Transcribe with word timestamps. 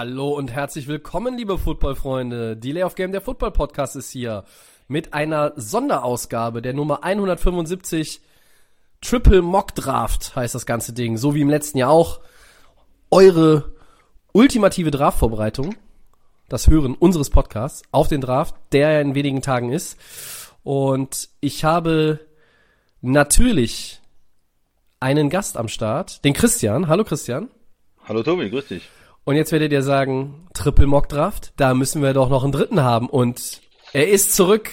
Hallo 0.00 0.30
und 0.30 0.50
herzlich 0.50 0.88
willkommen, 0.88 1.36
liebe 1.36 1.58
Footballfreunde. 1.58 2.56
Delay 2.56 2.84
of 2.84 2.94
Game, 2.94 3.12
der 3.12 3.20
Football 3.20 3.50
Podcast 3.50 3.96
ist 3.96 4.10
hier 4.10 4.44
mit 4.88 5.12
einer 5.12 5.52
Sonderausgabe 5.56 6.62
der 6.62 6.72
Nummer 6.72 7.04
175 7.04 8.22
Triple 9.02 9.42
Mock 9.42 9.74
Draft 9.74 10.34
heißt 10.34 10.54
das 10.54 10.64
ganze 10.64 10.94
Ding, 10.94 11.18
so 11.18 11.34
wie 11.34 11.42
im 11.42 11.50
letzten 11.50 11.76
Jahr 11.76 11.90
auch. 11.90 12.20
Eure 13.10 13.74
ultimative 14.32 14.90
Draftvorbereitung, 14.90 15.74
das 16.48 16.66
Hören 16.66 16.94
unseres 16.94 17.28
Podcasts 17.28 17.82
auf 17.92 18.08
den 18.08 18.22
Draft, 18.22 18.54
der 18.72 18.92
ja 18.92 19.00
in 19.02 19.14
wenigen 19.14 19.42
Tagen 19.42 19.70
ist. 19.70 19.98
Und 20.62 21.28
ich 21.40 21.64
habe 21.64 22.20
natürlich 23.02 24.00
einen 24.98 25.28
Gast 25.28 25.58
am 25.58 25.68
Start, 25.68 26.24
den 26.24 26.32
Christian. 26.32 26.88
Hallo 26.88 27.04
Christian. 27.04 27.50
Hallo 28.08 28.22
Tobi, 28.22 28.48
grüß 28.48 28.66
dich. 28.66 28.88
Und 29.30 29.36
jetzt 29.36 29.52
werdet 29.52 29.70
ihr 29.70 29.82
sagen, 29.82 30.48
Triple 30.54 30.88
Mock 30.88 31.08
Draft, 31.08 31.52
da 31.56 31.72
müssen 31.72 32.02
wir 32.02 32.12
doch 32.14 32.28
noch 32.28 32.42
einen 32.42 32.50
dritten 32.50 32.82
haben. 32.82 33.08
Und 33.08 33.60
er 33.92 34.08
ist 34.08 34.34
zurück. 34.34 34.70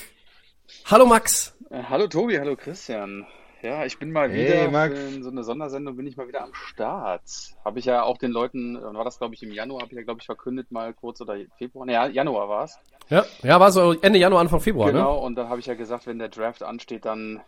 Hallo 0.86 1.06
Max. 1.06 1.56
Äh, 1.70 1.84
Hallo 1.84 2.08
Tobi, 2.08 2.40
hallo 2.40 2.56
Christian. 2.56 3.28
Ja, 3.62 3.86
ich 3.86 4.00
bin 4.00 4.12
mal 4.12 4.32
Hey, 4.32 4.48
wieder 4.48 4.72
Max. 4.72 4.98
für 5.00 5.22
so 5.22 5.30
eine 5.30 5.44
Sondersendung 5.44 5.96
bin 5.96 6.08
ich 6.08 6.18
mal 6.18 6.28
wieder 6.28 6.44
am 6.44 6.56
Start. 6.56 7.22
Habe 7.64 7.78
ich 7.78 7.86
ja 7.86 8.02
auch 8.02 8.18
den 8.18 8.32
Leuten, 8.32 8.80
wann 8.82 8.96
war 8.96 9.06
das 9.06 9.20
glaube 9.20 9.36
ich 9.36 9.44
im 9.44 9.52
Januar, 9.52 9.82
habe 9.84 9.92
ich 9.92 9.98
ja 10.00 10.04
glaube 10.04 10.22
ich 10.22 10.26
verkündet 10.26 10.72
mal 10.72 10.92
kurz 10.92 11.22
oder 11.22 11.36
Februar, 11.60 11.86
ne, 11.86 11.94
ja, 11.94 12.08
Januar 12.08 12.50
war 12.50 12.64
es. 12.64 12.80
Ja, 13.10 13.26
ja, 13.44 13.60
war 13.60 13.72
so 13.72 13.92
Ende 14.02 14.18
Januar, 14.18 14.42
Anfang 14.42 14.60
Februar, 14.62 14.88
ne? 14.88 14.94
Genau, 14.94 15.24
und 15.24 15.36
dann 15.36 15.50
habe 15.50 15.60
ich 15.60 15.68
ja 15.68 15.76
gesagt, 15.76 16.08
wenn 16.08 16.18
der 16.18 16.30
Draft 16.30 16.64
ansteht, 16.64 17.06
dann 17.06 17.42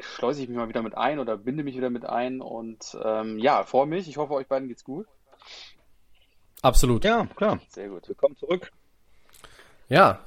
schleuse 0.00 0.42
ich 0.42 0.50
mich 0.50 0.58
mal 0.58 0.68
wieder 0.68 0.82
mit 0.82 0.98
ein 0.98 1.18
oder 1.18 1.38
binde 1.38 1.64
mich 1.64 1.78
wieder 1.78 1.88
mit 1.88 2.04
ein 2.04 2.42
und 2.42 2.94
ähm, 3.02 3.38
ja, 3.38 3.62
vor 3.62 3.86
mich. 3.86 4.06
Ich 4.06 4.18
hoffe, 4.18 4.34
euch 4.34 4.48
beiden 4.48 4.68
geht's 4.68 4.84
gut. 4.84 5.06
Absolut. 6.66 7.04
Ja. 7.04 7.18
Ja, 7.18 7.26
klar. 7.36 7.60
Sehr 7.68 7.88
gut. 7.88 8.08
Willkommen 8.08 8.36
zurück. 8.36 8.72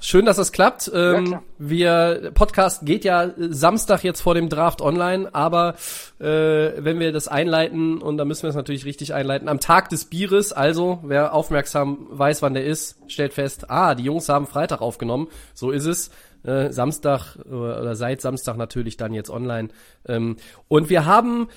schön, 0.00 0.24
dass 0.24 0.38
das 0.38 0.52
klappt. 0.52 0.90
Ähm, 0.94 1.26
klar. 1.26 1.42
wir, 1.58 2.30
Podcast 2.32 2.86
geht 2.86 3.04
ja 3.04 3.32
Samstag 3.36 4.02
jetzt 4.04 4.22
vor 4.22 4.34
dem 4.34 4.48
Draft 4.48 4.80
online, 4.80 5.34
aber 5.34 5.74
äh, 6.18 6.24
wenn 6.24 6.98
wir 6.98 7.12
das 7.12 7.28
einleiten, 7.28 8.00
und 8.00 8.16
da 8.16 8.24
müssen 8.24 8.44
wir 8.44 8.48
es 8.48 8.56
natürlich 8.56 8.86
richtig 8.86 9.12
einleiten, 9.12 9.50
am 9.50 9.60
Tag 9.60 9.90
des 9.90 10.06
Bieres, 10.06 10.54
also 10.54 11.00
wer 11.02 11.34
aufmerksam 11.34 12.06
weiß, 12.08 12.40
wann 12.40 12.54
der 12.54 12.64
ist, 12.64 12.96
stellt 13.08 13.34
fest, 13.34 13.68
ah, 13.68 13.94
die 13.94 14.04
Jungs 14.04 14.30
haben 14.30 14.46
Freitag 14.46 14.80
aufgenommen, 14.80 15.28
so 15.52 15.70
ist 15.72 15.84
es. 15.84 16.10
Äh, 16.42 16.72
Samstag 16.72 17.36
äh, 17.44 17.50
oder 17.50 17.94
seit 17.96 18.22
Samstag 18.22 18.56
natürlich 18.56 18.96
dann 18.96 19.12
jetzt 19.12 19.28
online. 19.28 19.68
Ähm, 20.08 20.36
und 20.68 20.88
wir 20.88 21.04
haben 21.04 21.48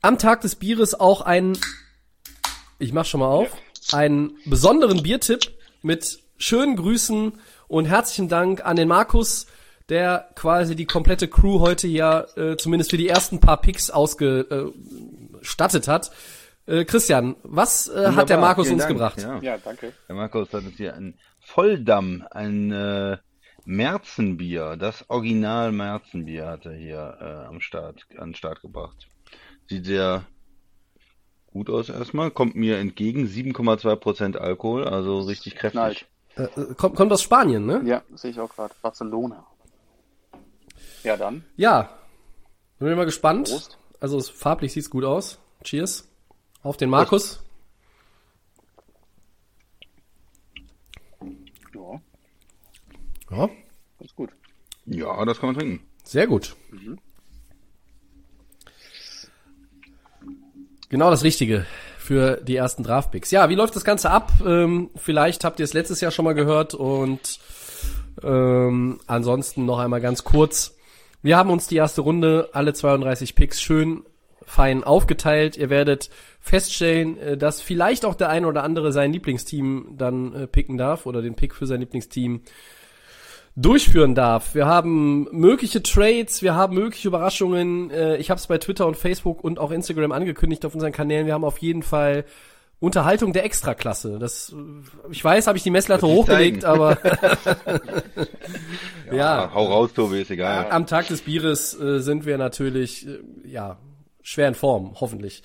am 0.00 0.16
Tag 0.16 0.40
des 0.40 0.54
Bieres 0.54 0.98
auch 0.98 1.20
einen, 1.20 1.58
ich 2.78 2.94
mach 2.94 3.04
schon 3.04 3.20
mal 3.20 3.26
auf, 3.28 3.48
einen 3.92 4.36
besonderen 4.44 5.02
Biertipp 5.02 5.50
mit 5.82 6.20
schönen 6.36 6.76
Grüßen 6.76 7.32
und 7.68 7.84
herzlichen 7.86 8.28
Dank 8.28 8.64
an 8.64 8.76
den 8.76 8.88
Markus, 8.88 9.46
der 9.88 10.28
quasi 10.34 10.76
die 10.76 10.86
komplette 10.86 11.28
Crew 11.28 11.60
heute 11.60 11.88
hier 11.88 12.26
äh, 12.36 12.56
zumindest 12.56 12.90
für 12.90 12.96
die 12.96 13.08
ersten 13.08 13.40
paar 13.40 13.60
Picks 13.60 13.90
ausgestattet 13.90 15.88
hat. 15.88 16.10
Äh, 16.66 16.84
Christian, 16.84 17.36
was 17.42 17.88
äh, 17.88 18.12
hat 18.12 18.28
der 18.28 18.38
Markus 18.38 18.66
vielen 18.66 18.74
uns 18.74 18.84
Dank. 18.84 18.94
gebracht? 18.94 19.22
Ja. 19.22 19.40
Ja, 19.40 19.58
danke. 19.58 19.92
Der 20.08 20.14
Markus 20.16 20.52
hat 20.52 20.64
uns 20.64 20.76
hier 20.76 20.94
ein 20.94 21.18
Volldamm, 21.40 22.26
ein 22.30 22.70
äh, 22.70 23.16
Märzenbier, 23.64 24.76
das 24.76 25.08
Original 25.08 25.72
Märzenbier 25.72 26.46
hat 26.46 26.66
er 26.66 26.74
hier 26.74 27.16
äh, 27.20 27.46
am 27.46 27.60
Start, 27.60 28.06
an 28.18 28.30
den 28.30 28.34
Start 28.34 28.60
gebracht. 28.60 29.08
Sieht 29.68 29.86
sehr 29.86 30.24
gut 31.58 31.70
aus 31.70 31.88
erstmal, 31.88 32.30
kommt 32.30 32.54
mir 32.54 32.78
entgegen, 32.78 33.26
7,2% 33.26 34.36
Alkohol, 34.36 34.86
also 34.86 35.20
richtig 35.20 35.56
kräftig. 35.56 35.72
Knallt. 35.72 36.06
Äh, 36.36 36.74
kommt, 36.74 36.94
kommt 36.94 37.12
aus 37.12 37.22
Spanien, 37.22 37.66
ne? 37.66 37.82
Ja, 37.84 38.02
sehe 38.14 38.30
ich 38.30 38.38
auch 38.38 38.54
gerade. 38.54 38.72
Barcelona. 38.80 39.44
Ja, 41.02 41.16
dann. 41.16 41.44
Ja. 41.56 41.98
Bin 42.78 42.96
mal 42.96 43.06
gespannt. 43.06 43.48
Prost. 43.48 43.76
Also 43.98 44.18
es, 44.18 44.28
farblich 44.28 44.72
sieht's 44.72 44.88
gut 44.88 45.04
aus. 45.04 45.38
Cheers. 45.64 46.06
Auf 46.62 46.76
den 46.76 46.90
Markus. 46.90 47.40
Ja, 51.74 52.00
Ja, 53.30 53.48
ist 53.98 54.14
gut. 54.14 54.30
Ja, 54.86 55.24
das 55.24 55.40
kann 55.40 55.48
man 55.50 55.58
trinken. 55.58 55.86
sehr 56.04 56.28
gut. 56.28 56.54
Genau 60.88 61.10
das 61.10 61.22
Richtige 61.22 61.66
für 61.98 62.38
die 62.42 62.56
ersten 62.56 62.82
Draftpicks. 62.82 63.30
Ja, 63.30 63.50
wie 63.50 63.54
läuft 63.54 63.76
das 63.76 63.84
Ganze 63.84 64.10
ab? 64.10 64.32
Ähm, 64.46 64.88
vielleicht 64.96 65.44
habt 65.44 65.60
ihr 65.60 65.64
es 65.64 65.74
letztes 65.74 66.00
Jahr 66.00 66.10
schon 66.10 66.24
mal 66.24 66.34
gehört 66.34 66.72
und 66.72 67.38
ähm, 68.22 68.98
ansonsten 69.06 69.66
noch 69.66 69.78
einmal 69.78 70.00
ganz 70.00 70.24
kurz. 70.24 70.76
Wir 71.20 71.36
haben 71.36 71.50
uns 71.50 71.66
die 71.66 71.76
erste 71.76 72.00
Runde, 72.00 72.48
alle 72.52 72.72
32 72.72 73.34
Picks, 73.34 73.60
schön 73.60 74.04
fein 74.46 74.82
aufgeteilt. 74.82 75.58
Ihr 75.58 75.68
werdet 75.68 76.08
feststellen, 76.40 77.18
äh, 77.18 77.36
dass 77.36 77.60
vielleicht 77.60 78.06
auch 78.06 78.14
der 78.14 78.30
ein 78.30 78.46
oder 78.46 78.64
andere 78.64 78.90
sein 78.90 79.12
Lieblingsteam 79.12 79.96
dann 79.98 80.32
äh, 80.34 80.46
picken 80.46 80.78
darf 80.78 81.04
oder 81.04 81.20
den 81.20 81.34
Pick 81.34 81.54
für 81.54 81.66
sein 81.66 81.80
Lieblingsteam 81.80 82.40
durchführen 83.60 84.14
darf. 84.14 84.54
Wir 84.54 84.66
haben 84.66 85.26
mögliche 85.32 85.82
Trades, 85.82 86.42
wir 86.42 86.54
haben 86.54 86.74
mögliche 86.76 87.08
Überraschungen. 87.08 87.90
Äh, 87.90 88.16
Ich 88.18 88.30
habe 88.30 88.38
es 88.38 88.46
bei 88.46 88.58
Twitter 88.58 88.86
und 88.86 88.96
Facebook 88.96 89.42
und 89.42 89.58
auch 89.58 89.70
Instagram 89.72 90.12
angekündigt 90.12 90.64
auf 90.64 90.74
unseren 90.74 90.92
Kanälen. 90.92 91.26
Wir 91.26 91.34
haben 91.34 91.44
auf 91.44 91.58
jeden 91.58 91.82
Fall 91.82 92.24
Unterhaltung 92.80 93.32
der 93.32 93.44
Extraklasse. 93.44 94.18
Das, 94.20 94.54
äh, 94.54 95.10
ich 95.10 95.24
weiß, 95.24 95.48
habe 95.48 95.58
ich 95.58 95.64
die 95.64 95.70
Messlatte 95.70 96.06
hochgelegt, 96.06 96.62
zeigen. 96.62 96.80
aber 96.80 96.98
ja, 99.12 99.50
Hau 99.52 99.64
raus, 99.66 99.90
Tobi, 99.92 100.20
ist 100.22 100.30
egal. 100.30 100.66
am 100.70 100.86
Tag 100.86 101.08
des 101.08 101.22
Bieres 101.22 101.78
äh, 101.80 101.98
sind 102.00 102.26
wir 102.26 102.38
natürlich 102.38 103.06
äh, 103.06 103.18
ja 103.44 103.78
schwer 104.22 104.48
in 104.48 104.54
Form, 104.54 104.94
hoffentlich. 105.00 105.42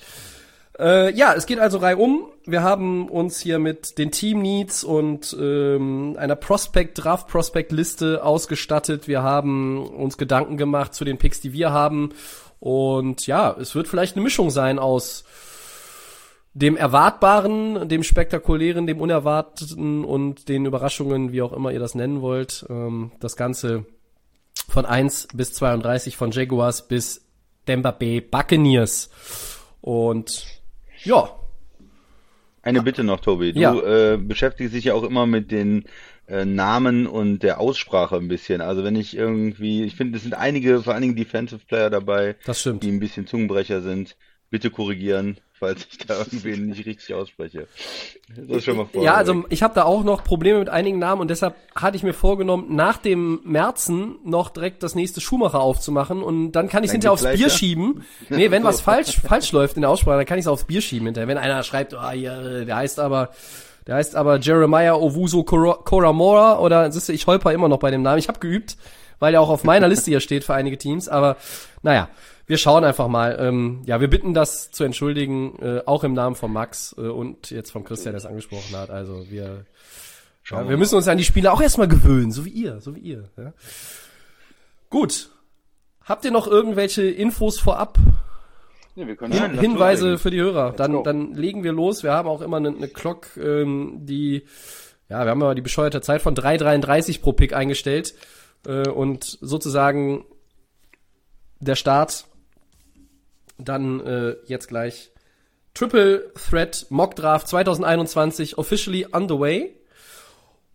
Äh, 0.80 1.14
ja, 1.14 1.34
es 1.34 1.46
geht 1.46 1.60
also 1.60 1.78
reihum. 1.78 2.26
Wir 2.46 2.64
haben 2.64 3.08
uns 3.08 3.40
hier 3.40 3.60
mit 3.60 3.98
den 3.98 4.12
Team 4.12 4.42
Needs 4.42 4.84
und 4.84 5.36
ähm, 5.40 6.16
einer 6.18 6.36
Prospect 6.36 7.04
Draft 7.04 7.28
Prospect 7.28 7.72
Liste 7.72 8.24
ausgestattet. 8.24 9.08
Wir 9.08 9.22
haben 9.22 9.86
uns 9.88 10.18
Gedanken 10.18 10.58
gemacht 10.58 10.94
zu 10.94 11.06
den 11.06 11.18
Picks, 11.18 11.42
die 11.42 11.54
wir 11.54 11.72
haben 11.72 12.10
und 12.60 13.28
ja, 13.28 13.54
es 13.60 13.76
wird 13.76 13.90
vielleicht 13.90 14.16
eine 14.16 14.24
Mischung 14.24 14.50
sein 14.50 14.80
aus 14.80 15.26
dem 16.54 16.78
Erwartbaren, 16.78 17.90
dem 17.90 18.04
Spektakulären, 18.04 18.88
dem 18.88 19.02
Unerwarteten 19.02 20.06
und 20.06 20.48
den 20.48 20.66
Überraschungen, 20.66 21.34
wie 21.34 21.42
auch 21.42 21.52
immer 21.52 21.72
ihr 21.72 21.80
das 21.82 21.94
nennen 21.94 22.22
wollt. 22.22 22.66
Ähm, 22.70 23.12
das 23.20 23.36
Ganze 23.36 23.86
von 24.70 24.86
1 24.86 25.28
bis 25.34 25.52
32, 25.54 26.16
von 26.16 26.32
Jaguars 26.32 26.88
bis 26.88 27.26
Denver 27.68 27.92
Bay 27.92 28.22
Buccaneers. 28.22 29.10
Und 29.82 30.46
ja, 31.06 31.30
Eine 32.62 32.82
Bitte 32.82 33.04
noch, 33.04 33.20
Tobi. 33.20 33.52
Du 33.52 33.60
Ja. 33.60 34.14
äh, 34.14 34.18
beschäftigst 34.18 34.74
dich 34.74 34.86
ja 34.86 34.94
auch 34.94 35.04
immer 35.04 35.26
mit 35.26 35.52
den 35.52 35.84
äh, 36.28 36.46
Namen 36.46 37.08
und 37.08 37.40
der 37.44 37.60
Aussprache 37.60 38.16
ein 38.16 38.30
bisschen. 38.30 38.62
Also 38.62 38.86
wenn 38.86 38.96
ich 38.96 39.18
irgendwie, 39.18 39.84
ich 39.84 39.96
finde, 39.96 40.16
es 40.16 40.24
sind 40.24 40.34
einige, 40.34 40.82
vor 40.82 40.94
allen 40.94 41.02
Dingen 41.02 41.16
Defensive 41.18 41.66
Player 41.68 41.90
dabei, 41.90 42.38
die 42.82 42.90
ein 42.90 43.00
bisschen 43.02 43.28
Zungenbrecher 43.28 43.82
sind. 43.82 44.16
Bitte 44.54 44.70
korrigieren, 44.70 45.38
falls 45.52 45.88
ich 45.92 45.98
da 46.06 46.20
irgendwen 46.20 46.68
nicht 46.68 46.86
richtig 46.86 47.16
ausspreche. 47.16 47.66
Das 48.48 48.58
ist 48.58 48.66
schon 48.66 48.78
mal 48.78 48.86
vor. 48.86 49.04
Ja, 49.04 49.16
also 49.16 49.46
ich 49.50 49.64
habe 49.64 49.74
da 49.74 49.82
auch 49.84 50.04
noch 50.04 50.24
Probleme 50.24 50.60
mit 50.60 50.70
einigen 50.70 51.00
Namen 51.00 51.22
und 51.22 51.30
deshalb 51.32 51.56
hatte 51.76 51.98
ich 51.98 52.04
mir 52.04 52.14
vorgenommen, 52.14 52.76
nach 52.76 52.98
dem 52.98 53.40
Märzen 53.44 54.18
noch 54.24 54.52
direkt 54.52 54.84
das 54.84 54.94
nächste 54.94 55.22
Schumacher 55.22 55.60
aufzumachen 55.60 56.22
und 56.22 56.52
dann 56.52 56.70
kann 56.70 56.84
ich 56.84 56.92
hinterher 56.92 57.14
aufs 57.14 57.24
Bier 57.24 57.32
leichter? 57.32 57.50
schieben. 57.50 58.04
Nee, 58.30 58.52
wenn 58.52 58.62
So. 58.62 58.68
was 58.68 58.80
falsch 58.82 59.20
falsch 59.22 59.52
läuft 59.54 59.76
in 59.76 59.82
der 59.82 59.90
Aussprache, 59.90 60.18
dann 60.18 60.26
kann 60.28 60.38
ich 60.38 60.44
es 60.46 60.48
aufs 60.48 60.66
Bier 60.66 60.82
schieben 60.82 61.08
hinterher. 61.08 61.28
Wenn 61.28 61.40
einer 61.40 61.64
schreibt, 61.64 61.96
ah, 61.96 62.12
hier, 62.12 62.66
der 62.66 62.76
heißt 62.76 63.00
aber 63.00 63.32
der 63.88 63.96
heißt 63.96 64.16
aber 64.16 64.38
Jeremiah 64.40 64.94
Owusu 64.94 65.44
Koro- 65.44 65.82
Koramora 65.84 66.60
oder 66.60 66.92
siehst 66.92 67.10
du, 67.10 67.14
ich 67.14 67.26
holper 67.26 67.52
immer 67.54 67.70
noch 67.70 67.80
bei 67.80 67.90
dem 67.90 68.04
Namen. 68.04 68.20
Ich 68.20 68.28
habe 68.28 68.38
geübt, 68.40 68.78
weil 69.18 69.34
er 69.34 69.42
auch 69.42 69.50
auf 69.50 69.64
meiner 69.64 69.88
Liste 69.88 70.12
hier 70.12 70.20
steht 70.20 70.44
für 70.44 70.54
einige 70.54 70.78
Teams, 70.78 71.10
aber 71.10 71.38
naja, 71.82 72.08
wir 72.46 72.58
schauen 72.58 72.84
einfach 72.84 73.08
mal. 73.08 73.38
Ähm, 73.40 73.82
ja, 73.86 74.02
wir 74.02 74.10
bitten 74.10 74.34
das 74.34 74.72
zu 74.72 74.84
entschuldigen, 74.84 75.58
äh, 75.60 75.82
auch 75.86 76.04
im 76.04 76.14
Namen 76.14 76.36
von 76.36 76.52
Max 76.52 76.96
äh, 76.98 77.02
und 77.02 77.52
jetzt 77.52 77.72
von 77.72 77.84
Christian, 77.84 78.14
der 78.14 78.18
es 78.18 78.26
angesprochen 78.26 78.76
hat. 78.76 78.90
Also 78.90 79.30
wir 79.30 79.66
Ja, 80.50 80.68
wir 80.68 80.78
müssen 80.78 80.96
uns 80.96 81.08
an 81.08 81.18
die 81.18 81.24
Spiele 81.24 81.52
auch 81.52 81.62
erstmal 81.62 81.88
gewöhnen, 81.88 82.32
so 82.32 82.46
wie 82.46 82.50
ihr, 82.50 82.82
so 82.82 82.96
wie 82.96 83.00
ihr. 83.00 83.30
Ja. 83.38 83.54
Gut. 84.90 85.30
Habt 86.04 86.26
ihr 86.26 86.32
noch 86.32 86.48
irgendwelche 86.48 87.04
Infos 87.04 87.60
vorab? 87.60 87.98
Nee, 88.96 89.08
wir 89.08 89.16
können 89.16 89.34
Hin 89.34 89.60
Hinweise 89.60 90.18
für 90.18 90.30
die 90.30 90.42
Hörer. 90.42 90.74
Dann, 90.74 91.04
dann 91.04 91.34
legen 91.34 91.64
wir 91.64 91.72
los. 91.72 92.04
Wir 92.04 92.12
haben 92.12 92.28
auch 92.28 92.42
immer 92.42 92.58
eine, 92.58 92.70
eine 92.70 92.90
Clock, 92.90 93.38
ähm, 93.38 94.00
die, 94.02 94.44
ja, 95.10 95.24
wir 95.24 95.32
haben 95.32 95.42
aber 95.42 95.56
die 95.56 95.62
bescheuerte 95.62 96.02
Zeit 96.02 96.22
von 96.22 96.36
3,33 96.36 97.22
pro 97.22 97.32
Pick 97.32 97.54
eingestellt. 97.54 98.14
Äh, 98.68 98.90
und 98.90 99.24
sozusagen 99.42 100.26
der 101.60 101.76
Start 101.76 102.26
dann 103.58 104.00
äh, 104.06 104.36
jetzt 104.46 104.68
gleich 104.68 105.12
Triple 105.74 106.32
Threat 106.36 106.86
Mock 106.90 107.16
Draft 107.16 107.48
2021 107.48 108.58
officially 108.58 109.08
underway. 109.12 109.76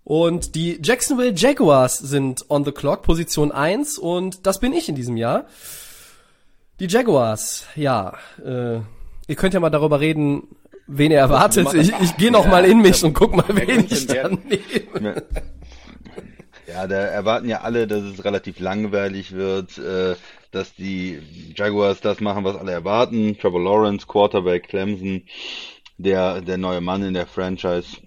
Und 0.04 0.54
die 0.54 0.80
Jacksonville 0.82 1.34
Jaguars 1.34 1.98
sind 1.98 2.46
on 2.48 2.64
the 2.64 2.72
clock, 2.72 3.02
Position 3.02 3.52
1 3.52 3.98
und 3.98 4.46
das 4.46 4.58
bin 4.58 4.72
ich 4.72 4.88
in 4.88 4.94
diesem 4.94 5.16
Jahr. 5.18 5.46
Die 6.80 6.86
Jaguars, 6.86 7.66
ja, 7.74 8.16
äh, 8.42 8.76
ihr 9.26 9.36
könnt 9.36 9.52
ja 9.52 9.60
mal 9.60 9.68
darüber 9.68 10.00
reden, 10.00 10.48
wen 10.86 11.10
ihr 11.10 11.18
erwartet. 11.18 11.74
Ich, 11.74 11.92
ich 12.00 12.16
gehe 12.16 12.30
noch 12.32 12.46
mal 12.46 12.64
in 12.64 12.80
mich 12.80 13.04
und 13.04 13.12
guck 13.12 13.36
mal, 13.36 13.44
wen 13.48 13.84
ich 13.90 14.06
dann 14.06 14.38
nehme. 14.48 15.22
Ja, 16.66 16.86
da 16.86 16.96
erwarten 16.96 17.48
ja 17.48 17.62
alle, 17.62 17.86
dass 17.86 18.02
es 18.02 18.24
relativ 18.24 18.60
langweilig 18.60 19.32
wird, 19.32 19.78
äh, 19.78 20.16
dass 20.50 20.74
die 20.74 21.20
Jaguars 21.54 22.00
das 22.00 22.20
machen, 22.20 22.44
was 22.44 22.56
alle 22.56 22.72
erwarten. 22.72 23.36
Trevor 23.38 23.62
Lawrence, 23.62 24.06
Quarterback, 24.06 24.68
Clemson, 24.68 25.22
der, 25.98 26.40
der 26.40 26.58
neue 26.58 26.80
Mann 26.80 27.02
in 27.02 27.14
der 27.14 27.26
Franchise. 27.26 27.98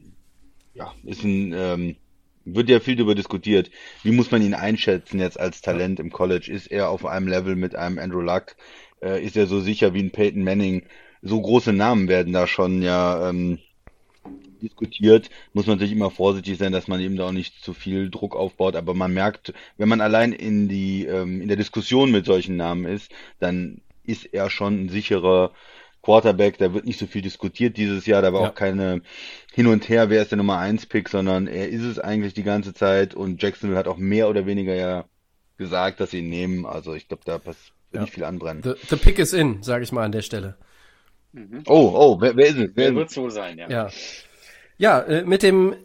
Ja, 0.74 0.94
ist 1.04 1.24
ein, 1.24 1.54
ähm, 1.54 1.96
wird 2.46 2.70
ja 2.70 2.80
viel 2.80 2.96
darüber 2.96 3.16
diskutiert. 3.16 3.70
Wie 4.04 4.12
muss 4.12 4.32
man 4.32 4.42
ihn 4.42 4.54
einschätzen 4.54 5.20
jetzt 5.20 5.40
als 5.40 5.62
Talent 5.62 6.00
im 6.00 6.12
College? 6.12 6.52
Ist 6.52 6.68
er 6.68 6.90
auf 6.90 7.06
einem 7.06 7.28
Level 7.28 7.56
mit 7.56 7.76
einem 7.76 8.00
Andrew 8.00 8.22
Luck? 8.22 8.56
Äh, 9.02 9.24
ist 9.24 9.38
er 9.38 9.48
so 9.48 9.60
sicher 9.60 9.94
wie 9.94 10.02
ein 10.02 10.12
Peyton 10.12 10.44
Manning? 10.44 10.84
So 11.22 11.40
große 11.40 11.74
Namen 11.74 12.08
werden 12.08 12.34
da 12.34 12.48
schon 12.48 12.82
ja, 12.82 13.30
ähm, 13.30 13.60
diskutiert, 14.62 15.30
muss 15.54 15.68
man 15.68 15.76
natürlich 15.78 15.94
immer 15.94 16.12
vorsichtig 16.12 16.58
sein, 16.58 16.72
dass 16.72 16.88
man 16.88 17.00
eben 17.02 17.16
da 17.16 17.28
auch 17.28 17.32
nicht 17.32 17.64
zu 17.64 17.74
viel 17.74 18.10
Druck 18.10 18.36
aufbaut. 18.36 18.76
Aber 18.76 18.94
man 18.94 19.14
merkt, 19.14 19.54
wenn 19.78 19.90
man 19.90 20.02
allein 20.02 20.34
in 20.34 20.68
die 20.70 21.06
ähm, 21.06 21.42
in 21.42 21.48
der 21.48 21.58
Diskussion 21.58 22.12
mit 22.12 22.26
solchen 22.26 22.56
Namen 22.58 22.86
ist, 22.86 23.12
dann 23.40 23.82
ist 24.04 24.26
er 24.34 24.50
schon 24.50 24.86
ein 24.86 24.90
sicherer 24.90 25.52
Quarterback. 26.02 26.58
Da 26.58 26.74
wird 26.74 26.86
nicht 26.86 27.00
so 27.00 27.06
viel 27.08 27.22
diskutiert 27.22 27.78
dieses 27.78 28.06
Jahr. 28.06 28.22
Da 28.22 28.34
war 28.34 28.42
Ja. 28.42 28.50
auch 28.50 28.56
keine 28.56 29.02
hin 29.54 29.68
und 29.68 29.88
her, 29.90 30.10
wer 30.10 30.22
ist 30.22 30.32
der 30.32 30.38
Nummer 30.38 30.58
1 30.58 30.86
Pick, 30.88 31.10
sondern 31.10 31.48
er 31.48 31.70
ist 31.70 31.84
es 31.84 32.00
eigentlich 32.00 32.34
die 32.34 32.44
ganze 32.44 32.74
Zeit. 32.74 33.14
Und 33.14 33.42
Jacksonville 33.42 33.78
hat 33.78 33.88
auch 33.88 33.98
mehr 33.98 34.30
oder 34.30 34.46
weniger 34.46 34.74
ja 34.76 35.06
gesagt, 35.58 36.00
dass 36.00 36.12
sie 36.12 36.20
ihn 36.20 36.30
nehmen. 36.30 36.66
Also 36.66 36.96
ich 36.96 37.08
glaube, 37.08 37.24
da 37.26 37.38
pass- 37.38 37.72
wird 37.92 38.00
Ja. 38.00 38.02
nicht 38.02 38.14
viel 38.14 38.24
anbrennen. 38.24 38.64
The, 38.64 38.74
the 38.90 38.96
pick 38.96 39.20
is 39.20 39.34
in, 39.34 39.62
sage 39.62 39.84
ich 39.84 39.92
mal 39.92 40.04
an 40.04 40.12
der 40.14 40.22
Stelle. 40.24 40.56
Oh, 41.68 41.92
oh, 41.96 42.22
wer, 42.22 42.36
wer 42.36 42.48
ist 42.48 42.58
es? 42.58 42.72
Wer 42.76 42.88
Wer 42.88 42.96
wird 42.96 43.10
es? 43.10 43.14
so 43.16 43.30
sein, 43.30 43.58
ja. 43.58 43.70
Ja. 43.70 43.90
Ja, 44.82 45.00
äh, 45.00 45.22
mit 45.24 45.44
dem 45.44 45.76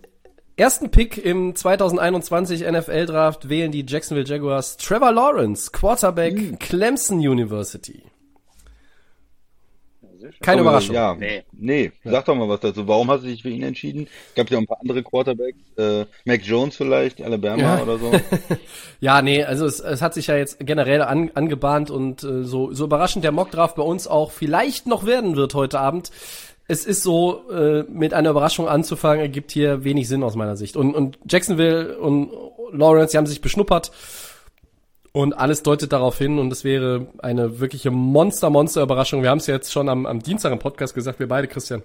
ersten 0.56 0.90
Pick 0.90 1.22
im 1.22 1.54
2021 1.54 2.62
NFL 2.62 3.04
Draft 3.04 3.50
wählen 3.50 3.70
die 3.70 3.84
Jacksonville 3.86 4.26
Jaguars 4.26 4.78
Trevor 4.78 5.12
Lawrence, 5.12 5.70
Quarterback 5.70 6.58
Clemson 6.60 7.18
University. 7.18 8.04
Keine 10.40 10.62
Aber, 10.62 10.70
Überraschung. 10.70 10.94
Ja, 10.94 11.14
Nee. 11.14 11.44
nee. 11.52 11.92
Sag 12.04 12.24
doch 12.24 12.34
mal 12.34 12.48
was 12.48 12.60
dazu. 12.60 12.88
Warum 12.88 13.10
hast 13.10 13.22
du 13.22 13.26
dich 13.28 13.42
für 13.42 13.50
ihn 13.50 13.62
entschieden? 13.62 14.08
Gab 14.34 14.48
ja 14.50 14.56
auch 14.56 14.62
ein 14.62 14.66
paar 14.66 14.80
andere 14.80 15.02
Quarterbacks. 15.02 15.58
Äh, 15.76 16.06
Mac 16.24 16.40
Jones 16.42 16.74
vielleicht, 16.76 17.20
Alabama 17.20 17.62
Ja. 17.62 17.82
oder 17.82 17.98
so. 17.98 18.12
Ja, 19.00 19.20
nee, 19.20 19.44
also 19.44 19.66
es, 19.66 19.78
es 19.80 20.00
hat 20.00 20.14
sich 20.14 20.26
ja 20.28 20.36
jetzt 20.38 20.58
generell 20.60 21.02
an, 21.02 21.30
angebahnt 21.34 21.90
und 21.90 22.24
äh, 22.24 22.44
so, 22.44 22.72
so 22.72 22.84
überraschend 22.86 23.24
der 23.24 23.32
Mockdraft 23.32 23.76
bei 23.76 23.82
uns 23.82 24.06
auch 24.08 24.30
vielleicht 24.32 24.86
noch 24.86 25.04
werden 25.04 25.36
wird 25.36 25.52
heute 25.54 25.78
Abend. 25.78 26.10
Es 26.68 26.84
ist 26.84 27.02
so, 27.02 27.48
äh, 27.50 27.84
mit 27.88 28.12
einer 28.12 28.30
Überraschung 28.30 28.68
anzufangen, 28.68 29.20
ergibt 29.20 29.52
hier 29.52 29.84
wenig 29.84 30.08
Sinn 30.08 30.22
aus 30.22 30.34
meiner 30.34 30.56
Sicht. 30.56 30.76
Und, 30.76 30.94
und 30.94 31.18
Jacksonville 31.28 31.98
und 31.98 32.30
Lawrence, 32.72 33.12
die 33.12 33.18
haben 33.18 33.26
sich 33.26 33.40
beschnuppert 33.40 33.92
und 35.12 35.32
alles 35.32 35.62
deutet 35.62 35.92
darauf 35.92 36.18
hin 36.18 36.38
und 36.38 36.52
es 36.52 36.64
wäre 36.64 37.06
eine 37.18 37.60
wirkliche 37.60 37.90
Monster-Monster-Überraschung. 37.90 39.22
Wir 39.22 39.30
haben 39.30 39.38
es 39.38 39.46
jetzt 39.46 39.72
schon 39.72 39.88
am, 39.88 40.04
am 40.06 40.20
Dienstag 40.20 40.52
im 40.52 40.58
Podcast 40.58 40.94
gesagt, 40.94 41.20
wir 41.20 41.28
beide, 41.28 41.48
Christian. 41.48 41.82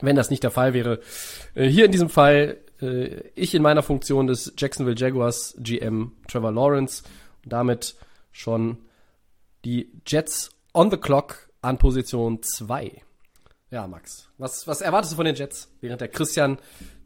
Wenn 0.00 0.16
das 0.16 0.30
nicht 0.30 0.42
der 0.42 0.50
Fall 0.50 0.74
wäre, 0.74 0.98
äh, 1.54 1.68
hier 1.68 1.84
in 1.84 1.92
diesem 1.92 2.08
Fall 2.08 2.58
äh, 2.80 3.28
ich 3.34 3.54
in 3.54 3.62
meiner 3.62 3.82
Funktion 3.82 4.26
des 4.26 4.54
Jacksonville 4.56 4.96
Jaguars 4.98 5.54
GM 5.60 6.12
Trevor 6.26 6.50
Lawrence 6.50 7.04
und 7.44 7.52
damit 7.52 7.94
schon 8.32 8.78
die 9.64 9.92
Jets 10.06 10.50
on 10.74 10.90
the 10.90 10.96
clock 10.96 11.48
an 11.60 11.78
Position 11.78 12.42
2. 12.42 13.02
Ja, 13.72 13.86
Max, 13.86 14.28
was, 14.36 14.66
was 14.66 14.82
erwartest 14.82 15.14
du 15.14 15.16
von 15.16 15.24
den 15.24 15.34
Jets? 15.34 15.72
Während 15.80 16.02
der 16.02 16.08
Christian, 16.08 16.58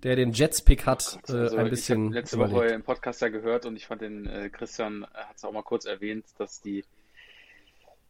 der 0.03 0.17
den 0.17 0.33
Jets-Pick 0.33 0.85
hat, 0.85 1.17
äh, 1.29 1.33
Also, 1.33 1.57
ein 1.57 1.67
ich 1.67 1.71
bisschen 1.71 2.07
habe 2.07 2.15
letzte 2.17 2.37
überlegt. 2.37 2.57
Woche 2.57 2.67
im 2.67 2.83
Podcast 2.83 3.23
ja 3.23 3.29
gehört 3.29 3.67
und 3.67 3.77
ich 3.77 3.87
fand 3.87 4.03
den 4.03 4.27
äh, 4.27 4.49
Christian 4.51 5.07
hat 5.15 5.37
es 5.37 5.45
auch 5.45 5.53
mal 5.53 5.63
kurz 5.63 5.85
erwähnt, 5.85 6.25
dass 6.39 6.61
die, 6.61 6.85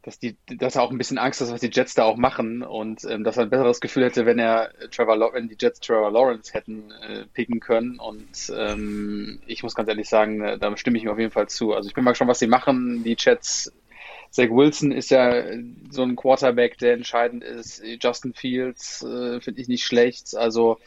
dass 0.01 0.17
die, 0.17 0.37
dass 0.47 0.75
er 0.75 0.81
auch 0.81 0.89
ein 0.89 0.97
bisschen 0.97 1.19
Angst 1.19 1.39
hat, 1.39 1.51
was 1.51 1.61
die 1.61 1.69
Jets 1.71 1.93
da 1.93 2.05
auch 2.05 2.17
machen 2.17 2.63
und 2.63 3.03
ähm, 3.03 3.23
dass 3.23 3.37
er 3.37 3.43
ein 3.43 3.51
besseres 3.51 3.79
Gefühl 3.79 4.05
hätte, 4.05 4.25
wenn 4.25 4.39
er 4.39 4.71
Trevor, 4.89 5.33
wenn 5.33 5.49
die 5.49 5.57
Jets 5.59 5.79
Trevor 5.79 6.09
Lawrence 6.11 6.51
hätten 6.51 6.89
äh, 6.89 7.25
picken 7.27 7.59
können 7.59 7.99
und 7.99 8.51
ähm, 8.57 9.39
ich 9.45 9.61
muss 9.61 9.75
ganz 9.75 9.87
ehrlich 9.87 10.09
sagen, 10.09 10.41
äh, 10.41 10.57
da 10.57 10.75
stimme 10.77 10.97
ich 10.97 11.03
ihm 11.03 11.11
auf 11.11 11.19
jeden 11.19 11.31
Fall 11.31 11.47
zu. 11.47 11.75
Also 11.75 11.89
ich 11.89 11.93
bin 11.93 12.03
mal 12.03 12.11
gespannt, 12.11 12.31
was 12.31 12.39
sie 12.39 12.47
machen. 12.47 13.03
Die 13.03 13.15
Jets 13.19 13.71
Zach 14.37 14.51
Wilson 14.51 14.91
ist 14.91 15.09
ja 15.09 15.45
so 15.89 16.03
ein 16.03 16.15
Quarterback, 16.15 16.77
der 16.77 16.93
entscheidend 16.93 17.43
ist. 17.43 17.81
Justin 17.99 18.35
Fields 18.35 19.03
äh, 19.03 19.41
finde 19.41 19.61
ich 19.61 19.67
nicht 19.67 19.83
schlecht. 19.83 20.35
Also 20.35 20.77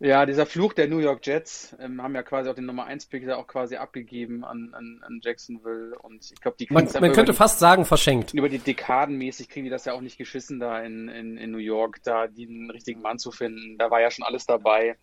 ja, 0.00 0.26
dieser 0.26 0.44
Fluch 0.44 0.72
der 0.72 0.88
New 0.88 0.98
York 0.98 1.24
Jets 1.24 1.76
ähm, 1.78 2.02
haben 2.02 2.16
ja 2.16 2.24
quasi 2.24 2.50
auch 2.50 2.56
den 2.56 2.66
Nummer 2.66 2.86
1 2.86 3.06
Pick 3.06 3.28
auch 3.30 3.46
quasi 3.46 3.76
abgegeben 3.76 4.44
an, 4.44 4.74
an, 4.74 5.00
an 5.06 5.20
Jacksonville 5.22 5.96
und 6.00 6.28
ich 6.32 6.40
glaube, 6.40 6.56
die 6.58 6.66
Man, 6.70 6.88
man 7.00 7.12
könnte 7.12 7.32
fast 7.32 7.60
sagen, 7.60 7.84
verschenkt. 7.84 8.34
über 8.34 8.48
die 8.48 8.58
Dekaden 8.58 9.16
mäßig 9.16 9.48
kriegen 9.48 9.64
die 9.64 9.70
das 9.70 9.84
ja 9.84 9.92
auch 9.92 10.00
nicht 10.00 10.18
geschissen 10.18 10.58
da 10.58 10.80
in, 10.82 11.08
in, 11.08 11.36
in 11.36 11.52
New 11.52 11.58
York, 11.58 12.00
da 12.02 12.26
den 12.26 12.70
richtigen 12.72 13.02
Mann 13.02 13.20
zu 13.20 13.30
finden. 13.30 13.78
Da 13.78 13.88
war 13.92 14.00
ja 14.00 14.10
schon 14.10 14.24
alles 14.24 14.46
dabei. 14.46 14.96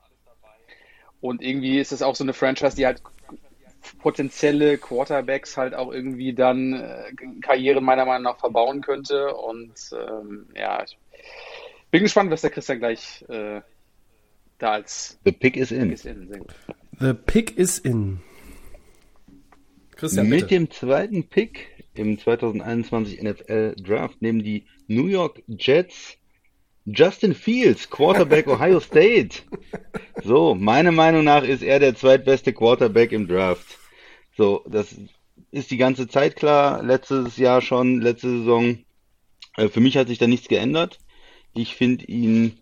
Und 1.22 1.42
irgendwie 1.42 1.80
ist 1.80 1.94
es 1.94 2.02
auch 2.02 2.16
so 2.16 2.26
eine 2.26 2.34
Franchise, 2.34 2.76
die 2.76 2.86
halt 2.86 3.02
potenzielle 4.00 4.78
Quarterbacks 4.78 5.58
halt 5.58 5.74
auch 5.74 5.92
irgendwie 5.92 6.34
dann 6.34 6.74
äh, 6.74 7.12
Karrieren 7.42 7.84
meiner 7.84 8.06
Meinung 8.06 8.24
nach 8.24 8.40
verbauen 8.40 8.82
könnte. 8.82 9.34
Und 9.36 9.74
ähm, 9.94 10.48
ja, 10.56 10.84
ich 10.84 10.98
bin 11.92 12.04
gespannt, 12.04 12.32
was 12.32 12.42
der 12.42 12.50
Christian 12.52 12.80
gleich 12.80 13.24
äh, 13.30 13.62
da 14.58 14.72
als 14.72 15.20
The 15.26 15.32
pick 15.32 15.58
is 15.58 15.72
in. 15.72 15.92
ist 15.92 16.06
in. 16.06 16.46
The 17.00 17.14
pick 17.14 17.58
is 17.58 17.80
in. 17.80 18.22
Christian, 19.96 20.28
Mit 20.28 20.42
bitte. 20.42 20.56
dem 20.56 20.72
zweiten 20.72 21.28
Pick 21.30 21.86
im 21.94 22.20
2021 22.20 23.22
NFL 23.22 23.76
Draft 23.82 24.22
nehmen 24.22 24.44
die 24.44 24.66
New 24.88 25.08
York 25.08 25.42
Jets 25.48 26.18
Justin 26.86 27.34
Fields, 27.34 27.90
Quarterback 27.90 28.48
Ohio 28.48 28.80
State. 28.80 29.40
So, 30.24 30.54
meiner 30.54 30.92
Meinung 30.92 31.24
nach 31.24 31.44
ist 31.44 31.64
er 31.64 31.80
der 31.80 31.96
zweitbeste 31.96 32.54
Quarterback 32.54 33.12
im 33.12 33.28
Draft. 33.28 33.80
So, 34.38 34.64
das 34.68 34.96
ist 35.52 35.72
die 35.72 35.78
ganze 35.78 36.08
Zeit 36.08 36.36
klar. 36.36 36.84
Letztes 36.84 37.38
Jahr 37.38 37.62
schon, 37.62 38.02
letzte 38.02 38.30
Saison. 38.30 38.78
Äh, 39.58 39.70
Für 39.70 39.80
mich 39.80 39.98
hat 39.98 40.10
sich 40.10 40.20
da 40.20 40.28
nichts 40.28 40.48
geändert. 40.48 41.00
Ich 41.54 41.76
finde 41.76 42.06
ihn 42.06 42.60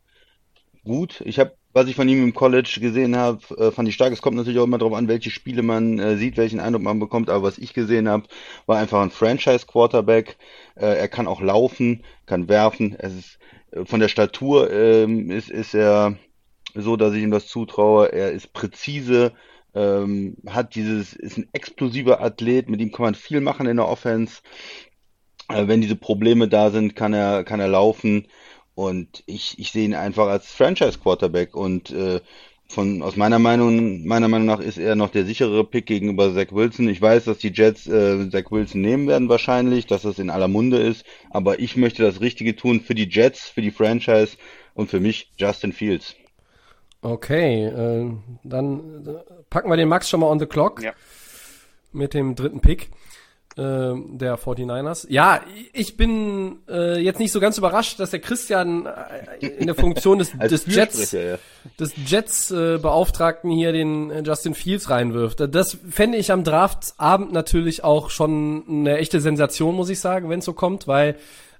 gut. 0.86 1.22
Ich 1.26 1.38
habe, 1.38 1.58
was 1.74 1.88
ich 1.88 1.96
von 1.96 2.08
ihm 2.08 2.24
im 2.24 2.34
College 2.34 2.78
gesehen 2.80 3.18
habe, 3.18 3.40
äh, 3.58 3.72
fand 3.72 3.90
ich 3.90 3.96
stark. 3.96 4.14
Es 4.14 4.22
kommt 4.22 4.38
natürlich 4.38 4.60
auch 4.60 4.66
immer 4.66 4.78
darauf 4.78 4.94
an, 4.94 5.10
welche 5.10 5.32
Spiele 5.32 5.64
man 5.64 6.00
äh, 6.00 6.16
sieht, 6.16 6.38
welchen 6.38 6.62
Eindruck 6.62 6.84
man 6.84 7.00
bekommt. 7.00 7.30
Aber 7.30 7.44
was 7.44 7.58
ich 7.58 7.74
gesehen 7.74 8.08
habe, 8.08 8.28
war 8.68 8.78
einfach 8.78 9.02
ein 9.02 9.12
Franchise-Quarterback. 9.12 10.38
Er 10.76 11.08
kann 11.08 11.28
auch 11.28 11.42
laufen, 11.42 12.04
kann 12.26 12.48
werfen. 12.48 12.96
Es 12.98 13.14
ist 13.14 13.40
von 13.86 14.00
der 14.00 14.08
Statur 14.08 14.72
ähm, 14.72 15.30
ist, 15.32 15.50
ist 15.50 15.74
er 15.74 16.18
so, 16.76 16.96
dass 16.96 17.14
ich 17.14 17.24
ihm 17.24 17.32
das 17.32 17.48
zutraue. 17.48 18.12
Er 18.12 18.32
ist 18.32 18.54
präzise, 18.54 19.34
ähm, 19.74 20.38
hat 20.48 20.76
dieses, 20.76 21.14
ist 21.14 21.38
ein 21.38 21.50
explosiver 21.54 22.22
Athlet. 22.22 22.70
Mit 22.70 22.82
ihm 22.82 22.92
kann 22.92 23.04
man 23.04 23.16
viel 23.16 23.42
machen 23.42 23.68
in 23.68 23.78
der 23.78 23.88
Offense. 23.88 24.42
Äh, 25.50 25.68
wenn 25.68 25.82
diese 25.82 25.96
Probleme 25.96 26.48
da 26.48 26.72
sind, 26.72 26.96
kann 26.96 27.14
er, 27.14 27.44
kann 27.44 27.60
er 27.60 27.68
laufen. 27.68 28.28
Und 28.76 29.24
ich, 29.28 29.60
ich 29.60 29.72
sehe 29.72 29.86
ihn 29.86 29.96
einfach 29.96 30.28
als 30.28 30.52
Franchise-Quarterback. 30.52 31.56
Und 31.56 31.92
äh, 31.92 32.22
von, 32.68 33.02
aus 33.04 33.16
meiner 33.16 33.40
Meinung, 33.40 34.06
meiner 34.06 34.28
Meinung 34.28 34.48
nach 34.48 34.60
ist 34.60 34.78
er 34.78 34.96
noch 34.96 35.10
der 35.10 35.26
sicherere 35.26 35.64
Pick 35.64 35.86
gegenüber 35.86 36.34
Zach 36.34 36.52
Wilson. 36.52 36.88
Ich 36.90 37.02
weiß, 37.02 37.26
dass 37.26 37.38
die 37.38 37.52
Jets 37.52 37.88
äh, 37.88 38.30
Zach 38.32 38.52
Wilson 38.52 38.82
nehmen 38.82 39.08
werden 39.08 39.30
wahrscheinlich, 39.30 39.86
dass 39.86 40.02
das 40.04 40.18
in 40.20 40.30
aller 40.30 40.48
Munde 40.48 40.78
ist. 40.78 41.06
Aber 41.30 41.60
ich 41.60 41.76
möchte 41.78 42.02
das 42.02 42.20
Richtige 42.22 42.56
tun 42.56 42.82
für 42.82 42.96
die 42.96 43.08
Jets, 43.10 43.50
für 43.50 43.62
die 43.62 43.72
Franchise 43.72 44.38
und 44.74 44.90
für 44.90 45.00
mich 45.00 45.32
Justin 45.38 45.72
Fields. 45.74 46.16
Okay, 47.02 47.66
äh, 47.66 48.12
dann 48.44 49.06
äh, 49.06 49.44
packen 49.50 49.70
wir 49.70 49.78
den 49.78 49.90
Max 49.90 50.10
schon 50.10 50.22
mal 50.22 50.28
on 50.28 50.40
the 50.40 50.46
clock 50.46 50.82
Ja. 50.82 50.94
mit 51.92 52.14
dem 52.14 52.34
dritten 52.34 52.62
Pick 52.62 52.90
äh, 53.58 53.62
der 53.62 54.38
49ers. 54.38 55.06
Ja, 55.10 55.42
ich 55.74 55.98
bin 55.98 56.58
äh, 56.68 57.00
jetzt 57.00 57.20
nicht 57.20 57.32
so 57.32 57.40
ganz 57.40 57.58
überrascht, 57.58 58.00
dass 58.00 58.12
der 58.12 58.20
Christian 58.20 58.86
äh, 58.86 59.48
in 59.48 59.68
der 59.68 59.76
Funktion 59.76 60.20
des, 60.20 60.32
des 60.50 60.66
Jets, 60.66 61.12
ja. 61.12 61.38
des 61.80 61.94
Jets 62.06 62.52
äh, 62.52 62.80
Beauftragten 62.82 63.52
hier 63.52 63.72
den 63.72 64.12
äh, 64.12 64.22
Justin 64.22 64.56
Fields 64.56 64.90
reinwirft. 64.90 65.40
Das 65.54 65.78
fände 65.90 66.18
ich 66.18 66.32
am 66.32 66.44
Draftabend 66.44 67.32
natürlich 67.32 67.84
auch 67.84 68.10
schon 68.10 68.64
eine 68.68 68.98
echte 68.98 69.22
Sensation, 69.22 69.76
muss 69.76 69.90
ich 69.90 70.00
sagen, 70.00 70.30
wenn 70.30 70.40
es 70.40 70.46
so 70.46 70.54
kommt, 70.54 70.88
weil 70.88 71.16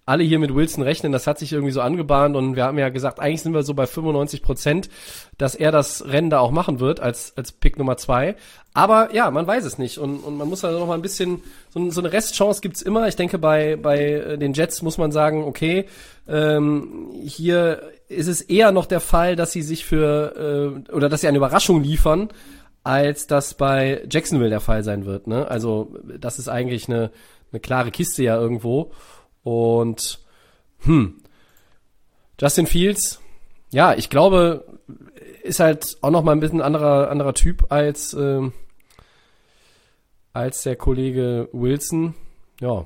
alle 0.06 0.24
hier 0.24 0.40
mit 0.40 0.54
Wilson 0.54 0.84
rechnen, 0.84 1.14
das 1.14 1.28
hat 1.28 1.40
sich 1.40 1.54
irgendwie 1.54 1.72
so 1.72 1.80
angebahnt 1.80 2.36
und 2.36 2.56
wir 2.56 2.66
haben 2.66 2.78
ja 2.78 2.90
gesagt, 2.90 3.20
eigentlich 3.20 3.42
sind 3.42 3.54
wir 3.54 3.64
so 3.64 3.74
bei 3.74 3.88
95 3.88 4.42
Prozent, 4.42 4.90
dass 5.38 5.56
er 5.56 5.72
das 5.72 6.06
Rennen 6.06 6.30
da 6.30 6.40
auch 6.40 6.52
machen 6.52 6.82
wird 6.82 7.00
als, 7.00 7.34
als 7.38 7.54
Pick 7.54 7.78
Nummer 7.78 7.96
zwei. 7.96 8.36
Aber 8.74 9.14
ja, 9.14 9.32
man 9.32 9.48
weiß 9.48 9.64
es 9.64 9.78
nicht 9.78 10.00
und, 10.00 10.18
und 10.18 10.38
man 10.38 10.50
muss 10.50 10.62
da 10.62 10.72
noch 10.72 10.88
mal 10.88 10.96
ein 10.96 11.02
bisschen, 11.02 11.42
so, 11.70 11.90
so 11.90 12.02
eine 12.02 12.12
Restchance 12.12 12.60
gibt's 12.60 12.82
immer. 12.82 13.08
Ich 13.08 13.16
denke, 13.16 13.38
bei, 13.38 13.78
bei 13.78 14.00
äh, 14.00 14.38
den 14.38 14.54
Jets 14.54 14.82
muss 14.82 14.98
man 14.98 15.12
sagen, 15.12 15.44
okay, 15.46 15.86
ähm, 16.28 17.12
hier 17.24 17.82
ist 18.10 18.28
es 18.28 18.42
eher 18.42 18.72
noch 18.72 18.86
der 18.86 19.00
Fall, 19.00 19.36
dass 19.38 19.54
sie 19.54 19.62
sich 19.62 19.86
für, 19.86 20.84
äh, 20.90 20.92
oder 20.92 21.08
dass 21.08 21.22
sie 21.22 21.28
eine 21.28 21.38
Überraschung 21.38 21.82
liefern, 21.82 22.30
als 22.84 23.28
das 23.28 23.54
bei 23.54 24.04
Jacksonville 24.10 24.50
der 24.50 24.60
Fall 24.60 24.84
sein 24.84 25.06
wird. 25.06 25.28
Ne? 25.28 25.48
Also 25.48 25.96
das 26.20 26.40
ist 26.40 26.50
eigentlich 26.50 26.90
eine, 26.90 27.12
eine 27.52 27.62
klare 27.62 27.92
Kiste 27.92 28.24
ja 28.24 28.38
irgendwo. 28.40 28.92
Und 29.44 30.20
hm, 30.80 31.22
Justin 32.40 32.68
Fields, 32.68 33.20
ja, 33.72 33.94
ich 33.94 34.10
glaube, 34.10 34.80
ist 35.44 35.60
halt 35.60 35.98
auch 36.02 36.12
noch 36.12 36.24
mal 36.24 36.32
ein 36.32 36.40
bisschen 36.40 36.62
anderer 36.62 37.10
anderer 37.10 37.34
Typ 37.34 37.72
als 37.72 38.14
ähm, 38.14 38.54
als 40.32 40.64
der 40.64 40.76
Kollege 40.76 41.50
Wilson. 41.52 42.16
Ja, 42.60 42.86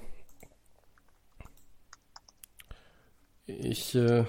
ich 3.48 3.96
äh, 3.96 4.26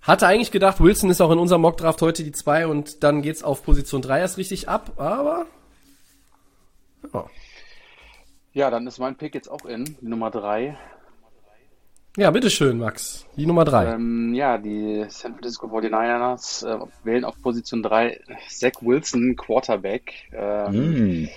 hatte 0.00 0.26
eigentlich 0.26 0.50
gedacht, 0.50 0.80
Wilson 0.80 1.10
ist 1.10 1.20
auch 1.20 1.30
in 1.30 1.38
unserem 1.38 1.60
Mockdraft 1.62 2.00
heute 2.00 2.24
die 2.24 2.32
2 2.32 2.66
und 2.66 3.02
dann 3.02 3.22
geht's 3.22 3.42
auf 3.42 3.62
Position 3.62 4.02
3 4.02 4.20
erst 4.20 4.38
richtig 4.38 4.68
ab, 4.68 4.92
aber 4.96 5.46
ja. 7.12 7.26
Ja, 8.56 8.70
dann 8.70 8.86
ist 8.86 8.98
mein 8.98 9.16
Pick 9.16 9.34
jetzt 9.34 9.50
auch 9.50 9.66
in, 9.66 9.84
die 9.84 10.08
Nummer 10.08 10.30
drei. 10.30 10.78
Ja, 12.16 12.30
bitteschön, 12.30 12.78
Max. 12.78 13.26
Die 13.36 13.44
Nummer 13.44 13.66
drei. 13.66 13.92
Ähm, 13.92 14.32
ja, 14.32 14.56
die 14.56 15.04
San 15.10 15.34
Francisco 15.34 15.66
49ers 15.66 16.66
äh, 16.66 16.86
wählen 17.04 17.26
auf 17.26 17.34
Position 17.42 17.82
3 17.82 18.18
Zach 18.48 18.80
Wilson, 18.80 19.36
Quarterback. 19.36 20.30
Ähm, 20.32 21.26
Mm. 21.26 21.28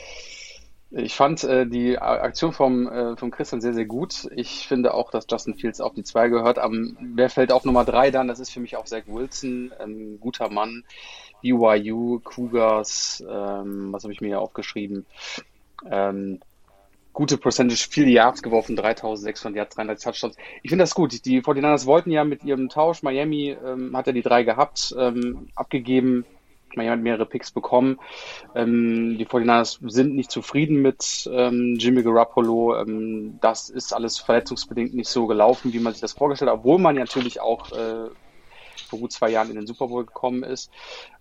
Ich 0.91 1.13
fand 1.13 1.43
äh, 1.43 1.67
die 1.67 1.99
Aktion 1.99 2.53
vom, 2.53 2.87
äh, 2.87 3.17
vom 3.17 3.31
Christian 3.31 3.59
sehr, 3.59 3.73
sehr 3.73 3.85
gut. 3.85 4.29
Ich 4.33 4.65
finde 4.69 4.93
auch, 4.93 5.11
dass 5.11 5.27
Justin 5.29 5.55
Fields 5.55 5.81
auf 5.81 5.93
die 5.93 6.03
2 6.03 6.29
gehört. 6.29 6.57
Am, 6.57 6.97
wer 7.15 7.29
fällt 7.29 7.51
auf 7.51 7.65
Nummer 7.65 7.83
3 7.83 8.11
dann? 8.11 8.29
Das 8.29 8.39
ist 8.39 8.49
für 8.51 8.61
mich 8.61 8.77
auch 8.77 8.85
Zach 8.85 9.03
Wilson, 9.07 9.73
ein 9.77 10.21
guter 10.21 10.49
Mann. 10.49 10.85
BYU, 11.41 12.21
Cougars, 12.23 13.21
ähm, 13.29 13.91
was 13.91 14.03
habe 14.03 14.13
ich 14.13 14.21
mir 14.21 14.27
hier 14.27 14.39
aufgeschrieben? 14.39 15.05
Ähm, 15.85 16.39
gute 17.13 17.37
Percentage, 17.37 17.87
viele 17.89 18.09
Yards 18.09 18.41
geworfen, 18.41 18.75
3600 18.75 19.57
Yards, 19.57 19.75
33 19.75 20.03
Touchdowns. 20.03 20.37
Ich 20.63 20.69
finde 20.69 20.83
das 20.83 20.95
gut. 20.95 21.25
Die 21.25 21.41
49ers 21.41 21.85
wollten 21.85 22.11
ja 22.11 22.23
mit 22.23 22.43
ihrem 22.43 22.69
Tausch, 22.69 23.03
Miami 23.03 23.57
ähm, 23.65 23.95
hat 23.95 24.07
ja 24.07 24.13
die 24.13 24.21
drei 24.21 24.43
gehabt, 24.43 24.95
ähm, 24.97 25.49
abgegeben. 25.55 26.25
Miami 26.75 26.91
hat 26.91 26.99
mehrere 26.99 27.25
Picks 27.25 27.51
bekommen. 27.51 27.99
Ähm, 28.55 29.17
die 29.17 29.25
49ers 29.25 29.79
sind 29.89 30.15
nicht 30.15 30.31
zufrieden 30.31 30.81
mit 30.81 31.29
ähm, 31.31 31.77
Jimmy 31.79 32.03
Garoppolo. 32.03 32.79
Ähm, 32.79 33.39
das 33.41 33.69
ist 33.69 33.93
alles 33.93 34.19
verletzungsbedingt 34.19 34.93
nicht 34.93 35.09
so 35.09 35.25
gelaufen, 35.25 35.73
wie 35.73 35.79
man 35.79 35.93
sich 35.93 36.01
das 36.01 36.13
vorgestellt 36.13 36.51
hat, 36.51 36.59
obwohl 36.59 36.79
man 36.79 36.95
natürlich 36.95 37.41
auch 37.41 37.71
äh, 37.71 38.09
vor 38.89 38.99
gut 38.99 39.11
zwei 39.11 39.29
Jahren 39.29 39.49
in 39.49 39.55
den 39.55 39.67
Super 39.67 39.87
Bowl 39.87 40.05
gekommen 40.05 40.43
ist. 40.43 40.71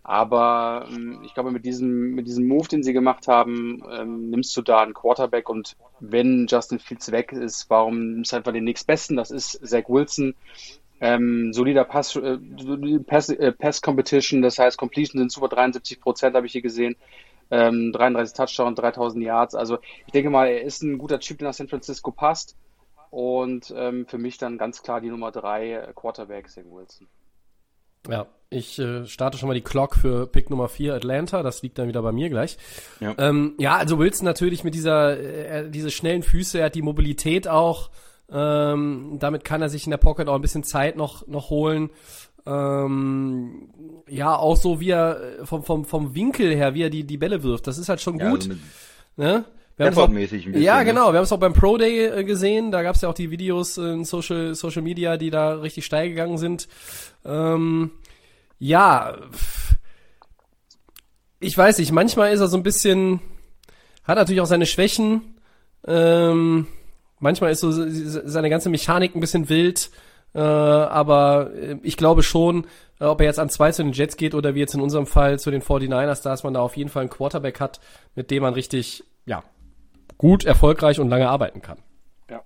Aber 0.02 0.88
ähm, 0.90 1.20
ich 1.24 1.34
glaube, 1.34 1.50
mit 1.50 1.64
diesem, 1.64 2.14
mit 2.14 2.26
diesem 2.26 2.48
Move, 2.48 2.68
den 2.68 2.82
sie 2.82 2.92
gemacht 2.92 3.28
haben, 3.28 3.82
ähm, 3.90 4.30
nimmst 4.30 4.56
du 4.56 4.62
da 4.62 4.80
einen 4.80 4.94
Quarterback 4.94 5.48
und 5.48 5.76
wenn 6.00 6.46
Justin 6.48 6.78
Fields 6.78 7.12
weg 7.12 7.32
ist, 7.32 7.68
warum 7.68 8.14
nimmst 8.14 8.32
du 8.32 8.36
einfach 8.36 8.52
den 8.52 8.64
nächstbesten? 8.64 9.16
Das 9.16 9.30
ist 9.30 9.60
Zach 9.66 9.88
Wilson. 9.88 10.34
Ähm, 11.00 11.52
solider 11.52 11.84
Pass, 11.84 12.16
äh, 12.16 12.38
Pass, 13.06 13.28
äh, 13.28 13.52
Pass 13.52 13.82
Competition, 13.82 14.42
das 14.42 14.58
heißt 14.58 14.78
Completion 14.78 15.20
sind 15.20 15.30
super 15.30 15.48
73 15.48 16.00
Prozent, 16.00 16.34
habe 16.34 16.46
ich 16.46 16.52
hier 16.52 16.62
gesehen. 16.62 16.96
Ähm, 17.50 17.92
33 17.92 18.36
Touchdowns, 18.36 18.78
3000 18.78 19.24
Yards. 19.24 19.54
Also 19.54 19.78
ich 20.06 20.12
denke 20.12 20.30
mal, 20.30 20.48
er 20.48 20.62
ist 20.62 20.82
ein 20.82 20.98
guter 20.98 21.20
Typ, 21.20 21.38
der 21.38 21.48
nach 21.48 21.54
San 21.54 21.68
Francisco 21.68 22.10
passt. 22.10 22.56
Und 23.10 23.72
ähm, 23.74 24.06
für 24.06 24.18
mich 24.18 24.36
dann 24.36 24.58
ganz 24.58 24.82
klar 24.82 25.00
die 25.00 25.08
Nummer 25.08 25.30
drei 25.32 25.72
äh, 25.72 25.92
Quarterback, 25.94 26.50
Zach 26.50 26.64
Wilson. 26.66 27.08
Ja, 28.08 28.26
ich 28.50 28.78
äh, 28.78 29.06
starte 29.06 29.36
schon 29.38 29.48
mal 29.48 29.54
die 29.54 29.60
Clock 29.60 29.94
für 29.94 30.26
Pick 30.26 30.48
Nummer 30.50 30.68
4 30.68 30.94
Atlanta. 30.94 31.42
Das 31.42 31.62
liegt 31.62 31.78
dann 31.78 31.88
wieder 31.88 32.02
bei 32.02 32.12
mir 32.12 32.30
gleich. 32.30 32.56
Ja. 33.00 33.14
Ähm, 33.18 33.54
ja, 33.58 33.76
also 33.76 33.98
Wilson 33.98 34.24
natürlich 34.24 34.64
mit 34.64 34.74
dieser, 34.74 35.18
äh, 35.18 35.70
diese 35.70 35.90
schnellen 35.90 36.22
Füße, 36.22 36.58
er 36.58 36.66
hat 36.66 36.74
die 36.74 36.82
Mobilität 36.82 37.46
auch. 37.46 37.90
Ähm, 38.30 39.16
damit 39.18 39.44
kann 39.44 39.62
er 39.62 39.68
sich 39.68 39.84
in 39.84 39.90
der 39.90 39.96
Pocket 39.98 40.28
auch 40.28 40.34
ein 40.34 40.42
bisschen 40.42 40.64
Zeit 40.64 40.96
noch, 40.96 41.26
noch 41.28 41.50
holen. 41.50 41.90
Ähm, 42.46 43.68
ja, 44.08 44.34
auch 44.36 44.56
so 44.56 44.80
wie 44.80 44.90
er 44.90 45.20
äh, 45.40 45.46
vom, 45.46 45.62
vom, 45.64 45.84
vom 45.84 46.14
Winkel 46.14 46.54
her, 46.54 46.74
wie 46.74 46.82
er 46.82 46.90
die, 46.90 47.04
die 47.04 47.18
Bälle 47.18 47.42
wirft. 47.42 47.66
Das 47.66 47.78
ist 47.78 47.88
halt 47.88 48.00
schon 48.00 48.18
Ja, 48.18 48.30
gut. 48.30 48.48
also 48.48 48.54
ne? 49.16 49.44
Stafford-mäßig 49.78 50.46
ein 50.46 50.52
bisschen, 50.52 50.62
ja, 50.62 50.78
ne? 50.78 50.84
genau. 50.86 51.12
Wir 51.12 51.18
haben 51.18 51.24
es 51.24 51.32
auch 51.32 51.38
beim 51.38 51.52
Pro 51.52 51.76
Day 51.76 52.06
äh, 52.06 52.24
gesehen. 52.24 52.72
Da 52.72 52.82
gab 52.82 52.96
es 52.96 53.02
ja 53.02 53.08
auch 53.08 53.14
die 53.14 53.30
Videos 53.30 53.78
in 53.78 54.04
Social, 54.04 54.54
Social 54.54 54.82
Media, 54.82 55.16
die 55.16 55.30
da 55.30 55.54
richtig 55.54 55.84
steil 55.84 56.08
gegangen 56.08 56.38
sind. 56.38 56.68
Ähm, 57.24 57.92
ja, 58.58 59.16
ich 61.40 61.56
weiß 61.56 61.78
nicht. 61.78 61.92
Manchmal 61.92 62.32
ist 62.32 62.40
er 62.40 62.48
so 62.48 62.56
ein 62.56 62.64
bisschen, 62.64 63.20
hat 64.04 64.16
natürlich 64.16 64.40
auch 64.40 64.46
seine 64.46 64.66
Schwächen. 64.66 65.36
Ähm, 65.86 66.66
manchmal 67.20 67.52
ist 67.52 67.60
so 67.60 67.70
seine 67.70 68.50
ganze 68.50 68.70
Mechanik 68.70 69.14
ein 69.14 69.20
bisschen 69.20 69.48
wild. 69.48 69.90
Äh, 70.34 70.40
aber 70.40 71.52
äh, 71.54 71.76
ich 71.82 71.96
glaube 71.96 72.22
schon, 72.22 72.66
äh, 73.00 73.04
ob 73.04 73.20
er 73.20 73.26
jetzt 73.26 73.38
an 73.38 73.48
zwei 73.48 73.72
zu 73.72 73.82
den 73.82 73.92
Jets 73.92 74.16
geht 74.16 74.34
oder 74.34 74.54
wie 74.54 74.60
jetzt 74.60 74.74
in 74.74 74.80
unserem 74.80 75.06
Fall 75.06 75.38
zu 75.38 75.50
den 75.50 75.62
49ers, 75.62 76.22
dass 76.22 76.42
man 76.42 76.54
da 76.54 76.60
auf 76.60 76.76
jeden 76.76 76.90
Fall 76.90 77.02
einen 77.02 77.10
Quarterback 77.10 77.60
hat, 77.60 77.80
mit 78.14 78.30
dem 78.30 78.42
man 78.42 78.54
richtig, 78.54 79.04
ja, 79.24 79.42
gut, 80.16 80.44
erfolgreich 80.44 80.98
und 81.00 81.08
lange 81.08 81.28
arbeiten 81.28 81.62
kann. 81.62 81.78
Ja. 82.30 82.44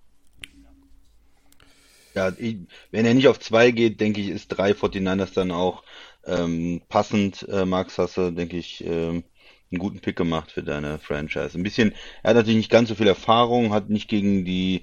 Ja, 2.14 2.33
ich, 2.38 2.59
wenn 2.90 3.07
er 3.07 3.14
nicht 3.14 3.28
auf 3.28 3.40
zwei 3.40 3.71
geht, 3.71 4.00
denke 4.00 4.21
ich, 4.21 4.28
ist 4.28 4.49
drei 4.49 4.73
49ers 4.73 5.33
dann 5.35 5.50
auch 5.50 5.83
ähm, 6.26 6.83
passend. 6.88 7.47
Äh, 7.49 7.64
Max, 7.64 7.99
hast 7.99 8.16
du, 8.16 8.31
denke 8.31 8.57
ich, 8.59 8.85
ähm, 8.85 9.25
einen 9.71 9.78
guten 9.78 10.00
Pick 10.00 10.16
gemacht 10.16 10.52
für 10.52 10.62
deine 10.62 10.99
Franchise. 10.99 11.57
Ein 11.59 11.62
bisschen, 11.62 11.95
er 12.23 12.31
hat 12.31 12.37
natürlich 12.37 12.59
nicht 12.59 12.71
ganz 12.71 12.90
so 12.90 12.95
viel 12.95 13.07
Erfahrung, 13.07 13.73
hat 13.73 13.88
nicht 13.88 14.09
gegen 14.09 14.45
die, 14.45 14.83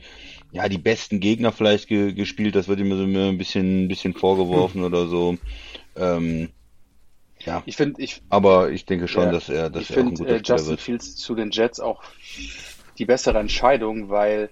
ja, 0.52 0.68
die 0.68 0.80
besten 0.80 1.20
Gegner 1.20 1.52
vielleicht 1.52 1.88
ge 1.88 2.14
gespielt. 2.14 2.56
Das 2.56 2.68
wird 2.68 2.80
ihm 2.80 2.90
so 2.98 3.04
ein 3.04 3.38
bisschen, 3.38 3.86
ein 3.86 3.88
bisschen 3.88 4.14
vorgeworfen 4.16 4.84
oder 4.84 5.08
so. 5.08 5.38
Ähm, 5.96 6.50
ja, 7.46 7.64
Ich 7.66 7.78
finde, 7.78 8.02
ich, 8.02 8.22
aber 8.30 8.72
ich 8.72 8.86
denke 8.86 9.08
schon, 9.08 9.26
Ja, 9.26 9.32
dass 9.32 9.50
er, 9.50 9.70
dass 9.70 9.84
ich 9.84 9.92
er 9.92 9.98
auch 9.98 10.08
ein 10.08 10.16
finde 10.18 10.24
guter 10.24 10.36
äh, 10.38 10.42
Justin. 10.44 10.78
Fields 10.78 11.16
zu 11.16 11.36
den 11.36 11.52
Jets 11.52 11.80
auch 11.80 12.04
die 13.00 13.06
bessere 13.06 13.40
Entscheidung, 13.40 14.10
weil 14.10 14.50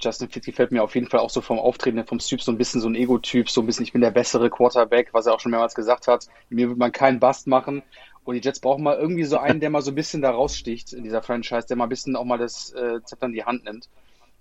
Justin 0.00 0.28
Fields 0.28 0.46
gefällt 0.46 0.70
mir 0.70 0.82
auf 0.82 0.94
jeden 0.94 1.08
Fall 1.08 1.20
auch 1.20 1.30
so 1.30 1.40
vom 1.40 1.58
Auftreten, 1.58 2.04
vom 2.04 2.18
Typ 2.18 2.42
so 2.42 2.52
ein 2.52 2.58
bisschen 2.58 2.80
so 2.80 2.88
ein 2.88 2.94
Ego-Typ, 2.94 3.48
so 3.50 3.62
ein 3.62 3.66
bisschen, 3.66 3.84
ich 3.84 3.92
bin 3.92 4.00
der 4.00 4.10
bessere 4.10 4.50
Quarterback, 4.50 5.08
was 5.12 5.26
er 5.26 5.34
auch 5.34 5.40
schon 5.40 5.50
mehrmals 5.50 5.74
gesagt 5.74 6.06
hat. 6.06 6.26
Mir 6.50 6.68
wird 6.68 6.78
man 6.78 6.92
keinen 6.92 7.18
Bust 7.18 7.46
machen. 7.46 7.82
Und 8.24 8.34
die 8.34 8.40
Jets 8.40 8.60
brauchen 8.60 8.84
mal 8.84 8.98
irgendwie 8.98 9.24
so 9.24 9.38
einen, 9.38 9.58
der 9.58 9.70
mal 9.70 9.80
so 9.80 9.90
ein 9.90 9.94
bisschen 9.94 10.20
da 10.20 10.30
raussticht 10.30 10.92
in 10.92 11.02
dieser 11.02 11.22
Franchise, 11.22 11.66
der 11.66 11.76
mal 11.76 11.86
ein 11.86 11.88
bisschen 11.88 12.14
auch 12.14 12.24
mal 12.24 12.36
das 12.36 12.72
äh, 12.74 13.02
Zepter 13.02 13.26
in 13.26 13.32
die 13.32 13.44
Hand 13.44 13.64
nimmt. 13.64 13.88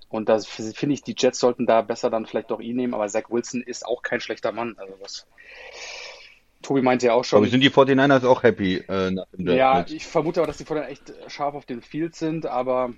Und 0.09 0.29
da 0.29 0.39
finde 0.39 0.93
ich, 0.93 1.03
die 1.03 1.15
Jets 1.17 1.39
sollten 1.39 1.65
da 1.65 1.81
besser 1.81 2.09
dann 2.09 2.25
vielleicht 2.25 2.51
doch 2.51 2.59
ihn 2.59 2.75
nehmen, 2.75 2.93
aber 2.93 3.07
Zach 3.07 3.29
Wilson 3.29 3.61
ist 3.61 3.85
auch 3.85 4.01
kein 4.01 4.19
schlechter 4.19 4.51
Mann. 4.51 4.75
Also 4.77 4.93
was 5.01 5.25
Tobi 6.61 6.81
meinte 6.81 7.07
ja 7.07 7.13
auch 7.13 7.23
schon. 7.23 7.37
Aber 7.37 7.47
sind 7.47 7.61
die 7.61 7.69
49ers 7.69 8.25
auch 8.25 8.43
happy 8.43 8.83
äh, 8.87 9.11
nach 9.11 9.25
dem 9.31 9.45
Draft 9.45 9.57
Ja, 9.57 9.85
ich 9.87 10.05
vermute 10.05 10.41
aber, 10.41 10.47
dass 10.47 10.57
die 10.57 10.65
vorher 10.65 10.89
echt 10.89 11.13
scharf 11.27 11.55
auf 11.55 11.65
den 11.65 11.81
Field 11.81 12.15
sind, 12.15 12.45
aber 12.45 12.93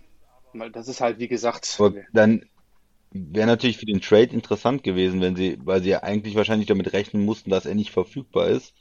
mal, 0.53 0.71
das 0.71 0.87
ist 0.87 1.01
halt, 1.01 1.19
wie 1.19 1.27
gesagt, 1.27 1.79
Aber 1.79 1.95
dann 2.13 2.45
wäre 3.11 3.47
natürlich 3.47 3.77
für 3.77 3.85
den 3.87 4.01
Trade 4.01 4.33
interessant 4.33 4.83
gewesen, 4.83 5.21
wenn 5.21 5.35
sie, 5.35 5.59
weil 5.63 5.81
sie 5.83 5.89
ja 5.89 6.03
eigentlich 6.03 6.35
wahrscheinlich 6.35 6.67
damit 6.67 6.93
rechnen 6.93 7.25
mussten, 7.25 7.49
dass 7.51 7.65
er 7.65 7.75
nicht 7.75 7.91
verfügbar 7.91 8.47
ist. 8.49 8.73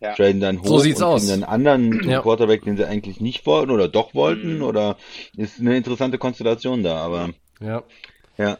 Ja. 0.00 0.14
Traden 0.16 0.40
dann 0.40 0.62
hoch 0.62 0.68
So 0.68 0.78
sieht's 0.80 1.00
und 1.00 1.06
aus. 1.06 1.28
einen 1.30 1.44
anderen 1.44 2.00
Ja. 2.10 2.20
Quarterback, 2.22 2.64
den 2.64 2.76
sie 2.76 2.86
eigentlich 2.86 3.20
nicht 3.20 3.46
wollten 3.46 3.70
oder 3.72 3.88
doch 3.88 4.14
wollten 4.14 4.58
Mhm. 4.58 4.62
oder 4.62 4.98
ist 5.36 5.60
eine 5.60 5.76
interessante 5.76 6.18
Konstellation 6.18 6.82
da, 6.82 6.96
aber 6.98 7.30
Ja. 7.60 7.82
ja. 8.38 8.58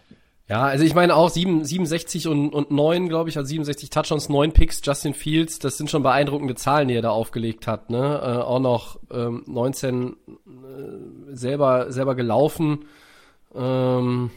Ja, 0.53 0.65
also 0.65 0.85
ich 0.85 0.95
meine 0.95 1.17
auch 1.17 1.31
7, 1.31 1.65
67 1.65 2.29
und, 2.29 2.51
und 2.51 2.71
9, 2.71 3.09
glaube 3.09 3.31
ich, 3.31 3.39
also 3.39 3.49
67 3.49 3.89
Touchdowns, 3.89 4.29
9 4.29 4.53
Picks, 4.53 4.83
Justin 4.85 5.15
Fields, 5.15 5.59
das 5.61 5.79
sind 5.79 5.89
schon 5.89 6.03
beeindruckende 6.03 6.55
Zahlen, 6.55 6.89
die 6.89 6.95
er 6.95 7.01
da 7.01 7.09
aufgelegt 7.09 7.67
hat. 7.67 7.89
Ne? 7.89 8.21
Äh, 8.23 8.43
auch 8.43 8.61
noch 8.61 8.99
ähm, 9.11 9.45
19 9.47 10.09
äh, 10.09 10.15
selber, 11.35 11.91
selber 11.91 12.15
gelaufen. 12.15 12.85
Ähm, 13.55 14.31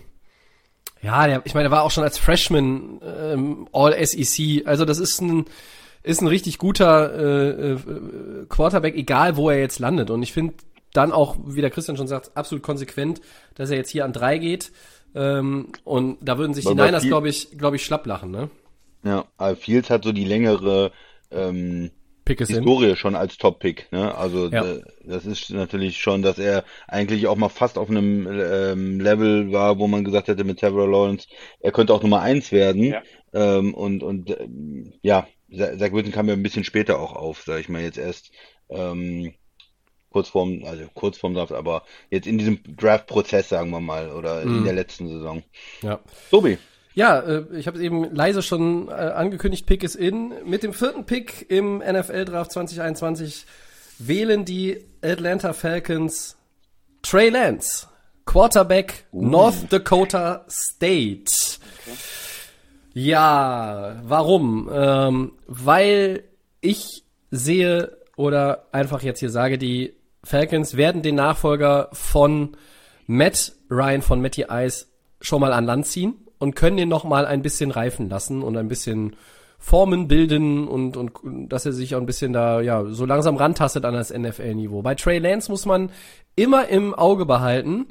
ja, 1.01 1.27
der, 1.27 1.41
ich 1.43 1.53
meine, 1.53 1.65
der 1.65 1.71
war 1.71 1.83
auch 1.83 1.91
schon 1.91 2.05
als 2.05 2.17
Freshman 2.17 3.01
ähm, 3.03 3.67
All-SEC. 3.73 4.65
Also 4.65 4.85
das 4.85 4.99
ist 4.99 5.19
ein, 5.19 5.43
ist 6.01 6.21
ein 6.21 6.27
richtig 6.27 6.59
guter 6.59 7.13
äh, 7.13 7.71
äh, 7.73 7.77
Quarterback, 8.47 8.95
egal 8.95 9.35
wo 9.35 9.49
er 9.49 9.59
jetzt 9.59 9.79
landet. 9.79 10.09
Und 10.11 10.23
ich 10.23 10.31
finde 10.31 10.53
dann 10.93 11.11
auch, 11.11 11.35
wie 11.45 11.59
der 11.59 11.71
Christian 11.71 11.97
schon 11.97 12.07
sagt, 12.07 12.37
absolut 12.37 12.63
konsequent, 12.63 13.19
dass 13.55 13.69
er 13.69 13.75
jetzt 13.75 13.89
hier 13.89 14.05
an 14.05 14.13
drei 14.13 14.37
geht. 14.37 14.71
Ähm, 15.15 15.69
und 15.83 16.17
da 16.21 16.37
würden 16.37 16.53
sich 16.53 16.65
Aber 16.65 16.75
die 16.75 16.81
Niners, 16.81 17.03
glaube 17.03 17.29
ich, 17.29 17.57
glaube 17.57 17.77
ich, 17.77 17.85
schlapp 17.85 18.05
lachen, 18.05 18.31
ne? 18.31 18.49
Ja, 19.03 19.25
aber 19.37 19.55
Fields 19.55 19.89
hat 19.89 20.03
so 20.03 20.11
die 20.11 20.25
längere 20.25 20.91
ähm, 21.31 21.91
Pick 22.25 22.41
es 22.41 22.53
in. 22.53 22.55
Historie 22.55 22.95
schon 22.95 23.15
als 23.15 23.37
Top-Pick. 23.37 23.91
Ne? 23.91 24.15
Also 24.15 24.49
Ja. 24.49 24.63
äh, 24.63 24.81
das 25.03 25.25
ist 25.25 25.51
natürlich 25.51 25.99
schon, 25.99 26.21
dass 26.23 26.39
er 26.39 26.65
eigentlich 26.87 27.27
auch 27.27 27.35
mal 27.35 27.49
fast 27.49 27.77
auf 27.77 27.89
einem 27.89 28.27
ähm, 28.27 28.99
Level 28.99 29.51
war, 29.51 29.79
wo 29.79 29.87
man 29.87 30.03
gesagt 30.03 30.27
hätte 30.27 30.43
mit 30.43 30.59
Trevor 30.59 30.87
Lawrence, 30.89 31.27
er 31.59 31.71
könnte 31.71 31.93
auch 31.93 32.01
Nummer 32.01 32.21
eins 32.21 32.51
werden. 32.51 32.83
Ja. 32.83 33.03
Ähm, 33.33 33.73
und 33.75 34.03
und 34.03 34.31
ähm, 34.31 34.93
ja, 35.03 35.27
Zach 35.51 35.91
Wilson 35.91 36.11
kam 36.11 36.27
ja 36.27 36.33
ein 36.33 36.43
bisschen 36.43 36.63
später 36.63 36.99
auch 36.99 37.13
auf, 37.15 37.43
sag 37.45 37.59
ich 37.59 37.69
mal 37.69 37.81
jetzt 37.81 37.97
erst 37.97 38.31
ähm, 38.69 39.33
kurz 40.15 40.29
vorm, 40.29 40.63
also 40.65 40.83
kurz 40.93 41.17
vorm 41.17 41.33
Draft, 41.33 41.51
aber 41.51 41.83
jetzt 42.09 42.25
in 42.25 42.37
diesem 42.37 42.59
Draft-Prozess, 42.77 43.49
sagen 43.49 43.69
wir 43.71 43.81
mal, 43.81 44.09
oder 44.13 44.43
in 44.43 44.59
Mhm. 44.61 44.63
der 44.63 44.71
letzten 44.73 45.09
Saison. 45.09 45.43
Ja. 45.81 45.99
Tobi. 46.31 46.57
Ja, 46.93 47.19
äh, 47.19 47.43
ich 47.57 47.67
habe 47.67 47.75
es 47.77 47.83
eben 47.83 48.15
leise 48.15 48.41
schon 48.41 48.87
äh, 48.87 48.91
angekündigt, 48.93 49.65
Pick 49.65 49.83
ist 49.83 49.95
in. 49.95 50.33
Mit 50.45 50.63
dem 50.63 50.71
vierten 50.71 51.05
Pick 51.05 51.45
im 51.49 51.79
NFL-Draft 51.79 52.53
2021 52.53 53.45
wählen 53.99 54.45
die 54.45 54.85
Atlanta 55.01 55.51
Falcons 55.51 56.37
Trey 57.01 57.27
Lance, 57.27 57.87
Quarterback 58.25 59.03
North 59.11 59.69
Dakota 59.69 60.45
State. 60.47 61.59
Ja, 62.93 63.99
warum? 64.05 64.69
Ähm, 64.71 65.31
weil 65.47 66.23
ich 66.61 67.03
sehe 67.31 67.97
oder 68.15 68.67
einfach 68.71 69.03
jetzt 69.03 69.19
hier 69.19 69.29
sage, 69.29 69.57
die 69.57 69.93
Falcons 70.25 70.75
werden 70.75 71.01
den 71.03 71.15
Nachfolger 71.15 71.89
von 71.93 72.57
Matt 73.07 73.53
Ryan 73.69 74.01
von 74.01 74.19
Matty 74.19 74.47
Ice 74.49 74.87
schon 75.21 75.39
mal 75.39 75.53
an 75.53 75.65
Land 75.65 75.85
ziehen 75.85 76.15
und 76.39 76.55
können 76.55 76.77
den 76.77 76.89
noch 76.89 77.03
mal 77.03 77.25
ein 77.25 77.41
bisschen 77.41 77.71
reifen 77.71 78.09
lassen 78.09 78.41
und 78.41 78.57
ein 78.57 78.67
bisschen 78.67 79.15
Formen 79.57 80.07
bilden 80.07 80.67
und, 80.67 80.97
und 80.97 81.13
dass 81.49 81.65
er 81.65 81.73
sich 81.73 81.95
auch 81.95 81.99
ein 81.99 82.05
bisschen 82.05 82.33
da 82.33 82.61
ja 82.61 82.85
so 82.85 83.05
langsam 83.05 83.37
rantastet 83.37 83.85
an 83.85 83.93
das 83.93 84.11
NFL-Niveau. 84.13 84.81
Bei 84.81 84.95
Trey 84.95 85.19
Lance 85.19 85.49
muss 85.49 85.65
man 85.65 85.91
immer 86.35 86.67
im 86.67 86.93
Auge 86.93 87.25
behalten, 87.25 87.87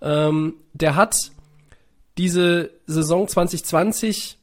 ähm, 0.00 0.54
der 0.72 0.94
hat 0.96 1.32
diese 2.18 2.70
Saison 2.86 3.28
2020 3.28 4.38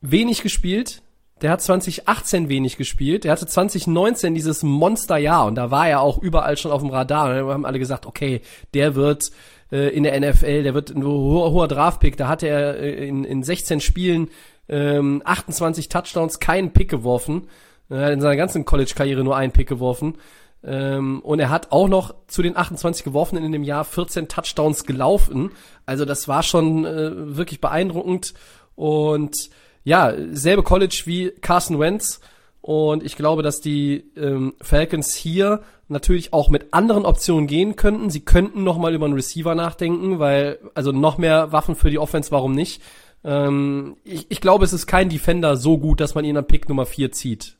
wenig 0.00 0.42
gespielt. 0.42 1.02
Der 1.42 1.50
hat 1.50 1.62
2018 1.62 2.48
wenig 2.48 2.76
gespielt. 2.76 3.24
Der 3.24 3.32
hatte 3.32 3.46
2019 3.46 4.34
dieses 4.34 4.62
Monsterjahr 4.62 5.46
und 5.46 5.54
da 5.54 5.70
war 5.70 5.88
er 5.88 6.00
auch 6.00 6.18
überall 6.18 6.56
schon 6.56 6.70
auf 6.70 6.82
dem 6.82 6.90
Radar. 6.90 7.30
Und 7.30 7.48
da 7.48 7.54
haben 7.54 7.66
alle 7.66 7.78
gesagt, 7.78 8.04
okay, 8.06 8.42
der 8.74 8.94
wird 8.94 9.30
äh, 9.72 9.88
in 9.88 10.02
der 10.02 10.18
NFL, 10.20 10.62
der 10.62 10.74
wird 10.74 10.90
ein 10.90 11.04
hoher, 11.04 11.50
hoher 11.50 11.68
Draftpick. 11.68 12.16
Da 12.16 12.28
hat 12.28 12.42
er 12.42 12.78
äh, 12.78 13.08
in, 13.08 13.24
in 13.24 13.42
16 13.42 13.80
Spielen 13.80 14.28
ähm, 14.68 15.22
28 15.24 15.88
Touchdowns, 15.88 16.40
keinen 16.40 16.72
Pick 16.72 16.90
geworfen. 16.90 17.48
Er 17.88 18.06
hat 18.06 18.12
in 18.12 18.20
seiner 18.20 18.36
ganzen 18.36 18.64
College-Karriere 18.64 19.24
nur 19.24 19.36
einen 19.36 19.52
Pick 19.52 19.68
geworfen. 19.68 20.18
Ähm, 20.62 21.20
und 21.20 21.40
er 21.40 21.48
hat 21.48 21.72
auch 21.72 21.88
noch 21.88 22.14
zu 22.26 22.42
den 22.42 22.56
28 22.56 23.02
geworfenen 23.02 23.44
in 23.44 23.52
dem 23.52 23.64
Jahr 23.64 23.84
14 23.84 24.28
Touchdowns 24.28 24.84
gelaufen. 24.84 25.52
Also 25.86 26.04
das 26.04 26.28
war 26.28 26.42
schon 26.42 26.84
äh, 26.84 27.36
wirklich 27.36 27.60
beeindruckend. 27.60 28.34
Und 28.76 29.50
ja, 29.84 30.12
selbe 30.32 30.62
College 30.62 31.02
wie 31.06 31.30
Carson 31.40 31.78
Wentz. 31.78 32.20
Und 32.60 33.02
ich 33.02 33.16
glaube, 33.16 33.42
dass 33.42 33.60
die 33.60 34.10
ähm, 34.16 34.54
Falcons 34.60 35.14
hier 35.14 35.62
natürlich 35.88 36.32
auch 36.32 36.50
mit 36.50 36.72
anderen 36.72 37.04
Optionen 37.04 37.46
gehen 37.46 37.74
könnten. 37.76 38.10
Sie 38.10 38.20
könnten 38.20 38.64
noch 38.64 38.78
mal 38.78 38.94
über 38.94 39.06
einen 39.06 39.14
Receiver 39.14 39.54
nachdenken, 39.54 40.18
weil 40.18 40.58
also 40.74 40.92
noch 40.92 41.18
mehr 41.18 41.52
Waffen 41.52 41.74
für 41.74 41.90
die 41.90 41.98
Offense, 41.98 42.30
warum 42.30 42.52
nicht? 42.52 42.82
Ähm, 43.24 43.96
ich, 44.04 44.30
ich 44.30 44.40
glaube, 44.40 44.64
es 44.64 44.72
ist 44.72 44.86
kein 44.86 45.08
Defender 45.08 45.56
so 45.56 45.78
gut, 45.78 46.00
dass 46.00 46.14
man 46.14 46.24
ihn 46.24 46.36
an 46.36 46.46
Pick 46.46 46.68
Nummer 46.68 46.86
4 46.86 47.12
zieht. 47.12 47.56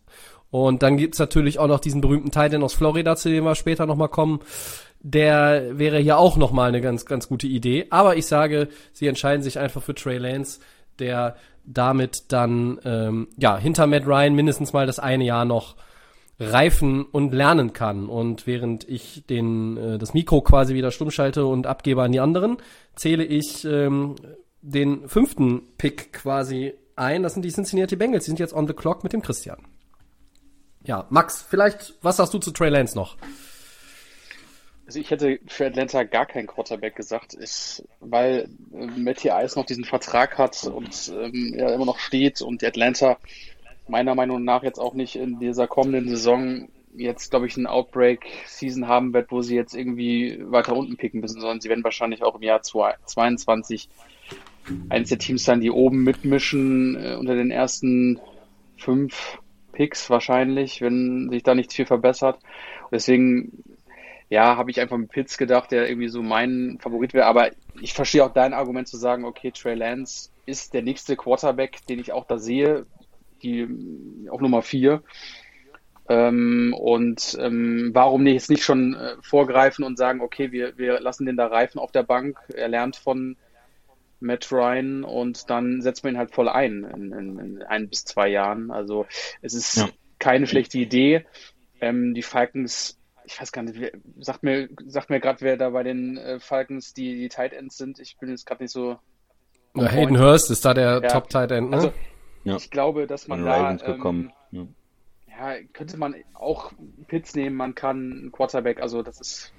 Und 0.50 0.82
dann 0.82 0.96
gibt's 0.96 1.18
natürlich 1.18 1.58
auch 1.58 1.68
noch 1.68 1.80
diesen 1.80 2.00
berühmten 2.00 2.30
Titan 2.30 2.62
aus 2.62 2.74
Florida, 2.74 3.16
zu 3.16 3.28
dem 3.28 3.44
wir 3.44 3.54
später 3.54 3.86
noch 3.86 3.96
mal 3.96 4.08
kommen. 4.08 4.40
Der 5.00 5.78
wäre 5.78 5.98
hier 5.98 6.18
auch 6.18 6.36
noch 6.36 6.52
mal 6.52 6.68
eine 6.68 6.80
ganz, 6.80 7.06
ganz 7.06 7.28
gute 7.28 7.46
Idee. 7.46 7.86
Aber 7.90 8.16
ich 8.16 8.26
sage, 8.26 8.68
sie 8.92 9.06
entscheiden 9.06 9.42
sich 9.42 9.58
einfach 9.58 9.82
für 9.82 9.94
Trey 9.94 10.18
Lance, 10.18 10.60
der 10.98 11.36
damit 11.64 12.32
dann 12.32 12.80
ähm, 12.84 13.28
ja 13.36 13.56
hinter 13.58 13.86
Matt 13.86 14.06
Ryan 14.06 14.34
mindestens 14.34 14.72
mal 14.72 14.86
das 14.86 14.98
eine 14.98 15.24
Jahr 15.24 15.44
noch 15.44 15.76
reifen 16.40 17.04
und 17.04 17.32
lernen 17.32 17.72
kann. 17.72 18.08
Und 18.08 18.46
während 18.46 18.88
ich 18.88 19.24
den 19.26 19.76
äh, 19.76 19.98
das 19.98 20.14
Mikro 20.14 20.40
quasi 20.40 20.74
wieder 20.74 20.90
stumm 20.90 21.10
schalte 21.10 21.46
und 21.46 21.66
abgebe 21.66 22.02
an 22.02 22.12
die 22.12 22.20
anderen, 22.20 22.56
zähle 22.96 23.24
ich 23.24 23.64
ähm, 23.64 24.16
den 24.62 25.06
fünften 25.08 25.62
Pick 25.76 26.12
quasi 26.12 26.74
ein. 26.96 27.22
Das 27.22 27.34
sind 27.34 27.44
die 27.44 27.52
Cincinnati 27.52 27.96
Bengals. 27.96 28.24
Die 28.24 28.30
sind 28.30 28.40
jetzt 28.40 28.54
on 28.54 28.66
the 28.66 28.72
clock 28.72 29.04
mit 29.04 29.12
dem 29.12 29.22
Christian. 29.22 29.58
Ja, 30.82 31.06
Max, 31.10 31.44
vielleicht, 31.46 31.94
was 32.00 32.16
sagst 32.16 32.32
du 32.32 32.38
zu 32.38 32.52
Trey 32.52 32.70
Lance 32.70 32.96
noch? 32.96 33.16
Also 34.90 34.98
ich 34.98 35.12
hätte 35.12 35.38
für 35.46 35.66
Atlanta 35.66 36.02
gar 36.02 36.26
keinen 36.26 36.48
Quarterback 36.48 36.96
gesagt, 36.96 37.38
ich, 37.40 37.80
weil 38.00 38.48
äh, 38.74 38.86
Matty 38.86 39.28
Ice 39.28 39.56
noch 39.56 39.64
diesen 39.64 39.84
Vertrag 39.84 40.36
hat 40.36 40.64
und 40.64 41.12
ähm, 41.16 41.54
er 41.56 41.72
immer 41.72 41.84
noch 41.84 42.00
steht 42.00 42.42
und 42.42 42.64
Atlanta 42.64 43.16
meiner 43.86 44.16
Meinung 44.16 44.42
nach 44.42 44.64
jetzt 44.64 44.80
auch 44.80 44.94
nicht 44.94 45.14
in 45.14 45.38
dieser 45.38 45.68
kommenden 45.68 46.08
Saison 46.08 46.68
jetzt, 46.96 47.30
glaube 47.30 47.46
ich, 47.46 47.56
einen 47.56 47.68
Outbreak-Season 47.68 48.88
haben 48.88 49.14
wird, 49.14 49.30
wo 49.30 49.42
sie 49.42 49.54
jetzt 49.54 49.76
irgendwie 49.76 50.40
weiter 50.40 50.74
unten 50.74 50.96
picken 50.96 51.20
müssen, 51.20 51.40
sondern 51.40 51.60
sie 51.60 51.68
werden 51.68 51.84
wahrscheinlich 51.84 52.24
auch 52.24 52.34
im 52.34 52.42
Jahr 52.42 52.60
2022 52.60 53.88
eines 54.88 55.10
der 55.10 55.18
Teams 55.18 55.44
sein, 55.44 55.60
die 55.60 55.70
oben 55.70 56.02
mitmischen 56.02 56.96
äh, 56.96 57.14
unter 57.14 57.36
den 57.36 57.52
ersten 57.52 58.18
fünf 58.76 59.38
Picks 59.70 60.10
wahrscheinlich, 60.10 60.82
wenn 60.82 61.30
sich 61.30 61.44
da 61.44 61.54
nicht 61.54 61.72
viel 61.72 61.86
verbessert. 61.86 62.40
Deswegen 62.90 63.62
ja, 64.30 64.56
habe 64.56 64.70
ich 64.70 64.80
einfach 64.80 64.96
mit 64.96 65.10
Pitts 65.10 65.36
gedacht, 65.38 65.72
der 65.72 65.88
irgendwie 65.88 66.08
so 66.08 66.22
mein 66.22 66.78
Favorit 66.80 67.14
wäre. 67.14 67.26
Aber 67.26 67.50
ich 67.80 67.94
verstehe 67.94 68.24
auch 68.24 68.32
dein 68.32 68.54
Argument 68.54 68.88
zu 68.88 68.96
sagen, 68.96 69.24
okay, 69.26 69.52
Trey 69.52 69.74
Lance 69.74 70.30
ist 70.46 70.72
der 70.74 70.82
nächste 70.82 71.16
Quarterback, 71.16 71.84
den 71.88 71.98
ich 71.98 72.12
auch 72.12 72.26
da 72.26 72.38
sehe, 72.38 72.86
die 73.42 73.68
auf 74.30 74.40
Nummer 74.40 74.62
vier. 74.62 75.02
Ähm, 76.08 76.74
und 76.78 77.36
ähm, 77.40 77.90
warum 77.94 78.24
nicht 78.24 78.34
jetzt 78.34 78.50
nicht 78.50 78.64
schon 78.64 78.94
äh, 78.94 79.16
vorgreifen 79.22 79.84
und 79.84 79.98
sagen, 79.98 80.20
okay, 80.20 80.52
wir, 80.52 80.78
wir 80.78 81.00
lassen 81.00 81.26
den 81.26 81.36
da 81.36 81.46
reifen 81.46 81.78
auf 81.78 81.92
der 81.92 82.02
Bank, 82.02 82.38
er 82.54 82.68
lernt 82.68 82.96
von 82.96 83.36
Matt 84.20 84.52
Ryan 84.52 85.04
und 85.04 85.50
dann 85.50 85.80
setzt 85.82 86.04
man 86.04 86.14
ihn 86.14 86.18
halt 86.18 86.32
voll 86.34 86.48
ein 86.48 86.84
in, 86.84 87.12
in, 87.12 87.38
in 87.38 87.62
ein 87.62 87.88
bis 87.88 88.04
zwei 88.04 88.28
Jahren. 88.28 88.70
Also 88.70 89.06
es 89.42 89.54
ist 89.54 89.76
Ja. 89.76 89.88
keine 90.18 90.46
schlechte 90.46 90.78
Idee. 90.78 91.26
Ähm, 91.80 92.14
die 92.14 92.22
Falcons 92.22 92.99
ich 93.32 93.40
weiß 93.40 93.52
gar 93.52 93.62
nicht, 93.62 93.78
wer, 93.78 93.92
sagt 94.18 94.42
mir, 94.42 94.68
sagt 94.86 95.08
mir 95.08 95.20
gerade, 95.20 95.40
wer 95.42 95.56
da 95.56 95.70
bei 95.70 95.84
den 95.84 96.16
äh, 96.16 96.40
Falcons 96.40 96.94
die, 96.94 97.14
die 97.16 97.28
Tight 97.28 97.52
Ends 97.52 97.76
sind. 97.76 98.00
Ich 98.00 98.16
bin 98.18 98.28
jetzt 98.30 98.44
gerade 98.44 98.62
nicht 98.64 98.72
so. 98.72 98.98
on 99.74 99.84
Ja, 99.84 99.88
Hayden 99.88 100.08
point. 100.16 100.18
Hurst 100.20 100.50
ist 100.50 100.64
da 100.64 100.74
der 100.74 101.00
Ja. 101.02 101.08
Top 101.08 101.28
Tight 101.28 101.52
End, 101.52 101.70
ne? 101.70 101.76
Also, 101.76 101.92
Ja. 102.42 102.56
ich 102.56 102.70
glaube, 102.70 103.06
dass 103.06 103.28
man 103.28 103.44
da. 103.44 103.72
Gekommen. 103.74 104.32
Ja. 104.50 104.62
Ähm, 104.62 104.74
ja, 105.28 105.62
könnte 105.72 105.96
man 105.96 106.16
auch 106.34 106.72
Pitts 107.06 107.34
nehmen, 107.36 107.54
man 107.56 107.74
kann 107.76 107.96
einen 108.12 108.32
Quarterback, 108.32 108.80
also 108.82 109.02
das 109.02 109.20
ist. 109.20 109.52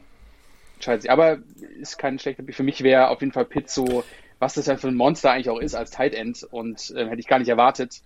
Sich. 0.81 1.09
Aber 1.11 1.37
ist 1.79 1.97
kein 1.97 2.19
schlechter. 2.19 2.43
Für 2.51 2.63
mich 2.63 2.83
wäre 2.83 3.07
auf 3.09 3.21
jeden 3.21 3.31
Fall 3.31 3.45
Pitts 3.45 3.73
so, 3.73 4.03
was 4.39 4.55
das 4.55 4.65
ja 4.65 4.75
für 4.77 4.87
ein 4.89 4.95
Monster 4.95 5.31
eigentlich 5.31 5.49
auch 5.49 5.59
ist 5.59 5.75
als 5.75 5.91
Tight 5.91 6.13
End. 6.13 6.43
Und 6.43 6.93
ähm, 6.97 7.07
hätte 7.07 7.19
ich 7.21 7.27
gar 7.27 7.39
nicht 7.39 7.49
erwartet. 7.49 8.01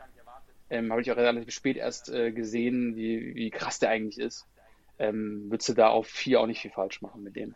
Ähm, 0.70 0.92
Habe 0.92 1.02
ich 1.02 1.12
auch 1.12 1.18
relativ 1.18 1.54
spät 1.54 1.78
erst 1.78 2.10
äh, 2.10 2.32
gesehen, 2.32 2.96
wie, 2.96 3.34
wie 3.34 3.50
krass 3.50 3.80
der 3.80 3.90
eigentlich 3.90 4.20
ist 4.20 4.46
ähm, 5.00 5.46
würdest 5.50 5.70
du 5.70 5.74
da 5.74 5.88
auf 5.90 6.08
vier 6.08 6.40
auch 6.42 6.48
nicht 6.48 6.62
viel 6.62 6.72
falsch 6.72 7.02
machen 7.02 7.24
mit 7.24 7.36
dem. 7.36 7.56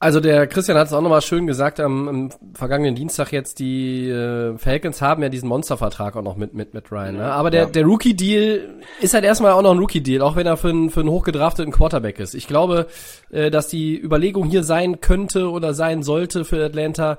Also 0.00 0.20
der 0.20 0.46
Christian 0.46 0.78
hat 0.78 0.86
es 0.86 0.92
auch 0.92 1.00
nochmal 1.00 1.22
schön 1.22 1.48
gesagt 1.48 1.80
am, 1.80 2.06
am 2.08 2.30
vergangenen 2.54 2.94
Dienstag 2.94 3.32
jetzt, 3.32 3.58
die 3.58 4.08
äh, 4.08 4.56
Falcons 4.56 5.02
haben 5.02 5.24
ja 5.24 5.28
diesen 5.28 5.48
Monstervertrag 5.48 6.14
auch 6.14 6.22
noch 6.22 6.36
mit, 6.36 6.54
mit, 6.54 6.72
mit 6.72 6.92
Ryan. 6.92 7.16
Ne? 7.16 7.24
Aber 7.32 7.50
der, 7.50 7.62
Ja. 7.64 7.68
der 7.68 7.84
Rookie-Deal 7.84 8.76
ist 9.00 9.14
halt 9.14 9.24
erstmal 9.24 9.50
auch 9.50 9.62
noch 9.62 9.72
ein 9.72 9.78
Rookie-Deal, 9.80 10.22
auch 10.22 10.36
wenn 10.36 10.46
er 10.46 10.56
für, 10.56 10.68
einen- 10.68 10.90
für 10.90 11.00
einen 11.00 11.08
hochgedrafteten 11.10 11.72
Quarterback 11.72 12.20
ist. 12.20 12.34
Ich 12.34 12.46
glaube, 12.46 12.86
äh, 13.30 13.50
dass 13.50 13.66
die 13.66 14.00
Überlegung 14.00 14.44
hier 14.46 14.62
sein 14.62 15.00
könnte 15.00 15.50
oder 15.50 15.74
sein 15.74 16.04
sollte 16.04 16.44
für 16.44 16.64
Atlanta, 16.64 17.18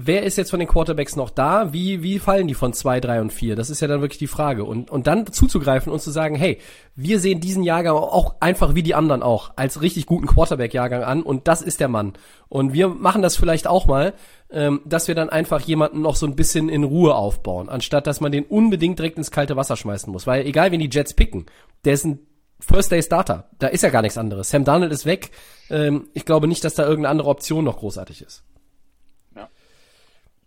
wer 0.00 0.22
ist 0.22 0.38
jetzt 0.38 0.50
von 0.50 0.60
den 0.60 0.68
Quarterbacks 0.68 1.16
noch 1.16 1.28
da? 1.28 1.72
Wie, 1.72 2.04
wie 2.04 2.20
fallen 2.20 2.46
die 2.46 2.54
von 2.54 2.72
zwei, 2.72 3.00
drei 3.00 3.20
und 3.20 3.32
vier? 3.32 3.56
Das 3.56 3.68
ist 3.68 3.80
ja 3.80 3.88
dann 3.88 4.00
wirklich 4.00 4.20
die 4.20 4.28
Frage. 4.28 4.64
Und, 4.64 4.90
und 4.90 5.08
dann 5.08 5.26
zuzugreifen 5.26 5.92
und 5.92 6.00
zu 6.00 6.12
sagen, 6.12 6.36
hey, 6.36 6.58
wir 6.94 7.18
sehen 7.18 7.40
diesen 7.40 7.64
Jahrgang 7.64 7.96
auch 7.96 8.36
einfach 8.38 8.76
wie 8.76 8.84
die 8.84 8.94
anderen 8.94 9.24
auch 9.24 9.50
als 9.56 9.82
richtig 9.82 10.06
guten 10.06 10.28
Quarterback-Jahrgang 10.28 11.02
an 11.02 11.22
und 11.22 11.48
das 11.48 11.62
ist 11.62 11.80
der 11.80 11.88
Mann. 11.88 12.12
Und 12.48 12.72
wir 12.72 12.88
machen 12.88 13.22
das 13.22 13.34
vielleicht 13.34 13.66
auch 13.66 13.86
mal, 13.86 14.14
ähm, 14.50 14.82
dass 14.84 15.08
wir 15.08 15.16
dann 15.16 15.30
einfach 15.30 15.60
jemanden 15.62 16.00
noch 16.00 16.14
so 16.14 16.26
ein 16.26 16.36
bisschen 16.36 16.68
in 16.68 16.84
Ruhe 16.84 17.16
aufbauen, 17.16 17.68
anstatt 17.68 18.06
dass 18.06 18.20
man 18.20 18.30
den 18.30 18.44
unbedingt 18.44 19.00
direkt 19.00 19.18
ins 19.18 19.32
kalte 19.32 19.56
Wasser 19.56 19.76
schmeißen 19.76 20.12
muss. 20.12 20.28
Weil 20.28 20.46
egal, 20.46 20.70
wen 20.70 20.80
die 20.80 20.90
Jets 20.90 21.12
picken, 21.12 21.46
der 21.84 21.94
ist 21.94 22.04
ein 22.04 22.20
First 22.60 22.92
Day 22.92 23.02
Starter. 23.02 23.50
Da 23.58 23.66
ist 23.66 23.82
ja 23.82 23.90
gar 23.90 24.02
nichts 24.02 24.18
anderes. 24.18 24.50
Sam 24.50 24.64
Darnold 24.64 24.92
ist 24.92 25.06
weg. 25.06 25.32
Ähm, 25.70 26.08
ich 26.14 26.24
glaube 26.24 26.46
nicht, 26.46 26.62
dass 26.62 26.74
da 26.74 26.84
irgendeine 26.84 27.10
andere 27.10 27.30
Option 27.30 27.64
noch 27.64 27.78
großartig 27.78 28.22
ist. 28.22 28.44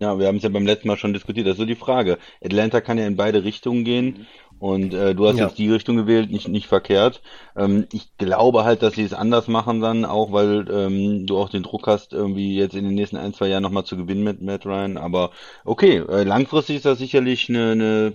Ja, 0.02 0.18
wir 0.18 0.28
haben 0.28 0.38
es 0.38 0.44
ja 0.44 0.50
beim 0.50 0.66
letzten 0.66 0.88
Mal 0.88 0.98
schon 0.98 1.14
diskutiert. 1.14 1.46
Das 1.48 1.54
ist 1.54 1.60
so 1.60 1.66
die 1.66 1.76
Frage. 1.76 2.18
Atlanta 2.44 2.82
kann 2.82 2.98
ja 2.98 3.06
in 3.06 3.16
beide 3.18 3.44
Richtungen 3.44 3.84
gehen. 3.86 4.18
Und 4.58 4.94
äh, 4.94 5.16
du 5.16 5.28
hast 5.28 5.38
Ja. 5.38 5.40
jetzt 5.40 5.58
die 5.60 5.70
Richtung 5.72 5.96
gewählt, 5.98 6.32
nicht, 6.32 6.48
nicht 6.48 6.68
verkehrt. 6.68 7.22
Ähm, 7.56 7.88
ich 7.92 8.16
glaube 8.18 8.64
halt, 8.64 8.82
dass 8.84 8.96
sie 8.96 9.04
es 9.04 9.14
anders 9.14 9.48
machen 9.48 9.80
dann, 9.82 10.06
auch 10.06 10.32
weil 10.32 10.68
ähm, 10.72 11.26
du 11.28 11.38
auch 11.38 11.50
den 11.50 11.64
Druck 11.64 11.88
hast, 11.88 12.14
irgendwie 12.14 12.56
jetzt 12.58 12.76
in 12.76 12.84
den 12.86 12.96
nächsten 12.96 13.18
ein, 13.18 13.34
zwei 13.34 13.48
Jahren 13.48 13.64
nochmal 13.64 13.86
zu 13.86 13.98
gewinnen 13.98 14.24
mit 14.24 14.42
Matt 14.42 14.66
Ryan. 14.66 14.98
Aber 14.98 15.32
okay, 15.66 15.98
äh, 15.98 16.24
langfristig 16.24 16.78
ist 16.78 16.86
das 16.86 17.00
sicherlich 17.00 17.50
eine, 17.50 17.72
eine 17.72 18.14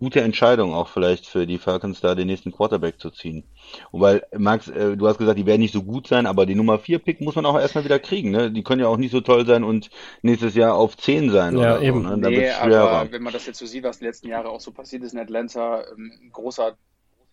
gute 0.00 0.22
Entscheidung 0.22 0.74
auch 0.74 0.88
vielleicht 0.88 1.26
für 1.26 1.46
die 1.46 1.58
Falcons 1.58 2.00
da 2.00 2.14
den 2.16 2.28
nächsten 2.28 2.52
Quarterback 2.52 3.00
zu 3.00 3.10
ziehen. 3.10 3.44
Und 3.90 4.00
weil, 4.00 4.22
Max, 4.36 4.68
äh, 4.68 4.96
du 4.96 5.06
hast 5.08 5.18
gesagt, 5.18 5.38
die 5.38 5.46
werden 5.46 5.60
nicht 5.60 5.72
so 5.74 5.82
gut 5.82 6.06
sein, 6.06 6.26
aber 6.26 6.46
die 6.46 6.54
Nummer 6.54 6.78
4 6.78 6.98
Pick 6.98 7.20
muss 7.20 7.34
man 7.36 7.46
auch 7.46 7.58
erstmal 7.58 7.84
wieder 7.84 7.98
kriegen, 7.98 8.30
ne? 8.30 8.50
Die 8.50 8.62
können 8.62 8.80
ja 8.80 8.88
auch 8.88 8.96
nicht 8.96 9.10
so 9.12 9.20
toll 9.20 9.46
sein 9.46 9.64
und 9.64 9.90
nächstes 10.22 10.54
Jahr 10.54 10.74
auf 10.74 10.96
10 10.96 11.30
sein 11.30 11.56
Ja, 11.56 11.76
oder 11.76 11.82
eben. 11.82 12.02
so, 12.02 12.08
ne? 12.16 12.20
Da 12.20 12.30
Nee, 12.30 12.50
aber 12.50 13.10
wenn 13.12 13.22
man 13.22 13.32
das 13.32 13.46
jetzt 13.46 13.58
so 13.58 13.66
sieht, 13.66 13.84
was 13.84 13.98
die 13.98 14.04
letzten 14.04 14.28
Jahre 14.28 14.48
auch 14.50 14.60
so 14.60 14.70
passiert 14.72 15.02
ist 15.04 15.12
in 15.14 15.18
Atlanta, 15.20 15.84
ähm, 15.92 16.12
ein 16.22 16.30
großer 16.32 16.76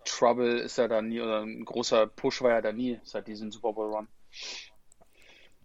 Trouble 0.05 0.59
ist 0.59 0.77
er 0.77 0.87
da 0.87 1.01
nie, 1.01 1.19
oder 1.21 1.41
ein 1.41 1.65
großer 1.65 2.07
Push 2.07 2.41
war 2.41 2.51
er 2.51 2.61
da 2.61 2.71
nie 2.71 2.99
seit 3.03 3.27
diesem 3.27 3.51
Super 3.51 3.73
Bowl 3.73 3.93
Run. 3.93 4.07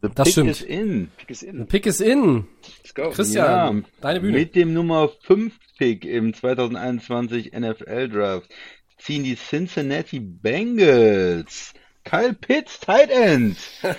The 0.02 0.08
Das 0.14 0.24
pick 0.26 0.32
stimmt. 0.32 0.50
is 0.50 0.60
in. 0.62 1.10
Pick 1.16 1.30
is 1.30 1.40
The 1.40 1.46
in. 1.46 1.66
Pick 1.66 1.86
is 1.86 2.00
in. 2.00 2.46
Let's 2.82 2.94
go. 2.94 3.10
Christian, 3.10 3.78
Ja, 3.78 3.88
deine 4.02 4.20
Bühne. 4.20 4.36
Mit 4.38 4.54
dem 4.54 4.74
Nummer 4.74 5.08
5 5.22 5.54
Pick 5.78 6.04
im 6.04 6.34
2021 6.34 7.52
NFL 7.52 8.08
Draft 8.10 8.50
ziehen 8.98 9.24
die 9.24 9.36
Cincinnati 9.36 10.20
Bengals. 10.20 11.72
Kyle 12.04 12.34
Pitts, 12.34 12.80
Tight 12.80 13.10
End. 13.10 13.56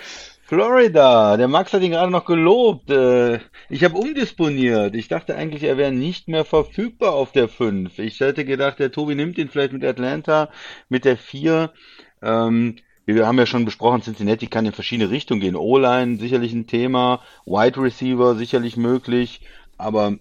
Florida. 0.48 1.38
Der 1.38 1.48
Max 1.48 1.74
hat 1.74 1.82
ihn 1.82 1.92
gerade 1.92 2.12
noch 2.12 2.26
gelobt. 2.26 2.90
Äh, 2.92 3.40
Ich 3.70 3.84
habe 3.84 3.98
umdisponiert. 3.98 4.94
Ich 4.96 5.08
dachte 5.08 5.36
eigentlich, 5.36 5.64
er 5.64 5.78
wäre 5.78 5.92
nicht 5.92 6.28
mehr 6.28 6.46
verfügbar 6.46 7.14
auf 7.14 7.32
der 7.32 7.48
5. 7.50 7.98
Ich 8.00 8.20
hätte 8.20 8.46
gedacht, 8.46 8.78
der 8.80 8.92
Tobi 8.92 9.16
nimmt 9.16 9.38
ihn 9.40 9.50
vielleicht 9.50 9.74
mit 9.74 9.84
Atlanta, 9.84 10.50
mit 10.88 11.04
der 11.06 11.18
4. 11.18 11.74
Ähm, 12.22 12.76
wir 13.06 13.26
haben 13.28 13.38
ja 13.40 13.46
schon 13.48 13.66
besprochen, 13.66 14.02
Cincinnati 14.04 14.48
kann 14.48 14.66
in 14.66 14.72
verschiedene 14.72 15.10
Richtungen 15.10 15.42
gehen. 15.42 15.56
O-Line 15.56 16.18
sicherlich 16.18 16.54
ein 16.54 16.68
Thema, 16.68 17.22
Wide 17.46 17.80
Receiver 17.82 18.36
sicherlich 18.36 18.78
möglich, 18.78 19.42
aber 19.78 20.18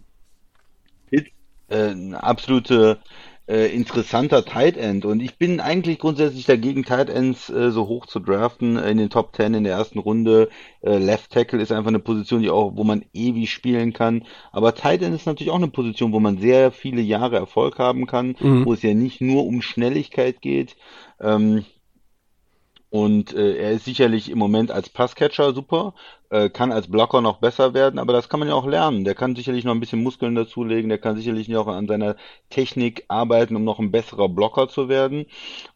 Pitts, 1.11 1.31
äh, 1.69 1.91
ein 1.93 2.15
absolute 2.15 3.01
äh, 3.47 3.67
interessanter 3.67 4.45
Tight 4.45 4.77
End 4.77 5.05
und 5.05 5.21
ich 5.21 5.37
bin 5.37 5.61
eigentlich 5.61 5.99
grundsätzlich 5.99 6.47
dagegen, 6.47 6.85
Tight 6.85 7.11
Ends 7.11 7.51
äh, 7.51 7.71
so 7.71 7.89
hoch 7.89 8.07
zu 8.07 8.21
draften 8.21 8.77
in 8.79 8.97
den 8.97 9.11
Top 9.11 9.37
10 9.37 9.53
in 9.55 9.65
der 9.65 9.75
ersten 9.75 9.99
Runde. 9.99 10.49
Äh, 10.81 10.97
Left 10.99 11.31
Tackle 11.31 11.61
ist 11.61 11.71
einfach 11.71 11.89
eine 11.89 11.99
Position, 11.99 12.41
die 12.43 12.51
auch, 12.51 12.73
wo 12.77 12.85
man 12.85 13.05
ewig 13.13 13.51
spielen 13.53 13.93
kann. 13.93 14.25
Aber 14.51 14.75
Tight 14.75 15.03
End 15.03 15.15
ist 15.15 15.27
natürlich 15.27 15.51
auch 15.51 15.57
eine 15.57 15.69
Position, 15.69 16.13
wo 16.13 16.21
man 16.21 16.39
sehr 16.39 16.73
viele 16.73 17.03
Jahre 17.03 17.37
Erfolg 17.37 17.79
haben 17.79 18.07
kann, 18.07 18.35
Mhm. 18.41 18.65
wo 18.65 18.73
es 18.73 18.83
ja 18.83 18.95
nicht 18.95 19.21
nur 19.21 19.45
um 19.47 19.61
Schnelligkeit 19.61 20.41
geht. 20.41 20.77
Ähm, 21.21 21.65
und 22.95 23.35
äh, 23.35 23.57
er 23.57 23.73
ist 23.73 23.87
sicherlich 23.87 24.31
im 24.31 24.39
Moment 24.39 24.71
als 24.71 24.89
Passcatcher 24.89 25.53
super, 25.53 25.95
äh, 26.31 26.49
kann 26.49 26.71
als 26.71 26.87
Blocker 26.87 27.21
noch 27.23 27.39
besser 27.39 27.75
werden, 27.75 27.99
aber 27.99 28.13
das 28.13 28.29
kann 28.29 28.39
man 28.39 28.49
ja 28.49 28.55
auch 28.55 28.69
lernen. 28.69 29.03
Der 29.03 29.17
kann 29.17 29.35
sicherlich 29.35 29.65
noch 29.65 29.75
ein 29.75 29.81
bisschen 29.81 30.05
Muskeln 30.05 30.37
dazulegen, 30.37 30.91
der 30.91 30.99
kann 30.99 31.17
sicherlich 31.17 31.53
auch 31.57 31.67
an 31.67 31.89
seiner 31.89 32.15
Technik 32.51 33.05
arbeiten, 33.09 33.57
um 33.57 33.65
noch 33.65 33.81
ein 33.81 33.91
besserer 33.91 34.29
Blocker 34.29 34.69
zu 34.69 34.89
werden. 34.89 35.27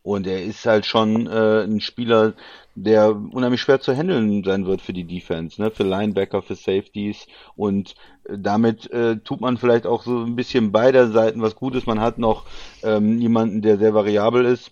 Und 0.04 0.28
er 0.28 0.44
ist 0.44 0.64
halt 0.64 0.87
schon 0.87 1.26
äh, 1.26 1.64
ein 1.64 1.81
Spieler, 1.81 2.35
der 2.76 3.16
unheimlich 3.16 3.62
schwer 3.62 3.81
zu 3.81 3.96
handeln 3.96 4.44
sein 4.44 4.66
wird 4.66 4.81
für 4.81 4.92
die 4.92 5.02
Defense, 5.02 5.61
ne? 5.61 5.72
Für 5.72 5.83
Linebacker, 5.83 6.40
für 6.40 6.54
Safeties 6.54 7.26
und 7.57 7.96
äh, 8.28 8.38
damit 8.38 8.92
äh, 8.92 9.16
tut 9.16 9.40
man 9.40 9.57
vielleicht 9.57 9.88
auch 9.88 10.04
so 10.04 10.20
ein 10.20 10.37
bisschen 10.37 10.70
beider 10.70 11.11
Seiten 11.11 11.42
was 11.42 11.57
Gutes. 11.57 11.85
Man 11.85 12.00
hat 12.00 12.18
noch 12.18 12.44
ähm, 12.85 13.18
jemanden, 13.18 13.61
der 13.61 13.76
sehr 13.76 13.92
variabel 13.92 14.44
ist, 14.44 14.70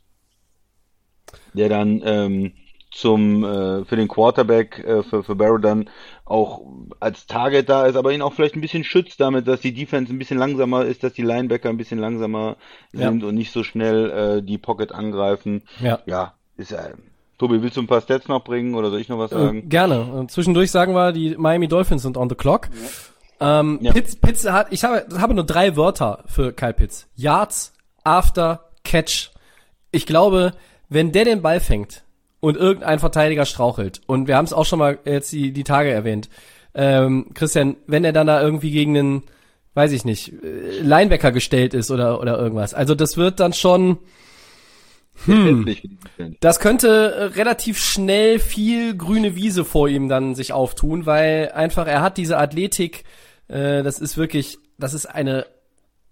der 1.54 1.68
dann 1.68 2.02
ähm, 2.04 2.52
zum 2.92 3.44
äh, 3.44 3.84
für 3.84 3.96
den 3.96 4.08
Quarterback 4.08 4.78
äh, 4.86 5.02
für 5.02 5.22
für 5.22 5.34
Barrow 5.34 5.60
dann 5.60 5.90
auch 6.24 6.62
als 6.98 7.26
Target 7.26 7.68
da 7.68 7.86
ist, 7.86 7.96
aber 7.96 8.12
ihn 8.12 8.22
auch 8.22 8.32
vielleicht 8.32 8.56
ein 8.56 8.60
bisschen 8.60 8.84
schützt 8.84 9.20
damit, 9.20 9.46
dass 9.46 9.60
die 9.60 9.74
Defense 9.74 10.12
ein 10.12 10.18
bisschen 10.18 10.38
langsamer 10.38 10.84
ist, 10.84 11.02
dass 11.04 11.12
die 11.12 11.22
Linebacker 11.22 11.68
ein 11.68 11.76
bisschen 11.76 11.98
langsamer 11.98 12.56
Ja. 12.92 13.08
sind 13.10 13.22
und 13.22 13.34
nicht 13.34 13.52
so 13.52 13.62
schnell 13.62 14.38
äh, 14.38 14.42
die 14.42 14.58
Pocket 14.58 14.92
angreifen. 14.92 15.62
Ja. 15.80 16.00
Ja, 16.06 16.34
ist 16.56 16.72
äh, 16.72 16.94
Tobi, 17.38 17.60
willst 17.62 17.76
du 17.76 17.82
ein 17.82 17.86
paar 17.86 18.00
Stats 18.00 18.28
noch 18.28 18.42
bringen 18.44 18.74
oder 18.74 18.88
soll 18.90 19.00
ich 19.00 19.10
noch 19.10 19.18
was 19.18 19.30
Äh, 19.30 19.34
sagen? 19.34 19.68
gerne. 19.68 20.00
Und 20.04 20.30
zwischendurch 20.30 20.70
sagen 20.70 20.94
wir, 20.94 21.12
die 21.12 21.36
Miami 21.36 21.68
Dolphins 21.68 22.02
sind 22.02 22.16
on 22.16 22.30
the 22.30 22.34
clock. 22.34 22.68
Ähm, 23.40 23.78
Ja. 23.82 23.92
Pitts, 23.92 24.16
Pitts 24.16 24.50
hat, 24.50 24.68
ich 24.70 24.82
habe, 24.84 25.04
habe 25.20 25.34
nur 25.34 25.44
drei 25.44 25.76
Wörter 25.76 26.24
für 26.26 26.52
Kyle 26.54 26.72
Pitts. 26.72 27.06
Yards, 27.14 27.74
After, 28.04 28.70
Catch. 28.84 29.32
Ich 29.92 30.06
glaube, 30.06 30.52
wenn 30.88 31.12
der 31.12 31.24
den 31.24 31.42
Ball 31.42 31.60
fängt 31.60 32.04
und 32.40 32.56
irgendein 32.56 32.98
Verteidiger 32.98 33.46
strauchelt, 33.46 34.00
und 34.06 34.28
wir 34.28 34.36
haben 34.36 34.44
es 34.44 34.52
auch 34.52 34.66
schon 34.66 34.78
mal 34.78 34.98
jetzt 35.04 35.32
die, 35.32 35.52
die 35.52 35.64
Tage 35.64 35.90
erwähnt, 35.90 36.28
ähm, 36.74 37.30
Christian, 37.34 37.76
wenn 37.86 38.04
er 38.04 38.12
dann 38.12 38.26
da 38.26 38.42
irgendwie 38.42 38.70
gegen 38.70 38.96
einen, 38.96 39.22
weiß 39.74 39.92
ich 39.92 40.04
nicht, 40.04 40.32
äh, 40.42 40.80
Linebacker 40.80 41.32
gestellt 41.32 41.74
ist 41.74 41.90
oder, 41.90 42.20
oder 42.20 42.38
irgendwas. 42.38 42.74
Also 42.74 42.94
das 42.94 43.16
wird 43.16 43.40
dann 43.40 43.54
schon, 43.54 43.98
hm. 45.24 45.64
Defense. 45.64 46.36
Das 46.40 46.60
könnte 46.60 46.88
äh, 46.88 47.22
relativ 47.24 47.78
schnell 47.78 48.38
viel 48.38 48.96
grüne 48.96 49.34
Wiese 49.34 49.64
vor 49.64 49.88
ihm 49.88 50.08
dann 50.08 50.34
sich 50.34 50.52
auftun, 50.52 51.06
weil 51.06 51.52
einfach 51.54 51.86
er 51.86 52.02
hat 52.02 52.18
diese 52.18 52.38
Athletik, 52.38 53.04
äh, 53.48 53.82
das 53.82 53.98
ist 53.98 54.16
wirklich, 54.16 54.58
das 54.78 54.94
ist 54.94 55.06
eine 55.06 55.46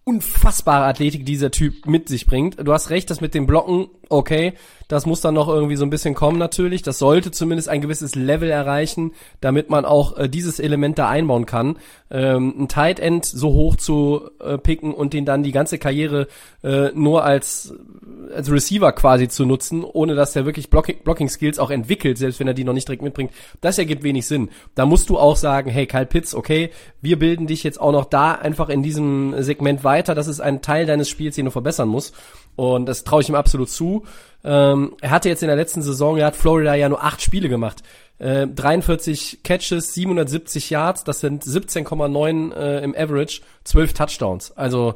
unfassbare 0.05 0.85
Athletik, 0.85 1.21
die 1.21 1.33
dieser 1.33 1.51
Typ 1.51 1.87
mit 1.87 2.09
sich 2.09 2.27
bringt. 2.27 2.57
Du 2.59 2.73
hast 2.73 2.91
recht, 2.91 3.11
das 3.11 3.21
mit 3.21 3.35
dem 3.35 3.47
Blocken, 3.47 3.89
okay, 4.09 4.55
das 4.89 5.07
muss 5.07 5.21
dann 5.21 5.35
noch 5.35 5.49
irgendwie 5.49 5.77
so 5.77 5.85
ein 5.85 5.91
bisschen 5.91 6.15
kommen 6.15 6.39
natürlich. 6.39 6.83
Das 6.83 6.99
sollte 6.99 7.31
zumindest 7.31 7.69
ein 7.69 7.81
gewisses 7.81 8.15
Level 8.15 8.51
erreichen, 8.51 9.13
damit 9.41 9.71
man 9.71 9.85
auch 9.85 10.17
äh, 10.17 10.29
dieses 10.29 10.61
Element 10.61 10.99
da 10.99 11.09
einbauen 11.09 11.47
kann. 11.47 11.79
Ähm, 12.11 12.55
ein 12.59 12.69
Tight 12.69 13.01
End 13.01 13.25
so 13.25 13.53
hoch 13.53 13.77
zu 13.77 14.31
äh, 14.41 14.59
picken 14.59 14.93
und 14.93 15.13
den 15.13 15.25
dann 15.25 15.43
die 15.43 15.53
ganze 15.53 15.79
Karriere 15.79 16.29
äh, 16.63 16.91
nur 16.95 17.25
als 17.25 17.75
als 18.35 18.51
Receiver 18.51 18.93
quasi 18.93 19.29
zu 19.29 19.45
nutzen, 19.45 19.85
ohne 19.85 20.15
dass 20.15 20.35
er 20.35 20.45
wirklich 20.45 20.71
Blocking, 20.71 20.99
Blocking 21.05 21.29
Skills 21.29 21.59
auch 21.59 21.71
entwickelt, 21.71 22.19
selbst 22.19 22.41
wenn 22.41 22.49
er 22.49 22.55
die 22.55 22.65
noch 22.65 22.73
nicht 22.73 22.89
direkt 22.89 23.03
mitbringt, 23.03 23.33
das 23.61 23.79
ergibt 23.79 24.03
wenig 24.03 24.27
Sinn. 24.27 24.51
Da 24.75 24.87
musst 24.87 25.09
du 25.09 25.19
auch 25.19 25.37
sagen, 25.37 25.71
hey 25.71 25.87
Kyle 25.87 26.07
Pitts, 26.07 26.35
okay, 26.35 26.71
wir 27.01 27.19
bilden 27.19 27.47
dich 27.47 27.63
jetzt 27.63 27.81
auch 27.81 27.93
noch 27.93 28.07
da 28.07 28.33
einfach 28.33 28.69
in 28.69 28.83
diesem 28.83 29.35
Segment 29.43 29.85
weiter. 29.85 30.15
Das 30.15 30.27
ist 30.27 30.41
ein 30.41 30.63
Teil 30.63 30.87
deines 30.87 31.09
Spiels, 31.09 31.37
den 31.37 31.45
du 31.47 31.51
verbessern 31.51 31.89
musst. 31.89 32.15
Und 32.57 32.87
das 32.87 33.05
traue 33.05 33.23
ich 33.23 33.29
ihm 33.29 33.35
absolut 33.35 33.69
zu. 33.71 34.05
Ähm, 34.45 34.95
er 35.01 35.11
hatte 35.11 35.29
jetzt 35.29 35.43
in 35.43 35.49
der 35.49 35.57
letzten 35.57 35.83
Saison, 35.83 36.17
er 36.19 36.27
hat 36.27 36.37
Florida 36.37 36.75
ja 36.75 36.89
nur 36.89 37.03
acht 37.03 37.23
Spiele 37.23 37.49
gemacht. 37.49 37.83
Äh, 38.19 38.47
43 38.47 39.41
Catches, 39.43 39.95
770 39.95 40.71
Yards, 40.71 41.03
das 41.03 41.21
sind 41.21 41.43
17,9 41.45 42.55
äh, 42.55 42.85
im 42.85 42.95
Average, 42.97 43.41
12 43.65 43.93
Touchdowns. 43.95 44.53
Also 44.57 44.95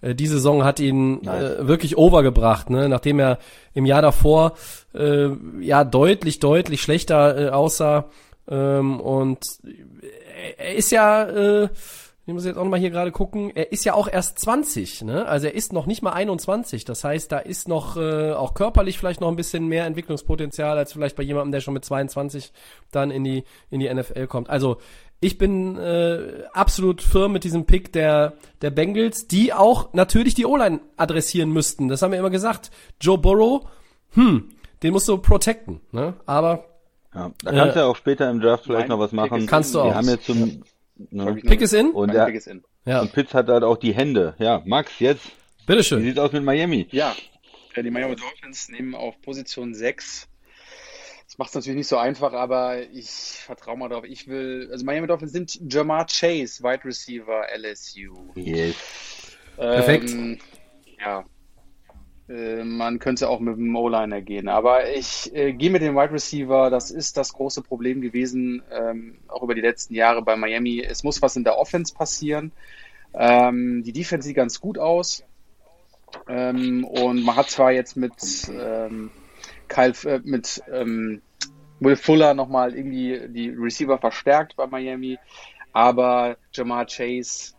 äh, 0.00 0.14
die 0.14 0.26
Saison 0.28 0.62
hat 0.62 0.78
ihn 0.78 1.26
äh, 1.26 1.66
wirklich 1.66 1.96
overgebracht, 1.96 2.70
ne? 2.70 2.88
nachdem 2.88 3.18
er 3.18 3.38
im 3.74 3.86
Jahr 3.86 4.02
davor 4.02 4.52
äh, 4.94 5.28
ja 5.60 5.82
deutlich, 5.84 6.38
deutlich 6.38 6.82
schlechter 6.82 7.46
äh, 7.46 7.48
aussah. 7.50 8.04
Ähm, 8.48 9.00
und 9.00 9.44
er- 10.58 10.74
ist 10.76 10.92
ja, 10.92 11.24
äh, 11.24 11.68
ich 12.24 12.32
muss 12.32 12.44
jetzt 12.44 12.56
auch 12.56 12.62
noch 12.64 12.70
mal 12.70 12.78
hier 12.78 12.90
gerade 12.90 13.10
gucken, 13.10 13.50
er 13.54 13.72
ist 13.72 13.84
ja 13.84 13.94
auch 13.94 14.06
erst 14.08 14.38
20, 14.38 15.02
ne? 15.02 15.26
Also 15.26 15.46
er 15.48 15.54
ist 15.54 15.72
noch 15.72 15.86
nicht 15.86 16.02
mal 16.02 16.12
21. 16.12 16.84
Das 16.84 17.02
heißt, 17.02 17.32
da 17.32 17.38
ist 17.38 17.66
noch 17.68 17.96
äh, 17.96 18.32
auch 18.32 18.54
körperlich 18.54 18.96
vielleicht 18.98 19.20
noch 19.20 19.28
ein 19.28 19.36
bisschen 19.36 19.66
mehr 19.66 19.86
Entwicklungspotenzial 19.86 20.78
als 20.78 20.92
vielleicht 20.92 21.16
bei 21.16 21.22
jemandem, 21.24 21.50
der 21.52 21.60
schon 21.60 21.74
mit 21.74 21.84
22 21.84 22.52
dann 22.92 23.10
in 23.10 23.24
die 23.24 23.44
in 23.70 23.80
die 23.80 23.92
NFL 23.92 24.28
kommt. 24.28 24.50
Also 24.50 24.76
ich 25.18 25.36
bin 25.38 25.76
äh, 25.78 26.44
absolut 26.52 27.00
firm 27.02 27.32
mit 27.32 27.44
diesem 27.44 27.64
Pick 27.66 27.92
der 27.92 28.34
der 28.60 28.70
Bengals, 28.70 29.26
die 29.26 29.52
auch 29.52 29.92
natürlich 29.92 30.34
die 30.34 30.46
O-Line 30.46 30.80
adressieren 30.96 31.50
müssten. 31.50 31.88
Das 31.88 32.02
haben 32.02 32.12
wir 32.12 32.18
immer 32.20 32.30
gesagt. 32.30 32.70
Joe 33.00 33.18
Burrow, 33.18 33.62
hm, 34.14 34.48
den 34.82 34.92
musst 34.92 35.08
du 35.08 35.18
protecten, 35.18 35.80
ne? 35.90 36.14
Aber 36.26 36.64
Ja, 37.14 37.30
da 37.44 37.50
kannst 37.50 37.70
Äh, 37.70 37.72
du 37.74 37.78
ja 37.80 37.86
auch 37.86 37.96
später 37.96 38.30
im 38.30 38.40
Draft 38.40 38.64
vielleicht 38.64 38.88
noch 38.88 38.98
was 38.98 39.12
machen. 39.12 39.46
Kannst 39.46 39.74
du 39.74 39.78
Wir 39.78 39.84
auch. 39.84 39.94
haben 39.94 40.08
jetzt 40.08 40.26
zum, 40.26 40.62
Ne? 41.10 41.34
Pick 41.36 41.60
ist 41.60 41.72
in? 41.72 41.90
Und, 41.90 42.08
Mein 42.08 42.16
er, 42.16 42.26
Pick 42.26 42.36
ist 42.36 42.46
in. 42.46 42.64
Ja, 42.84 43.00
und 43.00 43.12
Pitts 43.12 43.34
hat 43.34 43.48
halt 43.48 43.64
auch 43.64 43.76
die 43.76 43.94
Hände. 43.94 44.34
Ja, 44.38 44.62
Max, 44.64 44.98
jetzt. 44.98 45.26
Wie 45.26 45.66
bitteschön. 45.66 46.02
sieht's 46.02 46.18
aus 46.18 46.32
mit 46.32 46.42
Miami? 46.42 46.88
Ja, 46.90 47.14
die 47.76 47.90
Miami 47.90 48.16
Dolphins 48.16 48.68
nehmen 48.68 48.94
auf 48.94 49.20
Position 49.22 49.74
6. 49.74 50.28
Das 51.26 51.38
macht 51.38 51.48
es 51.48 51.54
natürlich 51.54 51.78
nicht 51.78 51.88
so 51.88 51.96
einfach, 51.96 52.34
aber 52.34 52.82
ich 52.90 53.08
vertraue 53.08 53.78
mal 53.78 53.88
drauf. 53.88 54.04
Ich 54.04 54.28
will, 54.28 54.68
also 54.70 54.84
Miami 54.84 55.06
Dolphins 55.06 55.32
sind 55.32 55.72
Jamar 55.72 56.06
Chase, 56.06 56.62
Wide 56.62 56.84
Receiver, 56.84 57.46
LSU. 57.56 58.32
Yes. 58.34 58.76
Perfekt. 59.56 60.10
Ähm, 60.10 60.38
ja. 61.00 61.24
Äh, 62.32 62.64
man 62.64 62.98
könnte 62.98 63.28
auch 63.28 63.40
mit 63.40 63.56
dem 63.56 63.76
O-Liner 63.76 64.22
gehen, 64.22 64.48
aber 64.48 64.90
ich 64.90 65.34
äh, 65.34 65.52
gehe 65.52 65.70
mit 65.70 65.82
dem 65.82 65.94
Wide 65.94 66.12
Receiver. 66.12 66.70
Das 66.70 66.90
ist 66.90 67.16
das 67.16 67.32
große 67.32 67.62
Problem 67.62 68.00
gewesen, 68.00 68.62
ähm, 68.70 69.18
auch 69.28 69.42
über 69.42 69.54
die 69.54 69.60
letzten 69.60 69.94
Jahre 69.94 70.22
bei 70.22 70.36
Miami. 70.36 70.80
Es 70.80 71.04
muss 71.04 71.20
was 71.20 71.36
in 71.36 71.44
der 71.44 71.58
Offense 71.58 71.94
passieren. 71.94 72.52
Ähm, 73.14 73.82
die 73.82 73.92
Defense 73.92 74.26
sieht 74.26 74.36
ganz 74.36 74.60
gut 74.60 74.78
aus. 74.78 75.24
Ähm, 76.28 76.84
und 76.84 77.24
man 77.24 77.36
hat 77.36 77.50
zwar 77.50 77.72
jetzt 77.72 77.96
mit 77.96 78.12
ähm, 78.50 79.10
Kyle, 79.68 79.94
äh, 80.04 80.20
mit 80.24 80.62
ähm, 80.72 81.20
Will 81.80 81.96
Fuller 81.96 82.34
nochmal 82.34 82.74
irgendwie 82.74 83.28
die 83.28 83.50
Receiver 83.50 83.98
verstärkt 83.98 84.56
bei 84.56 84.66
Miami, 84.66 85.18
aber 85.72 86.36
Jamar 86.52 86.86
Chase, 86.86 87.54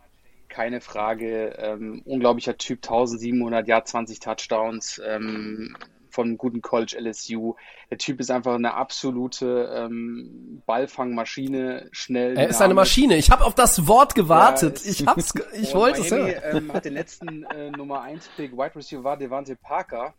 keine 0.54 0.80
Frage, 0.80 1.56
ähm, 1.58 2.02
unglaublicher 2.04 2.56
Typ, 2.56 2.78
1700 2.84 3.66
Jahr 3.66 3.84
20 3.84 4.20
Touchdowns 4.20 5.02
ähm, 5.04 5.76
von 6.10 6.38
guten 6.38 6.62
College 6.62 6.96
LSU. 6.96 7.56
Der 7.90 7.98
Typ 7.98 8.20
ist 8.20 8.30
einfach 8.30 8.54
eine 8.54 8.74
absolute 8.74 9.68
ähm, 9.74 10.62
Ballfangmaschine, 10.64 11.88
schnell. 11.90 12.38
Er 12.38 12.48
ist 12.48 12.62
eine. 12.62 12.72
Maschine. 12.72 13.16
Ich 13.16 13.32
habe 13.32 13.44
auf 13.44 13.56
das 13.56 13.88
Wort 13.88 14.14
gewartet. 14.14 14.80
Ja, 14.84 14.90
ich 14.92 15.06
hab's, 15.08 15.34
ich 15.54 15.74
wollte 15.74 16.02
es 16.02 16.12
hören. 16.12 16.34
ähm, 16.52 16.72
hat 16.72 16.84
den 16.84 16.94
letzten 16.94 17.42
äh, 17.46 17.72
Nummer 17.72 18.02
1 18.02 18.28
Pick, 18.36 18.52
Wide 18.52 18.76
Receiver 18.76 19.02
war 19.02 19.16
Devante 19.16 19.56
Parker. 19.56 20.14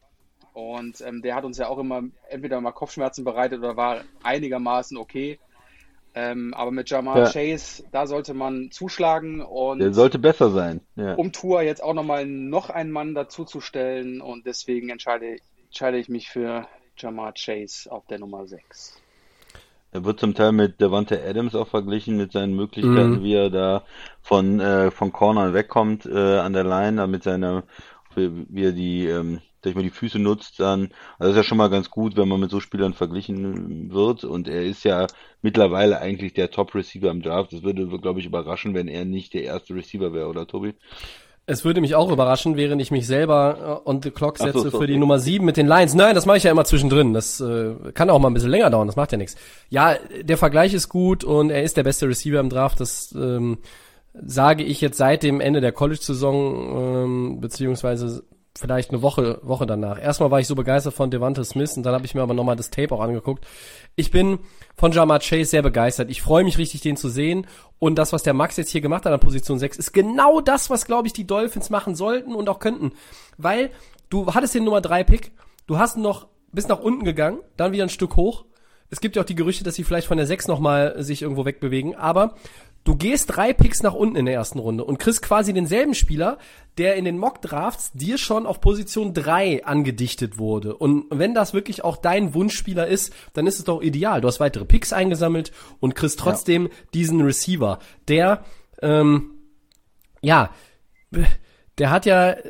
Und 0.52 1.00
ähm, 1.00 1.22
der 1.22 1.36
hat 1.36 1.46
uns 1.46 1.58
ja 1.58 1.70
auch 1.70 1.78
immer 1.78 2.04
entweder 2.30 2.60
mal 2.60 2.74
Kopfschmerzen 2.74 3.24
bereitet 3.24 3.60
oder 3.60 3.78
war 3.78 4.02
einigermaßen 4.22 4.98
okay. 4.98 5.40
Ähm, 6.18 6.54
aber 6.54 6.72
mit 6.72 6.90
Jamar 6.90 7.18
Ja. 7.20 7.30
Chase, 7.30 7.84
da 7.92 8.08
sollte 8.08 8.34
man 8.34 8.72
zuschlagen 8.72 9.42
und 9.42 9.80
Der 9.80 9.94
sollte 9.94 10.18
besser 10.18 10.50
sein. 10.50 10.80
Ja. 10.96 11.14
um 11.16 11.34
Tour 11.34 11.62
jetzt 11.62 11.84
auch 11.84 11.94
nochmal 11.94 12.26
noch 12.26 12.70
einen 12.70 12.92
Mann 12.92 13.14
dazuzustellen. 13.14 14.22
Und 14.22 14.46
deswegen 14.46 14.90
entscheide, 14.90 15.36
entscheide 15.66 15.98
ich 15.98 16.08
mich 16.08 16.30
für 16.30 16.68
Jamar 16.98 17.34
Chase 17.34 17.92
auf 17.92 18.06
der 18.08 18.20
Nummer 18.20 18.48
6. 18.48 19.02
Er 19.92 20.04
wird 20.06 20.20
zum 20.20 20.34
Teil 20.34 20.52
mit 20.54 20.80
Devante 20.82 21.22
Adams 21.24 21.56
auch 21.56 21.68
verglichen 21.68 22.18
mit 22.18 22.32
seinen 22.32 22.56
Möglichkeiten, 22.56 23.20
Mhm. 23.20 23.24
wie 23.24 23.34
er 23.34 23.50
da 23.50 23.84
von, 24.22 24.60
äh, 24.60 24.92
von 24.92 25.12
Corner 25.12 25.54
wegkommt 25.54 26.06
äh, 26.06 26.38
an 26.40 26.54
der 26.54 26.64
Line, 26.66 26.98
da 26.98 27.08
mit 27.08 27.24
seiner, 27.24 27.64
wie, 28.16 28.46
wie 28.50 28.66
er 28.66 28.72
die, 28.74 29.06
ähm, 29.08 29.42
sag 29.66 29.72
ich 29.72 29.76
mal, 29.76 29.84
die 29.84 29.90
Füße 29.90 30.20
nutzt 30.20 30.60
dann. 30.60 30.90
Also 31.20 31.20
das 31.20 31.30
ist 31.32 31.38
ja 31.38 31.44
schon 31.44 31.58
mal 31.58 31.70
ganz 31.70 31.90
gut, 31.90 32.16
wenn 32.16 32.30
man 32.30 32.40
mit 32.40 32.52
so 32.52 32.60
Spielern 32.60 32.94
verglichen 32.94 33.92
wird. 33.92 34.24
Und 34.24 34.48
er 34.48 34.64
ist 34.64 34.86
ja 34.86 35.08
mittlerweile 35.42 36.00
eigentlich 36.00 36.34
der 36.34 36.52
Top-Receiver 36.52 37.10
im 37.10 37.22
Draft. 37.22 37.52
Das 37.52 37.64
würde, 37.64 37.86
glaube 38.00 38.20
ich, 38.20 38.26
überraschen, 38.26 38.74
wenn 38.74 38.88
er 38.88 39.04
nicht 39.04 39.34
der 39.34 39.44
erste 39.44 39.76
Receiver 39.76 40.14
wäre, 40.14 40.28
oder 40.28 40.48
Tobi? 40.48 40.76
Es 41.48 41.64
würde 41.64 41.82
mich 41.82 41.94
auch 41.94 42.12
überraschen, 42.12 42.58
während 42.58 42.82
ich 42.82 42.90
mich 42.90 43.06
selber 43.06 43.82
äh, 43.86 43.90
on 43.90 44.02
the 44.02 44.10
clock 44.10 44.38
Ach 44.40 44.48
so, 44.48 44.52
setze 44.52 44.72
so, 44.72 44.80
für 44.80 44.88
die. 44.88 44.98
Nummer 44.98 45.20
7 45.20 45.46
mit 45.46 45.58
den 45.58 45.68
Lions. 45.68 45.94
Nein, 45.94 46.16
das 46.16 46.26
mache 46.26 46.38
ich 46.38 46.44
ja 46.44 46.52
immer 46.52 46.66
zwischendrin. 46.66 47.14
Das 47.14 47.40
äh, 47.40 47.76
kann 47.94 48.10
auch 48.10 48.20
mal 48.20 48.30
ein 48.30 48.34
bisschen 48.34 48.50
länger 48.50 48.70
dauern, 48.70 48.88
das 48.88 48.96
macht 48.96 49.12
ja 49.12 49.18
nichts. 49.18 49.36
Ja, 49.70 49.96
der 50.22 50.38
Vergleich 50.38 50.74
ist 50.74 50.90
gut 50.90 51.24
und 51.24 51.52
er 51.52 51.62
ist 51.62 51.78
der 51.78 51.84
beste 51.84 52.08
Receiver 52.08 52.40
im 52.40 52.50
Draft. 52.50 52.80
Das 52.80 53.14
ähm, 53.16 53.60
sage 54.14 54.64
ich 54.64 54.82
jetzt 54.82 54.98
seit 54.98 55.22
dem 55.24 55.40
Ende 55.40 55.62
der 55.62 55.72
College-Saison, 55.72 57.04
ähm, 57.04 57.42
beziehungsweise 57.42 58.24
vielleicht 58.58 58.92
eine 58.92 59.02
Woche, 59.02 59.40
Woche 59.44 59.66
danach. 59.66 60.02
Erstmal 60.02 60.32
war 60.32 60.40
ich 60.40 60.48
so 60.48 60.56
begeistert 60.56 60.94
von 60.94 61.12
Devante 61.12 61.44
Smith 61.44 61.76
und 61.76 61.84
dann 61.84 61.94
habe 61.94 62.06
ich 62.06 62.16
mir 62.16 62.22
aber 62.22 62.34
nochmal 62.34 62.56
das 62.56 62.70
Tape 62.70 62.94
auch 62.94 63.02
angeguckt. 63.02 63.46
Ich 63.96 64.12
bin 64.12 64.40
von 64.76 64.92
Jamar 64.92 65.20
Chase 65.20 65.52
sehr 65.52 65.62
begeistert. 65.62 66.10
Ich 66.10 66.22
freue 66.22 66.44
mich 66.44 66.58
richtig, 66.58 66.82
den 66.82 66.98
zu 66.98 67.10
sehen. 67.10 67.48
Und 67.80 67.96
das, 67.96 68.14
was 68.14 68.24
der 68.24 68.34
Max 68.34 68.58
jetzt 68.58 68.70
hier 68.70 68.82
gemacht 68.82 69.06
hat 69.06 69.14
an 69.14 69.20
Position 69.20 69.60
6, 69.60 69.78
ist 69.78 69.92
genau 69.92 70.42
das, 70.42 70.70
was, 70.70 70.86
glaube 70.86 71.08
ich, 71.08 71.14
die 71.14 71.28
Dolphins 71.28 71.70
machen 71.70 71.96
sollten 71.96 72.34
und 72.34 72.48
auch 72.50 72.60
könnten. 72.60 72.94
Weil 73.38 73.72
du 74.10 74.34
hattest 74.34 74.56
den 74.56 74.64
Nummer 74.64 74.82
3 74.82 75.04
Pick, 75.04 75.32
du 75.68 75.78
hast 75.78 75.98
noch 75.98 76.28
bis 76.52 76.68
nach 76.68 76.80
unten 76.80 77.04
gegangen, 77.04 77.40
dann 77.58 77.74
wieder 77.74 77.84
ein 77.84 77.90
Stück 77.90 78.16
hoch. 78.16 78.46
Es 78.90 79.02
gibt 79.02 79.16
ja 79.16 79.24
auch 79.24 79.26
die 79.28 79.36
Gerüchte, 79.36 79.64
dass 79.64 79.76
sie 79.76 79.84
vielleicht 79.84 80.08
von 80.08 80.18
der 80.18 80.28
6 80.28 80.48
nochmal 80.48 81.04
sich 81.04 81.22
irgendwo 81.22 81.44
wegbewegen, 81.44 81.96
aber 81.96 82.36
du 82.86 82.96
gehst 82.96 83.36
drei 83.36 83.52
Picks 83.52 83.84
nach 83.84 83.94
unten 83.94 84.16
in 84.16 84.26
der 84.26 84.36
ersten 84.36 84.60
Runde 84.60 84.86
und 84.86 85.00
kriegst 85.00 85.22
quasi 85.22 85.52
denselben 85.52 85.94
Spieler, 85.94 86.38
der 86.78 86.96
in 86.96 87.04
den 87.04 87.18
Mock-Drafts 87.18 87.92
dir 87.94 88.18
schon 88.18 88.46
auf 88.46 88.62
Position 88.62 89.14
3 89.14 89.66
angedichtet 89.66 90.38
wurde. 90.38 90.76
Und 90.76 91.06
wenn 91.10 91.34
das 91.34 91.54
wirklich 91.54 91.84
auch 91.84 91.98
dein 91.98 92.34
Wunschspieler 92.34 92.88
ist, 92.88 93.14
dann 93.34 93.48
ist 93.48 93.60
es 93.60 93.66
doch 93.66 93.82
ideal. 93.82 94.22
Du 94.22 94.28
hast 94.28 94.40
weitere 94.40 94.66
Picks 94.66 94.94
eingesammelt 94.94 95.52
und 95.80 95.96
kriegst 95.96 96.20
trotzdem 96.20 96.70
diesen 96.94 97.22
Receiver, 97.22 97.80
der, 98.08 98.46
ähm, 98.82 99.32
ja, 100.22 100.52
der 101.78 101.90
hat 101.90 102.06
ja 102.06 102.32
äh, 102.32 102.42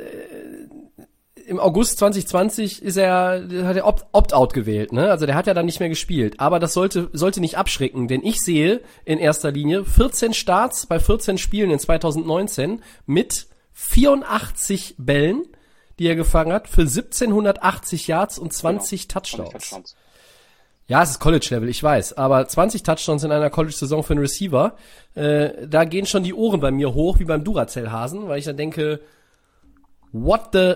im 1.48 1.60
August 1.60 2.00
2020 2.00 2.82
ist 2.82 2.98
er, 2.98 3.44
hat 3.64 3.76
er 3.76 3.86
Opt- 3.86 4.06
Opt-out 4.12 4.54
gewählt, 4.54 4.92
ne? 4.92 5.10
Also 5.12 5.26
der 5.26 5.36
hat 5.36 5.48
ja 5.48 5.54
dann 5.54 5.66
nicht 5.66 5.80
mehr 5.80 5.90
gespielt. 5.90 6.40
Aber 6.40 6.60
das 6.60 6.74
sollte, 6.74 7.10
sollte 7.14 7.40
nicht 7.40 7.58
abschrecken, 7.58 8.08
denn 8.08 8.24
ich 8.24 8.42
sehe 8.42 8.82
in 9.06 9.20
erster 9.20 9.52
Linie 9.52 9.86
14 9.86 10.34
Starts 10.34 10.86
bei 10.86 11.00
14 11.00 11.38
Spielen 11.38 11.72
in 11.72 11.80
2019 11.80 12.82
mit 13.06 13.48
84 13.74 14.96
Bällen, 14.98 15.44
die 16.00 16.08
er 16.08 16.16
gefangen 16.16 16.52
hat, 16.54 16.68
für 16.68 16.82
1780 16.82 18.08
Yards 18.08 18.40
und 18.40 18.52
20 18.54 19.08
Touchdowns. 19.08 19.52
Touchdowns. 19.52 19.96
Ja, 20.88 21.02
es 21.02 21.12
ist 21.12 21.20
College-Level, 21.20 21.68
ich 21.68 21.82
weiß. 21.82 22.14
Aber 22.18 22.48
20 22.48 22.84
Touchdowns 22.84 23.24
in 23.24 23.32
einer 23.32 23.50
College-Saison 23.50 24.04
für 24.04 24.14
einen 24.14 24.22
Receiver, 24.22 24.76
äh, 25.16 25.68
da 25.68 25.84
gehen 25.84 26.06
schon 26.06 26.24
die 26.24 26.34
Ohren 26.34 26.60
bei 26.60 26.70
mir 26.72 26.94
hoch, 26.94 27.20
wie 27.20 27.26
beim 27.26 27.44
Duracell-Hasen, 27.44 28.28
weil 28.28 28.40
ich 28.40 28.46
dann 28.46 28.58
denke, 28.58 29.00
what 30.12 30.50
the... 30.54 30.74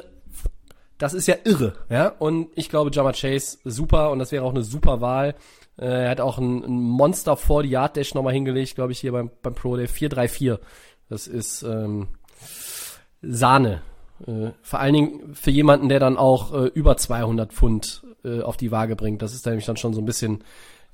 Das 1.00 1.14
ist 1.14 1.28
ja 1.28 1.36
irre, 1.46 1.74
ja. 1.90 2.10
Und 2.10 2.50
ich 2.56 2.70
glaube, 2.70 2.92
Jamar 2.94 3.14
Chase 3.14 3.58
super 3.64 4.12
und 4.12 4.20
das 4.20 4.32
wäre 4.32 4.44
auch 4.44 4.52
eine 4.52 4.64
super 4.64 5.02
Wahl. 5.02 5.34
Äh, 5.78 5.86
er 5.86 6.10
hat 6.10 6.22
auch 6.22 6.38
ein, 6.38 6.64
ein 6.64 6.82
Monster 6.82 7.38
vor 7.38 7.64
die 7.64 7.70
Yard 7.70 7.96
Dash 7.96 8.14
nochmal 8.14 8.34
hingelegt, 8.34 8.76
glaube 8.76 8.92
ich, 8.92 9.00
hier 9.00 9.14
beim, 9.14 9.32
beim 9.42 9.56
Pro 9.56 9.78
Day 9.78 9.88
434. 9.88 10.60
Das 11.08 11.26
ist 11.26 11.64
ähm, 11.64 12.10
Sahne. 13.22 13.82
Äh, 14.28 14.52
vor 14.62 14.80
allen 14.80 14.94
Dingen 14.94 15.36
für 15.36 15.52
jemanden, 15.52 15.88
der 15.88 16.02
dann 16.02 16.18
auch 16.18 16.54
äh, 16.54 16.68
über 16.68 16.98
200 16.98 17.54
Pfund 17.54 18.04
äh, 18.26 18.42
auf 18.42 18.58
die 18.58 18.72
Waage 18.72 18.98
bringt. 18.98 19.22
Das 19.22 19.34
ist 19.34 19.46
nämlich 19.46 19.66
dann 19.66 19.78
schon 19.78 19.94
so 19.94 20.02
ein 20.02 20.06
bisschen, 20.06 20.44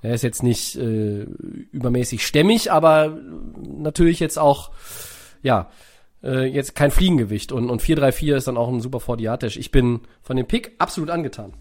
er 0.03 0.13
ist 0.13 0.23
jetzt 0.23 0.43
nicht 0.43 0.75
äh, 0.75 1.23
übermäßig 1.23 2.25
stämmig, 2.25 2.71
aber 2.71 3.17
natürlich 3.57 4.19
jetzt 4.19 4.37
auch, 4.37 4.69
ja, 5.41 5.69
äh, 6.25 6.45
jetzt 6.45 6.75
kein 6.75 6.91
Fliegengewicht. 6.91 7.51
Und, 7.51 7.69
und 7.69 7.81
434 7.81 8.29
ist 8.37 8.47
dann 8.47 8.57
auch 8.57 8.67
ein 8.69 8.81
super 8.81 8.99
40 8.99 9.37
Dash. 9.39 9.57
Ich 9.57 9.71
bin 9.71 10.01
von 10.21 10.35
dem 10.37 10.47
Pick 10.47 10.73
absolut 10.79 11.09
angetan. 11.09 11.53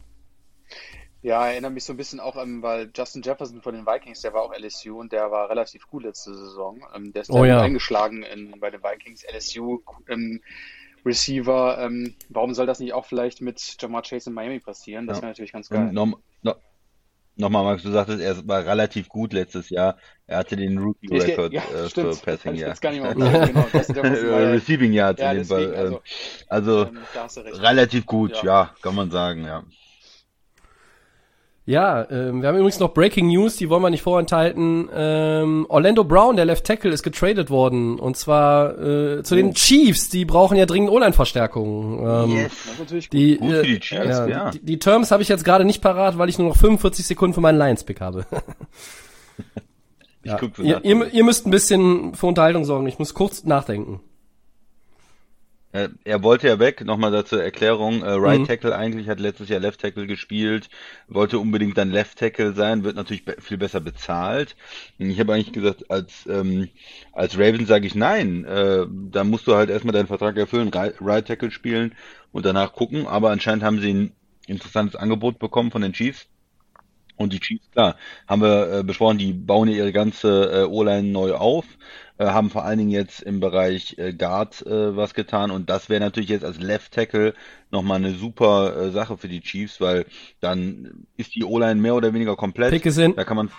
Ja, 1.22 1.46
erinnert 1.46 1.72
mich 1.72 1.84
so 1.84 1.94
ein 1.94 1.96
bisschen 1.96 2.20
auch 2.20 2.36
an, 2.36 2.60
weil 2.62 2.90
Justin 2.94 3.22
Jefferson 3.22 3.62
von 3.62 3.74
den 3.74 3.86
Vikings, 3.86 4.20
der 4.20 4.34
war 4.34 4.42
auch 4.42 4.52
LSU 4.54 5.00
und 5.00 5.10
der 5.12 5.30
war 5.30 5.48
relativ 5.48 5.86
gut 5.88 6.02
letzte 6.02 6.34
Saison. 6.34 6.84
Ähm, 6.94 7.12
der 7.14 7.22
ist 7.22 7.30
Oh 7.30 7.44
ja. 7.46 7.56
gut 7.56 7.64
eingeschlagen 7.64 8.22
in, 8.24 8.58
bei 8.60 8.70
den 8.70 8.82
Vikings. 8.82 9.24
LSU 9.32 9.80
ähm, 10.08 10.40
Receiver. 11.06 11.78
Ähm, 11.80 12.14
warum 12.28 12.54
soll 12.54 12.66
das 12.66 12.78
nicht 12.78 12.92
auch 12.92 13.06
vielleicht 13.06 13.40
mit 13.40 13.76
Jamar 13.80 14.02
Chase 14.02 14.28
in 14.30 14.34
Miami 14.34 14.60
passieren? 14.60 15.06
Das 15.06 15.18
Ja. 15.18 15.22
wäre 15.22 15.30
natürlich 15.32 15.52
ganz 15.52 15.68
geil. 15.70 15.88
Und 15.88 15.94
noch, 15.94 16.18
noch, 16.42 16.56
nochmal, 17.36 17.64
Max, 17.64 17.82
du 17.82 17.90
sagtest, 17.90 18.20
er 18.20 18.46
war 18.48 18.64
relativ 18.64 19.08
gut 19.08 19.32
letztes 19.32 19.70
Jahr. 19.70 19.96
Er 20.26 20.38
hatte 20.38 20.56
den 20.56 20.78
Rookie-Record 20.78 21.52
ja, 21.52 21.62
äh, 21.62 21.88
für. 21.90 22.16
Passing 22.16 22.56
aufgeschrieben. 22.56 22.74
Genau, 23.52 23.68
ja- 24.40 24.50
Receiving 24.52 24.92
Yards 24.92 25.20
Ja, 25.20 25.32
in 25.32 25.38
dem 25.38 25.46
Fall. 25.46 25.74
also, 25.74 25.94
ähm, 25.96 26.00
Also 26.48 26.86
ähm, 26.86 26.98
du 27.36 27.40
recht. 27.40 27.60
relativ 27.62 28.06
gut, 28.06 28.30
Ja. 28.36 28.44
ja, 28.44 28.74
kann 28.82 28.94
man 28.94 29.10
sagen, 29.10 29.44
ja. 29.44 29.64
Ja, 31.66 32.06
ähm, 32.10 32.42
wir 32.42 32.48
haben 32.48 32.56
übrigens 32.56 32.78
noch 32.78 32.92
Breaking 32.92 33.28
News, 33.28 33.56
die 33.56 33.70
wollen 33.70 33.80
wir 33.80 33.88
nicht 33.88 34.02
vorenthalten. 34.02 34.90
Ähm, 34.94 35.64
Orlando 35.70 36.04
Brown, 36.04 36.36
der 36.36 36.44
Left 36.44 36.66
Tackle, 36.66 36.90
ist 36.90 37.02
getradet 37.02 37.48
worden. 37.48 37.98
Und 37.98 38.18
zwar 38.18 38.78
äh, 38.78 39.22
zu 39.22 39.34
den 39.34 39.54
Chiefs, 39.54 40.10
die 40.10 40.26
brauchen 40.26 40.58
ja 40.58 40.66
dringend 40.66 40.90
O-Line-Verstärkung. 40.90 42.06
Ähm, 42.06 42.50
gut. 42.76 43.12
Die, 43.12 43.38
Gut 43.38 43.50
für 43.50 43.60
äh, 43.60 43.62
die 43.62 43.80
Chiefs, 43.80 44.04
ja, 44.04 44.26
ja. 44.26 44.50
Die, 44.50 44.60
die 44.60 44.78
Terms 44.78 45.10
habe 45.10 45.22
ich 45.22 45.28
jetzt 45.30 45.44
gerade 45.44 45.64
nicht 45.64 45.80
parat, 45.80 46.18
weil 46.18 46.28
ich 46.28 46.38
nur 46.38 46.48
noch 46.48 46.56
45 46.56 47.06
Sekunden 47.06 47.32
für 47.32 47.40
meinen 47.40 47.58
Lions-Pick 47.58 48.00
habe. 48.00 48.26
Ich 50.26 50.30
ja. 50.30 50.40
ihr, 50.62 50.84
ihr, 50.84 51.12
ihr 51.12 51.22
müsst 51.22 51.46
ein 51.46 51.50
bisschen 51.50 52.14
für 52.14 52.24
Unterhaltung 52.24 52.64
sorgen. 52.64 52.86
Ich 52.86 52.98
muss 52.98 53.12
kurz 53.12 53.44
nachdenken. 53.44 54.00
Äh, 55.74 55.88
er 56.04 56.22
wollte 56.22 56.46
ja 56.46 56.60
weg, 56.60 56.84
nochmal 56.84 57.10
dazu 57.10 57.36
Erklärung. 57.36 58.02
Äh, 58.02 58.10
right 58.12 58.40
Mhm. 58.40 58.46
Tackle 58.46 58.76
eigentlich, 58.76 59.08
hat 59.08 59.18
letztes 59.18 59.48
Jahr 59.48 59.58
Left 59.58 59.80
Tackle 59.80 60.06
gespielt, 60.06 60.68
wollte 61.08 61.40
unbedingt 61.40 61.76
dann 61.76 61.90
Left 61.90 62.16
Tackle 62.16 62.54
sein, 62.54 62.84
wird 62.84 62.94
natürlich 62.94 63.24
viel 63.40 63.58
besser 63.58 63.80
bezahlt. 63.80 64.54
Ich 64.98 65.18
habe 65.18 65.34
eigentlich 65.34 65.52
gesagt, 65.52 65.90
als, 65.90 66.26
ähm, 66.28 66.68
als 67.12 67.36
Raven 67.36 67.66
sage 67.66 67.88
ich 67.88 67.96
nein. 67.96 68.44
Äh, 68.44 68.86
da 69.10 69.24
musst 69.24 69.48
du 69.48 69.56
halt 69.56 69.68
erstmal 69.68 69.92
deinen 69.92 70.06
Vertrag 70.06 70.36
erfüllen, 70.36 70.70
right 70.72 71.26
Tackle 71.26 71.50
spielen 71.50 71.96
und 72.30 72.46
danach 72.46 72.72
gucken. 72.72 73.08
Aber 73.08 73.30
anscheinend 73.30 73.64
haben 73.64 73.80
sie 73.80 73.92
ein 73.92 74.12
interessantes 74.46 74.94
Angebot 74.94 75.40
bekommen 75.40 75.72
von 75.72 75.82
den 75.82 75.92
Chiefs. 75.92 76.28
Und 77.16 77.32
die 77.32 77.40
Chiefs, 77.40 77.70
klar, 77.70 77.96
haben 78.26 78.42
wir 78.42 78.72
äh, 78.72 78.82
besprochen, 78.82 79.18
die 79.18 79.32
bauen 79.32 79.68
ja 79.68 79.76
ihre 79.76 79.92
ganze 79.92 80.62
äh, 80.62 80.64
O-Line 80.64 81.08
neu 81.08 81.34
auf, 81.34 81.64
äh, 82.18 82.26
haben 82.26 82.50
vor 82.50 82.64
allen 82.64 82.78
Dingen 82.78 82.90
jetzt 82.90 83.22
im 83.22 83.40
Bereich 83.40 83.96
äh, 83.98 84.12
Guard 84.12 84.66
äh, 84.66 84.96
was 84.96 85.14
getan 85.14 85.50
und 85.50 85.70
das 85.70 85.88
wäre 85.88 86.00
natürlich 86.00 86.30
jetzt 86.30 86.44
als 86.44 86.60
Left 86.60 86.92
Tackle 86.92 87.34
nochmal 87.70 87.98
eine 87.98 88.14
super 88.14 88.76
äh, 88.76 88.90
Sache 88.90 89.16
für 89.16 89.28
die 89.28 89.40
Chiefs, 89.40 89.80
weil 89.80 90.06
dann 90.40 91.06
ist 91.16 91.34
die 91.34 91.44
O-Line 91.44 91.80
mehr 91.80 91.94
oder 91.94 92.12
weniger 92.12 92.36
komplett. 92.36 92.70
Pick 92.70 92.86
ist 92.86 92.98
in. 92.98 93.14
Da 93.14 93.24
kann 93.24 93.36
man. 93.36 93.50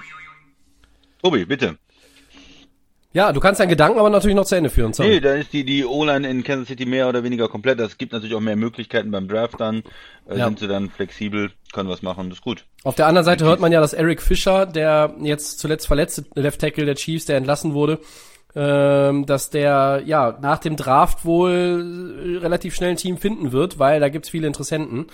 Tobi, 1.22 1.46
bitte. 1.46 1.78
Ja, 3.16 3.32
du 3.32 3.40
kannst 3.40 3.62
deinen 3.62 3.70
Gedanken 3.70 3.98
aber 3.98 4.10
natürlich 4.10 4.36
noch 4.36 4.46
zu 4.46 4.56
Ende 4.56 4.70
führen. 4.70 4.92
Sorry. 4.92 5.10
Nee, 5.10 5.20
da 5.22 5.36
ist 5.36 5.54
die, 5.54 5.64
die 5.64 5.86
O-Line 5.86 6.30
in 6.30 6.44
Kansas 6.44 6.68
City 6.68 6.86
mehr 6.86 7.08
oder 7.08 7.24
weniger 7.24 7.48
komplett. 7.48 7.80
Das 7.80 7.98
gibt 7.98 8.12
natürlich 8.12 8.36
auch 8.36 8.42
mehr 8.42 8.58
Möglichkeiten 8.58 9.10
beim 9.10 9.30
Draft 9.30 9.60
dann. 9.62 9.84
Äh, 10.30 10.38
Ja. 10.38 10.46
Sind 10.48 10.60
sie 10.60 10.68
dann 10.68 10.90
flexibel, 10.90 11.52
können 11.72 11.88
was 11.90 12.02
machen, 12.02 12.30
das 12.30 12.40
ist 12.40 12.44
gut. 12.44 12.66
Auf 12.84 12.96
der 12.96 13.08
anderen 13.08 13.24
Seite 13.24 13.46
hört 13.46 13.62
man 13.62 13.72
ja, 13.72 13.80
dass 13.80 13.94
Eric 13.94 14.22
Fischer, 14.22 14.66
der 14.66 15.16
jetzt 15.22 15.60
zuletzt 15.60 15.88
verletzte 15.88 16.26
Left 16.36 16.60
Tackle 16.60 16.86
der 16.86 16.96
Chiefs, 16.96 17.24
der 17.26 17.38
entlassen 17.38 17.74
wurde, 17.74 18.00
ähm, 18.54 19.26
dass 19.26 19.50
der 19.50 20.02
ja 20.06 20.38
nach 20.42 20.60
dem 20.60 20.76
Draft 20.76 21.24
wohl 21.24 22.36
äh, 22.36 22.38
relativ 22.40 22.76
schnell 22.76 22.92
ein 22.92 22.98
Team 22.98 23.18
finden 23.18 23.54
wird, 23.54 23.80
weil 23.80 24.00
da 24.02 24.10
gibt's 24.10 24.30
viele 24.30 24.48
Interessenten. 24.48 25.08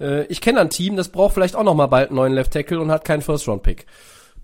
Äh, 0.00 0.24
ich 0.26 0.40
kenne 0.40 0.60
ein 0.60 0.70
Team, 0.70 0.96
das 0.96 1.08
braucht 1.08 1.34
vielleicht 1.34 1.54
auch 1.54 1.62
noch 1.62 1.74
mal 1.74 1.86
bald 1.86 2.08
einen 2.08 2.16
neuen 2.16 2.32
Left 2.32 2.52
Tackle 2.52 2.80
und 2.80 2.90
hat 2.90 3.04
keinen 3.04 3.22
First 3.22 3.46
Round 3.46 3.62
Pick. 3.62 3.86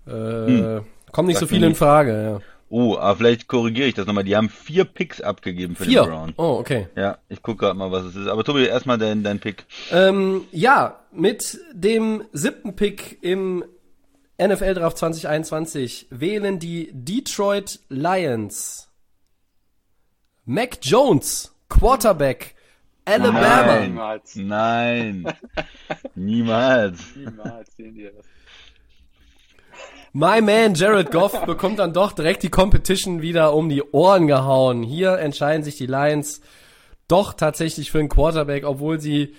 Äh, 0.07 0.79
Kommen 1.11 1.27
nicht 1.27 1.39
so 1.39 1.41
Sagt 1.45 1.51
mir 1.51 1.55
viele 1.57 1.65
in 1.65 1.71
nichts. 1.71 1.79
Frage. 1.79 2.23
Ja. 2.23 2.39
Oh, 2.73 2.95
aber 2.97 3.17
vielleicht 3.17 3.49
korrigiere 3.49 3.89
ich 3.89 3.95
das 3.95 4.07
nochmal. 4.07 4.23
Die 4.23 4.35
haben 4.37 4.47
vier 4.49 4.85
Picks 4.85 5.19
abgegeben 5.19 5.75
für 5.75 5.83
Vier. 5.83 6.03
den 6.03 6.09
Brown. 6.09 6.33
Oh, 6.37 6.55
okay. 6.57 6.87
Ja, 6.95 7.17
ich 7.27 7.41
gucke 7.41 7.65
gerade 7.65 7.77
mal, 7.77 7.91
was 7.91 8.05
es 8.05 8.15
ist. 8.15 8.27
Aber 8.27 8.45
Tobi, 8.45 8.65
erstmal 8.65 8.97
dein, 8.97 9.23
dein 9.23 9.39
Pick. 9.39 9.65
Ähm, 9.91 10.45
ja, 10.53 11.01
mit 11.11 11.59
dem 11.73 12.23
siebten 12.31 12.77
Pick 12.77 13.17
im 13.21 13.65
NFL 14.41 14.75
Draft 14.75 14.97
2021 14.99 16.07
wählen 16.11 16.59
die 16.59 16.89
Detroit 16.93 17.81
Lions 17.89 18.89
Mac 20.45 20.77
Jones, 20.81 21.53
Quarterback, 21.67 22.55
Alabama. 23.03 23.65
Nein. 23.65 23.89
Niemals. 23.91 24.35
Nein. 24.37 25.33
Niemals. 26.15 26.99
Niemals 27.17 27.75
sehen 27.75 27.95
die 27.95 28.03
das. 28.03 28.25
My 30.13 30.41
man 30.41 30.73
Jared 30.75 31.09
Goff 31.09 31.45
bekommt 31.45 31.79
dann 31.79 31.93
doch 31.93 32.11
direkt 32.11 32.43
die 32.43 32.49
Competition 32.49 33.21
wieder 33.21 33.53
um 33.53 33.69
die 33.69 33.81
Ohren 33.81 34.27
gehauen. 34.27 34.83
Hier 34.83 35.17
entscheiden 35.19 35.63
sich 35.63 35.77
die 35.77 35.85
Lions 35.85 36.41
doch 37.07 37.33
tatsächlich 37.33 37.91
für 37.91 37.99
einen 37.99 38.09
Quarterback, 38.09 38.65
obwohl 38.65 38.99
sie 38.99 39.35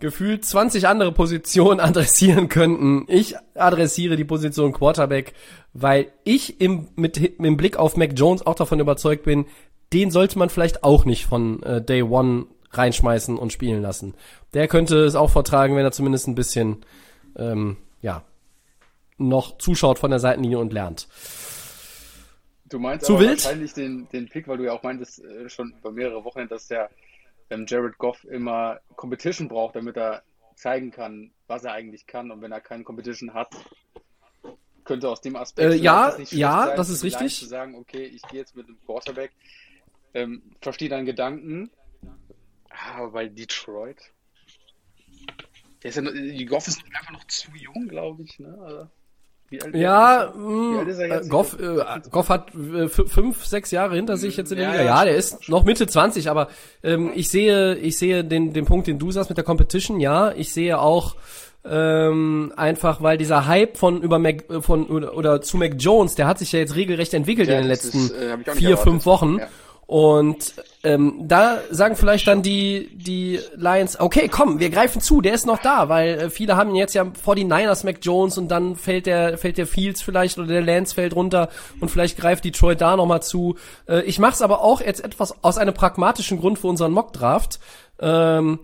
gefühlt 0.00 0.42
20 0.42 0.88
andere 0.88 1.12
Positionen 1.12 1.80
adressieren 1.80 2.48
könnten. 2.48 3.04
Ich 3.08 3.34
adressiere 3.54 4.16
die 4.16 4.24
Position 4.24 4.72
Quarterback, 4.72 5.34
weil 5.74 6.10
ich 6.24 6.62
im, 6.62 6.88
mit, 6.96 7.18
im 7.18 7.58
Blick 7.58 7.76
auf 7.76 7.98
Mac 7.98 8.12
Jones 8.16 8.46
auch 8.46 8.54
davon 8.54 8.80
überzeugt 8.80 9.24
bin, 9.24 9.44
den 9.92 10.10
sollte 10.10 10.38
man 10.38 10.48
vielleicht 10.48 10.82
auch 10.82 11.04
nicht 11.04 11.26
von 11.26 11.62
äh, 11.62 11.82
Day 11.82 12.02
One 12.02 12.46
reinschmeißen 12.70 13.36
und 13.36 13.52
spielen 13.52 13.82
lassen. 13.82 14.14
Der 14.54 14.66
könnte 14.66 15.04
es 15.04 15.14
auch 15.14 15.30
vertragen, 15.30 15.76
wenn 15.76 15.84
er 15.84 15.92
zumindest 15.92 16.26
ein 16.26 16.34
bisschen, 16.34 16.78
ähm, 17.36 17.76
ja, 18.00 18.24
noch 19.18 19.58
zuschaut 19.58 19.98
von 19.98 20.10
der 20.10 20.20
Seitenlinie 20.20 20.58
und 20.58 20.72
lernt. 20.72 21.08
Du 22.68 22.78
meinst 22.78 23.06
Zu 23.06 23.14
aber 23.14 23.22
wild? 23.22 23.44
wahrscheinlich 23.44 23.74
den, 23.74 24.08
den 24.12 24.28
Pick, 24.28 24.48
weil 24.48 24.58
du 24.58 24.64
ja 24.64 24.72
auch 24.72 24.82
meintest, 24.82 25.24
äh, 25.24 25.48
schon 25.48 25.72
über 25.78 25.92
mehrere 25.92 26.24
Wochen, 26.24 26.48
dass 26.48 26.66
der 26.66 26.90
ähm, 27.50 27.64
Jared 27.68 27.96
Goff 27.98 28.24
immer 28.24 28.80
Competition 28.96 29.48
braucht, 29.48 29.76
damit 29.76 29.96
er 29.96 30.22
zeigen 30.56 30.90
kann, 30.90 31.30
was 31.46 31.64
er 31.64 31.72
eigentlich 31.72 32.06
kann. 32.06 32.30
Und 32.30 32.42
wenn 32.42 32.50
er 32.50 32.60
keine 32.60 32.82
Competition 32.82 33.34
hat, 33.34 33.54
könnte 34.84 35.08
aus 35.08 35.20
dem 35.20 35.36
Aspekt 35.36 35.74
Äh, 35.74 35.76
ja, 35.76 36.10
das 36.16 36.30
ja, 36.32 36.66
sein, 36.66 36.76
das 36.76 36.88
ist 36.88 37.04
richtig. 37.04 37.38
Zu 37.38 37.46
sagen, 37.46 37.76
okay, 37.76 38.04
ich 38.04 38.22
gehe 38.22 38.40
jetzt 38.40 38.56
mit 38.56 38.66
einem 38.66 38.78
Quarterback, 38.84 39.32
ähm, 40.14 40.42
verstehe 40.60 40.88
deinen 40.88 41.06
Gedanken, 41.06 41.70
Ah, 42.76 42.98
aber 42.98 43.10
bei 43.12 43.28
Detroit, 43.28 43.96
der 45.82 45.90
ist 45.90 45.96
ja, 45.96 46.44
Goff 46.46 46.68
ist 46.68 46.82
einfach 46.84 47.12
noch 47.12 47.26
zu 47.26 47.50
jung, 47.52 47.88
glaube 47.88 48.22
ich. 48.22 48.38
Ne? 48.38 48.90
Wie 49.48 49.62
alt, 49.62 49.74
Ja, 49.74 50.32
mh, 50.36 50.82
er 51.00 51.22
äh? 51.22 51.28
Goff, 51.28 51.56
äh, 51.60 51.76
Goff 52.10 52.28
hat 52.28 52.52
äh, 52.54 52.88
fünf, 52.88 53.44
sechs 53.46 53.70
Jahre 53.70 53.94
hinter 53.94 54.16
sich 54.16 54.36
jetzt 54.36 54.50
in 54.52 54.58
der 54.58 54.66
Ja, 54.66 54.72
Liga. 54.72 54.84
ja, 54.84 55.04
der 55.04 55.14
ist 55.16 55.48
noch 55.48 55.64
Mitte 55.64 55.86
20, 55.86 56.28
aber 56.30 56.48
ähm, 56.82 57.12
ich 57.14 57.28
sehe, 57.28 57.76
ich 57.76 57.96
sehe 57.96 58.24
den, 58.24 58.52
den 58.52 58.64
Punkt, 58.64 58.86
den 58.88 58.98
du 58.98 59.10
sagst 59.12 59.30
mit 59.30 59.36
der 59.38 59.44
Competition. 59.44 60.00
Ja, 60.00 60.32
ich 60.32 60.52
sehe 60.52 60.78
auch 60.80 61.14
ähm, 61.68 62.52
einfach, 62.56 63.02
weil 63.02 63.18
dieser 63.18 63.46
Hype 63.46 63.76
von 63.76 64.00
über 64.02 64.18
Mac, 64.18 64.48
äh, 64.50 64.62
von 64.62 64.86
oder, 64.86 65.16
oder 65.16 65.42
zu 65.42 65.56
Mac 65.56 65.74
Jones, 65.78 66.14
der 66.14 66.26
hat 66.26 66.38
sich 66.38 66.52
ja 66.52 66.60
jetzt 66.60 66.76
regelrecht 66.76 67.12
entwickelt 67.14 67.48
Ja, 67.48 67.54
in 67.56 67.62
den 67.62 67.68
letzten 67.68 67.98
ist, 68.06 68.10
äh, 68.12 68.36
vier, 68.54 68.70
erwartet. 68.70 68.78
fünf 68.80 69.06
Wochen. 69.06 69.38
Ja. 69.40 69.48
Und 69.86 70.54
ähm, 70.82 71.28
da 71.28 71.58
sagen 71.70 71.94
vielleicht 71.94 72.26
dann 72.26 72.42
die, 72.42 72.90
die 72.92 73.38
Lions, 73.54 74.00
okay, 74.00 74.28
komm, 74.28 74.58
wir 74.58 74.70
greifen 74.70 75.00
zu, 75.00 75.20
der 75.20 75.32
ist 75.32 75.46
noch 75.46 75.58
da, 75.58 75.88
weil 75.88 76.18
äh, 76.18 76.30
viele 76.30 76.56
haben 76.56 76.74
jetzt 76.74 76.94
ja 76.94 77.04
49ers 77.04 77.84
Mac 77.84 77.98
Jones 78.02 78.36
und 78.36 78.48
dann 78.48 78.74
fällt 78.74 79.06
der, 79.06 79.38
fällt 79.38 79.58
der 79.58 79.66
Fields 79.68 80.02
vielleicht 80.02 80.38
oder 80.38 80.48
der 80.48 80.62
Lance 80.62 80.92
fällt 80.92 81.14
runter 81.14 81.50
und 81.80 81.88
vielleicht 81.88 82.18
greift 82.18 82.44
Detroit 82.44 82.80
da 82.80 82.96
nochmal 82.96 83.22
zu. 83.22 83.54
Äh, 83.88 84.02
ich 84.02 84.18
mache 84.18 84.32
es 84.32 84.42
aber 84.42 84.60
auch 84.60 84.80
jetzt 84.80 85.04
etwas 85.04 85.44
aus 85.44 85.56
einem 85.56 85.74
pragmatischen 85.74 86.40
Grund 86.40 86.58
für 86.58 86.66
unseren 86.66 86.90
Mock-Draft. 86.90 87.60
Ähm, 88.00 88.58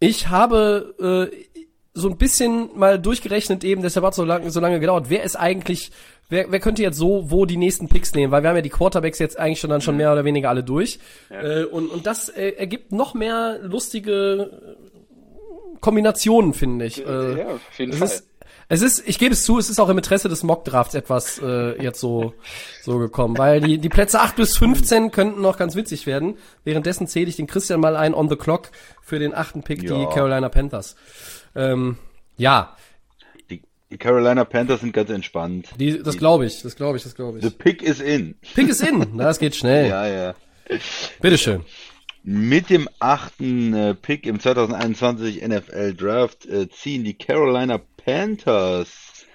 ich 0.00 0.28
habe 0.28 1.30
äh, 1.32 1.53
so 1.94 2.08
ein 2.08 2.16
bisschen 2.16 2.70
mal 2.76 2.98
durchgerechnet 2.98 3.62
eben, 3.62 3.82
deshalb 3.82 4.04
hat 4.04 4.14
so 4.14 4.24
lange, 4.24 4.50
so 4.50 4.58
lange 4.60 4.80
gedauert, 4.80 5.06
wer 5.08 5.22
ist 5.22 5.36
eigentlich, 5.36 5.92
wer, 6.28 6.50
wer 6.50 6.58
könnte 6.58 6.82
jetzt 6.82 6.98
so 6.98 7.30
wo 7.30 7.46
die 7.46 7.56
nächsten 7.56 7.88
Picks 7.88 8.14
nehmen, 8.14 8.32
weil 8.32 8.42
wir 8.42 8.50
haben 8.50 8.56
ja 8.56 8.62
die 8.62 8.70
Quarterbacks 8.70 9.20
jetzt 9.20 9.38
eigentlich 9.38 9.60
schon 9.60 9.70
dann 9.70 9.80
schon 9.80 9.96
mehr 9.96 10.12
oder 10.12 10.24
weniger 10.24 10.48
alle 10.48 10.64
durch. 10.64 10.98
Äh, 11.30 11.62
und, 11.64 11.88
und 11.88 12.04
das 12.06 12.28
äh, 12.28 12.50
ergibt 12.56 12.90
noch 12.90 13.14
mehr 13.14 13.60
lustige 13.62 14.50
äh, 14.76 15.78
Kombinationen, 15.80 16.52
finde 16.52 16.86
ich. 16.86 16.98
Äh, 17.06 17.38
ja, 17.38 17.46
auf 17.46 17.78
jeden 17.78 17.92
es 17.92 17.98
Fall. 17.98 18.08
ist, 18.08 18.28
es 18.68 18.82
ist, 18.82 19.08
ich 19.08 19.18
gebe 19.18 19.34
es 19.34 19.44
zu, 19.44 19.58
es 19.58 19.68
ist 19.70 19.78
auch 19.78 19.88
im 19.90 19.98
Interesse 19.98 20.28
des 20.28 20.42
Mock-Drafts 20.42 20.94
etwas 20.94 21.38
äh, 21.38 21.80
jetzt 21.82 22.00
so, 22.00 22.32
so 22.82 22.98
gekommen, 22.98 23.36
weil 23.38 23.60
die, 23.60 23.78
die 23.78 23.88
Plätze 23.90 24.20
8 24.20 24.36
bis 24.36 24.56
15 24.56 25.10
könnten 25.10 25.42
noch 25.42 25.58
ganz 25.58 25.76
witzig 25.76 26.06
werden. 26.06 26.38
Währenddessen 26.64 27.06
zähle 27.06 27.28
ich 27.28 27.36
den 27.36 27.46
Christian 27.46 27.78
mal 27.80 27.94
ein 27.94 28.14
on 28.14 28.28
the 28.28 28.36
clock 28.36 28.70
für 29.02 29.18
den 29.18 29.34
achten 29.34 29.62
Pick, 29.62 29.80
die 29.80 29.86
Ja. 29.88 30.06
Carolina 30.06 30.48
Panthers. 30.48 30.96
Ähm, 31.54 31.96
ja, 32.36 32.76
Die, 33.50 33.62
die 33.90 33.98
Carolina 33.98 34.44
Panthers 34.44 34.80
sind 34.80 34.92
ganz 34.92 35.10
entspannt. 35.10 35.68
die, 35.78 36.02
das 36.02 36.16
glaube 36.18 36.46
ich, 36.46 36.62
das 36.62 36.74
glaube 36.76 36.96
ich, 36.96 37.04
das 37.04 37.14
glaube 37.14 37.40
The 37.40 37.48
ich. 37.48 37.58
pick 37.58 37.82
is 37.82 38.00
in. 38.00 38.34
Pick 38.54 38.68
ist 38.68 38.80
in, 38.82 39.16
das 39.18 39.38
geht 39.38 39.54
schnell. 39.56 39.88
Ja, 39.88 40.06
ja. 40.06 40.34
Bitteschön. 41.20 41.62
Mit 42.22 42.70
dem 42.70 42.88
achten 43.00 43.74
äh, 43.74 43.94
Pick 43.94 44.26
im 44.26 44.40
2021 44.40 45.46
NFL 45.46 45.94
Draft 45.94 46.46
äh, 46.46 46.68
ziehen 46.70 47.04
die 47.04 47.12
Carolina 47.14 47.78
Panthers 48.02 49.26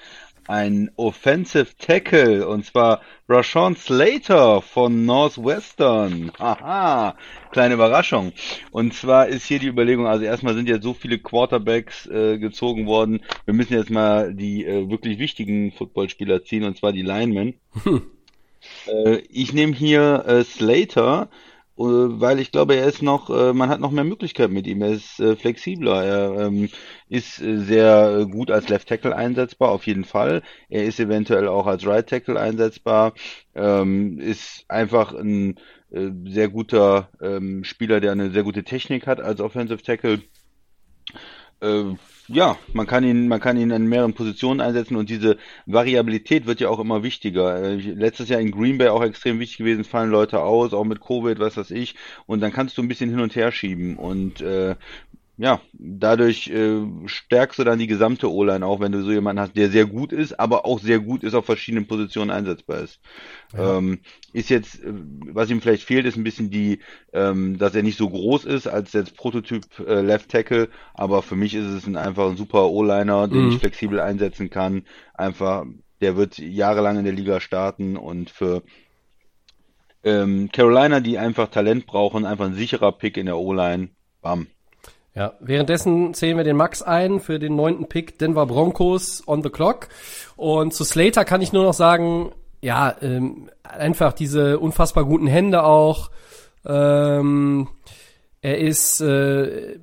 ein 0.47 0.89
Offensive 0.95 1.67
Tackle 1.77 2.47
und 2.47 2.65
zwar 2.65 3.01
Rashawn 3.27 3.75
Slater 3.75 4.63
von 4.63 5.05
Northwestern. 5.05 6.31
Haha, 6.39 7.15
kleine 7.51 7.75
Überraschung. 7.75 8.33
Und 8.71 8.93
zwar 8.93 9.27
ist 9.27 9.45
hier 9.45 9.59
die 9.59 9.67
Überlegung, 9.67 10.07
also 10.07 10.23
erstmal 10.23 10.53
sind 10.53 10.69
jetzt 10.69 10.83
so 10.83 10.93
viele 10.93 11.19
Quarterbacks 11.19 12.07
äh, 12.07 12.37
gezogen 12.37 12.85
worden. 12.85 13.21
Wir 13.45 13.53
müssen 13.53 13.73
jetzt 13.73 13.89
mal 13.89 14.33
die 14.33 14.65
äh, 14.65 14.89
wirklich 14.89 15.19
wichtigen 15.19 15.71
Footballspieler 15.71 16.43
ziehen 16.43 16.63
und 16.63 16.77
zwar 16.77 16.91
die 16.91 17.03
Linemen. 17.03 17.55
Äh, 18.87 19.19
ich 19.29 19.53
nehme 19.53 19.73
hier 19.73 20.25
äh, 20.27 20.43
Slater, 20.43 21.29
äh, 21.77 21.81
weil 21.81 22.39
ich 22.39 22.51
glaube, 22.51 22.75
er 22.75 22.87
ist 22.87 23.01
noch, 23.01 23.29
äh, 23.29 23.53
man 23.53 23.69
hat 23.69 23.79
noch 23.79 23.91
mehr 23.91 24.03
Möglichkeiten 24.03 24.53
mit 24.53 24.67
ihm. 24.67 24.81
Er 24.81 24.91
ist 24.91 25.19
äh, 25.19 25.35
flexibler. 25.37 26.03
Er 26.03 26.47
ähm, 26.47 26.69
ist 27.07 27.41
äh, 27.41 27.57
sehr 27.59 28.19
äh, 28.19 28.25
gut 28.25 28.51
als 28.51 28.67
Left 28.67 28.89
Tackle 28.89 29.15
einsetzbar, 29.15 29.69
auf 29.69 29.87
jeden 29.87 30.03
Fall. 30.03 30.41
Er 30.69 30.83
ist 30.83 30.99
eventuell 30.99 31.47
auch 31.47 31.67
als 31.67 31.85
Right 31.85 32.07
Tackle 32.07 32.39
einsetzbar. 32.39 33.13
Ähm, 33.55 34.19
ist 34.19 34.65
einfach 34.67 35.13
ein 35.13 35.57
äh, 35.91 36.09
sehr 36.25 36.49
guter 36.49 37.09
ähm, 37.21 37.63
Spieler, 37.63 37.99
der 37.99 38.11
eine 38.11 38.31
sehr 38.31 38.43
gute 38.43 38.63
Technik 38.63 39.07
hat 39.07 39.19
als 39.19 39.39
Offensive 39.39 39.81
Tackle. 39.81 40.21
Äh, 41.61 41.95
ja, 42.27 42.57
man 42.73 42.85
kann 42.85 43.03
ihn, 43.03 43.27
man 43.27 43.39
kann 43.39 43.57
ihn 43.57 43.71
in 43.71 43.87
mehreren 43.87 44.13
Positionen 44.13 44.61
einsetzen 44.61 44.95
und 44.95 45.09
diese 45.09 45.37
Variabilität 45.65 46.45
wird 46.45 46.59
ja 46.59 46.69
auch 46.69 46.79
immer 46.79 47.03
wichtiger. 47.03 47.61
Äh, 47.61 47.75
letztes 47.75 48.29
Jahr 48.29 48.39
in 48.39 48.51
Green 48.51 48.77
Bay 48.77 48.89
auch 48.89 49.03
extrem 49.03 49.39
wichtig 49.39 49.57
gewesen, 49.57 49.83
fallen 49.83 50.11
Leute 50.11 50.41
aus, 50.41 50.73
auch 50.73 50.85
mit 50.85 51.01
Covid, 51.01 51.39
was 51.39 51.57
weiß 51.57 51.71
ich, 51.71 51.95
und 52.27 52.41
dann 52.41 52.53
kannst 52.53 52.77
du 52.77 52.83
ein 52.83 52.87
bisschen 52.87 53.09
hin 53.09 53.19
und 53.19 53.35
her 53.35 53.51
schieben 53.51 53.97
und 53.97 54.41
äh, 54.41 54.75
ja, 55.41 55.61
dadurch 55.71 56.49
äh, 56.49 56.81
stärkst 57.05 57.57
du 57.59 57.63
dann 57.63 57.79
die 57.79 57.87
gesamte 57.87 58.29
O-Line 58.29 58.65
auch, 58.65 58.81
wenn 58.81 58.91
du 58.91 59.01
so 59.01 59.11
jemanden 59.11 59.39
hast, 59.39 59.55
der 59.55 59.69
sehr 59.69 59.85
gut 59.85 60.11
ist, 60.11 60.37
aber 60.37 60.65
auch 60.65 60.81
sehr 60.81 60.99
gut 60.99 61.23
ist, 61.23 61.33
auf 61.33 61.45
verschiedenen 61.45 61.87
Positionen 61.87 62.29
einsetzbar 62.29 62.79
ist. 62.79 62.99
Ja. 63.53 63.77
Ähm, 63.77 64.01
ist 64.33 64.49
jetzt, 64.49 64.83
äh, 64.83 64.91
was 64.91 65.49
ihm 65.49 65.61
vielleicht 65.61 65.83
fehlt, 65.83 66.05
ist 66.05 66.17
ein 66.17 66.25
bisschen 66.25 66.49
die, 66.49 66.79
ähm, 67.13 67.57
dass 67.57 67.73
er 67.73 67.83
nicht 67.83 67.97
so 67.97 68.09
groß 68.09 68.43
ist 68.43 68.67
als 68.67 68.91
jetzt 68.91 69.15
Prototyp 69.15 69.63
äh, 69.79 70.01
Left 70.01 70.29
Tackle, 70.29 70.67
aber 70.93 71.21
für 71.21 71.37
mich 71.37 71.55
ist 71.55 71.67
es 71.67 71.87
ein, 71.87 71.95
einfach 71.95 72.29
ein 72.29 72.35
super 72.35 72.67
O-Liner, 72.69 73.29
den 73.29 73.45
mhm. 73.45 73.51
ich 73.53 73.59
flexibel 73.59 74.01
einsetzen 74.01 74.49
kann. 74.49 74.83
Einfach, 75.13 75.65
der 76.01 76.17
wird 76.17 76.37
jahrelang 76.37 76.97
in 76.97 77.05
der 77.05 77.13
Liga 77.13 77.39
starten 77.39 77.95
und 77.95 78.29
für 78.29 78.61
ähm, 80.03 80.49
Carolina, 80.51 80.99
die 80.99 81.17
einfach 81.17 81.47
Talent 81.47 81.85
brauchen, 81.85 82.25
einfach 82.25 82.47
ein 82.47 82.55
sicherer 82.55 82.91
Pick 82.91 83.15
in 83.15 83.25
der 83.25 83.37
O-Line. 83.37 83.91
Bam. 84.21 84.47
Ja, 85.15 85.33
währenddessen 85.39 86.13
zählen 86.13 86.37
wir 86.37 86.43
den 86.43 86.55
Max 86.55 86.81
ein 86.81 87.19
für 87.19 87.39
den 87.39 87.55
neunten 87.55 87.87
Pick 87.87 88.19
Denver 88.19 88.45
Broncos 88.45 89.23
on 89.27 89.41
the 89.41 89.49
clock. 89.49 89.89
Und 90.35 90.73
zu 90.73 90.83
Slater 90.83 91.25
kann 91.25 91.41
ich 91.41 91.51
nur 91.51 91.63
noch 91.63 91.73
sagen, 91.73 92.31
ja, 92.61 92.95
ähm, 93.01 93.49
einfach 93.63 94.13
diese 94.13 94.59
unfassbar 94.59 95.05
guten 95.05 95.27
Hände 95.27 95.63
auch. 95.63 96.11
Ähm, 96.65 97.67
er 98.41 98.57
ist 98.57 99.01
äh, 99.01 99.79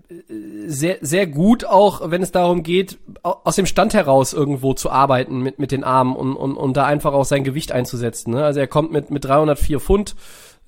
sehr, 0.66 0.96
sehr 1.02 1.26
gut 1.26 1.66
auch, 1.66 2.10
wenn 2.10 2.22
es 2.22 2.32
darum 2.32 2.62
geht, 2.62 2.98
aus 3.22 3.56
dem 3.56 3.66
Stand 3.66 3.92
heraus 3.92 4.32
irgendwo 4.32 4.72
zu 4.72 4.90
arbeiten 4.90 5.40
mit, 5.40 5.58
mit 5.58 5.72
den 5.72 5.84
Armen 5.84 6.16
und, 6.16 6.34
und, 6.36 6.56
und 6.56 6.76
da 6.76 6.86
einfach 6.86 7.12
auch 7.12 7.26
sein 7.26 7.44
Gewicht 7.44 7.72
einzusetzen. 7.72 8.32
Ne? 8.32 8.44
Also 8.44 8.60
er 8.60 8.66
kommt 8.66 8.92
mit, 8.92 9.10
mit 9.10 9.26
304 9.26 9.78
Pfund, 9.80 10.16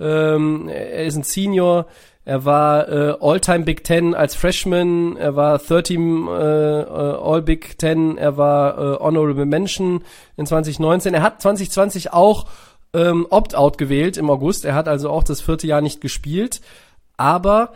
ähm, 0.00 0.68
er 0.68 1.04
ist 1.04 1.16
ein 1.16 1.22
Senior, 1.22 1.86
er 2.28 2.44
war 2.44 2.90
äh, 2.90 3.16
All-Time 3.22 3.64
Big 3.64 3.84
Ten 3.84 4.14
als 4.14 4.34
Freshman, 4.34 5.16
er 5.16 5.34
war 5.34 5.58
Third 5.58 5.86
Team 5.86 6.28
äh, 6.28 6.32
äh, 6.82 6.84
All 6.84 7.40
Big 7.40 7.78
Ten, 7.78 8.18
er 8.18 8.36
war 8.36 8.76
äh, 8.76 8.98
Honorable 9.02 9.46
Mention 9.46 10.04
in 10.36 10.44
2019. 10.44 11.14
Er 11.14 11.22
hat 11.22 11.40
2020 11.40 12.12
auch 12.12 12.44
ähm, 12.92 13.26
Opt-out 13.30 13.78
gewählt 13.78 14.18
im 14.18 14.28
August. 14.28 14.66
Er 14.66 14.74
hat 14.74 14.88
also 14.88 15.08
auch 15.08 15.24
das 15.24 15.40
vierte 15.40 15.66
Jahr 15.66 15.80
nicht 15.80 16.02
gespielt. 16.02 16.60
Aber 17.16 17.72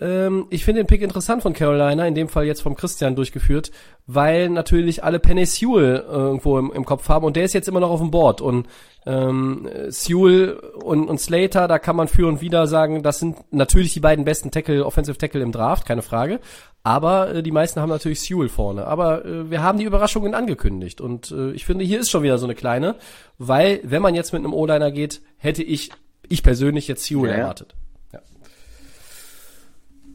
ähm, 0.00 0.46
ich 0.50 0.64
finde 0.64 0.82
den 0.82 0.86
Pick 0.86 1.02
interessant 1.02 1.42
von 1.42 1.52
Carolina, 1.52 2.06
in 2.06 2.14
dem 2.14 2.28
Fall 2.28 2.46
jetzt 2.46 2.62
vom 2.62 2.74
Christian 2.74 3.14
durchgeführt, 3.14 3.70
weil 4.06 4.48
natürlich 4.48 5.04
alle 5.04 5.20
Penny 5.20 5.46
Sewell 5.46 6.04
irgendwo 6.08 6.58
im, 6.58 6.72
im 6.72 6.84
Kopf 6.84 7.08
haben 7.08 7.24
und 7.24 7.36
der 7.36 7.44
ist 7.44 7.52
jetzt 7.52 7.68
immer 7.68 7.80
noch 7.80 7.90
auf 7.90 8.00
dem 8.00 8.10
Board 8.10 8.40
und 8.40 8.66
ähm, 9.06 9.68
Sewell 9.88 10.58
und, 10.82 11.08
und 11.08 11.20
Slater, 11.20 11.68
da 11.68 11.78
kann 11.78 11.96
man 11.96 12.08
für 12.08 12.26
und 12.26 12.40
wieder 12.40 12.66
sagen, 12.66 13.02
das 13.02 13.18
sind 13.18 13.36
natürlich 13.50 13.92
die 13.92 14.00
beiden 14.00 14.24
besten 14.24 14.50
Tackle, 14.50 14.84
Offensive 14.84 15.18
Tackle 15.18 15.42
im 15.42 15.52
Draft, 15.52 15.86
keine 15.86 16.02
Frage. 16.02 16.40
Aber 16.82 17.34
äh, 17.34 17.42
die 17.42 17.50
meisten 17.50 17.80
haben 17.80 17.90
natürlich 17.90 18.20
Sewell 18.20 18.48
vorne. 18.48 18.86
Aber 18.86 19.24
äh, 19.24 19.50
wir 19.50 19.62
haben 19.62 19.78
die 19.78 19.84
Überraschungen 19.84 20.34
angekündigt. 20.34 21.00
Und 21.00 21.30
äh, 21.30 21.52
ich 21.52 21.64
finde, 21.64 21.84
hier 21.84 22.00
ist 22.00 22.10
schon 22.10 22.22
wieder 22.22 22.38
so 22.38 22.46
eine 22.46 22.54
kleine, 22.54 22.96
weil, 23.38 23.80
wenn 23.84 24.02
man 24.02 24.14
jetzt 24.14 24.32
mit 24.32 24.40
einem 24.40 24.54
O-Liner 24.54 24.90
geht, 24.90 25.20
hätte 25.36 25.62
ich, 25.62 25.90
ich 26.28 26.42
persönlich 26.42 26.88
jetzt 26.88 27.04
Sewell 27.04 27.30
ja. 27.30 27.36
erwartet. 27.36 27.74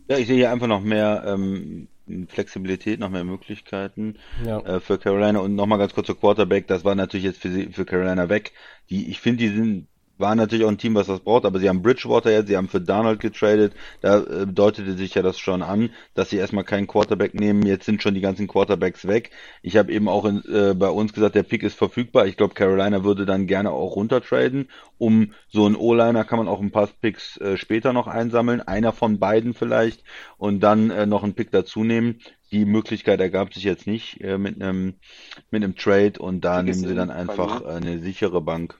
Ja, 0.08 0.18
ich 0.18 0.28
sehe 0.28 0.36
hier 0.36 0.51
einfach 0.51 0.68
noch 0.68 0.82
mehr 0.82 1.24
ähm, 1.26 1.88
Flexibilität, 2.28 2.99
noch 2.99 3.10
mehr 3.10 3.24
Möglichkeiten 3.24 4.18
ja. 4.45 4.60
äh, 4.60 4.80
für 4.80 4.97
Carolina. 4.97 5.39
Und 5.39 5.56
nochmal 5.56 5.80
ganz 5.80 5.93
kurz 5.93 6.08
zur 6.08 6.20
Quarterback, 6.20 6.68
das 6.68 6.84
war 6.86 6.95
natürlich 6.95 7.26
jetzt 7.26 7.41
für, 7.41 7.51
sie, 7.51 7.68
für 7.68 7.86
Carolina 7.86 8.30
weg. 8.30 8.51
Die, 8.89 9.10
ich 9.10 9.20
finde, 9.20 9.43
die 9.43 9.56
sind 9.56 9.88
war 10.18 10.36
natürlich 10.36 10.66
auch 10.66 10.70
ein 10.70 10.78
Team, 10.78 10.95
was 10.95 11.07
das 11.07 11.20
braucht, 11.20 11.45
aber 11.45 11.59
sie 11.59 11.70
haben 11.70 11.82
Bridgewater 11.82 12.32
jetzt, 12.32 12.47
sie 12.47 12.57
haben 12.57 12.70
für 12.70 12.82
Donald 12.82 13.20
getradet, 13.20 13.74
da 14.01 14.20
äh, 14.20 14.47
deutete 14.47 14.93
sich 14.93 15.16
ja 15.16 15.22
das 15.22 15.39
schon 15.39 15.61
an, 15.61 15.89
dass 16.13 16.30
sie 16.30 16.38
erstmal 16.38 16.63
keinen 16.63 16.88
Quarterback 16.88 17.34
nehmen, 17.34 17.66
jetzt 17.66 17.86
sind 17.86 18.01
schon 18.01 18.13
die 18.13 18.22
ganzen 18.22 18.47
Quarterbacks 18.47 19.07
weg. 19.07 19.32
Ich 19.61 19.78
habe 19.78 19.91
eben 19.91 20.07
auch 20.07 20.26
in, 20.26 20.43
äh, 20.45 20.74
bei 20.74 20.89
uns 20.89 21.13
gesagt, 21.13 21.36
der 21.36 21.43
Pick 21.43 21.63
ist 21.63 21.78
verfügbar, 21.78 22.28
ich 22.28 22.38
glaube 22.38 22.53
Carolina 22.53 23.03
würde 23.03 23.26
dann 23.26 23.47
gerne 23.47 23.72
auch 23.72 23.95
runtertraden, 23.95 24.70
um 24.97 25.34
so 25.49 25.66
einen 25.66 25.76
O-Liner 25.76 26.24
kann 26.24 26.39
man 26.39 26.47
auch 26.47 26.61
ein 26.61 26.72
paar 26.72 26.88
Picks 26.88 27.38
äh, 27.38 27.57
später 27.57 27.93
noch 27.93 28.07
einsammeln, 28.07 28.61
einer 28.61 28.93
von 28.93 29.20
beiden 29.20 29.53
vielleicht. 29.53 30.03
Und 30.38 30.61
dann 30.61 30.89
äh, 30.89 31.05
noch 31.05 31.24
einen 31.24 31.34
Pick 31.34 31.51
dazu 31.51 31.84
nehmen. 31.84 32.20
Die 32.51 32.66
Möglichkeit 32.66 33.20
ergab 33.20 33.53
sich 33.53 33.63
jetzt 33.63 33.88
nicht 33.88 34.22
äh, 34.22 34.38
mit 34.38 34.61
einem 34.61 34.95
mit 35.51 35.63
einem 35.63 35.76
Trade. 35.76 36.13
Und 36.20 36.41
da 36.41 36.61
nehmen 36.61 36.78
sie 36.78 36.95
dann 36.95 37.11
einfach 37.11 37.63
eine 37.66 37.99
sichere 37.99 38.41
Bank. 38.41 38.80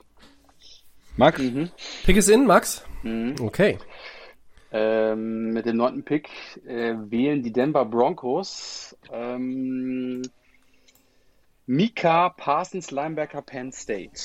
Max? 1.16 1.40
Mhm. 1.40 1.70
Pick 2.04 2.16
ist 2.16 2.28
in, 2.28 2.46
Max? 2.46 2.84
Mhm. 3.02 3.36
Okay. 3.40 3.78
Ähm, 4.72 5.52
mit 5.52 5.64
dem 5.64 5.76
neunten 5.76 6.04
Pick 6.04 6.28
äh, 6.66 6.94
wählen 7.08 7.42
die 7.42 7.52
Denver 7.52 7.84
Broncos 7.84 8.96
ähm, 9.12 10.22
Mika 11.66 12.30
Parsons, 12.30 12.90
Linebacker 12.90 13.42
Penn 13.42 13.72
State. 13.72 14.20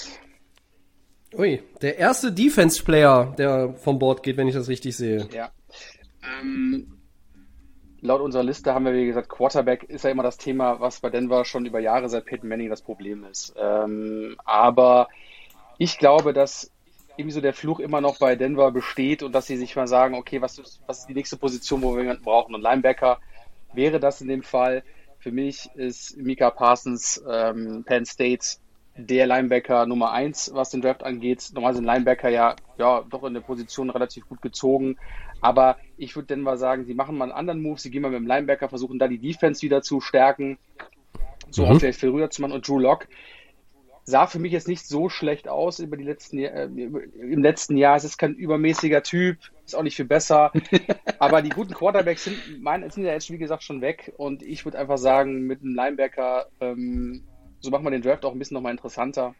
Ui, 1.34 1.64
der 1.82 1.98
erste 1.98 2.32
Defense-Player, 2.32 3.36
der 3.38 3.74
vom 3.76 3.98
Board 3.98 4.22
geht, 4.22 4.38
wenn 4.38 4.48
ich 4.48 4.54
das 4.54 4.68
richtig 4.68 4.98
sehe. 4.98 5.28
Ja. 5.32 5.52
Ähm, 6.42 6.98
laut 8.02 8.22
unserer 8.22 8.44
Liste 8.44 8.74
haben 8.74 8.86
wir, 8.86 8.94
wie 8.94 9.06
gesagt, 9.06 9.30
Quarterback 9.30 9.84
ist 9.84 10.04
ja 10.04 10.10
immer 10.10 10.24
das 10.24 10.38
Thema, 10.38 10.82
was 10.82 11.00
bei 11.00 11.10
Denver 11.10 11.46
schon 11.46 11.66
über 11.66 11.80
Jahre 11.80 12.10
seit 12.10 12.26
Peyton 12.26 12.50
Manning 12.50 12.70
das 12.70 12.82
Problem 12.82 13.24
ist. 13.24 13.54
Ähm, 13.58 14.36
aber 14.44 15.08
ich 15.78 15.98
glaube, 15.98 16.34
dass 16.34 16.71
irgendwie 17.18 17.34
so 17.34 17.41
der 17.41 17.53
Fluch 17.53 17.80
immer 17.80 18.01
noch 18.01 18.20
bei 18.20 18.36
Denver 18.36 18.72
besteht 18.72 19.24
und 19.24 19.34
dass 19.34 19.47
sie 19.47 19.57
sich 19.57 19.76
mal 19.76 19.88
sagen, 19.88 20.16
okay, 20.16 20.41
was 20.41 20.57
ist, 20.57 20.82
was 20.88 20.99
ist 20.99 21.09
die 21.09 21.14
nächste 21.14 21.38
Position, 21.38 21.82
wo 21.82 21.95
wir 21.95 22.01
jemanden 22.01 22.24
brauchen? 22.24 22.55
Und 22.55 22.62
Linebacker 22.62 23.20
wäre 23.74 23.99
das 23.99 24.22
in 24.22 24.28
dem 24.28 24.43
Fall. 24.43 24.84
Für 25.20 25.32
mich 25.32 25.70
ist 25.76 26.18
Mika 26.18 26.49
Parsons 26.49 27.24
ähm, 27.30 27.84
Penn 27.86 28.05
State 28.05 28.57
der 28.95 29.26
Linebacker 29.26 29.86
Nummer 29.86 30.12
eins, 30.12 30.51
was 30.53 30.72
den 30.72 30.82
Draft 30.82 31.03
angeht. 31.03 31.51
Normal 31.53 31.76
sind 31.76 31.86
Linebacker 31.86 32.30
ja, 32.30 32.55
ja 32.78 33.03
doch 33.09 33.24
in 33.24 33.34
der 33.34 33.41
Position 33.41 33.89
relativ 33.89 34.28
gut 34.28 34.41
gezogen. 34.41 34.97
Aber 35.39 35.78
ich 35.97 36.16
würde 36.16 36.28
Denver 36.28 36.57
sagen, 36.57 36.86
sie 36.86 36.93
machen 36.93 37.18
mal 37.18 37.26
einen 37.26 37.34
anderen 37.34 37.62
Move, 37.62 37.80
sie 37.80 37.89
gehen 37.89 38.01
mal 38.01 38.12
mit 38.12 38.20
dem 38.20 38.28
Linebacker, 38.28 38.70
versuchen 38.70 38.99
da 38.99 39.07
die 39.07 39.18
Defense 39.18 39.62
wieder 39.62 39.82
zu 39.82 40.01
stärken, 40.01 40.57
so 41.49 41.66
mhm. 41.66 41.72
auch 41.72 41.80
vielleicht 41.80 41.99
viel 41.99 42.09
rüber 42.09 42.30
zu 42.30 42.41
machen. 42.41 42.53
Und 42.53 42.68
Drew 42.68 42.80
Lock 42.80 43.07
sah 44.04 44.28
für 44.28 44.39
mich 44.39 44.52
jetzt 44.52 44.68
nicht 44.68 44.86
so 44.86 45.10
schlecht 45.10 45.47
aus 45.47 45.80
über 45.80 45.97
die 45.97 46.04
letzten 46.04 46.39
äh, 46.39 46.66
im 46.66 47.43
letzten 47.43 47.78
Jahr. 47.78 47.95
Es 47.95 48.04
ist 48.04 48.18
kein 48.18 48.34
übermäßiger 48.34 49.04
Typ, 49.04 49.38
ist 49.66 49.76
auch 49.76 49.84
nicht 49.84 49.95
viel 49.95 50.06
besser. 50.06 50.52
aber 51.20 51.41
die 51.41 51.49
guten 51.49 51.74
Quarterbacks 51.74 52.26
sind, 52.26 52.38
mein, 52.62 52.89
sind 52.89 53.04
ja 53.04 53.14
jetzt 53.14 53.30
wie 53.30 53.38
gesagt 53.38 53.64
schon 53.64 53.82
weg 53.82 54.14
und 54.18 54.43
ich 54.43 54.66
würde 54.66 54.80
einfach 54.80 54.97
sagen, 54.97 55.41
mit 55.41 55.62
einem 55.62 55.76
Linebacker, 55.76 56.47
ähm, 56.60 57.24
so 57.60 57.70
macht 57.70 57.84
man 57.84 57.93
den 57.93 58.02
Draft 58.02 58.26
auch 58.26 58.34
ein 58.34 58.39
bisschen 58.39 58.56
nochmal 58.56 58.72
interessanter. 58.72 59.36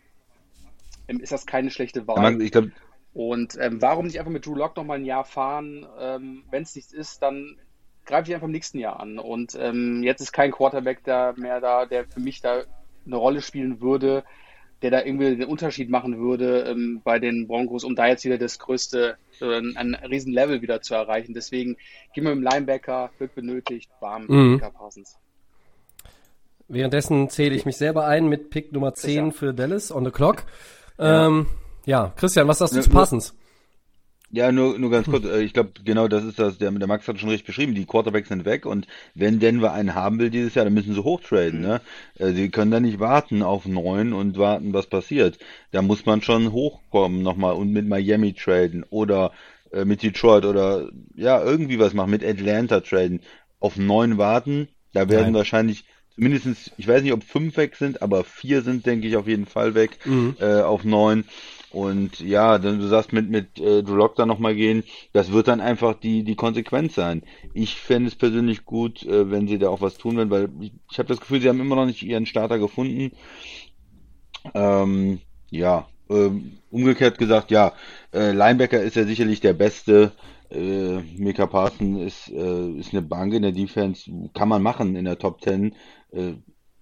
Ähm, 1.08 1.20
ist 1.20 1.32
das 1.32 1.46
keine 1.46 1.72
schlechte 1.72 2.08
Wahl. 2.08 2.38
glaub... 2.38 2.66
Und 3.14 3.58
ähm, 3.60 3.82
warum 3.82 4.06
nicht 4.06 4.20
einfach 4.20 4.32
mit 4.32 4.46
Drew 4.46 4.56
Lock 4.56 4.78
nochmal 4.78 5.00
ein 5.00 5.06
Jahr 5.06 5.26
fahren? 5.26 5.86
Ähm, 6.00 6.44
Wenn 6.50 6.64
es 6.64 6.76
nichts 6.76 6.94
ist, 6.94 7.22
dann 7.22 7.58
greife 8.06 8.30
ich 8.30 8.34
einfach 8.34 8.48
im 8.48 8.54
nächsten 8.54 8.80
Jahr 8.80 9.02
an. 9.02 9.20
Und 9.20 9.58
ähm, 9.60 10.02
jetzt 10.04 10.22
ist 10.22 10.32
kein 10.32 10.52
Quarterback 10.52 11.04
da 11.04 11.34
mehr 11.36 11.60
da, 11.60 11.86
der 11.86 12.06
für 12.06 12.22
mich 12.22 12.42
da 12.42 12.64
eine 13.06 13.16
Rolle 13.16 13.42
spielen 13.42 13.82
würde 13.82 14.24
der 14.82 14.92
da 14.92 15.04
irgendwie 15.04 15.36
den 15.36 15.48
Unterschied 15.48 15.90
machen 15.90 16.20
würde 16.20 16.62
ähm, 16.64 17.02
bei 17.04 17.20
den 17.20 17.48
Broncos, 17.48 17.84
um 17.84 17.96
da 17.96 18.08
jetzt 18.08 18.26
wieder 18.26 18.38
das 18.38 18.60
größte, 18.60 19.18
äh, 19.40 19.62
ein, 19.76 19.96
riesen 19.96 20.34
Level 20.34 20.62
wieder 20.62 20.82
zu 20.82 20.96
erreichen. 20.96 21.34
Deswegen 21.34 21.78
gehen 22.14 22.24
wir 22.24 22.36
mit 22.36 22.44
dem 22.46 22.52
Linebacker, 22.52 23.12
wird 23.20 23.36
benötigt, 23.36 23.90
warm, 24.00 24.26
mhm. 24.28 24.60
Parsons. 24.60 25.18
Währenddessen 26.68 27.30
zähle 27.30 27.56
ich 27.56 27.66
mich 27.66 27.78
selber 27.78 28.06
ein 28.06 28.28
mit 28.28 28.50
Pick 28.50 28.72
Nummer 28.72 28.94
10 28.94 29.34
für 29.34 29.54
Dallas 29.54 29.92
on 29.92 30.06
the 30.06 30.12
clock. 30.12 30.46
Ja, 30.98 31.28
ähm, 31.28 31.48
ja 31.86 32.14
Christian, 32.16 32.48
was 32.48 32.60
sagst 32.60 32.76
du 32.76 32.82
zu 32.82 32.90
Parsons? 32.90 33.36
Ja, 34.34 34.52
nur, 34.52 34.80
nur 34.80 34.90
ganz 34.90 35.08
kurz, 35.08 35.26
äh, 35.26 35.42
ich 35.42 35.54
glaube, 35.54 35.72
genau 35.84 36.08
das 36.08 36.24
ist 36.24 36.40
das, 36.40 36.58
der, 36.58 36.72
der 36.72 36.88
Max 36.88 37.08
hat 37.08 37.20
schon 37.20 37.30
richtig 37.30 37.48
beschrieben, 37.48 37.76
die 37.76 37.86
Quarterbacks 37.86 38.30
sind 38.30 38.46
weg 38.46 38.66
und 38.66 38.88
wenn 39.14 39.40
Denver 39.40 39.74
einen 39.74 39.94
haben 39.94 40.20
will 40.20 40.30
dieses 40.30 40.56
Jahr, 40.56 40.64
dann 40.64 40.74
müssen 40.74 40.94
sie 40.94 41.04
hochtraden, 41.04 41.60
mhm. 41.60 41.66
ne? 41.66 41.82
Äh, 42.18 42.32
sie 42.32 42.50
können 42.50 42.72
da 42.72 42.80
nicht 42.80 43.00
warten 43.00 43.44
auf 43.44 43.66
neun 43.66 44.14
und 44.14 44.38
warten, 44.38 44.74
was 44.74 44.88
passiert. 44.88 45.38
Da 45.72 45.82
muss 45.82 46.06
man 46.06 46.22
schon 46.22 46.54
hochkommen 46.54 47.22
nochmal 47.24 47.56
und 47.56 47.72
mit 47.72 47.88
Miami 47.88 48.34
traden 48.34 48.86
oder 48.90 49.32
äh, 49.72 49.84
mit 49.84 50.02
Detroit 50.02 50.46
oder 50.46 50.90
ja, 51.16 51.44
irgendwie 51.44 51.80
was 51.80 51.94
machen, 51.94 52.12
mit 52.12 52.24
Atlanta 52.24 52.80
traden. 52.80 53.22
Auf 53.60 53.78
neun 53.78 54.18
warten, 54.18 54.70
da 54.94 55.10
werden 55.10 55.26
Nein. 55.26 55.34
wahrscheinlich 55.36 55.86
mindestens, 56.16 56.72
ich 56.78 56.88
weiß 56.88 57.04
nicht, 57.04 57.14
ob 57.14 57.24
fünf 57.24 57.58
weg 57.58 57.76
sind, 57.76 58.02
aber 58.02 58.24
vier 58.24 58.62
sind, 58.62 58.86
denke 58.86 59.08
ich, 59.08 59.18
auf 59.18 59.28
jeden 59.28 59.46
Fall 59.46 59.76
weg 59.76 60.00
mhm. 60.06 60.36
äh, 60.40 60.62
auf 60.62 60.84
neun. 60.84 61.26
Und 61.72 62.20
ja, 62.20 62.58
dann 62.58 62.80
du 62.80 62.88
sagst 62.88 63.14
mit 63.14 63.30
mit 63.30 63.58
äh, 63.60 63.82
Drew 63.84 63.96
Lock 63.96 64.16
da 64.16 64.26
nochmal 64.26 64.56
gehen, 64.56 64.84
das 65.14 65.32
wird 65.32 65.48
dann 65.48 65.62
einfach 65.62 65.94
die 65.94 66.24
die 66.24 66.36
Konsequenz 66.36 66.96
sein. 66.96 67.24
Ich 67.54 67.76
fände 67.76 68.10
es 68.10 68.16
persönlich 68.16 68.66
gut, 68.66 69.04
äh, 69.04 69.32
wenn 69.32 69.48
sie 69.48 69.58
da 69.58 69.70
auch 69.70 69.82
was 69.82 69.98
tun 69.98 70.18
werden, 70.18 70.30
weil 70.30 70.50
ich, 70.60 70.74
ich 70.92 71.00
habe 71.00 71.08
das 71.08 71.22
Gefühl, 71.22 71.42
sie 71.42 71.48
haben 71.50 71.62
immer 71.62 71.76
noch 71.78 71.86
nicht 71.86 72.04
ihren 72.04 72.26
Starter 72.26 72.60
gefunden. 72.60 73.12
Ähm, 74.54 75.20
ja, 75.50 75.88
ähm, 76.10 76.58
umgekehrt 76.72 77.18
gesagt, 77.18 77.52
ja, 77.52 77.74
äh, 78.14 78.32
Linebacker 78.32 78.82
ist 78.82 78.96
ja 78.96 79.06
sicherlich 79.06 79.40
der 79.40 79.54
beste. 79.54 80.12
Äh, 80.50 81.00
Mika 81.18 81.48
Parson 81.48 81.98
ist, 81.98 82.30
äh, 82.30 82.72
ist 82.72 82.94
eine 82.94 83.02
Bank 83.02 83.34
in 83.34 83.44
der 83.44 83.54
Defense, 83.54 84.12
kann 84.34 84.50
man 84.50 84.62
machen 84.62 84.96
in 84.96 85.06
der 85.06 85.18
Top 85.18 85.42
10. 85.42 85.74
Äh, 86.12 86.34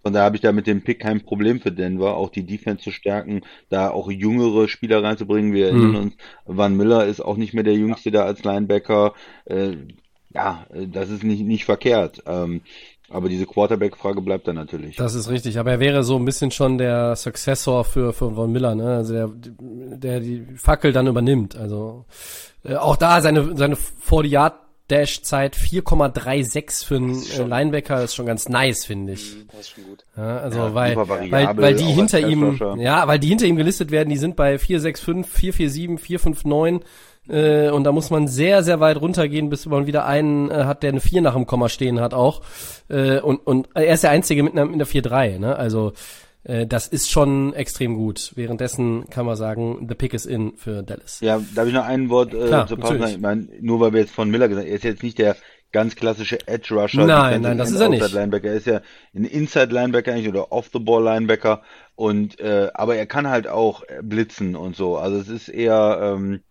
von 0.09 0.13
daher 0.15 0.25
habe 0.25 0.37
ich 0.37 0.41
da 0.41 0.51
mit 0.51 0.65
dem 0.65 0.81
Pick 0.81 1.01
kein 1.01 1.21
Problem 1.21 1.61
für 1.61 1.71
Denver, 1.71 2.17
auch 2.17 2.31
die 2.31 2.43
Defense 2.43 2.83
zu 2.83 2.89
stärken, 2.89 3.41
da 3.69 3.91
auch 3.91 4.09
jüngere 4.09 4.67
Spieler 4.67 5.03
reinzubringen. 5.03 5.53
Wir 5.53 5.67
erinnern 5.67 5.95
uns, 5.95 6.13
Van 6.47 6.75
Miller 6.75 7.05
ist 7.05 7.21
auch 7.21 7.37
nicht 7.37 7.53
mehr 7.53 7.63
der 7.63 7.75
Jüngste 7.75 8.09
da 8.09 8.25
als 8.25 8.43
Linebacker. 8.43 9.13
Äh, 9.45 9.73
ja, 10.33 10.65
äh, 10.73 10.87
das 10.87 11.11
ist 11.11 11.23
nicht, 11.23 11.43
nicht 11.43 11.63
verkehrt. 11.63 12.23
Ähm, 12.25 12.61
aber 13.07 13.29
diese 13.29 13.45
Quarterback-Frage 13.45 14.21
bleibt 14.21 14.47
dann 14.47 14.55
natürlich. 14.55 14.95
Das 14.95 15.13
ist 15.13 15.29
richtig, 15.29 15.59
aber 15.59 15.73
er 15.73 15.79
wäre 15.79 16.03
so 16.03 16.15
ein 16.15 16.25
bisschen 16.25 16.49
schon 16.49 16.79
der 16.79 17.15
Successor 17.15 17.85
für, 17.85 18.11
für 18.11 18.31
Von 18.33 18.51
Miller, 18.51 18.73
ne? 18.73 18.95
Also 18.95 19.13
der, 19.13 19.29
der 19.35 20.19
die 20.21 20.43
Fackel 20.55 20.91
dann 20.91 21.05
übernimmt. 21.05 21.55
Also 21.55 22.05
äh, 22.63 22.73
auch 22.73 22.95
da 22.95 23.21
seine, 23.21 23.55
seine 23.55 23.75
40 23.75 24.31
Yard 24.31 24.55
Dash-Zeit 24.89 25.55
4,36 25.55 26.85
für 26.85 26.95
einen 26.95 27.23
äh, 27.23 27.43
Linebacker 27.43 28.03
ist 28.03 28.15
schon 28.15 28.25
ganz 28.25 28.49
nice, 28.49 28.85
finde 28.85 29.13
ich. 29.13 29.35
Mhm, 29.35 29.47
Das 29.51 29.59
ist 29.61 29.69
schon 29.69 29.83
gut. 29.85 30.05
Ja, 30.17 30.37
also 30.39 30.59
Ja, 30.59 30.73
weil, 30.73 30.95
weil, 30.97 31.57
weil 31.57 31.75
die 31.75 31.85
hinter 31.85 32.19
ihm, 32.27 32.59
ja, 32.77 33.07
weil 33.07 33.19
die 33.19 33.27
hinter 33.27 33.45
ihm 33.45 33.55
gelistet 33.55 33.91
werden, 33.91 34.09
die 34.09 34.17
sind 34.17 34.35
bei 34.35 34.57
465, 34.57 35.53
447, 35.55 35.99
459 36.05 36.87
äh, 37.29 37.69
und 37.69 37.83
da 37.83 37.91
muss 37.91 38.09
man 38.09 38.27
sehr, 38.27 38.63
sehr 38.63 38.79
weit 38.79 38.99
runtergehen, 38.99 39.49
bis 39.49 39.65
man 39.67 39.85
wieder 39.85 40.05
einen 40.05 40.49
äh, 40.49 40.63
hat, 40.65 40.83
der 40.83 40.89
eine 40.91 40.99
4 40.99 41.21
nach 41.21 41.35
dem 41.35 41.45
Komma 41.45 41.69
stehen 41.69 41.99
hat 41.99 42.13
auch. 42.13 42.41
Äh, 42.89 43.19
und, 43.19 43.37
und 43.45 43.69
er 43.75 43.93
ist 43.93 44.03
der 44.03 44.11
Einzige 44.11 44.43
mit 44.43 44.53
einer, 44.53 44.65
mit 44.65 44.75
einer 44.75 44.85
4-3, 44.85 45.37
ne? 45.39 45.55
Also 45.55 45.93
äh, 46.49 46.65
das 46.65 46.87
ist 46.87 47.09
schon 47.09 47.53
extrem 47.53 47.95
gut. 47.95 48.31
Währenddessen 48.35 49.07
kann 49.09 49.25
man 49.25 49.35
sagen, 49.35 49.85
the 49.87 49.95
pick 49.95 50.13
is 50.13 50.25
in 50.25 50.57
für 50.57 50.81
Dallas. 50.81 51.19
Ja, 51.21 51.39
darf 51.53 51.67
ich 51.67 51.73
noch 51.73 51.85
ein 51.85 52.09
Wort 52.09 52.33
äh, 52.33 52.47
Klar, 52.47 52.67
zu 52.67 52.75
natürlich. 52.75 53.11
Ich 53.13 53.19
meine, 53.19 53.47
nur 53.61 53.79
weil 53.79 53.93
wir 53.93 53.99
jetzt 54.01 54.13
von 54.13 54.29
Miller 54.29 54.47
gesagt 54.47 54.65
haben, 54.65 54.71
er 54.71 54.75
ist 54.75 54.83
jetzt 54.83 55.03
nicht 55.03 55.19
der 55.19 55.35
ganz 55.71 55.95
klassische 55.95 56.39
Edge 56.47 56.73
Rusher. 56.73 57.05
Nein, 57.05 57.41
nein, 57.41 57.59
das 57.59 57.69
ist 57.69 57.79
er 57.79 57.89
nicht. 57.89 58.11
Linebacker. 58.11 58.49
Er 58.49 58.55
ist 58.55 58.65
ja 58.65 58.81
ein 59.13 59.25
Inside 59.25 59.71
Linebacker 59.71 60.11
eigentlich 60.11 60.27
oder 60.27 60.51
Off 60.51 60.71
the 60.73 60.79
Ball 60.79 61.03
Linebacker 61.03 61.61
und 61.95 62.39
äh, 62.39 62.71
aber 62.73 62.95
er 62.95 63.05
kann 63.05 63.27
halt 63.27 63.47
auch 63.47 63.83
blitzen 64.01 64.55
und 64.55 64.75
so. 64.75 64.97
Also 64.97 65.19
es 65.19 65.29
ist 65.29 65.49
eher 65.49 65.99
ähm, 66.01 66.41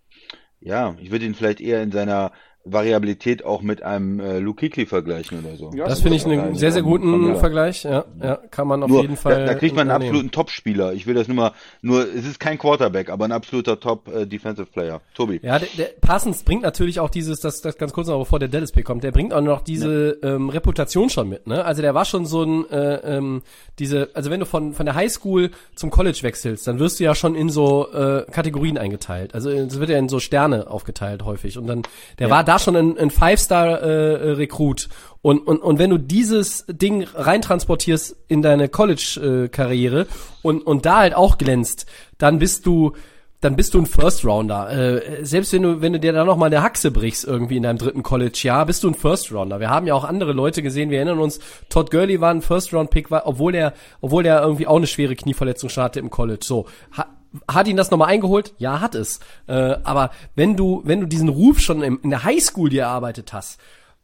ja, 0.61 0.97
ich 1.01 1.11
würde 1.11 1.25
ihn 1.25 1.35
vielleicht 1.35 1.61
eher 1.61 1.83
in 1.83 1.93
seiner 1.93 2.33
Variabilität 2.73 3.45
auch 3.45 3.63
mit 3.63 3.83
einem 3.83 4.21
äh, 4.21 4.39
Luke 4.39 4.67
Kuechly 4.69 4.87
vergleichen 4.87 5.45
oder 5.45 5.57
so. 5.57 5.71
Ja, 5.75 5.87
Das 5.87 6.01
finde 6.01 6.17
ich 6.17 6.27
einen 6.27 6.55
sehr, 6.55 6.73
sehr 6.73 6.83
guten. 6.83 7.37
Vergleich. 7.37 7.85
Ja, 7.85 8.05
ja, 8.23 8.37
kann 8.51 8.67
man 8.67 8.83
auf 8.83 8.89
Nur, 8.89 9.03
jeden 9.03 9.17
Fall. 9.17 9.41
da, 9.41 9.47
da 9.47 9.55
kriegt 9.55 9.77
man 9.77 9.91
einen 9.91 10.03
absoluten 10.03 10.31
Top-Spieler. 10.31 10.93
Ich 10.93 11.07
will 11.07 11.15
das 11.15 11.29
nur 11.29 11.37
mal, 11.37 11.53
nur, 11.83 12.03
es 12.03 12.27
ist 12.27 12.41
kein 12.41 12.59
Quarterback, 12.59 13.11
aber 13.11 13.25
ein 13.25 13.33
absoluter 13.33 13.79
Top-Defensive 13.79 14.67
Player. 14.67 15.01
Tobi. 15.15 15.41
Ja, 15.43 15.59
der, 15.59 15.69
der 15.77 15.91
Parsons 16.01 16.43
bringt 16.43 16.63
natürlich 16.63 17.01
auch 17.01 17.11
dieses, 17.11 17.41
das, 17.41 17.61
das 17.61 17.77
ganz 17.79 17.93
kurz 17.93 18.09
noch, 18.09 18.19
bevor 18.19 18.39
der 18.39 18.49
Dallas 18.49 18.73
Pick 18.73 18.85
kommt, 18.85 19.05
der 19.05 19.13
bringt 19.13 19.33
auch 19.33 19.41
noch 19.41 19.63
diese 19.63 20.19
ähm, 20.23 20.49
Reputation 20.49 21.11
schon 21.11 21.29
mit, 21.29 21.47
ne? 21.47 21.65
Also 21.65 21.83
der 21.83 21.95
war 21.95 22.05
schon 22.05 22.27
so 22.27 22.43
ein, 22.43 22.69
äh, 22.71 23.17
ähm, 23.17 23.43
diese, 23.79 24.11
also 24.15 24.31
wenn 24.31 24.41
du 24.41 24.47
von, 24.47 24.75
von 24.75 24.87
der 24.87 24.95
Highschool 24.95 25.51
zum 25.75 25.91
College 25.91 26.19
wechselst, 26.23 26.67
dann 26.67 26.79
wirst 26.79 27.01
du 27.01 27.05
ja 27.05 27.15
schon 27.15 27.35
in 27.35 27.49
so 27.51 27.91
äh, 27.93 28.25
Kategorien 28.31 28.79
eingeteilt. 28.79 29.35
Also 29.35 29.51
es 29.51 29.79
wird 29.79 29.91
ja 29.91 29.99
in 29.99 30.09
so 30.09 30.21
Sterne 30.21 30.69
aufgeteilt 30.69 31.25
häufig. 31.25 31.59
Und 31.59 31.67
dann, 31.67 31.83
der 32.19 32.31
war 32.31 32.45
da 32.45 32.58
schon 32.59 32.77
ein, 32.77 32.99
ein 32.99 33.11
Five-Star-Recruit. 33.11 34.89
und, 35.23 35.47
und, 35.47 35.59
und 35.59 35.79
wenn 35.79 35.91
du 35.91 35.99
dieses 35.99 36.65
Ding 36.69 37.05
reintransportierst 37.15 38.17
in 38.29 38.43
deine 38.43 38.69
College-Karriere 38.69 40.07
und, 40.43 40.67
und 40.67 40.87
da 40.87 40.99
halt 40.99 41.15
auch 41.15 41.39
glänzt, 41.39 41.87
dann 42.19 42.39
bist 42.39 42.67
du 42.67 42.93
dann 43.41 43.55
bist 43.55 43.75
du 43.75 43.79
ein 43.79 43.87
First 43.87 44.25
Rounder. 44.25 44.71
Äh, 44.71 45.25
selbst 45.25 45.53
wenn 45.53 45.63
du, 45.63 45.81
wenn 45.81 45.93
du 45.93 46.01
dir 46.01 46.13
da 46.13 46.25
noch 46.25 46.37
mal 46.37 46.47
eine 46.47 46.63
Haxe 46.63 46.91
brichst 46.91 47.25
irgendwie 47.25 47.57
in 47.57 47.63
deinem 47.63 47.79
dritten 47.79 48.03
College-Jahr, 48.03 48.67
bist 48.67 48.83
du 48.83 48.89
ein 48.89 48.95
First 48.95 49.33
Rounder. 49.33 49.61
Wir 49.61 49.71
haben 49.71 49.87
ja 49.87 49.95
auch 49.95 50.05
andere 50.05 50.33
Leute 50.33 50.63
gesehen. 50.63 50.91
Wir 50.91 50.99
erinnern 50.99 51.21
uns, 51.21 51.39
Todd 51.69 51.91
Gurley 51.91 52.21
war 52.21 52.31
ein 52.31 52.43
First 52.43 52.75
Round 52.75 52.91
Pick, 52.91 53.11
war, 53.11 53.27
obwohl 53.27 53.55
er, 53.55 53.75
obwohl 54.01 54.27
er 54.27 54.43
irgendwie 54.43 54.67
auch 54.67 54.77
eine 54.77 54.89
schwere 54.89 55.15
Knieverletzung 55.15 55.71
schon 55.71 55.85
hatte 55.85 56.01
im 56.01 56.11
College. 56.11 56.41
So. 56.43 56.67
Ha, 56.97 57.07
hat 57.47 57.69
ihn 57.69 57.77
das 57.77 57.91
nochmal 57.91 58.09
eingeholt? 58.09 58.55
Ja, 58.59 58.81
hat 58.81 58.95
es. 58.95 59.21
Äh, 59.47 59.77
aber 59.85 60.11
wenn 60.35 60.57
du, 60.57 60.83
wenn 60.85 61.01
du 61.01 61.07
diesen 61.07 61.29
Ruf 61.29 61.61
schon 61.61 61.83
im, 61.83 62.01
in 62.03 62.11
der 62.11 62.25
Highschool 62.25 62.71
dir 62.71 62.83
erarbeitet 62.83 63.33
hast, 63.33 63.59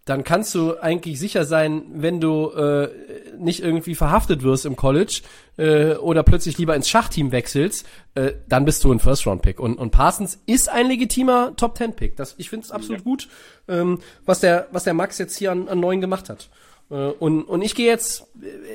dann 0.05 0.23
kannst 0.23 0.55
du 0.55 0.77
eigentlich 0.79 1.19
sicher 1.19 1.47
sein, 1.47 1.83
wenn 1.95 2.21
du 2.21 2.51
äh, 2.51 2.91
nicht 3.39 3.61
irgendwie 3.61 3.95
verhaftet 3.95 4.43
wirst 4.43 4.67
im 4.67 4.77
College 4.77 5.23
äh, 5.57 5.95
oder 5.95 6.23
plötzlich 6.23 6.59
lieber 6.59 6.77
ins 6.77 6.91
Schachteam 6.91 7.33
wechselst, 7.33 7.87
äh, 8.15 8.33
dann 8.47 8.67
bist 8.67 8.85
du 8.85 8.93
ein 8.93 8.99
First-Round-Pick. 8.99 9.59
Und, 9.59 9.79
und 9.79 9.93
Parsons 9.93 10.39
ist 10.45 10.69
ein 10.69 10.89
legitimer 10.89 11.57
Top-10-Pick. 11.57 12.17
Das, 12.17 12.35
ich 12.37 12.51
finde 12.51 12.67
es 12.67 12.71
absolut 12.71 13.03
gut, 13.03 13.29
ähm, 13.67 14.01
was, 14.27 14.41
der, 14.41 14.69
was 14.73 14.85
der 14.85 14.93
Max 14.93 15.17
jetzt 15.17 15.39
hier 15.39 15.53
an, 15.53 15.69
an 15.69 15.81
neuen 15.81 16.03
gemacht 16.03 16.29
hat. 16.29 16.51
Äh, 16.91 16.95
und, 16.95 17.43
und 17.45 17.63
ich 17.63 17.75
gehe 17.75 17.87
jetzt 17.87 18.27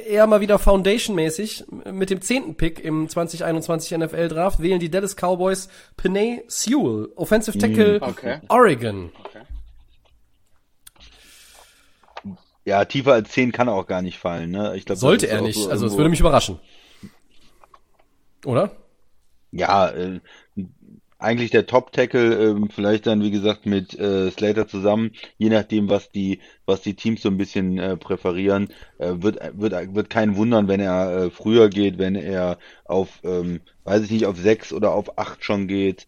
eher 0.07 0.27
mal 0.27 0.41
wieder 0.41 0.59
Foundation-mäßig 0.59 1.65
mit 1.91 2.09
dem 2.09 2.21
zehnten 2.21 2.55
Pick 2.55 2.83
im 2.83 3.07
2021 3.09 3.97
NFL-Draft, 3.97 4.61
wählen 4.61 4.79
die 4.79 4.89
Dallas 4.89 5.15
Cowboys 5.15 5.69
Panay 5.97 6.43
Sewell, 6.47 7.09
Offensive 7.15 7.57
Tackle 7.57 7.99
Okay. 8.01 8.39
Oregon. 8.49 9.11
Ja, 12.65 12.85
tiefer 12.85 13.13
als 13.13 13.31
10 13.31 13.51
kann 13.51 13.67
er 13.67 13.73
auch 13.73 13.87
gar 13.87 14.01
nicht 14.01 14.19
fallen, 14.19 14.51
ne? 14.51 14.75
Ich 14.75 14.85
glaub, 14.85 14.97
Sollte 14.97 15.27
er 15.27 15.41
nicht. 15.41 15.57
so 15.57 15.69
Also 15.69 15.87
es 15.87 15.97
würde 15.97 16.09
mich 16.09 16.19
überraschen. 16.19 16.59
Oder? 18.45 18.71
Ja, 19.51 19.89
äh, 19.89 20.19
eigentlich 21.19 21.51
der 21.51 21.67
Top-Tackle, 21.67 22.49
ähm, 22.49 22.69
vielleicht 22.73 23.05
dann, 23.05 23.21
wie 23.21 23.31
gesagt, 23.31 23.65
mit 23.65 23.97
äh, 23.99 24.31
Slater 24.31 24.67
zusammen, 24.67 25.11
je 25.37 25.49
nachdem, 25.49 25.89
was 25.89 26.09
die, 26.11 26.39
was 26.65 26.81
die 26.81 26.95
Teams 26.95 27.21
so 27.21 27.29
ein 27.29 27.37
bisschen 27.37 27.77
äh, 27.77 27.97
präferieren, 27.97 28.69
äh, 28.97 29.13
wird, 29.17 29.39
wird, 29.53 29.93
wird 29.93 30.09
keinen 30.09 30.37
wundern, 30.37 30.67
wenn 30.69 30.79
er 30.79 31.25
äh, 31.25 31.29
früher 31.29 31.69
geht, 31.69 31.97
wenn 31.97 32.15
er 32.15 32.57
auf, 32.85 33.19
ähm, 33.23 33.59
weiß 33.83 34.03
ich 34.05 34.11
nicht, 34.11 34.25
auf 34.25 34.37
6 34.37 34.71
oder 34.73 34.93
auf 34.93 35.17
8 35.17 35.43
schon 35.43 35.67
geht. 35.67 36.07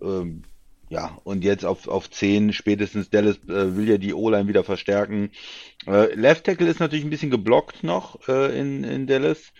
Ähm, 0.00 0.44
ja, 0.92 1.18
und 1.24 1.42
jetzt 1.42 1.64
auf, 1.64 1.88
auf 1.88 2.10
10, 2.10 2.52
spätestens 2.52 3.08
Dallas 3.08 3.38
äh, 3.48 3.76
will 3.76 3.88
ja 3.88 3.96
die 3.96 4.12
O-Line 4.12 4.46
wieder 4.46 4.62
verstärken. 4.62 5.30
Äh, 5.86 6.14
Left 6.14 6.44
Tackle 6.44 6.68
ist 6.68 6.80
natürlich 6.80 7.04
ein 7.04 7.10
bisschen 7.10 7.30
geblockt 7.30 7.82
noch 7.82 8.28
äh, 8.28 8.58
in, 8.60 8.84
in 8.84 9.06
Dallas. 9.06 9.52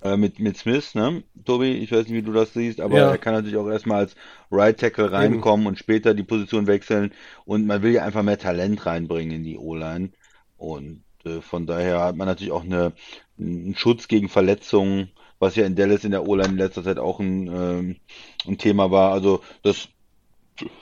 Äh, 0.00 0.16
mit, 0.16 0.38
mit 0.38 0.56
Smith, 0.56 0.94
ne? 0.94 1.24
Tobi, 1.44 1.72
ich 1.72 1.90
weiß 1.90 2.06
nicht, 2.06 2.14
wie 2.14 2.22
du 2.22 2.32
das 2.32 2.52
siehst, 2.52 2.80
aber 2.80 2.98
Ja. 2.98 3.10
er 3.10 3.18
kann 3.18 3.34
natürlich 3.34 3.56
auch 3.56 3.68
erstmal 3.68 3.98
als 4.00 4.14
Right 4.50 4.78
Tackle 4.78 5.10
reinkommen 5.10 5.66
und 5.66 5.78
später 5.78 6.14
die 6.14 6.22
Position 6.22 6.66
wechseln. 6.68 7.12
Und 7.44 7.66
man 7.66 7.82
will 7.82 7.92
ja 7.92 8.04
einfach 8.04 8.22
mehr 8.22 8.38
Talent 8.38 8.86
reinbringen 8.86 9.36
in 9.38 9.44
die 9.44 9.58
O-Line. 9.58 10.10
Und 10.56 11.02
äh, 11.24 11.40
von 11.40 11.66
daher 11.66 12.00
hat 12.00 12.16
man 12.16 12.28
natürlich 12.28 12.52
auch 12.52 12.64
eine, 12.64 12.92
einen 13.38 13.74
Schutz 13.76 14.06
gegen 14.08 14.28
Verletzungen, 14.28 15.10
was 15.40 15.56
ja 15.56 15.66
in 15.66 15.74
Dallas 15.76 16.04
in 16.04 16.12
der 16.12 16.24
O-Line 16.26 16.52
in 16.52 16.58
letzter 16.58 16.84
Zeit 16.84 16.98
auch 16.98 17.18
ein, 17.20 17.48
ähm, 17.48 17.96
ein 18.46 18.58
Thema 18.58 18.90
war. 18.92 19.12
Also 19.12 19.42
das 19.62 19.88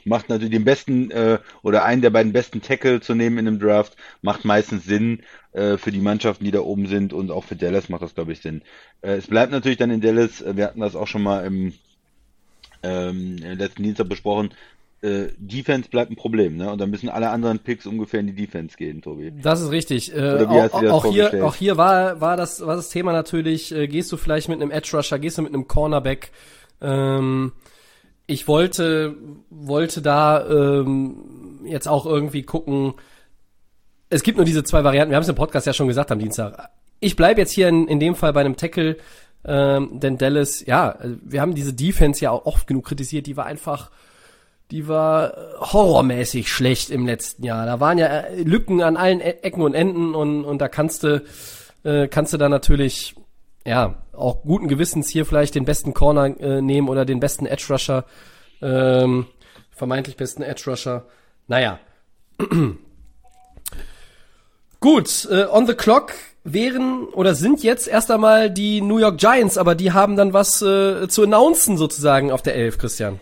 macht 0.05 0.29
natürlich 0.29 0.53
den 0.53 0.65
besten 0.65 1.11
äh, 1.11 1.39
oder 1.63 1.85
einen 1.85 2.03
der 2.03 2.11
beiden 2.11 2.33
besten 2.33 2.63
Tackle 2.63 3.01
zu 3.01 3.15
nehmen 3.15 3.39
in 3.39 3.47
einem 3.47 3.59
Draft, 3.59 3.97
macht 4.23 4.45
meistens 4.45 4.85
Sinn 4.85 5.23
äh, 5.53 5.77
für 5.77 5.93
die 5.93 6.01
Mannschaften, 6.01 6.45
die 6.45 6.51
da 6.51 6.61
oben 6.61 6.87
sind 6.87 7.13
und 7.13 7.31
auch 7.31 7.45
für 7.45 7.57
Dallas 7.57 7.89
macht 7.89 8.03
das, 8.03 8.15
glaube 8.15 8.33
ich, 8.33 8.41
Sinn. 8.41 8.63
Äh, 9.03 9.15
es 9.17 9.27
bleibt 9.27 9.53
natürlich 9.53 9.79
dann 9.79 9.91
in 9.91 10.01
Dallas, 10.01 10.41
äh, 10.41 10.57
wir 10.57 10.67
hatten 10.67 10.81
das 10.81 10.97
auch 10.97 11.07
schon 11.07 11.23
mal 11.23 11.45
im 11.45 11.75
ähm, 12.83 13.37
letzten 13.39 13.83
Dienstag 13.83 14.09
besprochen, 14.09 14.51
äh, 15.03 15.29
Defense 15.37 15.89
bleibt 15.89 16.11
ein 16.11 16.17
Problem, 16.17 16.57
ne? 16.57 16.71
Und 16.71 16.81
dann 16.81 16.91
müssen 16.91 17.09
alle 17.09 17.31
anderen 17.31 17.59
Picks 17.59 17.87
ungefähr 17.87 18.21
in 18.21 18.29
die 18.29 18.35
Defense 18.35 18.77
gehen, 18.77 19.03
Tobi. 19.03 19.33
Das 19.43 19.61
ist 19.61 19.71
richtig. 19.71 20.15
Äh, 20.15 20.45
auch, 20.45 20.83
auch 20.83 21.07
hier, 21.07 21.45
auch 21.45 21.55
hier 21.55 21.77
war, 21.77 22.21
war 22.21 22.37
das, 22.37 22.65
war 22.67 22.77
das 22.77 22.89
Thema 22.89 23.13
natürlich, 23.13 23.75
äh, 23.75 23.89
gehst 23.89 24.11
du 24.11 24.17
vielleicht 24.17 24.49
mit 24.49 24.61
einem 24.61 24.71
Edge 24.71 24.97
Rusher, 24.97 25.19
gehst 25.19 25.39
du 25.39 25.43
mit 25.43 25.53
einem 25.53 25.69
Cornerback, 25.69 26.33
ähm, 26.81 27.53
ich 28.27 28.49
wollte, 28.49 29.17
wollte 29.51 30.03
da 30.03 30.47
ähm, 30.49 31.61
jetzt 31.65 31.87
auch 31.89 32.07
irgendwie 32.07 32.43
gucken. 32.43 32.95
Es 34.11 34.23
gibt 34.23 34.37
nur 34.37 34.45
diese 34.45 34.65
zwei 34.65 34.85
Varianten. 34.85 35.11
Wir 35.11 35.17
haben 35.17 35.23
es 35.23 35.29
im 35.29 35.35
Podcast 35.35 35.67
ja 35.67 35.73
schon 35.73 35.89
gesagt 35.89 36.11
am 36.13 36.19
Dienstag. 36.19 36.71
Ich 37.01 37.17
bleibe 37.17 37.41
jetzt 37.41 37.53
hier 37.53 37.69
in, 37.69 37.89
in 37.89 38.01
dem 38.01 38.15
Fall 38.15 38.33
bei 38.33 38.41
einem 38.41 38.57
Tackle, 38.57 38.97
ähm, 39.45 40.01
denn 40.01 40.19
Dallas, 40.19 40.65
ja, 40.67 40.99
wir 41.03 41.41
haben 41.41 41.55
diese 41.55 41.73
Defense 41.73 42.25
ja 42.25 42.31
auch 42.31 42.47
oft 42.47 42.67
genug 42.67 42.87
kritisiert. 42.87 43.27
Die 43.27 43.37
war 43.37 43.47
einfach, 43.47 43.91
die 44.71 44.89
war 44.89 45.37
äh, 45.37 45.41
horrormäßig 45.61 46.51
schlecht 46.51 46.91
im 46.91 47.07
letzten 47.07 47.45
Jahr. 47.45 47.67
Da 47.67 47.79
waren 47.79 47.99
ja 47.99 48.07
äh, 48.07 48.43
Lücken 48.43 48.83
an 48.83 48.97
allen 48.97 49.21
E- 49.21 49.39
Ecken 49.43 49.63
und 49.63 49.75
Enden 49.75 50.15
und, 50.15 50.45
und 50.45 50.59
da 50.59 50.69
kannst 50.69 51.03
du, 51.05 51.23
äh, 51.85 52.09
kannst 52.09 52.33
du 52.33 52.39
da 52.39 52.49
natürlich 52.49 53.15
ja, 53.67 53.97
auch 54.13 54.43
guten 54.43 54.69
Gewissens 54.69 55.09
hier 55.09 55.27
vielleicht 55.27 55.57
den 55.57 55.65
besten 55.65 55.93
Corner 55.93 56.41
äh, 56.41 56.63
nehmen 56.63 56.89
oder 56.89 57.05
den 57.05 57.21
besten 57.21 57.47
Edge 57.47 57.67
Rusher, 57.69 58.05
ähm, 58.63 59.27
vermeintlich 59.71 60.17
besten 60.17 60.43
Edge 60.43 60.71
Rusher. 60.71 61.05
Naja. 61.49 61.79
Gut, 64.81 65.29
äh, 65.31 65.47
on 65.51 65.67
the 65.67 65.75
clock 65.75 66.15
wären 66.45 67.07
oder 67.09 67.35
sind 67.35 67.65
jetzt 67.65 67.89
erst 67.89 68.11
einmal 68.11 68.51
die 68.51 68.81
New 68.81 68.99
York 68.99 69.19
Giants, 69.19 69.59
aber 69.59 69.75
die 69.75 69.93
haben 69.93 70.17
dann 70.17 70.33
was 70.33 70.63
äh, 70.63 71.09
zu 71.09 71.25
announcen 71.25 71.77
sozusagen 71.77 72.31
auf 72.31 72.43
der 72.43 72.55
Elf, 72.55 72.79
Christian. 72.79 73.19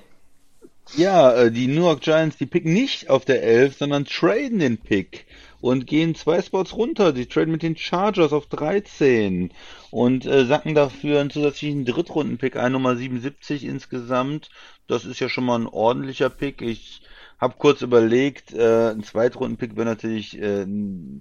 Ja, 0.94 1.32
äh, 1.32 1.50
die 1.50 1.66
New 1.68 1.84
York 1.84 2.02
Giants, 2.02 2.36
die 2.36 2.46
picken 2.46 2.74
nicht 2.74 3.08
auf 3.08 3.24
der 3.24 3.42
11, 3.42 3.78
sondern 3.78 4.04
traden 4.04 4.58
den 4.58 4.76
Pick 4.76 5.26
und 5.60 5.86
gehen 5.86 6.14
zwei 6.14 6.42
Spots 6.42 6.76
runter. 6.76 7.12
Die 7.14 7.26
traden 7.26 7.50
mit 7.50 7.62
den 7.62 7.76
Chargers 7.76 8.32
auf 8.32 8.46
13 8.46 9.50
und 9.94 10.26
äh, 10.26 10.44
sacken 10.44 10.74
dafür 10.74 11.20
einen 11.20 11.30
zusätzlichen 11.30 11.84
Drittrunden-Pick 11.84 12.56
ein, 12.56 12.72
Nummer 12.72 12.96
77 12.96 13.64
insgesamt. 13.64 14.50
Das 14.88 15.04
ist 15.04 15.20
ja 15.20 15.28
schon 15.28 15.44
mal 15.44 15.56
ein 15.56 15.68
ordentlicher 15.68 16.30
Pick. 16.30 16.62
Ich 16.62 17.02
hab 17.38 17.60
kurz 17.60 17.80
überlegt, 17.80 18.52
äh, 18.52 18.90
ein 18.90 19.04
Zweitrunden-Pick 19.04 19.76
wäre 19.76 19.86
natürlich 19.86 20.36
äh, 20.42 20.66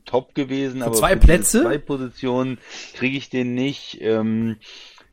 Top 0.05 0.33
gewesen, 0.33 0.79
Für 0.79 0.87
aber 0.87 0.95
zwei 0.95 1.15
Plätze? 1.15 1.61
zwei 1.61 1.77
Positionen 1.77 2.57
kriege 2.95 3.15
ich 3.15 3.29
den 3.29 3.53
nicht. 3.53 3.99
Ähm, 4.01 4.55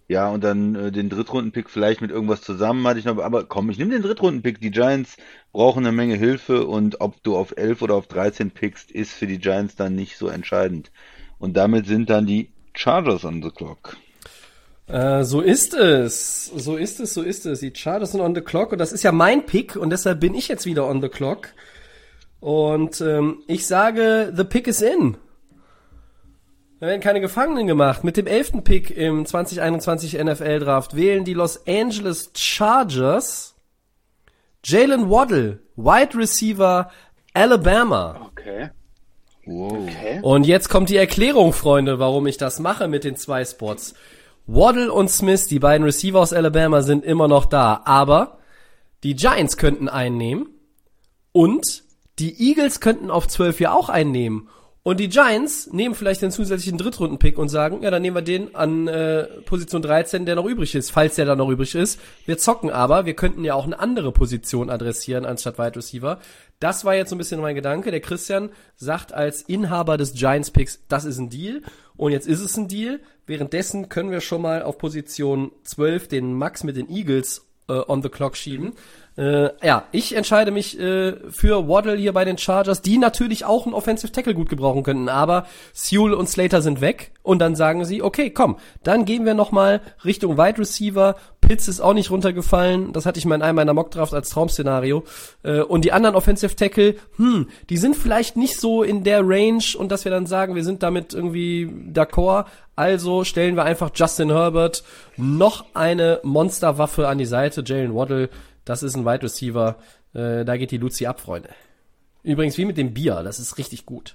ja, 0.09 0.31
und 0.31 0.43
dann 0.43 0.75
äh, 0.75 0.91
den 0.91 1.11
Drittrunden-Pick 1.11 1.69
vielleicht 1.69 2.01
mit 2.01 2.11
irgendwas 2.11 2.41
zusammen 2.41 2.87
hatte 2.87 2.99
ich 2.99 3.05
noch, 3.05 3.19
aber 3.19 3.45
komm, 3.45 3.69
ich 3.69 3.77
nehme 3.77 3.91
den 3.91 4.01
Drittrunden-Pick. 4.01 4.63
Die 4.63 4.71
Giants 4.71 5.19
brauchen 5.53 5.85
eine 5.85 5.95
Menge 5.95 6.15
Hilfe 6.15 6.67
und 6.67 7.03
ob 7.03 7.23
du 7.23 7.37
auf 7.37 7.53
11 7.59 7.83
oder 7.83 7.97
auf 7.97 8.07
13 8.07 8.53
pickst, 8.53 8.91
ist 8.91 9.13
für 9.13 9.27
die 9.27 9.39
Giants 9.39 9.77
dann 9.77 9.95
nicht 9.95 10.17
so 10.17 10.29
entscheidend. 10.29 10.91
Und 11.39 11.59
damit 11.59 11.87
sind 11.87 12.09
dann 12.09 12.25
die 12.25 12.55
Chargers 12.81 13.24
on 13.26 13.43
the 13.43 13.51
clock. 13.51 13.99
Äh, 14.87 15.22
so 15.24 15.43
ist 15.43 15.74
es. 15.74 16.47
So 16.47 16.76
ist 16.76 16.99
es, 16.99 17.12
so 17.12 17.20
ist 17.20 17.45
es. 17.45 17.61
Die 17.61 17.72
Chargers 17.74 18.12
sind 18.12 18.22
on 18.22 18.35
the 18.35 18.41
clock 18.41 18.72
und 18.72 18.78
das 18.78 18.93
ist 18.93 19.03
ja 19.03 19.12
mein 19.12 19.45
Pick 19.45 19.76
und 19.76 19.91
deshalb 19.91 20.20
bin 20.20 20.35
ich 20.35 20.49
jetzt 20.49 20.64
wieder 20.64 20.87
on 20.87 21.03
the 21.03 21.11
clock. 21.11 21.49
Und 22.41 23.03
ähm, 23.03 23.43
ich 23.47 23.66
sage, 23.66 24.33
the 24.35 24.45
pick 24.45 24.66
is 24.66 24.81
in. 24.81 25.18
Da 26.81 26.87
werden 26.87 27.03
keine 27.03 27.20
Gefangenen 27.20 27.66
gemacht. 27.66 28.03
Mit 28.03 28.16
dem 28.16 28.26
elften 28.26 28.64
Pick 28.64 28.91
im 28.97 29.26
2021 29.26 30.14
NFL 30.14 30.61
Draft 30.61 30.97
wählen 30.97 31.24
die 31.24 31.35
Los 31.35 31.66
Angeles 31.66 32.31
Chargers 32.35 33.55
Jalen 34.64 35.11
Waddle, 35.11 35.59
Wide 35.76 36.16
Receiver 36.16 36.91
Alabama. 37.35 38.31
Okay. 38.31 38.70
Wow. 39.47 39.72
Okay. 39.72 40.20
Und 40.22 40.47
jetzt 40.47 40.68
kommt 40.68 40.91
die 40.91 40.97
Erklärung, 40.97 41.53
Freunde, 41.53 41.99
warum 41.99 42.26
ich 42.26 42.36
das 42.36 42.59
mache 42.61 42.88
mit 42.88 43.05
den 43.05 43.16
zwei 43.16 43.45
Spots. 43.45 43.95
Waddle 44.47 44.93
und 44.93 45.11
Smith, 45.11 45.47
die 45.47 45.59
beiden 45.59 45.84
Receiver 45.84 46.18
aus 46.18 46.32
Alabama, 46.32 46.82
sind 46.82 47.05
immer 47.05 47.28
noch 47.28 47.45
da, 47.45 47.82
aber 47.84 48.38
die 49.03 49.14
Giants 49.14 49.57
könnten 49.57 49.88
einnehmen 49.88 50.49
und 51.32 51.84
die 52.18 52.49
Eagles 52.49 52.80
könnten 52.80 53.11
auf 53.11 53.28
12 53.28 53.61
ja 53.61 53.72
auch 53.72 53.88
einnehmen. 53.88 54.49
Und 54.82 54.99
die 54.99 55.11
Giants 55.11 55.70
nehmen 55.72 55.95
vielleicht 55.95 56.22
den 56.22 56.30
zusätzlichen 56.30 56.78
Drittrunden-Pick 56.78 57.36
und 57.36 57.51
sagen, 57.51 57.82
ja, 57.82 57.91
dann 57.91 58.01
nehmen 58.01 58.16
wir 58.16 58.22
den 58.22 58.55
an 58.55 58.88
äh, 58.88 59.24
Position 59.45 59.82
13, 59.82 60.24
der 60.24 60.36
noch 60.36 60.47
übrig 60.47 60.74
ist, 60.74 60.91
falls 60.91 61.16
der 61.16 61.26
da 61.26 61.36
noch 61.36 61.51
übrig 61.51 61.74
ist. 61.74 62.01
Wir 62.24 62.38
zocken 62.38 62.70
aber, 62.70 63.05
wir 63.05 63.14
könnten 63.14 63.45
ja 63.45 63.55
auch 63.55 63.66
eine 63.66 63.78
andere 63.78 64.11
Position 64.11 64.70
adressieren 64.70 65.26
anstatt 65.26 65.59
Wide 65.59 65.76
Receiver. 65.76 66.18
Das 66.61 66.85
war 66.85 66.95
jetzt 66.95 67.09
so 67.09 67.17
ein 67.17 67.19
bisschen 67.19 67.41
mein 67.41 67.55
Gedanke. 67.55 67.91
Der 67.91 68.01
Christian 68.01 68.51
sagt 68.77 69.13
als 69.13 69.43
Inhaber 69.43 69.97
des 69.97 70.13
Giants-Picks, 70.13 70.85
das 70.89 71.07
ist 71.07 71.19
ein 71.19 71.31
Deal. 71.31 71.63
Und 71.97 72.13
jetzt 72.13 72.29
ist 72.29 72.41
es 72.41 72.57
ein 72.57 72.69
Deal. 72.69 73.01
Währenddessen 73.27 73.89
können 73.89 74.11
wir 74.11 74.21
schon 74.21 74.43
mal 74.43 74.63
auf 74.63 74.77
Position 74.77 75.53
12 75.65 76.09
den 76.09 76.35
Max 76.35 76.63
mit 76.63 76.77
den 76.77 76.91
Eagles 76.91 77.47
äh, 77.69 77.81
on 77.89 78.03
the 78.03 78.11
clock 78.11 78.37
schieben. 78.37 78.75
Äh, 79.21 79.51
ja, 79.62 79.85
ich 79.93 80.16
entscheide 80.16 80.51
mich 80.51 80.81
äh, 80.81 81.12
für 81.29 81.68
Waddle 81.68 81.97
hier 81.97 82.14
bei 82.14 82.25
den 82.25 82.39
Chargers, 82.39 82.81
die 82.81 82.97
natürlich 82.97 83.45
auch 83.45 83.66
einen 83.66 83.75
Offensive 83.75 84.11
Tackle 84.11 84.33
gut 84.33 84.49
gebrauchen 84.49 84.83
könnten, 84.83 85.11
aber 85.11 85.45
Sewell 85.75 86.14
und 86.14 86.27
Slater 86.27 86.62
sind 86.62 86.81
weg 86.81 87.12
und 87.23 87.39
dann 87.39 87.55
sagen 87.55 87.85
sie, 87.85 88.03
okay, 88.03 88.31
komm, 88.31 88.57
dann 88.83 89.05
gehen 89.05 89.27
wir 89.27 89.35
noch 89.35 89.53
mal 89.53 89.83
Richtung 90.07 90.39
Wide 90.39 90.59
Receiver. 90.59 91.16
Pitts 91.43 91.68
ist 91.68 91.81
auch 91.81 91.93
nicht 91.93 92.11
runtergefallen, 92.11 92.95
das 92.95 93.05
hatte 93.05 93.18
ich 93.18 93.27
mal 93.27 93.35
in 93.35 93.43
einem 93.43 93.57
meiner 93.57 93.75
Mockdraft 93.75 94.14
als 94.14 94.31
Traumszenario. 94.31 95.05
Äh, 95.43 95.61
und 95.61 95.85
die 95.85 95.93
anderen 95.93 96.16
Offensive 96.16 96.57
Tackle, 96.57 96.95
hm, 97.16 97.49
die 97.68 97.77
sind 97.77 97.97
vielleicht 97.97 98.39
nicht 98.39 98.59
so 98.59 98.83
in 98.83 99.05
der 99.05 99.21
Range 99.23 99.64
und 99.77 99.93
dass 99.93 100.07
wir 100.07 100.12
dann 100.12 100.25
sagen, 100.25 100.55
wir 100.55 100.64
sind 100.64 100.83
damit 100.83 101.12
irgendwie 101.12 101.71
d'accord. 101.93 102.47
Also 102.75 103.25
stellen 103.25 103.57
wir 103.57 103.64
einfach 103.64 103.91
Justin 103.95 104.31
Herbert 104.31 104.83
noch 105.18 105.66
eine 105.75 106.21
Monsterwaffe 106.23 107.09
an 107.09 107.18
die 107.18 107.27
Seite, 107.27 107.62
Jalen 107.66 107.95
Waddle. 107.95 108.31
Das 108.71 108.85
ist 108.85 108.95
ein 108.95 109.05
Wide 109.05 109.25
Receiver. 109.25 109.79
Äh, 110.14 110.45
da 110.45 110.57
geht 110.57 110.71
die 110.71 110.77
Luzi 110.77 111.07
ab, 111.07 111.18
Freunde. 111.21 111.51
Übrigens 112.23 112.57
wie 112.57 112.64
mit 112.64 112.77
dem 112.79 112.95
Bier, 112.95 113.25
das 113.25 113.41
ist 113.41 113.59
richtig 113.59 113.85
gut. 113.85 114.14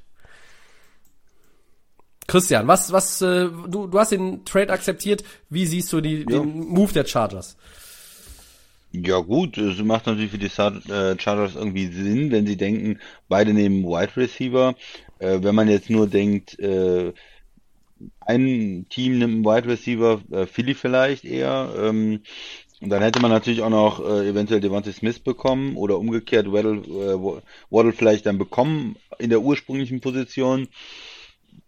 Christian, 2.25 2.65
was, 2.65 2.93
was, 2.93 3.21
äh, 3.21 3.49
du, 3.67 3.87
du 3.87 3.99
hast 3.99 4.13
den 4.13 4.45
Trade 4.45 4.71
akzeptiert. 4.71 5.25
Wie 5.49 5.65
siehst 5.65 5.91
du 5.91 5.99
die, 5.99 6.19
Ja. 6.19 6.39
den 6.39 6.69
Move 6.69 6.93
der 6.93 7.05
Chargers? 7.05 7.57
Ja 8.93 9.19
gut, 9.19 9.57
es 9.57 9.77
macht 9.83 10.05
natürlich 10.05 10.31
für 10.31 10.37
die 10.37 10.45
äh, 10.45 11.19
Chargers 11.19 11.55
irgendwie 11.55 11.87
Sinn, 11.87 12.31
wenn 12.31 12.47
sie 12.47 12.55
denken, 12.55 12.99
beide 13.27 13.53
nehmen 13.53 13.83
Wide 13.83 14.15
Receiver. 14.15 14.73
Äh, 15.19 15.39
wenn 15.41 15.53
man 15.53 15.67
jetzt 15.67 15.89
nur 15.89 16.07
denkt, 16.07 16.57
äh, 16.59 17.11
ein 18.21 18.85
Team 18.89 19.19
nimmt 19.19 19.33
einen 19.33 19.45
Wide 19.45 19.67
Receiver, 19.67 20.21
äh, 20.31 20.45
Philly 20.45 20.75
vielleicht 20.75 21.25
eher, 21.25 21.73
ähm, 21.77 22.21
und 22.81 22.89
dann 22.89 23.01
hätte 23.01 23.21
man 23.21 23.31
natürlich 23.31 23.61
auch 23.61 23.69
noch 23.69 23.99
äh, 23.99 24.27
eventuell 24.27 24.59
Devontae 24.59 24.91
Smith 24.91 25.19
bekommen 25.19 25.77
oder 25.77 25.97
umgekehrt 25.97 26.51
Waddle, 26.51 26.79
äh, 26.79 27.41
Waddle 27.69 27.93
vielleicht 27.93 28.25
dann 28.25 28.37
bekommen 28.37 28.97
in 29.17 29.29
der 29.29 29.41
ursprünglichen 29.41 30.01
Position. 30.01 30.67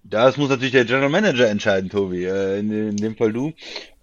Das 0.03 0.37
muss 0.37 0.49
natürlich 0.49 0.73
der 0.73 0.85
General 0.85 1.09
Manager 1.09 1.49
entscheiden, 1.49 1.89
Tobi. 1.89 2.25
Äh, 2.25 2.59
in, 2.59 2.89
in 2.89 2.97
dem 2.97 3.15
Fall 3.15 3.31
du. 3.31 3.53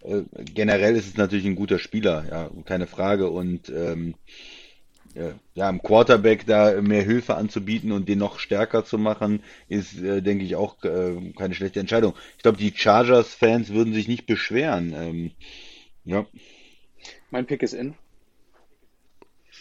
Äh, 0.03 0.23
generell 0.55 0.97
ist 0.97 1.07
es 1.07 1.17
natürlich 1.17 1.47
ein 1.47 1.57
guter 1.57 1.79
Spieler, 1.79 2.25
ja, 2.31 2.51
keine 2.65 2.87
Frage. 2.87 3.29
Und 3.31 3.69
ähm, 3.69 4.15
äh, 5.15 5.33
ja, 5.55 5.69
im 5.71 5.83
Quarterback 5.83 6.47
da 6.47 6.81
mehr 6.81 7.03
Hilfe 7.03 7.37
anzubieten 7.37 7.93
und 7.93 8.09
den 8.09 8.19
noch 8.19 8.39
stärker 8.39 8.85
zu 8.85 8.99
machen, 8.99 9.43
ist, 9.69 10.01
äh, 10.01 10.23
denke 10.23 10.45
ich, 10.45 10.57
auch 10.57 10.83
äh, 10.85 11.33
keine 11.37 11.55
schlechte 11.55 11.81
Entscheidung. 11.81 12.15
Ich 12.37 12.43
glaube, 12.43 12.59
die 12.59 12.73
Chargers-Fans 12.75 13.73
würden 13.73 13.95
sich 13.95 14.09
nicht 14.09 14.27
beschweren. 14.27 14.95
Ähm, 14.97 15.31
ja. 16.05 16.27
Mein 17.31 17.47
Pick 17.47 17.63
ist 17.63 17.75
in. 17.75 17.95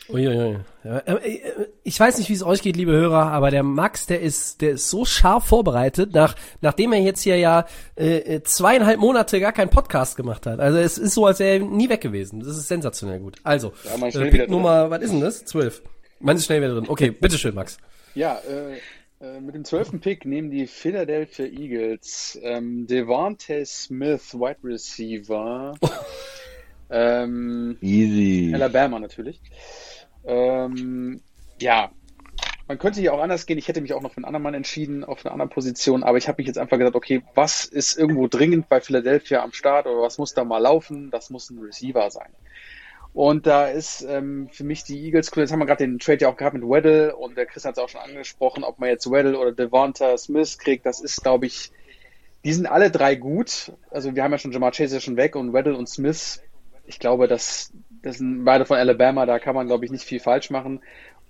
Uiuiui. 0.10 0.58
Äh, 0.84 0.98
äh, 0.98 1.68
ich 1.84 1.98
weiß 2.00 2.18
nicht, 2.18 2.30
wie 2.30 2.34
es 2.34 2.44
euch 2.44 2.62
geht, 2.62 2.76
liebe 2.76 2.92
Hörer, 2.92 3.28
aber 3.32 3.52
der 3.52 3.64
Max, 3.64 4.06
der 4.06 4.20
ist, 4.20 4.62
der 4.62 4.72
ist 4.72 4.90
so 4.90 5.06
scharf 5.06 5.46
vorbereitet, 5.46 6.14
nach, 6.14 6.36
nachdem 6.62 6.92
er 6.92 7.00
jetzt 7.00 7.22
hier 7.22 7.38
ja 7.38 7.66
äh, 7.96 8.18
äh, 8.18 8.44
zweieinhalb 8.44 9.00
Monate 9.00 9.40
gar 9.40 9.54
keinen 9.54 9.70
Podcast 9.70 10.18
gemacht 10.18 10.46
hat. 10.46 10.60
Also 10.60 10.78
es 10.78 10.98
ist 10.98 11.14
so, 11.14 11.26
als 11.26 11.40
wäre 11.40 11.60
er 11.60 11.66
nie 11.66 11.90
weg 11.90 12.02
gewesen. 12.02 12.42
Das 12.42 12.50
ist 12.50 12.68
sensationell 12.68 13.20
gut. 13.20 13.38
Also, 13.44 13.72
Ja, 13.86 14.08
äh, 14.08 14.30
Pick. 14.30 14.50
Nummer, 14.50 14.90
was 14.90 15.02
ist 15.04 15.14
denn 15.14 15.22
das? 15.22 15.46
Zwölf. 15.46 15.82
Man 16.20 16.36
ist 16.36 16.46
schnell 16.46 16.62
wieder 16.62 16.76
drin. 16.76 16.86
Okay, 16.88 17.12
bitteschön, 17.12 17.56
Max. 17.56 17.78
Ja, 18.14 18.40
äh, 18.40 19.40
mit 19.40 19.56
dem 19.56 19.64
zwölften 19.64 20.02
Pick 20.02 20.26
nehmen 20.26 20.52
die 20.52 20.68
Philadelphia 20.68 21.46
Eagles 21.46 22.38
ähm, 22.44 22.88
Devontae 22.88 23.64
Smith, 23.66 24.34
Wide 24.34 24.58
Receiver. 24.64 25.76
ähm, 26.94 27.78
Easy. 27.82 28.52
Alabama 28.54 29.00
natürlich. 29.00 29.42
Ähm, 30.26 31.22
ja, 31.60 31.92
man 32.68 32.78
könnte 32.78 33.02
hier 33.02 33.14
auch 33.14 33.22
anders 33.22 33.46
gehen. 33.46 33.58
Ich 33.58 33.68
hätte 33.68 33.82
mich 33.82 33.94
auch 33.94 34.02
noch 34.02 34.12
für 34.12 34.18
einen 34.18 34.26
anderen 34.26 34.44
Mann 34.44 34.54
entschieden, 34.54 35.04
auf 35.04 35.26
einer 35.26 35.34
anderen 35.34 35.50
Position, 35.50 36.04
aber 36.04 36.18
ich 36.18 36.28
habe 36.28 36.40
mich 36.40 36.48
jetzt 36.48 36.58
einfach 36.58 36.78
gesagt, 36.78 36.96
okay, 36.96 37.24
was 37.34 37.66
ist 37.66 37.98
irgendwo 37.98 38.28
dringend 38.28 38.70
bei 38.70 38.80
Philadelphia 38.80 39.44
am 39.44 39.54
Start 39.54 39.88
oder 39.88 40.02
was 40.02 40.18
muss 40.18 40.34
da 40.34 40.44
mal 40.44 40.60
laufen? 40.60 41.10
Das 41.12 41.30
muss 41.30 41.50
ein 41.50 41.60
Receiver 41.60 42.10
sein. 42.12 42.30
Und 43.14 43.46
da 43.46 43.68
ist 43.68 44.02
ähm, 44.08 44.50
für 44.52 44.64
mich 44.64 44.84
die 44.84 45.04
Eagles, 45.04 45.32
jetzt 45.36 45.52
haben 45.52 45.60
wir 45.60 45.66
gerade 45.66 45.86
den 45.86 46.00
Trade 46.00 46.22
ja 46.22 46.30
auch 46.30 46.38
gehabt 46.38 46.56
mit 46.56 46.64
Weddle 46.64 47.16
und 47.16 47.38
der 47.38 47.46
Chris 47.46 47.66
hat 47.66 47.74
es 47.74 47.84
auch 47.84 47.90
schon 47.90 48.02
angesprochen, 48.02 48.64
ob 48.64 48.80
man 48.80 48.90
jetzt 48.90 49.10
Weddle 49.10 49.38
oder 49.38 49.52
Devonta 49.52 50.18
Smith 50.18 50.58
kriegt, 50.58 50.86
das 50.86 51.00
ist, 51.00 51.22
glaube 51.22 51.46
ich, 51.46 51.72
die 52.44 52.54
sind 52.54 52.66
alle 52.66 52.92
drei 52.92 53.16
gut. 53.16 53.72
Also 53.92 54.16
wir 54.16 54.24
haben 54.24 54.32
ja 54.32 54.38
schon 54.38 54.52
Jamar 54.52 54.72
Chase 54.72 54.98
ist 54.98 55.04
schon 55.04 55.18
weg 55.18 55.36
und 55.36 55.54
Weddle 55.54 55.78
und 55.78 55.88
Smith, 55.88 56.42
ich 56.86 57.00
glaube, 57.00 57.28
das, 57.28 57.74
das 58.02 58.18
sind 58.18 58.44
beide 58.44 58.66
von 58.66 58.78
Alabama, 58.78 59.26
da 59.26 59.40
kann 59.40 59.56
man, 59.56 59.68
glaube 59.68 59.86
ich, 59.86 59.92
nicht 59.92 60.04
viel 60.06 60.20
falsch 60.20 60.50
machen. 60.50 60.82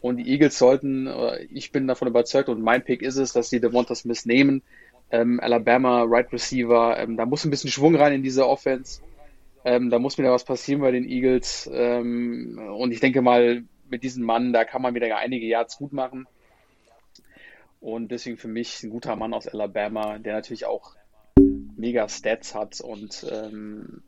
Und 0.02 0.18
die 0.18 0.30
Eagles 0.30 0.58
sollten, 0.58 1.08
äh, 1.08 1.44
ich 1.46 1.72
bin 1.72 1.88
davon 1.88 2.08
überzeugt 2.08 2.50
und 2.50 2.62
mein 2.62 2.84
Pick 2.84 3.02
ist 3.02 3.18
es, 3.18 3.34
dass 3.34 3.50
sie 3.50 3.62
Devonta 3.62 3.96
Smith 3.96 4.26
nehmen. 4.26 4.62
Ähm, 5.12 5.40
Alabama, 5.40 6.04
Right 6.04 6.32
Receiver, 6.34 6.98
ähm, 7.00 7.16
da 7.18 7.26
muss 7.26 7.46
ein 7.46 7.52
bisschen 7.52 7.70
Schwung 7.70 7.96
rein 7.96 8.14
in 8.14 8.24
diese 8.24 8.48
Offense. 8.48 9.02
Ähm, 9.64 9.90
da 9.90 10.00
muss 10.00 10.18
wieder 10.18 10.32
was 10.32 10.44
passieren 10.44 10.82
bei 10.82 10.92
den 10.92 11.08
Eagles. 11.08 11.70
Ähm, 11.72 12.60
und 12.76 12.92
ich 12.92 13.00
denke 13.00 13.22
mal, 13.22 13.64
mit 13.90 14.04
diesem 14.04 14.26
Mann, 14.26 14.52
da 14.52 14.66
kann 14.66 14.82
man 14.82 14.96
wieder 14.96 15.16
einige 15.16 15.46
Yards 15.46 15.78
gut 15.78 15.94
machen. 15.94 16.28
Und 17.80 18.12
deswegen 18.12 18.38
für 18.38 18.48
mich 18.48 18.82
ein 18.84 18.90
guter 18.90 19.16
Mann 19.16 19.34
aus 19.34 19.48
Alabama, 19.48 20.18
der 20.18 20.34
natürlich 20.34 20.66
auch 20.66 20.96
mega 21.78 22.10
Stats 22.10 22.56
hat 22.56 22.82
und 22.82 23.26
ähm, 23.32 24.02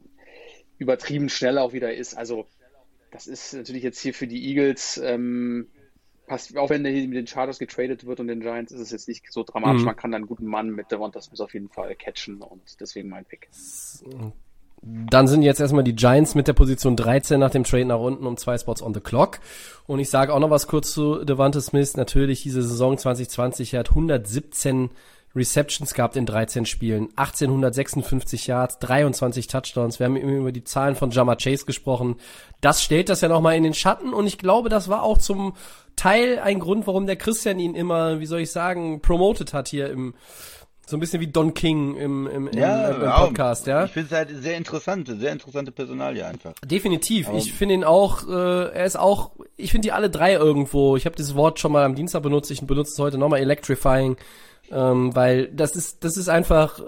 übertrieben 0.78 1.30
schnell 1.30 1.58
auch 1.58 1.74
wieder 1.74 1.94
ist. 1.94 2.16
Also 2.16 2.46
das 3.12 3.28
ist 3.28 3.54
natürlich 3.54 3.84
jetzt 3.84 4.00
hier 4.00 4.14
für 4.14 4.28
die 4.28 4.50
Eagles, 4.50 5.00
ähm, 5.04 5.68
passt, 6.28 6.58
auch 6.58 6.70
wenn 6.70 6.84
der 6.84 6.92
hier 6.92 7.08
mit 7.08 7.18
den 7.18 7.28
Chargers 7.28 7.60
getradet 7.60 8.06
wird 8.06 8.20
und 8.20 8.28
den 8.28 8.42
Giants, 8.42 8.72
ist 8.72 8.82
es 8.82 8.92
jetzt 8.92 9.08
nicht 9.08 9.32
so 9.32 9.44
dramatisch. 9.44 9.82
Mhm. 9.82 9.86
Man 9.86 9.96
kann 9.96 10.14
einen 10.14 10.28
guten 10.28 10.46
Mann 10.46 10.70
mit 10.70 10.92
Devonta 10.92 11.22
Smith 11.22 11.40
auf 11.40 11.54
jeden 11.54 11.70
Fall 11.70 11.96
catchen 11.96 12.42
und 12.42 12.80
deswegen 12.80 13.10
mein 13.10 13.26
Pick. 13.26 13.50
Dann 14.82 15.28
sind 15.28 15.42
jetzt 15.42 15.60
erstmal 15.60 15.84
die 15.84 15.96
Giants 15.96 16.36
mit 16.36 16.48
der 16.48 16.54
Position 16.54 16.96
13 16.96 17.40
nach 17.40 17.50
dem 17.50 17.64
Trade 17.64 17.86
nach 17.86 18.00
unten 18.00 18.28
um 18.28 18.38
zwei 18.38 18.58
Spots 18.58 18.84
on 18.84 18.94
the 18.94 19.00
clock. 19.00 19.40
Und 19.88 20.00
ich 20.00 20.10
sage 20.10 20.34
auch 20.34 20.40
noch 20.40 20.50
was 20.50 20.68
kurz 20.68 20.94
zu 20.94 21.24
Devante 21.24 21.62
Smith. 21.62 21.96
Natürlich 21.96 22.44
diese 22.44 22.62
Saison 22.62 22.98
2020, 22.98 23.74
er 23.74 23.80
hat 23.80 23.90
117 23.90 24.92
Receptions 25.36 25.94
gehabt 25.94 26.16
in 26.16 26.26
13 26.26 26.66
Spielen, 26.66 27.10
1856 27.16 28.48
Yards, 28.48 28.80
23 28.80 29.48
Touchdowns. 29.48 30.00
Wir 30.00 30.06
haben 30.06 30.16
eben 30.16 30.38
über 30.38 30.52
die 30.52 30.64
Zahlen 30.64 30.96
von 30.96 31.12
Jama 31.12 31.36
Chase 31.36 31.66
gesprochen. 31.66 32.16
Das 32.62 32.84
stellt 32.84 33.10
das 33.10 33.22
ja 33.22 33.28
nochmal 33.28 33.56
in 33.56 33.64
den 33.64 33.74
Schatten 33.74 34.14
und 34.14 34.28
ich 34.28 34.38
glaube, 34.38 34.70
das 34.70 34.88
war 34.88 35.04
auch 35.04 35.18
zum 35.18 35.54
Teil 35.96 36.40
ein 36.40 36.60
Grund, 36.60 36.88
warum 36.88 37.06
der 37.06 37.16
Christian 37.16 37.60
ihn 37.60 37.76
immer, 37.76 38.20
wie 38.20 38.26
soll 38.26 38.42
ich 38.42 38.52
sagen, 38.52 39.02
promoted 39.02 39.54
hat 39.54 39.68
hier 39.68 39.90
im, 39.90 40.14
so 40.88 40.98
ein 40.98 41.00
bisschen 41.00 41.20
wie 41.20 41.28
Don 41.28 41.54
King 41.54 41.96
im, 41.96 42.28
im, 42.28 42.48
im, 42.48 42.58
im 42.58 43.12
Podcast, 43.12 43.66
ja. 43.66 43.86
Ich 43.86 43.92
finde 43.92 44.08
es 44.08 44.16
halt 44.16 44.30
sehr 44.32 44.58
interessante, 44.58 45.16
sehr 45.16 45.32
interessante 45.32 45.72
Personalie 45.72 46.26
einfach. 46.26 46.54
Definitiv. 46.64 47.30
Ich 47.36 47.54
finde 47.54 47.76
ihn 47.76 47.84
auch, 47.84 48.28
äh, 48.28 48.70
er 48.70 48.86
ist 48.86 48.98
auch, 48.98 49.32
ich 49.58 49.72
finde 49.72 49.88
die 49.88 49.92
alle 49.92 50.10
drei 50.10 50.34
irgendwo, 50.34 50.96
ich 50.96 51.06
habe 51.06 51.16
dieses 51.16 51.36
Wort 51.36 51.60
schon 51.60 51.72
mal 51.72 51.84
am 51.86 51.96
Dienstag 51.96 52.22
benutzt, 52.22 52.52
ich 52.52 52.62
benutze 52.62 52.92
es 52.92 53.00
heute 53.00 53.18
nochmal, 53.18 53.40
electrifying, 53.40 54.18
ähm, 54.72 55.16
weil 55.16 55.48
das 55.48 55.76
ist, 55.76 56.04
das 56.04 56.18
ist 56.18 56.30
einfach, 56.30 56.80
äh, 56.80 56.86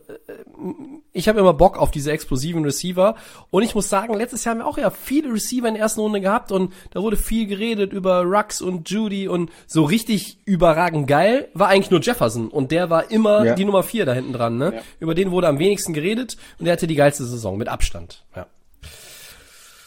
ich 1.14 1.28
habe 1.28 1.40
immer 1.40 1.54
Bock 1.54 1.78
auf 1.78 1.92
diese 1.92 2.12
explosiven 2.12 2.64
Receiver 2.64 3.16
und 3.50 3.64
ich 3.64 3.76
muss 3.76 3.90
sagen, 3.90 4.14
letztes 4.14 4.44
Jahr 4.44 4.54
haben 4.56 4.60
wir 4.62 4.68
auch 4.68 4.78
ja 4.78 4.90
viele 4.90 5.32
Receiver 5.34 5.68
in 5.68 5.76
der 5.76 5.84
ersten 5.84 6.02
Runde 6.02 6.22
gehabt 6.22 6.52
und 6.52 6.74
da 6.92 7.02
wurde 7.02 7.18
viel 7.18 7.48
geredet 7.48 7.94
über 7.94 8.22
Rux 8.24 8.62
und 8.62 8.90
Judy 8.90 9.28
und 9.28 9.52
so 9.68 9.84
richtig 9.84 10.40
überragend 10.46 11.08
geil 11.08 11.50
war 11.54 11.68
eigentlich 11.70 11.92
nur 11.92 12.02
Jefferson 12.02 12.50
und 12.50 12.72
der 12.72 12.90
war 12.90 13.12
immer 13.12 13.46
Ja. 13.46 13.56
die 13.56 13.66
Nummer 13.66 13.84
vier 13.84 14.06
da 14.06 14.14
hinten 14.14 14.34
dran, 14.34 14.58
ne? 14.58 14.74
Ja. 14.76 14.82
Über 15.00 15.16
den 15.16 15.32
wurde 15.32 15.48
am 15.48 15.60
wenigsten 15.60 15.94
geredet 15.94 16.38
und 16.60 16.66
der 16.66 16.74
hatte 16.74 16.88
die 16.88 16.96
geilste 16.96 17.26
Saison 17.26 17.58
mit 17.58 17.68
Abstand, 17.68 18.26
ja. 18.36 18.48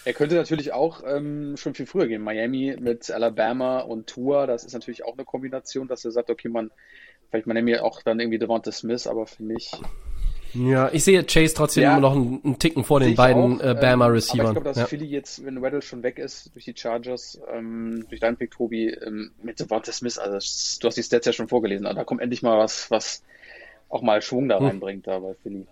Er 0.06 0.14
könnte 0.14 0.34
natürlich 0.34 0.72
auch 0.72 1.02
ähm, 1.06 1.56
schon 1.58 1.74
viel 1.74 1.84
früher 1.84 2.06
gehen. 2.06 2.22
Miami 2.22 2.74
mit 2.80 3.10
Alabama 3.10 3.80
und 3.80 4.06
Tua, 4.06 4.46
das 4.46 4.64
ist 4.64 4.72
natürlich 4.72 5.04
auch 5.04 5.12
eine 5.12 5.26
Kombination, 5.26 5.88
dass 5.88 6.04
er 6.06 6.10
sagt, 6.10 6.30
okay, 6.30 6.48
man, 6.48 6.70
vielleicht 7.30 7.46
Miami 7.46 7.76
auch 7.78 8.02
dann 8.02 8.20
irgendwie 8.20 8.38
Devonta 8.38 8.72
Smith, 8.72 9.06
aber 9.06 9.26
für 9.26 9.42
mich 9.42 9.70
Ja, 10.52 10.90
ich 10.92 11.04
sehe 11.04 11.22
Chase 11.24 11.54
trotzdem 11.54 11.84
Ja. 11.84 11.92
immer 11.92 12.00
noch 12.00 12.12
einen, 12.16 12.40
einen 12.44 12.58
Ticken 12.58 12.82
vor 12.82 12.98
den 13.00 13.14
beiden 13.14 13.60
auch, 13.60 13.64
äh, 13.64 13.70
ähm, 13.70 13.80
Bama 13.80 14.06
Aber 14.06 14.16
ich 14.16 14.26
glaube, 14.32 14.60
dass 14.62 14.76
ja. 14.78 14.86
Philly 14.86 15.06
jetzt, 15.06 15.44
wenn 15.44 15.62
Weddle 15.62 15.80
schon 15.80 16.02
weg 16.02 16.18
ist 16.18 16.52
durch 16.54 16.64
die 16.64 16.74
Chargers, 16.76 17.40
ähm, 17.52 18.04
durch 18.08 18.20
deinen 18.20 18.36
Pick, 18.36 18.50
Tobi, 18.50 18.88
ähm, 18.88 19.30
mit 19.42 19.60
Devonta 19.60 19.92
Smith, 19.92 20.18
also 20.18 20.38
du 20.80 20.86
hast 20.88 20.96
die 20.96 21.02
Stats 21.04 21.26
ja 21.26 21.32
schon 21.32 21.46
vorgelesen, 21.48 21.86
aber 21.86 21.94
da 21.94 22.04
kommt 22.04 22.20
endlich 22.20 22.42
mal 22.42 22.58
was, 22.58 22.90
was 22.90 23.22
auch 23.88 24.02
mal 24.02 24.20
Schwung 24.22 24.42
Hm. 24.42 24.48
da 24.48 24.58
reinbringt 24.58 25.06
da 25.06 25.18
bei 25.20 25.34
Philly. 25.34 25.66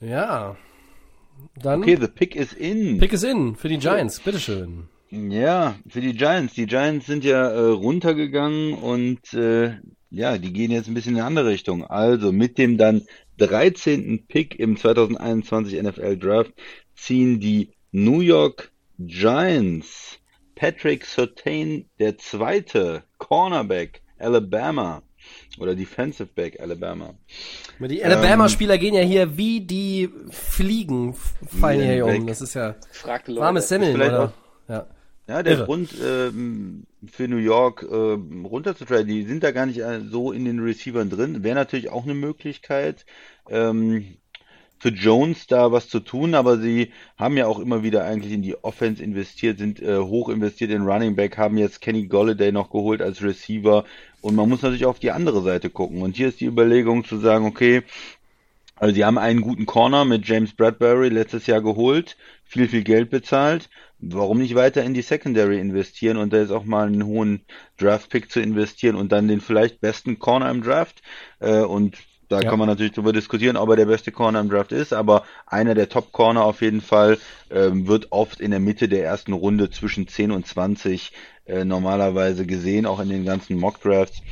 ja. 0.00 0.56
Dann 1.56 1.82
Okay, 1.82 1.96
the 1.98 2.06
pick 2.08 2.36
is 2.36 2.52
in. 2.52 2.98
Pick 2.98 3.12
is 3.14 3.22
in 3.22 3.56
für 3.56 3.68
die 3.68 3.78
Giants, 3.78 4.20
bitteschön. 4.20 4.88
Ja, 5.10 5.74
für 5.88 6.00
die 6.00 6.14
Giants. 6.14 6.54
Die 6.54 6.66
Giants 6.66 7.06
sind 7.06 7.24
ja 7.24 7.48
äh, 7.50 7.58
runtergegangen 7.70 8.74
und 8.74 9.32
äh, 9.34 9.72
ja, 10.10 10.38
die 10.38 10.52
gehen 10.52 10.70
jetzt 10.70 10.88
ein 10.88 10.94
bisschen 10.94 11.12
in 11.14 11.18
eine 11.18 11.26
andere 11.26 11.46
Richtung. 11.48 11.84
Also 11.84 12.32
mit 12.32 12.58
dem 12.58 12.78
dann 12.78 13.02
13. 13.38 14.26
Pick 14.28 14.58
im 14.58 14.76
2021 14.76 15.82
NFL 15.82 16.16
Draft 16.16 16.52
ziehen 16.94 17.40
die 17.40 17.70
New 17.92 18.20
York 18.20 18.70
Giants 18.98 20.18
Patrick 20.54 21.04
Surtain, 21.06 21.86
der 21.98 22.18
zweite 22.18 23.02
Cornerback 23.18 24.02
Alabama 24.18 25.02
oder 25.58 25.74
Defensive 25.74 26.28
Back 26.34 26.60
Alabama. 26.60 27.14
Die 27.80 28.00
Ähm, 28.00 28.12
Alabama-Spieler 28.12 28.76
gehen 28.78 28.94
ja 28.94 29.00
hier 29.00 29.36
wie 29.38 29.60
die 29.62 30.10
Fliegen, 30.30 31.14
fallen 31.14 31.80
hier 31.80 32.06
um. 32.06 32.26
Das 32.26 32.42
ist 32.42 32.54
ja 32.54 32.74
warmes 33.40 33.68
Semmeln, 33.68 33.96
oder? 33.96 34.24
auch- 34.24 34.32
Ja. 34.68 34.86
Ja, 35.30 35.44
der 35.44 35.58
Irre. 35.58 35.64
Grund 35.66 35.90
ähm, 36.04 36.86
für 37.06 37.28
New 37.28 37.36
York 37.36 37.86
ähm, 37.88 38.44
runterzutraden, 38.44 39.06
die 39.06 39.22
sind 39.22 39.44
da 39.44 39.52
gar 39.52 39.64
nicht 39.64 39.78
äh, 39.78 40.00
so 40.00 40.32
in 40.32 40.44
den 40.44 40.58
Receivern 40.58 41.08
drin, 41.08 41.44
wäre 41.44 41.54
natürlich 41.54 41.88
auch 41.88 42.02
eine 42.02 42.14
Möglichkeit 42.14 43.06
ähm, 43.48 44.16
für 44.80 44.88
Jones 44.88 45.46
da 45.46 45.70
was 45.70 45.88
zu 45.88 46.00
tun, 46.00 46.34
aber 46.34 46.58
sie 46.58 46.90
haben 47.16 47.36
ja 47.36 47.46
auch 47.46 47.60
immer 47.60 47.84
wieder 47.84 48.02
eigentlich 48.02 48.32
in 48.32 48.42
die 48.42 48.56
Offense 48.64 49.04
investiert, 49.04 49.58
sind 49.58 49.80
äh, 49.80 49.98
hoch 49.98 50.30
investiert 50.30 50.72
in 50.72 50.82
Running 50.82 51.14
Back, 51.14 51.38
haben 51.38 51.58
jetzt 51.58 51.80
Kenny 51.80 52.08
Golladay 52.08 52.50
noch 52.50 52.70
geholt 52.70 53.00
als 53.00 53.22
Receiver 53.22 53.84
und 54.22 54.34
man 54.34 54.48
muss 54.48 54.62
natürlich 54.62 54.86
auf 54.86 54.98
die 54.98 55.12
andere 55.12 55.42
Seite 55.42 55.70
gucken. 55.70 56.02
Und 56.02 56.16
hier 56.16 56.26
ist 56.26 56.40
die 56.40 56.46
Überlegung 56.46 57.04
zu 57.04 57.18
sagen, 57.18 57.46
okay, 57.46 57.84
also 58.74 58.92
sie 58.94 59.04
haben 59.04 59.18
einen 59.18 59.42
guten 59.42 59.66
Corner 59.66 60.04
mit 60.04 60.26
James 60.26 60.54
Bradbury 60.54 61.10
letztes 61.10 61.46
Jahr 61.46 61.60
geholt, 61.60 62.16
viel, 62.42 62.66
viel 62.66 62.82
Geld 62.82 63.10
bezahlt. 63.10 63.68
Warum 64.02 64.38
nicht 64.38 64.54
weiter 64.54 64.82
in 64.84 64.94
die 64.94 65.02
Secondary 65.02 65.58
investieren 65.60 66.16
und 66.16 66.32
da 66.32 66.38
jetzt 66.38 66.50
auch 66.52 66.64
mal 66.64 66.86
einen 66.86 67.04
hohen 67.04 67.44
Draft-Pick 67.78 68.30
zu 68.30 68.40
investieren 68.40 68.96
und 68.96 69.12
dann 69.12 69.28
den 69.28 69.40
vielleicht 69.40 69.80
besten 69.80 70.18
Corner 70.18 70.50
im 70.50 70.62
Draft? 70.62 71.02
Äh, 71.38 71.60
und 71.60 71.98
da 72.28 72.42
Ja. 72.42 72.44
kann 72.44 72.58
man 72.60 72.68
natürlich 72.68 72.92
darüber 72.92 73.12
diskutieren, 73.12 73.56
ob 73.56 73.68
er 73.70 73.76
der 73.76 73.86
beste 73.86 74.12
Corner 74.12 74.40
im 74.40 74.48
Draft 74.48 74.72
ist, 74.72 74.92
aber 74.92 75.24
einer 75.46 75.74
der 75.74 75.88
Top-Corner 75.88 76.44
auf 76.44 76.62
jeden 76.62 76.80
Fall 76.80 77.18
ähm, 77.50 77.86
wird 77.88 78.12
oft 78.12 78.40
in 78.40 78.52
der 78.52 78.60
Mitte 78.60 78.88
der 78.88 79.04
ersten 79.04 79.32
Runde 79.32 79.68
zwischen 79.70 80.06
10 80.08 80.30
und 80.30 80.46
20 80.46 81.12
äh, 81.44 81.64
normalerweise 81.64 82.46
gesehen, 82.46 82.86
auch 82.86 83.00
in 83.00 83.08
den 83.08 83.24
ganzen 83.24 83.56
Mock-Drafts 83.58 84.22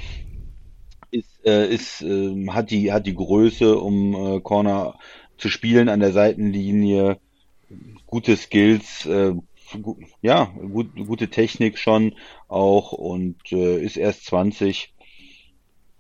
ist, 1.11 1.45
äh, 1.45 1.67
ist 1.73 2.01
ähm, 2.03 2.55
hat 2.55 2.71
die 2.71 2.93
hat 2.93 3.07
die 3.07 3.15
Größe, 3.15 3.79
um 3.79 4.15
äh, 4.37 4.41
Corner 4.41 4.99
zu 5.39 5.49
spielen 5.49 5.89
an 5.89 6.01
der 6.01 6.13
Seitenlinie, 6.13 7.19
gute 8.07 8.37
Skills, 8.37 9.07
äh, 9.07 9.35
ja, 10.23 10.45
gut, 10.45 10.95
gute 10.95 11.29
Technik 11.29 11.79
schon 11.79 12.15
auch 12.49 12.93
und 12.93 13.53
äh, 13.53 13.83
ist 13.83 13.97
erst 13.97 14.25
20. 14.27 14.95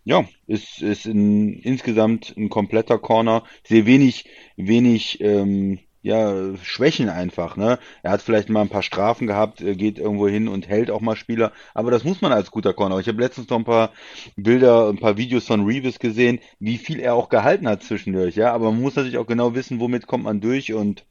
Ja, 0.04 0.24
ist 0.46 0.80
ist 0.82 1.06
in, 1.06 1.58
insgesamt 1.60 2.34
ein 2.36 2.48
kompletter 2.48 2.98
Corner. 2.98 3.44
Ich 3.62 3.68
sehe 3.68 3.86
wenig 3.86 4.24
wenig 4.56 5.20
ähm, 5.20 5.80
ja, 6.02 6.56
Schwächen 6.62 7.08
einfach, 7.08 7.56
ne? 7.56 7.78
Er 8.02 8.12
hat 8.12 8.22
vielleicht 8.22 8.48
mal 8.48 8.62
ein 8.62 8.68
paar 8.68 8.82
Strafen 8.82 9.26
gehabt, 9.26 9.60
äh, 9.60 9.74
geht 9.74 9.98
irgendwo 9.98 10.28
hin 10.28 10.48
und 10.48 10.68
hält 10.68 10.90
auch 10.90 11.00
mal 11.00 11.16
Spieler, 11.16 11.52
aber 11.74 11.90
das 11.90 12.04
muss 12.04 12.22
man 12.22 12.32
als 12.32 12.50
guter 12.50 12.72
Corner. 12.72 12.98
Ich 12.98 13.08
habe 13.08 13.20
letztens 13.20 13.48
noch 13.50 13.58
ein 13.58 13.64
paar 13.64 13.92
Bilder, 14.36 14.88
ein 14.88 14.98
paar 14.98 15.16
Videos 15.16 15.46
von 15.46 15.64
Reeves 15.66 15.98
gesehen, 15.98 16.40
wie 16.60 16.78
viel 16.78 17.00
er 17.00 17.14
auch 17.14 17.28
gehalten 17.28 17.68
hat 17.68 17.82
zwischendurch, 17.82 18.36
ja, 18.36 18.52
aber 18.52 18.70
man 18.70 18.80
muss 18.80 18.96
natürlich 18.96 19.18
auch 19.18 19.26
genau 19.26 19.54
wissen, 19.54 19.80
womit 19.80 20.06
kommt 20.06 20.24
man 20.24 20.40
durch 20.40 20.72
und 20.72 21.04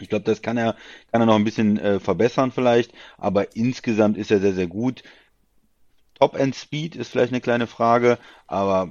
ich 0.00 0.08
glaube, 0.08 0.24
das 0.24 0.42
kann 0.42 0.56
er, 0.56 0.76
kann 1.12 1.20
er 1.22 1.26
noch 1.26 1.36
ein 1.36 1.44
bisschen 1.44 1.78
äh, 1.78 2.00
verbessern 2.00 2.52
vielleicht, 2.52 2.92
aber 3.18 3.56
insgesamt 3.56 4.16
ist 4.16 4.30
er 4.30 4.40
sehr, 4.40 4.54
sehr 4.54 4.66
gut. 4.66 5.02
Top-End-Speed 6.18 6.96
ist 6.96 7.10
vielleicht 7.10 7.32
eine 7.32 7.40
kleine 7.40 7.66
Frage, 7.66 8.18
aber 8.46 8.88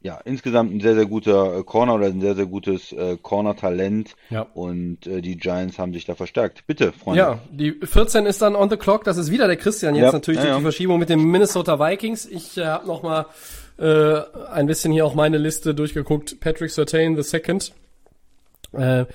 ja, 0.00 0.20
insgesamt 0.24 0.72
ein 0.72 0.80
sehr, 0.80 0.94
sehr 0.94 1.06
guter 1.06 1.58
äh, 1.58 1.62
Corner 1.64 1.94
oder 1.94 2.06
ein 2.06 2.20
sehr, 2.20 2.36
sehr 2.36 2.46
gutes 2.46 2.92
äh, 2.92 3.16
Corner-Talent 3.20 4.14
Ja. 4.30 4.42
und 4.42 5.06
äh, 5.06 5.20
die 5.20 5.36
Giants 5.36 5.78
haben 5.78 5.92
sich 5.92 6.04
da 6.04 6.14
verstärkt. 6.14 6.64
Bitte, 6.66 6.92
Freunde. 6.92 7.20
Ja, 7.20 7.38
die 7.50 7.72
14 7.72 8.24
ist 8.26 8.40
dann 8.40 8.54
on 8.54 8.70
the 8.70 8.76
clock. 8.76 9.02
Das 9.04 9.16
ist 9.16 9.32
wieder 9.32 9.48
der 9.48 9.56
Christian 9.56 9.96
jetzt 9.96 10.04
Ja, 10.06 10.12
natürlich 10.12 10.38
ja, 10.38 10.44
durch 10.44 10.52
ja. 10.52 10.58
die 10.58 10.62
Verschiebung 10.62 10.98
mit 11.00 11.08
den 11.08 11.24
Minnesota 11.24 11.80
Vikings. 11.80 12.26
Ich 12.26 12.56
äh, 12.56 12.66
habe 12.66 12.86
noch 12.86 13.02
mal 13.02 13.26
äh, 13.78 14.20
ein 14.52 14.66
bisschen 14.66 14.92
hier 14.92 15.04
auch 15.04 15.14
meine 15.14 15.38
Liste 15.38 15.74
durchgeguckt. 15.74 16.38
Patrick 16.38 16.70
Surtain 16.70 17.16
the 17.16 17.22
Second. 17.22 17.72
Äh, 18.72 19.06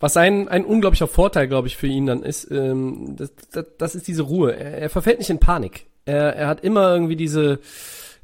was 0.00 0.16
ein, 0.16 0.48
ein 0.48 0.64
unglaublicher 0.64 1.06
Vorteil, 1.06 1.46
glaube 1.46 1.68
ich, 1.68 1.76
für 1.76 1.86
ihn 1.86 2.06
dann 2.06 2.22
ist, 2.22 2.50
ähm, 2.50 3.14
das, 3.16 3.32
das, 3.52 3.66
das 3.78 3.94
ist 3.94 4.08
diese 4.08 4.22
Ruhe. 4.22 4.56
Er, 4.56 4.78
er 4.78 4.90
verfällt 4.90 5.18
nicht 5.18 5.30
in 5.30 5.38
Panik. 5.38 5.86
Er, 6.06 6.34
er 6.34 6.48
hat 6.48 6.64
immer 6.64 6.92
irgendwie 6.92 7.16
diese, 7.16 7.60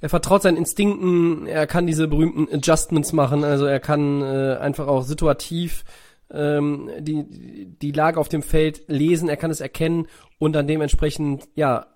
er 0.00 0.08
vertraut 0.08 0.42
seinen 0.42 0.56
Instinkten, 0.56 1.46
er 1.46 1.66
kann 1.66 1.86
diese 1.86 2.08
berühmten 2.08 2.52
Adjustments 2.52 3.12
machen, 3.12 3.44
also 3.44 3.66
er 3.66 3.80
kann 3.80 4.22
äh, 4.22 4.56
einfach 4.56 4.88
auch 4.88 5.02
situativ 5.02 5.84
ähm, 6.30 6.90
die, 6.98 7.66
die 7.80 7.92
Lage 7.92 8.18
auf 8.18 8.28
dem 8.28 8.42
Feld 8.42 8.84
lesen, 8.88 9.28
er 9.28 9.36
kann 9.36 9.50
es 9.50 9.60
erkennen 9.60 10.08
und 10.38 10.54
dann 10.54 10.66
dementsprechend, 10.66 11.48
ja, 11.54 11.86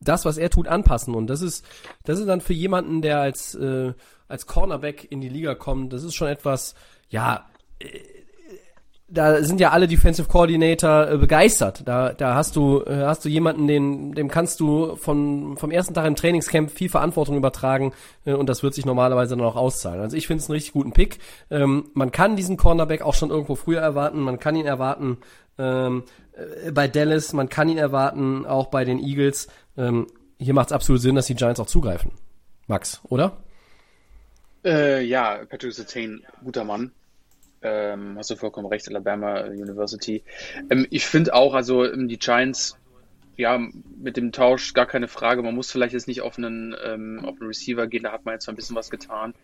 das, 0.00 0.24
was 0.24 0.36
er 0.36 0.50
tut, 0.50 0.66
anpassen. 0.66 1.14
Und 1.14 1.28
das 1.28 1.42
ist, 1.42 1.64
das 2.02 2.18
ist 2.18 2.26
dann 2.26 2.40
für 2.40 2.52
jemanden, 2.52 3.02
der 3.02 3.20
als, 3.20 3.54
äh, 3.54 3.92
als 4.26 4.46
Cornerback 4.46 5.10
in 5.10 5.20
die 5.20 5.28
Liga 5.28 5.54
kommt, 5.54 5.92
das 5.92 6.02
ist 6.02 6.14
schon 6.14 6.28
etwas, 6.28 6.74
ja, 7.08 7.46
äh, 7.78 7.86
da 9.12 9.42
sind 9.44 9.60
ja 9.60 9.70
alle 9.70 9.86
Defensive 9.86 10.26
Coordinator 10.26 11.10
äh, 11.10 11.18
begeistert. 11.18 11.82
Da, 11.86 12.14
da 12.14 12.34
hast 12.34 12.56
du, 12.56 12.82
äh, 12.82 13.04
hast 13.04 13.24
du 13.24 13.28
jemanden, 13.28 13.66
den, 13.66 14.14
dem 14.14 14.28
kannst 14.28 14.58
du 14.60 14.96
von, 14.96 15.56
vom 15.58 15.70
ersten 15.70 15.92
Tag 15.92 16.06
im 16.06 16.16
Trainingscamp 16.16 16.70
viel 16.70 16.88
Verantwortung 16.88 17.36
übertragen 17.36 17.92
äh, 18.24 18.32
und 18.32 18.48
das 18.48 18.62
wird 18.62 18.74
sich 18.74 18.86
normalerweise 18.86 19.36
dann 19.36 19.44
auch 19.44 19.56
auszahlen. 19.56 20.00
Also 20.00 20.16
ich 20.16 20.26
finde 20.26 20.42
es 20.42 20.48
einen 20.48 20.54
richtig 20.54 20.72
guten 20.72 20.92
Pick. 20.92 21.18
Ähm, 21.50 21.90
man 21.92 22.10
kann 22.10 22.36
diesen 22.36 22.56
Cornerback 22.56 23.02
auch 23.02 23.14
schon 23.14 23.30
irgendwo 23.30 23.54
früher 23.54 23.80
erwarten. 23.80 24.20
Man 24.20 24.38
kann 24.38 24.56
ihn 24.56 24.66
erwarten 24.66 25.18
ähm, 25.58 26.04
äh, 26.32 26.72
bei 26.72 26.88
Dallas, 26.88 27.34
man 27.34 27.50
kann 27.50 27.68
ihn 27.68 27.78
erwarten 27.78 28.46
auch 28.46 28.68
bei 28.68 28.86
den 28.86 28.98
Eagles. 28.98 29.48
Ähm, 29.76 30.06
hier 30.38 30.54
macht 30.54 30.68
es 30.68 30.72
absolut 30.72 31.02
Sinn, 31.02 31.16
dass 31.16 31.26
die 31.26 31.34
Giants 31.34 31.60
auch 31.60 31.66
zugreifen. 31.66 32.12
Max, 32.66 33.02
oder? 33.04 33.36
Äh, 34.64 35.04
ja, 35.04 35.40
Patrick 35.48 35.72
Sertain, 35.72 36.22
guter 36.42 36.64
Mann. 36.64 36.92
Ähm, 37.62 38.16
hast 38.18 38.30
du 38.30 38.36
vollkommen 38.36 38.66
recht, 38.66 38.88
Alabama 38.88 39.42
University. 39.44 40.24
Ähm, 40.70 40.86
ich 40.90 41.06
finde 41.06 41.34
auch, 41.34 41.54
also 41.54 41.84
ähm, 41.84 42.08
die 42.08 42.18
Giants, 42.18 42.76
ja, 43.36 43.58
mit 43.96 44.16
dem 44.16 44.32
Tausch 44.32 44.74
gar 44.74 44.86
keine 44.86 45.08
Frage. 45.08 45.42
Man 45.42 45.54
muss 45.54 45.70
vielleicht 45.70 45.94
jetzt 45.94 46.08
nicht 46.08 46.22
auf 46.22 46.38
einen, 46.38 46.74
ähm, 46.84 47.20
auf 47.24 47.40
einen 47.40 47.48
Receiver 47.48 47.86
gehen, 47.86 48.02
da 48.02 48.12
hat 48.12 48.24
man 48.24 48.34
jetzt 48.34 48.48
ein 48.48 48.56
bisschen 48.56 48.76
was 48.76 48.90
getan. 48.90 49.34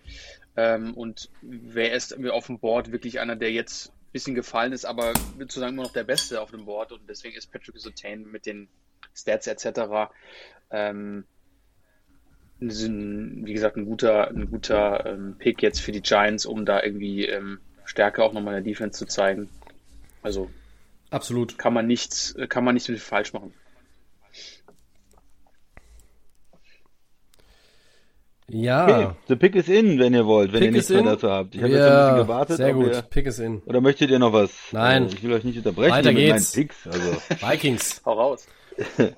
Ähm, 0.56 0.94
und 0.94 1.30
wer 1.42 1.92
ist 1.92 2.18
auf 2.28 2.46
dem 2.46 2.58
Board 2.58 2.90
wirklich 2.90 3.20
einer, 3.20 3.36
der 3.36 3.52
jetzt 3.52 3.90
ein 3.90 4.12
bisschen 4.12 4.34
gefallen 4.34 4.72
ist, 4.72 4.84
aber 4.84 5.12
sozusagen 5.38 5.74
immer 5.74 5.84
noch 5.84 5.92
der 5.92 6.04
Beste 6.04 6.40
auf 6.40 6.50
dem 6.50 6.64
Board 6.64 6.92
und 6.92 7.08
deswegen 7.08 7.36
ist 7.36 7.52
Patrick 7.52 7.78
Sertain 7.78 8.24
mit 8.24 8.46
den 8.46 8.68
Stats 9.14 9.46
etc. 9.46 10.10
Ähm, 10.70 11.24
wie 12.60 13.52
gesagt, 13.52 13.76
ein 13.76 13.84
guter, 13.84 14.28
ein 14.28 14.50
guter 14.50 15.16
Pick 15.38 15.62
jetzt 15.62 15.80
für 15.80 15.92
die 15.92 16.02
Giants, 16.02 16.44
um 16.44 16.66
da 16.66 16.82
irgendwie 16.82 17.30
Stärke 17.88 18.22
auch 18.22 18.32
nochmal 18.34 18.58
in 18.58 18.64
der 18.64 18.70
Defense 18.72 18.98
zu 18.98 19.06
zeigen. 19.06 19.48
Also 20.22 20.50
absolut 21.10 21.56
kann 21.58 21.72
man 21.72 21.86
nichts, 21.86 22.36
kann 22.50 22.62
man 22.64 22.74
nicht 22.74 22.84
so 22.84 22.92
viel 22.92 23.00
falsch 23.00 23.32
machen. 23.32 23.54
Ja. 28.50 28.84
Okay, 28.84 29.14
the 29.28 29.36
pick 29.36 29.54
is 29.56 29.68
in, 29.68 29.98
wenn 29.98 30.14
ihr 30.14 30.24
wollt, 30.26 30.52
wenn 30.52 30.60
Pick 30.60 30.68
ihr 30.68 30.72
nichts 30.72 30.88
mehr 30.88 31.02
dazu 31.02 31.28
habt. 31.30 31.54
Ich 31.54 31.62
habe 31.62 31.70
ja, 31.72 31.78
jetzt 31.78 31.88
ein 31.90 32.04
bisschen 32.14 32.26
gewartet. 32.26 32.56
Sehr 32.56 32.72
gut. 32.72 32.92
Ihr, 32.92 33.02
Pick 33.02 33.26
is 33.26 33.38
in. 33.38 33.60
oder 33.66 33.80
möchtet 33.82 34.10
ihr 34.10 34.18
noch 34.18 34.32
was? 34.32 34.50
Nein. 34.72 35.04
Äh, 35.04 35.08
Ich 35.08 35.22
will 35.22 35.32
euch 35.32 35.44
nicht 35.44 35.58
unterbrechen 35.58 35.90
Weiter 35.92 36.12
mit 36.12 36.18
geht's. 36.22 36.56
meinen 36.56 36.68
Picks. 36.68 36.86
Also. 36.86 37.12
Vikings. 37.46 38.02
Hau 38.04 38.12
raus. 38.12 38.46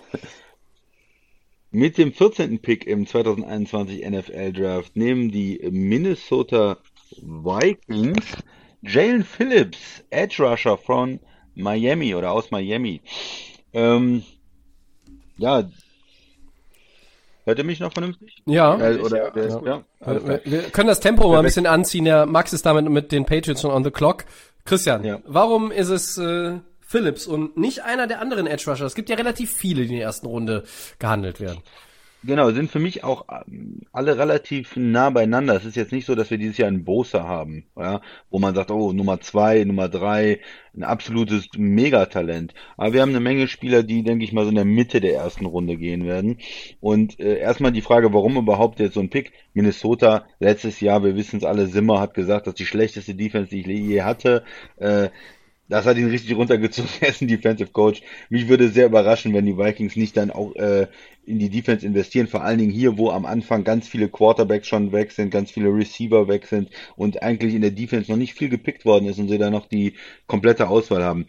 Mit 1.73 1.99
dem 1.99 2.13
14. 2.13 2.61
Pick 2.61 2.85
im 2.89 3.07
2021 3.07 4.05
NFL 4.05 4.53
Draft 4.53 4.97
nehmen 4.97 5.31
die 5.31 5.61
Minnesota 5.71 6.79
Vikings 7.23 8.25
Jalen 8.83 9.25
Phillips, 9.25 10.03
Edge 10.11 10.43
Rusher 10.43 10.77
von 10.79 11.21
Miami 11.55 12.15
oder 12.15 12.33
aus 12.33 12.51
Miami. 12.51 13.01
Ähm, 13.73 14.23
ja, 15.37 15.65
hört 17.45 17.59
ihr 17.59 17.65
mich 17.65 17.81
noch 17.81 17.93
vernünftig? 17.93 18.43
Ja. 18.47 18.79
Äh, 18.79 18.99
oder, 18.99 19.37
Ja, 19.37 19.57
gut. 19.59 19.67
ja. 19.67 19.85
Wir, 20.27 20.41
wir 20.45 20.63
können 20.71 20.89
das 20.89 21.01
Tempo 21.01 21.29
mal 21.29 21.39
ein 21.39 21.45
bisschen 21.45 21.67
anziehen. 21.67 22.05
Der 22.05 22.27
Max 22.27 22.53
ist 22.53 22.65
damit 22.67 22.89
mit 22.89 23.13
den 23.13 23.25
Patriots 23.27 23.61
schon 23.63 23.71
on 23.71 23.85
the 23.85 23.91
clock. 23.91 24.25
Christian, 24.65 25.05
Ja. 25.05 25.21
warum 25.25 25.71
ist 25.71 25.89
es 25.89 26.19
äh, 26.19 26.59
Phillips 26.81 27.27
und 27.27 27.57
nicht 27.57 27.83
einer 27.83 28.07
der 28.07 28.21
anderen 28.21 28.47
Edge 28.47 28.71
Rusher? 28.71 28.85
Es 28.87 28.95
gibt 28.95 29.09
ja 29.09 29.17
relativ 29.17 29.53
viele, 29.53 29.83
die 29.83 29.89
in 29.93 29.97
der 29.97 30.07
ersten 30.07 30.27
Runde 30.27 30.65
gehandelt 30.99 31.41
werden. 31.41 31.61
Genau, 32.23 32.51
sind 32.51 32.71
für 32.71 32.81
mich 32.81 33.03
auch 33.03 33.25
ähm, 33.47 33.81
alle 33.93 34.19
relativ 34.19 34.77
nah 34.77 35.09
beieinander. 35.09 35.57
Es 35.57 35.65
ist 35.65 35.75
jetzt 35.77 35.91
nicht 35.91 36.05
so, 36.05 36.15
dass 36.15 36.31
wir 36.31 36.37
dieses 36.37 36.59
Jahr 36.59 36.69
einen 36.69 36.85
Bosa 36.85 37.23
haben, 37.25 37.65
ja, 37.79 38.03
wo 38.29 38.39
man 38.39 38.55
sagt, 38.55 38.71
oh, 38.71 38.93
Nummer 38.93 39.21
zwei, 39.23 39.65
Nummer 39.65 39.89
drei, 39.89 40.41
ein 40.77 40.83
absolutes 40.85 41.49
Megatalent. 41.57 42.53
Aber 42.77 42.93
wir 42.93 43.01
haben 43.01 43.09
eine 43.11 43.21
Menge 43.21 43.49
Spieler, 43.49 43.83
die, 43.83 44.03
denke 44.03 44.25
ich 44.25 44.35
mal, 44.35 44.45
so 44.45 44.51
in 44.51 44.57
der 44.57 44.67
Mitte 44.67 45.01
der 45.01 45.15
ersten 45.15 45.47
Runde 45.47 45.79
gehen 45.79 46.07
werden. 46.07 46.37
Und 46.81 47.19
äh, 47.21 47.39
erstmal 47.39 47.73
die 47.73 47.81
Frage, 47.81 48.13
warum 48.13 48.37
überhaupt 48.37 48.81
jetzt 48.81 48.95
so 48.95 49.01
ein 49.01 49.09
Pick? 49.09 49.33
Minnesota, 49.55 50.27
letztes 50.41 50.79
Jahr, 50.81 51.03
wir 51.03 51.17
wissen 51.17 51.39
es 51.39 51.45
alle, 51.45 51.69
Simmer 51.69 52.01
hat 52.01 52.13
gesagt, 52.13 52.47
das 52.47 52.53
ist 52.53 52.61
die 52.61 52.67
schlechteste 52.67 53.15
Defense, 53.15 53.49
die 53.49 53.61
ich 53.61 53.67
je 53.67 54.03
hatte. 54.03 54.45
Äh, 54.77 55.09
das 55.71 55.87
hat 55.87 55.97
ihn 55.97 56.11
richtig 56.11 56.37
runtergezogen. 56.37 56.91
Er 57.01 57.09
ist 57.11 57.23
ein 57.23 57.29
Defensive 57.29 57.71
Coach. 57.71 58.03
Mich 58.29 58.49
würde 58.49 58.69
sehr 58.69 58.87
überraschen, 58.87 59.33
wenn 59.33 59.47
die 59.47 59.57
Vikings 59.57 59.97
nicht 59.97 60.17
dann 60.17 60.31
auch 60.33 60.55
äh, 60.57 60.89
in 61.25 61.39
die 61.39 61.51
Defense 61.51 61.87
investieren. 61.87 62.27
Vor 62.27 62.43
allen 62.43 62.59
Dingen 62.59 62.73
hier, 62.73 62.99
wo 62.99 63.11
am 63.11 63.27
Anfang 63.27 63.65
ganz 63.65 63.89
viele 63.89 64.09
Quarterbacks 64.09 64.67
schon 64.67 64.93
weg 64.93 65.13
sind, 65.13 65.31
ganz 65.31 65.51
viele 65.51 65.69
Receiver 65.69 66.29
weg 66.29 66.47
sind 66.47 66.71
und 66.97 67.23
eigentlich 67.23 67.55
in 67.55 67.63
der 67.63 67.71
Defense 67.71 68.11
noch 68.11 68.19
nicht 68.19 68.35
viel 68.35 68.49
gepickt 68.49 68.85
worden 68.85 69.09
ist 69.09 69.19
und 69.19 69.29
sie 69.29 69.39
da 69.39 69.51
noch 69.51 69.67
die 69.67 69.95
komplette 70.27 70.69
Auswahl 70.69 71.05
haben. 71.05 71.27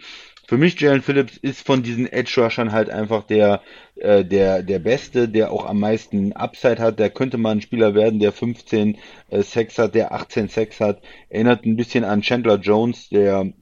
Für 0.47 0.57
mich 0.57 0.79
Jalen 0.81 1.01
Phillips 1.01 1.37
ist 1.37 1.65
von 1.65 1.81
diesen 1.81 2.11
Edge 2.11 2.41
Rushern 2.41 2.73
halt 2.73 2.89
einfach 2.89 3.23
der 3.23 3.61
äh, 3.95 4.25
der 4.25 4.63
der 4.63 4.79
Beste, 4.79 5.29
der 5.29 5.49
auch 5.51 5.65
am 5.65 5.79
meisten 5.79 6.33
Upside 6.33 6.81
hat. 6.81 6.99
Der 6.99 7.09
könnte 7.09 7.37
mal 7.37 7.51
ein 7.51 7.61
Spieler 7.61 7.95
werden, 7.95 8.19
der 8.19 8.33
15 8.33 8.97
äh, 9.29 9.43
Sacks 9.43 9.77
hat, 9.77 9.95
der 9.95 10.11
18 10.13 10.49
Sacks 10.49 10.81
hat. 10.81 11.01
Erinnert 11.29 11.65
ein 11.65 11.77
bisschen 11.77 12.03
an 12.03 12.21
Chandler 12.21 12.59
Jones, 12.59 13.07
der 13.07 13.53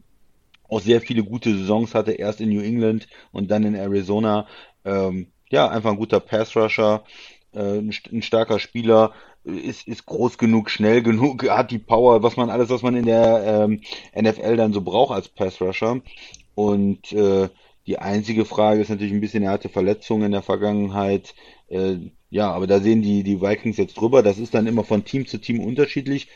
auch 0.68 0.82
sehr 0.82 1.02
viele 1.02 1.24
gute 1.24 1.56
Saisons 1.56 1.94
hatte, 1.94 2.14
erst 2.14 2.42
in 2.42 2.50
New 2.50 2.62
England 2.62 3.08
und 3.32 3.52
dann 3.52 3.66
in 3.66 3.76
Arizona. 3.76 4.48
Ähm, 4.84 5.28
ja, 5.50 5.68
einfach 5.70 5.92
ein 5.92 5.98
guter 5.98 6.20
Pass-Rusher, 6.20 7.04
äh, 7.54 7.60
ein, 7.80 7.92
st- 7.92 8.12
ein 8.14 8.22
starker 8.22 8.60
Spieler, 8.60 9.14
ist, 9.44 9.88
ist 9.88 10.06
groß 10.06 10.38
genug, 10.38 10.70
schnell 10.70 11.02
genug, 11.02 11.50
hat 11.50 11.72
die 11.72 11.80
Power, 11.80 12.24
was 12.24 12.38
man 12.38 12.50
alles, 12.50 12.70
was 12.70 12.82
man 12.82 12.96
in 12.96 13.06
der 13.06 13.44
ähm, 13.66 13.82
NFL 14.14 14.58
dann 14.58 14.74
so 14.74 14.82
braucht 14.82 15.14
als 15.16 15.30
Pass-Rusher. 15.30 16.02
Und 16.56 17.12
äh, 17.14 17.50
die 17.88 17.98
einzige 18.00 18.46
Frage 18.46 18.82
ist 18.82 18.90
natürlich 18.90 19.14
ein 19.14 19.22
bisschen, 19.22 19.44
er 19.44 19.52
hatte 19.52 19.70
Verletzungen 19.70 20.24
in 20.26 20.32
der 20.32 20.42
Vergangenheit. 20.42 21.34
Äh, 21.70 21.98
ja, 22.30 22.52
aber 22.52 22.68
da 22.68 22.80
sehen 22.80 23.02
die, 23.02 23.24
die 23.24 23.42
Vikings 23.42 23.78
jetzt 23.78 23.96
drüber. 24.00 24.22
Das 24.22 24.38
ist 24.38 24.54
dann 24.54 24.68
immer 24.68 24.84
von 24.84 25.04
Team 25.06 25.26
zu 25.26 25.40
Team 25.40 25.60
unterschiedlich 25.62 26.28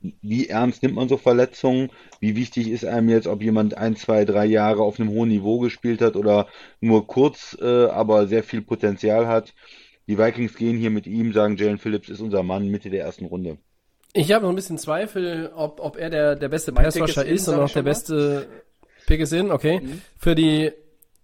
wie 0.00 0.48
ernst 0.48 0.82
nimmt 0.82 0.94
man 0.94 1.08
so 1.08 1.16
Verletzungen? 1.16 1.90
Wie 2.20 2.36
wichtig 2.36 2.70
ist 2.70 2.84
einem 2.84 3.08
jetzt, 3.08 3.26
ob 3.26 3.42
jemand 3.42 3.76
ein, 3.76 3.96
zwei, 3.96 4.24
drei 4.24 4.46
Jahre 4.46 4.82
auf 4.82 5.00
einem 5.00 5.10
hohen 5.10 5.28
Niveau 5.28 5.58
gespielt 5.58 6.00
hat 6.00 6.16
oder 6.16 6.46
nur 6.80 7.06
kurz, 7.06 7.56
äh, 7.60 7.86
aber 7.86 8.26
sehr 8.26 8.42
viel 8.42 8.62
Potenzial 8.62 9.26
hat? 9.26 9.54
Die 10.06 10.18
Vikings 10.18 10.54
gehen 10.54 10.78
hier 10.78 10.90
mit 10.90 11.06
ihm, 11.06 11.32
sagen 11.32 11.56
Jalen 11.56 11.78
Phillips 11.78 12.08
ist 12.08 12.20
unser 12.20 12.42
Mann 12.42 12.68
Mitte 12.68 12.90
der 12.90 13.04
ersten 13.04 13.26
Runde. 13.26 13.58
Ich 14.12 14.32
habe 14.32 14.44
noch 14.44 14.50
ein 14.50 14.56
bisschen 14.56 14.78
Zweifel, 14.78 15.52
ob, 15.54 15.80
ob 15.80 15.96
er 15.96 16.10
der, 16.10 16.36
der 16.36 16.48
beste 16.48 16.72
Mein 16.72 16.84
Pass 16.84 16.94
Pick 16.94 17.08
ist 17.08 17.16
ist 17.16 17.48
und 17.48 17.58
auch 17.58 17.66
ich 17.66 17.72
der 17.72 17.82
beste 17.82 18.46
Pick 19.06 19.20
ist 19.20 19.32
in, 19.32 19.50
okay. 19.50 19.80
Für 20.18 20.34
die 20.34 20.72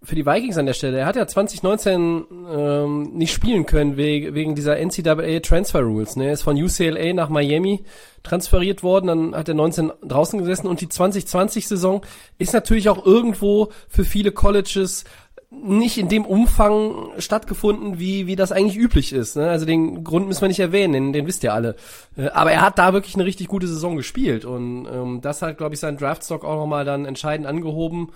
für 0.05 0.17
die 0.17 0.27
Vikings 0.27 0.59
an 0.59 0.67
der 0.67 0.75
Stelle. 0.75 0.99
Er 0.99 1.07
hat 1.07 1.17
ja 1.17 1.27
2019 1.27 2.25
ähm, 2.51 3.03
nicht 3.15 3.33
spielen 3.33 3.67
können 3.67 3.97
wegen, 3.97 4.35
wegen 4.35 4.55
dieser 4.55 4.77
NCAA 4.77 5.41
Transfer 5.41 5.81
Rules. 5.81 6.17
Ne? 6.17 6.27
Er 6.27 6.33
ist 6.33 6.43
von 6.43 6.61
UCLA 6.61 7.13
nach 7.13 7.29
Miami 7.29 7.85
transferiert 8.23 8.83
worden, 8.83 9.07
dann 9.07 9.35
hat 9.35 9.49
er 9.49 9.55
19 9.55 9.93
draußen 10.03 10.39
gesessen 10.39 10.67
und 10.67 10.81
die 10.81 10.87
2020-Saison 10.87 12.03
ist 12.39 12.53
natürlich 12.53 12.89
auch 12.89 13.05
irgendwo 13.05 13.71
für 13.89 14.05
viele 14.05 14.33
Colleges 14.33 15.05
nicht 15.51 15.99
in 15.99 16.09
dem 16.09 16.25
Umfang 16.25 17.11
stattgefunden, 17.19 17.99
wie, 17.99 18.27
wie 18.27 18.37
das 18.37 18.53
eigentlich 18.53 18.77
üblich 18.77 19.13
ist. 19.13 19.37
Ne? 19.37 19.51
Also 19.51 19.67
den 19.67 20.03
Grund 20.03 20.27
müssen 20.27 20.41
wir 20.41 20.49
nicht 20.49 20.61
erwähnen, 20.61 20.93
den, 20.95 21.13
den 21.13 21.27
wisst 21.27 21.45
ihr 21.45 21.53
alle. 21.53 21.77
Äh, 22.17 22.29
aber 22.29 22.53
er 22.53 22.63
hat 22.63 22.79
da 22.79 22.93
wirklich 22.93 23.15
eine 23.15 23.27
richtig 23.27 23.49
gute 23.49 23.69
Saison 23.69 23.97
gespielt 23.97 24.45
und 24.45 24.87
ähm, 24.87 25.21
das 25.21 25.43
hat, 25.43 25.59
glaube 25.59 25.75
ich, 25.75 25.81
seinen 25.81 25.99
Draftstock 25.99 26.45
auch 26.45 26.57
nochmal 26.57 26.85
dann 26.85 27.05
entscheidend 27.05 27.47
angehoben, 27.47 28.13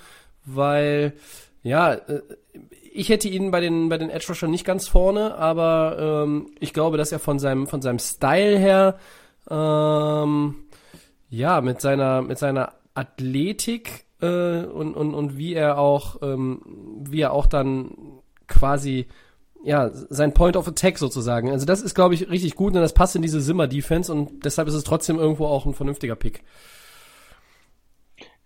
weil 0.47 1.13
ja, 1.67 1.95
äh, 1.95 2.23
ich 2.93 3.09
hätte 3.09 3.29
ihn 3.29 3.51
bei 3.51 3.61
den 3.61 3.89
bei 3.89 3.99
den 3.99 4.09
Edge 4.09 4.27
Rushern 4.29 4.51
nicht 4.51 4.65
ganz 4.65 4.89
vorne, 4.89 5.35
aber 5.35 6.25
ähm, 6.25 6.51
ich 6.61 6.73
glaube, 6.73 6.97
dass 6.97 7.13
er 7.13 7.19
von 7.19 7.39
seinem 7.39 7.67
von 7.67 7.83
seinem 7.83 7.99
Style 7.99 8.57
her 8.57 8.99
ähm, 9.51 10.55
ja 11.29 11.61
mit 11.61 11.81
seiner 11.81 12.23
mit 12.23 12.39
seiner 12.39 12.73
Athletik 12.95 14.07
äh, 14.23 14.65
und, 14.65 14.95
und 14.95 15.15
und 15.15 15.37
wie 15.37 15.55
er 15.55 15.79
auch 15.79 16.23
ähm, 16.23 16.63
wie 17.05 17.21
er 17.21 17.33
auch 17.33 17.47
dann 17.47 18.21
quasi 18.47 19.09
ja 19.65 19.91
sein 19.93 20.33
Point 20.33 20.57
of 20.57 20.69
Attack 20.69 20.99
sozusagen. 20.99 21.51
Also 21.51 21.67
das 21.67 21.83
ist 21.83 21.97
glaube 21.97 22.15
ich 22.15 22.31
richtig 22.31 22.55
gut 22.55 22.75
und 22.75 22.81
das 22.81 22.95
passt 22.95 23.17
in 23.17 23.23
diese 23.23 23.41
Simmer 23.41 23.67
Defense 23.67 24.13
und 24.13 24.45
deshalb 24.45 24.69
ist 24.69 24.75
es 24.75 24.85
trotzdem 24.85 25.19
irgendwo 25.19 25.47
auch 25.47 25.67
ein 25.67 25.75
vernünftiger 25.75 26.15
Pick. 26.15 26.45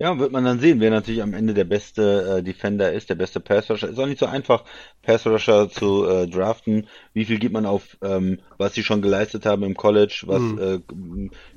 Ja, 0.00 0.18
wird 0.18 0.32
man 0.32 0.46
dann 0.46 0.60
sehen, 0.60 0.80
wer 0.80 0.90
natürlich 0.90 1.20
am 1.20 1.34
Ende 1.34 1.52
der 1.52 1.64
beste 1.64 2.38
äh, 2.38 2.42
Defender 2.42 2.90
ist, 2.90 3.10
der 3.10 3.16
beste 3.16 3.38
Pass-Rusher. 3.38 3.90
Ist 3.90 3.98
auch 3.98 4.06
nicht 4.06 4.18
so 4.18 4.24
einfach, 4.24 4.64
Pass-Rusher 5.02 5.68
zu 5.68 6.06
äh, 6.06 6.26
draften. 6.26 6.88
Wie 7.12 7.26
viel 7.26 7.38
gibt 7.38 7.52
man 7.52 7.66
auf, 7.66 7.98
ähm, 8.00 8.40
was 8.56 8.72
sie 8.72 8.82
schon 8.82 9.02
geleistet 9.02 9.44
haben 9.44 9.62
im 9.62 9.76
College, 9.76 10.22
was, 10.24 10.40
äh, 10.58 10.80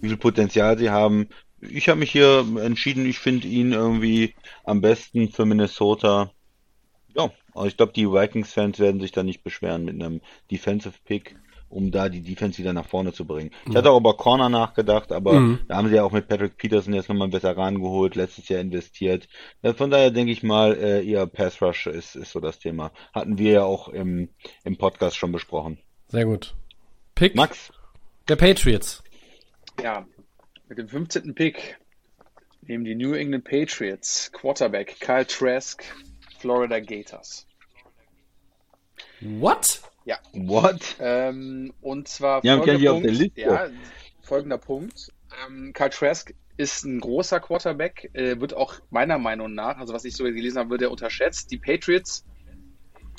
wie 0.02 0.10
viel 0.10 0.18
Potenzial 0.18 0.78
sie 0.78 0.90
haben. 0.90 1.30
Ich 1.62 1.88
habe 1.88 2.02
mich 2.02 2.12
hier 2.12 2.46
entschieden, 2.60 3.06
ich 3.06 3.20
finde 3.20 3.48
ihn 3.48 3.72
irgendwie 3.72 4.36
am 4.66 4.82
besten 4.82 5.30
für 5.30 5.46
Minnesota. 5.46 6.30
Ja, 7.16 7.32
aber 7.54 7.68
ich 7.68 7.78
glaube, 7.78 7.94
die 7.94 8.12
Vikings-Fans 8.12 8.78
werden 8.78 9.00
sich 9.00 9.14
da 9.14 9.24
nicht 9.24 9.46
beschweren 9.46 9.86
mit 9.86 9.96
einem 9.96 10.20
Defensive 10.52 10.96
Pick. 11.06 11.38
Um 11.74 11.92
da 11.92 12.10
die 12.10 12.22
Defense 12.22 12.58
wieder 12.60 12.74
nach 12.74 12.86
vorne 12.88 13.12
zu 13.14 13.26
bringen. 13.26 13.52
Ich 13.68 13.76
hatte 13.76 13.92
auch 13.92 14.00
über 14.00 14.16
Corner 14.16 14.50
nachgedacht, 14.50 15.12
aber 15.12 15.34
Mhm. 15.34 15.60
da 15.68 15.76
haben 15.78 15.90
sie 15.90 15.96
ja 15.96 16.04
auch 16.04 16.12
mit 16.12 16.28
Patrick 16.28 16.58
Peterson 16.58 16.94
jetzt 16.94 17.10
nochmal 17.10 17.26
einen 17.26 17.34
Veteran 17.34 17.82
geholt, 17.82 18.16
letztes 18.16 18.48
Jahr 18.50 18.62
investiert. 18.62 19.28
Ja, 19.62 19.74
Von 19.74 19.90
daher 19.92 20.12
denke 20.12 20.32
ich 20.32 20.44
mal, 20.44 20.76
äh, 20.78 21.02
ihr 21.02 21.26
Pass 21.26 21.62
Rush 21.62 21.88
ist, 21.88 22.16
ist 22.16 22.32
so 22.32 22.40
das 22.40 22.60
Thema. 22.60 22.92
Hatten 23.14 23.38
wir 23.38 23.52
ja 23.52 23.64
auch 23.64 23.88
im, 23.90 24.30
im 24.64 24.78
Podcast 24.78 25.18
schon 25.18 25.32
besprochen. 25.32 25.78
Sehr 26.08 26.26
gut. 26.26 26.56
Pick 27.16 27.36
Max, 27.36 27.72
der 28.28 28.36
Patriots. 28.36 29.04
Ja, 29.82 30.06
mit 30.70 30.78
dem 30.78 30.88
15. 30.88 31.34
Pick 31.36 31.78
nehmen 32.62 32.86
die 32.86 32.96
New 32.96 33.14
England 33.14 33.44
Patriots 33.44 34.32
Quarterback 34.32 34.98
Kyle 35.00 35.26
Trask, 35.28 35.84
Florida 36.40 36.80
Gators. 36.80 37.46
What? 39.22 39.82
Ja, 40.06 40.20
what? 40.34 40.96
ähm, 41.00 41.74
und 41.82 42.08
zwar 42.08 42.44
Ja, 42.44 42.60
kenn 42.60 42.82
ich 42.82 42.90
auf 42.90 43.02
folgender 43.02 43.02
der 43.02 43.10
Punkt. 43.10 43.20
Liste. 43.20 43.42
Ja, 43.42 43.68
folgender 44.22 44.58
Punkt. 44.58 45.14
Ähm, 45.46 45.74
Kyle 45.74 45.90
Trask 45.90 46.34
ist 46.58 46.84
ein 46.84 47.00
großer 47.00 47.40
Quarterback, 47.40 48.12
äh, 48.14 48.40
wird 48.40 48.54
auch 48.54 48.76
meiner 48.90 49.18
Meinung 49.18 49.54
nach, 49.54 49.78
also 49.78 49.94
was 49.94 50.06
ich 50.06 50.16
so 50.16 50.24
gelesen 50.24 50.60
habe, 50.60 50.72
wird 50.72 50.82
er 50.84 50.92
unterschätzt. 50.92 51.52
Die 51.52 51.58
Patriots 51.58 52.26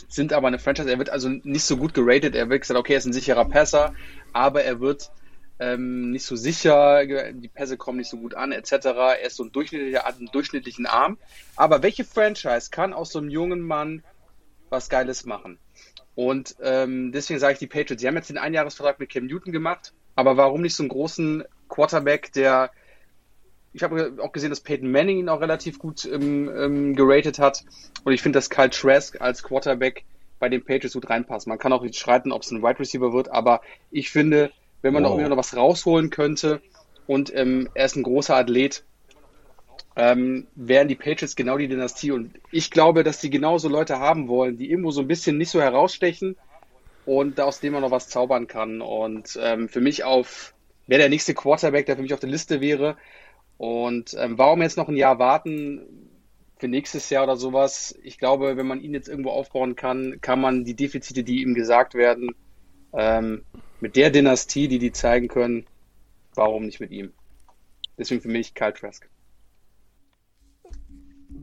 sind 0.08 0.32
aber 0.32 0.48
eine 0.48 0.58
Franchise, 0.58 0.90
er 0.90 0.98
wird 0.98 1.10
also 1.10 1.28
nicht 1.28 1.64
so 1.64 1.76
gut 1.76 1.94
geratet. 1.94 2.34
Er 2.34 2.48
wird 2.48 2.60
gesagt, 2.60 2.78
okay, 2.78 2.94
er 2.94 2.98
ist 2.98 3.06
ein 3.06 3.12
sicherer 3.12 3.44
Passer, 3.44 3.94
aber 4.32 4.62
er 4.62 4.80
wird 4.80 5.10
ähm, 5.58 6.10
nicht 6.10 6.24
so 6.24 6.36
sicher, 6.36 7.04
die 7.32 7.48
Pässe 7.48 7.76
kommen 7.76 7.98
nicht 7.98 8.10
so 8.10 8.16
gut 8.16 8.34
an, 8.34 8.52
etc. 8.52 8.72
Er 8.72 9.22
ist 9.22 9.36
so 9.36 9.44
ein 9.44 9.52
durchschnittlicher, 9.52 10.04
hat 10.04 10.18
einen 10.18 10.30
durchschnittlichen 10.32 10.86
Arm. 10.86 11.18
Aber 11.56 11.82
welche 11.82 12.04
Franchise 12.04 12.70
kann 12.70 12.92
aus 12.92 13.12
so 13.12 13.18
einem 13.18 13.30
jungen 13.30 13.60
Mann 13.60 14.02
was 14.68 14.88
Geiles 14.88 15.24
machen? 15.24 15.58
Und 16.14 16.56
ähm, 16.62 17.12
deswegen 17.12 17.40
sage 17.40 17.54
ich 17.54 17.58
die 17.58 17.66
Patriots. 17.66 18.00
Sie 18.00 18.06
haben 18.06 18.16
jetzt 18.16 18.30
den 18.30 18.38
Einjahresvertrag 18.38 19.00
mit 19.00 19.10
Cam 19.10 19.26
Newton 19.26 19.52
gemacht, 19.52 19.92
aber 20.14 20.36
warum 20.36 20.62
nicht 20.62 20.76
so 20.76 20.82
einen 20.82 20.90
großen 20.90 21.44
Quarterback, 21.68 22.32
der 22.32 22.70
ich 23.74 23.82
habe 23.82 24.16
auch 24.22 24.30
gesehen, 24.30 24.50
dass 24.50 24.60
Peyton 24.60 24.90
Manning 24.90 25.18
ihn 25.18 25.28
auch 25.28 25.40
relativ 25.40 25.80
gut 25.80 26.04
ähm, 26.04 26.48
ähm, 26.56 26.94
geratet 26.94 27.40
hat. 27.40 27.64
Und 28.04 28.12
ich 28.12 28.22
finde, 28.22 28.36
dass 28.36 28.48
Kyle 28.48 28.70
Trask 28.70 29.20
als 29.20 29.42
Quarterback 29.42 30.04
bei 30.38 30.48
den 30.48 30.64
Patriots 30.64 30.94
gut 30.94 31.10
reinpasst. 31.10 31.48
Man 31.48 31.58
kann 31.58 31.72
auch 31.72 31.82
nicht 31.82 31.96
streiten, 31.98 32.30
ob 32.30 32.42
es 32.42 32.52
ein 32.52 32.62
Wide 32.62 32.78
Receiver 32.78 33.12
wird, 33.12 33.30
aber 33.32 33.62
ich 33.90 34.10
finde, 34.10 34.52
wenn 34.82 34.94
man 34.94 35.02
Wow. 35.02 35.18
noch, 35.20 35.28
noch 35.28 35.36
was 35.36 35.56
rausholen 35.56 36.10
könnte 36.10 36.62
und 37.08 37.34
ähm, 37.34 37.68
er 37.74 37.86
ist 37.86 37.96
ein 37.96 38.04
großer 38.04 38.36
Athlet, 38.36 38.84
ähm, 39.96 40.46
wären 40.54 40.88
die 40.88 40.96
Patriots 40.96 41.36
genau 41.36 41.56
die 41.56 41.68
Dynastie. 41.68 42.10
Und 42.10 42.32
ich 42.50 42.70
glaube, 42.70 43.04
dass 43.04 43.20
die 43.20 43.30
genauso 43.30 43.68
Leute 43.68 43.98
haben 43.98 44.28
wollen, 44.28 44.58
die 44.58 44.70
irgendwo 44.70 44.90
so 44.90 45.00
ein 45.00 45.08
bisschen 45.08 45.38
nicht 45.38 45.50
so 45.50 45.60
herausstechen 45.60 46.36
und 47.06 47.40
aus 47.40 47.60
dem 47.60 47.74
man 47.74 47.82
noch 47.82 47.90
was 47.90 48.08
zaubern 48.08 48.46
kann. 48.46 48.80
Und 48.80 49.38
ähm, 49.40 49.68
für 49.68 49.80
mich 49.80 50.04
auf, 50.04 50.54
wer 50.86 50.98
der 50.98 51.08
nächste 51.08 51.34
Quarterback, 51.34 51.86
der 51.86 51.96
für 51.96 52.02
mich 52.02 52.14
auf 52.14 52.20
der 52.20 52.30
Liste 52.30 52.60
wäre. 52.60 52.96
Und 53.56 54.16
ähm, 54.18 54.36
warum 54.36 54.62
jetzt 54.62 54.76
noch 54.76 54.88
ein 54.88 54.96
Jahr 54.96 55.18
warten 55.18 55.82
für 56.58 56.66
nächstes 56.66 57.08
Jahr 57.10 57.24
oder 57.24 57.36
sowas? 57.36 57.96
Ich 58.02 58.18
glaube, 58.18 58.56
wenn 58.56 58.66
man 58.66 58.80
ihn 58.80 58.94
jetzt 58.94 59.08
irgendwo 59.08 59.30
aufbauen 59.30 59.76
kann, 59.76 60.18
kann 60.20 60.40
man 60.40 60.64
die 60.64 60.74
Defizite, 60.74 61.22
die 61.22 61.42
ihm 61.42 61.54
gesagt 61.54 61.94
werden, 61.94 62.34
ähm, 62.92 63.44
mit 63.80 63.94
der 63.94 64.10
Dynastie, 64.10 64.66
die 64.66 64.78
die 64.78 64.92
zeigen 64.92 65.28
können, 65.28 65.66
warum 66.34 66.66
nicht 66.66 66.80
mit 66.80 66.90
ihm? 66.90 67.12
Deswegen 67.96 68.22
für 68.22 68.28
mich 68.28 68.54
Kyle 68.54 68.72
Trask. 68.72 69.08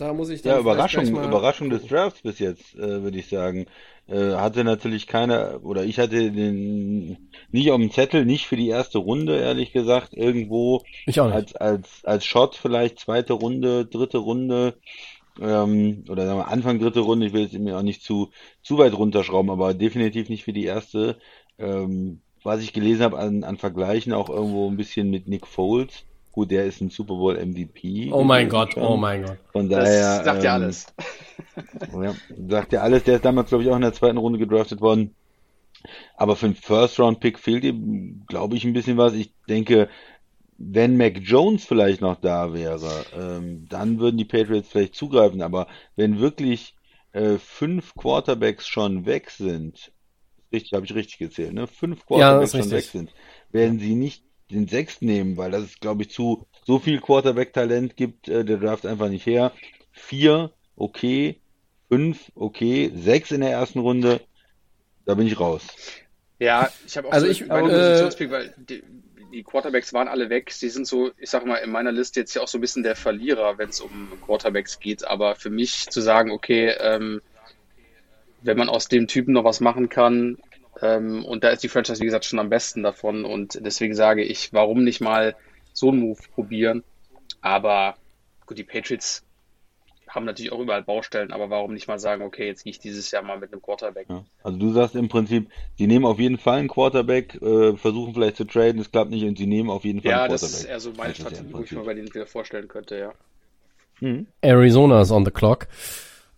Da 0.01 0.13
muss 0.13 0.29
ich 0.29 0.41
dann 0.41 0.53
Ja, 0.53 0.59
Überraschung, 0.59 1.05
Überraschung 1.05 1.69
des 1.69 1.85
Drafts 1.85 2.23
bis 2.23 2.39
jetzt, 2.39 2.73
äh, 2.73 3.03
würde 3.03 3.19
ich 3.19 3.27
sagen. 3.27 3.67
Äh, 4.07 4.31
hatte 4.33 4.63
natürlich 4.63 5.05
keiner, 5.05 5.63
oder 5.63 5.83
ich 5.83 5.99
hatte 5.99 6.31
den 6.31 7.29
nicht 7.51 7.69
auf 7.69 7.77
dem 7.77 7.91
Zettel, 7.91 8.25
nicht 8.25 8.47
für 8.47 8.55
die 8.55 8.67
erste 8.67 8.97
Runde, 8.97 9.39
ehrlich 9.39 9.73
gesagt, 9.73 10.15
irgendwo 10.15 10.81
Ich 11.05 11.19
auch 11.19 11.27
nicht. 11.27 11.35
als, 11.35 11.55
als, 11.55 12.03
als 12.03 12.25
Shot 12.25 12.55
vielleicht 12.55 12.97
zweite 12.97 13.33
Runde, 13.33 13.85
dritte 13.85 14.17
Runde, 14.17 14.79
ähm, 15.39 16.03
oder 16.09 16.25
sagen 16.25 16.39
wir 16.39 16.47
Anfang 16.47 16.79
dritte 16.79 17.01
Runde, 17.01 17.27
ich 17.27 17.33
will 17.33 17.43
jetzt 17.43 17.53
mir 17.53 17.77
auch 17.77 17.83
nicht 17.83 18.01
zu, 18.01 18.31
zu 18.63 18.79
weit 18.79 18.95
runterschrauben, 18.95 19.51
aber 19.51 19.75
definitiv 19.75 20.29
nicht 20.29 20.45
für 20.45 20.53
die 20.53 20.65
erste. 20.65 21.19
Ähm, 21.59 22.21
was 22.41 22.63
ich 22.63 22.73
gelesen 22.73 23.03
habe 23.03 23.19
an, 23.19 23.43
an 23.43 23.57
Vergleichen 23.57 24.13
auch 24.13 24.31
irgendwo 24.31 24.67
ein 24.67 24.77
bisschen 24.77 25.11
mit 25.11 25.27
Nick 25.27 25.45
Foles. 25.45 26.05
Gut, 26.31 26.51
der 26.51 26.65
ist 26.65 26.81
ein 26.81 26.89
Super 26.89 27.15
Bowl 27.15 27.37
MVP. 27.37 28.11
Oh 28.11 28.23
mein 28.23 28.49
Gott, 28.49 28.73
schon. 28.73 28.83
oh 28.83 28.97
mein 28.97 29.23
Gott. 29.23 29.39
Von 29.53 29.69
Das 29.73 29.79
daher, 29.83 30.21
sagt 30.21 30.43
ja 30.43 30.53
ähm, 30.53 30.55
alles. 30.55 30.87
ja, 31.91 32.15
sagt 32.47 32.73
ja 32.73 32.81
alles. 32.81 33.03
Der 33.03 33.15
ist 33.15 33.25
damals, 33.25 33.49
glaube 33.49 33.63
ich, 33.63 33.69
auch 33.69 33.75
in 33.75 33.81
der 33.81 33.93
zweiten 33.93 34.17
Runde 34.17 34.39
gedraftet 34.39 34.81
worden. 34.81 35.15
Aber 36.15 36.35
für 36.35 36.45
einen 36.47 36.55
First-Round-Pick 36.55 37.39
fehlt 37.39 37.63
ihm, 37.63 38.25
glaube 38.27 38.55
ich, 38.55 38.65
ein 38.65 38.73
bisschen 38.73 38.97
was. 38.97 39.13
Ich 39.13 39.33
denke, 39.49 39.89
wenn 40.57 40.97
Mac 40.97 41.19
Jones 41.19 41.65
vielleicht 41.65 42.01
noch 42.01 42.19
da 42.21 42.53
wäre, 42.53 43.07
ähm, 43.13 43.67
dann 43.69 43.99
würden 43.99 44.17
die 44.17 44.25
Patriots 44.25 44.69
vielleicht 44.69 44.95
zugreifen. 44.95 45.41
Aber 45.41 45.67
wenn 45.95 46.19
wirklich 46.19 46.75
äh, 47.13 47.37
fünf 47.37 47.95
Quarterbacks 47.95 48.67
schon 48.67 49.05
weg 49.05 49.31
sind, 49.31 49.91
richtig, 50.53 50.73
habe 50.73 50.85
ich 50.85 50.95
richtig 50.95 51.19
gezählt, 51.19 51.53
ne? 51.53 51.67
Fünf 51.67 52.05
Ja, 52.13 52.39
Quarterbacks 52.39 52.53
ist 52.55 52.57
schon 52.57 52.71
weg 52.71 52.85
sind, 52.85 53.13
werden 53.51 53.79
sie 53.79 53.95
nicht 53.95 54.25
den 54.51 54.67
sechsten 54.67 55.05
nehmen, 55.05 55.37
weil 55.37 55.51
das 55.51 55.63
ist, 55.63 55.81
glaube 55.81 56.03
ich, 56.03 56.09
zu 56.09 56.47
so 56.65 56.79
viel 56.79 56.99
Quarterback-Talent 56.99 57.95
gibt 57.95 58.27
äh, 58.27 58.45
der 58.45 58.57
Draft 58.57 58.85
einfach 58.85 59.09
nicht 59.09 59.25
her. 59.25 59.51
Vier, 59.91 60.51
okay. 60.75 61.39
Fünf, 61.89 62.31
okay. 62.35 62.91
Sechs 62.95 63.31
in 63.31 63.41
der 63.41 63.51
ersten 63.51 63.79
Runde, 63.79 64.21
da 65.05 65.15
bin 65.15 65.27
ich 65.27 65.39
raus. 65.39 65.67
Ja, 66.39 66.71
ich 66.87 66.97
habe 66.97 67.07
auch 67.07 67.11
Also 67.11 67.25
so 67.25 67.31
ich, 67.31 67.47
bei 67.47 67.61
den 67.61 67.69
äh, 67.69 67.73
Positionspick, 67.73 68.31
weil 68.31 68.53
die, 68.57 68.83
die 69.33 69.43
Quarterbacks 69.43 69.93
waren 69.93 70.07
alle 70.07 70.29
weg. 70.29 70.51
Sie 70.51 70.69
sind 70.69 70.87
so, 70.87 71.11
ich 71.17 71.29
sag 71.29 71.45
mal, 71.45 71.57
in 71.57 71.71
meiner 71.71 71.91
Liste 71.91 72.19
jetzt 72.19 72.33
ja 72.33 72.41
auch 72.41 72.47
so 72.47 72.57
ein 72.57 72.61
bisschen 72.61 72.83
der 72.83 72.95
Verlierer, 72.95 73.57
wenn 73.57 73.69
es 73.69 73.81
um 73.81 74.11
Quarterbacks 74.25 74.79
geht. 74.79 75.05
Aber 75.05 75.35
für 75.35 75.49
mich 75.49 75.89
zu 75.89 76.01
sagen, 76.01 76.31
okay, 76.31 76.73
ähm, 76.79 77.21
wenn 78.41 78.57
man 78.57 78.69
aus 78.69 78.87
dem 78.87 79.07
Typen 79.07 79.33
noch 79.33 79.43
was 79.43 79.59
machen 79.59 79.89
kann, 79.89 80.37
ähm, 80.81 81.25
und 81.25 81.43
da 81.43 81.49
ist 81.49 81.63
die 81.63 81.69
Franchise, 81.69 81.99
wie 82.01 82.05
gesagt, 82.05 82.25
schon 82.25 82.39
am 82.39 82.49
besten 82.49 82.83
davon. 82.83 83.25
Und 83.25 83.59
deswegen 83.65 83.95
sage 83.95 84.23
ich, 84.23 84.53
warum 84.53 84.83
nicht 84.83 85.01
mal 85.01 85.35
so 85.73 85.89
einen 85.89 85.99
Move 85.99 86.19
probieren? 86.33 86.83
Aber 87.41 87.95
gut, 88.45 88.57
die 88.57 88.63
Patriots 88.63 89.23
haben 90.07 90.25
natürlich 90.25 90.51
auch 90.51 90.59
überall 90.59 90.83
Baustellen, 90.83 91.31
aber 91.31 91.49
warum 91.49 91.73
nicht 91.73 91.87
mal 91.87 91.97
sagen, 91.97 92.21
okay, 92.23 92.45
jetzt 92.47 92.63
gehe 92.65 92.71
ich 92.71 92.79
dieses 92.79 93.11
Jahr 93.11 93.23
mal 93.23 93.39
mit 93.39 93.53
einem 93.53 93.61
Quarterback. 93.61 94.07
Ja. 94.09 94.25
Also 94.43 94.57
du 94.57 94.73
sagst 94.73 94.95
im 94.95 95.07
Prinzip, 95.07 95.49
die 95.79 95.87
nehmen 95.87 96.03
auf 96.05 96.19
jeden 96.19 96.37
Fall 96.37 96.59
einen 96.59 96.67
Quarterback, 96.67 97.41
äh, 97.41 97.77
versuchen 97.77 98.13
vielleicht 98.13 98.35
zu 98.35 98.43
traden, 98.43 98.81
es 98.81 98.91
klappt 98.91 99.09
nicht 99.11 99.23
und 99.23 99.37
sie 99.37 99.47
nehmen 99.47 99.69
auf 99.69 99.85
jeden 99.85 100.01
Fall 100.01 100.11
Ja, 100.11 100.23
einen 100.23 100.31
das 100.31 100.41
Quarterback. 100.41 100.63
ist 100.63 100.69
eher 100.69 100.79
so 100.81 100.91
meine 100.97 101.09
Das 101.13 101.17
ja 101.19 101.25
Strategie, 101.29 101.53
wo 101.53 101.59
ich 101.61 101.71
mir 101.71 101.83
bei 101.83 101.93
denen 101.93 102.13
wieder 102.13 102.27
vorstellen 102.27 102.67
könnte, 102.67 102.97
ja. 102.99 103.13
Mhm. 104.01 104.27
Arizona 104.41 104.99
is 105.01 105.11
on 105.11 105.23
the 105.23 105.31
clock. 105.31 105.67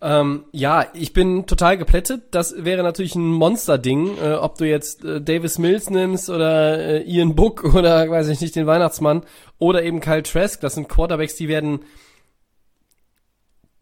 Ähm, 0.04 0.44
ja, 0.52 0.86
ich 0.92 1.14
bin 1.14 1.46
total 1.46 1.78
geplättet. 1.78 2.24
Das 2.32 2.62
wäre 2.62 2.82
natürlich 2.82 3.14
ein 3.14 3.26
Monster-Ding, 3.26 4.18
äh, 4.18 4.34
ob 4.34 4.58
du 4.58 4.68
jetzt 4.68 5.02
äh, 5.02 5.22
Davis 5.22 5.58
Mills 5.58 5.88
nimmst 5.88 6.28
oder 6.28 6.78
äh, 6.78 7.02
Ian 7.04 7.34
Book 7.34 7.64
oder 7.74 8.10
weiß 8.10 8.28
ich 8.28 8.42
nicht, 8.42 8.54
den 8.54 8.66
Weihnachtsmann 8.66 9.22
oder 9.58 9.82
eben 9.82 10.00
Kyle 10.00 10.22
Trask. 10.22 10.60
Das 10.60 10.74
sind 10.74 10.90
Quarterbacks, 10.90 11.36
die 11.36 11.48
werden, 11.48 11.80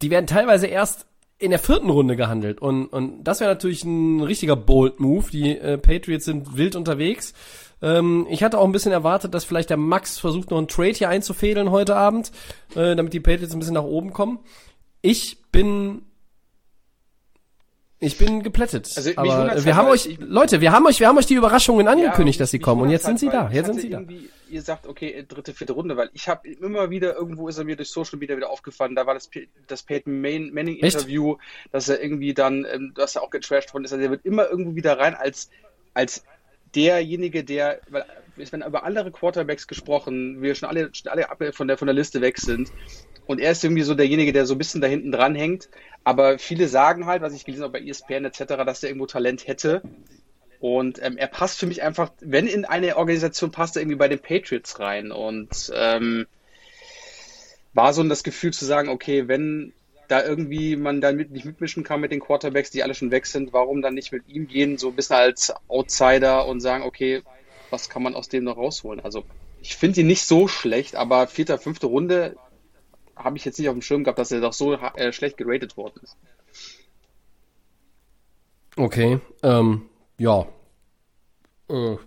die 0.01 0.09
werden 0.11 0.25
teilweise 0.25 0.67
erst 0.67 1.07
in 1.39 1.49
der 1.49 1.59
vierten 1.59 1.89
Runde 1.89 2.15
gehandelt 2.15 2.61
und 2.61 2.85
und 2.85 3.25
das 3.25 3.41
wäre 3.41 3.51
natürlich 3.51 3.83
ein 3.83 4.21
richtiger 4.21 4.55
bold 4.55 5.01
Move. 5.01 5.29
Die 5.29 5.57
äh, 5.57 5.77
Patriots 5.77 6.23
sind 6.23 6.55
wild 6.55 6.77
unterwegs. 6.77 7.33
Ähm, 7.81 8.27
ich 8.29 8.43
hatte 8.43 8.59
auch 8.59 8.65
ein 8.65 8.71
bisschen 8.71 8.93
erwartet, 8.93 9.33
dass 9.33 9.43
vielleicht 9.43 9.71
der 9.71 9.77
Max 9.77 10.19
versucht 10.19 10.51
noch 10.51 10.57
einen 10.57 10.69
Trade 10.69 10.93
hier 10.93 11.09
einzufädeln 11.09 11.69
heute 11.69 11.97
Abend, 11.97 12.31
äh, 12.75 12.95
damit 12.95 13.11
die 13.11 13.19
Patriots 13.19 13.51
ein 13.51 13.59
bisschen 13.59 13.73
nach 13.73 13.83
oben 13.83 14.13
kommen. 14.13 14.39
Ich 15.01 15.41
bin 15.51 16.03
ich 18.03 18.17
bin 18.17 18.43
geplättet. 18.43 18.91
Also, 18.95 19.11
aber 19.15 19.27
wir 19.27 19.35
halt, 19.75 19.75
haben 19.75 19.87
euch 19.87 20.05
ich- 20.05 20.19
Leute, 20.19 20.61
wir 20.61 20.71
haben 20.71 20.85
euch 20.85 20.99
wir 20.99 21.07
haben 21.07 21.17
euch 21.17 21.25
die 21.25 21.35
Überraschungen 21.35 21.87
angekündigt, 21.87 22.37
Ja, 22.39 22.43
dass 22.43 22.51
sie 22.51 22.59
kommen 22.59 22.81
und 22.81 22.89
jetzt 22.89 23.05
sind 23.05 23.21
wundert's 23.21 23.21
sie 23.21 23.37
halt, 23.39 23.51
da. 23.51 23.55
Jetzt 23.55 23.65
sind 23.67 23.81
sie 23.81 23.89
da. 23.89 24.03
ihr 24.49 24.61
sagt, 24.61 24.85
okay, 24.87 25.25
dritte, 25.27 25.53
vierte 25.53 25.73
Runde, 25.73 25.97
weil 25.97 26.09
ich 26.13 26.27
habe 26.29 26.47
immer 26.47 26.89
wieder, 26.91 27.15
irgendwo 27.15 27.47
ist 27.47 27.57
er 27.57 27.63
mir 27.63 27.75
durch 27.75 27.89
Social 27.89 28.19
Media 28.19 28.37
wieder 28.37 28.49
aufgefallen, 28.51 28.93
da 28.95 29.07
war 29.07 29.13
das, 29.15 29.29
das 29.67 29.81
Peyton 29.83 30.21
Man- 30.21 30.51
Manning 30.53 30.77
Echt? 30.79 30.95
Interview, 30.95 31.37
dass 31.71 31.89
er 31.89 32.01
irgendwie 32.01 32.33
dann, 32.35 32.65
ähm, 32.71 32.91
dass 32.95 33.15
er 33.15 33.23
auch 33.23 33.31
getrashed 33.31 33.73
worden 33.73 33.85
ist, 33.85 33.93
also 33.93 34.03
er 34.03 34.11
wird 34.11 34.25
immer 34.25 34.47
irgendwo 34.49 34.75
wieder 34.75 34.99
rein 34.99 35.15
als, 35.15 35.49
als 35.95 36.23
derjenige, 36.75 37.43
der, 37.43 37.79
weil 37.89 38.05
es 38.37 38.51
werden 38.51 38.63
über 38.67 38.83
andere 38.83 39.11
Quarterbacks 39.11 39.67
gesprochen, 39.67 40.41
wir 40.41 40.55
schon 40.55 40.67
alle, 40.69 40.89
schon 40.93 41.11
alle 41.11 41.27
von 41.53 41.67
der, 41.67 41.77
von 41.77 41.85
der 41.87 41.93
Liste 41.95 42.19
weg 42.21 42.37
sind. 42.39 42.71
Und 43.25 43.39
er 43.39 43.51
ist 43.51 43.63
irgendwie 43.63 43.83
so 43.83 43.95
derjenige, 43.95 44.33
der 44.33 44.45
so 44.45 44.55
ein 44.55 44.57
bisschen 44.57 44.81
da 44.81 44.87
hinten 44.87 45.11
dran 45.11 45.35
hängt. 45.35 45.69
Aber 46.03 46.37
viele 46.39 46.67
sagen 46.67 47.05
halt, 47.05 47.21
was 47.21 47.33
ich 47.33 47.45
gelesen 47.45 47.63
habe 47.63 47.79
bei 47.79 47.85
ESPN 47.85 48.25
etc., 48.25 48.43
dass 48.65 48.83
er 48.83 48.89
irgendwo 48.89 49.05
Talent 49.05 49.47
hätte. 49.47 49.81
Und 50.59 51.01
ähm, 51.01 51.17
er 51.17 51.27
passt 51.27 51.59
für 51.59 51.65
mich 51.65 51.83
einfach, 51.83 52.11
wenn 52.19 52.47
in 52.47 52.65
eine 52.65 52.97
Organisation 52.97 53.51
passt, 53.51 53.75
er 53.75 53.81
irgendwie 53.81 53.97
bei 53.97 54.07
den 54.07 54.19
Patriots 54.19 54.79
rein. 54.79 55.11
Und 55.11 55.71
ähm, 55.73 56.25
war 57.73 57.93
so 57.93 58.03
das 58.03 58.23
Gefühl 58.23 58.53
zu 58.53 58.65
sagen, 58.65 58.89
okay, 58.89 59.27
wenn 59.27 59.73
da 60.07 60.23
irgendwie 60.23 60.75
man 60.75 61.01
da 61.01 61.11
mit, 61.11 61.31
nicht 61.31 61.45
mitmischen 61.45 61.83
kann 61.83 62.01
mit 62.01 62.11
den 62.11 62.19
Quarterbacks, 62.19 62.71
die 62.71 62.83
alle 62.83 62.93
schon 62.93 63.11
weg 63.11 63.25
sind, 63.25 63.53
warum 63.53 63.81
dann 63.81 63.93
nicht 63.93 64.11
mit 64.11 64.27
ihm 64.27 64.47
gehen, 64.47 64.77
so 64.77 64.89
ein 64.89 64.95
bisschen 64.95 65.15
als 65.15 65.53
Outsider 65.69 66.45
und 66.45 66.59
sagen, 66.59 66.83
okay, 66.83 67.23
was 67.69 67.89
kann 67.89 68.03
man 68.03 68.13
aus 68.15 68.29
dem 68.29 68.43
noch 68.43 68.57
rausholen? 68.57 68.99
Also 68.99 69.23
ich 69.61 69.75
finde 69.75 70.01
ihn 70.01 70.07
nicht 70.07 70.25
so 70.25 70.47
schlecht, 70.47 70.95
aber 70.95 71.27
vierte, 71.27 71.57
fünfte 71.57 71.87
Runde 71.87 72.35
habe 73.15 73.37
ich 73.37 73.45
jetzt 73.45 73.59
nicht 73.59 73.69
auf 73.69 73.75
dem 73.75 73.81
Schirm 73.81 74.03
gehabt, 74.03 74.19
dass 74.19 74.31
er 74.31 74.41
doch 74.41 74.53
so 74.53 74.73
äh, 74.73 75.13
schlecht 75.13 75.37
geratet 75.37 75.77
worden 75.77 75.99
ist. 76.03 76.17
Okay, 78.75 79.19
ähm, 79.43 79.83
ja. 80.17 80.47
Äh, 81.69 81.97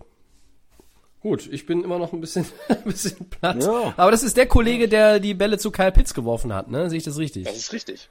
gut, 1.20 1.48
ich 1.50 1.66
bin 1.66 1.84
immer 1.84 1.98
noch 1.98 2.12
ein 2.12 2.20
bisschen, 2.20 2.46
ein 2.68 2.82
bisschen 2.84 3.28
platt. 3.28 3.62
Ja. 3.62 3.94
Aber 3.96 4.10
das 4.10 4.22
ist 4.22 4.36
der 4.36 4.46
Kollege, 4.46 4.88
der 4.88 5.20
die 5.20 5.34
Bälle 5.34 5.58
zu 5.58 5.70
Kyle 5.70 5.92
Pitts 5.92 6.14
geworfen 6.14 6.52
hat, 6.52 6.68
ne? 6.68 6.90
Sehe 6.90 6.98
ich 6.98 7.04
das 7.04 7.18
richtig? 7.18 7.44
Das 7.44 7.56
ist 7.56 7.72
richtig. 7.72 8.08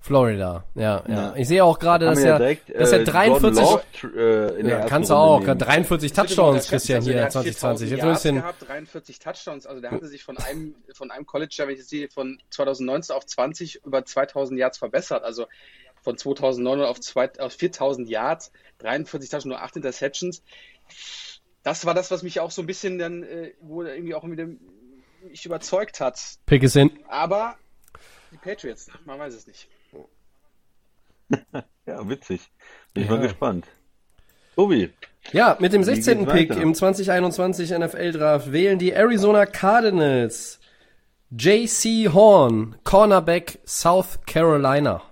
Florida, 0.00 0.64
ja, 0.74 1.02
ja. 1.06 1.14
Ja. 1.14 1.36
Ich 1.36 1.48
sehe 1.48 1.64
auch 1.64 1.78
gerade, 1.78 2.06
dass 2.06 2.20
er, 2.20 2.38
direkt, 2.38 2.74
dass 2.74 2.92
er 2.92 3.00
äh, 3.00 3.04
43, 3.04 3.64
Jordan 3.64 3.82
Love, 4.04 4.20
äh, 4.20 4.60
in 4.60 4.66
der 4.66 4.78
ja, 4.78 4.86
kannst 4.86 5.10
du 5.10 5.14
auch, 5.14 5.40
nehmen. 5.40 5.58
43 5.58 6.10
Bitte 6.12 6.20
mal 6.20 6.26
Touchdowns, 6.26 6.68
Christian, 6.68 6.96
also 6.96 7.06
hier, 7.10 7.16
der 7.16 7.24
hat 7.24 7.32
2020. 7.32 7.88
4000 7.88 7.90
Jetzt 7.90 8.06
Yards 8.06 8.22
bisschen, 8.22 8.36
gehabt, 8.36 8.68
43 8.68 9.18
Touchdowns, 9.18 9.66
also 9.66 9.80
der 9.80 9.90
hatte 9.90 10.06
sich 10.06 10.22
von 10.22 10.38
einem, 10.38 10.76
von 10.94 11.10
einem 11.10 11.26
College-Jahr, 11.26 11.66
wenn 11.66 11.74
ich 11.74 11.80
jetzt 11.80 11.90
sehe, 11.90 12.08
von 12.08 12.40
2019 12.50 13.14
auf 13.14 13.26
20 13.26 13.84
über 13.84 14.04
2000 14.04 14.58
Yards 14.58 14.78
verbessert, 14.78 15.24
also 15.24 15.46
von 16.00 16.16
2009 16.16 16.80
auf, 16.82 17.00
zwei, 17.00 17.30
auf 17.38 17.52
4000 17.52 18.08
Yards, 18.08 18.52
43 18.78 19.28
Touchdowns, 19.28 19.44
nur 19.46 19.62
8 19.62 19.76
Interceptions. 19.76 20.42
Das 21.64 21.84
war 21.86 21.94
das, 21.94 22.10
was 22.12 22.22
mich 22.22 22.38
auch 22.38 22.52
so 22.52 22.62
ein 22.62 22.66
bisschen 22.66 22.98
dann, 22.98 23.24
äh, 23.24 23.52
wo 23.60 23.82
er 23.82 23.94
irgendwie 23.94 24.14
auch 24.14 24.24
wieder 24.30 24.46
mich 25.28 25.44
überzeugt 25.44 26.00
hat. 26.00 26.38
Pick 26.46 26.62
is 26.62 26.76
in. 26.76 26.90
Aber 27.08 27.56
die 28.32 28.36
Patriots, 28.36 28.88
man 29.04 29.18
weiß 29.18 29.34
es 29.34 29.46
nicht. 29.46 29.68
Ja, 31.86 32.06
witzig. 32.08 32.50
Bin 32.92 33.04
ich 33.04 33.08
Ja. 33.10 33.16
mal 33.16 33.22
gespannt. 33.22 33.66
Tobi, 34.54 34.90
Ja, 35.32 35.56
mit 35.60 35.72
dem 35.72 35.80
Wie 35.82 35.84
16. 35.86 36.18
geht's 36.20 36.32
Pick 36.32 36.50
weiter? 36.50 36.60
im 36.62 36.74
2021 36.74 37.70
NFL 37.70 38.12
Draft 38.12 38.52
wählen 38.52 38.78
die 38.78 38.92
Arizona 38.92 39.46
Cardinals 39.46 40.58
JC 41.30 42.08
Horn, 42.12 42.76
Cornerback 42.84 43.58
South 43.66 44.18
Carolina. 44.26 45.02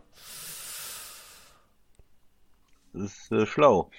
das 2.92 3.12
ist 3.12 3.32
äh, 3.32 3.46
schlau. 3.46 3.90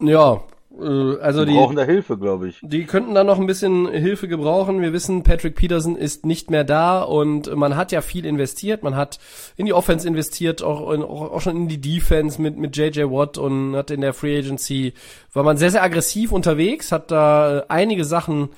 Ja, 0.00 0.42
also 0.78 1.40
Wir 1.40 1.46
die, 1.46 1.54
brauchen 1.54 1.76
da 1.76 1.84
Hilfe, 1.84 2.18
glaube 2.18 2.48
ich. 2.48 2.58
die 2.62 2.84
könnten 2.84 3.14
da 3.14 3.24
noch 3.24 3.38
ein 3.38 3.46
bisschen 3.46 3.88
Hilfe 3.88 4.28
gebrauchen. 4.28 4.82
Wir 4.82 4.92
wissen, 4.92 5.22
Patrick 5.22 5.54
Peterson 5.54 5.96
ist 5.96 6.26
nicht 6.26 6.50
mehr 6.50 6.64
da 6.64 7.02
und 7.02 7.54
man 7.56 7.76
hat 7.76 7.92
ja 7.92 8.00
viel 8.02 8.26
investiert. 8.26 8.82
Man 8.82 8.96
hat 8.96 9.18
in 9.56 9.66
die 9.66 9.72
Offense 9.72 10.06
investiert, 10.06 10.62
auch, 10.62 10.92
in, 10.92 11.02
auch, 11.02 11.32
auch 11.32 11.40
schon 11.40 11.56
in 11.56 11.68
die 11.68 11.80
Defense 11.80 12.40
mit, 12.40 12.58
mit 12.58 12.76
JJ 12.76 13.04
Watt 13.04 13.38
und 13.38 13.74
hat 13.74 13.90
in 13.90 14.00
der 14.00 14.12
Free 14.12 14.38
Agency, 14.38 14.92
war 15.32 15.44
man 15.44 15.56
sehr, 15.56 15.70
sehr 15.70 15.82
aggressiv 15.82 16.32
unterwegs, 16.32 16.92
hat 16.92 17.10
da 17.10 17.58
äh, 17.58 17.62
einige 17.68 18.04
Sachen 18.04 18.50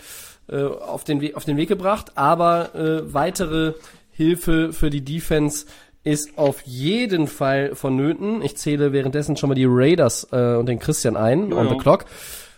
äh, 0.48 0.62
auf, 0.62 1.04
den 1.04 1.34
auf 1.34 1.44
den 1.44 1.56
Weg 1.56 1.68
gebracht, 1.68 2.12
aber 2.16 2.74
äh, 2.74 3.12
weitere 3.12 3.74
Hilfe 4.10 4.72
für 4.72 4.90
die 4.90 5.04
Defense 5.04 5.66
ist 6.08 6.38
auf 6.38 6.62
jeden 6.62 7.26
Fall 7.26 7.74
vonnöten. 7.74 8.42
Ich 8.42 8.56
zähle 8.56 8.92
währenddessen 8.92 9.36
schon 9.36 9.50
mal 9.50 9.54
die 9.54 9.66
Raiders 9.68 10.26
äh, 10.32 10.54
und 10.54 10.66
den 10.66 10.78
Christian 10.78 11.16
ein, 11.16 11.52
on 11.52 11.68
the 11.68 11.76
clock. 11.76 12.06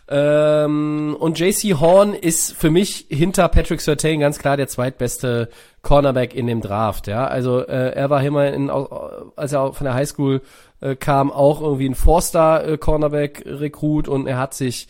Ähm, 0.09 1.17
und 1.19 1.39
JC 1.39 1.79
Horn 1.81 2.15
ist 2.15 2.53
für 2.57 2.71
mich 2.71 3.07
hinter 3.09 3.49
Patrick 3.49 3.81
Surtain 3.81 4.21
ganz 4.21 4.39
klar 4.39 4.57
der 4.57 4.69
zweitbeste 4.69 5.49
Cornerback 5.83 6.35
in 6.35 6.47
dem 6.47 6.61
Draft. 6.61 7.09
Ja, 7.09 7.27
also 7.27 7.61
äh, 7.61 7.93
er 7.93 8.09
war 8.09 8.23
immer 8.23 8.53
in, 8.53 8.71
als 8.71 9.53
er 9.53 9.73
von 9.73 9.85
der 9.85 9.95
Highschool 9.95 10.43
äh, 10.81 10.95
kam, 10.95 11.33
auch 11.33 11.61
irgendwie 11.61 11.89
ein 11.89 11.95
Four-Star 11.97 12.65
äh, 12.65 12.79
Cornerback 12.79 13.43
Rekrut 13.47 14.07
und 14.07 14.29
er 14.29 14.39
hat 14.39 14.55
sich 14.55 14.87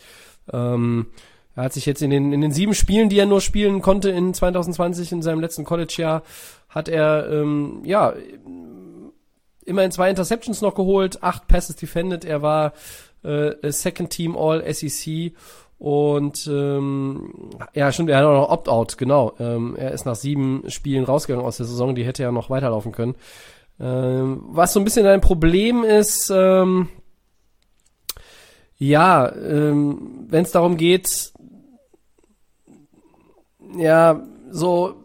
ähm, 0.53 1.07
er 1.55 1.63
hat 1.63 1.73
sich 1.73 1.85
jetzt 1.85 2.01
in 2.01 2.09
den, 2.09 2.31
in 2.31 2.41
den 2.41 2.51
sieben 2.51 2.73
Spielen, 2.73 3.09
die 3.09 3.19
er 3.19 3.25
nur 3.25 3.41
spielen 3.41 3.81
konnte 3.81 4.09
in 4.09 4.33
2020, 4.33 5.11
in 5.11 5.21
seinem 5.21 5.41
letzten 5.41 5.65
College-Jahr, 5.65 6.23
hat 6.71 6.87
er, 6.87 7.29
ähm, 7.29 7.81
ja, 7.83 8.13
immerhin 9.65 9.91
zwei 9.91 10.09
Interceptions 10.09 10.61
noch 10.61 10.73
geholt, 10.73 11.21
acht 11.21 11.47
Passes 11.47 11.75
defended. 11.75 12.25
Er 12.25 12.41
war 12.41 12.73
äh, 13.23 13.71
Second 13.71 14.09
Team 14.09 14.35
All 14.35 14.63
SEC 14.73 15.33
und 15.77 16.47
ähm, 16.47 17.33
ja, 17.73 17.91
stimmt, 17.91 18.09
er 18.09 18.17
hat 18.17 18.25
auch 18.25 18.41
noch 18.41 18.49
Opt-out, 18.49 18.97
genau. 18.97 19.33
Ähm, 19.39 19.75
er 19.75 19.91
ist 19.91 20.05
nach 20.05 20.15
sieben 20.15 20.63
Spielen 20.69 21.03
rausgegangen 21.03 21.45
aus 21.45 21.57
der 21.57 21.65
Saison, 21.65 21.93
die 21.93 22.05
hätte 22.05 22.23
ja 22.23 22.31
noch 22.31 22.49
weiterlaufen 22.49 22.91
können. 22.91 23.15
Ähm, 23.79 24.43
was 24.47 24.73
so 24.73 24.79
ein 24.79 24.83
bisschen 24.83 25.05
ein 25.07 25.21
Problem 25.21 25.83
ist, 25.83 26.31
ähm, 26.33 26.87
ja, 28.77 29.31
ähm, 29.35 30.25
wenn 30.29 30.43
es 30.43 30.51
darum 30.51 30.77
geht, 30.77 31.33
ja, 33.75 34.23
so 34.49 35.00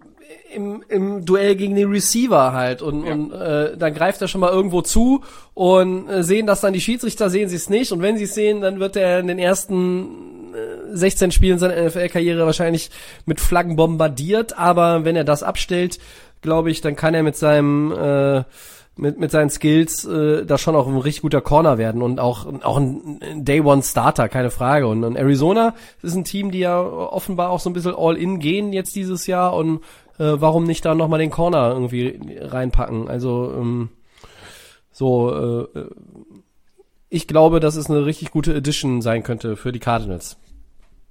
im, 0.57 0.83
im 0.89 1.25
Duell 1.25 1.55
gegen 1.55 1.77
den 1.77 1.91
Receiver 1.91 2.53
halt. 2.53 2.83
Und, 2.83 3.05
und 3.05 3.33
äh, 3.33 3.77
dann 3.77 3.95
greift 3.95 4.23
er 4.23 4.29
schon 4.29 4.41
mal 4.41 4.51
irgendwo 4.51 4.81
zu 4.81 5.23
und 5.55 6.09
äh, 6.09 6.23
sehen 6.23 6.47
das 6.47 6.63
dann 6.63 6.73
die 6.73 6.81
Schiedsrichter, 6.81 7.29
sehen 7.31 7.49
sie 7.49 7.57
es 7.57 7.69
nicht. 7.69 7.93
Und 7.93 8.01
wenn 8.01 8.17
sie 8.17 8.25
es 8.25 8.35
sehen, 8.35 8.63
dann 8.63 8.81
wird 8.81 8.97
er 8.97 9.21
in 9.21 9.27
den 9.27 9.39
ersten 9.39 10.55
äh, 10.55 10.97
16 10.97 11.31
Spielen 11.31 11.59
seiner 11.59 11.81
NFL-Karriere 11.81 12.47
wahrscheinlich 12.47 12.91
mit 13.27 13.39
Flaggen 13.39 13.77
bombardiert, 13.77 14.59
aber 14.59 15.05
wenn 15.05 15.15
er 15.15 15.25
das 15.25 15.43
abstellt, 15.43 15.99
glaube 16.41 16.71
ich, 16.71 16.81
dann 16.81 16.97
kann 16.97 17.15
er 17.15 17.23
mit 17.23 17.37
seinem 17.37 17.93
äh, 17.93 18.45
mit, 18.99 19.21
mit 19.21 19.31
seinen 19.31 19.51
Skills 19.51 20.07
äh, 20.07 20.47
da 20.47 20.57
schon 20.57 20.75
auch 20.75 20.87
ein 20.87 20.97
richtig 20.97 21.23
guter 21.23 21.43
Corner 21.43 21.77
werden 21.77 22.01
und 22.01 22.19
auch, 22.19 22.47
auch 22.63 22.79
ein 22.79 23.45
Day 23.45 23.61
One 23.61 23.83
Starter, 23.83 24.29
keine 24.29 24.51
Frage. 24.51 24.87
Und, 24.87 25.05
und 25.05 25.17
Arizona 25.17 25.75
ist 26.03 26.15
ein 26.15 26.25
Team, 26.25 26.51
die 26.51 26.61
ja 26.61 26.81
offenbar 26.81 27.51
auch 27.51 27.61
so 27.61 27.69
ein 27.69 27.75
bisschen 27.75 27.95
All-In 27.95 28.39
gehen 28.39 28.73
jetzt 28.73 28.97
dieses 28.97 29.27
Jahr 29.27 29.55
und 29.55 29.81
äh, 30.19 30.41
warum 30.41 30.65
nicht 30.65 30.85
da 30.85 30.95
nochmal 30.95 31.19
den 31.19 31.31
Corner 31.31 31.71
irgendwie 31.73 32.19
reinpacken? 32.41 33.09
Also 33.09 33.53
ähm, 33.57 33.89
so, 34.93 35.67
äh, 35.75 35.87
ich 37.09 37.27
glaube, 37.27 37.61
dass 37.61 37.77
es 37.77 37.91
eine 37.91 38.05
richtig 38.07 38.31
gute 38.31 38.55
Edition 38.55 39.03
sein 39.03 39.23
könnte 39.23 39.57
für 39.57 39.73
die 39.73 39.79
Cardinals. 39.79 40.37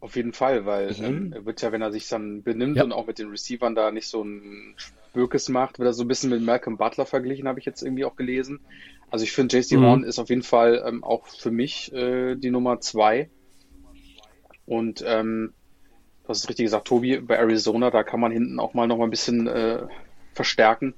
Auf 0.01 0.15
jeden 0.15 0.33
Fall, 0.33 0.65
weil 0.65 0.95
ähm, 1.01 1.33
er 1.33 1.45
wird 1.45 1.61
ja, 1.61 1.71
wenn 1.71 1.81
er 1.81 1.91
sich 1.91 2.07
dann 2.07 2.43
benimmt 2.43 2.77
Ja. 2.77 2.83
und 2.83 2.91
auch 2.91 3.07
mit 3.07 3.17
den 3.17 3.29
Receivern 3.29 3.73
da 3.73 3.91
nicht 3.91 4.07
so 4.07 4.23
ein 4.23 4.75
Spürkes 4.77 5.49
macht, 5.49 5.79
wird 5.79 5.87
er 5.87 5.93
so 5.93 6.03
ein 6.03 6.07
bisschen 6.07 6.29
mit 6.29 6.43
Malcolm 6.43 6.77
Butler 6.77 7.05
verglichen, 7.07 7.47
habe 7.47 7.59
ich 7.59 7.65
jetzt 7.65 7.81
irgendwie 7.81 8.05
auch 8.05 8.15
gelesen. 8.15 8.59
Also 9.09 9.23
ich 9.23 9.31
finde, 9.31 9.57
JC 9.57 9.73
Mhm. 9.79 9.83
Horn 9.83 10.03
ist 10.03 10.19
auf 10.19 10.29
jeden 10.29 10.43
Fall 10.43 10.83
ähm, 10.85 11.03
auch 11.03 11.25
für 11.27 11.49
mich 11.49 11.91
äh, 11.93 12.35
die 12.35 12.51
Nummer 12.51 12.81
zwei. 12.81 13.29
Und 14.65 15.03
ähm, 15.07 15.53
du 16.25 16.29
hast 16.29 16.39
es 16.39 16.49
richtig 16.49 16.65
gesagt, 16.65 16.87
Tobi, 16.87 17.17
bei 17.19 17.35
Arizona, 17.35 17.91
da 17.91 18.03
kann 18.03 18.19
man 18.19 18.31
hinten 18.31 18.59
auch 18.59 18.73
mal 18.73 18.87
noch 18.87 18.97
mal 18.97 19.05
ein 19.05 19.11
bisschen 19.11 19.47
äh, 19.47 19.83
verstärken. 20.33 20.95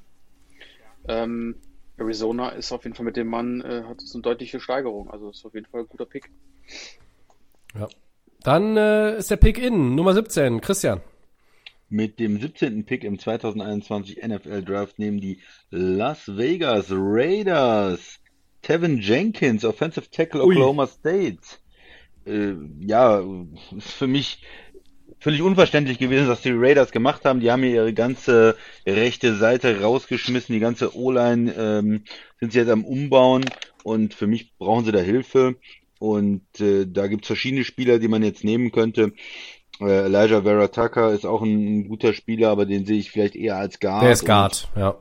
Ähm, 1.07 1.55
Arizona 1.97 2.49
ist 2.49 2.71
auf 2.71 2.84
jeden 2.84 2.95
Fall 2.95 3.05
mit 3.05 3.17
dem 3.17 3.28
Mann, 3.28 3.61
äh, 3.61 3.84
hat 3.88 4.01
so 4.01 4.17
eine 4.17 4.23
deutliche 4.23 4.59
Steigerung. 4.59 5.09
Also 5.09 5.30
ist 5.30 5.45
auf 5.45 5.53
jeden 5.53 5.65
Fall 5.65 5.82
ein 5.82 5.88
guter 5.88 6.05
Pick. 6.05 6.30
Ja. 7.78 7.88
Dann 8.43 8.78
äh, 8.78 9.17
ist 9.17 9.32
der 9.32 9.38
Pick 9.38 9.57
in, 9.57 9.95
Nummer 9.95 10.13
17, 10.13 10.61
Christian. 10.61 11.01
Mit 11.89 12.19
dem 12.19 12.39
17. 12.39 12.86
Pick 12.86 13.03
im 13.03 13.17
2021 13.17 14.21
NFL 14.25 14.63
Draft 14.63 14.99
nehmen 14.99 15.19
die 15.19 15.39
Las 15.69 16.28
Vegas 16.28 16.88
Raiders 16.89 18.19
Tevin 18.61 18.99
Jenkins, 18.99 19.63
Offensive 19.63 20.09
Tackle 20.11 20.43
Ui. 20.43 20.55
Oklahoma 20.55 20.88
State. 20.88 21.39
Äh, 22.25 22.55
ja, 22.80 23.23
ist 23.75 23.91
für 23.93 24.07
mich 24.07 24.43
völlig 25.20 25.41
unverständlich 25.41 25.99
gewesen, 25.99 26.28
was 26.28 26.41
die 26.41 26.51
Raiders 26.51 26.91
gemacht 26.91 27.26
haben. 27.26 27.39
Die 27.39 27.51
haben 27.51 27.63
hier 27.63 27.76
ihre 27.76 27.93
ganze 27.93 28.55
rechte 28.86 29.36
Seite 29.36 29.82
rausgeschmissen, 29.82 30.53
die 30.53 30.59
ganze 30.59 30.95
O-Line 30.95 31.53
ähm, 31.57 32.03
sind 32.39 32.51
sie 32.51 32.59
jetzt 32.59 32.70
am 32.70 32.86
Umbauen 32.86 33.45
und 33.84 34.13
für 34.13 34.28
mich 34.28 34.51
brauchen 34.57 34.86
sie 34.86 34.91
da 34.91 34.99
Hilfe. 34.99 35.55
Und 35.99 36.43
äh, 36.59 36.86
da 36.86 37.07
gibt's 37.07 37.28
verschiedene 37.28 37.63
Spieler, 37.63 37.97
die 37.97 38.07
man 38.07 38.24
jetzt 38.24 38.43
nehmen 38.43 38.72
könnte. 38.72 39.13
Äh, 39.80 40.05
Elijah 40.05 40.43
Vera 40.43 40.68
Tucker 40.68 41.11
ist 41.11 41.26
auch 41.26 41.41
ein, 41.41 41.80
ein 41.80 41.88
guter 41.88 42.13
Spieler, 42.13 42.49
aber 42.49 42.65
den 42.65 42.86
sehe 42.86 42.99
ich 42.99 43.11
vielleicht 43.11 43.35
eher 43.35 43.57
als 43.57 43.80
Guard. 43.80 44.03
Der 44.03 44.11
ist 44.11 44.26
Guard, 44.26 44.68
ja. 44.76 44.95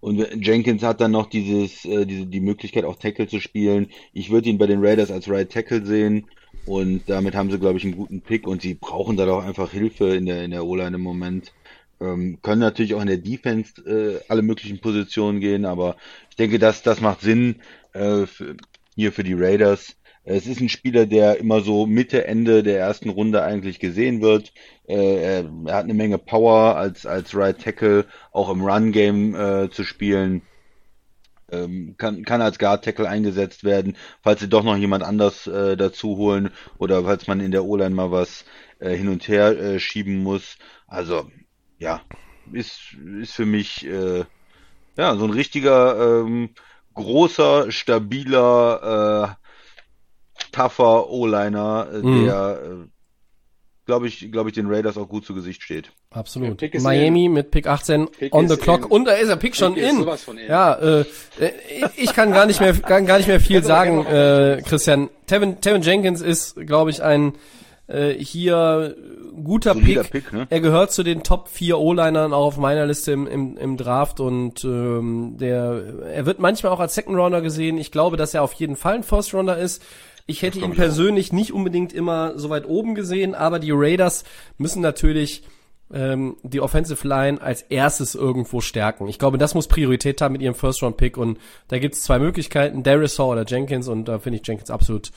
Und, 0.00 0.20
und 0.20 0.46
Jenkins 0.46 0.82
hat 0.82 1.00
dann 1.00 1.10
noch 1.10 1.26
dieses, 1.26 1.84
äh, 1.84 2.06
diese, 2.06 2.26
die 2.26 2.40
Möglichkeit, 2.40 2.84
auch 2.84 2.96
Tackle 2.96 3.28
zu 3.28 3.40
spielen. 3.40 3.90
Ich 4.12 4.30
würde 4.30 4.48
ihn 4.48 4.58
bei 4.58 4.66
den 4.66 4.84
Raiders 4.84 5.10
als 5.10 5.28
Right 5.28 5.50
Tackle 5.50 5.84
sehen. 5.84 6.26
Und 6.66 7.08
damit 7.08 7.34
haben 7.34 7.50
sie, 7.50 7.58
glaube 7.58 7.78
ich, 7.78 7.84
einen 7.84 7.96
guten 7.96 8.20
Pick. 8.20 8.46
Und 8.46 8.62
sie 8.62 8.74
brauchen 8.74 9.16
da 9.16 9.26
doch 9.26 9.44
einfach 9.44 9.70
Hilfe 9.70 10.14
in 10.14 10.26
der, 10.26 10.44
in 10.44 10.50
der 10.50 10.64
O-Line 10.64 10.96
im 10.96 11.02
Moment. 11.02 11.52
Ähm, 12.00 12.38
können 12.42 12.60
natürlich 12.60 12.94
auch 12.94 13.00
in 13.00 13.06
der 13.06 13.16
Defense 13.16 13.80
äh, 13.86 14.20
alle 14.28 14.42
möglichen 14.42 14.80
Positionen 14.80 15.40
gehen, 15.40 15.64
aber 15.64 15.96
ich 16.28 16.36
denke, 16.36 16.58
das, 16.58 16.82
das 16.82 17.00
macht 17.00 17.22
Sinn 17.22 17.56
äh, 17.94 18.26
für, 18.26 18.56
hier 18.94 19.12
für 19.12 19.24
die 19.24 19.32
Raiders. 19.32 19.96
Es 20.24 20.46
ist 20.46 20.60
ein 20.60 20.68
Spieler, 20.68 21.06
der 21.06 21.38
immer 21.38 21.60
so 21.60 21.86
Mitte, 21.86 22.26
Ende 22.26 22.62
der 22.62 22.80
ersten 22.80 23.08
Runde 23.08 23.42
eigentlich 23.44 23.78
gesehen 23.78 24.20
wird. 24.20 24.52
Äh, 24.88 25.22
er, 25.22 25.50
er 25.66 25.74
hat 25.74 25.84
eine 25.84 25.94
Menge 25.94 26.18
Power 26.18 26.76
als, 26.76 27.06
als 27.06 27.34
Right 27.34 27.58
Tackle, 27.62 28.04
auch 28.32 28.50
im 28.50 28.62
Run-Game 28.62 29.34
äh, 29.34 29.70
zu 29.70 29.84
spielen. 29.84 30.42
Ähm, 31.50 31.94
kann, 31.96 32.24
kann 32.24 32.42
als 32.42 32.58
Guard 32.58 32.84
Tackle 32.84 33.08
eingesetzt 33.08 33.62
werden, 33.64 33.96
falls 34.22 34.40
sie 34.40 34.48
doch 34.48 34.64
noch 34.64 34.76
jemand 34.76 35.04
anders 35.04 35.46
äh, 35.46 35.76
dazu 35.76 36.16
holen 36.16 36.50
oder 36.78 37.04
falls 37.04 37.26
man 37.28 37.40
in 37.40 37.52
der 37.52 37.64
O-Line 37.64 37.94
mal 37.94 38.10
was 38.10 38.44
äh, 38.80 38.96
hin 38.96 39.08
und 39.08 39.28
her 39.28 39.56
äh, 39.58 39.78
schieben 39.80 40.22
muss. 40.22 40.58
Also, 40.88 41.30
ja, 41.78 42.02
ist, 42.52 42.94
ist 43.20 43.34
für 43.34 43.46
mich 43.46 43.86
äh, 43.86 44.24
ja 44.96 45.16
so 45.16 45.24
ein 45.24 45.30
richtiger 45.30 46.22
ähm, 46.24 46.54
großer, 46.94 47.70
stabiler, 47.72 49.38
äh, 49.40 50.46
tougher 50.52 51.08
O-Liner, 51.10 51.88
äh, 51.92 52.04
Mhm. 52.04 52.06
der 52.06 52.62
äh, 52.62 52.88
glaube 53.86 54.08
ich, 54.08 54.30
glaube 54.32 54.50
ich, 54.50 54.54
den 54.54 54.68
Raiders 54.68 54.98
auch 54.98 55.08
gut 55.08 55.26
zu 55.26 55.34
Gesicht 55.34 55.62
steht. 55.64 55.92
Absolut. 56.10 56.62
Miami 56.80 57.28
mit 57.28 57.50
Pick 57.50 57.66
18 57.66 58.08
Pick 58.08 58.34
on 58.34 58.48
the 58.48 58.56
clock 58.56 58.86
in. 58.86 58.90
und 58.90 59.04
da 59.04 59.12
ist 59.12 59.28
der 59.28 59.36
Pick 59.36 59.54
schon 59.54 59.74
Pick 59.74 59.82
ist 59.82 59.90
in. 59.90 59.98
sowas 59.98 60.22
von 60.22 60.38
in. 60.38 60.48
Ja, 60.48 60.74
äh, 60.74 61.00
äh, 61.38 61.52
ich 61.96 62.12
kann 62.14 62.32
gar 62.32 62.46
nicht 62.46 62.60
mehr 62.60 62.72
kann 62.74 63.06
gar 63.06 63.18
nicht 63.18 63.28
mehr 63.28 63.40
viel 63.40 63.62
sagen, 63.64 64.06
äh, 64.06 64.62
Christian. 64.66 65.10
Tevin, 65.26 65.60
Tevin 65.60 65.82
Jenkins 65.82 66.22
ist, 66.22 66.56
glaube 66.56 66.90
ich, 66.90 67.02
ein 67.02 67.34
äh, 67.88 68.12
hier 68.12 68.96
guter 69.44 69.74
Solider 69.74 70.02
Pick. 70.04 70.24
Pick, 70.24 70.32
ne? 70.32 70.46
Er 70.48 70.60
gehört 70.60 70.92
zu 70.92 71.02
den 71.02 71.22
Top 71.22 71.48
4 71.48 71.78
O-Linern 71.78 72.32
auch 72.32 72.46
auf 72.46 72.56
meiner 72.56 72.86
Liste 72.86 73.12
im, 73.12 73.26
im, 73.26 73.56
im 73.58 73.76
Draft 73.76 74.20
und 74.20 74.64
ähm, 74.64 75.36
der 75.38 75.82
er 76.12 76.26
wird 76.26 76.38
manchmal 76.38 76.72
auch 76.72 76.80
als 76.80 76.94
Second 76.94 77.16
Rounder 77.18 77.42
gesehen. 77.42 77.78
Ich 77.78 77.92
glaube, 77.92 78.16
dass 78.16 78.34
er 78.34 78.42
auf 78.42 78.54
jeden 78.54 78.76
Fall 78.76 78.94
ein 78.94 79.02
First 79.02 79.34
Rounder 79.34 79.58
ist. 79.58 79.82
Ich 80.26 80.42
hätte 80.42 80.58
ihn 80.58 80.72
persönlich 80.72 81.32
nicht 81.32 81.52
unbedingt 81.52 81.92
immer 81.92 82.36
so 82.36 82.50
weit 82.50 82.66
oben 82.66 82.96
gesehen, 82.96 83.34
aber 83.36 83.60
die 83.60 83.70
Raiders 83.72 84.24
müssen 84.58 84.82
natürlich 84.82 85.44
ähm, 85.92 86.36
die 86.42 86.60
Offensive 86.60 87.06
Line 87.06 87.40
als 87.40 87.62
erstes 87.62 88.14
irgendwo 88.14 88.60
stärken. 88.60 89.08
Ich 89.08 89.18
glaube, 89.18 89.38
das 89.38 89.54
muss 89.54 89.68
Priorität 89.68 90.20
haben 90.20 90.32
mit 90.32 90.42
ihrem 90.42 90.54
First 90.54 90.82
Round 90.82 90.96
Pick 90.96 91.16
und 91.16 91.38
da 91.68 91.78
gibt 91.78 91.94
es 91.94 92.02
zwei 92.02 92.18
Möglichkeiten, 92.18 92.82
Darisaw 92.82 93.32
oder 93.32 93.44
Jenkins 93.46 93.88
und 93.88 94.06
da 94.06 94.18
finde 94.18 94.40
ich 94.40 94.46
Jenkins 94.46 94.70
absolut 94.70 95.10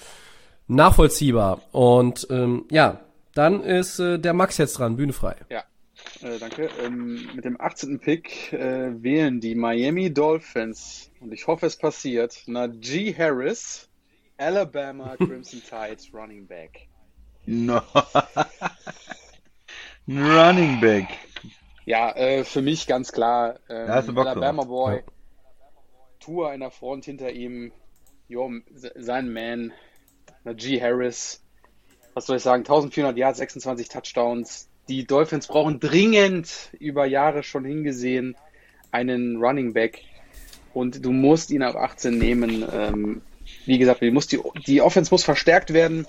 nachvollziehbar. 0.67 1.61
Und 1.71 2.27
ähm, 2.29 2.65
ja, 2.69 2.99
dann 3.33 3.63
ist 3.63 3.99
äh, 3.99 4.19
der 4.19 4.33
Max 4.33 4.57
jetzt 4.57 4.77
dran, 4.79 4.95
Bühne 4.95 5.13
frei. 5.13 5.35
Ja, 5.49 5.63
äh, 6.21 6.37
danke. 6.39 6.69
Ähm, 6.83 7.29
mit 7.35 7.45
dem 7.45 7.59
18. 7.59 7.99
Pick 7.99 8.53
äh, 8.53 9.01
wählen 9.01 9.39
die 9.39 9.55
Miami 9.55 10.13
Dolphins, 10.13 11.11
und 11.19 11.33
ich 11.33 11.47
hoffe, 11.47 11.65
es 11.65 11.77
passiert, 11.77 12.43
Najee 12.47 13.13
Harris, 13.17 13.89
Alabama 14.37 15.15
Crimson 15.17 15.61
Tide 15.61 16.01
Running 16.13 16.47
Back. 16.47 16.87
No. 17.45 17.81
Ein 20.10 20.26
Running 20.26 20.80
Back. 20.81 21.07
Ja, 21.86 22.11
äh, 22.15 22.44
für 22.44 22.61
mich 22.64 22.88
ganz 22.88 23.11
klar, 23.11 23.60
ähm, 23.69 23.88
drauf. 23.88 24.18
Alabama 24.27 24.64
Boy, 24.64 24.95
Ja. 24.95 25.02
Tour 26.19 26.53
in 26.53 26.60
der 26.61 26.72
Front 26.72 27.06
hinter 27.06 27.31
ihm, 27.31 27.72
jo, 28.27 28.52
se- 28.73 28.94
sein 28.95 29.31
Man, 29.31 29.72
Najee 30.44 30.81
Harris, 30.81 31.44
was 32.15 32.26
soll 32.26 32.38
ich 32.38 32.44
sagen, 32.44 32.64
1400 32.64 33.15
Yards, 33.18 33.38
26 33.38 33.88
Touchdowns. 33.90 34.68
Die 34.88 35.06
Dolphins 35.06 35.45
brauchen 35.48 35.80
dringend 35.80 36.72
über 36.80 37.06
Jahre 37.06 37.44
schon 37.44 37.64
hingesehen 37.64 38.36
einen 38.91 39.38
Running 39.38 39.73
Back 39.73 40.02
und 40.73 41.06
du 41.06 41.11
musst 41.11 41.52
ihn 41.52 41.61
ab 41.61 41.76
18 41.76 42.18
nehmen. 42.18 42.65
Ähm, 42.72 43.22
wie 43.65 43.77
gesagt, 43.77 44.02
die, 44.02 44.10
muss 44.11 44.26
die, 44.27 44.40
die 44.65 44.81
Offense 44.81 45.11
muss 45.14 45.23
verstärkt 45.23 45.72
werden. 45.73 46.07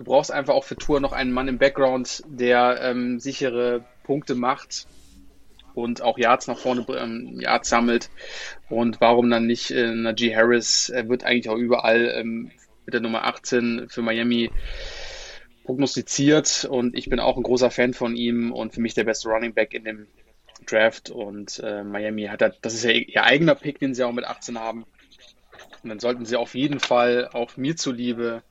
Du 0.00 0.04
brauchst 0.04 0.32
einfach 0.32 0.54
auch 0.54 0.64
für 0.64 0.76
Tour 0.76 0.98
noch 0.98 1.12
einen 1.12 1.30
Mann 1.30 1.46
im 1.46 1.58
Background, 1.58 2.22
der 2.26 2.80
ähm, 2.80 3.20
sichere 3.20 3.84
Punkte 4.02 4.34
macht 4.34 4.86
und 5.74 6.00
auch 6.00 6.16
Yards 6.16 6.46
nach 6.46 6.56
vorne 6.56 6.86
ähm, 6.98 7.38
Yards 7.38 7.68
sammelt. 7.68 8.08
Und 8.70 9.02
warum 9.02 9.28
dann 9.28 9.46
nicht 9.46 9.70
äh, 9.72 9.94
Najee 9.94 10.34
Harris? 10.34 10.88
Er 10.88 11.10
wird 11.10 11.24
eigentlich 11.24 11.50
auch 11.50 11.58
überall 11.58 12.14
ähm, 12.16 12.50
mit 12.86 12.94
der 12.94 13.02
Nummer 13.02 13.24
18 13.24 13.90
für 13.90 14.00
Miami 14.00 14.50
prognostiziert 15.64 16.64
und 16.64 16.96
ich 16.96 17.10
bin 17.10 17.20
auch 17.20 17.36
ein 17.36 17.42
großer 17.42 17.70
Fan 17.70 17.92
von 17.92 18.16
ihm 18.16 18.52
und 18.52 18.72
für 18.72 18.80
mich 18.80 18.94
der 18.94 19.04
beste 19.04 19.28
Running 19.28 19.52
Back 19.52 19.74
in 19.74 19.84
dem 19.84 20.06
Draft 20.64 21.10
und 21.10 21.60
äh, 21.62 21.84
Miami 21.84 22.24
hat 22.24 22.40
da, 22.40 22.48
das 22.62 22.72
ist 22.72 22.84
ja 22.84 22.92
ihr 22.92 23.24
eigener 23.24 23.54
Pick, 23.54 23.78
den 23.80 23.92
sie 23.92 24.02
auch 24.04 24.12
mit 24.12 24.24
18 24.24 24.58
haben. 24.58 24.86
Und 25.82 25.90
dann 25.90 26.00
sollten 26.00 26.24
sie 26.24 26.36
auf 26.36 26.54
jeden 26.54 26.80
Fall 26.80 27.28
auch 27.34 27.58
mir 27.58 27.76
zuliebe 27.76 28.42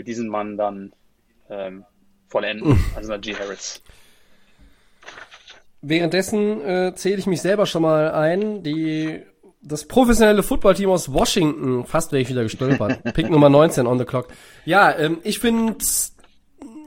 mit 0.00 0.08
diesem 0.08 0.28
Mann 0.28 0.56
dann 0.56 0.94
ähm, 1.50 1.84
vollenden, 2.28 2.82
also 2.96 3.10
Najee 3.10 3.34
Harris. 3.34 3.82
Währenddessen 5.82 6.62
äh, 6.62 6.94
zähle 6.94 7.18
ich 7.18 7.26
mich 7.26 7.42
selber 7.42 7.66
schon 7.66 7.82
mal 7.82 8.12
ein. 8.12 8.62
Die 8.62 9.20
das 9.60 9.84
professionelle 9.84 10.42
Footballteam 10.42 10.88
aus 10.88 11.12
Washington, 11.12 11.84
fast 11.84 12.12
wäre 12.12 12.22
ich 12.22 12.30
wieder 12.30 12.42
gestolpert. 12.42 13.02
Pick 13.14 13.28
Nummer 13.28 13.50
19 13.50 13.86
on 13.86 13.98
the 13.98 14.06
clock. 14.06 14.28
Ja, 14.64 14.96
ähm, 14.96 15.18
ich 15.22 15.38
finde, 15.38 15.76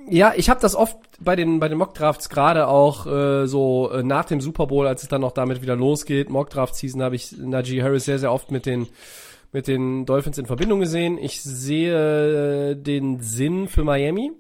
ja, 0.10 0.34
ich 0.36 0.50
habe 0.50 0.60
das 0.60 0.76
oft 0.76 0.98
bei 1.20 1.36
den 1.36 1.60
bei 1.60 1.70
den 1.70 1.78
Mockdrafts 1.78 2.30
gerade 2.30 2.68
auch 2.68 3.06
äh, 3.06 3.46
so 3.46 3.92
äh, 3.92 4.02
nach 4.02 4.26
dem 4.26 4.42
Super 4.42 4.66
Bowl, 4.66 4.88
als 4.88 5.04
es 5.04 5.10
dann 5.10 5.22
noch 5.22 5.34
damit 5.34 5.62
wieder 5.62 5.76
losgeht, 5.76 6.32
Mockdraft 6.32 6.76
Season, 6.76 7.04
habe 7.04 7.16
ich 7.16 7.32
Najee 7.38 7.84
Harris 7.84 8.06
sehr 8.06 8.18
sehr 8.18 8.34
oft 8.34 8.50
mit 8.50 8.66
den 8.66 8.88
mit 9.54 9.68
den 9.68 10.06
Dolphins 10.06 10.38
in 10.38 10.46
Verbindung 10.46 10.80
gesehen. 10.80 11.18
Ich 11.18 11.42
sehe 11.42 12.72
äh, 12.72 12.76
den 12.76 13.22
Sinn 13.22 13.68
für 13.68 13.84
Miami. 13.84 14.32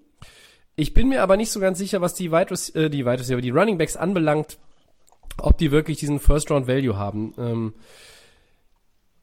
Ich 0.76 0.94
bin 0.94 1.07
mir 1.07 1.22
aber 1.22 1.38
nicht 1.38 1.52
so 1.52 1.60
ganz 1.60 1.77
sicher, 1.77 2.02
was 2.02 2.15
die 2.15 2.31
Wide 2.31 2.53
äh, 2.73 2.90
die 2.90 3.06
Wide 3.06 3.19
Receiver, 3.19 3.41
die 3.41 3.52
Running 3.52 3.77
Backs 3.77 3.95
anbelangt, 3.95 4.57
ob 5.38 5.57
die 5.57 5.72
wirklich 5.72 5.99
diesen 5.99 6.19
First 6.19 6.49
Round 6.49 6.68
Value 6.68 6.98
haben. 6.98 7.34
Ähm, 7.38 7.73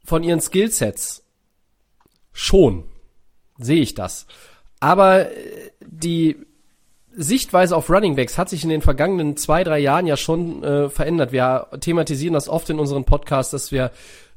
von 0.04 0.22
ihren 0.22 0.40
Skillsets 0.40 1.24
schon 2.32 2.84
sehe 3.58 3.82
ich 3.82 3.94
das. 3.94 4.26
Aber 4.78 5.30
äh, 5.30 5.70
die 5.80 6.36
Sichtweise 7.12 7.76
auf 7.76 7.90
Running 7.90 8.14
Backs 8.14 8.38
hat 8.38 8.48
sich 8.48 8.62
in 8.62 8.70
den 8.70 8.82
vergangenen 8.82 9.36
zwei, 9.36 9.64
drei 9.64 9.80
Jahren 9.80 10.06
ja 10.06 10.16
schon 10.16 10.62
äh, 10.62 10.88
verändert. 10.88 11.32
Wir 11.32 11.66
thematisieren 11.80 12.34
das 12.34 12.48
oft 12.48 12.70
in 12.70 12.78
unseren 12.78 13.04
Podcasts, 13.04 13.50
dass 13.50 13.72
wir, 13.72 13.90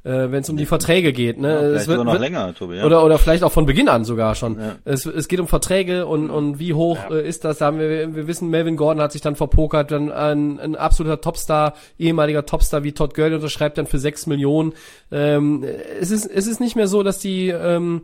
äh, 0.04 0.30
wenn 0.30 0.42
es 0.42 0.50
um 0.50 0.56
die 0.56 0.66
Verträge 0.66 1.12
geht, 1.12 1.40
ne, 1.40 1.48
Ja, 1.48 1.54
es 1.54 1.60
vielleicht 1.60 1.88
wird, 1.88 1.98
sogar 1.98 2.04
noch 2.04 2.12
wird, 2.12 2.22
länger, 2.22 2.54
Tobi. 2.54 2.76
Ja. 2.76 2.84
oder, 2.84 3.04
oder 3.04 3.18
vielleicht 3.18 3.42
auch 3.42 3.52
von 3.52 3.64
Beginn 3.64 3.88
an 3.88 4.04
sogar 4.04 4.34
schon. 4.34 4.60
Ja. 4.60 4.76
Es, 4.84 5.06
es 5.06 5.28
geht 5.28 5.40
um 5.40 5.48
Verträge 5.48 6.06
und, 6.06 6.30
und 6.30 6.58
wie 6.58 6.74
hoch 6.74 6.98
äh, 7.10 7.26
ist 7.26 7.44
das? 7.44 7.58
Da 7.58 7.66
haben 7.66 7.78
wir, 7.78 8.14
wir 8.14 8.26
wissen, 8.26 8.50
Melvin 8.50 8.76
Gordon 8.76 9.02
hat 9.02 9.12
sich 9.12 9.22
dann 9.22 9.34
verpokert, 9.34 9.90
dann 9.90 10.12
ein, 10.12 10.60
ein 10.60 10.76
absoluter 10.76 11.20
Topstar, 11.20 11.74
ehemaliger 11.98 12.44
Topstar 12.44 12.84
wie 12.84 12.92
Todd 12.92 13.14
Gurley 13.14 13.34
unterschreibt 13.34 13.78
dann 13.78 13.86
für 13.86 13.98
sechs 13.98 14.26
Millionen. 14.26 14.74
Ähm, 15.10 15.64
es 16.00 16.10
ist, 16.10 16.26
es 16.26 16.46
ist 16.46 16.60
nicht 16.60 16.76
mehr 16.76 16.86
so, 16.86 17.02
dass 17.02 17.18
die, 17.18 17.48
ähm, 17.48 18.02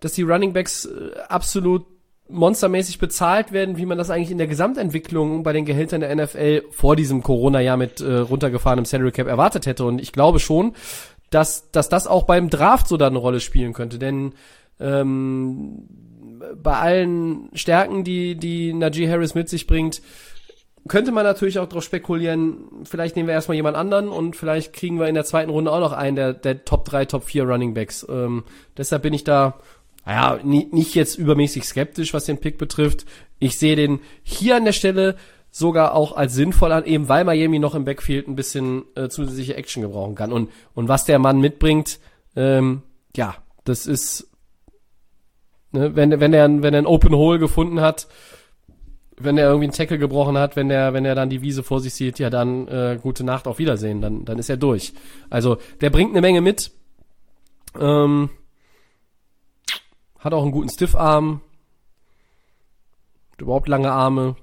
dass 0.00 0.12
die 0.12 0.22
Running 0.22 0.54
Backs 0.54 0.86
äh, 0.86 1.18
absolut 1.28 1.84
monstermäßig 2.30 2.98
bezahlt 2.98 3.52
werden, 3.52 3.76
wie 3.76 3.86
man 3.86 3.98
das 3.98 4.10
eigentlich 4.10 4.30
in 4.30 4.38
der 4.38 4.46
Gesamtentwicklung 4.46 5.42
bei 5.42 5.52
den 5.52 5.64
Gehältern 5.64 6.00
der 6.00 6.14
NFL 6.14 6.64
vor 6.70 6.96
diesem 6.96 7.22
Corona-Jahr 7.22 7.76
mit 7.76 8.00
äh, 8.00 8.18
runtergefahrenem 8.18 8.84
Salary 8.84 9.12
Cap 9.12 9.26
erwartet 9.26 9.66
hätte. 9.66 9.84
Und 9.84 10.00
ich 10.00 10.12
glaube 10.12 10.38
schon, 10.38 10.74
dass, 11.30 11.70
dass 11.70 11.88
das 11.88 12.06
auch 12.06 12.24
beim 12.24 12.50
Draft 12.50 12.88
so 12.88 12.96
dann 12.96 13.12
eine 13.12 13.18
Rolle 13.18 13.40
spielen 13.40 13.72
könnte. 13.72 13.98
Denn 13.98 14.34
ähm, 14.78 15.88
bei 16.62 16.76
allen 16.76 17.50
Stärken, 17.54 18.04
die, 18.04 18.36
die 18.36 18.72
Najee 18.72 19.08
Harris 19.08 19.34
mit 19.34 19.48
sich 19.48 19.66
bringt, 19.66 20.02
könnte 20.88 21.12
man 21.12 21.24
natürlich 21.24 21.58
auch 21.58 21.68
darauf 21.68 21.84
spekulieren, 21.84 22.84
vielleicht 22.84 23.14
nehmen 23.14 23.28
wir 23.28 23.34
erstmal 23.34 23.56
jemand 23.56 23.76
anderen 23.76 24.08
und 24.08 24.34
vielleicht 24.34 24.72
kriegen 24.72 24.98
wir 24.98 25.08
in 25.08 25.14
der 25.14 25.24
zweiten 25.24 25.50
Runde 25.50 25.70
auch 25.70 25.80
noch 25.80 25.92
einen 25.92 26.16
der, 26.16 26.32
der 26.32 26.64
Top 26.64 26.84
3, 26.86 27.04
Top 27.04 27.24
4 27.24 27.44
Running 27.44 27.74
Backs. 27.74 28.06
Ähm, 28.08 28.44
deshalb 28.76 29.02
bin 29.02 29.12
ich 29.12 29.24
da, 29.24 29.58
naja, 30.04 30.40
nicht 30.42 30.94
jetzt 30.94 31.16
übermäßig 31.18 31.64
skeptisch, 31.64 32.14
was 32.14 32.24
den 32.24 32.38
Pick 32.38 32.58
betrifft. 32.58 33.04
Ich 33.38 33.58
sehe 33.58 33.76
den 33.76 34.00
hier 34.22 34.56
an 34.56 34.64
der 34.64 34.72
Stelle 34.72 35.16
sogar 35.50 35.94
auch 35.94 36.16
als 36.16 36.34
sinnvoll 36.34 36.72
an, 36.72 36.84
eben 36.84 37.08
weil 37.08 37.24
Miami 37.24 37.58
noch 37.58 37.74
im 37.74 37.84
Backfield 37.84 38.28
ein 38.28 38.36
bisschen 38.36 38.84
äh, 38.94 39.08
zusätzliche 39.08 39.56
Action 39.56 39.82
gebrauchen 39.82 40.14
kann. 40.14 40.32
Und, 40.32 40.50
und 40.74 40.88
was 40.88 41.04
der 41.04 41.18
Mann 41.18 41.40
mitbringt, 41.40 41.98
ähm, 42.36 42.82
ja, 43.16 43.36
das 43.64 43.86
ist, 43.86 44.30
ne, 45.72 45.94
wenn, 45.96 46.18
wenn 46.20 46.32
er, 46.32 46.48
wenn 46.62 46.74
er 46.74 46.82
ein 46.82 46.86
Open 46.86 47.14
Hole 47.14 47.38
gefunden 47.38 47.80
hat, 47.80 48.06
wenn 49.18 49.36
er 49.36 49.48
irgendwie 49.48 49.66
einen 49.66 49.74
Tackle 49.74 49.98
gebrochen 49.98 50.38
hat, 50.38 50.56
wenn 50.56 50.70
er, 50.70 50.94
wenn 50.94 51.04
er 51.04 51.14
dann 51.14 51.30
die 51.30 51.42
Wiese 51.42 51.62
vor 51.62 51.80
sich 51.80 51.94
sieht, 51.94 52.18
ja 52.18 52.30
dann 52.30 52.68
äh, 52.68 52.98
gute 53.00 53.24
Nacht, 53.24 53.46
auf 53.46 53.58
Wiedersehen, 53.58 54.00
dann, 54.00 54.24
dann 54.24 54.38
ist 54.38 54.48
er 54.48 54.56
durch. 54.56 54.94
Also 55.28 55.58
der 55.80 55.90
bringt 55.90 56.12
eine 56.12 56.20
Menge 56.20 56.40
mit, 56.40 56.70
ähm, 57.78 58.30
hat 60.20 60.32
auch 60.32 60.42
einen 60.42 60.52
guten 60.52 60.70
Stiffarm, 60.70 61.40
überhaupt 63.38 63.68
lange 63.68 63.90
Arme, 63.90 64.36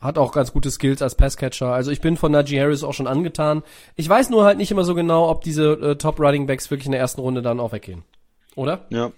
hat 0.00 0.18
auch 0.18 0.32
ganz 0.32 0.52
gute 0.52 0.70
Skills 0.70 1.00
als 1.00 1.14
Passcatcher. 1.14 1.72
Also 1.72 1.90
ich 1.90 2.00
bin 2.00 2.16
von 2.16 2.32
Najee 2.32 2.60
Harris 2.60 2.82
auch 2.82 2.92
schon 2.92 3.06
angetan. 3.06 3.62
Ich 3.96 4.08
weiß 4.08 4.30
nur 4.30 4.44
halt 4.44 4.58
nicht 4.58 4.70
immer 4.70 4.84
so 4.84 4.94
genau, 4.94 5.30
ob 5.30 5.42
diese 5.42 5.72
äh, 5.72 5.96
Top 5.96 6.18
Running 6.18 6.46
Backs 6.46 6.70
wirklich 6.70 6.86
in 6.86 6.92
der 6.92 7.00
ersten 7.00 7.20
Runde 7.20 7.40
dann 7.40 7.60
auch 7.60 7.72
weggehen. 7.72 8.02
Oder? 8.56 8.86
Ja. 8.90 9.12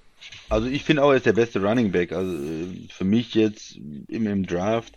Also 0.49 0.69
ich 0.69 0.85
finde 0.85 1.03
auch, 1.03 1.11
er 1.11 1.17
ist 1.17 1.27
der 1.27 1.33
beste 1.33 1.63
Running 1.63 1.91
Back. 1.91 2.13
Also 2.13 2.35
äh, 2.35 2.67
für 2.91 3.05
mich 3.05 3.35
jetzt 3.35 3.77
im, 4.09 4.27
im 4.27 4.47
Draft. 4.47 4.95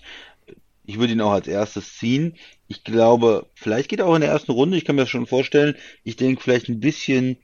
Ich 0.86 1.00
würde 1.00 1.14
ihn 1.14 1.22
auch 1.22 1.32
als 1.32 1.48
erstes 1.48 1.98
ziehen. 1.98 2.36
Ich 2.68 2.84
glaube, 2.84 3.46
vielleicht 3.56 3.90
geht 3.90 4.00
er 4.00 4.08
auch 4.08 4.16
in 4.16 4.22
der 4.22 4.32
ersten 4.32 4.52
Runde. 4.52 4.78
Ich 4.78 4.86
kann 4.86 4.96
mir 4.96 5.04
das 5.04 5.10
schon 5.10 5.26
vorstellen. 5.26 5.76
Ich 6.04 6.18
denke 6.18 6.42
vielleicht 6.42 6.70
ein 6.70 6.80
bisschen 6.80 7.38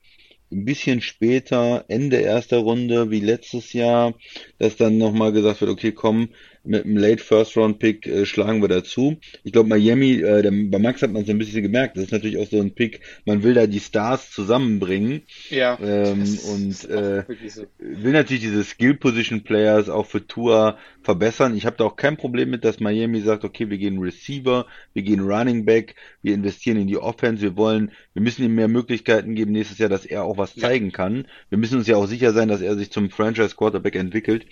ein 0.53 0.65
bisschen 0.65 1.01
später, 1.01 1.85
Ende 1.87 2.17
erster 2.17 2.57
Runde, 2.57 3.11
wie 3.11 3.19
letztes 3.19 3.73
Jahr, 3.73 4.13
dass 4.59 4.77
dann 4.77 4.97
nochmal 4.97 5.31
gesagt 5.33 5.61
wird, 5.61 5.71
okay, 5.71 5.91
komm, 5.91 6.29
mit 6.63 6.85
einem 6.85 6.97
Late 6.97 7.21
First 7.21 7.57
Round 7.57 7.79
Pick 7.79 8.07
äh, 8.07 8.25
schlagen 8.25 8.61
wir 8.61 8.69
dazu. 8.69 9.17
Ich 9.43 9.51
glaube, 9.51 9.69
Miami, 9.69 10.21
äh, 10.21 10.41
der, 10.41 10.51
bei 10.51 10.79
Max 10.79 11.01
hat 11.01 11.11
man 11.11 11.25
so 11.25 11.31
ein 11.31 11.37
bisschen 11.37 11.61
gemerkt, 11.61 11.97
das 11.97 12.05
ist 12.05 12.11
natürlich 12.11 12.37
auch 12.37 12.49
so 12.49 12.59
ein 12.59 12.73
Pick, 12.73 13.01
man 13.25 13.43
will 13.43 13.53
da 13.53 13.67
die 13.67 13.79
Stars 13.79 14.31
zusammenbringen. 14.31 15.23
Ja. 15.49 15.77
Ähm, 15.81 16.21
und 16.21 16.89
äh, 16.89 17.23
so. 17.47 17.65
will 17.79 18.13
natürlich 18.13 18.43
diese 18.43 18.63
Skill 18.63 18.95
Position 18.95 19.43
Players 19.43 19.89
auch 19.89 20.05
für 20.05 20.25
Tour 20.25 20.77
verbessern. 21.01 21.55
Ich 21.57 21.65
habe 21.65 21.75
da 21.77 21.83
auch 21.83 21.97
kein 21.97 22.15
Problem 22.15 22.49
mit, 22.49 22.63
dass 22.63 22.79
Miami 22.79 23.19
sagt, 23.21 23.43
okay, 23.43 23.69
wir 23.69 23.77
gehen 23.77 23.99
Receiver, 23.99 24.65
wir 24.93 25.03
gehen 25.03 25.19
Running 25.19 25.65
Back, 25.65 25.95
wir 26.21 26.33
investieren 26.33 26.77
in 26.77 26.87
die 26.87 26.97
Offense, 26.97 27.41
wir 27.41 27.57
wollen, 27.57 27.91
wir 28.13 28.21
müssen 28.21 28.45
ihm 28.45 28.55
mehr 28.55 28.69
Möglichkeiten 28.69 29.35
geben 29.35 29.51
nächstes 29.51 29.79
Jahr, 29.79 29.89
dass 29.89 30.05
er 30.05 30.23
auch 30.23 30.37
was 30.37 30.55
zeigen 30.55 30.87
ja. 30.87 30.91
kann. 30.91 31.27
Wir 31.49 31.57
müssen 31.57 31.77
uns 31.77 31.87
ja 31.87 31.97
auch 31.97 32.07
sicher 32.07 32.31
sein, 32.31 32.47
dass 32.47 32.61
er 32.61 32.77
sich 32.77 32.89
zum 32.89 33.09
Franchise 33.09 33.55
Quarterback 33.55 33.95
entwickelt. 33.95 34.45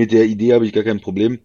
Mit 0.00 0.12
der 0.12 0.24
Idee 0.24 0.54
habe 0.54 0.64
ich 0.64 0.72
gar 0.72 0.82
kein 0.82 1.00
Problem. 1.00 1.40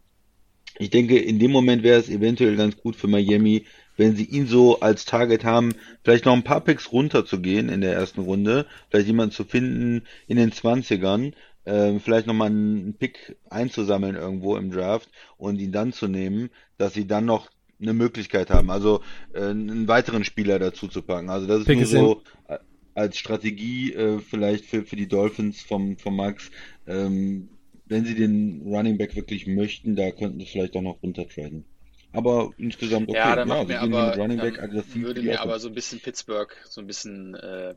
Ich 0.79 0.89
denke, 0.89 1.19
in 1.19 1.39
dem 1.39 1.51
Moment 1.51 1.83
wäre 1.83 1.99
es 1.99 2.07
eventuell 2.07 2.55
ganz 2.55 2.77
gut 2.77 2.95
für 2.95 3.09
Miami, 3.09 3.65
wenn 3.97 4.15
sie 4.15 4.23
ihn 4.23 4.47
so 4.47 4.79
als 4.79 5.03
Target 5.03 5.43
haben, 5.43 5.73
vielleicht 6.05 6.23
noch 6.23 6.31
ein 6.31 6.45
paar 6.45 6.61
Picks 6.61 6.93
runterzugehen 6.93 7.67
in 7.67 7.81
der 7.81 7.93
ersten 7.93 8.21
Runde, 8.21 8.65
vielleicht 8.89 9.07
jemanden 9.07 9.35
zu 9.35 9.43
finden 9.43 10.03
in 10.27 10.37
den 10.37 10.53
20ern, 10.53 11.33
äh, 11.65 11.99
vielleicht 11.99 12.27
nochmal 12.27 12.47
einen 12.47 12.93
Pick 12.93 13.35
einzusammeln 13.49 14.15
irgendwo 14.15 14.55
im 14.55 14.71
Draft 14.71 15.09
und 15.35 15.59
ihn 15.59 15.73
dann 15.73 15.91
zu 15.91 16.07
nehmen, 16.07 16.49
dass 16.77 16.93
sie 16.93 17.07
dann 17.07 17.25
noch 17.25 17.49
eine 17.81 17.93
Möglichkeit 17.93 18.51
haben, 18.51 18.71
also 18.71 19.01
äh, 19.33 19.49
einen 19.49 19.89
weiteren 19.89 20.23
Spieler 20.23 20.59
dazu 20.59 20.87
zu 20.87 21.01
packen. 21.01 21.29
Also 21.29 21.45
das 21.45 21.59
ist 21.59 21.65
Pick 21.65 21.79
nur 21.79 21.87
so 21.87 22.21
in. 22.47 22.55
als 22.93 23.17
Strategie 23.17 23.91
äh, 23.91 24.19
vielleicht 24.19 24.63
für, 24.63 24.85
für 24.85 24.95
die 24.95 25.09
Dolphins 25.09 25.59
vom, 25.61 25.97
vom 25.97 26.15
Max, 26.15 26.51
ähm, 26.87 27.49
wenn 27.87 28.05
sie 28.05 28.15
den 28.15 28.61
Running 28.65 28.97
Back 28.97 29.15
wirklich 29.15 29.47
möchten, 29.47 29.95
da 29.95 30.11
könnten 30.11 30.39
sie 30.39 30.45
vielleicht 30.45 30.75
auch 30.75 30.81
noch 30.81 31.01
runtertraden. 31.03 31.65
Aber 32.11 32.51
insgesamt 32.57 33.09
okay. 33.09 33.17
Ja, 33.17 33.35
dann 33.35 33.49
ja, 33.49 33.63
mir 33.63 33.81
aber, 33.81 34.15
Running 34.15 34.37
Back 34.37 34.59
aggressiv 34.59 35.03
würde 35.03 35.21
mir 35.21 35.41
aber 35.41 35.59
so 35.59 35.67
ein 35.67 35.75
bisschen 35.75 35.99
Pittsburgh 35.99 36.55
so 36.69 36.81
ein 36.81 36.87
bisschen 36.87 37.35
äh, 37.35 37.75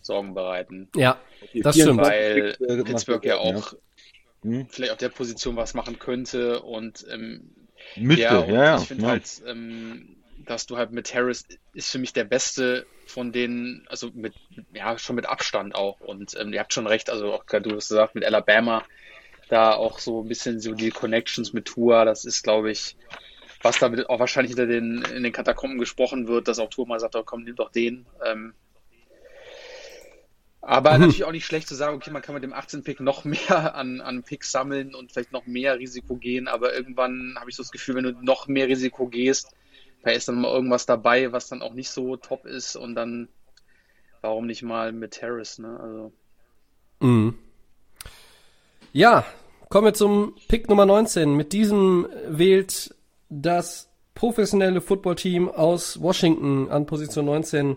Sorgen 0.00 0.34
bereiten. 0.34 0.88
Ja, 0.94 1.20
okay, 1.42 1.60
das 1.60 1.76
stimmt. 1.76 2.00
Weil 2.00 2.54
Pittsburgh, 2.54 2.84
Pittsburgh 2.84 3.24
ja 3.24 3.38
auch 3.38 3.72
ja. 3.72 3.78
Hm? 4.42 4.66
vielleicht 4.70 4.92
auf 4.92 4.98
der 4.98 5.08
Position 5.08 5.56
was 5.56 5.74
machen 5.74 5.98
könnte 5.98 6.62
und 6.62 7.04
ähm, 7.10 7.50
Müsste, 7.96 8.22
ja, 8.22 8.38
und 8.38 8.54
ja, 8.54 8.76
ich 8.78 8.88
finde 8.88 9.02
ja. 9.02 9.08
halt, 9.10 9.42
ähm, 9.46 10.16
dass 10.46 10.66
du 10.66 10.76
halt 10.76 10.92
mit 10.92 11.12
Harris 11.14 11.44
ist 11.74 11.90
für 11.90 11.98
mich 11.98 12.12
der 12.12 12.24
beste 12.24 12.86
von 13.06 13.32
denen, 13.32 13.84
also 13.88 14.10
mit, 14.12 14.34
ja, 14.72 14.96
schon 14.98 15.16
mit 15.16 15.26
Abstand 15.26 15.74
auch. 15.74 16.00
Und 16.00 16.36
ähm, 16.38 16.52
ihr 16.52 16.60
habt 16.60 16.72
schon 16.72 16.86
recht, 16.86 17.10
also 17.10 17.32
auch 17.32 17.46
gerade 17.46 17.68
du 17.68 17.76
hast 17.76 17.88
gesagt, 17.88 18.14
mit 18.14 18.24
Alabama 18.24 18.84
da 19.50 19.74
auch 19.74 19.98
so 19.98 20.22
ein 20.22 20.28
bisschen 20.28 20.60
so 20.60 20.74
die 20.74 20.90
Connections 20.90 21.52
mit 21.52 21.66
Tour, 21.66 22.04
das 22.04 22.24
ist, 22.24 22.42
glaube 22.42 22.70
ich, 22.70 22.96
was 23.62 23.78
damit 23.78 24.08
auch 24.08 24.20
wahrscheinlich 24.20 24.50
hinter 24.50 24.66
den, 24.66 25.02
in 25.02 25.22
den 25.22 25.32
Katakomben 25.32 25.78
gesprochen 25.78 26.28
wird, 26.28 26.48
dass 26.48 26.58
auch 26.58 26.70
Tour 26.70 26.86
mal 26.86 27.00
sagt, 27.00 27.16
oh, 27.16 27.22
komm, 27.24 27.42
nimm 27.42 27.56
doch 27.56 27.70
den. 27.70 28.06
Ähm, 28.24 28.54
aber 30.62 30.92
mhm. 30.92 31.00
natürlich 31.00 31.24
auch 31.24 31.32
nicht 31.32 31.46
schlecht 31.46 31.68
zu 31.68 31.74
sagen, 31.74 31.96
okay, 31.96 32.10
man 32.10 32.22
kann 32.22 32.34
mit 32.34 32.44
dem 32.44 32.52
18 32.52 32.84
Pick 32.84 33.00
noch 33.00 33.24
mehr 33.24 33.74
an, 33.74 34.00
an 34.00 34.22
Picks 34.22 34.52
sammeln 34.52 34.94
und 34.94 35.12
vielleicht 35.12 35.32
noch 35.32 35.46
mehr 35.46 35.78
Risiko 35.78 36.16
gehen, 36.16 36.48
aber 36.48 36.74
irgendwann 36.74 37.34
habe 37.38 37.50
ich 37.50 37.56
so 37.56 37.62
das 37.62 37.72
Gefühl, 37.72 37.96
wenn 37.96 38.04
du 38.04 38.12
noch 38.12 38.46
mehr 38.46 38.68
Risiko 38.68 39.08
gehst, 39.08 39.54
da 40.02 40.10
ist 40.10 40.28
dann 40.28 40.40
mal 40.40 40.52
irgendwas 40.52 40.86
dabei, 40.86 41.32
was 41.32 41.48
dann 41.48 41.60
auch 41.60 41.74
nicht 41.74 41.90
so 41.90 42.16
top 42.16 42.46
ist 42.46 42.76
und 42.76 42.94
dann 42.94 43.28
warum 44.22 44.46
nicht 44.46 44.62
mal 44.62 44.92
mit 44.92 45.20
Harris, 45.22 45.58
ne? 45.58 45.78
Also. 45.80 46.12
Mhm. 47.00 47.38
Ja, 48.92 49.24
kommen 49.68 49.86
wir 49.86 49.94
zum 49.94 50.34
Pick 50.48 50.68
Nummer 50.68 50.84
19. 50.84 51.36
Mit 51.36 51.52
diesem 51.52 52.08
wählt 52.26 52.92
das 53.28 53.88
professionelle 54.16 54.80
Footballteam 54.80 55.48
aus 55.48 56.02
Washington 56.02 56.68
an 56.70 56.86
Position 56.86 57.26
19 57.26 57.76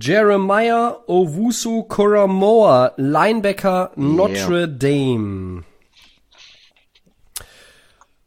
Jeremiah 0.00 0.96
Owusu 1.06 1.82
Koramoa, 1.82 2.94
Linebacker 2.96 3.92
Notre 3.96 4.60
yeah. 4.60 4.66
Dame. 4.66 5.64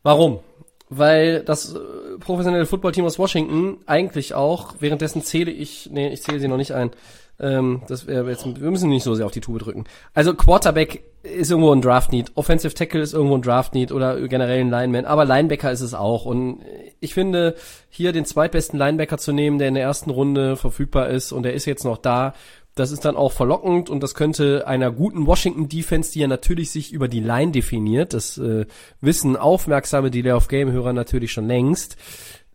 Warum? 0.04 0.42
Weil 0.90 1.44
das 1.44 1.74
äh, 1.74 1.80
professionelle 2.20 2.68
Footballteam 2.68 3.06
aus 3.06 3.18
Washington 3.18 3.80
eigentlich 3.88 4.36
auch, 4.36 4.76
währenddessen 4.82 5.24
zähle 5.24 5.50
ich, 5.50 5.90
nee, 5.92 6.10
ich 6.10 6.22
zähle 6.22 6.40
sie 6.40 6.48
noch 6.48 6.58
nicht 6.58 6.74
ein, 6.74 6.92
ähm, 7.40 7.82
das 7.88 8.08
wäre 8.08 8.30
jetzt, 8.30 8.46
wir 8.46 8.72
müssen 8.72 8.90
nicht 8.90 9.04
so 9.04 9.16
sehr 9.16 9.26
auf 9.26 9.32
die 9.32 9.42
Tube 9.42 9.60
drücken. 9.60 9.86
Also 10.14 10.34
Quarterback 10.34 11.04
ist 11.24 11.52
irgendwo 11.52 11.74
ein 11.74 11.82
Draft 11.82 12.12
Need, 12.12 12.32
Offensive 12.36 12.74
Tackle 12.74 13.02
ist 13.02 13.14
irgendwo 13.14 13.36
ein 13.36 13.42
Draft 13.42 13.74
Need 13.74 13.92
oder 13.92 14.28
generell 14.28 14.62
ein 14.62 14.70
Lineman, 14.70 15.06
aber 15.06 15.26
Linebacker 15.26 15.72
ist 15.72 15.82
es 15.82 15.94
auch. 15.94 16.26
Und 16.26 16.60
ich 17.00 17.14
finde, 17.14 17.56
hier 17.90 18.14
den 18.14 18.26
zweitbesten 18.26 18.80
Linebacker 18.80 19.18
zu 19.18 19.32
nehmen, 19.32 19.58
der 19.58 19.68
in 19.68 19.74
der 19.74 19.84
ersten 19.84 20.12
Runde 20.12 20.56
verfügbar 20.56 21.10
ist 21.10 21.32
und 21.32 21.44
der 21.44 21.54
ist 21.54 21.66
jetzt 21.66 21.84
noch 21.84 21.98
da, 21.98 22.34
das 22.76 22.92
ist 22.92 23.06
dann 23.06 23.16
auch 23.16 23.32
verlockend 23.32 23.90
und 23.90 24.04
das 24.04 24.16
könnte 24.16 24.68
einer 24.68 24.92
guten 24.92 25.26
Washington 25.26 25.70
Defense, 25.70 26.12
die 26.12 26.20
ja 26.20 26.28
natürlich 26.28 26.72
sich 26.72 26.92
über 26.92 27.08
die 27.08 27.22
Line 27.22 27.54
definiert, 27.54 28.14
das 28.14 28.38
äh, 28.38 28.66
wissen 29.00 29.38
aufmerksame 29.38 30.12
Delay 30.12 30.34
of 30.34 30.50
Game 30.50 30.72
Hörer 30.72 30.92
natürlich 30.92 31.32
schon 31.32 31.48
längst 31.48 31.98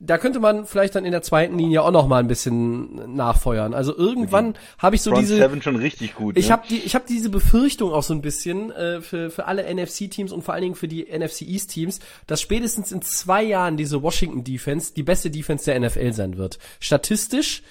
da 0.02 0.16
könnte 0.16 0.40
man 0.40 0.64
vielleicht 0.64 0.94
dann 0.94 1.04
in 1.04 1.12
der 1.12 1.20
zweiten 1.20 1.58
Linie 1.58 1.82
auch 1.82 1.90
noch 1.90 2.08
mal 2.08 2.18
ein 2.18 2.26
bisschen 2.26 3.14
nachfeuern. 3.14 3.74
Also 3.74 3.94
irgendwann 3.94 4.54
habe 4.78 4.96
ich 4.96 5.02
so 5.02 5.10
Front 5.10 5.22
diese 5.22 5.36
Seven 5.36 5.60
schon 5.60 5.76
richtig 5.76 6.14
gut. 6.14 6.38
Ich 6.38 6.46
ne? 6.46 6.52
habe 6.52 6.62
die 6.68 6.78
ich 6.78 6.94
habe 6.94 7.04
diese 7.06 7.28
Befürchtung 7.28 7.92
auch 7.92 8.02
so 8.02 8.14
ein 8.14 8.22
bisschen 8.22 8.72
äh, 8.72 9.02
für 9.02 9.30
für 9.30 9.46
alle 9.46 9.62
NFC 9.72 10.10
Teams 10.10 10.32
und 10.32 10.42
vor 10.42 10.54
allen 10.54 10.62
Dingen 10.62 10.74
für 10.74 10.88
die 10.88 11.02
NFC 11.04 11.42
East 11.42 11.70
Teams, 11.70 12.00
dass 12.26 12.40
spätestens 12.40 12.92
in 12.92 13.02
zwei 13.02 13.42
Jahren 13.42 13.76
diese 13.76 14.02
Washington 14.02 14.42
Defense 14.42 14.94
die 14.94 15.02
beste 15.02 15.30
Defense 15.30 15.66
der 15.66 15.78
NFL 15.78 16.14
sein 16.14 16.38
wird. 16.38 16.58
Statistisch, 16.80 17.62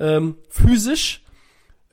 ähm, 0.00 0.36
physisch 0.48 1.25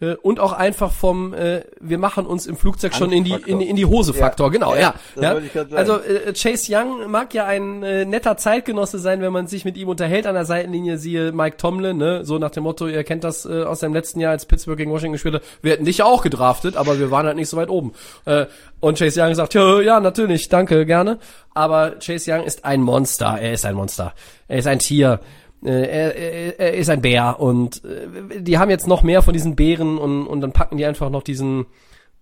äh, 0.03 0.15
und 0.21 0.39
auch 0.39 0.53
einfach 0.53 0.91
vom 0.91 1.33
äh, 1.33 1.61
wir 1.79 1.97
machen 1.97 2.25
uns 2.25 2.45
im 2.45 2.57
Flugzeug 2.57 2.93
schon 2.93 3.11
in 3.11 3.23
die 3.23 3.35
in, 3.45 3.61
in 3.61 3.75
die 3.75 3.85
Hose 3.85 4.13
Faktor, 4.13 4.47
ja. 4.47 4.51
genau, 4.51 4.75
ja. 4.75 4.93
ja. 5.19 5.39
ja. 5.39 5.65
Also 5.75 5.99
äh, 5.99 6.33
Chase 6.33 6.71
Young 6.73 7.09
mag 7.09 7.33
ja 7.33 7.45
ein 7.45 7.83
äh, 7.83 8.05
netter 8.05 8.37
Zeitgenosse 8.37 8.99
sein, 8.99 9.21
wenn 9.21 9.31
man 9.31 9.47
sich 9.47 9.65
mit 9.65 9.77
ihm 9.77 9.87
unterhält 9.87 10.27
an 10.27 10.35
der 10.35 10.45
Seitenlinie, 10.45 10.97
siehe 10.97 11.31
Mike 11.31 11.57
Tomlin, 11.57 11.97
ne, 11.97 12.25
so 12.25 12.37
nach 12.37 12.51
dem 12.51 12.63
Motto, 12.63 12.87
ihr 12.87 13.03
kennt 13.03 13.23
das 13.23 13.45
äh, 13.45 13.63
aus 13.63 13.79
seinem 13.79 13.93
letzten 13.93 14.19
Jahr 14.19 14.31
als 14.31 14.45
Pittsburgh 14.45 14.77
gegen 14.77 14.91
Washington 14.91 15.13
gespielt 15.13 15.35
hat, 15.35 15.43
wir 15.61 15.71
hätten 15.71 15.85
dich 15.85 15.99
ja 15.99 16.05
auch 16.05 16.21
gedraftet, 16.21 16.75
aber 16.75 16.99
wir 16.99 17.11
waren 17.11 17.25
halt 17.25 17.35
nicht 17.35 17.49
so 17.49 17.57
weit 17.57 17.69
oben. 17.69 17.93
Äh, 18.25 18.45
und 18.79 18.99
Chase 18.99 19.21
Young 19.21 19.33
sagt, 19.35 19.53
ja, 19.53 19.79
ja, 19.81 19.99
natürlich, 19.99 20.49
danke, 20.49 20.85
gerne, 20.85 21.19
aber 21.53 21.95
Chase 21.99 22.31
Young 22.31 22.43
ist 22.43 22.65
ein 22.65 22.81
Monster, 22.81 23.37
er 23.39 23.53
ist 23.53 23.65
ein 23.65 23.75
Monster. 23.75 24.13
Er 24.47 24.59
ist 24.59 24.67
ein 24.67 24.79
Tier. 24.79 25.19
Äh, 25.63 25.69
er, 25.69 26.15
er, 26.15 26.59
er 26.59 26.73
ist 26.73 26.89
ein 26.89 27.01
Bär 27.01 27.39
und 27.39 27.83
äh, 27.85 28.41
die 28.41 28.57
haben 28.57 28.69
jetzt 28.69 28.87
noch 28.87 29.03
mehr 29.03 29.21
von 29.21 29.33
diesen 29.33 29.55
Bären 29.55 29.97
und, 29.97 30.27
und 30.27 30.41
dann 30.41 30.51
packen 30.51 30.77
die 30.77 30.85
einfach 30.85 31.09
noch 31.09 31.23
diesen 31.23 31.65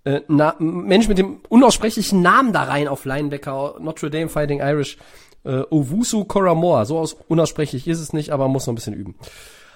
äh, 0.04 0.22
Na 0.28 0.56
Mensch 0.60 1.08
mit 1.08 1.18
dem 1.18 1.40
unaussprechlichen 1.50 2.22
Namen 2.22 2.54
da 2.54 2.64
rein 2.64 2.88
auf 2.88 3.06
Linebacker, 3.06 3.76
Notre 3.80 4.10
Dame 4.10 4.30
Fighting 4.30 4.60
Irish, 4.60 4.98
äh, 5.44 5.64
Owusu 5.70 6.26
Koramoa. 6.26 6.86
So 6.86 7.00
aus 7.00 7.18
unaussprechlich 7.28 7.88
ist 7.88 8.00
es 8.00 8.14
nicht, 8.14 8.32
aber 8.32 8.48
muss 8.48 8.68
noch 8.68 8.74
ein 8.74 8.76
bisschen 8.76 8.94
üben. 8.94 9.16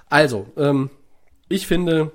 Also, 0.10 0.46
ähm, 0.58 0.90
ich 1.50 1.66
finde, 1.68 2.12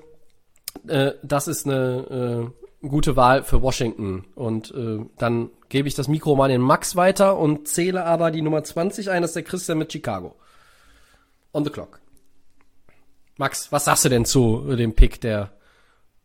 äh, 0.86 1.12
das 1.22 1.48
ist 1.48 1.66
eine 1.66 2.52
äh, 2.82 2.86
gute 2.86 3.16
Wahl 3.16 3.43
für 3.43 3.62
Washington. 3.62 4.24
Und 4.36 4.72
äh, 4.72 5.01
dann 5.18 5.51
gebe 5.68 5.89
ich 5.89 5.94
das 5.94 6.09
Mikro 6.09 6.36
mal 6.36 6.51
in 6.51 6.60
Max 6.60 6.94
weiter 6.94 7.36
und 7.39 7.66
zähle 7.66 8.05
aber 8.05 8.31
die 8.31 8.43
Nummer 8.43 8.62
20 8.62 9.10
ein, 9.10 9.22
das 9.22 9.31
ist 9.31 9.36
der 9.36 9.43
Christian 9.43 9.78
mit 9.78 9.93
Chicago 9.93 10.36
on 11.52 11.64
the 11.64 11.70
clock. 11.70 12.01
Max, 13.39 13.72
was 13.72 13.86
sagst 13.86 14.05
du 14.05 14.09
denn 14.09 14.24
zu 14.24 14.77
dem 14.77 14.94
Pick 14.94 15.20
der 15.20 15.51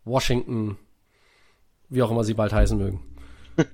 Washington, 0.03 0.77
wie 1.89 2.01
auch 2.01 2.11
immer 2.11 2.23
sie 2.23 2.33
bald 2.33 2.51
heißen 2.51 2.77
mögen? 2.77 3.01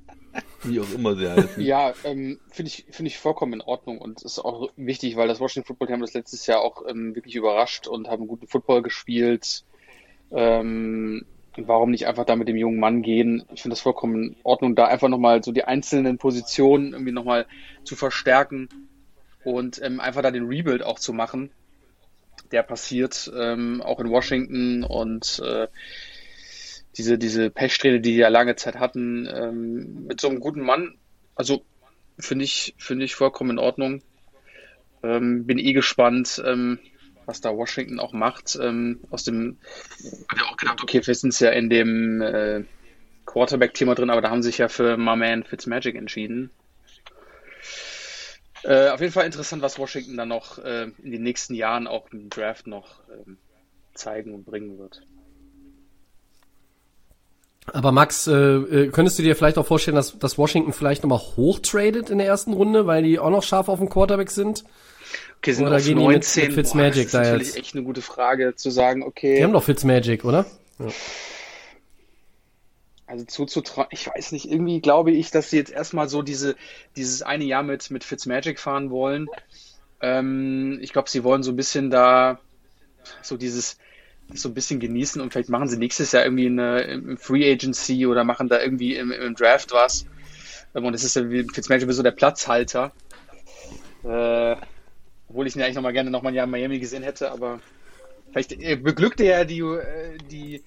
wie 0.64 0.80
auch 0.80 0.91
immer 0.94 1.15
sie 1.15 1.28
heißen. 1.28 1.64
Ja, 1.64 1.94
ähm, 2.03 2.40
finde 2.52 2.68
ich, 2.69 2.86
finde 2.91 3.07
ich 3.07 3.18
vollkommen 3.18 3.53
in 3.53 3.61
Ordnung 3.61 3.98
und 3.98 4.22
ist 4.22 4.40
auch 4.40 4.69
wichtig, 4.76 5.15
weil 5.15 5.28
das 5.28 5.40
Washington 5.40 5.65
Football 5.68 5.88
Team 5.88 6.02
das 6.02 6.14
letztes 6.14 6.45
Jahr 6.45 6.61
auch 6.61 6.84
ähm, 6.88 7.15
wirklich 7.15 7.36
überrascht 7.36 7.88
und 7.88 8.07
haben 8.07 8.28
guten 8.28 8.48
Football 8.48 8.84
gespielt. 8.84 9.64
Ähm, 10.30 11.26
warum 11.57 11.90
nicht 11.90 12.07
einfach 12.07 12.26
da 12.26 12.36
mit 12.36 12.48
dem 12.48 12.57
jungen 12.57 12.80
Mann 12.80 13.02
gehen? 13.02 13.44
Ich 13.53 13.64
finde 13.64 13.73
das 13.73 13.82
vollkommen 13.82 14.23
in 14.23 14.36
Ordnung, 14.44 14.76
da 14.76 14.86
einfach 14.86 15.10
nochmal 15.10 15.44
so 15.44 15.52
die 15.52 15.64
einzelnen 15.64 16.18
Positionen 16.18 16.94
irgendwie 16.94 17.11
nochmal 17.11 17.48
zu 17.84 17.95
verstärken 17.95 18.69
und 19.43 19.81
ähm, 19.81 19.99
einfach 19.99 20.22
da 20.22 20.31
den 20.31 20.47
Rebuild 20.47 20.84
auch 20.84 20.99
zu 20.99 21.13
machen, 21.13 21.51
der 22.51 22.63
passiert 22.63 23.31
ähm, 23.35 23.81
auch 23.81 23.99
in 23.99 24.09
Washington 24.09 24.84
und 24.84 25.41
äh, 25.45 25.68
diese, 26.97 27.18
diese 27.18 27.49
Pechsträhne, 27.49 28.01
die 28.01 28.11
die 28.11 28.18
ja 28.18 28.27
lange 28.27 28.55
Zeit 28.55 28.76
hatten, 28.76 29.27
ähm, 29.34 30.05
mit 30.07 30.19
so 30.19 30.30
einem 30.30 30.39
guten 30.39 30.61
Mann, 30.61 30.95
also 31.35 31.63
finde 32.19 32.45
ich, 32.45 32.76
finde 32.77 33.05
ich 33.05 33.15
vollkommen 33.15 33.51
in 33.51 33.59
Ordnung. 33.59 34.01
Ähm, 35.03 35.45
bin 35.45 35.57
eh 35.57 35.73
gespannt, 35.73 36.41
ähm, 36.45 36.80
was 37.26 37.41
da 37.41 37.55
Washington 37.55 37.99
auch 37.99 38.13
macht. 38.13 38.57
Ähm, 38.61 38.99
aus 39.09 39.23
dem, 39.23 39.57
hab 40.30 40.38
ja 40.38 40.45
auch 40.45 40.57
gedacht, 40.57 40.84
okay, 40.84 41.05
wir 41.05 41.15
sind 41.15 41.39
ja 41.39 41.49
in 41.49 41.69
dem 41.69 42.22
äh, 42.22 42.63
Quarterback-Thema 43.26 43.95
drin, 43.95 44.09
aber 44.09 44.22
da 44.22 44.30
haben 44.30 44.43
sich 44.43 44.57
ja 44.57 44.68
für 44.68 44.97
My 44.97 45.15
Man 45.15 45.43
Fitzmagic 45.43 45.95
entschieden. 45.95 46.51
Äh, 48.64 48.90
auf 48.90 49.02
jeden 49.02 49.14
Fall 49.14 49.26
interessant, 49.26 49.62
was 49.62 49.80
Washington 49.80 50.18
dann 50.18 50.30
noch 50.30 50.60
äh, 50.60 50.92
in 51.02 51.12
den 51.12 51.24
nächsten 51.24 51.54
Jahren 51.56 51.88
auch 51.88 52.12
im 52.12 52.30
Draft 52.30 52.68
noch 52.68 53.02
ähm, 53.10 53.38
zeigen 53.94 54.34
und 54.34 54.46
bringen 54.46 54.78
wird. 54.78 55.02
Aber 57.74 57.92
Max, 57.92 58.28
äh, 58.28 58.34
äh, 58.34 58.88
könntest 58.90 59.20
du 59.20 59.24
dir 59.24 59.36
vielleicht 59.36 59.58
auch 59.58 59.66
vorstellen, 59.66 59.96
dass, 59.96 60.18
dass 60.18 60.38
Washington 60.38 60.74
vielleicht 60.74 61.04
nochmal 61.04 61.20
hochtradet 61.20 62.10
in 62.10 62.18
der 62.18 62.28
ersten 62.28 62.54
Runde, 62.54 62.88
weil 62.88 63.04
die 63.04 63.20
auch 63.20 63.30
noch 63.30 63.44
scharf 63.44 63.70
auf 63.70 63.80
dem 63.80 63.90
Quarterback 63.90 64.32
sind? 64.32 64.64
Okay, 65.38 65.54
sind 65.54 65.68
Oder 65.68 65.78
auf 65.78 65.84
gehen 65.84 65.98
die 65.98 66.04
19. 66.04 66.42
mit, 66.42 66.50
mit 66.50 66.56
Fitzmagic 66.56 66.94
Boah, 66.94 66.96
das 66.96 67.06
ist 67.06 67.14
da 67.14 67.20
natürlich 67.20 67.48
jetzt? 67.48 67.58
echt 67.58 67.76
eine 67.76 67.84
gute 67.84 68.02
Frage 68.02 68.56
zu 68.56 68.70
sagen, 68.70 69.04
okay. 69.04 69.38
Die 69.38 69.44
haben 69.44 69.54
doch 69.54 69.64
Fitzmagic, 69.64 70.26
oder? 70.26 70.46
Also 73.12 73.26
zuzutrauen, 73.26 73.90
ich 73.92 74.08
weiß 74.08 74.32
nicht, 74.32 74.50
irgendwie 74.50 74.80
glaube 74.80 75.12
ich, 75.12 75.32
dass 75.32 75.50
sie 75.50 75.58
jetzt 75.58 75.70
erstmal 75.70 76.08
so 76.08 76.22
diese, 76.22 76.56
dieses 76.96 77.22
eine 77.22 77.44
Jahr 77.44 77.62
mit, 77.62 77.92
mit 77.92 78.06
Fitzmagic 78.06 78.58
fahren 78.58 78.90
wollen. 78.90 79.28
Ähm, 80.00 80.80
ich 80.82 80.94
glaube, 80.94 81.10
sie 81.10 81.26
wollen 81.26 81.44
so 81.44 81.52
ein 81.52 81.58
bisschen 81.58 81.92
da 81.92 82.40
so 83.22 83.36
dieses 83.36 83.78
so 84.34 84.48
ein 84.48 84.54
bisschen 84.54 84.80
genießen 84.80 85.22
und 85.22 85.34
vielleicht 85.34 85.50
machen 85.50 85.68
sie 85.68 85.78
nächstes 85.78 86.14
Jahr 86.14 86.24
irgendwie 86.24 86.46
eine 86.46 86.84
im 86.84 87.18
Free 87.18 87.52
Agency 87.52 88.08
oder 88.08 88.24
machen 88.24 88.48
da 88.48 88.62
irgendwie 88.62 88.96
im, 88.96 89.12
im 89.12 89.36
Draft 89.36 89.74
was. 89.74 90.06
Ähm, 90.74 90.86
Und 90.86 90.94
es 90.94 91.04
ist 91.04 91.18
ja 91.18 91.30
wie 91.30 91.44
Fitzmagic 91.44 91.92
so 91.92 92.04
der 92.04 92.12
Platzhalter. 92.12 92.94
Äh, 94.06 94.56
obwohl 95.28 95.48
ich 95.48 95.56
ihn 95.58 95.62
eigentlich 95.62 95.76
noch 95.76 95.84
mal 95.84 95.92
gerne 95.92 96.12
noch 96.12 96.22
mal 96.22 96.30
ein 96.30 96.36
Jahr 96.36 96.46
in 96.46 96.52
Miami 96.52 96.80
gesehen 96.80 97.04
hätte, 97.04 97.30
aber 97.30 97.60
vielleicht 98.32 98.54
äh, 98.54 98.78
beglückt 98.78 99.20
er 99.20 99.40
ja 99.40 99.44
die, 99.44 99.60
äh, 99.60 100.18
die 100.30 100.64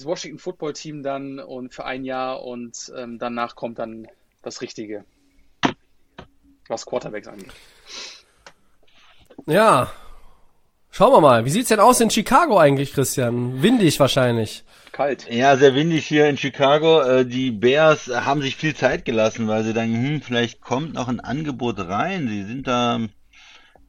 das 0.00 0.06
Washington 0.06 0.38
Football 0.38 0.72
Team 0.72 1.02
dann 1.02 1.38
und 1.38 1.74
für 1.74 1.84
ein 1.84 2.04
Jahr 2.04 2.42
und 2.42 2.90
ähm, 2.96 3.18
danach 3.18 3.54
kommt 3.54 3.78
dann 3.78 4.08
das 4.42 4.62
Richtige, 4.62 5.04
was 6.68 6.86
Quarterbacks 6.86 7.28
angeht. 7.28 7.52
Ja. 9.46 9.92
Schauen 10.90 11.12
wir 11.12 11.20
mal. 11.20 11.44
Wie 11.44 11.50
sieht's 11.50 11.68
denn 11.68 11.80
aus 11.80 12.00
in 12.00 12.10
Chicago 12.10 12.58
eigentlich, 12.58 12.94
Christian? 12.94 13.62
Windig 13.62 14.00
wahrscheinlich. 14.00 14.64
Kalt. 14.92 15.30
Ja, 15.30 15.56
sehr 15.56 15.74
windig 15.74 16.06
hier 16.06 16.28
in 16.28 16.36
Chicago. 16.36 17.02
Äh, 17.02 17.26
Die 17.26 17.50
Bears 17.50 18.08
haben 18.08 18.42
sich 18.42 18.56
viel 18.56 18.74
Zeit 18.74 19.04
gelassen, 19.04 19.46
weil 19.48 19.62
sie 19.64 19.74
denken, 19.74 20.02
hm, 20.02 20.22
vielleicht 20.22 20.60
kommt 20.60 20.94
noch 20.94 21.08
ein 21.08 21.20
Angebot 21.20 21.78
rein. 21.78 22.26
Sie 22.26 22.42
sind 22.42 22.66
da, 22.66 23.00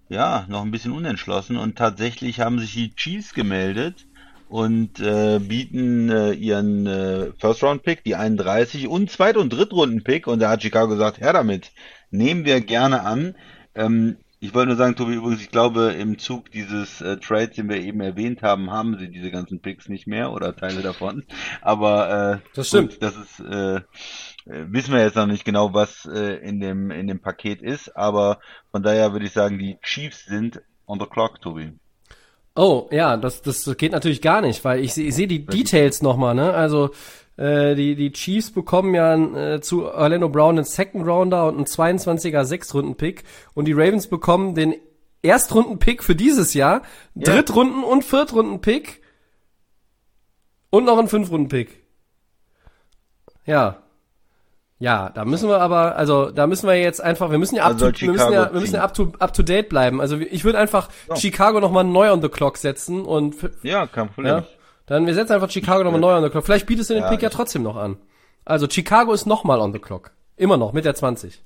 ja, 0.10 0.46
noch 0.48 0.62
ein 0.62 0.72
bisschen 0.72 0.92
unentschlossen 0.92 1.58
und 1.58 1.78
tatsächlich 1.78 2.42
haben 2.42 2.60
sich 2.60 2.74
die 2.74 2.94
Chiefs 2.96 3.34
gemeldet 3.34 4.06
und 4.52 5.00
äh, 5.00 5.40
bieten 5.40 6.10
äh, 6.10 6.34
ihren 6.34 6.86
äh, 6.86 7.32
First-Round-Pick, 7.40 8.04
die 8.04 8.18
31 8.18 8.90
und 8.90 9.10
Zweit- 9.10 9.38
und 9.38 9.54
Drittrunden-Pick 9.54 10.28
und 10.28 10.42
da 10.42 10.50
hat 10.50 10.62
Chicago 10.62 10.90
gesagt, 10.90 11.22
her 11.22 11.32
damit, 11.32 11.72
nehmen 12.10 12.44
wir 12.44 12.60
gerne 12.60 13.04
an. 13.04 13.36
Ähm, 13.76 14.18
ich 14.42 14.54
wollte 14.54 14.68
nur 14.68 14.76
sagen, 14.76 14.98
Tobi, 14.98 15.14
übrigens, 15.14 15.42
ich 15.42 15.52
glaube, 15.52 15.94
im 15.98 16.20
Zug 16.20 16.52
dieses 16.52 17.00
äh, 17.00 17.16
Trades, 17.16 17.56
den 17.56 17.70
wir 17.70 17.78
eben 17.78 18.02
erwähnt 18.02 18.42
haben, 18.42 18.72
haben 18.72 18.98
sie 19.00 19.08
diese 19.08 19.32
ganzen 19.32 19.62
Picks 19.62 19.88
nicht 19.88 20.06
mehr 20.06 20.34
oder 20.34 20.54
Teile 20.54 20.82
davon. 20.82 21.24
Aber 21.62 22.42
äh, 22.44 22.50
Das 22.54 22.68
stimmt. 22.68 23.00
gut, 23.00 23.04
das 23.04 23.16
ist, 23.16 23.40
äh, 23.40 23.76
äh, 23.76 23.82
wissen 24.46 24.94
wir 24.94 25.02
jetzt 25.02 25.16
noch 25.16 25.28
nicht 25.28 25.46
genau, 25.46 25.74
was 25.74 26.06
äh, 26.14 26.36
in 26.46 26.60
dem 26.60 26.92
in 26.92 27.08
dem 27.08 27.22
Paket 27.22 27.62
ist. 27.62 27.96
Aber 27.96 28.40
von 28.72 28.84
daher 28.84 29.14
würde 29.14 29.28
ich 29.28 29.32
sagen, 29.32 29.58
die 29.60 29.78
Chiefs 29.82 30.26
sind 30.26 30.62
on 30.88 31.00
the 31.00 31.06
clock, 31.06 31.40
Tobi. 31.40 31.72
Oh, 32.56 32.90
ja, 32.92 33.16
das, 33.18 33.42
das 33.42 33.78
geht 33.78 33.94
natürlich 33.94 34.22
gar 34.22 34.42
nicht, 34.42 34.64
weil 34.66 34.84
ich, 34.84 34.98
ich 34.98 35.16
sehe 35.16 35.28
die 35.28 35.46
Details 35.46 36.02
nochmal, 36.02 36.36
ne? 36.36 36.54
Also 36.54 36.90
äh, 37.38 37.76
die, 37.76 37.96
die 37.96 38.12
Chiefs 38.12 38.52
bekommen 38.52 38.94
ja 38.94 39.16
äh, 39.16 39.62
zu 39.62 39.86
Orlando 39.86 40.28
Brown 40.28 40.58
einen 40.58 40.66
Second 40.66 41.08
Rounder 41.08 41.48
und 41.48 41.56
einen 41.56 41.66
22er 41.66 42.44
Sechstrunden-Pick 42.44 43.24
und 43.54 43.66
die 43.66 43.74
Ravens 43.74 44.08
bekommen 44.08 44.54
den 44.54 44.76
Erstrunden-Pick 45.22 46.04
für 46.04 46.16
dieses 46.16 46.54
Jahr, 46.54 46.82
Ja. 47.16 47.34
Drittrunden- 47.34 47.84
und 47.84 48.04
Viertrunden-Pick 48.04 49.02
und 50.72 50.86
noch 50.86 50.98
einen 50.98 51.08
Fünfrunden-Pick. 51.08 51.82
Ja. 53.46 53.81
Ja, 54.82 55.12
da 55.12 55.26
müssen 55.26 55.48
wir 55.48 55.62
aber, 55.62 55.96
also 55.96 56.32
da 56.32 56.48
müssen 56.48 56.68
wir 56.68 56.74
jetzt 56.76 57.02
einfach, 57.02 57.30
wir 57.30 57.38
müssen 57.38 57.56
ja 57.56 57.66
up, 57.66 57.74
Also 57.74 57.92
to, 57.92 58.02
wir 58.02 58.12
müssen 58.14 58.34
ja, 58.34 58.52
wir 58.52 58.60
müssen 58.60 58.74
ja 58.74 58.84
up 58.84 58.96
to, 58.96 59.14
up 59.20 59.32
to 59.32 59.44
date 59.44 59.70
bleiben. 59.70 60.02
Also 60.02 60.18
ich 60.18 60.44
würde 60.44 60.58
einfach 60.58 60.90
Chicago 61.16 61.60
nochmal 61.60 61.84
neu 61.84 62.12
on 62.12 62.20
the 62.24 62.30
clock 62.30 62.58
setzen 62.58 63.06
und 63.06 63.36
Ja, 63.62 63.86
kein 63.86 64.10
Problem. 64.10 64.38
ja, 64.38 64.44
dann 64.88 65.06
wir 65.06 65.14
setzen 65.14 65.34
einfach 65.34 65.52
Chicago 65.52 65.84
nochmal 65.84 66.00
neu 66.00 66.16
on 66.18 66.24
the 66.24 66.32
clock. 66.32 66.44
Vielleicht 66.46 66.66
bietest 66.66 66.90
du 66.90 66.96
den 66.96 67.04
Ja, 67.04 67.10
Pick 67.10 67.22
ja 67.22 67.30
trotzdem 67.30 67.62
noch 67.62 67.76
an. 67.76 67.98
Also 68.44 68.68
Chicago 68.68 69.14
ist 69.14 69.28
nochmal 69.28 69.60
on 69.62 69.72
the 69.72 69.78
clock. 69.78 70.10
Immer 70.36 70.58
noch, 70.58 70.74
mit 70.74 70.84
der 70.84 70.96
20. 70.96 71.44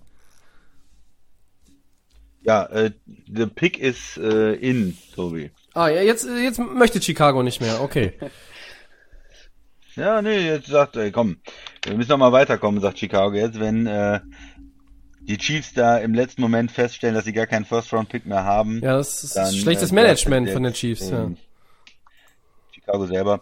Ja, 2.43 2.67
äh, 2.67 2.91
the 3.27 3.47
pick 3.47 3.77
is 3.77 4.17
äh, 4.17 4.53
in, 4.55 4.97
Tobi. 5.13 5.51
Ah, 5.73 5.89
ja, 5.89 6.01
jetzt, 6.01 6.25
jetzt 6.25 6.57
möchte 6.59 7.01
Chicago 7.01 7.43
nicht 7.43 7.59
mehr, 7.59 7.81
okay. 7.81 8.13
Ja, 9.95 10.21
nee, 10.21 10.45
jetzt 10.45 10.67
sagt, 10.67 10.97
ey, 10.97 11.11
komm, 11.11 11.37
wir 11.85 11.95
müssen 11.95 12.09
noch 12.09 12.17
mal 12.17 12.31
weiterkommen, 12.31 12.81
sagt 12.81 12.99
Chicago 12.99 13.35
jetzt, 13.35 13.59
wenn 13.59 13.87
äh, 13.87 14.19
die 15.21 15.37
Chiefs 15.37 15.73
da 15.73 15.97
im 15.97 16.13
letzten 16.13 16.41
Moment 16.41 16.71
feststellen, 16.71 17.15
dass 17.15 17.25
sie 17.25 17.33
gar 17.33 17.47
keinen 17.47 17.65
First-Round-Pick 17.65 18.25
mehr 18.25 18.43
haben. 18.43 18.81
Ja, 18.83 18.97
das 18.97 19.23
ist 19.23 19.35
dann, 19.35 19.53
schlechtes 19.53 19.91
äh, 19.91 19.95
Management 19.95 20.49
von 20.49 20.63
den 20.63 20.73
Chiefs, 20.73 21.09
ja. 21.09 21.31
Chicago 22.73 23.05
selber 23.07 23.41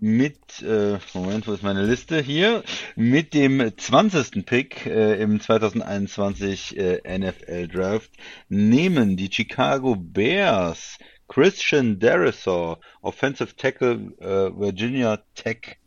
mit, 0.00 0.62
äh, 0.62 0.98
Moment, 1.12 1.46
wo 1.46 1.52
ist 1.52 1.62
meine 1.62 1.84
Liste? 1.84 2.20
Hier, 2.20 2.64
mit 2.96 3.34
dem 3.34 3.72
20. 3.76 4.46
Pick 4.46 4.86
äh, 4.86 5.20
im 5.20 5.40
2021 5.40 6.76
äh, 6.78 7.18
NFL 7.18 7.68
Draft 7.68 8.10
nehmen 8.48 9.16
die 9.16 9.30
Chicago 9.30 9.96
Bears 9.96 10.98
Christian 11.30 12.00
Derisor, 12.00 12.80
Offensive 13.02 13.54
Tackle 13.54 14.12
äh, 14.18 14.50
Virginia 14.58 15.22
Tech. 15.36 15.78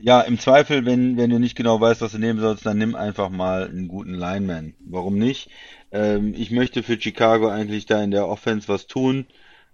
Ja, 0.00 0.20
im 0.22 0.36
Zweifel, 0.40 0.84
wenn, 0.84 1.16
wenn 1.16 1.30
du 1.30 1.38
nicht 1.38 1.54
genau 1.54 1.80
weißt, 1.80 2.00
was 2.00 2.10
du 2.10 2.18
nehmen 2.18 2.40
sollst, 2.40 2.66
dann 2.66 2.76
nimm 2.76 2.96
einfach 2.96 3.30
mal 3.30 3.68
einen 3.68 3.86
guten 3.86 4.14
Lineman. 4.14 4.74
Warum 4.80 5.16
nicht? 5.16 5.48
Ähm, 5.92 6.34
ich 6.36 6.50
möchte 6.50 6.82
für 6.82 7.00
Chicago 7.00 7.48
eigentlich 7.48 7.86
da 7.86 8.02
in 8.02 8.10
der 8.10 8.26
Offense 8.26 8.66
was 8.66 8.88
tun. 8.88 9.26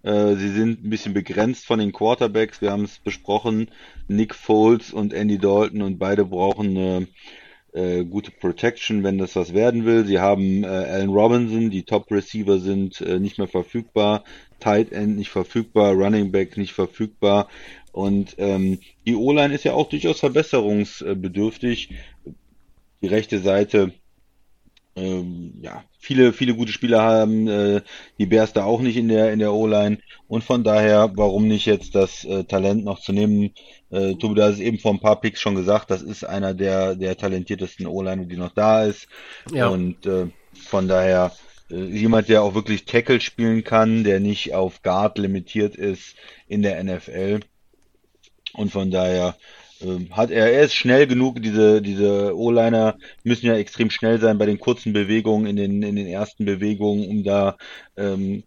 Äh, 0.02 0.34
sie 0.34 0.50
sind 0.50 0.84
ein 0.84 0.90
bisschen 0.90 1.14
begrenzt 1.14 1.64
von 1.64 1.78
den 1.78 1.92
Quarterbacks. 1.92 2.60
Wir 2.60 2.70
haben 2.72 2.84
es 2.84 2.98
besprochen. 2.98 3.70
Nick 4.06 4.34
Foles 4.34 4.92
und 4.92 5.14
Andy 5.14 5.38
Dalton 5.38 5.80
und 5.80 5.98
beide 5.98 6.26
brauchen 6.26 6.76
eine 6.76 7.06
äh, 7.72 8.04
gute 8.04 8.30
Protection, 8.30 9.02
wenn 9.02 9.18
das 9.18 9.36
was 9.36 9.54
werden 9.54 9.84
will. 9.84 10.04
Sie 10.04 10.18
haben 10.18 10.64
äh, 10.64 10.66
Allen 10.66 11.10
Robinson, 11.10 11.70
die 11.70 11.84
Top 11.84 12.10
Receiver 12.10 12.58
sind 12.58 13.00
äh, 13.00 13.18
nicht 13.18 13.38
mehr 13.38 13.48
verfügbar, 13.48 14.24
Tight 14.58 14.92
End 14.92 15.16
nicht 15.16 15.30
verfügbar, 15.30 15.92
Running 15.92 16.32
Back 16.32 16.56
nicht 16.56 16.72
verfügbar 16.72 17.48
und 17.92 18.36
ähm, 18.38 18.78
die 19.06 19.16
O-Line 19.16 19.54
ist 19.54 19.64
ja 19.64 19.72
auch 19.72 19.88
durchaus 19.88 20.20
verbesserungsbedürftig. 20.20 21.90
Die 23.02 23.06
rechte 23.06 23.40
Seite 23.40 23.92
ähm, 24.96 25.54
ja, 25.62 25.84
viele, 25.98 26.32
viele 26.32 26.54
gute 26.54 26.72
Spieler 26.72 27.02
haben 27.02 27.48
äh, 27.48 27.80
die 28.18 28.26
Bears 28.26 28.52
da 28.52 28.64
auch 28.64 28.80
nicht 28.80 28.96
in 28.96 29.08
der 29.08 29.32
in 29.32 29.38
der 29.38 29.52
O-Line 29.52 29.98
und 30.28 30.44
von 30.44 30.64
daher, 30.64 31.12
warum 31.14 31.48
nicht 31.48 31.66
jetzt 31.66 31.94
das 31.94 32.24
äh, 32.24 32.44
Talent 32.44 32.84
noch 32.84 33.00
zu 33.00 33.12
nehmen? 33.12 33.52
Äh, 33.90 34.14
Tobi, 34.16 34.34
du 34.36 34.42
hast 34.42 34.54
es 34.54 34.60
eben 34.60 34.78
vor 34.78 34.92
ein 34.92 35.00
paar 35.00 35.20
Picks 35.20 35.40
schon 35.40 35.54
gesagt, 35.54 35.90
das 35.90 36.02
ist 36.02 36.24
einer 36.24 36.54
der 36.54 36.94
der 36.96 37.16
talentiertesten 37.16 37.86
O-Liner, 37.86 38.24
die 38.26 38.36
noch 38.36 38.52
da 38.54 38.84
ist 38.84 39.08
Ja. 39.52 39.68
und 39.68 40.06
äh, 40.06 40.26
von 40.54 40.88
daher 40.88 41.32
äh, 41.70 41.84
jemand, 41.84 42.28
der 42.28 42.42
auch 42.42 42.54
wirklich 42.54 42.84
Tackle 42.84 43.20
spielen 43.20 43.64
kann, 43.64 44.04
der 44.04 44.20
nicht 44.20 44.54
auf 44.54 44.82
Guard 44.82 45.18
limitiert 45.18 45.76
ist 45.76 46.16
in 46.48 46.62
der 46.62 46.82
NFL 46.82 47.40
und 48.54 48.70
von 48.70 48.90
daher 48.90 49.36
ähm, 49.80 50.08
hat 50.16 50.30
er, 50.30 50.52
er 50.52 50.62
ist 50.62 50.74
schnell 50.74 51.06
genug, 51.06 51.42
diese, 51.42 51.80
diese 51.82 52.36
O-Liner 52.36 52.98
müssen 53.24 53.46
ja 53.46 53.56
extrem 53.56 53.90
schnell 53.90 54.20
sein 54.20 54.38
bei 54.38 54.46
den 54.46 54.58
kurzen 54.60 54.92
Bewegungen, 54.92 55.46
in 55.46 55.56
den, 55.56 55.82
in 55.82 55.96
den 55.96 56.06
ersten 56.06 56.44
Bewegungen, 56.44 57.08
um 57.08 57.24
da 57.24 57.56
ähm, 57.96 58.44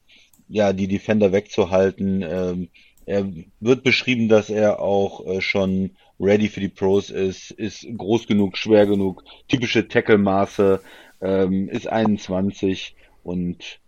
ja 0.48 0.74
die 0.74 0.88
Defender 0.88 1.32
wegzuhalten. 1.32 2.22
Ähm, 2.22 2.70
er 3.06 3.28
wird 3.60 3.84
beschrieben, 3.84 4.30
dass 4.30 4.50
er 4.50 4.80
auch 4.80 5.26
äh, 5.26 5.42
schon 5.42 5.92
ready 6.20 6.48
für 6.48 6.60
die 6.60 6.70
Pros 6.70 7.10
ist, 7.10 7.52
ist 7.52 7.86
groß 7.98 8.28
genug, 8.28 8.58
schwer 8.58 8.86
genug, 8.86 9.24
typische 9.48 9.88
Tackle-Maße, 9.88 10.82
ähm, 11.22 11.70
ist 11.70 11.88
21 11.88 12.96
und 13.24 13.80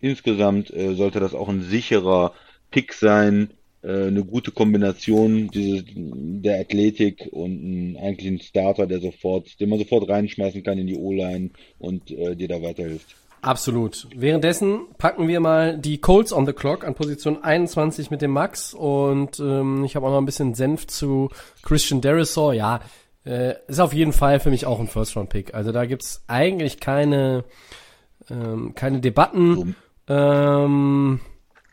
insgesamt 0.00 0.72
äh, 0.72 0.94
sollte 0.94 1.20
das 1.20 1.34
auch 1.34 1.48
ein 1.48 1.62
sicherer 1.62 2.32
Pick 2.70 2.92
sein 2.92 3.50
äh, 3.82 4.06
eine 4.06 4.24
gute 4.24 4.50
Kombination 4.50 5.48
diese, 5.48 5.84
der 5.86 6.60
Athletik 6.60 7.28
und 7.30 7.62
ein, 7.62 7.96
eigentlich 7.96 8.28
ein 8.28 8.40
Starter, 8.40 8.86
der 8.86 9.00
sofort, 9.00 9.60
den 9.60 9.68
man 9.68 9.78
sofort 9.78 10.08
reinschmeißen 10.08 10.62
kann 10.62 10.78
in 10.78 10.86
die 10.86 10.96
O-Line 10.96 11.50
und 11.78 12.10
äh, 12.10 12.34
dir 12.34 12.48
da 12.48 12.60
weiterhilft. 12.60 13.14
Absolut. 13.40 14.08
Währenddessen 14.14 14.86
packen 14.98 15.28
wir 15.28 15.40
mal 15.40 15.78
die 15.78 15.98
Colts 15.98 16.32
on 16.32 16.46
the 16.46 16.52
Clock 16.52 16.84
an 16.84 16.94
Position 16.94 17.42
21 17.42 18.10
mit 18.10 18.22
dem 18.22 18.32
Max 18.32 18.74
und 18.74 19.38
ähm, 19.40 19.84
ich 19.84 19.96
habe 19.96 20.06
auch 20.06 20.10
noch 20.10 20.18
ein 20.18 20.26
bisschen 20.26 20.54
Senf 20.54 20.86
zu 20.86 21.30
Christian 21.62 22.00
Derisor. 22.00 22.52
Ja, 22.52 22.80
äh, 23.24 23.54
ist 23.66 23.80
auf 23.80 23.92
jeden 23.92 24.12
Fall 24.12 24.40
für 24.40 24.50
mich 24.50 24.66
auch 24.66 24.80
ein 24.80 24.88
First-Round-Pick. 24.88 25.54
Also 25.54 25.72
da 25.72 25.84
gibt's 25.86 26.24
eigentlich 26.26 26.80
keine, 26.80 27.44
ähm, 28.30 28.74
keine 28.74 29.00
Debatten. 29.00 29.76
So. 30.08 30.14
Ähm, 30.14 31.20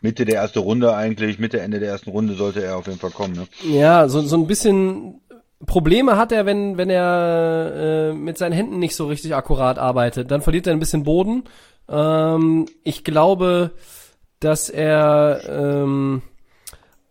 Mitte 0.02 0.24
der 0.24 0.36
ersten 0.36 0.58
Runde 0.60 0.94
eigentlich, 0.94 1.38
Mitte, 1.38 1.60
Ende 1.60 1.80
der 1.80 1.90
ersten 1.90 2.10
Runde 2.10 2.34
sollte 2.34 2.62
er 2.62 2.76
auf 2.76 2.86
jeden 2.86 2.98
Fall 2.98 3.10
kommen. 3.10 3.34
Ne? 3.34 3.46
ja, 3.68 4.08
so, 4.08 4.20
so 4.20 4.36
ein 4.36 4.46
bisschen 4.46 5.20
Probleme 5.64 6.16
hat 6.18 6.32
er, 6.32 6.44
wenn, 6.44 6.76
wenn 6.76 6.90
er 6.90 7.72
äh, 8.10 8.12
mit 8.12 8.36
seinen 8.36 8.52
Händen 8.52 8.78
nicht 8.78 8.94
so 8.94 9.06
richtig 9.06 9.34
akkurat 9.34 9.78
arbeitet. 9.78 10.30
Dann 10.30 10.42
verliert 10.42 10.66
er 10.66 10.74
ein 10.74 10.80
bisschen 10.80 11.04
Boden. 11.04 11.44
Ähm, 11.88 12.66
ich 12.84 13.04
glaube, 13.04 13.70
dass 14.40 14.68
er 14.68 15.40
ähm, 15.48 16.22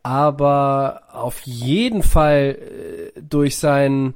aber 0.03 1.01
auf 1.11 1.41
jeden 1.41 2.03
Fall 2.03 3.11
äh, 3.15 3.21
durch 3.21 3.57
sein 3.57 4.13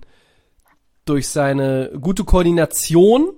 durch 1.05 1.29
seine 1.29 1.89
gute 1.99 2.23
Koordination 2.23 3.31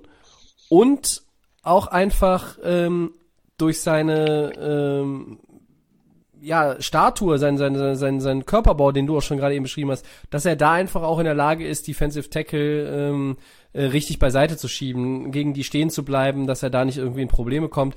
und 0.67 1.23
auch 1.63 1.87
einfach 1.87 2.57
ähm, 2.61 3.13
durch 3.57 3.79
seine 3.79 4.51
ähm, 4.59 5.39
ja, 6.41 6.75
Statue, 6.81 7.37
sein, 7.37 7.57
sein, 7.57 7.95
sein, 7.95 8.19
sein 8.19 8.45
Körperbau, 8.45 8.91
den 8.91 9.05
du 9.05 9.17
auch 9.17 9.21
schon 9.21 9.37
gerade 9.37 9.53
eben 9.55 9.63
beschrieben 9.63 9.91
hast, 9.91 10.05
dass 10.31 10.45
er 10.45 10.55
da 10.55 10.73
einfach 10.73 11.03
auch 11.03 11.19
in 11.19 11.25
der 11.25 11.35
Lage 11.35 11.67
ist, 11.67 11.87
Defensive 11.87 12.29
Tackle 12.29 12.89
ähm, 13.09 13.37
äh, 13.73 13.83
richtig 13.83 14.19
beiseite 14.19 14.57
zu 14.57 14.67
schieben, 14.67 15.31
gegen 15.31 15.53
die 15.53 15.63
stehen 15.63 15.89
zu 15.89 16.03
bleiben, 16.03 16.47
dass 16.47 16.63
er 16.63 16.69
da 16.71 16.83
nicht 16.83 16.97
irgendwie 16.97 17.21
in 17.21 17.27
Probleme 17.27 17.69
kommt. 17.69 17.95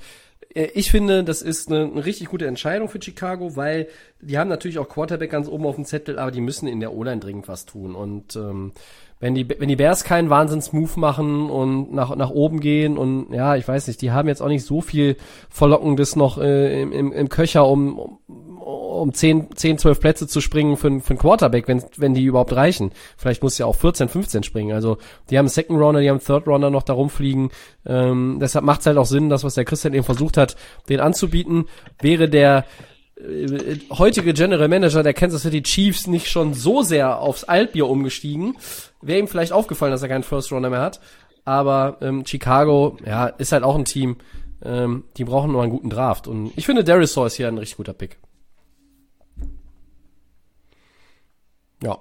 Äh, 0.53 0.69
Ich 0.75 0.91
finde, 0.91 1.23
das 1.23 1.41
ist 1.41 1.69
eine, 1.69 1.85
eine 1.85 2.05
richtig 2.05 2.27
gute 2.27 2.45
Entscheidung 2.45 2.87
für 2.87 3.01
Chicago, 3.01 3.55
weil 3.55 3.87
die 4.21 4.37
haben 4.37 4.49
natürlich 4.49 4.77
auch 4.77 4.89
Quarterback 4.89 5.31
ganz 5.31 5.47
oben 5.47 5.65
auf 5.65 5.75
dem 5.75 5.85
Zettel, 5.85 6.19
aber 6.19 6.31
die 6.31 6.41
müssen 6.41 6.67
in 6.67 6.79
der 6.79 6.93
O-Line 6.93 7.19
dringend 7.19 7.47
was 7.47 7.65
tun. 7.65 7.95
Und 7.95 8.35
ähm, 8.35 8.73
wenn 9.19 9.33
die, 9.33 9.47
wenn 9.49 9.69
die 9.69 9.75
Bears 9.75 10.03
keinen 10.03 10.29
Wahnsinns-Move 10.29 10.99
machen 10.99 11.49
und 11.49 11.93
nach, 11.93 12.15
nach 12.15 12.31
oben 12.31 12.59
gehen 12.59 12.97
und 12.97 13.31
ja, 13.31 13.55
ich 13.55 13.67
weiß 13.67 13.87
nicht, 13.87 14.01
die 14.01 14.11
haben 14.11 14.27
jetzt 14.27 14.41
auch 14.41 14.49
nicht 14.49 14.65
so 14.65 14.81
viel 14.81 15.15
Verlockendes 15.49 16.15
noch 16.15 16.37
äh, 16.37 16.81
im, 16.81 16.91
im, 16.91 17.11
im 17.13 17.29
Köcher, 17.29 17.65
um, 17.67 17.97
um, 17.97 18.19
um 18.65 19.13
10, 19.13 19.55
10, 19.55 19.77
12 19.77 19.99
Plätze 19.99 20.27
zu 20.27 20.41
springen 20.41 20.75
für, 20.75 20.99
für 20.99 21.11
einen 21.11 21.19
Quarterback, 21.19 21.67
wenn, 21.67 21.83
wenn 21.97 22.13
die 22.13 22.25
überhaupt 22.25 22.53
reichen. 22.53 22.91
Vielleicht 23.17 23.41
muss 23.41 23.57
ja 23.57 23.65
auch 23.65 23.75
14, 23.75 24.09
15 24.09 24.43
springen. 24.43 24.75
Also 24.75 24.97
die 25.29 25.37
haben 25.37 25.47
Second 25.47 25.79
Runner, 25.79 26.01
die 26.01 26.09
haben 26.09 26.19
Third 26.19 26.47
Runner 26.47 26.69
noch 26.69 26.83
da 26.83 26.93
rumfliegen. 26.93 27.51
Ähm, 27.85 28.37
deshalb 28.41 28.65
macht 28.65 28.81
es 28.81 28.85
halt 28.87 28.97
auch 28.97 29.05
Sinn, 29.05 29.29
das, 29.29 29.43
was 29.43 29.55
der 29.55 29.65
Christian 29.65 29.93
eben 29.93 30.03
versucht 30.03 30.37
hat, 30.37 30.55
den 30.89 30.99
anzubieten. 30.99 31.65
Wäre 32.01 32.27
der 32.27 32.65
äh, 33.17 33.79
heutige 33.91 34.33
General 34.33 34.67
Manager 34.67 35.03
der 35.03 35.13
Kansas 35.13 35.43
City 35.43 35.63
Chiefs 35.63 36.07
nicht 36.07 36.27
schon 36.27 36.53
so 36.53 36.81
sehr 36.81 37.19
aufs 37.19 37.43
Altbier 37.43 37.87
umgestiegen, 37.87 38.57
wäre 39.01 39.19
ihm 39.19 39.27
vielleicht 39.27 39.51
aufgefallen, 39.51 39.91
dass 39.91 40.01
er 40.01 40.09
keinen 40.09 40.23
First 40.23 40.51
Runner 40.51 40.69
mehr 40.69 40.81
hat. 40.81 40.99
Aber 41.45 41.97
ähm, 42.01 42.25
Chicago, 42.25 42.97
ja, 43.05 43.27
ist 43.27 43.51
halt 43.51 43.63
auch 43.63 43.75
ein 43.75 43.85
Team, 43.85 44.17
ähm, 44.63 45.05
die 45.17 45.23
brauchen 45.23 45.51
nur 45.51 45.61
einen 45.61 45.71
guten 45.71 45.89
Draft. 45.89 46.27
Und 46.27 46.51
ich 46.55 46.65
finde, 46.65 46.83
Darius 46.83 47.13
Saw 47.13 47.27
ist 47.27 47.35
hier 47.35 47.47
ein 47.47 47.57
richtig 47.57 47.77
guter 47.77 47.93
Pick. 47.93 48.17
Ja. 51.83 51.99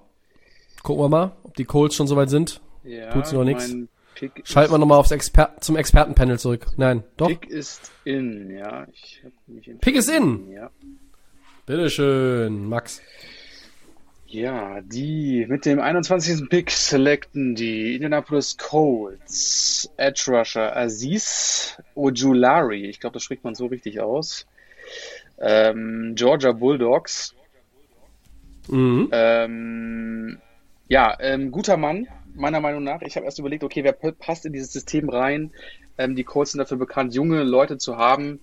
Gucken 0.83 1.05
wir 1.05 1.09
mal, 1.09 1.33
ob 1.43 1.55
die 1.57 1.65
Colts 1.65 1.95
schon 1.95 2.07
soweit 2.07 2.31
sind. 2.31 2.61
Ja, 2.83 3.11
Tut's 3.11 3.33
noch 3.33 3.45
nix. 3.45 3.69
mein 3.69 3.89
Pick 4.15 4.43
Schalten 4.45 4.73
wir 4.73 4.79
nochmal 4.79 4.99
aufs 4.99 5.11
Exper 5.11 5.57
zum 5.61 5.77
Expertenpanel 5.77 6.39
zurück. 6.39 6.67
Nein, 6.77 7.03
doch. 7.17 7.29
Pick 7.29 7.47
ist 7.49 7.91
in, 8.05 8.51
ja. 8.51 8.87
Ich 8.93 9.23
hab 9.25 9.33
mich 9.47 9.71
Pick 9.81 9.97
ist 9.97 10.09
in. 10.09 10.51
Ja. 10.51 10.71
Bitteschön, 11.67 12.69
Max. 12.69 13.01
Ja, 14.27 14.83
die 14.83 15.47
mit 15.49 15.65
dem 15.65 15.81
21. 15.81 16.51
Pick 16.51 16.71
selecten 16.71 17.55
die 17.55 17.95
Indianapolis 17.95 18.59
Colts 18.59 19.91
Edge 19.97 20.25
Rusher 20.29 20.77
Aziz 20.77 21.81
Ojulari. 21.95 22.85
Ich 22.85 23.01
glaube, 23.01 23.15
das 23.15 23.23
spricht 23.23 23.45
man 23.45 23.55
so 23.55 23.67
richtig 23.67 24.01
aus. 24.01 24.47
Ähm, 25.39 26.13
Georgia 26.17 26.53
Bulldogs. 26.53 27.35
Mhm. 28.69 29.09
Ähm, 29.13 30.39
ja, 30.89 31.17
ähm, 31.21 31.51
guter 31.51 31.79
Mann, 31.79 32.09
meiner 32.35 32.61
Meinung 32.61 32.85
nach. 32.85 33.01
Ich 33.01 33.17
habe 33.17 33.25
erst 33.25 33.39
überlegt, 33.39 33.65
okay, 33.65 33.85
wer 33.85 33.93
passt 33.93 34.45
in 34.45 34.53
dieses 34.53 34.73
System 34.73 35.09
rein? 35.09 35.51
Ähm, 35.97 36.15
die 36.15 36.25
Colts 36.25 36.53
sind 36.53 36.59
dafür 36.59 36.77
bekannt, 36.77 37.15
junge 37.15 37.43
Leute 37.43 37.79
zu 37.79 37.97
haben. 37.97 38.39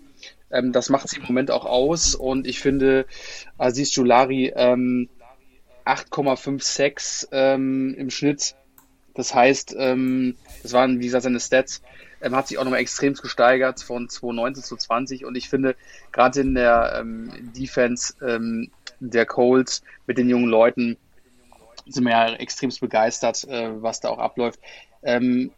Ähm, 0.51 0.71
das 0.71 0.89
macht 0.89 1.09
sie 1.09 1.17
im 1.17 1.23
Moment 1.23 1.51
auch 1.51 1.65
aus. 1.65 2.15
Und 2.15 2.47
ich 2.47 2.59
finde, 2.59 3.05
Aziz 3.57 3.95
Julari 3.95 4.51
ähm, 4.55 5.09
8,56 5.85 7.27
ähm, 7.31 7.95
im 7.97 8.09
Schnitt. 8.09 8.55
Das 9.13 9.33
heißt, 9.33 9.75
ähm, 9.77 10.35
das 10.63 10.73
waren, 10.73 10.99
wie 10.99 11.05
gesagt, 11.05 11.23
seine 11.23 11.39
Stats. 11.39 11.81
Ähm, 12.21 12.35
hat 12.35 12.47
sich 12.47 12.57
auch 12.59 12.63
nochmal 12.63 12.81
extrem 12.81 13.13
gesteigert 13.15 13.81
von 13.81 14.07
2019 14.07 14.63
zu 14.63 14.77
20. 14.77 15.25
Und 15.25 15.35
ich 15.35 15.49
finde, 15.49 15.75
gerade 16.11 16.41
in 16.41 16.53
der 16.53 16.97
ähm, 16.99 17.31
Defense 17.55 18.13
der 19.01 19.25
Colts 19.25 19.81
mit 20.05 20.17
den 20.17 20.29
jungen 20.29 20.49
Leuten 20.49 20.97
sind 21.87 22.03
wir 22.03 22.11
ja 22.11 22.33
extremst 22.35 22.79
begeistert, 22.79 23.43
äh, 23.45 23.81
was 23.81 23.99
da 23.99 24.09
auch 24.09 24.19
abläuft. 24.19 24.59
Ähm, 25.03 25.51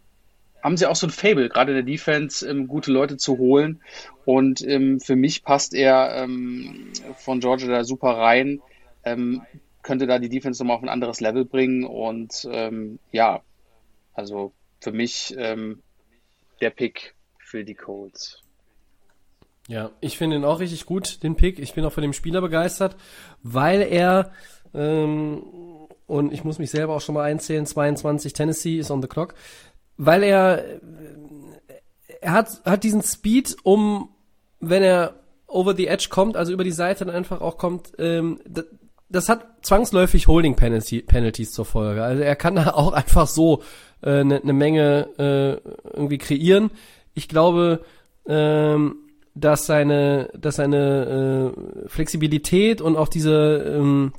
haben 0.64 0.77
sie 0.77 0.88
auch 0.88 0.95
so 0.95 1.07
ein 1.07 1.11
Fable, 1.11 1.49
gerade 1.49 1.73
in 1.73 1.76
der 1.76 1.94
Defense, 1.94 2.48
ähm, 2.48 2.68
gute 2.68 2.91
Leute 2.91 3.18
zu 3.18 3.38
holen. 3.38 3.81
Und 4.23 4.65
ähm, 4.65 5.02
für 5.02 5.18
mich 5.18 5.44
passt 5.44 5.73
er 5.73 6.15
ähm, 6.15 6.94
von 7.18 7.41
Georgia 7.41 7.68
da 7.68 7.84
super 7.84 8.11
rein, 8.11 8.61
ähm, 9.03 9.41
könnte 9.81 10.07
da 10.07 10.19
die 10.19 10.30
Defense 10.30 10.64
nochmal 10.64 10.77
auf 10.77 10.84
ein 10.84 10.90
anderes 10.90 11.19
Level 11.19 11.44
bringen. 11.44 11.84
Und 11.84 12.48
ähm, 12.49 12.99
ja, 13.11 13.41
also 14.14 14.53
für 14.80 14.94
mich 14.94 15.35
ähm, 15.38 15.84
der 16.61 16.69
Pick 16.69 17.14
für 17.40 17.65
die 17.65 17.76
Colts. 17.76 18.41
Ja, 19.68 19.91
ich 19.99 20.18
finde 20.18 20.38
ihn 20.38 20.45
auch 20.45 20.61
richtig 20.61 20.85
gut, 20.85 21.23
den 21.23 21.35
Pick. 21.35 21.60
Ich 21.60 21.73
bin 21.73 21.84
auch 21.84 21.91
von 21.91 22.03
dem 22.03 22.14
Spieler 22.14 22.40
begeistert, 22.41 22.95
weil 23.44 23.81
er, 23.81 24.34
und 24.73 26.34
ich 26.34 26.44
muss 26.44 26.60
mich 26.60 26.69
selber 26.69 26.95
auch 26.95 27.02
schon 27.02 27.15
mal 27.15 27.23
einzählen, 27.23 27.65
22 27.65 28.34
Tennessee 28.34 28.77
ist 28.77 28.91
on 28.91 29.02
the 29.02 29.07
clock, 29.07 29.35
weil 29.98 30.24
er, 30.24 30.64
er 32.22 32.32
hat, 32.32 32.61
hat 32.65 32.84
diesen 32.84 33.02
Speed, 33.02 33.57
um, 33.64 34.10
wenn 34.60 34.84
er 34.84 35.15
over 35.48 35.76
the 35.76 35.88
edge 35.88 36.07
kommt, 36.10 36.36
also 36.36 36.52
über 36.52 36.64
die 36.64 36.72
Seite 36.72 37.06
dann 37.06 37.15
einfach 37.15 37.41
auch 37.41 37.57
kommt, 37.57 37.94
ähm, 37.99 38.40
das, 38.48 38.65
das 39.10 39.30
hat 39.30 39.45
zwangsläufig 39.61 40.28
Holding 40.28 40.56
Penalty, 40.56 41.02
Penalties 41.02 41.52
zur 41.52 41.65
Folge. 41.65 42.03
Also 42.03 42.24
er 42.24 42.36
kann 42.36 42.56
da 42.56 42.72
auch 42.72 42.94
einfach 42.94 43.28
so 43.28 43.61
eine 44.02 44.20
äh, 44.20 44.24
ne, 44.24 44.41
ne 44.44 44.53
Menge 44.53 45.10
äh, 45.18 45.70
irgendwie 45.95 46.18
kreieren. 46.18 46.72
Ich 47.14 47.28
glaube, 47.28 47.82
ähm, 48.28 48.95
dass 49.36 49.65
seine, 49.65 50.30
dass 50.38 50.57
seine 50.57 51.53
äh, 51.86 51.90
Flexibilität 51.90 52.82
und 52.82 52.98
auch 52.98 53.07
diese, 53.07 53.76
ähm, 53.78 54.14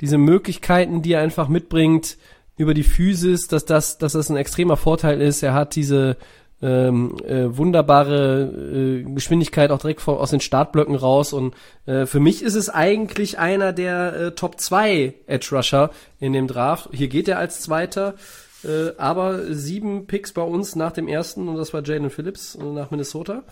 diese 0.00 0.18
Möglichkeiten, 0.18 1.02
die 1.02 1.12
er 1.12 1.22
einfach 1.22 1.48
mitbringt 1.48 2.18
über 2.56 2.74
die 2.74 2.82
Physis, 2.82 3.48
dass 3.48 3.64
das, 3.64 3.98
dass 3.98 4.12
das 4.12 4.30
ein 4.30 4.36
extremer 4.36 4.76
Vorteil 4.76 5.20
ist. 5.20 5.42
Er 5.42 5.54
hat 5.54 5.74
diese 5.74 6.16
ähm, 6.62 7.16
äh, 7.26 7.56
wunderbare 7.56 8.44
äh, 8.44 9.02
Geschwindigkeit 9.14 9.70
auch 9.70 9.78
direkt 9.78 10.00
vor, 10.00 10.20
aus 10.20 10.30
den 10.30 10.40
Startblöcken 10.40 10.94
raus 10.94 11.32
und 11.32 11.54
äh, 11.86 12.06
für 12.06 12.20
mich 12.20 12.42
ist 12.42 12.54
es 12.54 12.70
eigentlich 12.70 13.38
einer 13.38 13.72
der 13.72 14.14
äh, 14.14 14.30
Top 14.32 14.60
2 14.60 15.14
Edge 15.26 15.48
Rusher 15.50 15.90
in 16.20 16.32
dem 16.32 16.46
Draft. 16.46 16.90
Hier 16.92 17.08
geht 17.08 17.26
er 17.26 17.38
als 17.38 17.62
Zweiter, 17.62 18.14
äh, 18.62 18.96
aber 18.96 19.52
sieben 19.52 20.06
Picks 20.06 20.32
bei 20.32 20.42
uns 20.42 20.76
nach 20.76 20.92
dem 20.92 21.08
ersten 21.08 21.48
und 21.48 21.56
das 21.56 21.74
war 21.74 21.82
Jalen 21.82 22.10
Phillips 22.10 22.54
äh, 22.54 22.62
nach 22.62 22.92
Minnesota. 22.92 23.42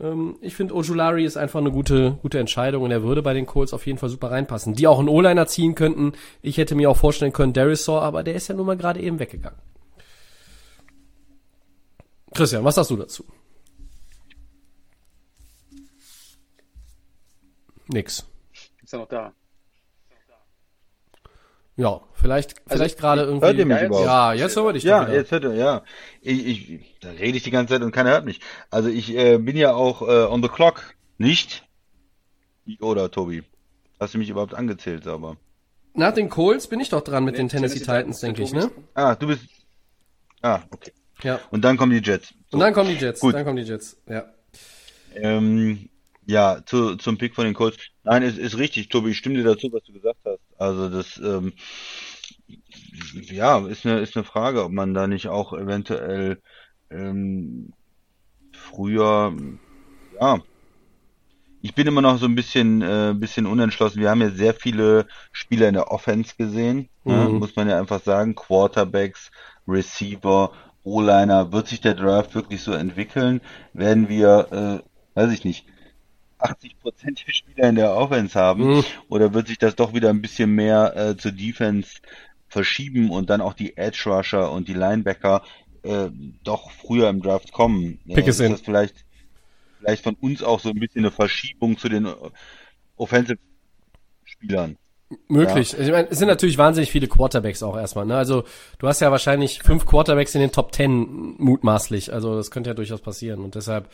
Ähm, 0.00 0.36
ich 0.40 0.56
finde 0.56 0.74
Ojulari 0.74 1.24
ist 1.24 1.36
einfach 1.36 1.60
eine 1.60 1.70
gute, 1.70 2.18
gute 2.22 2.38
Entscheidung 2.38 2.82
und 2.82 2.90
er 2.90 3.02
würde 3.02 3.22
bei 3.22 3.34
den 3.34 3.46
Colts 3.46 3.74
auf 3.74 3.86
jeden 3.86 3.98
Fall 3.98 4.08
super 4.08 4.30
reinpassen. 4.30 4.74
Die 4.74 4.86
auch 4.86 4.98
einen 4.98 5.08
O-Liner 5.08 5.46
ziehen 5.46 5.74
könnten. 5.74 6.12
Ich 6.42 6.56
hätte 6.56 6.74
mir 6.74 6.90
auch 6.90 6.96
vorstellen 6.96 7.32
können, 7.32 7.54
Saw, 7.54 8.00
aber 8.00 8.22
der 8.22 8.34
ist 8.34 8.48
ja 8.48 8.54
nun 8.54 8.66
mal 8.66 8.76
gerade 8.76 9.00
eben 9.00 9.18
weggegangen. 9.18 9.58
Christian, 12.32 12.64
was 12.64 12.76
sagst 12.76 12.90
du 12.90 12.96
dazu? 12.96 13.24
Nix. 17.88 18.24
Ist 18.82 18.92
er 18.92 19.00
noch 19.00 19.08
da? 19.08 19.32
Ja, 21.80 22.00
vielleicht, 22.12 22.56
vielleicht 22.66 22.98
gerade 22.98 23.22
irgendwie. 23.22 23.46
Hört 23.46 23.56
ihr 23.56 23.64
mich 23.64 23.74
Ja, 23.76 23.80
jetzt- 23.80 23.88
überhaupt? 23.88 24.06
ja, 24.06 24.32
jetzt 24.34 24.56
hören 24.56 24.66
wir 24.66 24.72
dich 24.74 24.82
doch 24.82 24.88
Ja, 24.90 25.08
jetzt 25.08 25.30
hört 25.32 25.44
er, 25.44 25.54
ja. 25.54 25.82
Ich, 26.20 26.46
ich, 26.46 26.98
da 27.00 27.10
rede 27.10 27.38
ich 27.38 27.42
die 27.42 27.50
ganze 27.50 27.72
Zeit 27.74 27.82
und 27.82 27.90
keiner 27.90 28.10
hört 28.10 28.26
mich. 28.26 28.40
Also 28.70 28.90
ich 28.90 29.16
äh, 29.16 29.38
bin 29.38 29.56
ja 29.56 29.72
auch 29.72 30.02
äh, 30.02 30.26
on 30.30 30.42
the 30.42 30.48
clock, 30.48 30.94
nicht? 31.16 31.64
Oder 32.80 33.10
Tobi? 33.10 33.44
Hast 33.98 34.12
du 34.12 34.18
mich 34.18 34.28
überhaupt 34.28 34.52
angezählt, 34.54 35.04
sauber? 35.04 35.36
Nach 35.94 36.12
den 36.12 36.28
Colts 36.28 36.66
bin 36.66 36.80
ich 36.80 36.90
doch 36.90 37.00
dran 37.00 37.24
mit 37.24 37.32
Nee, 37.34 37.38
den 37.42 37.48
Tennessee 37.48 37.78
Tennessee 37.80 37.98
Titans, 38.00 38.20
denke 38.20 38.42
ich, 38.42 38.52
ne? 38.52 38.70
Ah, 38.94 39.14
du 39.14 39.26
bist. 39.28 39.44
Ah, 40.42 40.60
okay. 40.70 40.92
Ja. 41.22 41.40
Und 41.50 41.64
dann 41.64 41.78
kommen 41.78 41.92
die 41.92 42.06
Jets. 42.06 42.34
Und 42.52 42.60
dann 42.60 42.74
kommen 42.74 42.90
die 42.90 42.96
Jets. 42.96 43.20
Gut. 43.20 43.34
Dann 43.34 43.44
kommen 43.44 43.56
die 43.56 43.62
Jets. 43.62 43.96
Ja. 44.06 44.24
Ähm, 45.14 45.88
ja, 46.26 46.62
zu, 46.66 46.96
zum 46.96 47.16
Pick 47.16 47.34
von 47.34 47.44
den 47.46 47.54
Colts. 47.54 47.78
Nein, 48.04 48.22
ist, 48.22 48.36
ist 48.38 48.58
richtig, 48.58 48.90
Tobi, 48.90 49.10
ich 49.10 49.16
stimme 49.18 49.36
dir 49.36 49.44
dazu, 49.44 49.68
was 49.72 49.82
du 49.84 49.92
gesagt 49.94 50.18
hast. 50.24 50.40
Also 50.60 50.90
das, 50.90 51.16
ähm, 51.18 51.54
ja, 53.14 53.66
ist 53.66 53.86
eine, 53.86 54.00
ist 54.00 54.14
eine 54.14 54.24
Frage, 54.24 54.62
ob 54.62 54.72
man 54.72 54.92
da 54.92 55.06
nicht 55.06 55.28
auch 55.28 55.54
eventuell 55.54 56.40
ähm, 56.90 57.72
früher, 58.52 59.34
ja, 60.20 60.38
ich 61.62 61.74
bin 61.74 61.86
immer 61.86 62.02
noch 62.02 62.18
so 62.18 62.26
ein 62.26 62.34
bisschen, 62.34 62.82
äh, 62.82 63.14
bisschen 63.16 63.46
unentschlossen. 63.46 64.00
Wir 64.00 64.10
haben 64.10 64.20
ja 64.20 64.30
sehr 64.30 64.54
viele 64.54 65.06
Spieler 65.32 65.68
in 65.68 65.74
der 65.74 65.90
Offense 65.90 66.34
gesehen, 66.36 66.88
ne? 67.04 67.28
Mhm. 67.28 67.38
muss 67.38 67.56
man 67.56 67.68
ja 67.68 67.78
einfach 67.78 68.02
sagen. 68.02 68.34
Quarterbacks, 68.34 69.30
Receiver, 69.66 70.52
O-Liner. 70.84 71.52
Wird 71.52 71.68
sich 71.68 71.80
der 71.80 71.94
Draft 71.94 72.34
wirklich 72.34 72.62
so 72.62 72.72
entwickeln? 72.72 73.40
Werden 73.74 74.08
wir, 74.08 74.82
äh, 75.14 75.18
weiß 75.18 75.32
ich 75.32 75.44
nicht, 75.44 75.66
80 76.42 76.78
Prozent 76.78 77.24
der 77.26 77.32
Spieler 77.32 77.68
in 77.68 77.76
der 77.76 77.94
Offense 77.94 78.38
haben? 78.38 78.76
Mhm. 78.76 78.84
Oder 79.08 79.34
wird 79.34 79.48
sich 79.48 79.58
das 79.58 79.76
doch 79.76 79.94
wieder 79.94 80.10
ein 80.10 80.22
bisschen 80.22 80.50
mehr 80.54 80.96
äh, 80.96 81.16
zur 81.16 81.32
Defense 81.32 82.00
verschieben 82.48 83.10
und 83.10 83.30
dann 83.30 83.40
auch 83.40 83.54
die 83.54 83.76
Edge 83.76 84.02
Rusher 84.06 84.50
und 84.50 84.68
die 84.68 84.74
Linebacker 84.74 85.42
äh, 85.82 86.08
doch 86.44 86.70
früher 86.70 87.08
im 87.08 87.22
Draft 87.22 87.52
kommen? 87.52 88.00
Pick 88.12 88.26
Äh, 88.26 88.30
ist 88.30 88.40
in. 88.40 88.52
das 88.52 88.60
vielleicht, 88.60 89.04
vielleicht 89.78 90.02
von 90.02 90.14
uns 90.14 90.42
auch 90.42 90.60
so 90.60 90.70
ein 90.70 90.80
bisschen 90.80 91.02
eine 91.02 91.10
Verschiebung 91.10 91.78
zu 91.78 91.88
den 91.88 92.06
äh, 92.06 92.14
Offensive 92.96 93.38
Spielern? 94.24 94.76
Möglich. 95.26 95.76
Ich 95.76 95.90
meine, 95.90 96.08
es 96.08 96.20
sind 96.20 96.28
natürlich 96.28 96.56
wahnsinnig 96.56 96.92
viele 96.92 97.08
Quarterbacks 97.08 97.64
auch 97.64 97.76
erstmal. 97.76 98.06
Ne? 98.06 98.16
Also 98.16 98.44
du 98.78 98.86
hast 98.86 99.00
ja 99.00 99.10
wahrscheinlich 99.10 99.60
fünf 99.60 99.84
Quarterbacks 99.84 100.36
in 100.36 100.40
den 100.40 100.52
Top 100.52 100.70
Ten 100.70 101.34
mutmaßlich. 101.36 102.12
Also 102.12 102.36
das 102.36 102.52
könnte 102.52 102.70
ja 102.70 102.74
durchaus 102.74 103.00
passieren. 103.00 103.42
Und 103.42 103.56
deshalb, 103.56 103.88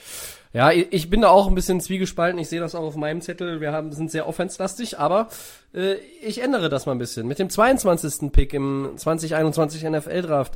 ja, 0.53 0.71
ich 0.73 1.09
bin 1.09 1.23
da 1.23 1.29
auch 1.29 1.47
ein 1.47 1.55
bisschen 1.55 1.81
zwiegespalten. 1.81 2.39
Ich 2.39 2.51
sehe 2.51 2.61
das 2.61 2.75
auch 2.75 2.83
auf 2.83 2.97
meinem 2.97 3.23
Zettel. 3.23 3.63
Wir 3.63 3.73
haben 3.73 3.93
sind 3.93 4.11
sehr 4.11 4.29
offenslastig, 4.29 4.99
aber 4.99 5.31
äh, 5.73 5.95
ich 6.23 6.43
ändere 6.43 6.69
das 6.69 6.85
mal 6.85 6.93
ein 6.93 6.99
bisschen. 6.99 7.27
Mit 7.27 7.39
dem 7.39 7.49
22. 7.49 8.31
Pick 8.31 8.53
im 8.53 8.93
2021 8.97 9.85
NFL 9.85 10.21
Draft 10.21 10.53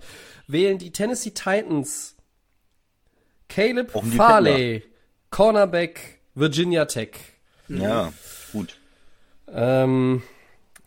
wählen 0.47 0.77
die 0.77 0.93
Tennessee 0.93 1.31
Titans 1.31 2.17
Caleb 3.49 3.95
Auch 3.97 4.05
Farley, 4.05 4.83
Cornerback 5.31 6.21
Virginia 6.35 6.85
Tech. 6.85 7.13
Ja, 7.69 8.13
gut. 8.53 8.77
Ähm, 9.53 10.23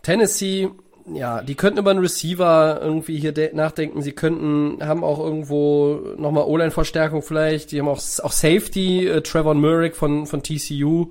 Tennessee, 0.04 0.70
ja, 1.14 1.42
die 1.42 1.56
könnten 1.56 1.80
über 1.80 1.92
einen 1.92 2.00
Receiver 2.00 2.80
irgendwie 2.82 3.18
hier 3.20 3.32
de- 3.34 3.54
nachdenken. 3.54 4.02
Sie 4.02 4.14
könnten, 4.14 4.78
haben 4.86 5.04
auch 5.04 5.20
irgendwo 5.20 6.00
nochmal 6.18 6.46
O-Line-Verstärkung 6.46 7.22
vielleicht. 7.24 7.72
Die 7.72 7.80
haben 7.80 7.88
auch, 7.90 8.00
auch 8.22 8.32
Safety. 8.32 9.08
Äh, 9.08 9.22
Trevor 9.22 9.54
Murrick 9.56 9.96
von, 9.96 10.28
von 10.28 10.44
TCU 10.44 11.10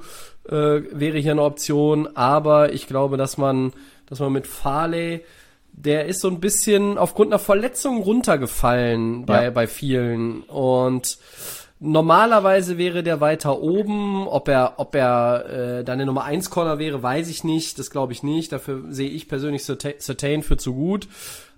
äh, 0.49 0.53
wäre 0.93 1.19
hier 1.19 1.33
eine 1.33 1.43
Option. 1.43 2.09
Aber 2.17 2.73
ich 2.73 2.87
glaube, 2.87 3.17
dass 3.19 3.37
man, 3.37 3.73
dass 4.07 4.21
man 4.21 4.33
mit 4.33 4.47
Farley, 4.47 5.21
der 5.73 6.07
ist 6.07 6.21
so 6.21 6.29
ein 6.29 6.41
bisschen 6.41 6.97
aufgrund 6.97 7.31
einer 7.33 7.39
Verletzung 7.39 8.03
runtergefallen 8.03 9.27
bei, 9.27 9.45
Ja. 9.45 9.51
bei 9.51 9.67
vielen. 9.67 10.43
Und 10.45 11.19
Normalerweise 11.85 12.79
wäre 12.79 13.03
der 13.03 13.21
weiter 13.21 13.61
oben. 13.61 14.29
Ob 14.29 14.47
er, 14.49 14.75
ob 14.77 14.95
er 14.95 15.79
äh, 15.81 15.85
dann 15.85 15.99
der 15.99 16.07
Nummer 16.07 16.23
1 16.23 16.49
Corner 16.51 16.79
wäre, 16.79 17.03
weiß 17.03 17.29
ich 17.29 17.43
nicht. 17.43 17.77
Das 17.79 17.91
glaube 17.91 18.13
ich 18.13 18.23
nicht. 18.23 18.53
Dafür 18.53 18.85
sehe 18.91 19.11
ich 19.11 19.27
persönlich 19.29 19.63
Certa- 19.65 19.99
Certain 19.99 20.45
für 20.45 20.57
zu 20.57 20.75
gut. 20.75 21.09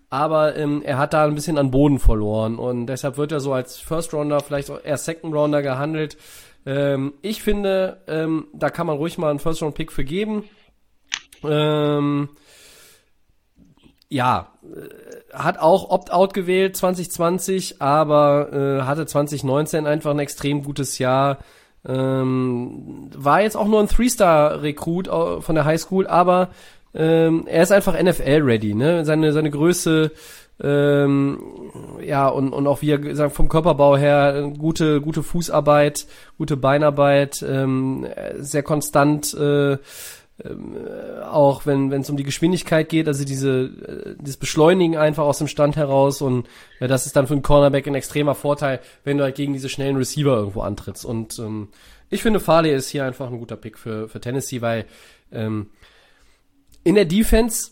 Aber 0.08 0.56
ähm, 0.56 0.80
er 0.82 0.96
hat 0.96 1.12
da 1.12 1.24
ein 1.24 1.34
bisschen 1.34 1.58
an 1.58 1.70
Boden 1.70 1.98
verloren 1.98 2.56
und 2.58 2.86
deshalb 2.86 3.16
wird 3.18 3.32
er 3.32 3.40
so 3.40 3.52
als 3.52 3.78
First 3.78 4.14
Rounder, 4.14 4.40
vielleicht 4.40 4.70
auch 4.70 4.78
eher 4.82 4.96
Second 4.96 5.34
Rounder 5.34 5.60
gehandelt. 5.60 6.16
Ähm, 6.64 7.14
ich 7.20 7.42
finde, 7.42 7.98
ähm, 8.06 8.46
da 8.54 8.70
kann 8.70 8.86
man 8.86 8.96
ruhig 8.96 9.18
mal 9.18 9.28
einen 9.30 9.40
First 9.40 9.60
Round 9.62 9.74
Pick 9.74 9.92
für 9.92 10.04
geben. 10.04 10.44
Ähm, 11.42 12.28
ja, 14.14 14.46
äh, 14.62 15.36
hat 15.36 15.58
auch 15.58 15.90
Opt-out 15.90 16.32
gewählt 16.34 16.76
2020, 16.76 17.82
aber 17.82 18.52
äh, 18.52 18.82
hatte 18.82 19.06
2019 19.06 19.86
einfach 19.86 20.12
ein 20.12 20.20
extrem 20.20 20.62
gutes 20.62 20.98
Jahr. 20.98 21.38
Ähm, 21.86 23.10
war 23.14 23.42
jetzt 23.42 23.56
auch 23.56 23.66
nur 23.66 23.80
ein 23.80 23.88
Three-Star-Rekrut 23.88 25.08
au- 25.08 25.40
von 25.40 25.54
der 25.56 25.64
Highschool, 25.64 26.06
aber 26.06 26.50
ähm, 26.94 27.46
er 27.46 27.62
ist 27.64 27.72
einfach 27.72 28.00
NFL-ready, 28.00 28.74
ne? 28.74 29.04
Seine, 29.04 29.32
seine 29.32 29.50
Größe, 29.50 30.12
ähm, 30.62 31.38
ja, 32.00 32.28
und, 32.28 32.52
und 32.52 32.66
auch 32.68 32.80
wie 32.80 32.92
er 32.92 32.98
gesagt, 32.98 33.34
vom 33.34 33.48
Körperbau 33.48 33.96
her, 33.96 34.36
äh, 34.36 34.50
gute, 34.56 35.00
gute 35.00 35.24
Fußarbeit, 35.24 36.06
gute 36.38 36.56
Beinarbeit, 36.56 37.44
ähm, 37.46 38.04
äh, 38.04 38.34
sehr 38.40 38.62
konstant, 38.62 39.34
äh, 39.34 39.78
auch 41.30 41.64
wenn 41.64 41.92
wenn 41.92 42.00
es 42.00 42.10
um 42.10 42.16
die 42.16 42.24
Geschwindigkeit 42.24 42.88
geht, 42.88 43.06
also 43.06 43.24
diese 43.24 43.66
äh, 43.66 44.16
das 44.20 44.36
Beschleunigen 44.36 44.96
einfach 44.96 45.22
aus 45.22 45.38
dem 45.38 45.46
Stand 45.46 45.76
heraus 45.76 46.20
und 46.20 46.48
ja, 46.80 46.88
das 46.88 47.06
ist 47.06 47.14
dann 47.14 47.28
für 47.28 47.34
einen 47.34 47.42
Cornerback 47.42 47.86
ein 47.86 47.94
extremer 47.94 48.34
Vorteil, 48.34 48.80
wenn 49.04 49.16
du 49.16 49.22
halt 49.22 49.36
gegen 49.36 49.52
diese 49.52 49.68
schnellen 49.68 49.96
Receiver 49.96 50.34
irgendwo 50.34 50.62
antrittst. 50.62 51.04
Und 51.04 51.38
ähm, 51.38 51.68
ich 52.10 52.22
finde 52.22 52.40
Farley 52.40 52.74
ist 52.74 52.88
hier 52.88 53.04
einfach 53.04 53.30
ein 53.30 53.38
guter 53.38 53.56
Pick 53.56 53.78
für 53.78 54.08
für 54.08 54.20
Tennessee, 54.20 54.60
weil 54.60 54.86
ähm, 55.30 55.70
in 56.82 56.96
der 56.96 57.04
Defense 57.04 57.70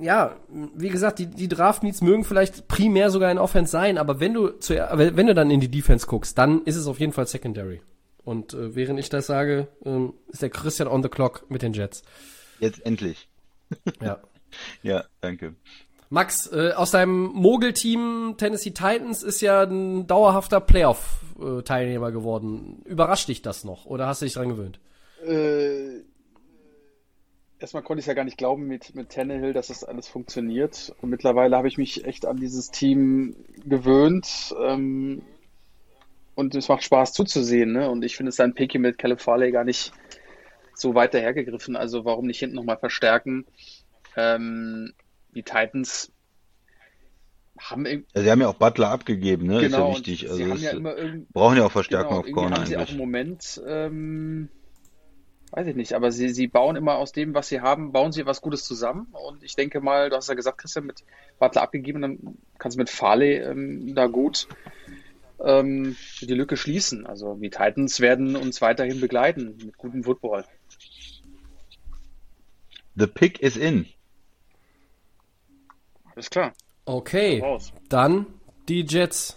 ja, 0.00 0.36
wie 0.74 0.90
gesagt, 0.90 1.20
die, 1.20 1.26
die 1.26 1.48
Draft 1.48 1.82
Needs 1.82 2.02
mögen 2.02 2.24
vielleicht 2.24 2.68
primär 2.68 3.10
sogar 3.10 3.30
in 3.30 3.38
Offense 3.38 3.70
sein, 3.70 3.96
aber 3.96 4.20
wenn 4.20 4.34
du 4.34 4.48
zu, 4.58 4.74
wenn 4.74 5.26
du 5.26 5.34
dann 5.34 5.50
in 5.50 5.60
die 5.60 5.70
Defense 5.70 6.06
guckst, 6.06 6.36
dann 6.36 6.62
ist 6.64 6.76
es 6.76 6.86
auf 6.86 7.00
jeden 7.00 7.12
Fall 7.12 7.26
Secondary. 7.26 7.80
Und 8.26 8.54
äh, 8.54 8.74
während 8.74 8.98
ich 8.98 9.08
das 9.08 9.28
sage, 9.28 9.68
ähm, 9.84 10.12
ist 10.26 10.42
der 10.42 10.50
Christian 10.50 10.88
on 10.88 11.00
the 11.00 11.08
clock 11.08 11.48
mit 11.48 11.62
den 11.62 11.72
Jets. 11.72 12.02
Jetzt 12.60 12.84
endlich. 12.84 13.28
Ja. 14.00 14.20
Ja, 14.82 15.04
danke. 15.20 15.54
Max, 16.08 16.50
äh, 16.52 16.72
aus 16.72 16.92
deinem 16.92 17.24
Mogel-Team 17.34 18.34
Tennessee 18.38 18.70
Titans 18.70 19.22
ist 19.22 19.40
ja 19.40 19.62
ein 19.62 20.06
dauerhafter 20.06 20.60
Playoff-Teilnehmer 20.60 22.10
geworden. 22.12 22.82
Überrascht 22.84 23.28
dich 23.28 23.42
das 23.42 23.64
noch 23.64 23.86
oder 23.86 24.06
hast 24.06 24.22
du 24.22 24.24
dich 24.24 24.34
dran 24.34 24.48
gewöhnt? 24.48 24.80
Äh, 25.24 26.02
erstmal 27.58 27.82
konnte 27.82 28.00
ich 28.00 28.04
es 28.04 28.08
ja 28.08 28.14
gar 28.14 28.24
nicht 28.24 28.38
glauben 28.38 28.66
mit, 28.66 28.94
mit 28.94 29.10
Tannehill, 29.10 29.52
dass 29.52 29.68
das 29.68 29.84
alles 29.84 30.08
funktioniert. 30.08 30.94
Und 31.00 31.10
mittlerweile 31.10 31.56
habe 31.56 31.68
ich 31.68 31.76
mich 31.76 32.04
echt 32.04 32.24
an 32.24 32.36
dieses 32.36 32.70
Team 32.70 33.36
gewöhnt. 33.64 34.54
Ähm, 34.60 35.22
und 36.36 36.54
es 36.54 36.68
macht 36.68 36.84
Spaß 36.84 37.12
zuzusehen. 37.14 37.72
Ne? 37.72 37.90
Und 37.90 38.04
ich 38.04 38.16
finde 38.16 38.30
sein 38.30 38.54
Picky 38.54 38.78
mit 38.78 38.98
Caleb 38.98 39.20
Farley 39.20 39.50
gar 39.50 39.64
nicht 39.64 39.92
so 40.74 40.94
weit 40.94 41.14
dahergegriffen. 41.14 41.74
Also 41.74 42.04
warum 42.04 42.26
nicht 42.26 42.38
hinten 42.38 42.54
nochmal 42.54 42.76
verstärken? 42.76 43.46
Ähm, 44.16 44.92
die 45.34 45.42
Titans 45.42 46.12
haben 47.58 47.86
irgendwie 47.86 48.08
Ja, 48.14 48.22
sie 48.22 48.30
haben 48.30 48.40
ja 48.42 48.48
auch 48.48 48.54
Butler 48.54 48.90
abgegeben, 48.90 49.46
ne? 49.46 49.60
genau, 49.60 49.64
ist 49.64 49.72
ja 49.72 49.88
wichtig. 49.88 50.24
und 50.24 50.30
Also 50.30 50.54
es, 50.54 50.62
ja 50.62 50.70
immer 50.72 50.94
irgendwie 50.94 51.26
brauchen 51.32 51.56
ja 51.56 51.64
auch 51.64 51.72
Verstärkung 51.72 52.22
Genau, 52.22 52.28
auf 52.28 52.32
Corner 52.32 52.56
haben 52.56 52.66
sie 52.66 52.76
auch 52.76 52.90
im 52.90 52.98
Moment, 52.98 53.62
ähm, 53.66 54.50
weiß 55.52 55.68
ich 55.68 55.74
nicht, 55.74 55.94
aber 55.94 56.12
sie, 56.12 56.28
sie 56.28 56.48
bauen 56.48 56.76
immer 56.76 56.96
aus 56.96 57.12
dem, 57.12 57.32
was 57.32 57.48
sie 57.48 57.62
haben, 57.62 57.92
bauen 57.92 58.12
sie 58.12 58.26
was 58.26 58.42
Gutes 58.42 58.64
zusammen. 58.64 59.06
Und 59.12 59.42
ich 59.42 59.56
denke 59.56 59.80
mal, 59.80 60.10
du 60.10 60.16
hast 60.16 60.28
ja 60.28 60.34
gesagt, 60.34 60.58
Christian, 60.58 60.84
mit 60.84 61.02
Butler 61.38 61.62
abgegeben, 61.62 62.02
dann 62.02 62.36
kannst 62.58 62.76
du 62.76 62.80
mit 62.80 62.90
Farley 62.90 63.36
ähm, 63.36 63.94
da 63.94 64.06
gut 64.06 64.48
ähm, 65.44 65.96
die 66.20 66.34
Lücke 66.34 66.56
schließen. 66.56 67.06
Also 67.06 67.34
die 67.34 67.50
Titans 67.50 68.00
werden 68.00 68.36
uns 68.36 68.60
weiterhin 68.60 69.00
begleiten 69.00 69.56
mit 69.64 69.76
gutem 69.76 70.04
Football. 70.04 70.44
The 72.94 73.06
pick 73.06 73.40
is 73.40 73.56
in. 73.56 73.86
Alles 76.14 76.30
klar, 76.30 76.54
Okay, 76.88 77.42
dann 77.88 78.26
die 78.68 78.86
Jets. 78.88 79.36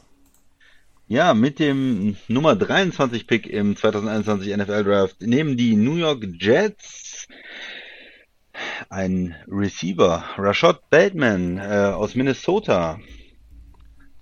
Ja, 1.07 1.33
mit 1.33 1.57
dem 1.57 2.15
Nummer 2.27 2.55
23 2.55 3.25
Pick 3.25 3.47
im 3.47 3.75
2021 3.75 4.55
NFL 4.55 4.83
Draft 4.83 5.21
nehmen 5.21 5.57
die 5.57 5.75
New 5.75 5.95
York 5.95 6.23
Jets 6.39 7.27
ein 8.89 9.35
Receiver, 9.47 10.23
Rashad 10.37 10.91
Bateman 10.91 11.57
äh, 11.57 11.91
aus 11.91 12.13
Minnesota, 12.13 12.99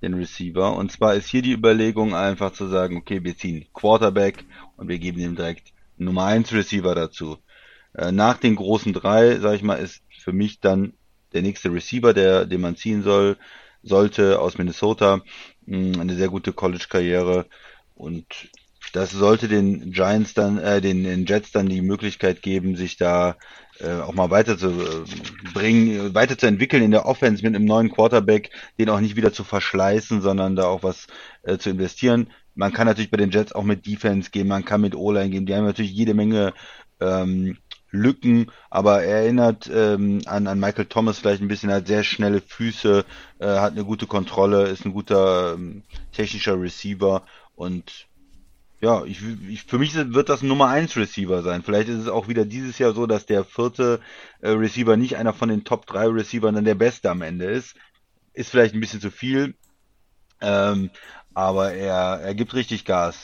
den 0.02 0.14
Receiver. 0.14 0.76
Und 0.76 0.92
zwar 0.92 1.16
ist 1.16 1.30
hier 1.30 1.42
die 1.42 1.54
Überlegung 1.54 2.16
einfach 2.16 2.54
zu 2.54 2.68
sagen, 2.68 2.98
okay, 2.98 3.24
wir 3.24 3.38
ziehen 3.38 3.66
Quarterback 3.74 4.44
und 4.78 4.88
wir 4.88 5.00
geben 5.00 5.20
ihm 5.20 5.36
direkt 5.36 5.74
Nummer 5.98 6.26
1 6.26 6.54
Receiver 6.54 6.94
dazu. 6.96 7.38
Äh, 7.94 8.12
nach 8.12 8.38
den 8.38 8.56
großen 8.56 8.94
drei, 8.94 9.40
sag 9.40 9.56
ich 9.56 9.64
mal, 9.64 9.76
ist 9.76 10.02
für 10.24 10.34
mich 10.34 10.60
dann 10.60 10.94
der 11.34 11.42
nächste 11.42 11.72
Receiver, 11.72 12.14
der, 12.14 12.46
den 12.46 12.62
man 12.62 12.76
ziehen 12.76 13.04
soll, 13.04 13.38
sollte 13.84 14.40
aus 14.40 14.58
Minnesota. 14.58 15.22
Mh, 15.66 16.00
Eine 16.00 16.16
sehr 16.16 16.30
gute 16.30 16.54
College-Karriere 16.54 17.46
und 17.96 18.26
das 18.94 19.12
sollte 19.12 19.48
den 19.48 19.92
Giants 19.92 20.34
dann, 20.34 20.58
äh, 20.58 20.82
den, 20.82 21.04
den 21.04 21.26
Jets 21.26 21.52
dann 21.52 21.68
die 21.68 21.82
Möglichkeit 21.82 22.42
geben, 22.42 22.76
sich 22.76 22.98
da 22.98 23.36
äh, 23.80 24.02
auch 24.02 24.14
mal 24.14 24.30
weiterzubringen, 24.30 26.14
weiterzuentwickeln 26.14 26.84
in 26.84 26.92
der 26.92 27.06
Offense 27.06 27.44
mit 27.44 27.56
einem 27.56 27.66
neuen 27.66 27.92
Quarterback, 27.92 28.52
den 28.80 28.90
auch 28.90 29.00
nicht 29.00 29.16
wieder 29.16 29.34
zu 29.34 29.44
verschleißen, 29.44 30.22
sondern 30.22 30.56
da 30.56 30.66
auch 30.66 30.84
was 30.84 31.08
äh, 31.44 31.58
zu 31.58 31.70
investieren. 31.70 32.28
Man 32.56 32.74
kann 32.74 32.88
natürlich 32.88 33.12
bei 33.12 33.18
den 33.18 33.32
Jets 33.32 33.52
auch 33.52 33.64
mit 33.64 33.86
Defense 33.86 34.32
gehen, 34.32 34.48
man 34.48 34.66
kann 34.66 34.82
mit 34.82 34.96
O-Line 34.96 35.30
gehen, 35.30 35.46
die 35.46 35.54
haben 35.54 35.66
natürlich 35.66 35.92
jede 35.94 36.14
Menge 36.14 36.54
ähm, 37.00 37.58
Lücken, 37.92 38.52
aber 38.70 39.04
er 39.04 39.22
erinnert 39.22 39.70
ähm, 39.74 40.22
an, 40.26 40.48
an 40.48 40.60
Michael 40.60 40.86
Thomas 40.86 41.20
vielleicht 41.20 41.42
ein 41.42 41.48
bisschen, 41.48 41.72
hat 41.72 41.88
sehr 41.88 42.04
schnelle 42.04 42.42
Füße, 42.42 43.06
äh, 43.40 43.46
hat 43.46 43.74
eine 43.74 43.86
gute 43.86 44.08
Kontrolle, 44.08 44.68
ist 44.68 44.86
ein 44.86 44.94
guter 44.94 45.54
ähm, 45.54 45.84
technischer 46.12 46.60
Receiver 46.60 47.24
und 47.56 48.07
ja, 48.80 49.04
ich, 49.06 49.22
ich, 49.50 49.64
für 49.64 49.80
mich 49.80 49.96
wird 49.96 50.30
das 50.30 50.42
ein 50.44 50.48
Nummer 50.48 50.68
1 50.68 50.96
Receiver 50.98 51.42
sein. 51.42 51.64
Vielleicht 51.64 51.90
ist 51.90 52.00
es 52.00 52.08
auch 52.08 52.28
wieder 52.28 52.46
dieses 52.46 52.78
Jahr 52.78 52.94
so, 52.94 53.08
dass 53.08 53.26
der 53.26 53.44
vierte 53.44 54.00
äh, 54.42 54.50
Receiver 54.50 54.98
nicht 54.98 55.18
einer 55.18 55.34
von 55.34 55.50
den 55.50 55.64
Top 55.64 55.88
3 55.88 56.08
Receivern 56.10 56.54
dann 56.54 56.66
der 56.66 56.76
beste 56.76 57.10
am 57.10 57.22
Ende 57.24 57.46
ist. 57.46 57.76
Ist 58.34 58.52
vielleicht 58.52 58.76
ein 58.76 58.80
bisschen 58.80 59.02
zu 59.02 59.10
viel, 59.10 59.56
ähm, 60.42 60.92
aber 61.34 61.74
er, 61.74 62.22
er 62.22 62.36
gibt 62.36 62.54
richtig 62.54 62.86
Gas. 62.86 63.18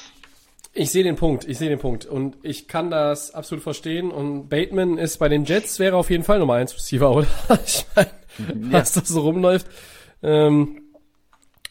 Ich 0.75 0.89
sehe 0.89 1.03
den 1.03 1.17
Punkt, 1.17 1.47
ich 1.47 1.59
sehe 1.59 1.69
den 1.69 1.77
Punkt 1.77 2.07
und 2.07 2.35
ich 2.41 2.67
kann 2.67 2.89
das 2.89 3.31
absolut 3.31 3.61
verstehen 3.61 4.09
und 4.09 4.49
Bateman 4.49 4.97
ist 4.97 5.19
bei 5.19 5.29
den 5.29 5.45
Jets 5.45 5.77
wäre 5.77 5.97
auf 5.97 6.09
jeden 6.09 6.23
Fall 6.23 6.39
Nummer 6.39 6.55
1 6.55 6.73
Receiver, 6.73 7.11
oder? 7.15 7.27
ich 7.63 7.85
meine, 7.95 8.09
ja. 8.39 8.71
was 8.71 8.93
da 8.93 9.01
so 9.05 9.21
rumläuft. 9.21 9.67
Ähm, 10.23 10.82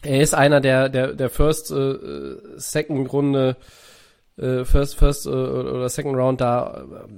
er 0.02 0.20
ist 0.20 0.34
einer 0.34 0.60
der 0.60 0.88
der 0.88 1.14
der 1.14 1.30
First 1.30 1.70
äh, 1.70 1.96
Second 2.56 3.12
Runde 3.12 3.56
äh, 4.36 4.64
First 4.64 4.96
First 4.96 5.26
äh, 5.26 5.30
oder 5.30 5.88
Second 5.88 6.16
Round 6.16 6.40
da 6.40 6.84
äh, 6.84 7.08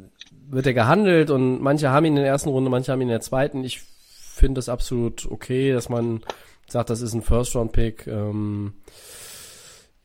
wird 0.50 0.66
er 0.66 0.74
gehandelt 0.74 1.30
und 1.30 1.60
manche 1.60 1.90
haben 1.90 2.04
ihn 2.06 2.16
in 2.16 2.22
der 2.22 2.30
ersten 2.30 2.48
Runde, 2.48 2.70
manche 2.70 2.92
haben 2.92 3.00
ihn 3.00 3.08
in 3.08 3.12
der 3.12 3.20
zweiten. 3.20 3.64
Ich 3.64 3.80
finde 3.80 4.58
es 4.58 4.68
absolut 4.68 5.26
okay, 5.30 5.72
dass 5.72 5.88
man 5.88 6.22
sagt, 6.66 6.90
das 6.90 7.00
ist 7.00 7.14
ein 7.14 7.22
First 7.22 7.54
Round 7.56 7.72
Pick. 7.72 8.06
Ähm, 8.06 8.74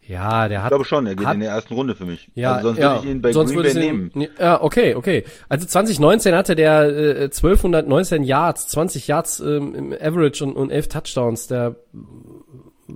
ja, 0.01 0.47
der 0.47 0.63
hat. 0.63 0.67
Ich 0.67 0.69
glaube 0.69 0.85
schon, 0.85 1.05
er 1.05 1.15
geht 1.15 1.27
hat, 1.27 1.35
in 1.35 1.41
der 1.41 1.51
ersten 1.51 1.73
Runde 1.75 1.93
für 1.93 2.05
mich. 2.05 2.29
Ja, 2.33 2.55
also 2.55 2.69
sonst 2.69 2.79
ja, 2.79 2.93
würde 2.93 3.05
ich 3.05 3.11
ihn 3.11 3.21
bei 3.21 3.31
sonst 3.31 3.53
Green 3.53 3.63
Bay 3.63 3.73
nehmen. 3.75 4.11
Ja, 4.39 4.61
okay, 4.61 4.95
okay. 4.95 5.23
Also 5.49 5.67
2019 5.67 6.33
hatte 6.33 6.55
der 6.55 6.81
äh, 6.89 7.23
1219 7.25 8.23
Yards, 8.23 8.67
20 8.69 9.07
Yards 9.07 9.39
ähm, 9.39 9.75
im 9.75 9.93
Average 9.93 10.43
und, 10.43 10.55
und 10.55 10.71
11 10.71 10.87
Touchdowns. 10.87 11.47
Der 11.47 11.75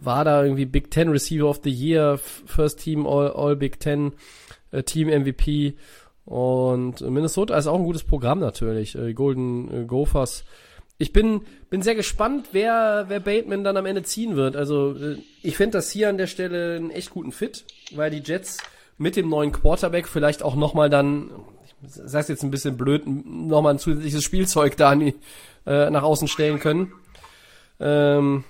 war 0.01 0.25
da 0.25 0.43
irgendwie 0.43 0.65
Big 0.65 0.91
Ten 0.91 1.09
Receiver 1.09 1.47
of 1.47 1.61
the 1.63 1.71
Year, 1.71 2.17
First 2.17 2.79
Team 2.79 3.05
All, 3.05 3.31
All 3.31 3.55
Big 3.55 3.79
Ten 3.79 4.13
äh, 4.71 4.83
Team 4.83 5.07
MVP. 5.07 5.75
Und 6.25 7.01
Minnesota 7.01 7.57
ist 7.57 7.67
auch 7.67 7.77
ein 7.77 7.83
gutes 7.83 8.03
Programm 8.03 8.39
natürlich. 8.39 8.95
Äh, 8.95 9.13
Golden 9.13 9.83
äh, 9.83 9.85
Gophers 9.85 10.45
ich 10.97 11.11
bin, 11.11 11.41
bin 11.69 11.81
sehr 11.81 11.95
gespannt, 11.95 12.49
wer, 12.51 13.05
wer 13.07 13.19
Bateman 13.19 13.63
dann 13.63 13.77
am 13.77 13.85
Ende 13.85 14.03
ziehen 14.03 14.35
wird. 14.35 14.55
Also 14.55 14.95
äh, 14.95 15.17
ich 15.41 15.57
finde 15.57 15.77
das 15.77 15.91
hier 15.91 16.09
an 16.09 16.17
der 16.17 16.27
Stelle 16.27 16.75
einen 16.75 16.91
echt 16.91 17.09
guten 17.09 17.31
Fit, 17.31 17.65
weil 17.93 18.11
die 18.11 18.21
Jets 18.23 18.59
mit 18.97 19.15
dem 19.15 19.27
neuen 19.27 19.51
Quarterback 19.51 20.07
vielleicht 20.07 20.43
auch 20.43 20.55
nochmal 20.55 20.89
dann, 20.89 21.31
ich 21.61 21.73
sag's 21.89 22.27
jetzt 22.27 22.43
ein 22.43 22.51
bisschen 22.51 22.77
blöd, 22.77 23.03
nochmal 23.05 23.73
ein 23.73 23.79
zusätzliches 23.79 24.23
Spielzeug 24.23 24.77
da 24.77 24.95
die, 24.95 25.15
äh, 25.65 25.89
nach 25.89 26.03
außen 26.03 26.27
stellen 26.27 26.59
können. 26.59 26.93
Ähm, 27.79 28.43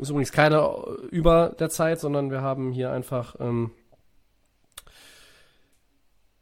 ist 0.00 0.10
übrigens 0.10 0.32
keiner 0.32 0.74
über 1.10 1.54
der 1.58 1.70
Zeit, 1.70 2.00
sondern 2.00 2.30
wir 2.30 2.42
haben 2.42 2.72
hier 2.72 2.90
einfach 2.90 3.36
ähm, 3.40 3.72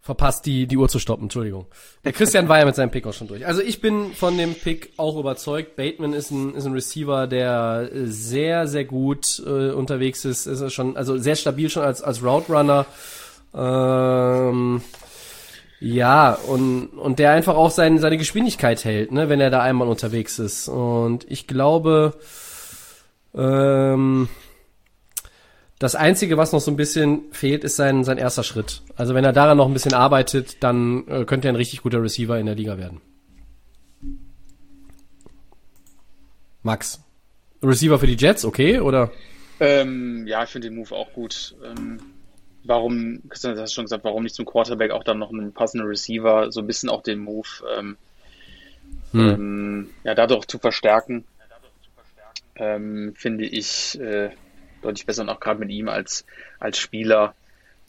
verpasst, 0.01 0.47
die, 0.47 0.66
die 0.66 0.77
Uhr 0.77 0.89
zu 0.89 0.98
stoppen, 0.98 1.24
Entschuldigung. 1.24 1.66
Der 2.05 2.12
Christian 2.12 2.48
war 2.48 2.59
ja 2.59 2.64
mit 2.64 2.74
seinem 2.74 2.90
Pick 2.90 3.06
auch 3.06 3.12
schon 3.12 3.28
durch. 3.28 3.47
Also 3.47 3.60
ich 3.60 3.81
bin 3.81 4.12
von 4.14 4.36
dem 4.36 4.55
Pick 4.55 4.93
auch 4.97 5.16
überzeugt. 5.16 5.77
Bateman 5.77 6.14
ist 6.14 6.31
ein, 6.31 6.55
ist 6.55 6.66
ein 6.66 6.72
Receiver, 6.72 7.27
der 7.27 7.90
sehr, 7.93 8.66
sehr 8.66 8.85
gut 8.85 9.40
äh, 9.47 9.70
unterwegs 9.70 10.24
ist. 10.24 10.47
Ist 10.47 10.72
schon, 10.72 10.97
also 10.97 11.18
sehr 11.18 11.36
stabil 11.36 11.68
schon 11.70 11.85
als, 11.85 12.02
als 12.02 12.22
Route 12.24 12.52
Runner. 12.52 12.86
Ähm, 13.55 14.82
ja, 15.81 16.32
und, 16.32 16.89
und 16.89 17.18
der 17.18 17.32
einfach 17.32 17.55
auch 17.55 17.70
sein, 17.70 17.98
seine 17.98 18.18
Geschwindigkeit 18.18 18.85
hält, 18.85 19.12
ne, 19.12 19.28
wenn 19.28 19.40
er 19.40 19.51
da 19.51 19.62
einmal 19.62 19.89
unterwegs 19.89 20.39
ist. 20.39 20.68
Und 20.68 21.31
ich 21.31 21.47
glaube, 21.47 22.14
ähm, 23.35 24.28
das 25.78 25.94
Einzige, 25.94 26.36
was 26.36 26.52
noch 26.52 26.61
so 26.61 26.70
ein 26.70 26.77
bisschen 26.77 27.32
fehlt, 27.32 27.65
ist 27.65 27.77
sein, 27.77 28.05
sein 28.05 28.19
erster 28.19 28.43
Schritt. 28.43 28.82
Also 28.97 29.15
wenn 29.15 29.24
er 29.24 29.32
daran 29.32 29.57
noch 29.57 29.66
ein 29.66 29.73
bisschen 29.73 29.94
arbeitet, 29.94 30.62
dann 30.62 31.09
äh, 31.09 31.24
könnte 31.24 31.48
er 31.48 31.52
ein 31.52 31.57
richtig 31.57 31.82
guter 31.82 32.02
Receiver 32.02 32.39
in 32.39 32.47
der 32.47 32.55
Liga 32.55 32.77
werden. 32.77 33.01
Max, 36.62 37.02
Receiver 37.62 37.98
für 37.98 38.07
die 38.07 38.16
Jets, 38.16 38.44
okay, 38.44 38.81
oder? 38.81 39.11
Ähm, 39.59 40.27
ja, 40.27 40.44
ich 40.44 40.51
finde 40.51 40.69
den 40.69 40.77
Move 40.77 40.94
auch 40.94 41.12
gut. 41.12 41.55
Ähm, 41.65 41.98
warum, 42.65 43.23
Christian, 43.28 43.55
du 43.55 43.62
hast 43.62 43.73
schon 43.73 43.85
gesagt, 43.85 44.05
warum 44.05 44.23
nicht 44.23 44.35
zum 44.35 44.44
Quarterback 44.44 44.90
auch 44.90 45.05
dann 45.05 45.19
noch 45.19 45.31
einen 45.31 45.52
passenden 45.52 45.86
Receiver, 45.86 46.52
so 46.52 46.61
ein 46.61 46.66
bisschen 46.66 46.89
auch 46.89 47.02
den 47.02 47.20
Move, 47.20 47.48
ähm, 47.78 47.97
hm. 49.12 49.28
ähm, 49.28 49.90
ja, 50.05 50.15
dadurch 50.15 50.47
zu 50.47 50.59
verstärken, 50.59 51.24
ähm, 52.61 53.15
finde 53.16 53.47
ich, 53.47 53.99
äh, 53.99 54.31
deutlich 54.82 55.07
besser 55.07 55.23
und 55.23 55.31
auch 55.31 55.41
gerade 55.41 55.59
mit 55.59 55.70
ihm 55.70 55.89
als, 55.89 56.24
als 56.59 56.78
Spieler. 56.78 57.35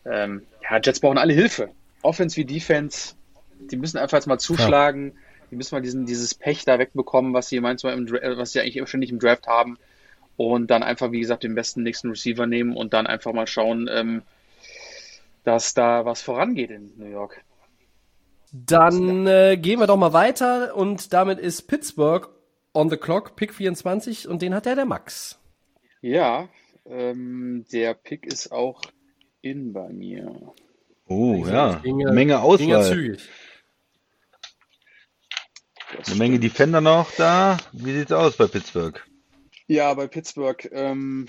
Ähm, 0.05 0.43
ja, 0.63 0.79
Jets 0.81 1.01
brauchen 1.01 1.17
alle 1.17 1.33
Hilfe. 1.33 1.69
Offense 2.01 2.37
wie 2.37 2.45
Defense. 2.45 3.15
Die 3.59 3.77
müssen 3.77 3.97
einfach 3.97 4.17
jetzt 4.17 4.27
mal 4.27 4.39
zuschlagen. 4.39 5.07
Ja. 5.07 5.21
Die 5.51 5.55
müssen 5.57 5.75
mal 5.75 5.81
diesen, 5.81 6.05
dieses 6.05 6.33
Pech 6.33 6.63
da 6.63 6.79
wegbekommen, 6.79 7.33
was 7.33 7.49
sie 7.49 7.59
manchmal 7.59 7.93
im, 7.93 8.09
was 8.09 8.53
sie 8.53 8.61
eigentlich 8.61 8.87
ständig 8.87 9.11
im 9.11 9.19
Draft 9.19 9.47
haben. 9.47 9.77
Und 10.37 10.71
dann 10.71 10.81
einfach, 10.81 11.11
wie 11.11 11.19
gesagt, 11.19 11.43
den 11.43 11.53
besten 11.53 11.83
nächsten 11.83 12.09
Receiver 12.09 12.47
nehmen 12.47 12.75
und 12.75 12.93
dann 12.93 13.05
einfach 13.05 13.33
mal 13.33 13.47
schauen, 13.47 13.89
ähm, 13.91 14.23
dass 15.43 15.73
da 15.73 16.05
was 16.05 16.21
vorangeht 16.21 16.71
in 16.71 16.93
New 16.97 17.11
York. 17.11 17.43
Dann 18.53 19.27
äh, 19.27 19.57
gehen 19.57 19.79
wir 19.79 19.87
doch 19.87 19.97
mal 19.97 20.13
weiter 20.13 20.75
und 20.75 21.13
damit 21.13 21.39
ist 21.39 21.63
Pittsburgh 21.63 22.29
on 22.73 22.89
the 22.89 22.97
clock, 22.97 23.35
Pick 23.35 23.53
24 23.53 24.27
und 24.27 24.41
den 24.41 24.53
hat 24.53 24.65
ja 24.65 24.75
der 24.75 24.85
Max. 24.85 25.39
Ja, 26.01 26.49
ähm, 26.85 27.65
der 27.71 27.93
Pick 27.93 28.25
ist 28.25 28.51
auch 28.51 28.81
in 29.41 29.73
bei 29.73 29.89
mir. 29.89 30.53
Oh 31.07 31.45
ja, 31.45 31.81
eine 31.83 32.11
Menge 32.11 32.41
Auswahl. 32.41 33.17
Eine 36.05 36.15
Menge 36.15 36.39
Defender 36.39 36.79
noch 36.79 37.11
da. 37.15 37.57
Wie 37.73 37.93
sieht's 37.93 38.11
aus 38.13 38.37
bei 38.37 38.47
Pittsburgh? 38.47 39.05
Ja, 39.67 39.93
bei 39.93 40.07
Pittsburgh. 40.07 40.69
Ähm, 40.71 41.27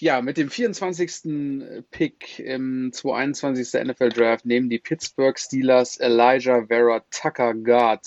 ja, 0.00 0.22
mit 0.22 0.38
dem 0.38 0.50
24. 0.50 1.84
Pick 1.90 2.38
im 2.40 2.92
221. 2.92 3.84
NFL 3.84 4.08
Draft 4.08 4.46
nehmen 4.46 4.70
die 4.70 4.78
Pittsburgh 4.78 5.38
Steelers 5.38 5.98
Elijah 5.98 6.66
Vera 6.66 7.04
Tucker 7.10 7.54
Guard, 7.54 8.06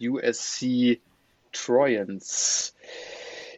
USC 0.00 1.00
Trojans. 1.64 2.74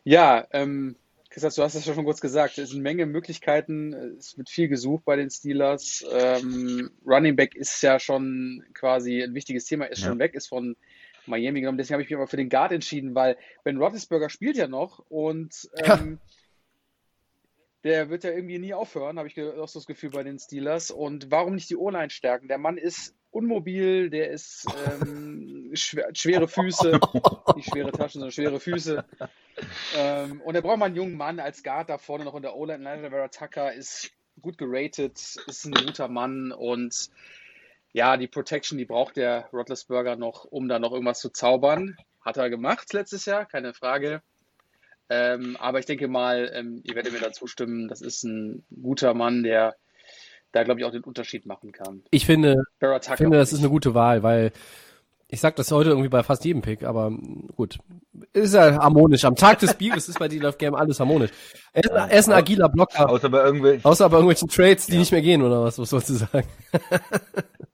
Ja, 0.04 0.46
ähm, 0.52 0.96
Christoph, 1.30 1.54
du 1.54 1.62
hast 1.62 1.74
es 1.76 1.84
schon 1.84 2.04
kurz 2.04 2.20
gesagt, 2.20 2.58
es 2.58 2.70
sind 2.70 2.78
eine 2.78 2.82
Menge 2.82 3.06
Möglichkeiten, 3.06 3.92
es 4.18 4.36
wird 4.36 4.50
viel 4.50 4.66
gesucht 4.66 5.04
bei 5.04 5.14
den 5.14 5.30
Steelers. 5.30 6.04
Ähm, 6.12 6.90
Running 7.06 7.36
Back 7.36 7.54
ist 7.54 7.80
ja 7.82 8.00
schon 8.00 8.64
quasi 8.74 9.22
ein 9.22 9.34
wichtiges 9.34 9.64
Thema, 9.64 9.84
ist 9.84 10.02
ja. 10.02 10.08
schon 10.08 10.18
weg, 10.18 10.34
ist 10.34 10.48
von 10.48 10.76
Miami 11.26 11.60
genommen. 11.60 11.78
Deswegen 11.78 11.94
habe 11.94 12.02
ich 12.02 12.10
mich 12.10 12.16
aber 12.16 12.26
für 12.26 12.36
den 12.36 12.48
Guard 12.48 12.72
entschieden, 12.72 13.14
weil 13.14 13.36
Ben 13.62 13.76
Roethlisberger 13.76 14.28
spielt 14.28 14.56
ja 14.56 14.66
noch 14.66 15.04
und 15.08 15.70
ähm, 15.76 15.86
ja. 15.86 16.18
Der 17.84 18.10
wird 18.10 18.24
ja 18.24 18.30
irgendwie 18.30 18.58
nie 18.58 18.74
aufhören, 18.74 19.18
habe 19.18 19.28
ich 19.28 19.40
auch 19.40 19.68
so 19.68 19.78
das 19.78 19.86
Gefühl 19.86 20.10
bei 20.10 20.22
den 20.22 20.38
Steelers. 20.38 20.90
Und 20.90 21.30
warum 21.30 21.54
nicht 21.54 21.70
die 21.70 21.76
O-Line 21.76 22.10
stärken? 22.10 22.48
Der 22.48 22.58
Mann 22.58 22.76
ist 22.76 23.14
unmobil, 23.30 24.10
der 24.10 24.30
ist 24.30 24.66
ähm, 24.86 25.70
schwer, 25.74 26.10
schwere 26.12 26.48
Füße, 26.48 26.98
nicht 27.56 27.70
schwere 27.70 27.92
Taschen, 27.92 28.20
sondern 28.20 28.32
schwere 28.32 28.60
Füße. 28.60 29.04
Ähm, 29.96 30.40
und 30.42 30.54
er 30.54 30.62
braucht 30.62 30.78
mal 30.78 30.86
einen 30.86 30.96
jungen 30.96 31.16
Mann 31.16 31.38
als 31.38 31.62
Guard 31.62 31.88
da 31.90 31.98
vorne 31.98 32.24
noch 32.24 32.34
in 32.34 32.42
der 32.42 32.56
O-Line. 32.56 33.10
Vera 33.10 33.28
Tucker 33.28 33.72
ist 33.72 34.10
gut 34.40 34.58
geratet, 34.58 35.18
ist 35.46 35.64
ein 35.64 35.72
guter 35.72 36.08
Mann 36.08 36.52
und 36.52 37.10
ja, 37.92 38.16
die 38.16 38.28
Protection, 38.28 38.78
die 38.78 38.84
braucht 38.84 39.16
der 39.16 39.48
Roethlisberger 39.52 40.16
noch, 40.16 40.44
um 40.44 40.68
da 40.68 40.78
noch 40.78 40.92
irgendwas 40.92 41.20
zu 41.20 41.30
zaubern. 41.30 41.96
Hat 42.20 42.36
er 42.36 42.50
gemacht 42.50 42.92
letztes 42.92 43.24
Jahr, 43.24 43.46
keine 43.46 43.74
Frage. 43.74 44.22
Ähm, 45.10 45.56
aber 45.58 45.80
ich 45.80 45.86
denke 45.86 46.06
mal, 46.08 46.50
ähm, 46.54 46.80
ihr 46.84 46.94
werdet 46.94 47.12
mir 47.12 47.18
da 47.18 47.32
zustimmen, 47.32 47.88
das 47.88 48.00
ist 48.00 48.22
ein 48.22 48.64
guter 48.80 49.12
Mann, 49.12 49.42
der 49.42 49.74
da, 50.52 50.62
glaube 50.62 50.80
ich, 50.80 50.86
auch 50.86 50.92
den 50.92 51.02
Unterschied 51.04 51.46
machen 51.46 51.72
kann. 51.72 52.02
Ich 52.10 52.26
finde, 52.26 52.62
finde 53.16 53.36
das 53.38 53.52
ist 53.52 53.58
eine 53.58 53.68
gute 53.68 53.94
Wahl, 53.94 54.22
weil 54.22 54.52
Ich 55.32 55.40
sag 55.40 55.54
das 55.54 55.70
heute 55.70 55.90
irgendwie 55.90 56.08
bei 56.08 56.24
fast 56.24 56.44
jedem 56.44 56.60
Pick, 56.60 56.82
aber 56.82 57.12
gut. 57.54 57.78
Ist 58.32 58.54
ja 58.54 58.74
harmonisch. 58.78 59.24
Am 59.24 59.36
Tag 59.36 59.60
des 59.60 59.74
Bieres 59.74 60.08
ist 60.08 60.18
bei 60.18 60.26
D-Love 60.26 60.56
Game 60.58 60.74
alles 60.74 60.98
harmonisch. 60.98 61.30
Er 61.72 61.84
ist, 61.84 61.90
er 61.90 62.18
ist 62.18 62.28
ein 62.28 62.34
agiler 62.34 62.68
Blocker. 62.68 63.08
Außer 63.08 63.28
bei 63.28 63.44
irgendwelchen. 63.44 63.84
Außer 63.84 64.08
bei 64.08 64.16
irgendwelchen 64.16 64.48
Trades, 64.48 64.86
die 64.86 64.98
nicht 64.98 65.12
mehr 65.12 65.22
gehen, 65.22 65.42
oder 65.42 65.62
was, 65.62 65.78
was 65.78 65.90
sollst 65.90 66.10
du 66.10 66.14
sagen? 66.14 66.48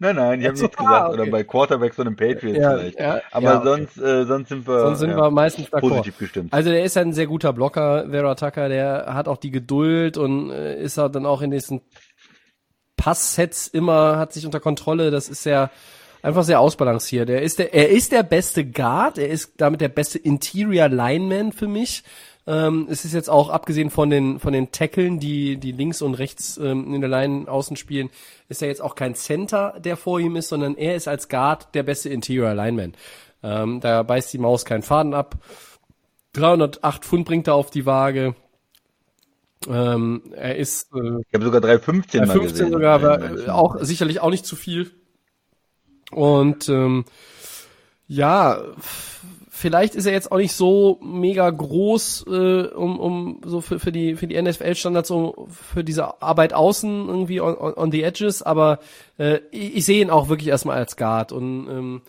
Nein, 0.00 0.16
nein, 0.16 0.40
ich 0.40 0.46
habe 0.46 0.56
so, 0.56 0.64
nichts 0.64 0.76
gesagt. 0.76 0.94
ah, 0.94 1.08
okay. 1.08 1.20
Oder 1.20 1.30
bei 1.30 1.44
Quarterbacks 1.44 1.98
und 1.98 2.04
den 2.06 2.16
Patriots 2.16 2.58
Ja, 2.58 2.76
vielleicht. 2.76 3.00
ja, 3.00 3.20
Aber 3.32 3.44
ja, 3.44 3.58
okay. 3.58 3.68
sonst, 3.68 3.98
äh, 3.98 4.24
sonst 4.24 4.48
sind 4.48 4.66
wir, 4.68 4.80
Sonst 4.80 4.98
sind 5.00 5.10
ja, 5.10 5.16
wir 5.16 5.30
meistens 5.30 5.70
positiv 5.70 6.18
gestimmt. 6.18 6.52
Also 6.52 6.70
der 6.70 6.84
ist 6.84 6.96
ja 6.96 7.02
ein 7.02 7.12
sehr 7.12 7.26
guter 7.26 7.52
Blocker, 7.52 8.06
Vera 8.10 8.34
Tucker, 8.34 8.68
der 8.68 9.14
hat 9.14 9.28
auch 9.28 9.38
die 9.38 9.50
Geduld 9.50 10.16
und 10.16 10.50
äh, 10.50 10.80
ist 10.80 10.98
halt 10.98 11.14
dann 11.14 11.26
auch 11.26 11.42
in 11.42 11.50
diesen 11.50 11.80
Passsets 12.96 13.68
immer, 13.68 14.18
hat 14.18 14.32
sich 14.32 14.44
unter 14.44 14.60
Kontrolle, 14.60 15.10
das 15.10 15.28
ist 15.28 15.42
sehr, 15.42 15.70
einfach 16.22 16.42
sehr 16.44 16.60
ausbalanciert. 16.60 17.30
Er 17.30 17.42
ist 17.42 17.58
der, 17.58 17.74
er 17.74 17.88
ist 17.88 18.12
der 18.12 18.22
beste 18.22 18.64
Guard, 18.64 19.18
er 19.18 19.28
ist 19.28 19.54
damit 19.60 19.80
der 19.80 19.88
beste 19.88 20.18
Interior 20.18 20.88
Lineman 20.88 21.52
für 21.52 21.68
mich. 21.68 22.02
Ähm, 22.48 22.86
es 22.90 23.04
ist 23.04 23.12
jetzt 23.12 23.28
auch 23.28 23.50
abgesehen 23.50 23.90
von 23.90 24.08
den 24.08 24.40
von 24.40 24.54
den 24.54 24.72
Tackeln, 24.72 25.20
die 25.20 25.58
die 25.58 25.72
links 25.72 26.00
und 26.00 26.14
rechts 26.14 26.56
ähm, 26.56 26.94
in 26.94 27.02
der 27.02 27.10
Line 27.10 27.46
außen 27.46 27.76
spielen, 27.76 28.08
ist 28.48 28.62
er 28.62 28.68
jetzt 28.68 28.80
auch 28.80 28.94
kein 28.94 29.14
Center, 29.14 29.74
der 29.78 29.98
vor 29.98 30.18
ihm 30.18 30.34
ist, 30.34 30.48
sondern 30.48 30.74
er 30.74 30.94
ist 30.94 31.08
als 31.08 31.28
Guard 31.28 31.74
der 31.74 31.82
beste 31.82 32.08
Interior 32.08 32.54
Lineman. 32.54 32.94
Ähm, 33.42 33.80
da 33.80 34.02
beißt 34.02 34.32
die 34.32 34.38
Maus 34.38 34.64
keinen 34.64 34.82
Faden 34.82 35.12
ab. 35.12 35.36
308 36.32 37.04
Pfund 37.04 37.26
bringt 37.26 37.48
er 37.48 37.54
auf 37.54 37.68
die 37.68 37.84
Waage. 37.84 38.34
Ähm, 39.68 40.22
er 40.34 40.56
ist 40.56 40.90
äh, 40.94 41.20
Ich 41.28 41.34
habe 41.34 41.44
sogar 41.44 41.60
315 41.60 42.20
bei 42.20 42.26
mal 42.26 42.32
15 42.32 42.50
gesehen. 42.50 42.72
sogar, 42.72 42.94
aber 42.94 43.46
äh, 43.46 43.50
auch 43.50 43.76
sicherlich 43.80 44.20
auch 44.20 44.30
nicht 44.30 44.46
zu 44.46 44.56
viel. 44.56 44.90
Und 46.10 46.70
ähm, 46.70 47.04
ja, 48.06 48.62
vielleicht 49.58 49.94
ist 49.94 50.06
er 50.06 50.12
jetzt 50.12 50.30
auch 50.30 50.38
nicht 50.38 50.52
so 50.52 50.98
mega 51.02 51.50
groß, 51.50 52.26
äh, 52.28 52.66
um, 52.68 53.00
um 53.00 53.40
so 53.44 53.60
für, 53.60 53.78
für 53.78 53.92
die 53.92 54.14
für 54.14 54.26
die 54.26 54.40
NFL-Standards, 54.40 55.10
um 55.10 55.48
für 55.48 55.82
diese 55.82 56.22
Arbeit 56.22 56.52
außen 56.52 57.08
irgendwie 57.08 57.40
on, 57.40 57.56
on, 57.56 57.92
the 57.92 58.02
edges, 58.02 58.42
aber 58.42 58.78
äh, 59.18 59.40
ich, 59.50 59.76
ich 59.76 59.84
sehe 59.84 60.00
ihn 60.00 60.10
auch 60.10 60.28
wirklich 60.28 60.48
erstmal 60.48 60.78
als 60.78 60.96
Guard 60.96 61.32
und 61.32 61.68
ähm, 61.68 62.02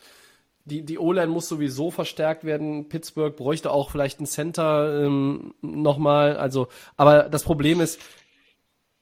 die, 0.65 0.83
die 0.83 0.99
O-Line 0.99 1.31
muss 1.31 1.49
sowieso 1.49 1.89
verstärkt 1.89 2.43
werden. 2.43 2.89
Pittsburgh 2.89 3.35
bräuchte 3.35 3.71
auch 3.71 3.89
vielleicht 3.89 4.19
einen 4.19 4.27
Center 4.27 5.03
ähm, 5.03 5.55
nochmal. 5.61 6.37
Also, 6.37 6.67
aber 6.95 7.23
das 7.23 7.43
Problem 7.43 7.81
ist, 7.81 7.99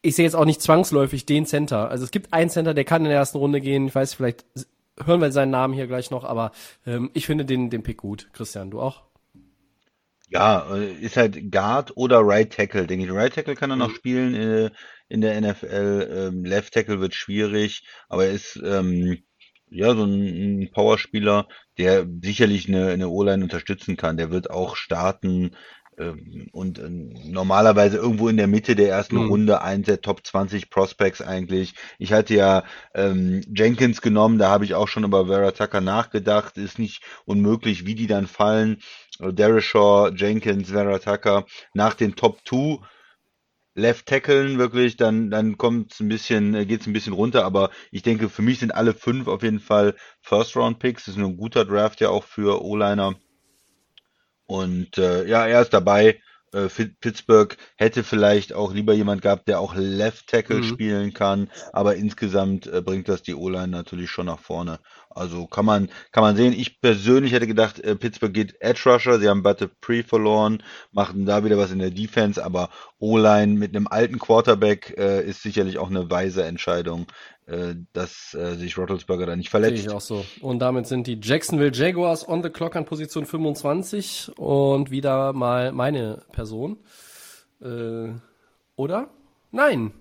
ich 0.01 0.15
sehe 0.15 0.23
jetzt 0.23 0.35
auch 0.35 0.45
nicht 0.45 0.61
zwangsläufig 0.61 1.25
den 1.25 1.45
Center. 1.45 1.89
Also 1.89 2.05
es 2.05 2.11
gibt 2.11 2.31
einen 2.31 2.49
Center, 2.49 2.73
der 2.73 2.85
kann 2.85 3.01
in 3.01 3.09
der 3.09 3.17
ersten 3.17 3.37
Runde 3.39 3.59
gehen. 3.59 3.87
Ich 3.87 3.95
weiß, 3.95 4.13
vielleicht 4.13 4.45
hören 5.05 5.21
wir 5.21 5.31
seinen 5.31 5.51
Namen 5.51 5.73
hier 5.73 5.87
gleich 5.87 6.11
noch, 6.11 6.23
aber 6.23 6.51
ähm, 6.85 7.09
ich 7.13 7.25
finde 7.25 7.45
den, 7.45 7.69
den 7.69 7.83
Pick 7.83 7.97
gut. 7.97 8.29
Christian, 8.33 8.71
du 8.71 8.81
auch? 8.81 9.03
Ja, 10.29 10.75
äh, 10.75 10.93
ist 10.93 11.15
halt 11.17 11.51
Guard 11.51 11.95
oder 11.95 12.19
Right 12.21 12.51
Tackle, 12.51 12.85
denke 12.87 13.05
ich. 13.05 13.11
Right 13.11 13.33
Tackle 13.33 13.55
kann 13.55 13.69
er 13.71 13.75
Mhm. 13.75 13.77
noch 13.77 13.91
spielen 13.91 14.35
äh, 14.35 14.71
in 15.07 15.21
der 15.21 15.37
NFL. 15.37 16.29
Ähm, 16.33 16.43
Left 16.45 16.73
Tackle 16.73 16.99
wird 16.99 17.13
schwierig, 17.15 17.87
aber 18.09 18.25
er 18.25 18.31
ist 18.33 18.57
ähm, 18.63 19.23
ja 19.69 19.95
so 19.95 20.03
ein, 20.03 20.61
ein 20.63 20.71
Powerspieler, 20.71 21.47
der 21.77 22.05
sicherlich 22.21 22.67
eine, 22.67 22.89
eine 22.89 23.07
O-Line 23.09 23.43
unterstützen 23.43 23.95
kann. 23.95 24.17
Der 24.17 24.29
wird 24.31 24.49
auch 24.49 24.75
starten 24.75 25.55
und 26.51 26.79
äh, 26.79 26.89
normalerweise 26.89 27.97
irgendwo 27.97 28.29
in 28.29 28.37
der 28.37 28.47
Mitte 28.47 28.75
der 28.75 28.89
ersten 28.89 29.17
Mhm. 29.17 29.27
Runde 29.27 29.61
eins 29.61 29.87
der 29.87 30.01
Top 30.01 30.25
20 30.25 30.69
Prospects 30.69 31.21
eigentlich. 31.21 31.73
Ich 31.97 32.13
hatte 32.13 32.35
ja 32.35 32.63
ähm, 32.93 33.41
Jenkins 33.55 34.01
genommen, 34.01 34.37
da 34.37 34.49
habe 34.49 34.65
ich 34.65 34.75
auch 34.75 34.87
schon 34.87 35.03
über 35.03 35.25
Vera 35.27 35.51
Tucker 35.51 35.81
nachgedacht. 35.81 36.57
Ist 36.57 36.77
nicht 36.79 37.03
unmöglich, 37.25 37.85
wie 37.85 37.95
die 37.95 38.07
dann 38.07 38.27
fallen. 38.27 38.77
Äh, 39.19 39.61
Shaw, 39.61 40.11
Jenkins, 40.15 40.69
Vera 40.69 40.99
Tucker 40.99 41.45
nach 41.73 41.93
den 41.95 42.15
Top 42.15 42.39
2 42.47 42.79
Left 43.75 44.07
Tacklen 44.07 44.57
wirklich, 44.57 44.97
dann, 44.97 45.29
dann 45.31 45.57
kommt's 45.57 45.99
ein 46.01 46.09
bisschen, 46.09 46.53
äh, 46.55 46.65
geht's 46.65 46.87
ein 46.87 46.93
bisschen 46.93 47.13
runter, 47.13 47.45
aber 47.45 47.69
ich 47.91 48.01
denke, 48.03 48.27
für 48.29 48.41
mich 48.41 48.59
sind 48.59 48.71
alle 48.75 48.93
fünf 48.93 49.27
auf 49.27 49.43
jeden 49.43 49.59
Fall 49.61 49.95
First 50.21 50.55
Round 50.57 50.79
Picks. 50.79 51.05
Das 51.05 51.15
ist 51.15 51.23
ein 51.23 51.37
guter 51.37 51.63
Draft 51.65 52.01
ja 52.01 52.09
auch 52.09 52.23
für 52.25 52.61
O-Liner. 52.63 53.15
Und 54.47 54.97
äh, 54.97 55.25
ja, 55.27 55.45
er 55.47 55.61
ist 55.61 55.73
dabei. 55.73 56.19
Äh, 56.53 56.69
Pittsburgh 57.01 57.57
hätte 57.75 58.03
vielleicht 58.05 58.53
auch 58.53 58.73
lieber 58.73 58.93
jemand 58.93 59.21
gehabt, 59.21 59.49
der 59.49 59.59
auch 59.59 59.75
Left 59.75 60.27
Tackle 60.27 60.63
Mhm. 60.63 60.63
spielen 60.63 61.13
kann, 61.13 61.51
aber 61.73 61.97
insgesamt 61.97 62.67
äh, 62.67 62.81
bringt 62.81 63.09
das 63.09 63.21
die 63.21 63.35
O-Line 63.35 63.67
natürlich 63.67 64.09
schon 64.09 64.27
nach 64.27 64.39
vorne. 64.39 64.79
Also 65.09 65.45
kann 65.47 65.65
man 65.65 65.89
kann 66.13 66.23
man 66.23 66.37
sehen. 66.37 66.53
Ich 66.53 66.79
persönlich 66.79 67.33
hätte 67.33 67.47
gedacht, 67.47 67.79
äh, 67.81 67.95
Pittsburgh 67.97 68.33
geht 68.33 68.55
Edge 68.61 68.81
Rusher. 68.85 69.19
Sie 69.19 69.27
haben 69.27 69.43
Butte 69.43 69.67
Pre 69.81 70.03
verloren, 70.03 70.63
machten 70.91 71.25
da 71.25 71.43
wieder 71.43 71.57
was 71.57 71.71
in 71.71 71.79
der 71.79 71.91
Defense, 71.91 72.43
aber 72.43 72.69
O-Line 72.99 73.55
mit 73.55 73.75
einem 73.75 73.87
alten 73.87 74.17
Quarterback 74.19 74.95
äh, 74.97 75.23
ist 75.27 75.41
sicherlich 75.43 75.77
auch 75.77 75.89
eine 75.89 76.09
weise 76.09 76.45
Entscheidung, 76.45 77.07
dass 77.93 78.33
äh, 78.33 78.55
sich 78.55 78.77
Roethlisberger 78.77 79.25
da 79.25 79.35
nicht 79.35 79.51
Sehe 79.51 79.61
verletzt. 79.61 79.85
ich 79.85 79.89
auch 79.89 80.01
so. 80.01 80.25
Und 80.41 80.59
damit 80.59 80.85
sind 80.85 81.07
die 81.07 81.17
Jacksonville 81.21 81.71
Jaguars 81.73 82.27
on 82.27 82.43
the 82.43 82.49
clock 82.49 82.75
an 82.75 82.85
Position 82.85 83.25
25 83.25 84.33
und 84.37 84.91
wieder 84.91 85.31
mal 85.31 85.71
meine 85.71 86.23
Person. 86.33 86.77
Äh, 87.61 88.09
oder? 88.75 89.09
Nein. 89.51 89.93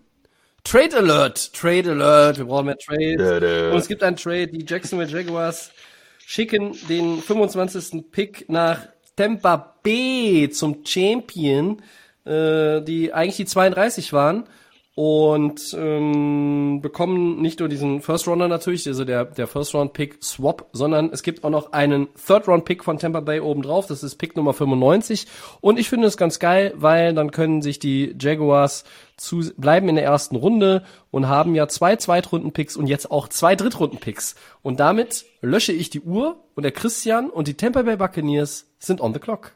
Trade 0.64 0.96
Alert, 0.96 1.52
Trade 1.54 1.92
Alert, 1.92 2.38
wir 2.38 2.46
brauchen 2.46 2.66
mehr 2.66 2.78
Trades. 2.78 3.72
Und 3.72 3.78
es 3.78 3.86
gibt 3.86 4.02
einen 4.02 4.16
Trade, 4.16 4.48
die 4.48 4.64
Jacksonville 4.66 5.08
Jaguars 5.08 5.70
schicken 6.18 6.76
den 6.88 7.22
25. 7.22 8.10
Pick 8.10 8.48
nach 8.48 8.88
Tampa 9.14 9.76
Bay 9.84 10.50
zum 10.50 10.84
Champion, 10.84 11.80
äh, 12.24 12.82
die 12.82 13.12
eigentlich 13.12 13.36
die 13.36 13.46
32 13.46 14.12
waren 14.12 14.48
und 14.96 15.76
ähm, 15.78 16.80
bekommen 16.80 17.42
nicht 17.42 17.60
nur 17.60 17.68
diesen 17.68 18.00
First 18.00 18.26
Rounder 18.26 18.48
natürlich, 18.48 18.88
also 18.88 19.04
der 19.04 19.26
der 19.26 19.46
First 19.46 19.74
Round 19.74 19.92
Pick 19.92 20.24
Swap, 20.24 20.70
sondern 20.72 21.10
es 21.12 21.22
gibt 21.22 21.44
auch 21.44 21.50
noch 21.50 21.74
einen 21.74 22.08
Third 22.14 22.48
Round 22.48 22.64
Pick 22.64 22.82
von 22.82 22.98
Tampa 22.98 23.20
Bay 23.20 23.40
oben 23.40 23.60
drauf. 23.60 23.86
Das 23.86 24.02
ist 24.02 24.14
Pick 24.14 24.36
Nummer 24.36 24.54
95 24.54 25.26
und 25.60 25.78
ich 25.78 25.90
finde 25.90 26.06
es 26.06 26.16
ganz 26.16 26.38
geil, 26.38 26.72
weil 26.76 27.12
dann 27.12 27.30
können 27.30 27.60
sich 27.60 27.78
die 27.78 28.16
Jaguars 28.18 28.84
zu 29.18 29.42
bleiben 29.58 29.90
in 29.90 29.96
der 29.96 30.04
ersten 30.04 30.34
Runde 30.34 30.82
und 31.10 31.28
haben 31.28 31.54
ja 31.54 31.68
zwei 31.68 31.96
Zweitrunden-Picks 31.96 32.74
und 32.74 32.86
jetzt 32.86 33.10
auch 33.10 33.28
zwei 33.28 33.54
Drittrunden-Picks 33.54 34.34
und 34.62 34.80
damit 34.80 35.26
lösche 35.42 35.72
ich 35.72 35.90
die 35.90 36.00
Uhr 36.00 36.42
und 36.54 36.62
der 36.62 36.72
Christian 36.72 37.28
und 37.28 37.48
die 37.48 37.54
Tampa 37.54 37.82
Bay 37.82 37.96
Buccaneers 37.96 38.66
sind 38.78 39.02
on 39.02 39.12
the 39.12 39.20
clock. 39.20 39.52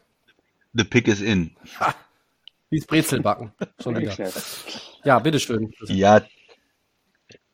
The 0.74 0.84
pick 0.84 1.08
is 1.08 1.22
in. 1.22 1.52
Wie's 2.68 2.86
Brezelbacken. 2.86 3.52
Schon 3.82 3.96
wieder. 3.96 4.14
Ja, 5.05 5.18
bitteschön. 5.18 5.72
Ja, 5.89 6.22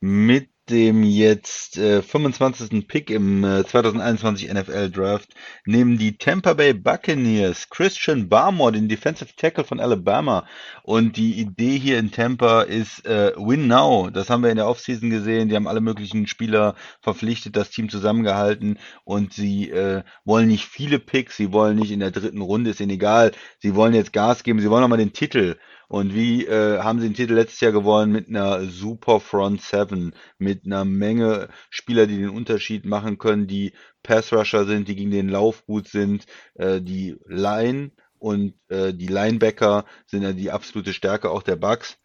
mit 0.00 0.50
dem 0.68 1.04
jetzt 1.04 1.78
äh, 1.78 2.02
25. 2.02 2.88
Pick 2.88 3.10
im 3.10 3.44
äh, 3.44 3.64
2021 3.64 4.52
NFL 4.52 4.90
Draft 4.90 5.28
nehmen 5.64 5.96
die 5.96 6.18
Tampa 6.18 6.54
Bay 6.54 6.74
Buccaneers 6.74 7.70
Christian 7.70 8.28
Barmore, 8.28 8.72
den 8.72 8.88
Defensive 8.88 9.30
Tackle 9.36 9.64
von 9.64 9.78
Alabama. 9.78 10.44
Und 10.82 11.16
die 11.16 11.38
Idee 11.40 11.78
hier 11.78 11.98
in 11.98 12.10
Tampa 12.10 12.62
ist 12.62 13.06
äh, 13.06 13.32
Win 13.36 13.68
Now. 13.68 14.10
Das 14.10 14.28
haben 14.28 14.42
wir 14.42 14.50
in 14.50 14.56
der 14.56 14.66
Offseason 14.68 15.10
gesehen. 15.10 15.48
Die 15.48 15.54
haben 15.54 15.68
alle 15.68 15.80
möglichen 15.80 16.26
Spieler 16.26 16.74
verpflichtet, 17.00 17.54
das 17.54 17.70
Team 17.70 17.88
zusammengehalten 17.88 18.78
und 19.04 19.32
sie 19.32 19.70
äh, 19.70 20.02
wollen 20.24 20.48
nicht 20.48 20.66
viele 20.66 20.98
Picks, 20.98 21.36
sie 21.36 21.52
wollen 21.52 21.76
nicht 21.76 21.92
in 21.92 22.00
der 22.00 22.10
dritten 22.10 22.40
Runde, 22.40 22.70
ist 22.70 22.80
ihnen 22.80 22.90
egal. 22.90 23.32
Sie 23.60 23.74
wollen 23.76 23.94
jetzt 23.94 24.12
Gas 24.12 24.42
geben, 24.42 24.60
sie 24.60 24.70
wollen 24.70 24.82
nochmal 24.82 24.98
den 24.98 25.12
Titel. 25.12 25.56
Und 25.88 26.14
wie 26.14 26.44
äh, 26.46 26.80
haben 26.80 27.00
sie 27.00 27.08
den 27.08 27.14
Titel 27.14 27.34
letztes 27.34 27.60
Jahr 27.60 27.72
gewonnen? 27.72 28.12
Mit 28.12 28.28
einer 28.28 28.64
super 28.66 29.20
Front 29.20 29.62
Seven, 29.62 30.14
mit 30.38 30.64
einer 30.66 30.84
Menge 30.84 31.48
Spieler, 31.70 32.06
die 32.06 32.18
den 32.18 32.30
Unterschied 32.30 32.84
machen 32.84 33.18
können, 33.18 33.46
die 33.46 33.72
Pass 34.02 34.32
Rusher 34.32 34.64
sind, 34.64 34.88
die 34.88 34.96
gegen 34.96 35.10
den 35.10 35.28
Lauf 35.28 35.64
gut 35.66 35.88
sind, 35.88 36.26
äh, 36.54 36.80
die 36.80 37.16
Line 37.26 37.92
und 38.18 38.54
äh, 38.68 38.92
die 38.92 39.06
Linebacker 39.06 39.84
sind 40.06 40.22
ja 40.22 40.32
die 40.32 40.50
absolute 40.50 40.92
Stärke 40.92 41.30
auch 41.30 41.42
der 41.42 41.56
Bucks. 41.56 41.98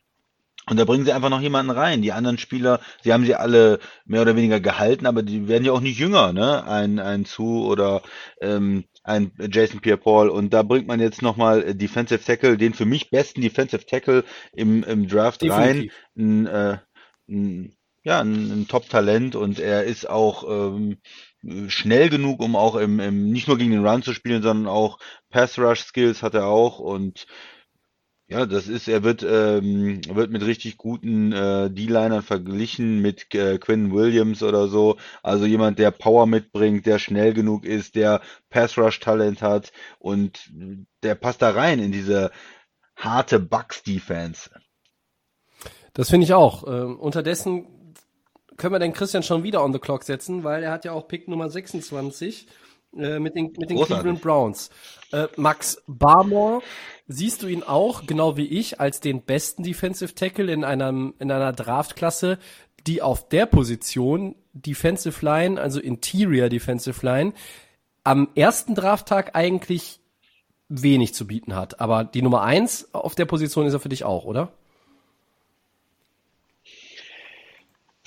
Und 0.67 0.77
da 0.77 0.85
bringen 0.85 1.05
sie 1.05 1.11
einfach 1.11 1.29
noch 1.29 1.41
jemanden 1.41 1.71
rein. 1.71 2.01
Die 2.01 2.11
anderen 2.11 2.37
Spieler, 2.37 2.79
sie 3.01 3.11
haben 3.11 3.25
sie 3.25 3.35
alle 3.35 3.79
mehr 4.05 4.21
oder 4.21 4.35
weniger 4.35 4.59
gehalten, 4.59 5.07
aber 5.07 5.23
die 5.23 5.47
werden 5.47 5.65
ja 5.65 5.71
auch 5.71 5.81
nicht 5.81 5.97
jünger, 5.97 6.33
ne? 6.33 6.63
Ein, 6.65 6.99
ein 6.99 7.25
Zu 7.25 7.65
oder 7.65 8.03
ähm, 8.41 8.85
ein 9.03 9.31
Jason 9.51 9.81
Pierre-Paul. 9.81 10.29
Und 10.29 10.53
da 10.53 10.61
bringt 10.61 10.87
man 10.87 10.99
jetzt 10.99 11.23
nochmal 11.23 11.73
Defensive 11.73 12.23
Tackle, 12.23 12.57
den 12.57 12.73
für 12.75 12.85
mich 12.85 13.09
besten 13.09 13.41
Defensive 13.41 13.85
Tackle 13.85 14.23
im, 14.53 14.83
im 14.83 15.07
Draft 15.07 15.41
rein. 15.43 15.89
Definitiv. 15.89 15.93
Ein, 16.15 16.45
äh, 16.45 16.77
ein, 17.27 17.77
ja, 18.03 18.21
ein, 18.21 18.51
ein 18.51 18.67
Top-Talent 18.67 19.35
und 19.35 19.59
er 19.59 19.83
ist 19.83 20.09
auch 20.09 20.43
ähm, 20.47 20.97
schnell 21.67 22.09
genug, 22.09 22.39
um 22.39 22.55
auch 22.55 22.75
im, 22.75 22.99
im, 22.99 23.31
nicht 23.31 23.47
nur 23.47 23.57
gegen 23.57 23.71
den 23.71 23.85
Run 23.85 24.03
zu 24.03 24.13
spielen, 24.13 24.43
sondern 24.43 24.71
auch 24.71 24.99
Pass-Rush-Skills 25.29 26.21
hat 26.21 26.35
er 26.35 26.45
auch 26.45 26.79
und 26.79 27.25
Ja, 28.31 28.45
das 28.45 28.69
ist, 28.69 28.87
er 28.87 29.03
wird, 29.03 29.23
ähm, 29.23 29.99
wird 30.07 30.31
mit 30.31 30.45
richtig 30.45 30.77
guten 30.77 31.33
äh, 31.33 31.69
D-Linern 31.69 32.21
verglichen 32.21 33.01
mit 33.01 33.35
äh, 33.35 33.57
Quinn 33.57 33.91
Williams 33.93 34.41
oder 34.41 34.69
so. 34.69 34.95
Also 35.21 35.45
jemand, 35.45 35.79
der 35.79 35.91
Power 35.91 36.25
mitbringt, 36.27 36.85
der 36.85 36.97
schnell 36.97 37.33
genug 37.33 37.65
ist, 37.65 37.95
der 37.95 38.21
Pass-Rush-Talent 38.49 39.41
hat 39.41 39.73
und 39.99 40.49
der 41.03 41.15
passt 41.15 41.41
da 41.41 41.49
rein 41.49 41.79
in 41.79 41.91
diese 41.91 42.31
harte 42.95 43.37
Bucks-Defense. 43.41 44.49
Das 45.91 46.09
finde 46.09 46.23
ich 46.23 46.33
auch. 46.33 46.65
Ähm, 46.65 46.97
unterdessen 47.01 47.67
können 48.55 48.73
wir 48.73 48.79
den 48.79 48.93
Christian 48.93 49.23
schon 49.23 49.43
wieder 49.43 49.61
on 49.61 49.73
the 49.73 49.79
clock 49.79 50.05
setzen, 50.05 50.45
weil 50.45 50.63
er 50.63 50.71
hat 50.71 50.85
ja 50.85 50.93
auch 50.93 51.09
Pick 51.09 51.27
Nummer 51.27 51.49
26 51.49 52.47
äh, 52.97 53.19
mit 53.19 53.35
den, 53.35 53.53
mit 53.57 53.69
den 53.69 53.81
Cleveland 53.83 54.21
Browns. 54.21 54.69
Äh, 55.11 55.27
Max 55.37 55.81
Barmore, 55.87 56.61
siehst 57.07 57.43
du 57.43 57.47
ihn 57.47 57.63
auch, 57.63 58.05
genau 58.05 58.37
wie 58.37 58.47
ich, 58.47 58.79
als 58.79 58.99
den 58.99 59.21
besten 59.21 59.63
Defensive 59.63 60.15
Tackle 60.15 60.51
in, 60.51 60.63
einem, 60.63 61.13
in 61.19 61.31
einer 61.31 61.53
Draftklasse, 61.53 62.39
die 62.87 63.01
auf 63.01 63.27
der 63.29 63.45
Position 63.45 64.35
Defensive 64.53 65.23
Line, 65.23 65.59
also 65.59 65.79
Interior 65.79 66.49
Defensive 66.49 67.05
Line, 67.05 67.33
am 68.03 68.29
ersten 68.35 68.75
Drafttag 68.75 69.35
eigentlich 69.35 69.99
wenig 70.67 71.13
zu 71.13 71.27
bieten 71.27 71.55
hat. 71.55 71.79
Aber 71.79 72.03
die 72.03 72.21
Nummer 72.21 72.41
eins 72.41 72.93
auf 72.93 73.15
der 73.15 73.25
Position 73.25 73.65
ist 73.65 73.73
er 73.73 73.79
für 73.79 73.89
dich 73.89 74.03
auch, 74.03 74.25
oder? 74.25 74.51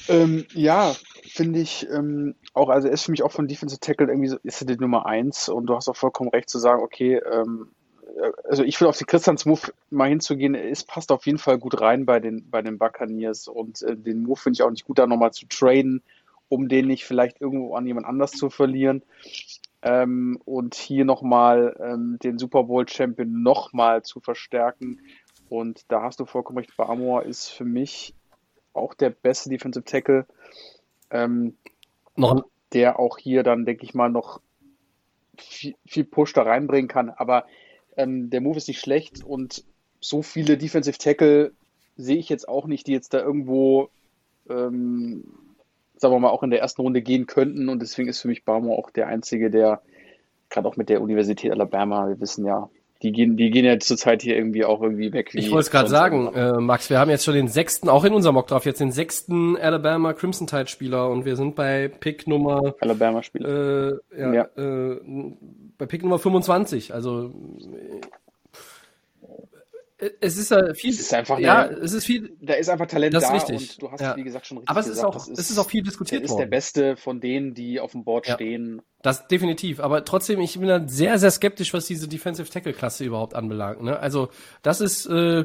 Ähm, 0.09 0.47
ja, 0.52 0.94
finde 1.23 1.61
ich 1.61 1.86
ähm, 1.90 2.35
auch, 2.55 2.68
also 2.68 2.89
er 2.89 2.94
ist 2.94 3.02
für 3.02 3.10
mich 3.10 3.22
auch 3.22 3.32
von 3.32 3.48
Defensive 3.48 3.81
Tackle 3.81 4.06
irgendwie 4.06 4.28
so, 4.28 4.39
ist 4.43 4.62
er 4.62 4.66
die 4.66 4.76
Nummer 4.76 5.06
eins 5.06 5.48
und 5.48 5.66
du 5.66 5.74
hast 5.74 5.89
auch 5.89 5.97
vollkommen 5.97 6.31
recht 6.31 6.48
zu 6.48 6.59
sagen, 6.59 6.82
okay, 6.82 7.20
ähm, 7.31 7.68
äh, 8.16 8.31
also 8.44 8.62
ich 8.62 8.81
will 8.81 8.89
auf 8.89 8.97
die 8.97 9.05
Christians 9.05 9.44
Move 9.44 9.72
mal 9.90 10.09
hinzugehen, 10.09 10.55
es 10.55 10.85
passt 10.85 11.12
auf 11.12 11.26
jeden 11.26 11.39
Fall 11.39 11.59
gut 11.59 11.81
rein 11.81 12.06
bei 12.06 12.20
den, 12.20 12.48
bei 12.48 12.62
den 12.62 12.78
Buccaneers 12.78 13.48
und 13.48 13.82
äh, 13.82 13.97
den 13.97 14.22
Move 14.22 14.39
finde 14.39 14.56
ich 14.56 14.62
auch 14.62 14.70
nicht 14.70 14.85
gut, 14.85 14.98
da 14.98 15.06
nochmal 15.06 15.32
zu 15.32 15.47
traden, 15.47 16.02
um 16.48 16.68
den 16.68 16.86
nicht 16.86 17.05
vielleicht 17.05 17.40
irgendwo 17.40 17.74
an 17.74 17.86
jemand 17.86 18.06
anders 18.06 18.31
zu 18.32 18.51
verlieren. 18.51 19.02
Ähm, 19.82 20.40
und 20.44 20.74
hier 20.74 21.05
nochmal 21.05 21.76
ähm, 21.78 22.18
den 22.22 22.39
Super 22.39 22.64
Bowl 22.64 22.89
Champion 22.89 23.43
nochmal 23.43 24.02
zu 24.02 24.20
verstärken. 24.20 25.01
Und 25.51 25.82
da 25.89 26.02
hast 26.02 26.20
du 26.20 26.24
vollkommen 26.24 26.59
recht, 26.59 26.74
Barmore 26.76 27.24
ist 27.24 27.51
für 27.51 27.66
mich 27.66 28.14
auch 28.72 28.94
der 28.94 29.10
beste 29.10 29.51
Defensive 29.51 29.85
Tackle. 29.85 30.26
Ähm, 31.10 31.56
noch 32.16 32.45
der 32.73 32.99
auch 32.99 33.19
hier 33.19 33.43
dann, 33.43 33.65
denke 33.65 33.85
ich 33.85 33.95
mal, 33.95 34.11
noch 34.11 34.41
viel, 35.39 35.74
viel, 35.86 36.05
Push 36.05 36.32
da 36.32 36.43
reinbringen 36.43 36.89
kann. 36.89 37.11
Aber 37.11 37.45
ähm, 37.97 38.31
der 38.31 38.41
Move 38.41 38.59
ist 38.59 38.69
nicht 38.69 38.81
schlecht 38.81 39.24
und 39.24 39.65
so 40.01 40.23
viele 40.23 40.59
Defensive 40.59 40.99
Tackle 40.99 41.53
sehe 41.97 42.19
ich 42.19 42.28
jetzt 42.28 42.49
auch 42.49 42.66
nicht, 42.66 42.86
die 42.86 42.93
jetzt 42.93 43.15
da 43.15 43.20
irgendwo, 43.20 43.89
ähm, 44.49 45.24
sagen 45.97 46.15
wir 46.15 46.19
mal, 46.19 46.31
auch 46.31 46.43
in 46.43 46.51
der 46.51 46.61
ersten 46.61 46.82
Runde 46.82 47.03
gehen 47.03 47.27
könnten. 47.27 47.69
Und 47.69 47.81
deswegen 47.81 48.09
ist 48.09 48.20
für 48.20 48.28
mich 48.28 48.45
Barmore 48.45 48.78
auch 48.78 48.91
der 48.91 49.07
Einzige, 49.07 49.51
der 49.51 49.81
gerade 50.51 50.69
auch 50.69 50.77
mit 50.77 50.89
der 50.89 51.01
Universität 51.01 51.51
Alabama, 51.53 52.09
wir 52.09 52.20
wissen 52.20 52.45
ja, 52.45 52.69
die 53.05 53.12
gehen, 53.12 53.36
die 53.36 53.51
gehen 53.51 53.66
ja 53.66 53.78
zurzeit 53.78 54.22
hier 54.22 54.35
irgendwie 54.35 54.64
auch 54.64 54.81
irgendwie 54.81 55.12
weg. 55.12 55.31
ich 55.35 55.51
wollte 55.51 55.66
es 55.66 55.70
gerade 55.70 55.90
sagen, 55.90 56.32
äh, 56.35 56.55
Max, 56.55 56.89
wir 56.89 56.98
haben 56.98 57.10
jetzt 57.10 57.24
schon 57.24 57.35
den 57.35 57.48
sechsten, 57.48 57.90
auch 57.90 58.05
in 58.05 58.14
unserem 58.14 58.35
Mock 58.35 58.47
drauf, 58.47 58.64
jetzt 58.64 58.81
den 58.81 58.93
sechsten 58.93 59.56
Alabama 59.59 60.14
Crimson 60.14 60.47
Tide 60.47 60.68
Spieler 60.68 61.10
und 61.10 61.26
wir 61.26 61.36
sind 61.36 61.55
bei 61.55 61.89
Pick 61.89 62.26
Nummer 62.26 62.74
Alabama 62.81 63.22
Spieler. 63.22 63.98
Äh, 64.10 64.20
ja, 64.20 64.35
ja. 64.35 64.43
Äh, 64.56 65.01
bei 65.76 65.86
Pick 65.86 66.02
Nummer 66.02 66.18
25. 66.18 66.94
Also 66.94 67.31
es 70.20 70.36
ist 70.36 70.51
ja 70.51 70.74
viel. 70.74 70.90
Es 70.90 71.01
ist 71.01 71.14
einfach 71.14 71.36
eine, 71.36 71.47
ja, 71.47 71.66
es 71.66 71.93
ist 71.93 72.05
viel. 72.05 72.36
Da 72.40 72.55
ist 72.55 72.68
einfach 72.68 72.86
Talent 72.86 73.14
das 73.14 73.24
ist 73.24 73.31
da 73.31 73.35
richtig. 73.35 73.72
und 73.72 73.82
du 73.82 73.90
hast, 73.90 74.01
ja. 74.01 74.16
wie 74.16 74.24
gesagt, 74.24 74.47
schon 74.47 74.59
richtig 74.59 74.70
Aber 74.70 74.81
es 74.81 74.86
gesagt, 74.86 75.09
ist 75.09 75.22
auch, 75.22 75.28
ist, 75.28 75.39
es 75.39 75.51
ist 75.51 75.59
auch 75.59 75.68
viel 75.68 75.82
diskutiert 75.82 76.22
worden. 76.22 76.31
ist 76.31 76.39
der 76.39 76.47
Beste 76.47 76.97
von 76.97 77.20
denen, 77.20 77.55
die 77.55 77.81
auf 77.81 77.93
dem 77.93 78.05
Board 78.05 78.26
ja. 78.26 78.35
stehen. 78.35 78.82
Das 79.02 79.26
definitiv. 79.28 79.81
Aber 79.81 80.05
trotzdem, 80.05 80.40
ich 80.40 80.59
bin 80.59 80.68
da 80.68 80.86
sehr, 80.86 81.18
sehr 81.18 81.31
skeptisch, 81.31 81.74
was 81.74 81.86
diese 81.86 82.09
Defensive 82.09 82.48
Tackle 82.48 82.72
Klasse 82.72 83.05
überhaupt 83.05 83.35
anbelangt. 83.35 83.82
Ne? 83.82 83.98
Also 83.98 84.28
das 84.62 84.81
ist 84.81 85.06
äh, 85.06 85.44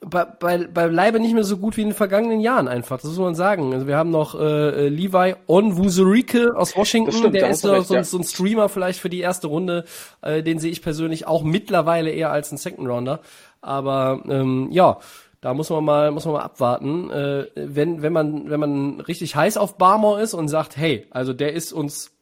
bei, 0.00 0.24
bei, 0.24 0.58
bei 0.66 0.86
Leibe 0.86 1.20
nicht 1.20 1.34
mehr 1.34 1.44
so 1.44 1.56
gut 1.56 1.76
wie 1.76 1.82
in 1.82 1.88
den 1.88 1.94
vergangenen 1.94 2.40
Jahren 2.40 2.68
einfach. 2.68 3.00
Das 3.00 3.10
muss 3.10 3.18
man 3.18 3.34
sagen. 3.34 3.72
Also 3.72 3.86
wir 3.86 3.96
haben 3.96 4.10
noch 4.10 4.38
äh, 4.38 4.88
Levi 4.88 5.34
Onwuzurike 5.46 6.54
aus 6.54 6.76
Washington, 6.76 7.12
stimmt, 7.12 7.34
der 7.34 7.50
ist 7.50 7.62
so, 7.62 7.72
recht, 7.72 7.86
so, 7.86 7.94
ja. 7.94 8.04
so 8.04 8.18
ein 8.18 8.24
Streamer 8.24 8.68
vielleicht 8.68 9.00
für 9.00 9.08
die 9.08 9.20
erste 9.20 9.46
Runde. 9.46 9.84
Äh, 10.20 10.42
den 10.42 10.58
sehe 10.58 10.70
ich 10.70 10.82
persönlich 10.82 11.26
auch 11.26 11.42
mittlerweile 11.42 12.10
eher 12.10 12.30
als 12.30 12.52
ein 12.52 12.58
Second 12.58 12.88
Rounder. 12.88 13.20
Aber 13.60 14.22
ähm, 14.28 14.68
ja, 14.70 14.98
da 15.40 15.54
muss 15.54 15.70
man 15.70 15.84
mal, 15.84 16.10
muss 16.10 16.26
man 16.26 16.34
mal 16.34 16.42
abwarten. 16.42 17.10
Äh, 17.10 17.46
wenn, 17.54 18.02
wenn 18.02 18.12
man, 18.12 18.50
wenn 18.50 18.60
man 18.60 19.00
richtig 19.00 19.34
heiß 19.34 19.56
auf 19.56 19.78
Barmore 19.78 20.20
ist 20.20 20.34
und 20.34 20.48
sagt, 20.48 20.76
hey, 20.76 21.06
also 21.10 21.32
der 21.32 21.54
ist 21.54 21.72
uns, 21.72 22.12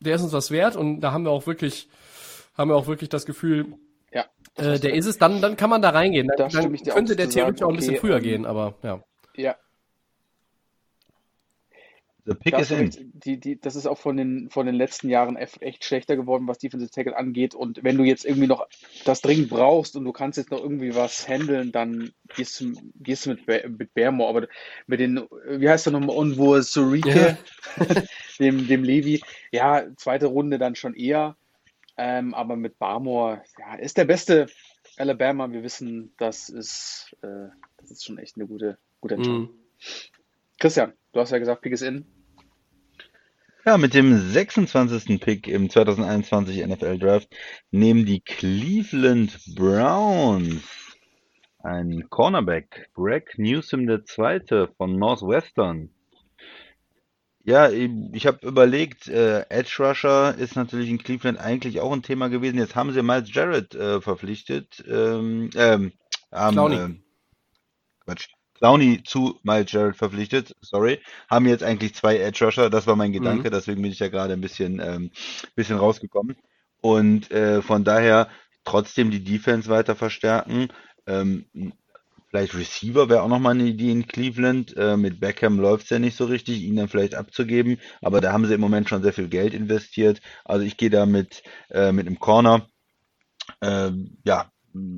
der 0.00 0.16
ist 0.16 0.22
uns 0.22 0.32
was 0.32 0.50
wert 0.50 0.74
und 0.76 1.00
da 1.00 1.12
haben 1.12 1.24
wir 1.24 1.30
auch 1.30 1.46
wirklich, 1.46 1.88
haben 2.56 2.70
wir 2.70 2.76
auch 2.76 2.86
wirklich 2.86 3.10
das 3.10 3.26
Gefühl, 3.26 3.66
äh, 4.56 4.78
der 4.78 4.94
ist 4.94 5.06
es, 5.06 5.18
dann, 5.18 5.40
dann 5.40 5.56
kann 5.56 5.70
man 5.70 5.82
da 5.82 5.90
reingehen. 5.90 6.28
Dann, 6.28 6.36
Da 6.36 6.48
dann 6.48 6.72
könnte 6.84 6.92
auch 6.92 7.04
der 7.16 7.28
theoretisch 7.28 7.60
sagen, 7.60 7.64
auch 7.64 7.70
ein 7.70 7.76
bisschen 7.76 7.94
okay, 7.94 8.00
früher 8.00 8.16
ähm, 8.16 8.22
gehen, 8.22 8.46
aber 8.46 8.74
ja. 8.82 9.02
Ja, 9.36 9.56
The 12.26 12.34
pick 12.34 12.58
is 12.58 12.70
in. 12.70 13.12
Die, 13.12 13.38
die, 13.38 13.60
das 13.60 13.76
ist 13.76 13.86
auch 13.86 13.98
von 13.98 14.16
den, 14.16 14.48
von 14.50 14.64
den 14.64 14.74
letzten 14.74 15.10
Jahren 15.10 15.36
echt 15.36 15.84
schlechter 15.84 16.16
geworden, 16.16 16.48
was 16.48 16.58
Defensive 16.58 16.90
Tackle 16.90 17.16
angeht. 17.16 17.54
Und 17.54 17.84
wenn 17.84 17.98
du 17.98 18.04
jetzt 18.04 18.24
irgendwie 18.24 18.46
noch 18.46 18.66
das 19.04 19.20
dringend 19.20 19.50
brauchst 19.50 19.94
und 19.96 20.04
du 20.04 20.12
kannst 20.12 20.38
jetzt 20.38 20.50
noch 20.50 20.60
irgendwie 20.62 20.94
was 20.94 21.28
handeln, 21.28 21.70
dann 21.70 22.12
gehst 22.34 22.60
du, 22.60 22.72
gehst 23.00 23.26
du 23.26 23.30
mit, 23.30 23.44
Ba- 23.44 23.68
mit 23.68 23.92
Bearmore. 23.92 24.28
Aber 24.30 24.48
mit 24.86 25.00
den, 25.00 25.20
wie 25.48 25.68
heißt 25.68 25.84
der 25.86 25.92
nochmal, 25.92 26.16
Onwo 26.16 26.60
Surike, 26.62 27.36
dem, 28.38 28.66
dem 28.68 28.84
Levi, 28.84 29.22
ja, 29.52 29.84
zweite 29.96 30.26
Runde 30.26 30.58
dann 30.58 30.76
schon 30.76 30.94
eher. 30.94 31.36
Ähm, 31.96 32.34
aber 32.34 32.56
mit 32.56 32.78
Barmore, 32.78 33.42
ja, 33.58 33.74
ist 33.76 33.96
der 33.96 34.04
beste 34.04 34.46
Alabama. 34.96 35.50
Wir 35.50 35.62
wissen, 35.62 36.12
das 36.18 36.48
ist, 36.48 37.16
äh, 37.22 37.48
das 37.78 37.90
ist 37.90 38.04
schon 38.04 38.18
echt 38.18 38.36
eine 38.36 38.46
gute, 38.46 38.78
gute 39.00 39.14
Entscheidung. 39.14 39.42
Mhm. 39.42 39.50
Christian, 40.58 40.92
du 41.12 41.20
hast 41.20 41.30
ja 41.30 41.38
gesagt, 41.38 41.62
Pick 41.62 41.72
is 41.72 41.82
in. 41.82 42.04
Ja, 43.64 43.78
mit 43.78 43.94
dem 43.94 44.18
26. 44.18 45.20
Pick 45.20 45.48
im 45.48 45.70
2021 45.70 46.66
NFL 46.66 46.98
Draft 46.98 47.34
nehmen 47.70 48.04
die 48.04 48.20
Cleveland 48.20 49.40
Browns 49.54 50.62
einen 51.64 52.10
Cornerback, 52.10 52.90
Greg 52.92 53.38
Newsom 53.38 53.88
II. 53.88 54.66
von 54.76 54.98
Northwestern. 54.98 55.88
Ja, 57.46 57.68
ich 57.68 58.26
habe 58.26 58.46
überlegt, 58.46 59.06
äh, 59.06 59.40
Edge 59.50 59.76
Rusher 59.78 60.34
ist 60.36 60.56
natürlich 60.56 60.88
in 60.88 60.96
Cleveland 60.98 61.38
eigentlich 61.38 61.80
auch 61.80 61.92
ein 61.92 62.02
Thema 62.02 62.28
gewesen. 62.28 62.56
Jetzt 62.56 62.74
haben 62.74 62.92
sie 62.92 63.02
Miles 63.02 63.32
Jarrett 63.34 63.74
äh, 63.74 64.00
verpflichtet. 64.00 64.82
Ähm, 64.88 65.50
ähm, 65.54 65.92
haben, 66.32 66.72
ähm, 66.72 67.02
Quatsch. 68.04 68.28
Clowney 68.54 69.02
zu 69.02 69.38
Miles 69.42 69.72
Jarrett 69.72 69.96
verpflichtet, 69.96 70.54
sorry. 70.62 71.00
Haben 71.28 71.46
jetzt 71.46 71.62
eigentlich 71.62 71.94
zwei 71.94 72.16
Edge 72.16 72.46
Rusher, 72.46 72.70
das 72.70 72.86
war 72.86 72.96
mein 72.96 73.12
Gedanke, 73.12 73.50
deswegen 73.50 73.82
bin 73.82 73.92
ich 73.92 73.98
ja 73.98 74.08
gerade 74.08 74.32
ein 74.32 74.40
bisschen, 74.40 74.80
ähm, 74.80 75.10
bisschen 75.54 75.76
rausgekommen. 75.76 76.36
Und 76.80 77.30
äh, 77.30 77.60
von 77.60 77.84
daher 77.84 78.28
trotzdem 78.64 79.10
die 79.10 79.22
Defense 79.22 79.68
weiter 79.68 79.94
verstärken. 79.96 80.68
Ähm, 81.06 81.44
vielleicht 82.34 82.56
Receiver 82.56 83.08
wäre 83.08 83.22
auch 83.22 83.28
nochmal 83.28 83.52
eine 83.52 83.62
Idee 83.62 83.92
in 83.92 84.08
Cleveland. 84.08 84.76
Äh, 84.76 84.96
mit 84.96 85.20
Beckham 85.20 85.60
läuft's 85.60 85.90
ja 85.90 86.00
nicht 86.00 86.16
so 86.16 86.24
richtig, 86.24 86.62
ihn 86.62 86.74
dann 86.74 86.88
vielleicht 86.88 87.14
abzugeben. 87.14 87.78
Aber 88.02 88.20
da 88.20 88.32
haben 88.32 88.44
sie 88.44 88.54
im 88.54 88.60
Moment 88.60 88.88
schon 88.88 89.04
sehr 89.04 89.12
viel 89.12 89.28
Geld 89.28 89.54
investiert. 89.54 90.20
Also 90.44 90.66
ich 90.66 90.76
gehe 90.76 90.90
da 90.90 91.06
mit, 91.06 91.44
äh, 91.70 91.92
mit 91.92 92.08
einem 92.08 92.18
Corner. 92.18 92.66
Ähm, 93.62 94.18
ja, 94.24 94.50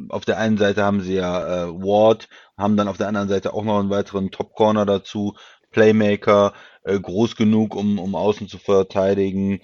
auf 0.08 0.24
der 0.24 0.38
einen 0.38 0.56
Seite 0.56 0.82
haben 0.82 1.02
sie 1.02 1.16
ja 1.16 1.66
äh, 1.66 1.68
Ward, 1.68 2.28
haben 2.56 2.78
dann 2.78 2.88
auf 2.88 2.96
der 2.96 3.08
anderen 3.08 3.28
Seite 3.28 3.52
auch 3.52 3.64
noch 3.64 3.80
einen 3.80 3.90
weiteren 3.90 4.30
Top 4.30 4.54
Corner 4.54 4.86
dazu, 4.86 5.34
Playmaker, 5.72 6.54
äh, 6.84 6.98
groß 6.98 7.36
genug, 7.36 7.74
um, 7.76 7.98
um 7.98 8.14
außen 8.14 8.48
zu 8.48 8.56
verteidigen, 8.56 9.60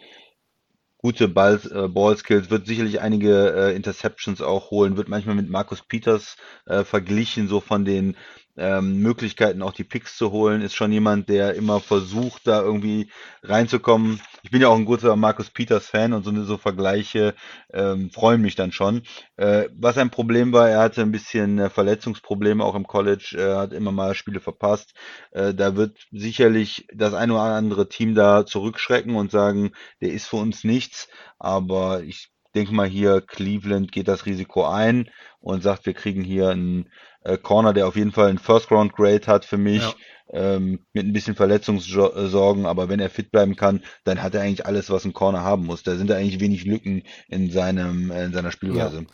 gute 1.02 1.28
Ball, 1.28 1.60
äh, 1.74 1.88
Ballskills, 1.88 2.48
wird 2.50 2.66
sicherlich 2.66 3.00
einige 3.00 3.52
äh, 3.54 3.76
Interceptions 3.76 4.40
auch 4.40 4.70
holen, 4.70 4.96
wird 4.96 5.08
manchmal 5.08 5.34
mit 5.34 5.50
Markus 5.50 5.82
Peters 5.82 6.36
äh, 6.66 6.84
verglichen, 6.84 7.48
so 7.48 7.60
von 7.60 7.84
den 7.84 8.16
ähm, 8.56 9.00
Möglichkeiten 9.00 9.62
auch 9.62 9.72
die 9.72 9.84
Picks 9.84 10.16
zu 10.16 10.30
holen, 10.30 10.60
ist 10.62 10.74
schon 10.74 10.92
jemand, 10.92 11.28
der 11.28 11.54
immer 11.54 11.80
versucht, 11.80 12.46
da 12.46 12.60
irgendwie 12.62 13.10
reinzukommen. 13.42 14.20
Ich 14.42 14.50
bin 14.50 14.60
ja 14.60 14.68
auch 14.68 14.76
ein 14.76 14.84
guter 14.84 15.16
Markus 15.16 15.50
Peters 15.50 15.86
Fan 15.86 16.12
und 16.12 16.24
so 16.24 16.44
so 16.44 16.58
Vergleiche 16.58 17.34
ähm, 17.72 18.10
freuen 18.10 18.42
mich 18.42 18.54
dann 18.54 18.72
schon. 18.72 19.02
Äh, 19.36 19.68
was 19.74 19.98
ein 19.98 20.10
Problem 20.10 20.52
war, 20.52 20.68
er 20.68 20.80
hatte 20.80 21.02
ein 21.02 21.12
bisschen 21.12 21.58
äh, 21.58 21.70
Verletzungsprobleme 21.70 22.64
auch 22.64 22.74
im 22.74 22.86
College, 22.86 23.36
er 23.38 23.58
hat 23.58 23.72
immer 23.72 23.92
mal 23.92 24.14
Spiele 24.14 24.40
verpasst. 24.40 24.94
Äh, 25.30 25.54
da 25.54 25.76
wird 25.76 25.98
sicherlich 26.10 26.86
das 26.92 27.14
ein 27.14 27.30
oder 27.30 27.42
andere 27.42 27.88
Team 27.88 28.14
da 28.14 28.44
zurückschrecken 28.46 29.14
und 29.14 29.30
sagen, 29.30 29.72
der 30.00 30.12
ist 30.12 30.26
für 30.26 30.36
uns 30.36 30.64
nichts, 30.64 31.08
aber 31.38 32.02
ich 32.02 32.30
denke 32.52 32.72
mal 32.74 32.88
hier, 32.88 33.20
Cleveland 33.20 33.92
geht 33.92 34.08
das 34.08 34.26
Risiko 34.26 34.64
ein 34.64 35.10
und 35.40 35.62
sagt, 35.62 35.86
wir 35.86 35.94
kriegen 35.94 36.22
hier 36.22 36.50
einen 36.50 36.90
äh, 37.24 37.36
Corner, 37.36 37.72
der 37.72 37.86
auf 37.86 37.96
jeden 37.96 38.12
Fall 38.12 38.28
einen 38.28 38.38
First 38.38 38.70
Round 38.70 38.92
Grade 38.94 39.26
hat 39.26 39.44
für 39.44 39.58
mich. 39.58 39.82
Ja. 39.82 39.94
Ähm, 40.34 40.86
mit 40.94 41.04
ein 41.04 41.12
bisschen 41.12 41.34
Verletzungssorgen, 41.34 42.64
aber 42.64 42.88
wenn 42.88 43.00
er 43.00 43.10
fit 43.10 43.30
bleiben 43.30 43.54
kann, 43.54 43.82
dann 44.04 44.22
hat 44.22 44.34
er 44.34 44.40
eigentlich 44.40 44.64
alles, 44.64 44.88
was 44.88 45.04
ein 45.04 45.12
Corner 45.12 45.42
haben 45.42 45.66
muss. 45.66 45.82
Da 45.82 45.94
sind 45.96 46.08
da 46.08 46.16
eigentlich 46.16 46.40
wenig 46.40 46.64
Lücken 46.64 47.02
in 47.28 47.50
seinem 47.50 48.10
äh, 48.10 48.24
in 48.24 48.32
seiner 48.32 48.50
Spielweise. 48.50 49.04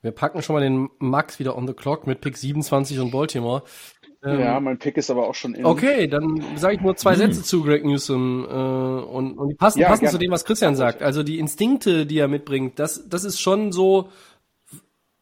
Wir 0.00 0.10
packen 0.10 0.42
schon 0.42 0.54
mal 0.54 0.62
den 0.62 0.88
Max 0.98 1.38
wieder 1.38 1.56
on 1.56 1.66
the 1.66 1.74
clock 1.74 2.06
mit 2.06 2.20
Pick 2.20 2.36
27 2.36 2.98
und 2.98 3.12
Baltimore. 3.12 3.62
Ähm, 4.24 4.40
Ja, 4.40 4.60
mein 4.60 4.78
Pick 4.78 4.96
ist 4.96 5.10
aber 5.10 5.28
auch 5.28 5.34
schon 5.34 5.54
in. 5.54 5.64
Okay, 5.64 6.06
dann 6.06 6.42
sage 6.56 6.76
ich 6.76 6.80
nur 6.80 6.96
zwei 6.96 7.16
Sätze 7.16 7.42
zu 7.42 7.62
Greg 7.62 7.84
Newsom 7.84 8.44
äh, 8.44 8.52
und, 8.52 9.38
und 9.38 9.48
die 9.48 9.54
passen, 9.54 9.80
Ja, 9.80 9.88
passen 9.88 10.02
gerne. 10.02 10.12
zu 10.12 10.18
dem, 10.18 10.30
was 10.30 10.44
Christian 10.44 10.76
sagt. 10.76 11.02
Also 11.02 11.22
die 11.22 11.38
Instinkte, 11.38 12.06
die 12.06 12.18
er 12.18 12.28
mitbringt, 12.28 12.78
das, 12.78 13.08
das 13.08 13.24
ist 13.24 13.40
schon 13.40 13.72
so 13.72 14.08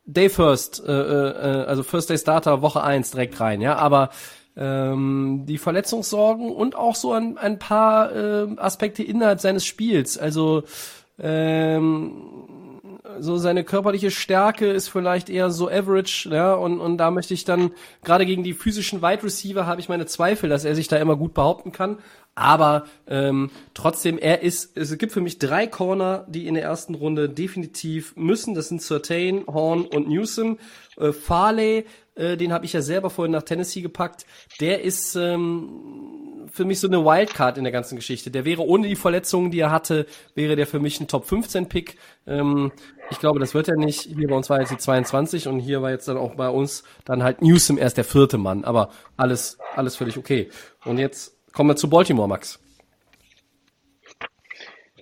Day 0.05 0.29
First, 0.29 0.83
äh, 0.87 0.93
äh, 0.93 1.65
also 1.67 1.83
First 1.83 2.11
Day 2.11 2.19
Starter, 2.19 2.63
Woche 2.63 2.83
eins 2.83 3.11
direkt 3.13 3.39
rein, 3.41 3.61
ja, 3.61 3.77
aber 3.77 4.11
ähm, 4.57 5.45
die 5.47 5.59
Verletzungssorgen 5.59 6.51
und 6.51 6.75
auch 6.75 6.97
so 6.97 7.13
ein, 7.13 7.39
ein 7.39 7.59
paar 7.59 8.15
äh, 8.15 8.49
Aspekte 8.57 9.03
innerhalb 9.03 9.41
seines 9.41 9.65
Spiels, 9.65 10.19
also 10.19 10.65
ähm, 11.19 12.11
so 13.21 13.37
seine 13.37 13.65
körperliche 13.65 14.11
Stärke 14.11 14.67
ist 14.67 14.89
vielleicht 14.89 15.31
eher 15.31 15.51
so 15.51 15.69
average, 15.69 16.29
ja, 16.31 16.55
und, 16.55 16.81
und 16.81 16.99
da 16.99 17.11
möchte 17.11 17.35
ich 17.35 17.45
dann, 17.45 17.71
gerade 18.03 18.27
gegen 18.27 18.43
die 18.43 18.55
physischen 18.55 19.03
Wide 19.03 19.23
Receiver 19.23 19.67
habe 19.67 19.81
ich 19.81 19.89
meine 19.89 20.07
Zweifel, 20.07 20.49
dass 20.49 20.65
er 20.65 20.75
sich 20.75 20.89
da 20.89 20.97
immer 20.97 21.17
gut 21.17 21.35
behaupten 21.35 21.73
kann. 21.73 21.99
Aber 22.35 22.85
ähm, 23.07 23.51
trotzdem, 23.75 24.17
er 24.17 24.43
ist, 24.43 24.77
es 24.77 24.97
gibt 24.97 25.13
für 25.13 25.21
mich 25.21 25.39
drei 25.39 25.67
Corner, 25.67 26.25
die 26.29 26.47
in 26.47 26.55
der 26.55 26.63
ersten 26.63 26.95
Runde 26.95 27.29
definitiv 27.29 28.15
müssen. 28.17 28.55
Das 28.55 28.69
sind 28.69 28.81
Certain, 28.81 29.45
Horn 29.47 29.85
und 29.85 30.09
Newsom. 30.09 30.59
Äh, 30.97 31.13
Farley, 31.13 31.85
äh, 32.15 32.37
den 32.37 32.53
habe 32.53 32.65
ich 32.65 32.73
ja 32.73 32.83
selber 32.83 33.11
vorhin 33.11 33.33
nach 33.33 33.43
Tennessee 33.43 33.83
gepackt. 33.83 34.27
Der 34.61 34.83
ist 34.83 35.17
ähm, 35.17 36.20
für 36.61 36.67
mich 36.67 36.79
so 36.79 36.89
eine 36.89 37.07
Wildcard 37.07 37.57
in 37.57 37.65
der 37.65 37.73
ganzen 37.73 37.97
Geschichte. 37.97 38.31
Der 38.31 38.45
wäre 38.45 38.67
ohne 38.67 38.87
die 38.87 38.95
Verletzungen, 38.95 39.51
die 39.51 39.61
er 39.61 39.71
hatte, 39.71 40.05
wäre 40.35 40.57
der 40.57 40.67
für 40.67 40.79
mich 40.79 41.01
ein 41.01 41.09
Top 41.09 41.25
15 41.25 41.71
Pick. 41.71 41.97
Ähm, 42.27 42.71
ich 43.11 43.19
glaube, 43.19 43.41
das 43.41 43.55
wird 43.55 43.69
er 43.69 43.77
nicht. 43.77 44.03
Hier 44.03 44.29
bei 44.29 44.37
uns 44.37 44.51
war 44.51 44.61
jetzt 44.61 44.71
die 44.71 44.77
22 44.77 45.49
und 45.49 45.59
hier 45.59 45.81
war 45.81 45.91
jetzt 45.91 46.07
dann 46.07 46.19
auch 46.19 46.35
bei 46.35 46.51
uns 46.51 46.85
dann 47.07 47.23
halt 47.23 47.41
Newsom 47.41 47.79
erst 47.79 47.97
der 47.97 48.05
vierte 48.05 48.37
Mann. 48.37 48.65
Aber 48.65 48.91
alles, 49.17 49.57
alles 49.75 49.97
völlig 49.97 50.19
okay. 50.19 50.51
Und 50.85 50.99
jetzt 50.99 51.35
kommen 51.55 51.71
wir 51.71 51.77
zu 51.77 51.89
Baltimore, 51.89 52.29
Max. 52.29 52.61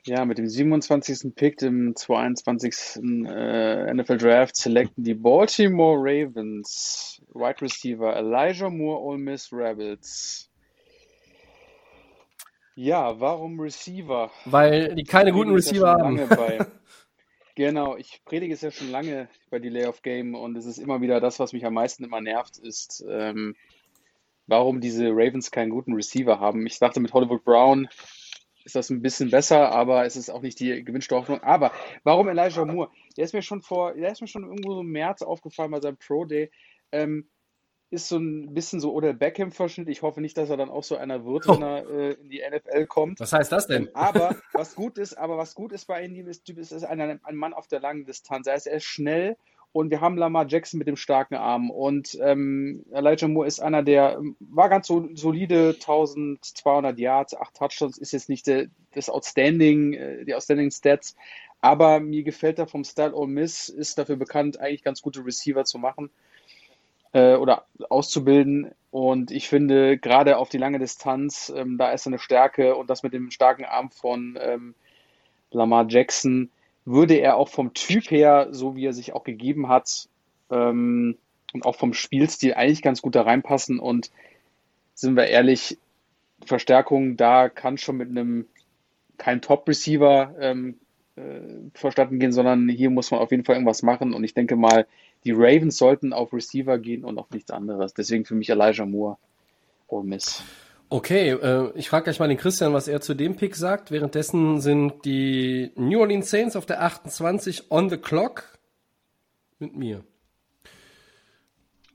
Ja, 0.05 0.25
mit 0.25 0.39
dem 0.39 0.47
27. 0.47 1.35
Pick 1.35 1.61
im 1.63 1.97
22. 1.97 3.03
Äh, 3.27 3.95
NFL 3.95 4.17
Draft 4.17 4.55
selecten 4.55 5.03
die 5.03 5.15
Baltimore 5.15 5.99
Ravens 5.99 7.21
Wide 7.35 7.61
Receiver 7.63 8.15
Elijah 8.15 8.71
Moore, 8.71 9.03
Ole 9.03 9.19
Miss 9.19 9.53
Rebels. 9.53 10.48
Ja, 12.81 13.19
warum 13.19 13.59
Receiver? 13.59 14.31
Weil 14.45 14.95
die 14.95 15.03
keine 15.03 15.33
guten 15.33 15.51
Receiver 15.51 15.91
haben. 15.91 16.21
Genau, 17.57 17.97
ich 17.97 18.23
predige 18.25 18.55
es 18.55 18.61
ja 18.61 18.71
schon 18.71 18.93
lange 18.93 19.29
bei 19.51 19.59
Delay 19.59 19.87
of 19.87 20.03
Game 20.03 20.37
und 20.37 20.57
es 20.57 20.65
ist 20.65 20.79
immer 20.79 21.01
wieder 21.01 21.19
das, 21.21 21.41
was 21.41 21.53
mich 21.53 21.67
am 21.67 21.75
meisten 21.75 22.05
immer 22.05 22.21
nervt, 22.21 22.57
ist, 22.59 23.05
ähm, 23.11 23.57
warum 24.47 24.81
diese 24.81 25.09
Ravens 25.09 25.51
keinen 25.51 25.71
guten 25.71 25.93
Receiver 25.95 26.39
haben. 26.39 26.65
Ich 26.69 26.79
dachte, 26.79 27.01
mit 27.01 27.13
Hollywood 27.13 27.43
Brown 27.43 27.89
ist 28.63 28.77
das 28.77 28.91
ein 28.91 29.03
bisschen 29.03 29.33
besser, 29.33 29.73
aber 29.73 30.05
es 30.05 30.15
ist 30.15 30.31
auch 30.31 30.43
nicht 30.43 30.61
die 30.61 30.85
gewünschte 30.85 31.17
Hoffnung. 31.17 31.43
Aber 31.43 31.73
warum 32.05 32.29
Elijah 32.29 32.65
Moore? 32.65 32.91
Der 33.17 33.25
ist 33.25 33.35
mir 33.35 33.43
schon 33.43 33.61
vor, 33.61 33.95
der 33.95 34.13
ist 34.13 34.21
mir 34.21 34.29
schon 34.29 34.45
irgendwo 34.45 34.75
so 34.75 34.83
im 34.83 34.93
März 34.93 35.23
aufgefallen 35.23 35.73
bei 35.73 35.81
seinem 35.81 35.97
Pro 35.97 36.27
Day. 36.27 36.53
Ähm, 36.93 37.29
ist 37.91 38.09
so 38.09 38.19
ein 38.19 38.53
bisschen 38.53 38.81
so 38.81 38.93
oder 38.93 39.15
Beckham-Verschnitt. 39.15 39.89
Ich 39.89 40.03
hoffe 40.03 40.21
nicht, 40.21 40.37
dass 40.37 40.51
er 40.51 40.57
dann 40.57 40.69
auch 40.69 40.85
so 40.85 40.97
einer 40.97 41.25
wird, 41.25 41.49
wenn 41.49 41.63
er 41.63 41.89
äh, 41.89 42.13
in 42.13 42.29
die 42.29 42.43
NFL 42.43 42.87
kommt. 42.87 43.21
Was 43.21 43.33
heißt 43.33 43.51
das 43.51 43.67
denn? 43.67 43.89
Aber 43.95 44.37
was 44.53 44.75
gut 44.75 44.99
ist, 44.99 45.15
aber 45.15 45.39
was 45.39 45.55
gut 45.55 45.73
ist 45.73 45.87
bei 45.87 46.05
ihm 46.05 46.29
ist, 46.29 46.45
Typ 46.45 46.59
ist, 46.59 46.73
ist 46.73 46.85
ein, 46.85 47.01
ein 47.01 47.37
Mann 47.37 47.55
auf 47.55 47.67
der 47.67 47.81
langen 47.81 48.05
Distanz. 48.05 48.47
Er 48.47 48.57
ist, 48.57 48.67
er 48.67 48.77
ist 48.77 48.85
schnell 48.85 49.37
und 49.73 49.91
wir 49.91 50.01
haben 50.01 50.19
Lamar 50.19 50.47
Jackson 50.47 50.79
mit 50.79 50.89
dem 50.89 50.97
starken 50.97 51.35
Arm 51.35 51.71
und 51.71 52.19
ähm, 52.21 52.85
Elijah 52.91 53.29
Moore 53.29 53.47
ist 53.47 53.61
einer, 53.61 53.83
der 53.83 54.17
ähm, 54.19 54.37
war 54.41 54.69
ganz 54.69 54.87
so 54.87 55.09
solide, 55.15 55.75
1200 55.75 56.99
Yards, 56.99 57.35
8 57.35 57.55
Touchdowns, 57.55 57.99
ist 57.99 58.13
jetzt 58.13 58.29
nicht 58.29 58.47
der, 58.47 58.67
das 58.95 59.09
Outstanding, 59.09 59.95
äh, 59.95 60.25
die 60.25 60.35
Outstanding 60.35 60.71
Stats, 60.71 61.17
aber 61.61 62.01
mir 62.01 62.23
gefällt 62.23 62.59
er 62.59 62.67
vom 62.67 62.85
Style 62.85 63.15
Ole 63.15 63.29
Miss, 63.29 63.69
ist 63.69 63.99
dafür 63.99 64.17
bekannt, 64.17 64.59
eigentlich 64.59 64.85
ganz 64.85 65.03
gute 65.03 65.25
Receiver 65.25 65.65
zu 65.65 65.79
machen 65.79 66.11
äh, 67.13 67.35
oder 67.35 67.65
auszubilden. 67.89 68.73
Und 68.91 69.31
ich 69.31 69.49
finde, 69.49 69.99
gerade 69.99 70.39
auf 70.39 70.49
die 70.49 70.59
lange 70.59 70.79
Distanz, 70.79 71.53
ähm, 71.55 71.79
da 71.79 71.93
ist 71.93 72.07
eine 72.07 72.19
Stärke 72.19 72.75
und 72.75 72.89
das 72.91 73.03
mit 73.03 73.13
dem 73.13 73.31
starken 73.31 73.65
Arm 73.65 73.91
von 73.91 74.39
ähm, 74.41 74.75
Lamar 75.51 75.87
Jackson, 75.89 76.51
würde 76.85 77.15
er 77.15 77.37
auch 77.37 77.49
vom 77.49 77.75
Typ 77.75 78.11
her, 78.11 78.49
so 78.51 78.75
wie 78.75 78.87
er 78.87 78.95
sich 78.95 79.13
auch 79.13 79.25
gegeben 79.25 79.69
hat, 79.69 80.09
ähm, 80.51 81.17
und 81.53 81.65
auch 81.65 81.77
vom 81.77 81.95
Spielstil 81.95 82.55
eigentlich 82.55 82.83
ganz 82.83 83.03
gut 83.03 83.15
da 83.15 83.23
reinpassen. 83.23 83.79
Und 83.79 84.11
sind 84.95 85.17
wir 85.17 85.27
ehrlich, 85.27 85.79
Verstärkung 86.45 87.17
da 87.17 87.49
kann 87.49 87.79
schon 87.79 87.97
mit 87.97 88.09
einem 88.09 88.47
kein 89.17 89.43
Top-Receiver 89.43 90.35
ähm, 90.41 90.79
äh, 91.19 91.71
verstatten 91.75 92.19
gehen, 92.19 92.33
sondern 92.33 92.69
hier 92.69 92.91
muss 92.91 93.11
man 93.11 93.21
auf 93.21 93.31
jeden 93.31 93.45
Fall 93.45 93.57
irgendwas 93.57 93.83
machen. 93.83 94.15
Und 94.15 94.25
ich 94.25 94.35
denke 94.35 94.57
mal, 94.57 94.87
die 95.25 95.33
Ravens 95.33 95.77
sollten 95.77 96.13
auf 96.13 96.33
Receiver 96.33 96.79
gehen 96.79 97.05
und 97.05 97.19
auf 97.19 97.31
nichts 97.31 97.51
anderes. 97.51 97.95
Deswegen 97.95 98.25
für 98.25 98.35
mich 98.35 98.51
Elijah 98.51 98.87
Moore. 98.87 99.17
Oh 99.89 100.03
Miss. 100.03 100.43
Okay, 100.91 101.31
äh, 101.31 101.73
ich 101.75 101.89
frage 101.89 102.05
gleich 102.05 102.19
mal 102.19 102.29
den 102.29 102.39
Christian, 102.39 102.73
was 102.73 102.89
er 102.89 103.01
zu 103.01 103.15
dem 103.15 103.37
Pick 103.37 103.57
sagt. 103.57 103.91
Währenddessen 103.91 104.61
sind 104.61 105.05
die 105.05 105.71
New 105.77 106.01
Orleans 106.01 106.31
Saints 106.31 106.57
auf 106.57 106.67
der 106.67 106.83
28 106.83 107.71
on 107.71 107.91
the 107.91 107.99
clock 107.99 108.59
mit 109.59 109.77
mir. 109.77 110.05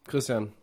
Christian. 0.06 0.54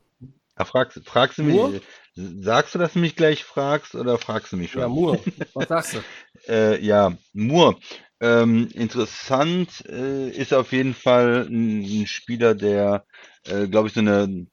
Ja, 0.58 0.64
fragst, 0.64 1.00
fragst 1.06 1.38
du 1.38 1.42
mich, 1.42 1.56
Moore? 1.56 1.80
sagst 2.14 2.74
du, 2.74 2.78
dass 2.78 2.92
du 2.92 2.98
mich 2.98 3.16
gleich 3.16 3.44
fragst 3.44 3.94
oder 3.94 4.18
fragst 4.18 4.52
du 4.52 4.56
mich 4.56 4.72
schon? 4.72 4.82
Ja, 4.82 4.88
Moore. 4.88 5.18
Was 5.54 5.68
sagst 5.68 5.94
du? 5.94 6.52
Äh, 6.52 6.84
ja, 6.84 7.16
Moore. 7.32 7.76
Ähm, 8.20 8.68
interessant 8.74 9.84
äh, 9.88 10.28
ist 10.30 10.52
auf 10.52 10.72
jeden 10.72 10.94
Fall 10.94 11.46
ein, 11.48 11.80
ein 11.82 12.06
Spieler, 12.06 12.54
der, 12.54 13.06
äh, 13.46 13.66
glaube 13.66 13.88
ich, 13.88 13.94
so 13.94 14.00
eine 14.00 14.46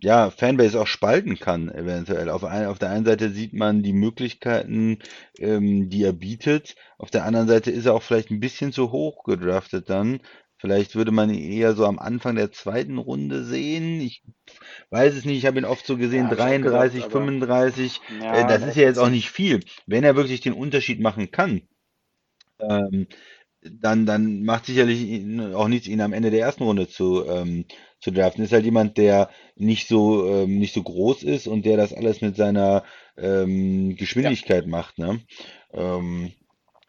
ja, 0.00 0.30
Fanbase 0.30 0.78
auch 0.80 0.86
spalten 0.86 1.38
kann, 1.38 1.70
eventuell. 1.70 2.28
Auf, 2.28 2.44
ein, 2.44 2.66
auf 2.66 2.78
der 2.78 2.90
einen 2.90 3.06
Seite 3.06 3.30
sieht 3.30 3.54
man 3.54 3.82
die 3.82 3.94
Möglichkeiten, 3.94 4.98
ähm, 5.38 5.88
die 5.88 6.02
er 6.02 6.12
bietet. 6.12 6.74
Auf 6.98 7.10
der 7.10 7.24
anderen 7.24 7.48
Seite 7.48 7.70
ist 7.70 7.86
er 7.86 7.94
auch 7.94 8.02
vielleicht 8.02 8.30
ein 8.30 8.40
bisschen 8.40 8.72
zu 8.72 8.92
hoch 8.92 9.24
gedraftet 9.24 9.88
dann. 9.88 10.20
Vielleicht 10.58 10.94
würde 10.94 11.10
man 11.10 11.30
ihn 11.30 11.52
eher 11.52 11.74
so 11.74 11.86
am 11.86 11.98
Anfang 11.98 12.36
der 12.36 12.52
zweiten 12.52 12.98
Runde 12.98 13.44
sehen. 13.44 14.00
Ich 14.00 14.22
weiß 14.90 15.14
es 15.14 15.24
nicht, 15.24 15.38
ich 15.38 15.46
habe 15.46 15.58
ihn 15.58 15.64
oft 15.64 15.86
so 15.86 15.96
gesehen, 15.96 16.24
Ja, 16.24 16.30
hab 16.30 16.32
ich 16.34 16.40
auch 16.40 16.44
33, 16.44 16.94
gedacht, 16.94 17.10
aber- 17.16 17.24
35. 17.24 18.00
Ja, 18.22 18.40
äh, 18.40 18.46
das 18.46 18.68
ist 18.68 18.76
ja 18.76 18.82
jetzt 18.82 18.98
auch 18.98 19.10
nicht 19.10 19.30
viel. 19.30 19.60
Wenn 19.86 20.04
er 20.04 20.16
wirklich 20.16 20.42
den 20.42 20.52
Unterschied 20.52 21.00
machen 21.00 21.30
kann, 21.30 21.62
ähm, 22.60 23.06
dann, 23.62 24.04
dann 24.06 24.42
macht 24.44 24.66
sicherlich 24.66 25.24
auch 25.54 25.68
nichts, 25.68 25.88
ihn 25.88 26.00
am 26.02 26.12
Ende 26.12 26.30
der 26.30 26.40
ersten 26.40 26.64
Runde 26.64 26.88
zu, 26.88 27.24
ähm, 27.26 27.64
zu 28.00 28.10
draften. 28.10 28.44
Ist 28.44 28.52
halt 28.52 28.64
jemand, 28.66 28.98
der 28.98 29.30
nicht 29.56 29.88
so, 29.88 30.28
ähm, 30.28 30.58
nicht 30.58 30.74
so 30.74 30.82
groß 30.82 31.22
ist 31.22 31.46
und 31.46 31.64
der 31.64 31.76
das 31.78 31.94
alles 31.94 32.20
mit 32.20 32.36
seiner 32.36 32.84
ähm, 33.16 33.96
Geschwindigkeit 33.96 34.66
macht, 34.66 34.98
ne? 34.98 35.20
Ähm, 35.72 36.32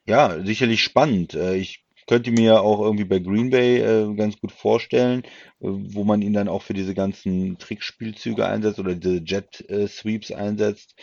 ja, 0.08 0.40
sicherlich 0.44 0.82
spannend. 0.84 1.34
Äh, 1.34 1.56
ich 1.56 1.84
könnte 2.08 2.32
mir 2.32 2.62
auch 2.62 2.82
irgendwie 2.82 3.06
bei 3.06 3.20
Green 3.20 3.50
Bay 3.50 3.80
äh, 3.80 4.14
ganz 4.16 4.38
gut 4.40 4.52
vorstellen, 4.52 5.24
äh, 5.24 5.30
wo 5.62 6.04
man 6.04 6.22
ihn 6.22 6.34
dann 6.34 6.48
auch 6.50 6.62
für 6.62 6.74
diese 6.74 6.94
ganzen 6.94 7.58
Trickspielzüge 7.58 8.46
einsetzt 8.46 8.80
oder 8.80 8.96
diese 8.96 9.24
Jet 9.24 9.68
äh, 9.70 9.88
Sweeps 9.88 10.32
einsetzt. 10.32 10.96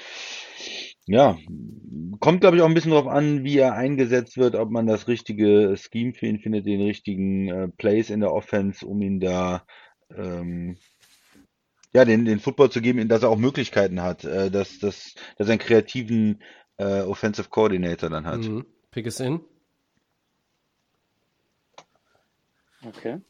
Ja, 1.07 1.37
kommt 2.21 2.43
glaube 2.43 2.57
ich 2.57 2.63
auch 2.63 2.69
ein 2.69 2.75
bisschen 2.75 2.93
drauf 2.93 3.09
an, 3.09 3.43
wie 3.43 3.59
er 3.59 3.75
eingesetzt 3.75 4.37
wird, 4.37 4.55
ob 4.55 4.71
man 4.71 4.87
das 4.87 5.09
richtige 5.09 5.77
Scheme 5.77 6.15
für 6.15 6.27
ihn 6.27 6.39
findet, 6.39 6.67
den 6.67 6.81
richtigen 6.81 7.49
äh, 7.49 7.69
Plays 7.69 8.09
in 8.09 8.21
der 8.21 8.33
Offense, 8.33 8.87
um 8.87 9.03
ihn 9.03 9.19
da 9.19 9.65
ähm, 10.17 10.77
ja, 11.93 12.05
den, 12.05 12.25
den 12.25 12.41
Football 12.41 12.71
zu 12.71 12.81
geben, 12.81 13.01
in 13.01 13.09
dass 13.09 13.23
er 13.23 13.31
auch 13.31 13.39
Möglichkeiten 13.39 14.01
hat, 14.03 14.25
äh, 14.25 14.51
dass, 14.51 14.79
dass, 14.79 15.15
dass 15.37 15.49
er 15.49 15.53
einen 15.53 15.59
kreativen 15.59 16.43
äh, 16.79 17.03
Offensive 17.03 17.49
Coordinator 17.49 18.09
dann 18.09 18.27
hat. 18.27 18.41
Mhm. 18.41 18.65
Pick 18.91 19.07
is 19.07 19.21
in. 19.21 19.41
Okay. 22.85 23.21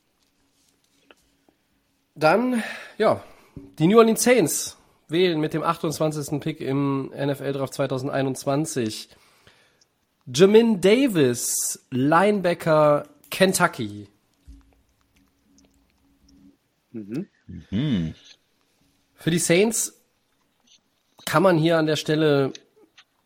Dann, 2.15 2.62
ja, 2.99 3.23
die 3.78 3.86
New 3.86 3.99
Orleans 3.99 4.23
Saints 4.23 4.78
wählen 5.13 5.41
mit 5.41 5.55
dem 5.55 5.63
28. 5.63 6.41
Pick 6.41 6.61
im 6.61 7.13
NFL 7.15 7.53
Draft 7.53 7.75
2021 7.75 9.09
Jamin 10.33 10.81
Davis, 10.81 11.85
Linebacker 11.91 13.09
Kentucky. 13.31 14.09
Mhm. 16.93 17.27
Hm. 17.69 18.15
Für 19.15 19.31
die 19.31 19.39
Saints 19.39 20.01
kann 21.25 21.43
man 21.43 21.59
hier 21.59 21.79
an 21.79 21.87
der 21.87 21.97
Stelle 21.97 22.53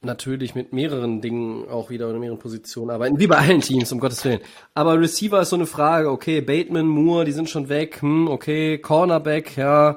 natürlich 0.03 0.55
mit 0.55 0.73
mehreren 0.73 1.21
Dingen 1.21 1.69
auch 1.69 1.91
wieder 1.91 2.09
oder 2.09 2.19
mehreren 2.19 2.39
Positionen 2.39 2.91
arbeiten, 2.91 3.19
wie 3.19 3.27
bei 3.27 3.39
allen 3.39 3.61
Teams, 3.61 3.91
um 3.93 3.99
Gottes 3.99 4.25
Willen. 4.25 4.41
Aber 4.75 4.99
Receiver 4.99 5.41
ist 5.43 5.51
so 5.51 5.57
eine 5.57 5.67
Frage, 5.67 6.11
okay, 6.11 6.41
Bateman, 6.41 6.87
Moore, 6.87 7.25
die 7.25 7.33
sind 7.33 7.51
schon 7.51 7.69
weg, 7.69 8.01
hm, 8.01 8.29
okay, 8.29 8.79
Cornerback, 8.79 9.57
ja, 9.57 9.97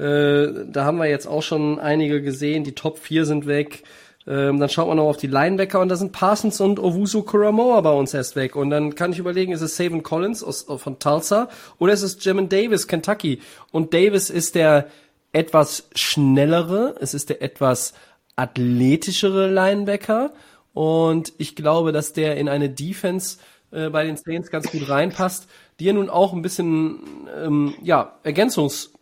äh, 0.00 0.64
da 0.66 0.84
haben 0.84 0.96
wir 0.96 1.06
jetzt 1.06 1.26
auch 1.26 1.42
schon 1.42 1.78
einige 1.78 2.22
gesehen, 2.22 2.64
die 2.64 2.74
Top 2.74 2.98
4 2.98 3.26
sind 3.26 3.46
weg. 3.46 3.82
Ähm, 4.26 4.58
dann 4.60 4.68
schaut 4.68 4.88
man 4.88 4.96
noch 4.96 5.08
auf 5.08 5.16
die 5.16 5.26
Linebacker 5.26 5.80
und 5.80 5.88
da 5.88 5.96
sind 5.96 6.12
Parsons 6.12 6.60
und 6.60 6.78
Owusu 6.78 7.22
Kuramoa 7.22 7.80
bei 7.80 7.92
uns 7.92 8.14
erst 8.14 8.36
weg. 8.36 8.56
Und 8.56 8.70
dann 8.70 8.94
kann 8.94 9.12
ich 9.12 9.18
überlegen, 9.18 9.52
ist 9.52 9.60
es 9.60 9.76
Savin 9.76 10.02
Collins 10.02 10.42
aus, 10.42 10.62
von 10.62 10.98
Tulsa 10.98 11.48
oder 11.78 11.92
ist 11.92 12.02
es 12.02 12.22
Jamin 12.24 12.48
Davis, 12.48 12.86
Kentucky? 12.86 13.40
Und 13.72 13.92
Davis 13.92 14.30
ist 14.30 14.54
der 14.54 14.86
etwas 15.32 15.88
schnellere, 15.94 16.94
es 17.00 17.12
ist 17.14 17.28
der 17.28 17.42
etwas 17.42 17.92
athletischere 18.36 19.50
Linebacker 19.50 20.32
und 20.72 21.32
ich 21.38 21.56
glaube, 21.56 21.92
dass 21.92 22.12
der 22.12 22.36
in 22.36 22.48
eine 22.48 22.70
Defense 22.70 23.38
äh, 23.70 23.90
bei 23.90 24.04
den 24.04 24.16
Saints 24.16 24.50
ganz 24.50 24.70
gut 24.70 24.88
reinpasst, 24.88 25.46
die 25.78 25.84
ja 25.84 25.92
nun 25.92 26.10
auch 26.10 26.32
ein 26.32 26.42
bisschen 26.42 27.00
ähm, 27.36 27.74
ja, 27.82 28.18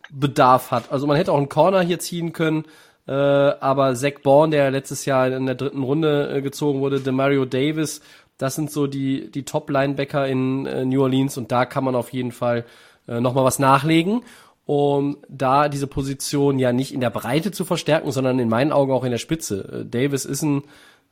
Ergänzungsbedarf 0.09 0.71
hat. 0.71 0.91
Also 0.91 1.07
man 1.07 1.17
hätte 1.17 1.31
auch 1.31 1.37
einen 1.37 1.49
Corner 1.49 1.81
hier 1.81 1.99
ziehen 1.99 2.33
können, 2.33 2.65
äh, 3.07 3.11
aber 3.11 3.95
Zach 3.95 4.21
Bourne, 4.23 4.51
der 4.51 4.71
letztes 4.71 5.05
Jahr 5.05 5.27
in 5.27 5.45
der 5.45 5.55
dritten 5.55 5.83
Runde 5.83 6.35
äh, 6.35 6.41
gezogen 6.41 6.79
wurde, 6.81 6.99
Demario 6.99 7.45
Davis, 7.45 8.01
das 8.37 8.55
sind 8.55 8.71
so 8.71 8.87
die, 8.87 9.29
die 9.31 9.43
Top-Linebacker 9.43 10.27
in 10.27 10.65
äh, 10.65 10.85
New 10.85 11.01
Orleans 11.01 11.37
und 11.37 11.51
da 11.51 11.65
kann 11.65 11.83
man 11.83 11.95
auf 11.95 12.13
jeden 12.13 12.31
Fall 12.31 12.65
äh, 13.07 13.19
nochmal 13.19 13.43
was 13.43 13.59
nachlegen 13.59 14.21
um 14.65 15.17
da 15.27 15.67
diese 15.67 15.87
Position 15.87 16.59
ja 16.59 16.71
nicht 16.71 16.93
in 16.93 17.01
der 17.01 17.09
Breite 17.09 17.51
zu 17.51 17.65
verstärken, 17.65 18.11
sondern 18.11 18.37
in 18.37 18.49
meinen 18.49 18.71
Augen 18.71 18.91
auch 18.91 19.03
in 19.03 19.09
der 19.09 19.17
Spitze. 19.17 19.81
Äh, 19.81 19.85
Davis 19.89 20.25
ist 20.25 20.43
ein, 20.43 20.61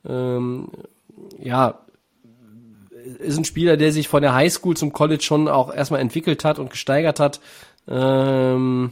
ähm, 0.07 0.69
ja, 1.41 1.79
ist 3.17 3.39
ein 3.39 3.45
Spieler, 3.45 3.75
der 3.75 3.91
sich 3.91 4.09
von 4.09 4.21
der 4.21 4.35
Highschool 4.35 4.77
zum 4.77 4.93
College 4.93 5.23
schon 5.23 5.47
auch 5.47 5.73
erstmal 5.73 6.01
entwickelt 6.01 6.45
hat 6.45 6.59
und 6.59 6.69
gesteigert 6.69 7.19
hat. 7.19 7.39
Ähm, 7.87 8.91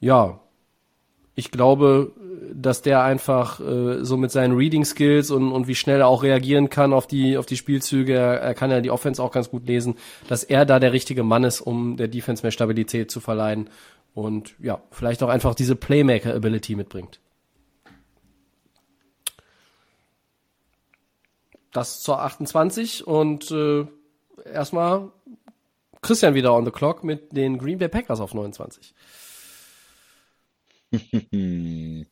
ja, 0.00 0.40
ich 1.34 1.50
glaube, 1.50 2.12
dass 2.52 2.82
der 2.82 3.02
einfach 3.02 3.60
äh, 3.60 4.04
so 4.04 4.16
mit 4.16 4.30
seinen 4.30 4.56
Reading 4.56 4.84
Skills 4.84 5.30
und, 5.30 5.50
und 5.52 5.66
wie 5.66 5.74
schnell 5.74 6.00
er 6.00 6.08
auch 6.08 6.22
reagieren 6.22 6.68
kann 6.68 6.92
auf 6.92 7.06
die 7.06 7.36
auf 7.36 7.46
die 7.46 7.56
Spielzüge, 7.56 8.14
er, 8.14 8.40
er 8.40 8.54
kann 8.54 8.70
ja 8.70 8.80
die 8.80 8.90
Offense 8.90 9.22
auch 9.22 9.32
ganz 9.32 9.50
gut 9.50 9.66
lesen, 9.66 9.96
dass 10.28 10.44
er 10.44 10.64
da 10.64 10.78
der 10.78 10.92
richtige 10.92 11.22
Mann 11.22 11.44
ist, 11.44 11.60
um 11.60 11.96
der 11.96 12.08
Defense 12.08 12.42
mehr 12.42 12.52
Stabilität 12.52 13.10
zu 13.10 13.20
verleihen 13.20 13.70
und 14.14 14.54
ja, 14.60 14.80
vielleicht 14.90 15.22
auch 15.22 15.28
einfach 15.28 15.54
diese 15.54 15.74
Playmaker 15.76 16.34
Ability 16.34 16.76
mitbringt. 16.76 17.20
Das 21.72 22.02
zur 22.02 22.20
28 22.20 23.06
und 23.06 23.50
äh, 23.50 23.86
erstmal 24.44 25.10
Christian 26.04 26.34
wieder 26.34 26.54
on 26.54 26.64
the 26.64 26.70
clock 26.70 27.02
mit 27.02 27.36
den 27.36 27.58
Green 27.58 27.78
Bay 27.78 27.88
Packers 27.88 28.20
auf 28.20 28.34
29. 28.34 28.94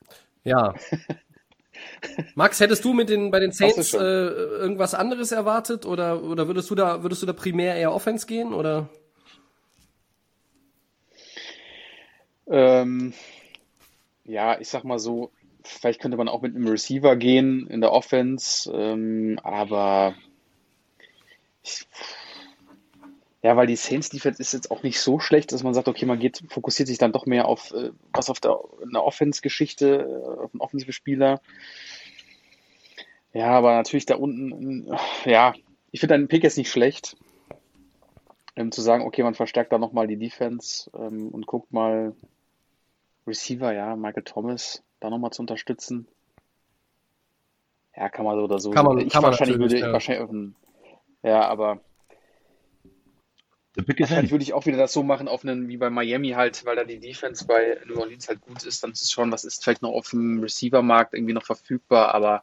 ja. 0.44 0.74
Max, 2.35 2.60
hättest 2.60 2.85
du 2.85 2.93
mit 2.94 3.09
den 3.09 3.31
bei 3.31 3.39
den 3.39 3.52
Saints 3.52 3.93
äh, 3.94 3.98
irgendwas 3.98 4.94
anderes 4.94 5.32
erwartet 5.32 5.86
oder 5.86 6.23
oder 6.23 6.47
würdest 6.47 6.70
du 6.70 6.74
da 6.74 7.02
würdest 7.02 7.23
du 7.23 7.27
da 7.27 7.32
primär 7.32 7.77
eher 7.77 7.93
Offense 7.93 8.27
gehen 8.27 8.55
oder? 8.55 8.89
Ähm, 12.47 13.12
ja, 14.24 14.60
ich 14.60 14.69
sag 14.69 14.85
mal 14.85 14.98
so, 14.98 15.31
vielleicht 15.64 16.01
könnte 16.01 16.16
man 16.16 16.28
auch 16.28 16.43
mit 16.43 16.55
einem 16.55 16.69
Receiver 16.69 17.16
gehen 17.16 17.66
in 17.69 17.81
der 17.81 17.93
Offense, 17.93 18.70
ähm, 18.73 19.39
aber 19.43 20.14
ich, 21.62 21.86
ja, 23.43 23.56
weil 23.56 23.66
die 23.66 23.77
Saints 23.77 24.09
Defense 24.09 24.40
ist 24.40 24.52
jetzt 24.52 24.70
auch 24.70 24.85
nicht 24.85 25.01
so 25.01 25.19
schlecht, 25.19 25.51
dass 25.51 25.64
man 25.64 25.74
sagt, 25.74 25.89
okay, 25.89 26.06
man 26.06 26.20
geht, 26.20 26.44
fokussiert 26.48 26.86
sich 26.86 26.98
dann 26.98 27.12
doch 27.12 27.27
mehr 27.27 27.47
auf 27.47 27.73
äh, 27.73 27.90
was 28.12 28.31
auf 28.31 28.39
der 28.39 28.56
eine 28.81 29.02
Offense-Geschichte, 29.02 29.97
äh, 29.98 30.40
auf 30.40 30.55
einen 30.55 30.60
offensive 30.60 30.93
Spieler. 30.93 31.40
Ja, 33.32 33.48
aber 33.48 33.74
natürlich 33.74 34.06
da 34.06 34.16
unten, 34.16 34.94
ja, 35.24 35.55
ich 35.90 36.01
finde 36.01 36.14
deinen 36.14 36.28
Pick 36.28 36.44
jetzt 36.44 36.59
nicht 36.59 36.70
schlecht. 36.70 37.16
Ähm, 38.55 38.70
zu 38.70 38.82
sagen, 38.82 39.05
okay, 39.05 39.23
man 39.23 39.35
verstärkt 39.35 39.73
da 39.73 39.78
nochmal 39.78 40.06
die 40.06 40.19
Defense 40.19 40.90
ähm, 40.94 41.28
und 41.28 41.47
guckt 41.47 41.73
mal 41.73 42.14
Receiver, 43.27 43.73
ja, 43.73 43.97
Michael 43.97 44.24
Thomas 44.24 44.82
da 45.01 45.10
nochmal 45.10 45.31
zu 45.32 45.43
unterstützen. 45.43 46.06
Ja, 47.97 48.09
kann 48.09 48.24
man 48.24 48.36
so 48.36 48.44
oder 48.44 48.59
so. 48.59 48.70
Kann 48.70 48.85
man, 48.85 48.98
ich 48.98 49.12
kann 49.12 49.23
man 49.23 49.32
wahrscheinlich 49.32 49.59
würde, 49.59 49.78
ja. 49.78 49.93
wahrscheinlich 49.93 50.23
auf 50.23 50.31
einen, 50.31 50.55
ja, 51.23 51.48
aber 51.48 51.81
Wahrscheinlich 53.74 54.09
hin. 54.11 54.31
würde 54.31 54.43
ich 54.43 54.53
auch 54.53 54.66
wieder 54.66 54.77
das 54.77 54.93
so 54.93 55.03
machen, 55.03 55.28
auf 55.28 55.44
einen, 55.44 55.69
wie 55.69 55.78
bei 55.78 55.89
Miami 55.90 56.31
halt, 56.31 56.65
weil 56.66 56.77
da 56.77 56.85
die 56.85 56.99
Defense 56.99 57.47
bei 57.47 57.78
New 57.86 57.99
Orleans 57.99 58.28
halt 58.28 58.40
gut 58.43 58.62
ist, 58.65 58.82
dann 58.82 58.93
ist 58.93 59.03
es 59.03 59.11
schon, 59.11 59.32
was 59.32 59.44
ist 59.44 59.65
vielleicht 59.65 59.81
noch 59.82 59.93
auf 59.93 60.11
dem 60.11 60.40
Receiver-Markt 60.40 61.15
irgendwie 61.15 61.32
noch 61.32 61.44
verfügbar, 61.47 62.15
aber 62.15 62.43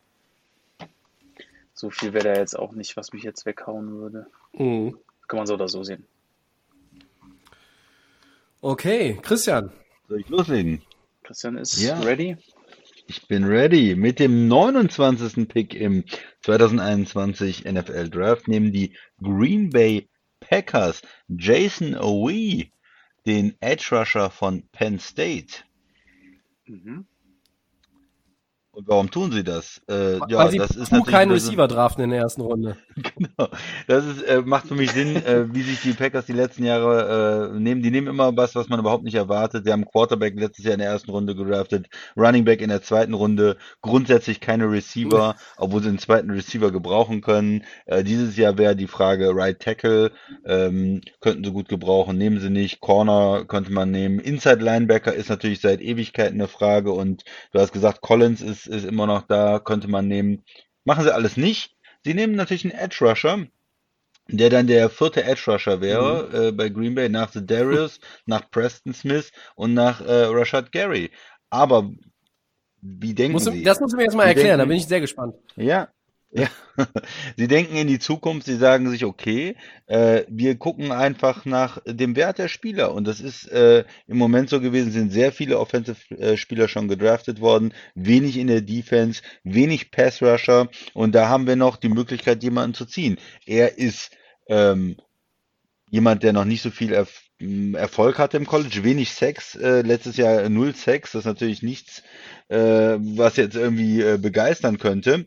so 1.73 1.89
viel 1.91 2.13
wäre 2.13 2.33
da 2.33 2.39
jetzt 2.39 2.57
auch 2.57 2.73
nicht, 2.73 2.97
was 2.97 3.13
mich 3.13 3.23
jetzt 3.23 3.45
weghauen 3.45 3.99
würde. 3.99 4.27
Mhm. 4.53 4.97
Kann 5.27 5.37
man 5.37 5.47
so 5.47 5.53
oder 5.53 5.69
so 5.69 5.83
sehen. 5.83 6.05
Okay, 8.61 9.17
Christian. 9.21 9.71
Soll 10.07 10.21
ich 10.21 10.29
loslegen? 10.29 10.81
Christian 11.23 11.57
ist 11.57 11.79
Ja. 11.81 11.99
ready. 11.99 12.35
Ich 13.07 13.27
bin 13.27 13.43
ready. 13.45 13.95
Mit 13.95 14.19
dem 14.19 14.47
29. 14.47 15.47
Pick 15.47 15.73
im 15.73 16.03
2021 16.41 17.65
NFL 17.65 18.09
Draft 18.09 18.47
nehmen 18.47 18.71
die 18.71 18.95
Green 19.21 19.69
Bay 19.69 20.07
Packers 20.49 21.03
Jason 21.27 21.95
Owe, 21.95 22.65
den 23.27 23.55
Edge 23.61 23.89
Rusher 23.91 24.31
von 24.31 24.63
Penn 24.71 24.99
State. 24.99 25.63
Mhm. 26.65 27.05
Und 28.79 28.87
warum 28.87 29.11
tun 29.11 29.33
sie 29.33 29.43
das? 29.43 29.81
Äh, 29.89 30.19
ja, 30.29 30.37
Weil 30.37 30.51
sie 30.51 30.57
das 30.57 30.69
ist 30.71 30.93
natürlich 30.93 31.13
keinen 31.13 31.31
Receiver 31.33 31.67
draften 31.67 32.01
in 32.05 32.11
der 32.11 32.19
ersten 32.19 32.41
Runde. 32.41 32.77
Genau. 33.15 33.49
Das 33.87 34.05
ist, 34.05 34.23
äh, 34.23 34.41
macht 34.41 34.67
für 34.67 34.75
mich 34.75 34.91
Sinn, 34.91 35.15
äh, 35.15 35.53
wie 35.53 35.61
sich 35.61 35.81
die 35.81 35.93
Packers 35.93 36.25
die 36.25 36.33
letzten 36.33 36.65
Jahre 36.65 37.51
äh, 37.53 37.59
nehmen. 37.59 37.81
Die 37.81 37.91
nehmen 37.91 38.07
immer 38.07 38.35
was, 38.35 38.55
was 38.55 38.67
man 38.67 38.79
überhaupt 38.79 39.05
nicht 39.05 39.15
erwartet. 39.15 39.63
Sie 39.65 39.71
haben 39.71 39.85
Quarterback 39.85 40.37
letztes 40.37 40.65
Jahr 40.65 40.73
in 40.73 40.79
der 40.79 40.89
ersten 40.89 41.11
Runde 41.11 41.33
gedraftet, 41.33 41.87
Running 42.17 42.43
Back 42.43 42.61
in 42.61 42.69
der 42.69 42.81
zweiten 42.81 43.13
Runde, 43.13 43.55
grundsätzlich 43.81 44.41
keine 44.41 44.69
Receiver, 44.69 45.35
obwohl 45.57 45.81
sie 45.81 45.89
einen 45.89 45.99
zweiten 45.99 46.29
Receiver 46.29 46.71
gebrauchen 46.71 47.21
können. 47.21 47.63
Äh, 47.85 48.03
dieses 48.03 48.35
Jahr 48.35 48.57
wäre 48.57 48.75
die 48.75 48.87
Frage 48.87 49.33
Right 49.33 49.59
Tackle, 49.59 50.11
ähm, 50.45 51.01
könnten 51.21 51.45
sie 51.45 51.51
gut 51.51 51.69
gebrauchen, 51.69 52.17
nehmen 52.17 52.39
sie 52.41 52.49
nicht. 52.49 52.81
Corner 52.81 53.45
könnte 53.45 53.71
man 53.71 53.91
nehmen. 53.91 54.19
Inside 54.19 54.63
Linebacker 54.63 55.13
ist 55.13 55.29
natürlich 55.29 55.61
seit 55.61 55.79
Ewigkeiten 55.79 56.39
eine 56.39 56.49
Frage 56.49 56.91
und 56.91 57.23
du 57.53 57.59
hast 57.59 57.71
gesagt, 57.71 58.01
Collins 58.01 58.41
ist, 58.41 58.68
ist 58.69 58.85
immer 58.85 59.05
noch 59.07 59.23
da, 59.27 59.59
könnte 59.59 59.87
man 59.87 60.07
nehmen. 60.07 60.43
Machen 60.85 61.03
sie 61.03 61.13
alles 61.13 61.37
nicht. 61.37 61.75
Sie 62.03 62.13
nehmen 62.13 62.35
natürlich 62.35 62.63
einen 62.65 62.73
Edge 62.81 62.97
Rusher, 63.01 63.45
der 64.27 64.49
dann 64.49 64.67
der 64.67 64.89
vierte 64.89 65.23
Edge 65.23 65.43
Rusher 65.51 65.81
wäre 65.81 66.47
äh, 66.47 66.51
bei 66.51 66.69
Green 66.69 66.95
Bay 66.95 67.09
nach 67.09 67.31
The 67.31 67.45
Darius, 67.45 67.99
nach 68.25 68.49
Preston 68.49 68.93
Smith 68.93 69.31
und 69.55 69.73
nach 69.73 70.01
äh, 70.01 70.25
Rashad 70.25 70.71
Gary. 70.71 71.11
Aber 71.49 71.89
wie 72.81 73.13
denken 73.13 73.33
Musst 73.33 73.47
du, 73.47 73.51
Sie? 73.51 73.63
das 73.63 73.79
musst 73.81 73.93
du 73.93 73.97
mir 73.97 74.03
jetzt 74.03 74.15
mal 74.15 74.23
erklären, 74.25 74.57
da 74.59 74.63
denken- 74.63 74.69
bin 74.69 74.77
ich 74.77 74.87
sehr 74.87 75.01
gespannt. 75.01 75.35
Ja, 75.55 75.89
ja. 76.31 76.47
Sie 77.37 77.47
denken 77.47 77.75
in 77.75 77.87
die 77.87 77.99
Zukunft, 77.99 78.45
sie 78.45 78.55
sagen 78.55 78.89
sich, 78.89 79.03
okay, 79.03 79.55
äh, 79.87 80.23
wir 80.29 80.55
gucken 80.57 80.91
einfach 80.91 81.45
nach 81.45 81.81
dem 81.85 82.15
Wert 82.15 82.37
der 82.37 82.47
Spieler. 82.47 82.93
Und 82.93 83.05
das 83.05 83.19
ist 83.19 83.51
äh, 83.51 83.83
im 84.07 84.17
Moment 84.17 84.49
so 84.49 84.61
gewesen, 84.61 84.91
sind 84.91 85.11
sehr 85.11 85.31
viele 85.31 85.59
Offensive-Spieler 85.59 86.67
schon 86.67 86.87
gedraftet 86.87 87.41
worden, 87.41 87.73
wenig 87.95 88.37
in 88.37 88.47
der 88.47 88.61
Defense, 88.61 89.21
wenig 89.43 89.91
Pass-Rusher. 89.91 90.69
Und 90.93 91.15
da 91.15 91.27
haben 91.27 91.47
wir 91.47 91.55
noch 91.55 91.77
die 91.77 91.89
Möglichkeit, 91.89 92.43
jemanden 92.43 92.75
zu 92.75 92.85
ziehen. 92.85 93.17
Er 93.45 93.77
ist 93.77 94.11
ähm, 94.47 94.97
jemand, 95.89 96.23
der 96.23 96.33
noch 96.33 96.45
nicht 96.45 96.61
so 96.61 96.69
viel 96.69 96.93
Erf 96.93 97.23
Erfolg 97.73 98.19
hatte 98.19 98.35
im 98.35 98.45
College, 98.45 98.83
wenig 98.83 99.11
Sex, 99.11 99.55
äh, 99.55 99.79
letztes 99.81 100.17
Jahr 100.17 100.49
null 100.49 100.75
Sex, 100.75 101.13
das 101.13 101.21
ist 101.21 101.25
natürlich 101.25 101.63
nichts, 101.63 102.03
äh, 102.49 102.57
was 102.57 103.37
jetzt 103.37 103.55
irgendwie 103.55 104.01
äh, 104.01 104.17
begeistern 104.17 104.77
könnte. 104.77 105.25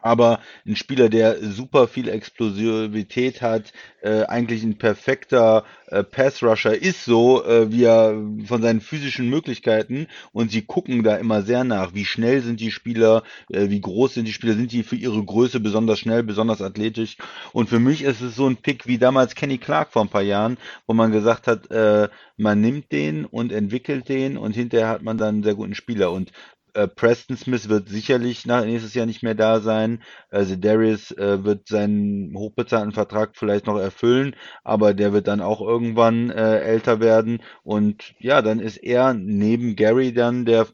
Aber 0.00 0.40
ein 0.66 0.76
Spieler, 0.76 1.08
der 1.08 1.38
super 1.42 1.88
viel 1.88 2.08
Explosivität 2.08 3.42
hat, 3.42 3.72
äh, 4.00 4.22
eigentlich 4.24 4.62
ein 4.62 4.78
perfekter 4.78 5.64
äh, 5.88 6.04
Pass-Rusher 6.04 6.80
ist 6.80 7.04
so, 7.04 7.44
äh, 7.44 7.72
wie 7.72 7.84
er 7.84 8.14
von 8.46 8.62
seinen 8.62 8.80
physischen 8.80 9.28
Möglichkeiten 9.28 10.06
und 10.32 10.50
sie 10.50 10.62
gucken 10.62 11.02
da 11.02 11.16
immer 11.16 11.42
sehr 11.42 11.64
nach, 11.64 11.94
wie 11.94 12.04
schnell 12.04 12.42
sind 12.42 12.60
die 12.60 12.70
Spieler, 12.70 13.24
äh, 13.50 13.70
wie 13.70 13.80
groß 13.80 14.14
sind 14.14 14.26
die 14.26 14.32
Spieler, 14.32 14.54
sind 14.54 14.70
die 14.70 14.84
für 14.84 14.96
ihre 14.96 15.22
Größe 15.24 15.58
besonders 15.60 15.98
schnell, 15.98 16.22
besonders 16.22 16.62
athletisch. 16.62 17.16
Und 17.52 17.68
für 17.68 17.80
mich 17.80 18.02
ist 18.02 18.20
es 18.20 18.36
so 18.36 18.46
ein 18.46 18.56
Pick 18.56 18.86
wie 18.86 18.98
damals 18.98 19.34
Kenny 19.34 19.58
Clark 19.58 19.92
vor 19.92 20.02
ein 20.02 20.08
paar 20.08 20.22
Jahren, 20.22 20.58
wo 20.86 20.94
man 20.94 21.10
gesagt 21.10 21.48
hat, 21.48 21.70
äh, 21.70 22.08
man 22.36 22.60
nimmt 22.60 22.92
den 22.92 23.24
und 23.24 23.50
entwickelt 23.50 24.08
den 24.08 24.38
und 24.38 24.54
hinterher 24.54 24.88
hat 24.88 25.02
man 25.02 25.18
dann 25.18 25.36
einen 25.36 25.42
sehr 25.42 25.56
guten 25.56 25.74
Spieler. 25.74 26.12
Und 26.12 26.30
äh, 26.78 26.86
Preston 26.86 27.36
Smith 27.36 27.68
wird 27.68 27.88
sicherlich 27.88 28.46
nach, 28.46 28.64
nächstes 28.64 28.94
Jahr 28.94 29.06
nicht 29.06 29.22
mehr 29.24 29.34
da 29.34 29.60
sein. 29.60 30.02
Also 30.30 30.54
Darius 30.54 31.10
äh, 31.10 31.42
wird 31.44 31.66
seinen 31.66 32.36
hochbezahlten 32.36 32.92
Vertrag 32.92 33.36
vielleicht 33.36 33.66
noch 33.66 33.78
erfüllen, 33.78 34.36
aber 34.62 34.94
der 34.94 35.12
wird 35.12 35.26
dann 35.26 35.40
auch 35.40 35.60
irgendwann 35.60 36.30
äh, 36.30 36.60
älter 36.60 37.00
werden. 37.00 37.42
Und 37.64 38.14
ja, 38.20 38.42
dann 38.42 38.60
ist 38.60 38.76
er 38.76 39.12
neben 39.12 39.74
Gary 39.74 40.12
dann 40.12 40.44
der 40.44 40.68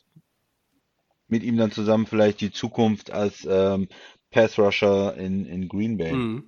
mit 1.27 1.43
ihm 1.43 1.57
dann 1.57 1.73
zusammen 1.73 2.07
vielleicht 2.07 2.43
die 2.43 2.53
Zukunft 2.53 3.11
als 3.11 3.47
ähm, 3.51 3.89
Pass 4.31 4.59
Rusher 4.59 5.17
in, 5.17 5.47
in 5.47 5.69
Green 5.69 5.97
Bay. 5.97 6.13
Mhm. 6.13 6.45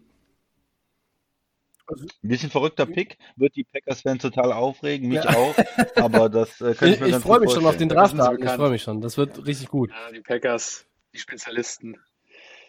Ein 1.89 2.29
bisschen 2.29 2.51
verrückter 2.51 2.87
Pick, 2.87 3.19
wird 3.37 3.55
die 3.57 3.65
Packers-Fans 3.65 4.23
total 4.23 4.53
aufregen, 4.53 5.09
mich 5.09 5.23
Ja. 5.23 5.31
auch, 5.37 5.55
aber 5.97 6.29
das 6.29 6.61
äh, 6.61 6.75
kann 6.75 6.89
ich 6.89 6.95
Ich, 6.95 7.01
mir 7.01 7.09
ich 7.09 7.17
freue 7.17 7.41
mich 7.41 7.53
schon 7.53 7.67
auf 7.67 7.77
den 7.77 7.89
Draft. 7.89 8.15
Ich 8.15 8.51
freue 8.51 8.71
mich 8.71 8.83
schon. 8.83 9.01
Das 9.01 9.17
wird 9.17 9.47
richtig 9.47 9.69
gut. 9.69 9.91
Ja, 9.91 10.13
die 10.13 10.21
Packers, 10.21 10.87
die 11.15 11.19
Spezialisten. 11.19 11.97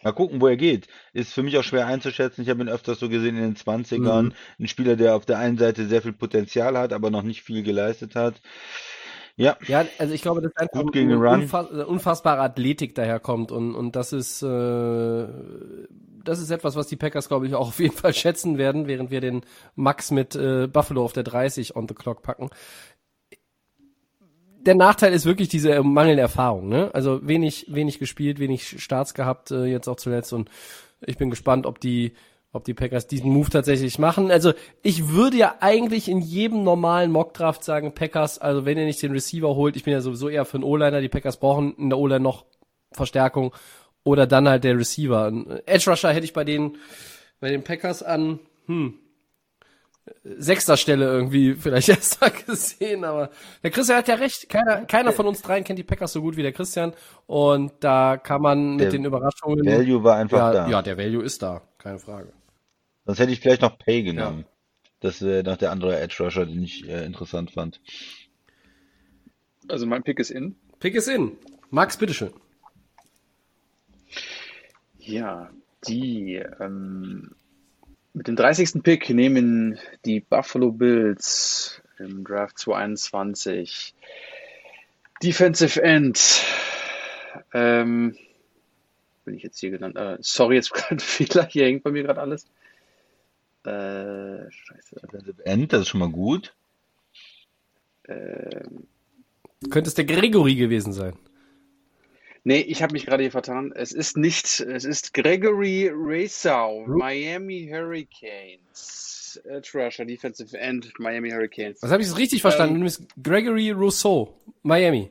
Mal 0.02 0.12
gucken, 0.12 0.40
wo 0.40 0.46
er 0.46 0.56
geht. 0.56 0.86
Ist 1.12 1.34
für 1.34 1.42
mich 1.42 1.58
auch 1.58 1.64
schwer 1.64 1.86
einzuschätzen. 1.86 2.42
Ich 2.42 2.48
habe 2.50 2.62
ihn 2.62 2.68
öfters 2.68 3.00
so 3.00 3.08
gesehen 3.08 3.36
in 3.36 3.42
den 3.42 3.56
20ern. 3.56 4.22
Mhm. 4.22 4.32
Ein 4.60 4.68
Spieler, 4.68 4.94
der 4.94 5.16
auf 5.16 5.26
der 5.26 5.38
einen 5.38 5.58
Seite 5.58 5.86
sehr 5.86 6.02
viel 6.02 6.12
Potenzial 6.12 6.78
hat, 6.78 6.92
aber 6.92 7.10
noch 7.10 7.22
nicht 7.22 7.42
viel 7.42 7.64
geleistet 7.64 8.14
hat. 8.14 8.40
Ja, 9.38 9.56
Ja, 9.66 9.86
also 9.98 10.12
ich 10.12 10.20
glaube, 10.20 10.42
dass 10.42 10.54
einfach 10.56 10.82
Gut 10.82 10.92
gegen 10.92 11.08
den 11.08 11.22
Run. 11.22 11.42
unfass, 11.42 11.70
eine 11.70 11.86
unfassbare 11.86 12.42
Athletik 12.42 12.94
daherkommt 12.94 13.52
und, 13.52 13.74
und 13.74 13.96
das 13.96 14.12
ist 14.12 14.42
äh, 14.42 15.26
das 16.24 16.40
ist 16.40 16.50
etwas, 16.50 16.76
was 16.76 16.86
die 16.86 16.96
Packers, 16.96 17.28
glaube 17.28 17.46
ich, 17.46 17.54
auch 17.54 17.68
auf 17.68 17.80
jeden 17.80 17.94
Fall 17.96 18.12
schätzen 18.12 18.58
werden, 18.58 18.86
während 18.86 19.10
wir 19.10 19.20
den 19.20 19.42
Max 19.74 20.10
mit 20.10 20.34
äh, 20.34 20.66
Buffalo 20.66 21.04
auf 21.04 21.12
der 21.12 21.22
30 21.22 21.74
on 21.74 21.88
the 21.88 21.94
clock 21.94 22.22
packen. 22.22 22.50
Der 24.60 24.74
Nachteil 24.74 25.14
ist 25.14 25.24
wirklich 25.24 25.48
diese 25.48 25.82
mangelnde 25.82 26.20
Erfahrung, 26.20 26.68
ne? 26.68 26.90
Also 26.92 27.26
wenig, 27.26 27.66
wenig 27.68 27.98
gespielt, 27.98 28.38
wenig 28.38 28.82
Starts 28.82 29.14
gehabt, 29.14 29.50
äh, 29.50 29.64
jetzt 29.64 29.88
auch 29.88 29.96
zuletzt 29.96 30.32
und 30.32 30.50
ich 31.00 31.16
bin 31.16 31.30
gespannt, 31.30 31.64
ob 31.64 31.80
die, 31.80 32.12
ob 32.52 32.64
die 32.64 32.74
Packers 32.74 33.06
diesen 33.06 33.30
Move 33.30 33.50
tatsächlich 33.50 33.98
machen. 33.98 34.30
Also 34.30 34.52
ich 34.82 35.08
würde 35.08 35.36
ja 35.36 35.56
eigentlich 35.60 36.08
in 36.08 36.20
jedem 36.20 36.62
normalen 36.62 37.12
Mockdraft 37.12 37.62
sagen, 37.62 37.94
Packers, 37.94 38.38
also 38.38 38.64
wenn 38.64 38.78
ihr 38.78 38.86
nicht 38.86 39.02
den 39.02 39.12
Receiver 39.12 39.54
holt, 39.54 39.76
ich 39.76 39.84
bin 39.84 39.92
ja 39.92 40.00
sowieso 40.00 40.28
eher 40.28 40.44
für 40.44 40.56
einen 40.56 40.64
O-Liner, 40.64 41.00
die 41.00 41.08
Packers 41.08 41.38
brauchen 41.38 41.74
in 41.76 41.90
der 41.90 41.98
O-Line 41.98 42.20
noch 42.20 42.46
Verstärkung 42.92 43.54
oder 44.02 44.26
dann 44.26 44.48
halt 44.48 44.64
der 44.64 44.78
Receiver. 44.78 45.26
Ein 45.26 45.60
Edge 45.66 45.90
Rusher 45.90 46.12
hätte 46.12 46.24
ich 46.24 46.32
bei 46.32 46.44
den, 46.44 46.78
bei 47.40 47.50
den 47.50 47.62
Packers 47.62 48.02
an, 48.02 48.40
hm, 48.66 48.94
sechster 50.24 50.78
Stelle 50.78 51.04
irgendwie 51.04 51.54
vielleicht 51.60 51.90
erst 51.90 52.20
mal 52.20 52.30
gesehen, 52.30 53.04
aber 53.04 53.30
der 53.62 53.70
Christian 53.70 53.98
hat 53.98 54.08
ja 54.08 54.14
recht. 54.14 54.48
Keiner, 54.48 54.86
keiner 54.86 55.12
von 55.12 55.26
uns 55.26 55.42
dreien 55.42 55.64
kennt 55.64 55.78
die 55.78 55.84
Packers 55.84 56.12
so 56.12 56.22
gut 56.22 56.36
wie 56.38 56.42
der 56.42 56.52
Christian 56.52 56.94
und 57.26 57.72
da 57.80 58.16
kann 58.16 58.40
man 58.40 58.76
mit 58.76 58.84
Der 58.84 58.90
den 58.90 59.04
Überraschungen. 59.04 59.66
Value 59.66 60.02
war 60.02 60.16
einfach 60.16 60.38
ja, 60.38 60.52
da. 60.52 60.68
ja, 60.68 60.82
der 60.82 60.96
Value 60.96 61.22
ist 61.22 61.42
da, 61.42 61.60
keine 61.76 61.98
Frage. 61.98 62.32
Sonst 63.08 63.20
hätte 63.20 63.32
ich 63.32 63.40
vielleicht 63.40 63.62
noch 63.62 63.78
Pay 63.78 64.02
genommen. 64.02 64.44
Das 65.00 65.22
wäre 65.22 65.42
noch 65.42 65.56
der 65.56 65.70
andere 65.70 65.98
Edge 65.98 66.22
Rusher, 66.22 66.44
den 66.44 66.62
ich 66.62 66.86
äh, 66.86 67.06
interessant 67.06 67.52
fand. 67.52 67.80
Also 69.66 69.86
mein 69.86 70.02
Pick 70.02 70.18
ist 70.18 70.28
in. 70.28 70.56
Pick 70.78 70.94
es 70.94 71.08
in. 71.08 71.38
Max, 71.70 71.96
bitteschön. 71.96 72.34
Ja, 74.98 75.48
die 75.86 76.34
ähm, 76.60 77.34
mit 78.12 78.28
dem 78.28 78.36
30. 78.36 78.82
Pick 78.82 79.08
nehmen 79.08 79.78
die 80.04 80.20
Buffalo 80.20 80.70
Bills 80.70 81.80
im 81.98 82.24
Draft 82.24 82.58
2021 82.58 83.94
Defensive 85.22 85.82
End. 85.82 86.44
Ähm, 87.54 88.18
bin 89.24 89.34
ich 89.34 89.44
jetzt 89.44 89.60
hier 89.60 89.70
genannt? 89.70 89.96
Äh, 89.96 90.18
sorry, 90.20 90.56
jetzt 90.56 90.72
gerade 90.74 90.96
ein 90.96 91.00
Fehler. 91.00 91.46
Hier 91.46 91.64
hängt 91.64 91.84
bei 91.84 91.90
mir 91.90 92.02
gerade 92.02 92.20
alles. 92.20 92.44
Äh, 93.68 94.50
scheiße. 94.50 94.96
Defensive 95.02 95.46
End, 95.46 95.72
das 95.72 95.82
ist 95.82 95.88
schon 95.88 96.00
mal 96.00 96.10
gut. 96.10 96.54
Ähm, 98.08 98.86
Könnte 99.70 99.88
es 99.88 99.94
der 99.94 100.04
Gregory 100.04 100.54
gewesen 100.54 100.92
sein. 100.92 101.14
Nee, 102.44 102.60
ich 102.60 102.82
habe 102.82 102.92
mich 102.92 103.04
gerade 103.04 103.22
hier 103.22 103.32
vertan. 103.32 103.72
Es 103.74 103.92
ist 103.92 104.16
nicht, 104.16 104.60
es 104.60 104.84
ist 104.84 105.12
Gregory 105.12 105.90
Racau, 105.92 106.86
Miami 106.86 107.68
Hurricanes. 107.70 109.40
Edge 109.44 109.70
Rusher, 109.74 110.04
Defensive 110.06 110.56
End, 110.56 110.98
Miami 110.98 111.30
Hurricanes. 111.30 111.82
Was 111.82 111.90
habe 111.90 112.02
ich 112.02 112.08
das 112.08 112.16
richtig 112.16 112.40
verstanden? 112.40 112.76
Ähm, 112.76 112.80
Du 112.80 112.84
bist 112.84 113.02
Gregory 113.22 113.70
Rousseau, 113.72 114.34
Miami. 114.62 115.10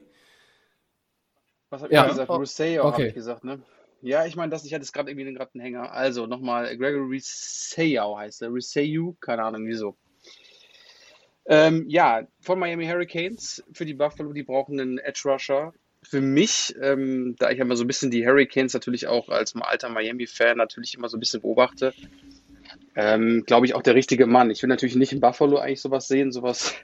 Was 1.70 1.84
habe 1.84 1.94
Ja, 1.94 2.04
ich 2.06 2.10
gesagt? 2.12 2.30
oh, 2.30 2.36
Rousseau 2.38 2.78
habe 2.78 2.88
okay. 2.88 3.08
ich 3.10 3.14
gesagt, 3.14 3.44
ne? 3.44 3.62
Ja, 4.02 4.26
ich 4.26 4.36
meine, 4.36 4.52
das, 4.52 4.64
ich 4.64 4.74
hatte 4.74 4.84
es 4.84 4.94
gerade 4.94 5.10
irgendwie 5.12 5.34
gerade 5.34 5.52
einen 5.54 5.64
Hänger. 5.64 5.92
Also 5.92 6.28
nochmal, 6.28 6.78
Gregory 6.78 7.16
Rousseau 7.16 8.18
heißt 8.18 8.42
er. 8.44 8.50
Rousseau, 8.50 9.16
keine 9.20 9.44
Ahnung, 9.44 9.66
wieso. 9.66 9.98
Ähm, 11.46 11.86
ja, 11.88 12.28
von 12.42 12.60
Miami 12.60 12.86
Hurricanes 12.86 13.64
für 13.72 13.86
die 13.86 13.94
Buffalo, 13.94 14.34
die 14.34 14.44
brauchen 14.44 14.80
einen 14.80 14.98
Edge 14.98 15.22
Rusher. 15.26 15.74
Für 16.04 16.22
mich, 16.22 16.76
ähm, 16.82 17.36
da 17.40 17.50
ich 17.50 17.58
ja 17.58 17.64
immer 17.64 17.76
so 17.76 17.84
ein 17.84 17.88
bisschen 17.88 18.12
die 18.12 18.26
Hurricanes 18.26 18.74
natürlich 18.74 19.08
auch 19.08 19.30
als 19.30 19.56
alter 19.56 19.90
Miami-Fan 19.90 20.58
natürlich 20.58 20.94
immer 20.96 21.10
so 21.10 21.18
ein 21.18 21.20
bisschen 21.20 21.42
beobachte, 21.42 21.94
ähm, 22.96 23.44
glaube 23.46 23.66
ich 23.66 23.74
auch 23.74 23.82
der 23.82 23.96
richtige 23.96 24.28
Mann. 24.28 24.52
Ich 24.52 24.62
will 24.62 24.70
natürlich 24.70 24.96
nicht 24.96 25.14
in 25.14 25.22
Buffalo 25.22 25.58
eigentlich 25.58 25.82
sowas 25.82 26.08
sehen, 26.08 26.32
sowas 26.32 26.76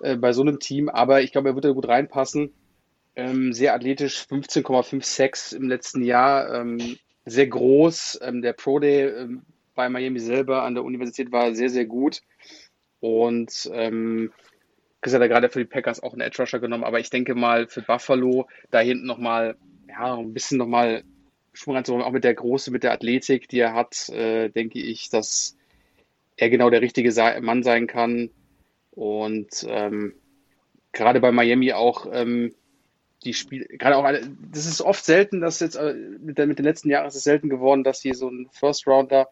äh, 0.00 0.16
bei 0.16 0.32
so 0.32 0.42
einem 0.42 0.60
Team, 0.60 0.88
aber 0.88 1.22
ich 1.22 1.32
glaube, 1.32 1.50
er 1.50 1.54
wird 1.54 1.64
da 1.64 1.70
gut 1.70 1.88
reinpassen. 1.88 2.52
Ähm, 3.14 3.52
sehr 3.52 3.74
athletisch, 3.74 4.26
15,56 4.28 5.54
im 5.56 5.68
letzten 5.68 6.02
Jahr, 6.02 6.54
ähm, 6.54 6.96
sehr 7.24 7.46
groß. 7.46 8.20
Ähm, 8.22 8.42
der 8.42 8.54
Pro 8.54 8.78
Day 8.78 9.08
ähm, 9.08 9.42
bei 9.74 9.88
Miami 9.88 10.18
selber 10.18 10.62
an 10.62 10.74
der 10.74 10.84
Universität 10.84 11.30
war 11.32 11.54
sehr, 11.54 11.70
sehr 11.70 11.84
gut. 11.84 12.22
Und 13.00 13.70
ähm, 13.72 14.32
Chris 15.00 15.14
hat 15.14 15.20
ja 15.20 15.26
gerade 15.26 15.50
für 15.50 15.58
die 15.58 15.64
Packers 15.64 16.02
auch 16.02 16.12
einen 16.12 16.20
Edge 16.22 16.40
Rusher 16.40 16.60
genommen, 16.60 16.84
aber 16.84 17.00
ich 17.00 17.10
denke 17.10 17.34
mal 17.34 17.66
für 17.66 17.82
Buffalo 17.82 18.46
da 18.70 18.78
hinten 18.78 19.06
nochmal, 19.06 19.56
ja, 19.88 20.14
ein 20.14 20.32
bisschen 20.32 20.58
nochmal 20.58 21.02
Schwung 21.52 21.74
reinzuholen, 21.74 22.04
auch 22.04 22.12
mit 22.12 22.24
der 22.24 22.34
Große, 22.34 22.70
mit 22.70 22.82
der 22.82 22.92
Athletik, 22.92 23.48
die 23.48 23.58
er 23.58 23.74
hat, 23.74 24.08
äh, 24.10 24.48
denke 24.48 24.78
ich, 24.78 25.10
dass 25.10 25.56
er 26.36 26.48
genau 26.48 26.70
der 26.70 26.80
richtige 26.80 27.12
Mann 27.40 27.62
sein 27.62 27.86
kann. 27.86 28.30
Und 28.92 29.66
ähm, 29.68 30.14
gerade 30.92 31.20
bei 31.20 31.32
Miami 31.32 31.72
auch 31.72 32.06
ähm, 32.10 32.54
die 33.24 33.34
Spiele, 33.34 33.66
gerade 33.66 33.96
auch, 33.96 34.04
eine, 34.04 34.20
das 34.52 34.66
ist 34.66 34.80
oft 34.82 35.04
selten, 35.04 35.40
dass 35.40 35.60
jetzt 35.60 35.76
äh, 35.76 35.94
mit, 36.20 36.38
der, 36.38 36.46
mit 36.46 36.58
den 36.58 36.64
letzten 36.64 36.90
Jahren 36.90 37.06
ist 37.06 37.14
es 37.16 37.24
selten 37.24 37.48
geworden, 37.48 37.84
dass 37.84 38.00
sie 38.00 38.12
so 38.14 38.28
einen 38.28 38.48
First 38.50 38.86
Rounder 38.86 39.28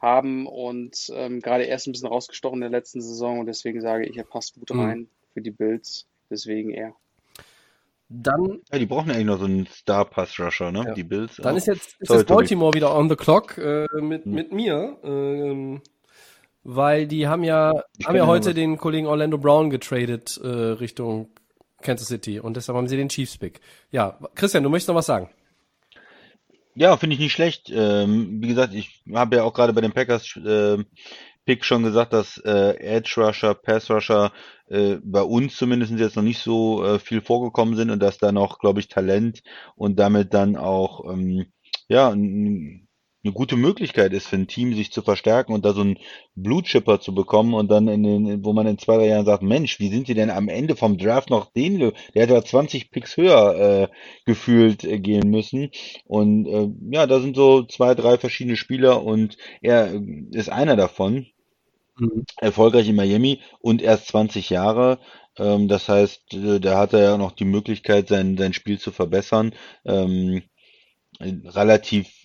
haben 0.00 0.46
und 0.46 1.10
ähm, 1.14 1.40
gerade 1.40 1.64
erst 1.64 1.86
ein 1.86 1.92
bisschen 1.92 2.08
rausgestochen 2.08 2.56
in 2.62 2.70
der 2.70 2.78
letzten 2.78 3.00
Saison 3.02 3.40
und 3.40 3.46
deswegen 3.46 3.80
sage 3.80 4.06
ich, 4.06 4.16
er 4.16 4.24
passt 4.24 4.54
gut 4.54 4.70
Mhm. 4.70 4.80
rein 4.80 5.08
für 5.34 5.40
die 5.42 5.50
Bills, 5.50 6.06
deswegen 6.30 6.70
er. 6.70 6.94
Dann, 8.10 8.60
Ja, 8.72 8.78
die 8.78 8.86
brauchen 8.86 9.10
eigentlich 9.10 9.26
noch 9.26 9.38
so 9.38 9.44
einen 9.44 9.66
Star-Pass-Rusher, 9.66 10.72
ne? 10.72 10.84
Ja. 10.86 10.94
Die 10.94 11.04
Bills. 11.04 11.36
dann 11.36 11.54
auch. 11.54 11.58
ist 11.58 11.66
jetzt, 11.66 12.00
ist 12.00 12.08
Sorry. 12.08 12.24
Baltimore 12.24 12.72
wieder 12.72 12.96
on 12.96 13.08
the 13.10 13.16
clock 13.16 13.58
äh, 13.58 13.86
mit, 14.00 14.24
Hm. 14.24 14.32
mit 14.32 14.50
mir. 14.52 14.96
Ähm, 15.04 15.82
weil 16.64 17.06
die 17.06 17.26
haben 17.28 17.44
ja, 17.44 17.82
Ich 17.98 18.06
haben 18.06 18.16
ja 18.16 18.26
heute 18.26 18.54
den 18.54 18.78
Kollegen 18.78 19.06
Orlando 19.06 19.36
Brown 19.36 19.68
getradet 19.70 20.38
äh, 20.42 20.46
Richtung 20.46 21.28
Kansas 21.82 22.08
City 22.08 22.40
und 22.40 22.56
deshalb 22.56 22.76
haben 22.76 22.88
sie 22.88 22.96
den 22.96 23.08
Chiefs 23.08 23.38
Pick. 23.38 23.60
Ja, 23.90 24.18
Christian, 24.34 24.62
du 24.62 24.70
möchtest 24.70 24.88
noch 24.88 24.96
was 24.96 25.06
sagen? 25.06 25.30
Ja, 26.74 26.96
finde 26.96 27.14
ich 27.14 27.20
nicht 27.20 27.32
schlecht. 27.32 27.70
Ähm, 27.70 28.40
wie 28.40 28.48
gesagt, 28.48 28.72
ich 28.74 29.02
habe 29.12 29.36
ja 29.36 29.42
auch 29.42 29.52
gerade 29.52 29.72
bei 29.72 29.80
den 29.80 29.92
Packers 29.92 30.38
ähm, 30.44 30.86
Pick 31.44 31.64
schon 31.64 31.82
gesagt, 31.82 32.12
dass 32.12 32.36
äh, 32.38 32.76
Edge 32.78 33.14
Rusher, 33.16 33.54
Pass 33.54 33.90
Rusher 33.90 34.32
äh, 34.68 34.96
bei 35.02 35.22
uns 35.22 35.56
zumindest 35.56 35.92
jetzt 35.92 36.14
noch 36.14 36.22
nicht 36.22 36.40
so 36.40 36.84
äh, 36.84 36.98
viel 36.98 37.20
vorgekommen 37.22 37.74
sind 37.74 37.90
und 37.90 38.00
dass 38.00 38.18
da 38.18 38.32
noch, 38.32 38.58
glaube 38.58 38.80
ich, 38.80 38.88
Talent 38.88 39.42
und 39.74 39.98
damit 39.98 40.34
dann 40.34 40.56
auch 40.56 41.10
ähm, 41.10 41.46
ja 41.88 42.10
ein 42.10 42.87
eine 43.28 43.34
gute 43.34 43.56
Möglichkeit 43.56 44.12
ist 44.12 44.26
für 44.26 44.36
ein 44.36 44.48
Team, 44.48 44.74
sich 44.74 44.90
zu 44.90 45.02
verstärken 45.02 45.52
und 45.52 45.64
da 45.64 45.72
so 45.72 45.82
einen 45.82 45.98
Blutchipper 46.34 47.00
zu 47.00 47.14
bekommen 47.14 47.54
und 47.54 47.70
dann 47.70 47.88
in 47.88 48.02
den, 48.02 48.44
wo 48.44 48.52
man 48.52 48.66
in 48.66 48.78
zwei, 48.78 48.96
drei 48.96 49.08
Jahren 49.08 49.26
sagt, 49.26 49.42
Mensch, 49.42 49.78
wie 49.78 49.90
sind 49.90 50.08
die 50.08 50.14
denn 50.14 50.30
am 50.30 50.48
Ende 50.48 50.76
vom 50.76 50.96
Draft 50.98 51.30
noch 51.30 51.52
den, 51.52 51.78
der 51.78 51.92
hätte 52.14 52.34
ja 52.34 52.42
20 52.42 52.90
Picks 52.90 53.16
höher 53.16 53.54
äh, 53.56 53.88
gefühlt 54.24 54.84
äh, 54.84 54.98
gehen 54.98 55.30
müssen. 55.30 55.70
Und 56.06 56.46
äh, 56.46 56.68
ja, 56.90 57.06
da 57.06 57.20
sind 57.20 57.36
so 57.36 57.64
zwei, 57.64 57.94
drei 57.94 58.18
verschiedene 58.18 58.56
Spieler 58.56 59.02
und 59.04 59.36
er 59.60 60.00
ist 60.32 60.50
einer 60.50 60.76
davon. 60.76 61.26
Mhm. 61.98 62.24
Erfolgreich 62.40 62.88
in 62.88 62.96
Miami 62.96 63.40
und 63.60 63.82
erst 63.82 64.08
20 64.08 64.50
Jahre. 64.50 64.98
Ähm, 65.36 65.68
das 65.68 65.88
heißt, 65.88 66.34
äh, 66.34 66.60
da 66.60 66.78
hat 66.78 66.92
er 66.92 67.00
ja 67.00 67.18
noch 67.18 67.32
die 67.32 67.44
Möglichkeit, 67.44 68.08
sein, 68.08 68.36
sein 68.38 68.52
Spiel 68.52 68.78
zu 68.78 68.92
verbessern. 68.92 69.54
Ähm, 69.84 70.42
relativ 71.20 72.17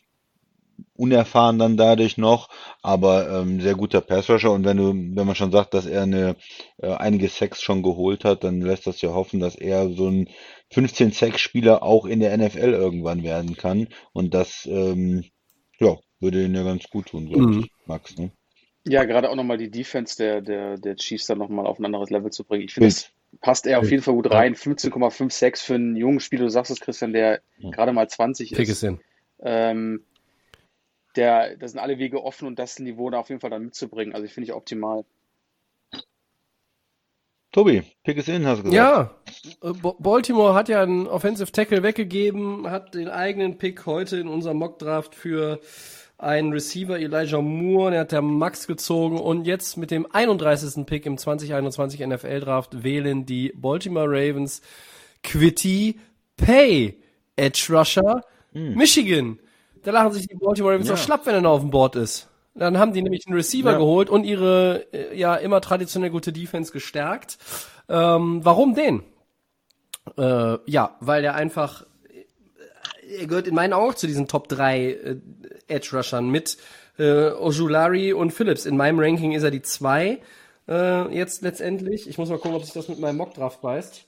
unerfahren 0.95 1.59
dann 1.59 1.77
dadurch 1.77 2.17
noch, 2.17 2.49
aber 2.81 3.29
ähm, 3.29 3.61
sehr 3.61 3.75
guter 3.75 4.01
Passrusher 4.01 4.51
und 4.51 4.65
wenn 4.65 4.77
du, 4.77 4.89
wenn 4.93 5.25
man 5.27 5.35
schon 5.35 5.51
sagt, 5.51 5.73
dass 5.73 5.85
er 5.85 6.03
eine 6.03 6.35
äh, 6.77 6.91
einige 6.93 7.29
Sacks 7.29 7.61
schon 7.61 7.83
geholt 7.83 8.25
hat, 8.25 8.43
dann 8.43 8.61
lässt 8.61 8.87
das 8.87 9.01
ja 9.01 9.13
hoffen, 9.13 9.39
dass 9.39 9.55
er 9.55 9.89
so 9.93 10.07
ein 10.07 10.29
15 10.71 11.11
Sacks 11.11 11.41
Spieler 11.41 11.83
auch 11.83 12.05
in 12.05 12.19
der 12.19 12.33
NFL 12.37 12.73
irgendwann 12.73 13.23
werden 13.23 13.55
kann 13.57 13.87
und 14.13 14.33
das 14.33 14.65
ähm, 14.65 15.23
ja, 15.79 15.97
würde 16.19 16.43
ihn 16.43 16.55
ja 16.55 16.63
ganz 16.63 16.89
gut 16.89 17.07
tun, 17.07 17.27
glaube 17.27 17.51
Mhm. 17.51 17.59
ich, 17.59 17.71
Max, 17.85 18.17
ne? 18.17 18.31
Ja, 18.85 19.05
gerade 19.05 19.29
auch 19.29 19.35
nochmal 19.35 19.57
die 19.57 19.71
Defense 19.71 20.17
der, 20.17 20.41
der, 20.41 20.77
der 20.77 20.95
Chiefs 20.97 21.25
dann 21.25 21.37
nochmal 21.37 21.65
auf 21.67 21.79
ein 21.79 21.85
anderes 21.85 22.09
Level 22.09 22.31
zu 22.31 22.43
bringen. 22.43 22.65
Ich 22.65 22.73
finde, 22.73 22.89
das 22.89 23.09
passt 23.39 23.65
er 23.65 23.79
auf 23.79 23.89
jeden 23.89 24.03
Fall 24.03 24.13
gut 24.13 24.29
rein. 24.29 24.55
15,56 24.55 25.63
für 25.63 25.75
einen 25.75 25.95
jungen 25.95 26.19
Spieler, 26.19 26.43
du 26.43 26.49
sagst 26.49 26.71
es, 26.71 26.81
Christian, 26.81 27.13
der 27.13 27.41
Ja. 27.59 27.71
gerade 27.71 27.93
mal 27.93 28.09
20 28.09 28.51
Pick 28.51 28.67
ist. 28.69 28.69
es 28.69 28.83
in. 28.83 28.99
Ähm, 29.41 30.03
der, 31.15 31.57
da 31.57 31.67
sind 31.67 31.79
alle 31.79 31.97
Wege 31.97 32.23
offen 32.23 32.47
und 32.47 32.59
das 32.59 32.79
Niveau 32.79 33.09
da 33.09 33.19
auf 33.19 33.29
jeden 33.29 33.41
Fall 33.41 33.49
dann 33.49 33.65
mitzubringen. 33.65 34.13
Also 34.13 34.25
ich 34.25 34.33
finde 34.33 34.49
ich 34.49 34.53
optimal. 34.53 35.05
Tobi, 37.51 37.83
pick 38.03 38.17
es 38.17 38.27
in, 38.27 38.47
hast 38.47 38.59
du 38.59 38.71
gesagt. 38.71 38.75
Ja, 38.75 39.15
äh, 39.61 39.73
Baltimore 39.99 40.55
hat 40.55 40.69
ja 40.69 40.81
einen 40.81 41.05
Offensive 41.05 41.51
Tackle 41.51 41.83
weggegeben, 41.83 42.69
hat 42.69 42.95
den 42.95 43.09
eigenen 43.09 43.59
Pick 43.59 43.85
heute 43.85 44.17
in 44.17 44.27
unserem 44.27 44.57
Mockdraft 44.57 45.13
für 45.13 45.59
einen 46.17 46.51
Receiver 46.51 46.97
Elijah 46.97 47.41
Moore, 47.41 47.91
der 47.91 47.99
hat 48.01 48.11
der 48.11 48.23
Max 48.23 48.65
gezogen 48.65 49.19
und 49.19 49.45
jetzt 49.45 49.77
mit 49.77 49.91
dem 49.91 50.07
31. 50.11 50.85
Pick 50.87 51.05
im 51.05 51.19
2021 51.19 51.99
NFL 51.99 52.39
Draft 52.39 52.83
wählen 52.83 53.27
die 53.27 53.53
Baltimore 53.55 54.07
Ravens 54.09 54.61
Quitty 55.21 55.99
Pay 56.37 56.99
Edge 57.35 57.67
Rusher 57.69 58.23
Michigan. 58.53 59.39
Da 59.83 59.91
lachen 59.91 60.11
sich 60.13 60.27
die 60.27 60.35
Baltimore 60.35 60.73
Ravens 60.73 60.87
Ja. 60.87 60.95
doch 60.95 61.01
schlapp, 61.01 61.25
wenn 61.25 61.35
er 61.35 61.41
noch 61.41 61.51
auf 61.51 61.61
dem 61.61 61.69
Board 61.71 61.95
ist. 61.95 62.29
Dann 62.55 62.77
haben 62.77 62.93
die 62.93 63.01
nämlich 63.01 63.25
einen 63.27 63.35
Receiver 63.35 63.71
Ja. 63.71 63.77
geholt 63.77 64.09
und 64.09 64.23
ihre 64.25 64.85
äh, 64.93 65.17
ja 65.17 65.35
immer 65.35 65.59
traditionell 65.61 66.09
gute 66.11 66.31
Defense 66.31 66.71
gestärkt. 66.71 67.37
Ähm, 67.89 68.41
warum 68.43 68.75
den? 68.75 69.03
Äh, 70.17 70.57
ja, 70.65 70.95
weil 70.99 71.21
der 71.21 71.35
einfach, 71.35 71.85
äh, 72.09 73.15
er 73.21 73.27
gehört 73.27 73.47
in 73.47 73.55
meinen 73.55 73.73
Augen 73.73 73.91
auch 73.91 73.95
zu 73.95 74.07
diesen 74.07 74.27
Top 74.27 74.47
3 74.49 74.81
äh, 74.83 75.15
Edge 75.67 75.89
Rushern 75.97 76.29
mit 76.29 76.57
äh, 76.99 77.31
Ojulari 77.31 78.13
und 78.13 78.31
Phillips. 78.31 78.65
In 78.65 78.77
meinem 78.77 78.99
Ranking 78.99 79.31
ist 79.31 79.43
er 79.43 79.51
die 79.51 79.61
2 79.61 80.19
äh, 80.67 81.15
jetzt 81.15 81.41
letztendlich. 81.41 82.07
Ich 82.07 82.17
muss 82.17 82.29
mal 82.29 82.37
gucken, 82.37 82.55
ob 82.55 82.63
sich 82.63 82.73
das 82.73 82.87
mit 82.87 82.99
meinem 82.99 83.17
Mockdraft 83.17 83.61
beißt, 83.61 84.05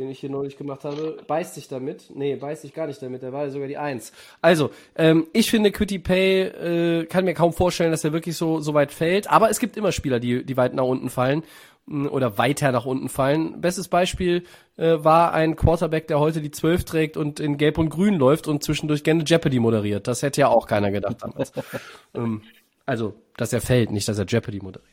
den 0.00 0.10
ich 0.10 0.18
hier 0.18 0.30
neulich 0.30 0.56
gemacht 0.56 0.84
habe. 0.84 1.18
Beißt 1.26 1.54
sich 1.54 1.68
damit? 1.68 2.10
Nee, 2.14 2.36
beißt 2.36 2.62
sich 2.62 2.74
gar 2.74 2.86
nicht 2.86 3.00
damit. 3.02 3.22
Der 3.22 3.32
war 3.32 3.44
ja 3.44 3.50
sogar 3.50 3.68
die 3.68 3.76
1. 3.76 4.12
Also, 4.40 4.70
ähm, 4.96 5.26
ich 5.32 5.50
finde, 5.50 5.70
Quitty 5.70 5.98
Pay 5.98 6.40
äh, 6.40 7.06
kann 7.06 7.24
mir 7.24 7.34
kaum 7.34 7.52
vorstellen, 7.52 7.90
dass 7.90 8.02
er 8.02 8.12
wirklich 8.12 8.36
so, 8.36 8.60
so 8.60 8.74
weit 8.74 8.92
fällt. 8.92 9.30
Aber 9.30 9.50
es 9.50 9.60
gibt 9.60 9.76
immer 9.76 9.92
Spieler, 9.92 10.18
die, 10.18 10.44
die 10.44 10.56
weit 10.56 10.74
nach 10.74 10.84
unten 10.84 11.10
fallen 11.10 11.44
mh, 11.86 12.08
oder 12.08 12.38
weiter 12.38 12.72
nach 12.72 12.86
unten 12.86 13.08
fallen. 13.08 13.60
Bestes 13.60 13.88
Beispiel 13.88 14.44
äh, 14.76 14.96
war 14.98 15.32
ein 15.34 15.54
Quarterback, 15.54 16.08
der 16.08 16.18
heute 16.18 16.40
die 16.40 16.50
12 16.50 16.84
trägt 16.84 17.16
und 17.16 17.38
in 17.38 17.58
Gelb 17.58 17.78
und 17.78 17.90
Grün 17.90 18.14
läuft 18.14 18.48
und 18.48 18.64
zwischendurch 18.64 19.04
gerne 19.04 19.24
Jeopardy 19.24 19.60
moderiert. 19.60 20.08
Das 20.08 20.22
hätte 20.22 20.40
ja 20.40 20.48
auch 20.48 20.66
keiner 20.66 20.90
gedacht 20.90 21.18
damals. 21.20 21.52
ähm, 22.14 22.42
also, 22.86 23.14
dass 23.36 23.52
er 23.52 23.60
fällt, 23.60 23.92
nicht, 23.92 24.08
dass 24.08 24.18
er 24.18 24.24
Jeopardy 24.26 24.60
moderiert. 24.60 24.89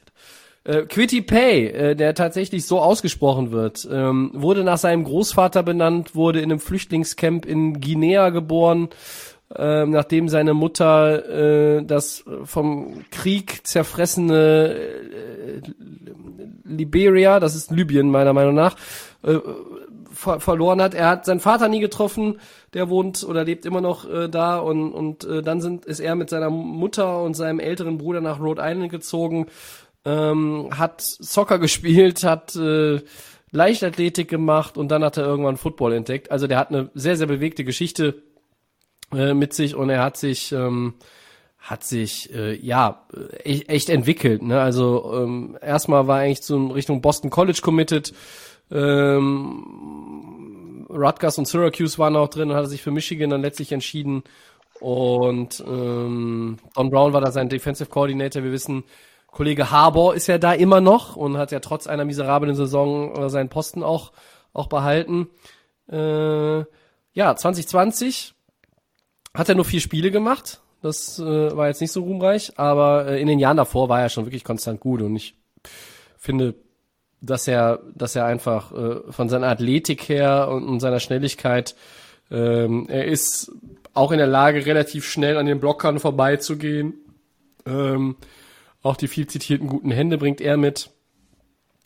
Äh, 0.67 0.85
Quitty 0.85 1.21
Pay, 1.21 1.67
äh, 1.67 1.95
der 1.95 2.13
tatsächlich 2.13 2.65
so 2.65 2.81
ausgesprochen 2.81 3.51
wird, 3.51 3.87
ähm, 3.89 4.31
wurde 4.33 4.65
nach 4.65 4.77
seinem 4.77 5.05
Großvater 5.05 5.63
benannt, 5.63 6.13
wurde 6.13 6.39
in 6.39 6.51
einem 6.51 6.59
Flüchtlingscamp 6.59 7.45
in 7.45 7.79
Guinea 7.79 8.31
geboren, 8.31 8.89
ähm, 9.55 9.91
nachdem 9.91 10.27
seine 10.27 10.53
Mutter 10.53 11.77
äh, 11.77 11.85
das 11.85 12.25
vom 12.43 13.05
Krieg 13.11 13.65
zerfressene 13.65 14.75
äh, 14.75 15.61
Liberia, 16.65 17.39
das 17.39 17.55
ist 17.55 17.71
Libyen 17.71 18.11
meiner 18.11 18.33
Meinung 18.33 18.55
nach, 18.55 18.75
äh, 19.23 19.39
ver 20.11 20.41
verloren 20.41 20.81
hat. 20.81 20.93
Er 20.93 21.07
hat 21.07 21.25
seinen 21.25 21.39
Vater 21.39 21.69
nie 21.69 21.79
getroffen, 21.79 22.39
der 22.73 22.89
wohnt 22.89 23.23
oder 23.23 23.45
lebt 23.45 23.65
immer 23.65 23.79
noch 23.79 24.09
äh, 24.09 24.27
da 24.27 24.57
und, 24.57 24.91
und 24.91 25.23
äh, 25.23 25.41
dann 25.41 25.61
sind, 25.61 25.85
ist 25.85 26.01
er 26.01 26.15
mit 26.15 26.29
seiner 26.29 26.49
Mutter 26.49 27.21
und 27.21 27.35
seinem 27.35 27.59
älteren 27.59 27.97
Bruder 27.97 28.19
nach 28.19 28.41
Rhode 28.41 28.61
Island 28.65 28.91
gezogen, 28.91 29.45
ähm, 30.07 30.69
hat 30.71 31.01
Soccer 31.01 31.59
gespielt, 31.59 32.23
hat 32.23 32.55
äh, 32.55 33.01
Leichtathletik 33.51 34.29
gemacht 34.29 34.77
und 34.77 34.89
dann 34.89 35.03
hat 35.03 35.17
er 35.17 35.25
irgendwann 35.25 35.57
Football 35.57 35.91
entdeckt. 35.93 36.31
Also 36.31 36.47
der 36.47 36.57
hat 36.57 36.69
eine 36.69 36.89
sehr, 36.93 37.17
sehr 37.17 37.27
bewegte 37.27 37.65
Geschichte 37.65 38.23
äh, 39.13 39.33
mit 39.33 39.53
sich 39.53 39.75
und 39.75 39.89
er 39.89 40.01
hat 40.01 40.15
sich 40.17 40.53
ähm, 40.53 40.95
hat 41.59 41.83
sich 41.83 42.33
äh, 42.33 42.55
ja 42.55 43.05
echt, 43.43 43.69
echt 43.69 43.89
entwickelt. 43.89 44.41
Ne? 44.41 44.61
Also 44.61 45.11
ähm, 45.13 45.57
erstmal 45.61 46.07
war 46.07 46.19
er 46.19 46.25
eigentlich 46.25 46.43
zu 46.43 46.67
Richtung 46.67 47.01
Boston 47.01 47.29
College 47.29 47.59
committed. 47.61 48.13
Ähm, 48.71 50.85
Rutgers 50.89 51.37
und 51.37 51.47
Syracuse 51.47 51.97
waren 51.97 52.15
auch 52.15 52.29
drin 52.29 52.51
und 52.51 52.55
hat 52.55 52.69
sich 52.69 52.81
für 52.81 52.91
Michigan 52.91 53.31
dann 53.31 53.41
letztlich 53.41 53.73
entschieden. 53.73 54.23
Und 54.79 55.61
ähm, 55.67 56.59
Don 56.75 56.89
Brown 56.89 57.11
war 57.11 57.19
da 57.19 57.31
sein 57.31 57.49
Defensive 57.49 57.89
Coordinator. 57.89 58.43
Wir 58.43 58.53
wissen, 58.53 58.85
Kollege 59.27 59.71
Harbour 59.71 60.15
ist 60.15 60.27
ja 60.27 60.37
da 60.37 60.53
immer 60.53 60.81
noch 60.81 61.15
und 61.15 61.37
hat 61.37 61.51
ja 61.51 61.59
trotz 61.59 61.87
einer 61.87 62.05
miserablen 62.05 62.55
Saison 62.55 63.15
äh, 63.15 63.29
seinen 63.29 63.49
Posten 63.49 63.83
auch, 63.83 64.11
auch 64.53 64.67
behalten. 64.67 65.27
Äh, 65.89 66.59
ja, 67.13 67.35
2020 67.35 68.33
hat 69.33 69.49
er 69.49 69.55
nur 69.55 69.65
vier 69.65 69.81
Spiele 69.81 70.11
gemacht. 70.11 70.61
Das 70.81 71.19
äh, 71.19 71.55
war 71.55 71.67
jetzt 71.67 71.81
nicht 71.81 71.91
so 71.91 72.03
ruhmreich, 72.03 72.53
aber 72.57 73.07
äh, 73.07 73.21
in 73.21 73.27
den 73.27 73.39
Jahren 73.39 73.57
davor 73.57 73.89
war 73.89 74.01
er 74.01 74.09
schon 74.09 74.25
wirklich 74.25 74.43
konstant 74.43 74.79
gut 74.79 75.01
und 75.01 75.15
ich 75.15 75.35
finde, 76.17 76.55
dass 77.21 77.47
er, 77.47 77.79
dass 77.95 78.15
er 78.15 78.25
einfach 78.25 78.71
äh, 78.71 79.11
von 79.11 79.29
seiner 79.29 79.47
Athletik 79.47 80.07
her 80.07 80.49
und, 80.49 80.67
und 80.67 80.79
seiner 80.79 80.99
Schnelligkeit, 80.99 81.75
ähm, 82.29 82.87
er 82.89 83.05
ist 83.05 83.51
auch 83.93 84.11
in 84.11 84.19
der 84.19 84.27
Lage, 84.27 84.65
relativ 84.65 85.05
schnell 85.05 85.37
an 85.37 85.47
den 85.47 85.59
Blockern 85.59 85.99
vorbeizugehen. 85.99 86.93
Ähm, 87.65 88.15
auch 88.81 88.95
die 88.95 89.07
viel 89.07 89.27
zitierten 89.27 89.67
guten 89.67 89.91
Hände 89.91 90.17
bringt 90.17 90.41
er 90.41 90.57
mit. 90.57 90.91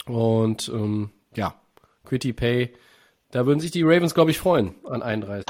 Und 0.06 0.70
ähm, 0.74 1.12
ja, 1.36 1.56
Quitty 2.06 2.34
Pay, 2.34 2.74
da 3.32 3.46
würden 3.46 3.60
sich 3.60 3.72
die 3.72 3.84
Ravens, 3.84 4.14
glaube 4.14 4.32
ich, 4.32 4.38
freuen 4.38 4.76
an 4.86 5.04
31. 5.04 5.46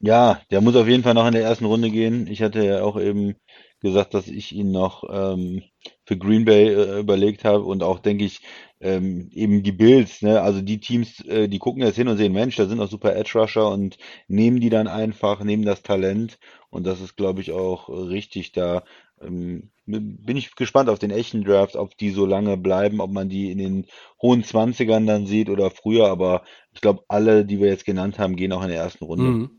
Ja, 0.00 0.40
der 0.50 0.60
muss 0.60 0.74
auf 0.76 0.88
jeden 0.88 1.04
Fall 1.04 1.14
noch 1.14 1.26
in 1.26 1.32
der 1.32 1.44
ersten 1.44 1.64
Runde 1.64 1.90
gehen. 1.90 2.26
Ich 2.26 2.42
hatte 2.42 2.64
ja 2.64 2.82
auch 2.82 2.98
eben 3.00 3.36
gesagt, 3.80 4.14
dass 4.14 4.28
ich 4.28 4.52
ihn 4.52 4.70
noch 4.70 5.04
ähm, 5.12 5.62
für 6.04 6.16
Green 6.16 6.44
Bay 6.44 6.68
äh, 6.68 7.00
überlegt 7.00 7.44
habe 7.44 7.64
und 7.64 7.82
auch 7.82 7.98
denke 7.98 8.24
ich 8.24 8.40
ähm, 8.80 9.28
eben 9.32 9.62
die 9.62 9.72
Bills, 9.72 10.22
ne? 10.22 10.40
Also 10.40 10.60
die 10.60 10.80
Teams, 10.80 11.20
äh, 11.26 11.48
die 11.48 11.58
gucken 11.58 11.82
jetzt 11.82 11.96
hin 11.96 12.08
und 12.08 12.16
sehen, 12.16 12.32
Mensch, 12.32 12.56
da 12.56 12.66
sind 12.66 12.78
noch 12.78 12.90
super 12.90 13.14
Edge 13.14 13.38
Rusher 13.38 13.70
und 13.70 13.98
nehmen 14.28 14.60
die 14.60 14.70
dann 14.70 14.88
einfach, 14.88 15.42
nehmen 15.42 15.64
das 15.64 15.82
Talent 15.82 16.38
und 16.70 16.84
das 16.86 17.00
ist, 17.00 17.16
glaube 17.16 17.40
ich, 17.40 17.52
auch 17.52 17.88
richtig. 17.88 18.52
Da 18.52 18.84
ähm, 19.20 19.70
bin 19.86 20.36
ich 20.36 20.54
gespannt 20.54 20.88
auf 20.88 20.98
den 20.98 21.10
echten 21.10 21.44
Draft, 21.44 21.76
ob 21.76 21.96
die 21.96 22.10
so 22.10 22.24
lange 22.24 22.56
bleiben, 22.56 23.00
ob 23.00 23.10
man 23.10 23.28
die 23.28 23.50
in 23.50 23.58
den 23.58 23.86
hohen 24.20 24.44
Zwanzigern 24.44 25.06
dann 25.06 25.26
sieht 25.26 25.48
oder 25.48 25.70
früher, 25.70 26.08
aber 26.08 26.42
ich 26.72 26.80
glaube, 26.80 27.04
alle, 27.08 27.44
die 27.44 27.60
wir 27.60 27.68
jetzt 27.68 27.84
genannt 27.84 28.18
haben, 28.18 28.36
gehen 28.36 28.52
auch 28.52 28.62
in 28.62 28.68
der 28.68 28.78
ersten 28.78 29.04
Runde. 29.04 29.24
Mhm. 29.24 29.50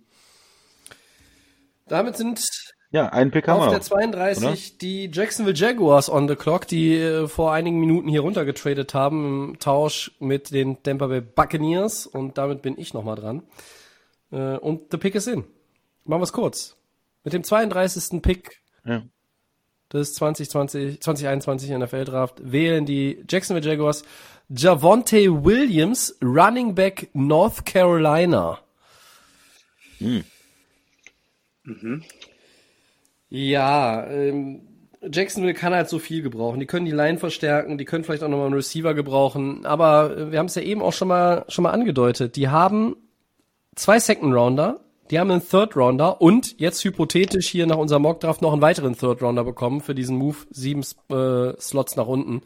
Damit 1.88 2.16
sind 2.16 2.42
Ja, 2.92 3.10
einen 3.10 3.32
Pick 3.32 3.48
haben 3.48 3.60
auf 3.60 3.70
der 3.70 3.80
noch. 3.80 3.86
32 3.86 4.78
die 4.78 5.10
Jacksonville 5.12 5.56
Jaguars 5.56 6.10
on 6.10 6.28
the 6.28 6.36
clock, 6.36 6.68
die 6.68 6.96
äh, 6.96 7.28
vor 7.28 7.52
einigen 7.52 7.80
Minuten 7.80 8.08
hier 8.08 8.22
runtergetradet 8.22 8.94
haben 8.94 9.50
im 9.50 9.60
Tausch 9.60 10.12
mit 10.20 10.52
den 10.52 10.82
Tampa 10.84 11.08
Bay 11.08 11.22
Buccaneers 11.22 12.08
und 12.08 12.38
damit 12.38 12.62
bin 12.62 12.78
ich 12.78 12.94
nochmal 12.94 13.16
dran. 13.16 13.44
Äh, 14.32 14.58
und 14.58 14.92
the 14.92 14.98
pick 14.98 15.16
is 15.16 15.28
in. 15.28 15.44
Machen 16.06 16.22
wir 16.22 16.24
es 16.24 16.34
kurz. 16.34 16.78
Mit 17.24 17.34
dem 17.34 17.44
32. 17.44 18.22
Pick 18.22 18.62
Ja. 18.86 19.04
Des 19.94 20.14
2020, 20.16 21.02
2021 21.02 21.70
NFL 21.70 22.06
Draft 22.06 22.52
wählen 22.52 22.86
die 22.86 23.24
Jacksonville 23.30 23.68
Jaguars 23.68 24.04
Javonte 24.50 25.44
Williams, 25.44 26.18
Running 26.22 26.76
Back 26.76 27.10
North 27.14 27.66
Carolina. 27.66 28.60
Ja, 33.30 34.06
ähm, 34.08 34.62
Jacksonville 35.12 35.54
kann 35.54 35.74
halt 35.74 35.90
so 35.90 36.00
viel 36.00 36.22
gebrauchen. 36.22 36.60
Die 36.60 36.66
können 36.66 36.86
die 36.86 36.92
Line 36.92 37.18
verstärken, 37.18 37.78
die 37.78 37.86
können 37.86 38.04
vielleicht 38.04 38.24
auch 38.24 38.30
nochmal 38.30 38.48
einen 38.48 38.56
Receiver 38.56 38.94
gebrauchen. 38.94 39.66
Aber 39.66 40.16
äh, 40.16 40.32
wir 40.32 40.40
haben 40.40 40.46
es 40.46 40.56
ja 40.56 40.62
eben 40.62 40.82
auch 40.82 40.94
schon 40.94 41.08
mal 41.08 41.46
schon 41.48 41.64
mal 41.64 41.72
angedeutet. 41.72 42.36
Die 42.36 42.50
haben 42.50 42.96
zwei 43.76 44.00
Second 44.00 44.34
Rounder, 44.34 44.83
die 45.14 45.20
haben 45.20 45.30
einen 45.30 45.48
Third 45.48 45.78
Rounder 45.78 46.22
und 46.22 46.60
jetzt 46.60 46.84
hypothetisch 46.84 47.48
hier 47.48 47.68
nach 47.68 47.78
unserem 47.78 48.02
Mockdraft 48.02 48.42
noch 48.42 48.52
einen 48.52 48.64
weiteren 48.64 48.98
Third 48.98 49.22
Rounder 49.22 49.44
bekommen 49.44 49.80
für 49.80 49.94
diesen 49.94 50.18
Move, 50.18 50.38
sieben 50.50 50.82
äh, 51.12 51.54
Slots 51.62 51.96
nach 51.96 52.08
unten. 52.08 52.42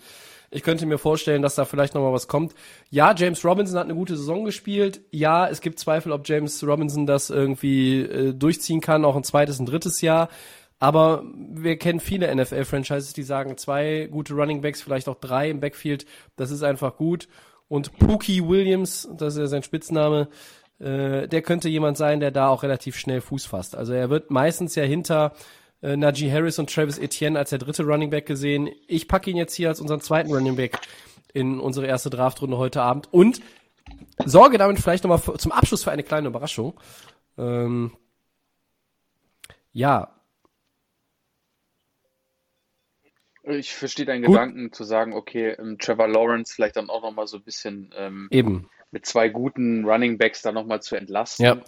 Ich 0.52 0.64
könnte 0.64 0.85
mir 0.85 0.98
vorstellen, 0.98 1.41
dass 1.41 1.56
da 1.56 1.64
vielleicht 1.64 1.95
noch 1.95 2.02
mal 2.02 2.11
was 2.11 2.27
kommt. 2.27 2.53
Ja, 2.89 3.15
James 3.15 3.45
Robinson 3.45 3.80
hat 3.80 3.85
eine 3.85 3.95
gute 3.95 4.18
Saison 4.18 4.44
gespielt. 4.44 4.99
Ja, 5.11 5.48
es 5.48 5.61
gibt 5.61 5.80
Zweifel, 5.80 6.11
ob 6.11 6.27
James 6.27 6.61
Robinson 6.61 7.06
das 7.06 7.30
irgendwie 7.30 8.02
äh, 8.02 8.34
durchziehen 8.34 8.81
kann, 8.81 9.06
auch 9.06 9.15
ein 9.15 9.23
zweites, 9.23 9.60
ein 9.60 9.65
drittes 9.65 10.02
Jahr. 10.02 10.27
Aber 10.77 11.23
wir 11.34 11.77
kennen 11.77 12.02
viele 12.02 12.35
NFL-Franchises, 12.35 13.14
die 13.14 13.23
sagen, 13.23 13.56
zwei 13.56 14.10
gute 14.11 14.34
Running 14.34 14.60
Backs, 14.60 14.81
vielleicht 14.81 15.07
auch 15.07 15.15
drei 15.15 15.49
im 15.49 15.61
Backfield, 15.61 16.06
das 16.35 16.52
ist 16.52 16.64
einfach 16.64 16.98
gut. 16.98 17.30
Und 17.69 17.98
Pookie 17.98 18.45
Williams, 18.45 19.07
das 19.18 19.35
ist 19.35 19.39
ja 19.39 19.48
sein 19.48 19.64
Spitzname, 19.64 20.27
äh, 20.80 21.28
der 21.28 21.41
könnte 21.41 21.70
jemand 21.70 21.98
sein, 21.98 22.20
der 22.20 22.32
da 22.32 22.49
auch 22.49 22.64
relativ 22.64 22.98
schnell 22.98 23.22
Fuß 23.22 23.45
fasst. 23.45 23.76
Also 23.76 23.94
er 23.94 24.10
wird 24.10 24.32
meistens 24.32 24.76
ja 24.76 24.84
hinter 24.84 25.34
äh, 25.82 25.95
Najee 25.95 26.32
Harris 26.32 26.60
und 26.60 26.74
Travis 26.74 26.98
Etienne 26.98 27.38
als 27.38 27.49
der 27.49 27.60
dritte 27.60 27.84
Running 27.84 28.10
Back 28.10 28.26
gesehen. 28.26 28.70
Ich 28.88 29.08
packe 29.08 29.30
ihn 29.32 29.38
jetzt 29.38 29.54
hier 29.54 29.70
als 29.70 29.82
unseren 29.82 30.02
zweiten 30.02 30.34
Running 30.34 30.56
Back 30.56 30.80
in 31.34 31.60
unsere 31.60 31.88
erste 31.88 32.10
Draftrunde 32.10 32.58
heute 32.58 32.82
Abend 32.82 33.12
und 33.12 33.41
sorge 34.26 34.58
damit 34.58 34.80
vielleicht 34.80 35.04
nochmal 35.04 35.38
zum 35.38 35.52
Abschluss 35.52 35.84
für 35.84 35.91
eine 35.91 36.04
kleine 36.04 36.28
Überraschung. 36.28 36.80
Ähm, 37.38 37.95
ja. 39.72 40.14
Ich 43.44 43.74
verstehe 43.74 44.06
deinen 44.06 44.24
Gut. 44.24 44.34
Gedanken 44.34 44.74
zu 44.74 44.84
sagen, 44.84 45.14
okay, 45.14 45.52
ähm, 45.52 45.78
Trevor 45.80 46.08
Lawrence 46.08 46.54
vielleicht 46.54 46.76
dann 46.76 46.90
auch 46.90 47.02
nochmal 47.02 47.28
so 47.28 47.38
ein 47.38 47.44
bisschen 47.44 47.94
ähm, 47.95 48.28
Eben. 48.30 48.70
Mit 48.91 49.05
zwei 49.05 49.30
guten 49.30 49.85
Running 49.85 50.18
Backs 50.18 50.41
dann 50.41 50.55
nochmal 50.55 50.81
zu 50.81 50.95
entlasten. 50.95 51.45
Ja 51.45 51.61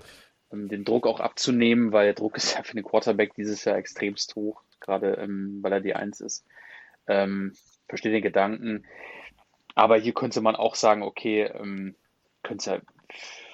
um 0.49 0.67
den 0.67 0.83
Druck 0.83 1.07
auch 1.07 1.19
abzunehmen, 1.19 1.91
weil 1.91 2.05
der 2.05 2.15
Druck 2.15 2.37
ist 2.37 2.55
ja 2.55 2.63
für 2.63 2.75
den 2.75 2.83
Quarterback 2.83 3.33
dieses 3.35 3.63
Jahr 3.63 3.77
extremst 3.77 4.35
hoch, 4.35 4.61
gerade 4.79 5.13
ähm, 5.13 5.59
weil 5.61 5.73
er 5.73 5.81
die 5.81 5.95
Eins 5.95 6.19
ist. 6.19 6.45
Ähm, 7.07 7.53
verstehe 7.87 8.11
den 8.11 8.21
Gedanken. 8.21 8.85
Aber 9.75 9.97
hier 9.97 10.13
könnte 10.13 10.41
man 10.41 10.55
auch 10.55 10.75
sagen, 10.75 11.03
okay, 11.03 11.43
ähm, 11.43 11.95
könnte 12.43 12.71
ja, 12.71 12.81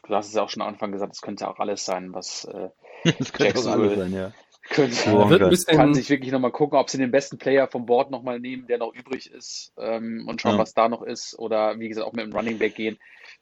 du 0.07 0.15
hast 0.15 0.27
es 0.27 0.33
ja 0.33 0.41
auch 0.41 0.49
schon 0.49 0.61
am 0.61 0.69
Anfang 0.69 0.91
gesagt, 0.91 1.13
es 1.13 1.21
könnte 1.21 1.47
auch 1.47 1.59
alles 1.59 1.85
sein, 1.85 2.13
was 2.13 2.45
äh, 2.45 2.69
alles 3.39 3.63
sein, 3.63 4.13
ja. 4.13 4.31
Könnte, 4.69 4.95
ja, 5.05 5.29
wird 5.29 5.43
ein 5.43 5.49
bisschen, 5.49 5.77
kann 5.77 5.93
sich 5.93 6.09
wirklich 6.09 6.31
nochmal 6.31 6.51
gucken, 6.51 6.79
ob 6.79 6.89
sie 6.89 6.97
den 6.97 7.11
besten 7.11 7.37
Player 7.37 7.67
vom 7.67 7.85
Board 7.85 8.09
nochmal 8.09 8.39
nehmen, 8.39 8.65
der 8.67 8.79
noch 8.79 8.93
übrig 8.93 9.31
ist 9.31 9.73
ähm, 9.77 10.25
und 10.27 10.41
schauen, 10.41 10.53
ja. 10.53 10.59
was 10.59 10.73
da 10.73 10.89
noch 10.89 11.03
ist. 11.03 11.37
Oder 11.37 11.79
wie 11.79 11.87
gesagt, 11.87 12.07
auch 12.07 12.13
mit 12.13 12.25
dem 12.25 12.33
Running 12.33 12.57
Back 12.57 12.75
gehen. 12.75 12.97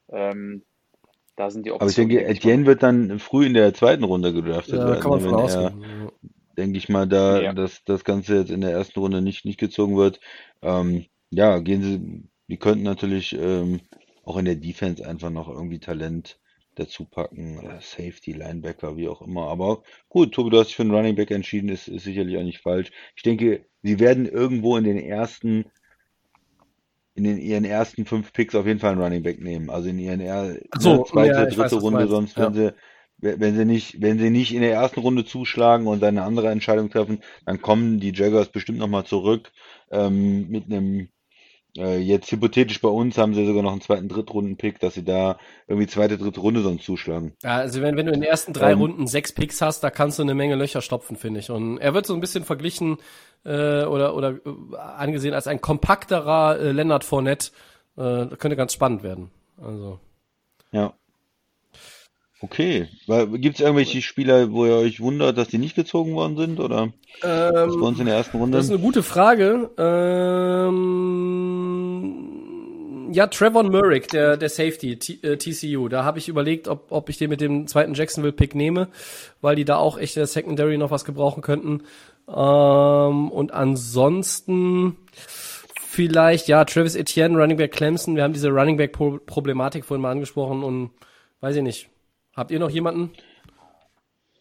Ähm, 0.10 0.64
da 1.36 1.50
sind 1.50 1.66
die 1.66 1.72
Optionen. 1.72 1.82
Aber 1.82 1.90
ich 1.90 1.96
denke, 1.96 2.26
Etienne 2.26 2.66
wird 2.66 2.84
dann 2.84 3.20
früh 3.20 3.46
in 3.46 3.54
der 3.54 3.74
zweiten 3.74 4.04
Runde 4.04 4.34
gedraftet 4.34 4.76
ja, 4.76 4.86
werden. 4.86 5.00
Kann 5.00 5.12
man 5.12 5.22
von 5.22 5.36
ausgehen. 5.36 6.12
Denke 6.58 6.78
ich 6.78 6.90
mal, 6.90 7.08
da 7.08 7.42
ja. 7.42 7.54
dass 7.54 7.84
das 7.86 8.04
Ganze 8.04 8.38
jetzt 8.38 8.52
in 8.52 8.62
der 8.62 8.72
ersten 8.72 9.00
Runde 9.00 9.22
nicht, 9.22 9.46
nicht 9.46 9.60
gezogen 9.60 9.98
wird. 9.98 10.20
Ähm, 10.62 11.06
ja, 11.32 11.58
gehen 11.60 11.82
sie, 11.82 12.30
die 12.48 12.58
könnten 12.58 12.84
natürlich 12.84 13.34
ähm, 13.34 13.80
auch 14.24 14.38
in 14.38 14.46
der 14.46 14.56
Defense 14.56 15.08
einfach 15.08 15.32
noch 15.32 15.50
irgendwie 15.50 15.80
Talent 15.80 16.38
dazu 16.76 17.06
packen, 17.06 17.60
Safety, 17.82 18.34
Linebacker, 18.34 18.98
wie 18.98 19.08
auch 19.08 19.22
immer. 19.22 19.48
Aber 19.48 19.84
gut, 20.10 20.34
Tobi, 20.34 20.50
du 20.50 20.60
hast 20.60 20.68
dich 20.68 20.76
für 20.76 20.84
einen 20.84 20.94
Running 20.94 21.16
Back 21.16 21.32
entschieden, 21.32 21.70
ist, 21.70 21.88
ist 21.88 22.04
sicherlich 22.04 22.38
auch 22.38 22.44
nicht 22.44 22.62
falsch. 22.62 22.92
Ich 23.16 23.24
denke, 23.24 23.66
sie 23.82 24.00
werden 24.00 24.28
irgendwo 24.28 24.78
in 24.78 24.84
den 24.84 24.98
ersten 24.98 25.66
in 27.16 27.26
den, 27.26 27.38
ihren 27.38 27.66
ersten 27.66 28.06
fünf 28.06 28.34
Picks 28.34 28.56
auf 28.56 28.66
jeden 28.66 28.80
Fall 28.80 28.94
einen 28.94 29.02
Running 29.02 29.24
Back 29.24 29.40
nehmen. 29.40 29.70
Also 29.70 29.90
in 29.90 30.00
ihren 30.00 30.20
er, 30.20 30.58
so, 30.80 30.98
ne, 30.98 31.04
zweite, 31.06 31.34
ja, 31.34 31.46
dritte 31.46 31.76
weiß, 31.76 31.82
Runde, 31.82 32.08
sonst 32.08 32.38
ja. 32.38 32.46
wenn 32.46 32.54
sie 32.54 32.74
wenn 33.24 33.56
sie 33.56 33.66
nicht, 33.66 34.02
wenn 34.02 34.20
sie 34.20 34.30
nicht 34.30 34.54
in 34.54 34.62
der 34.62 34.74
ersten 34.74 35.00
Runde 35.00 35.24
zuschlagen 35.24 35.88
und 35.88 36.02
dann 36.02 36.18
eine 36.18 36.28
andere 36.28 36.50
Entscheidung 36.50 36.90
treffen, 36.90 37.20
dann 37.46 37.62
kommen 37.62 38.00
die 38.00 38.12
Jaguars 38.14 38.50
bestimmt 38.50 38.80
nochmal 38.80 39.06
zurück 39.06 39.52
ähm, 39.92 40.50
mit 40.50 40.66
einem 40.66 41.08
äh, 41.78 41.98
jetzt 41.98 42.32
hypothetisch 42.32 42.82
bei 42.82 42.90
uns 42.90 43.18
haben 43.18 43.34
sie 43.34 43.46
sogar 43.46 43.64
noch 43.64 43.72
einen 43.72 43.82
zweiten 43.82 44.10
Drittrunden-Pick, 44.10 44.80
dass 44.80 44.94
sie 44.94 45.04
da 45.04 45.38
irgendwie 45.68 45.88
zweite, 45.88 46.18
dritte 46.18 46.40
Runde 46.40 46.62
sonst 46.62 46.86
zuschlagen. 46.86 47.34
Ja, 47.44 47.58
also 47.58 47.82
wenn, 47.82 47.98
wenn 47.98 48.06
du 48.06 48.12
in 48.12 48.22
den 48.22 48.30
ersten 48.30 48.54
drei 48.54 48.74
ähm, 48.74 48.80
Runden 48.80 49.08
sechs 49.08 49.32
Picks 49.32 49.62
hast, 49.62 49.84
da 49.84 49.90
kannst 49.90 50.20
du 50.20 50.24
eine 50.24 50.36
Menge 50.36 50.56
Löcher 50.56 50.82
stopfen, 50.82 51.18
finde 51.18 51.40
ich. 51.40 51.50
Und 51.50 51.80
er 51.80 51.94
wird 51.94 52.06
so 52.06 52.14
ein 52.14 52.22
bisschen 52.22 52.44
verglichen 52.44 52.98
äh, 53.44 53.84
oder, 53.86 54.16
oder 54.16 54.32
äh, 54.32 54.78
angesehen 54.78 55.34
als 55.34 55.48
ein 55.48 55.62
kompakterer 55.62 56.60
äh, 56.60 56.72
Leonard 56.72 57.04
Fournette. 57.04 57.52
Äh, 57.96 58.28
könnte 58.38 58.56
ganz 58.56 58.74
spannend 58.74 59.04
werden. 59.04 59.30
Also. 59.58 60.00
Ja. 60.72 60.94
Okay. 62.44 62.88
Gibt 63.36 63.56
es 63.56 63.62
irgendwelche 63.62 64.02
Spieler, 64.02 64.52
wo 64.52 64.66
ihr 64.66 64.76
euch 64.76 65.00
wundert, 65.00 65.38
dass 65.38 65.48
die 65.48 65.58
nicht 65.58 65.78
gezogen 65.78 66.14
worden 66.14 66.36
sind? 66.36 66.60
Oder 66.60 66.92
ähm, 67.24 67.80
bei 67.80 67.88
uns 67.88 68.00
in 68.00 68.06
der 68.06 68.16
ersten 68.16 68.36
Runde? 68.38 68.58
Das 68.58 68.66
ist 68.66 68.72
eine 68.72 68.82
gute 68.82 69.02
Frage. 69.02 69.70
Ähm, 69.78 70.74
ja, 73.14 73.28
Trevor 73.28 73.64
Murrick, 73.64 74.10
der, 74.10 74.36
der 74.36 74.50
Safety, 74.50 75.00
T, 75.00 75.20
äh, 75.26 75.38
TCU. 75.38 75.88
Da 75.88 76.04
habe 76.04 76.20
ich 76.20 76.28
überlegt, 76.28 76.68
ob, 76.68 76.92
ob 76.92 77.08
ich 77.08 77.18
den 77.18 77.30
mit 77.30 77.40
dem 77.40 77.66
zweiten 77.66 77.94
Jacksonville-Pick 77.94 78.56
nehme, 78.56 78.90
weil 79.40 79.56
die 79.56 79.64
da 79.64 79.78
auch 79.78 79.98
echt 79.98 80.18
in 80.18 80.20
der 80.20 80.28
Secondary 80.28 80.78
noch 80.78 80.92
was 80.92 81.06
gebrauchen 81.06 81.42
könnten. 81.42 81.84
Ähm, 82.28 83.32
und 83.32 83.54
ansonsten 83.54 84.98
vielleicht, 85.78 86.50
ja, 86.50 86.66
Travis 86.66 86.96
Etienne, 86.96 87.38
Running 87.40 87.56
Back 87.56 87.72
Clemson. 87.72 88.18
Wir 88.18 88.24
haben 88.24 88.34
diese 88.34 88.50
Running 88.50 88.76
Back-Problematik 88.76 89.86
vorhin 89.86 90.02
mal 90.02 90.12
angesprochen 90.12 90.62
und 90.62 90.90
weiß 91.40 91.56
ich 91.56 91.64
nicht 91.64 91.93
Habt 92.36 92.52
ihr 92.52 92.60
noch 92.60 92.70
jemanden? 92.70 93.12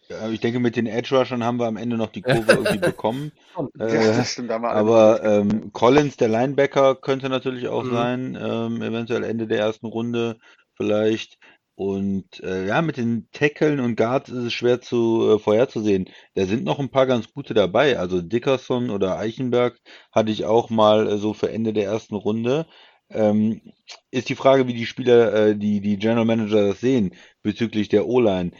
Ja, 0.08 0.28
ich 0.28 0.40
denke, 0.40 0.60
mit 0.60 0.76
den 0.76 0.86
Edge 0.86 1.16
Rushern 1.16 1.44
haben 1.44 1.58
wir 1.58 1.66
am 1.66 1.76
Ende 1.76 1.96
noch 1.96 2.10
die 2.10 2.22
Kurve 2.22 2.42
irgendwie 2.52 2.78
bekommen. 2.78 3.32
ja, 3.56 3.86
das 3.86 4.18
äh, 4.18 4.24
stimmt, 4.24 4.50
aber 4.50 5.22
ähm, 5.24 5.72
Collins, 5.72 6.16
der 6.16 6.28
Linebacker, 6.28 6.96
könnte 6.96 7.28
natürlich 7.28 7.68
auch 7.68 7.84
mhm. 7.84 7.90
sein, 7.90 8.38
ähm, 8.40 8.82
eventuell 8.82 9.24
Ende 9.24 9.46
der 9.46 9.58
ersten 9.58 9.86
Runde 9.86 10.38
vielleicht. 10.74 11.38
Und 11.74 12.40
äh, 12.40 12.66
ja, 12.66 12.82
mit 12.82 12.98
den 12.98 13.28
Tackeln 13.32 13.80
und 13.80 13.96
Guards 13.96 14.28
ist 14.28 14.44
es 14.44 14.52
schwer 14.52 14.80
zu 14.82 15.36
äh, 15.36 15.38
vorherzusehen. 15.38 16.08
Da 16.34 16.44
sind 16.44 16.64
noch 16.64 16.78
ein 16.78 16.90
paar 16.90 17.06
ganz 17.06 17.32
gute 17.32 17.54
dabei. 17.54 17.98
Also 17.98 18.20
Dickerson 18.20 18.90
oder 18.90 19.18
Eichenberg 19.18 19.80
hatte 20.12 20.30
ich 20.30 20.44
auch 20.44 20.68
mal 20.68 21.08
äh, 21.08 21.16
so 21.16 21.32
für 21.32 21.50
Ende 21.50 21.72
der 21.72 21.84
ersten 21.84 22.14
Runde. 22.14 22.66
Ähm, 23.08 23.62
ist 24.10 24.28
die 24.28 24.34
Frage, 24.34 24.66
wie 24.66 24.74
die 24.74 24.86
Spieler, 24.86 25.32
äh, 25.34 25.56
die, 25.56 25.80
die 25.80 25.96
General 25.96 26.26
Manager 26.26 26.68
das 26.68 26.80
sehen 26.80 27.14
bezüglich 27.42 27.88
der 27.88 28.06
O-Line. 28.06 28.52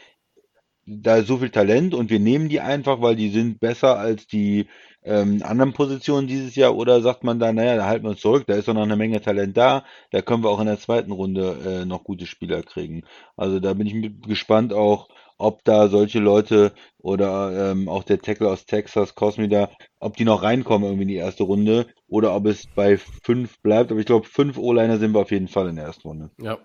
Da 0.85 1.17
ist 1.17 1.29
so 1.29 1.39
viel 1.39 1.51
Talent 1.51 1.95
und 1.95 2.11
wir 2.11 2.19
nehmen 2.19 2.49
die 2.49 2.61
einfach, 2.61 3.01
weil 3.01 3.15
die 3.15 3.31
sind 3.31 3.61
besser 3.61 3.99
als 3.99 4.27
die 4.27 4.67
ähm, 5.05 5.43
anderen 5.45 5.73
Positionen 5.73 6.27
dieses 6.27 6.55
Jahr 6.55 6.77
oder 6.77 7.01
sagt 7.03 7.25
man 7.25 7.39
da, 7.39 7.53
naja, 7.53 7.77
da 7.77 7.87
halten 7.87 8.05
wir 8.05 8.11
uns 8.11 8.21
zurück, 8.21 8.45
da 8.47 8.55
ist 8.55 8.69
doch 8.69 8.75
noch 8.75 8.83
eine 8.83 8.97
Menge 8.97 9.21
Talent 9.21 9.57
da, 9.57 9.85
da 10.11 10.23
können 10.23 10.45
wir 10.45 10.51
auch 10.51 10.61
in 10.61 10.67
der 10.67 10.79
zweiten 10.79 11.13
Runde 11.13 11.83
äh, 11.83 11.85
noch 11.85 12.05
gute 12.05 12.27
Spieler 12.27 12.63
kriegen. 12.63 13.03
Also 13.37 13.61
da 13.61 13.75
bin 13.75 13.87
ich 13.87 14.27
gespannt 14.27 14.73
auch, 14.73 15.09
ob 15.39 15.65
da 15.65 15.89
solche 15.89 16.21
Leute 16.21 16.73
oder 16.99 17.73
ähm, 17.73 17.89
auch 17.89 18.05
der 18.05 18.21
Tackle 18.21 18.49
aus 18.49 18.65
Texas, 18.65 19.17
Cosmi 19.17 19.49
da, 19.49 19.71
ob 19.99 20.17
die 20.17 20.25
noch 20.25 20.43
reinkommen 20.43 20.85
irgendwie 20.85 21.03
in 21.03 21.09
die 21.09 21.17
erste 21.17 21.43
Runde 21.43 21.89
oder 22.07 22.35
ob 22.37 22.47
es 22.47 22.67
bei 22.75 22.97
fünf 22.97 23.61
bleibt. 23.61 23.91
Aber 23.91 23.99
ich 23.99 24.07
glaube, 24.07 24.27
fünf 24.27 24.57
O-Liner 24.57 24.99
sind 24.99 25.13
wir 25.13 25.21
auf 25.21 25.33
jeden 25.33 25.49
Fall 25.49 25.69
in 25.69 25.77
der 25.77 25.87
ersten 25.87 26.07
Runde. 26.07 26.31
Ja. 26.41 26.59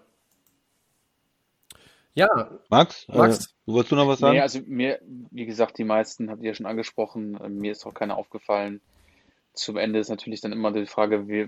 Ja. 2.18 2.50
Max, 2.70 3.08
äh, 3.10 3.18
Max. 3.18 3.46
Äh, 3.46 3.50
du 3.68 3.74
wolltest 3.74 3.92
du 3.92 3.96
noch 3.96 4.08
was 4.08 4.20
sagen? 4.20 4.34
Nee, 4.34 4.42
also 4.42 4.60
mir, 4.66 5.00
wie 5.30 5.46
gesagt, 5.46 5.78
die 5.78 5.84
meisten 5.84 6.32
habt 6.32 6.42
ihr 6.42 6.50
ja 6.50 6.56
schon 6.56 6.66
angesprochen. 6.66 7.40
Äh, 7.40 7.50
mir 7.50 7.72
ist 7.72 7.86
auch 7.86 7.94
keiner 7.94 8.18
aufgefallen. 8.18 8.82
Zum 9.54 9.78
Ende 9.78 10.00
ist 10.00 10.10
natürlich 10.10 10.42
dann 10.42 10.52
immer 10.52 10.72
die 10.72 10.88
Frage, 10.88 11.28
wie, 11.28 11.48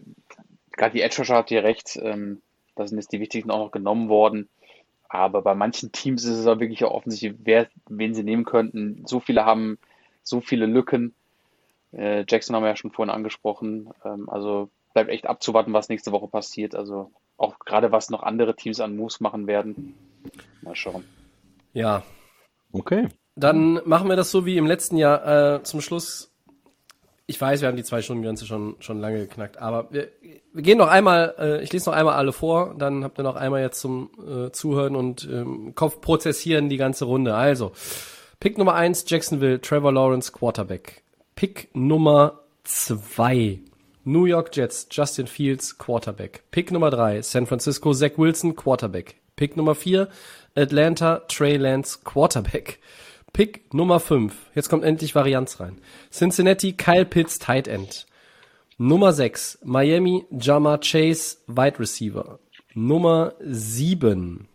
gerade 0.71 0.93
die 0.93 1.01
Edge 1.01 1.23
habt 1.27 1.49
ihr 1.49 1.63
recht, 1.63 1.97
ähm, 2.01 2.41
da 2.75 2.85
sind 2.85 2.99
jetzt 2.99 3.11
die 3.11 3.19
wichtigsten 3.19 3.49
auch 3.49 3.65
noch 3.65 3.71
genommen 3.71 4.09
worden. 4.09 4.47
Aber 5.09 5.41
bei 5.41 5.55
manchen 5.55 5.91
Teams 5.91 6.23
ist 6.23 6.37
es 6.37 6.45
auch 6.45 6.59
wirklich 6.59 6.83
auch 6.83 6.91
offensichtlich, 6.91 7.33
wer, 7.43 7.67
wen 7.87 8.13
sie 8.13 8.23
nehmen 8.23 8.45
könnten. 8.45 9.03
So 9.07 9.19
viele 9.19 9.45
haben 9.45 9.79
so 10.21 10.39
viele 10.39 10.67
Lücken. 10.67 11.15
Äh, 11.93 12.25
Jackson 12.27 12.55
haben 12.55 12.61
wir 12.61 12.69
ja 12.69 12.75
schon 12.75 12.91
vorhin 12.91 13.13
angesprochen. 13.13 13.89
Ähm, 14.05 14.29
also 14.29 14.69
bleibt 14.93 15.09
echt 15.09 15.25
abzuwarten, 15.25 15.73
was 15.73 15.89
nächste 15.89 16.11
Woche 16.11 16.27
passiert. 16.27 16.75
Also 16.75 17.11
auch 17.39 17.59
gerade 17.59 17.91
was 17.91 18.09
noch 18.09 18.23
andere 18.23 18.55
Teams 18.55 18.79
an 18.79 18.95
Moves 18.95 19.19
machen 19.19 19.47
werden. 19.47 19.95
Mal 20.61 20.75
schauen. 20.75 21.03
Ja. 21.73 22.03
Okay. 22.71 23.07
Dann 23.35 23.81
machen 23.85 24.09
wir 24.09 24.15
das 24.15 24.31
so 24.31 24.45
wie 24.45 24.57
im 24.57 24.67
letzten 24.67 24.97
Jahr. 24.97 25.55
Äh, 25.55 25.63
zum 25.63 25.81
Schluss 25.81 26.29
ich 27.29 27.39
weiß, 27.39 27.61
wir 27.61 27.67
haben 27.67 27.77
die 27.77 27.83
zwei 27.83 28.01
Stunden 28.01 28.23
Grenze 28.23 28.47
schon 28.47 28.75
schon 28.79 28.99
lange 28.99 29.19
geknackt, 29.19 29.59
aber 29.59 29.91
wir, 29.91 30.09
wir 30.51 30.63
gehen 30.63 30.79
noch 30.79 30.87
einmal, 30.87 31.35
äh, 31.37 31.61
ich 31.61 31.71
lese 31.71 31.87
noch 31.87 31.95
einmal 31.95 32.15
alle 32.15 32.33
vor, 32.33 32.73
dann 32.75 33.03
habt 33.03 33.19
ihr 33.19 33.23
noch 33.23 33.35
einmal 33.35 33.61
jetzt 33.61 33.79
zum 33.79 34.09
äh, 34.27 34.51
Zuhören 34.51 34.95
und 34.95 35.29
ähm, 35.31 35.75
Kopf 35.75 36.01
prozessieren 36.01 36.69
die 36.69 36.77
ganze 36.77 37.05
Runde. 37.05 37.35
Also 37.35 37.71
Pick 38.39 38.57
Nummer 38.57 38.73
eins 38.73 39.05
Jacksonville, 39.07 39.61
Trevor 39.61 39.93
Lawrence, 39.93 40.31
Quarterback. 40.31 41.03
Pick 41.35 41.69
Nummer 41.73 42.39
zwei 42.63 43.59
New 44.11 44.25
York 44.25 44.51
Jets, 44.51 44.87
Justin 44.89 45.27
Fields, 45.27 45.77
Quarterback. 45.77 46.41
Pick 46.49 46.71
Nummer 46.71 46.89
drei 46.89 47.21
San 47.21 47.45
Francisco, 47.45 47.93
Zach 47.93 48.17
Wilson, 48.17 48.55
Quarterback. 48.55 49.17
Pick 49.35 49.55
Nummer 49.55 49.75
vier 49.75 50.09
Atlanta, 50.55 51.21
Trey 51.27 51.57
Lance, 51.57 52.03
Quarterback. 52.03 52.79
Pick 53.33 53.71
Nummer 53.71 53.99
fünf 53.99 54.33
jetzt 54.55 54.67
kommt 54.67 54.83
endlich 54.83 55.13
Varianz 55.13 55.59
rein. 55.59 55.79
Cincinnati, 56.11 56.73
Kyle 56.73 57.05
Pitts, 57.05 57.37
Tight 57.37 57.67
End. 57.67 58.07
Nummer 58.79 59.11
6, 59.11 59.59
Miami, 59.63 60.25
Jama 60.31 60.79
Chase, 60.79 61.37
Wide 61.47 61.77
Receiver. 61.79 62.39
Nummer 62.73 63.33
7, 63.41 64.47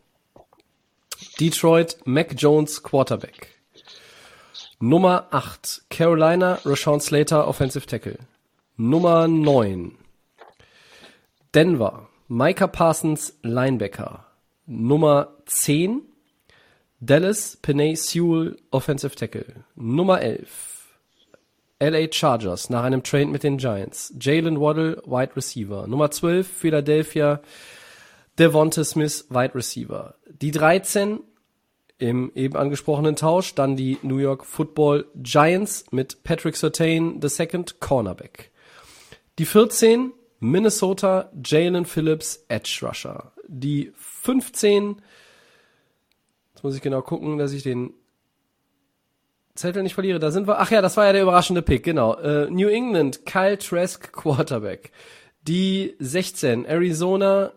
Detroit, 1.38 1.98
Mac 2.06 2.34
Jones, 2.34 2.82
Quarterback. 2.82 3.50
Nummer 4.80 5.26
8, 5.30 5.82
Carolina, 5.90 6.58
Rashawn 6.64 7.00
Slater, 7.00 7.46
Offensive 7.46 7.86
Tackle. 7.86 8.16
Nummer 8.76 9.28
9, 9.28 9.92
Denver, 11.54 12.08
Micah 12.26 12.66
Parsons, 12.66 13.38
Linebacker. 13.44 14.26
Nummer 14.66 15.28
10, 15.46 16.02
Dallas, 16.98 17.56
Penay 17.62 17.94
Sewell, 17.94 18.56
Offensive 18.72 19.14
Tackle. 19.14 19.62
Nummer 19.76 20.20
11, 20.20 20.98
LA 21.78 22.10
Chargers 22.10 22.68
nach 22.68 22.82
einem 22.82 23.04
Trade 23.04 23.26
mit 23.26 23.44
den 23.44 23.58
Giants. 23.58 24.12
Jalen 24.18 24.60
Waddle, 24.60 25.00
Wide 25.06 25.36
Receiver. 25.36 25.86
Nummer 25.86 26.10
12, 26.10 26.44
Philadelphia, 26.44 27.42
Devonta 28.40 28.82
Smith, 28.82 29.26
Wide 29.30 29.54
Receiver. 29.54 30.16
Die 30.26 30.50
13 30.50 31.20
im 31.98 32.32
eben 32.34 32.56
angesprochenen 32.56 33.14
Tausch, 33.14 33.54
dann 33.54 33.76
die 33.76 33.98
New 34.02 34.18
York 34.18 34.44
Football 34.44 35.06
Giants 35.14 35.84
mit 35.92 36.24
Patrick 36.24 36.56
Surtain, 36.56 37.20
the 37.22 37.28
second 37.28 37.78
Cornerback. 37.78 38.50
Die 39.38 39.46
14, 39.46 40.12
Minnesota, 40.40 41.30
Jalen 41.44 41.86
Phillips, 41.86 42.44
Edge 42.48 42.80
Rusher. 42.82 43.32
Die 43.48 43.92
15, 43.96 45.02
jetzt 46.54 46.62
muss 46.62 46.76
ich 46.76 46.82
genau 46.82 47.02
gucken, 47.02 47.38
dass 47.38 47.52
ich 47.52 47.62
den 47.62 47.94
Zettel 49.54 49.82
nicht 49.82 49.94
verliere, 49.94 50.18
da 50.18 50.30
sind 50.30 50.48
wir. 50.48 50.58
Ach 50.58 50.70
ja, 50.70 50.82
das 50.82 50.96
war 50.96 51.06
ja 51.06 51.12
der 51.12 51.22
überraschende 51.22 51.62
Pick, 51.62 51.84
genau. 51.84 52.16
Äh, 52.16 52.50
New 52.50 52.68
England, 52.68 53.24
Kyle 53.24 53.56
Trask, 53.56 54.12
Quarterback. 54.12 54.90
Die 55.42 55.94
16, 55.98 56.64
Arizona, 56.66 57.52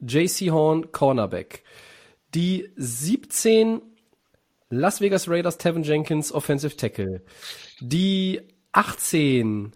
JC 0.00 0.50
Horn, 0.50 0.92
Cornerback. 0.92 1.62
Die 2.34 2.70
17, 2.76 3.82
Las 4.70 5.00
Vegas 5.00 5.28
Raiders, 5.28 5.58
Tevin 5.58 5.82
Jenkins, 5.82 6.32
Offensive 6.32 6.76
Tackle. 6.76 7.22
Die 7.80 8.40
18, 8.72 9.72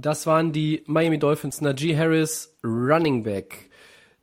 das 0.00 0.26
waren 0.26 0.52
die 0.52 0.82
Miami 0.86 1.18
Dolphins, 1.18 1.60
Najee 1.60 1.96
Harris, 1.96 2.56
Running 2.64 3.22
Back. 3.22 3.70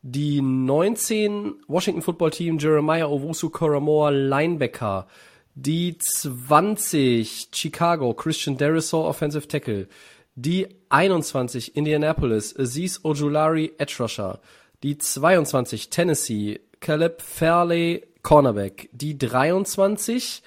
Die 0.01 0.41
19, 0.41 1.55
Washington 1.67 2.01
Football 2.01 2.31
Team, 2.31 2.57
Jeremiah 2.59 3.07
Owusu 3.07 3.49
Koramoa, 3.49 4.09
Linebacker. 4.09 5.07
Die 5.55 5.97
20 5.97 7.49
Chicago, 7.51 8.13
Christian 8.13 8.57
Derisor, 8.57 9.07
Offensive 9.07 9.47
Tackle. 9.47 9.87
Die 10.35 10.67
21 10.89 11.75
Indianapolis, 11.75 12.55
Aziz 12.57 12.99
Ojulari, 13.03 13.73
Edge 13.77 13.95
Rusher. 13.99 14.39
Die 14.83 14.97
22 14.97 15.89
Tennessee, 15.89 16.59
Caleb 16.79 17.21
Fairley, 17.21 18.05
Cornerback. 18.21 18.89
Die 18.93 19.17
23 19.17 20.43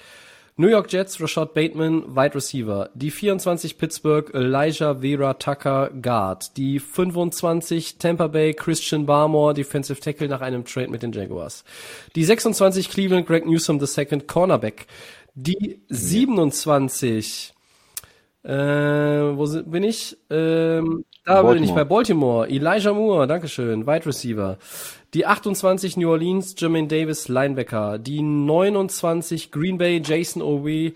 New 0.60 0.68
York 0.68 0.92
Jets, 0.92 1.18
Rashad 1.18 1.54
Bateman, 1.54 2.14
Wide 2.14 2.34
Receiver. 2.34 2.90
Die 2.94 3.10
24 3.10 3.78
Pittsburgh, 3.78 4.30
Elijah 4.34 5.00
Vera 5.00 5.32
Tucker, 5.32 5.88
Guard. 6.02 6.54
Die 6.58 6.78
25 6.78 7.96
Tampa 7.96 8.26
Bay, 8.26 8.52
Christian 8.52 9.06
Barmore, 9.06 9.54
Defensive 9.54 10.00
Tackle 10.00 10.28
nach 10.28 10.42
einem 10.42 10.66
Trade 10.66 10.88
mit 10.88 11.02
den 11.02 11.12
Jaguars. 11.12 11.64
Die 12.14 12.24
26 12.24 12.90
Cleveland, 12.90 13.26
Greg 13.26 13.46
Newsom 13.46 13.80
II, 13.80 14.20
Cornerback. 14.26 14.86
Die 15.34 15.80
27 15.88 17.54
äh, 18.42 18.50
wo 18.52 19.46
bin 19.64 19.84
ich? 19.84 20.16
Ähm, 20.30 21.04
da 21.34 21.42
bin 21.42 21.64
ich 21.64 21.72
bei 21.72 21.84
Baltimore. 21.84 22.48
Elijah 22.48 22.92
Moore, 22.92 23.26
Dankeschön, 23.26 23.86
Wide 23.86 24.06
Receiver. 24.06 24.58
Die 25.14 25.26
28 25.26 25.96
New 25.96 26.10
Orleans, 26.10 26.54
Jermaine 26.58 26.88
Davis, 26.88 27.28
Linebacker. 27.28 27.98
Die 27.98 28.22
29 28.22 29.50
Green 29.50 29.78
Bay, 29.78 30.00
Jason 30.04 30.42
Owe, 30.42 30.92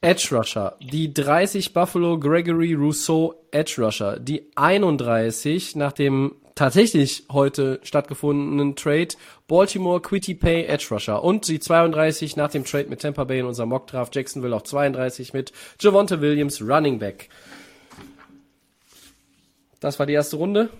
Edge 0.00 0.28
Rusher. 0.32 0.76
Die 0.80 1.12
30 1.12 1.72
Buffalo, 1.72 2.18
Gregory 2.18 2.74
Rousseau, 2.74 3.34
Edge 3.50 3.76
Rusher. 3.78 4.18
Die 4.18 4.50
31 4.56 5.76
nach 5.76 5.92
dem 5.92 6.32
tatsächlich 6.54 7.24
heute 7.32 7.80
stattgefundenen 7.82 8.76
Trade, 8.76 9.08
Baltimore, 9.48 10.00
Quitty 10.00 10.34
Pay, 10.34 10.66
Edge 10.66 10.88
Rusher. 10.90 11.24
Und 11.24 11.48
die 11.48 11.58
32 11.58 12.36
nach 12.36 12.50
dem 12.50 12.64
Trade 12.64 12.88
mit 12.90 13.00
Tampa 13.00 13.24
Bay 13.24 13.40
in 13.40 13.46
unserem 13.46 13.70
Mock 13.70 13.86
Draft, 13.86 14.14
Jacksonville 14.14 14.54
auf 14.54 14.64
32 14.64 15.32
mit 15.32 15.52
Javonte 15.80 16.20
Williams, 16.20 16.60
Running 16.60 16.98
Back. 16.98 17.30
Das 19.80 19.98
war 19.98 20.06
die 20.06 20.12
erste 20.12 20.36
Runde 20.36 20.70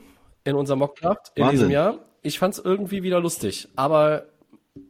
in 0.44 0.54
unserem 0.54 0.78
Mock 0.80 0.96
Draft 0.96 1.32
in 1.34 1.42
Wahnsinn. 1.42 1.58
diesem 1.58 1.70
Jahr. 1.70 1.98
Ich 2.22 2.38
fand's 2.38 2.58
irgendwie 2.58 3.02
wieder 3.02 3.20
lustig, 3.20 3.68
aber 3.76 4.26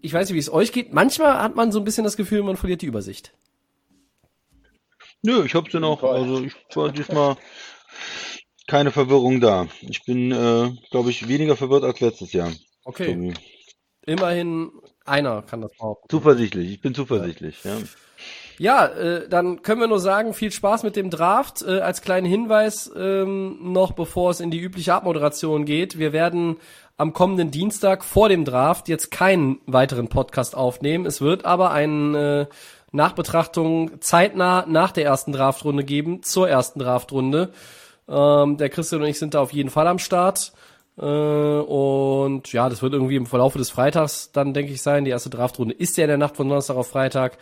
ich 0.02 0.12
weiß 0.12 0.28
nicht, 0.28 0.34
wie 0.34 0.40
es 0.40 0.52
euch 0.52 0.72
geht. 0.72 0.92
Manchmal 0.92 1.40
hat 1.40 1.54
man 1.54 1.72
so 1.72 1.78
ein 1.78 1.84
bisschen 1.84 2.04
das 2.04 2.16
Gefühl, 2.16 2.42
man 2.42 2.56
verliert 2.56 2.82
die 2.82 2.86
Übersicht. 2.86 3.32
Nö, 5.22 5.44
ich 5.44 5.54
hab's 5.54 5.72
ja 5.72 5.80
noch. 5.80 6.02
Also 6.02 6.42
ich 6.42 6.54
war 6.74 6.90
diesmal 6.90 7.36
keine 8.66 8.90
Verwirrung 8.90 9.40
da. 9.40 9.68
Ich 9.80 10.04
bin, 10.04 10.32
äh, 10.32 10.72
glaube 10.90 11.10
ich, 11.10 11.28
weniger 11.28 11.56
verwirrt 11.56 11.84
als 11.84 12.00
letztes 12.00 12.32
Jahr. 12.32 12.50
Okay, 12.84 13.34
immerhin 14.06 14.70
einer 15.04 15.42
kann 15.42 15.60
das 15.60 15.72
behaupten. 15.76 16.08
Zuversichtlich, 16.08 16.70
ich 16.72 16.80
bin 16.80 16.94
zuversichtlich, 16.94 17.62
ja. 17.64 17.76
Ja, 17.76 17.84
äh, 18.84 19.26
dann 19.26 19.62
können 19.62 19.80
wir 19.80 19.88
nur 19.88 20.00
sagen, 20.00 20.34
viel 20.34 20.52
Spaß 20.52 20.82
mit 20.82 20.94
dem 20.94 21.08
Draft. 21.08 21.62
Äh, 21.62 21.80
als 21.80 22.02
kleinen 22.02 22.26
Hinweis 22.26 22.92
ähm, 22.94 23.72
noch, 23.72 23.92
bevor 23.92 24.32
es 24.32 24.40
in 24.40 24.50
die 24.50 24.60
übliche 24.60 24.92
Abmoderation 24.92 25.64
geht. 25.64 25.98
Wir 25.98 26.12
werden 26.12 26.58
am 26.98 27.14
kommenden 27.14 27.50
Dienstag 27.50 28.04
vor 28.04 28.28
dem 28.28 28.44
Draft 28.44 28.88
jetzt 28.88 29.10
keinen 29.10 29.60
weiteren 29.64 30.08
Podcast 30.08 30.54
aufnehmen. 30.54 31.06
Es 31.06 31.22
wird 31.22 31.46
aber 31.46 31.70
eine 31.70 32.48
äh, 32.50 32.54
Nachbetrachtung 32.92 33.98
zeitnah 34.02 34.66
nach 34.68 34.92
der 34.92 35.06
ersten 35.06 35.32
Draftrunde 35.32 35.82
geben, 35.82 36.22
zur 36.22 36.46
ersten 36.46 36.80
Draftrunde. 36.80 37.54
Ähm, 38.10 38.58
der 38.58 38.68
Christian 38.68 39.00
und 39.00 39.08
ich 39.08 39.18
sind 39.18 39.32
da 39.32 39.40
auf 39.40 39.54
jeden 39.54 39.70
Fall 39.70 39.86
am 39.86 39.98
Start. 39.98 40.52
Äh, 40.98 41.06
und 41.06 42.52
ja, 42.52 42.68
das 42.68 42.82
wird 42.82 42.92
irgendwie 42.92 43.16
im 43.16 43.24
Verlauf 43.24 43.54
des 43.54 43.70
Freitags 43.70 44.32
dann, 44.32 44.52
denke 44.52 44.74
ich, 44.74 44.82
sein. 44.82 45.06
Die 45.06 45.12
erste 45.12 45.30
Draftrunde 45.30 45.72
ist 45.72 45.96
ja 45.96 46.04
in 46.04 46.08
der 46.08 46.18
Nacht 46.18 46.36
von 46.36 46.46
Donnerstag 46.46 46.76
auf 46.76 46.88
Freitag. 46.88 47.38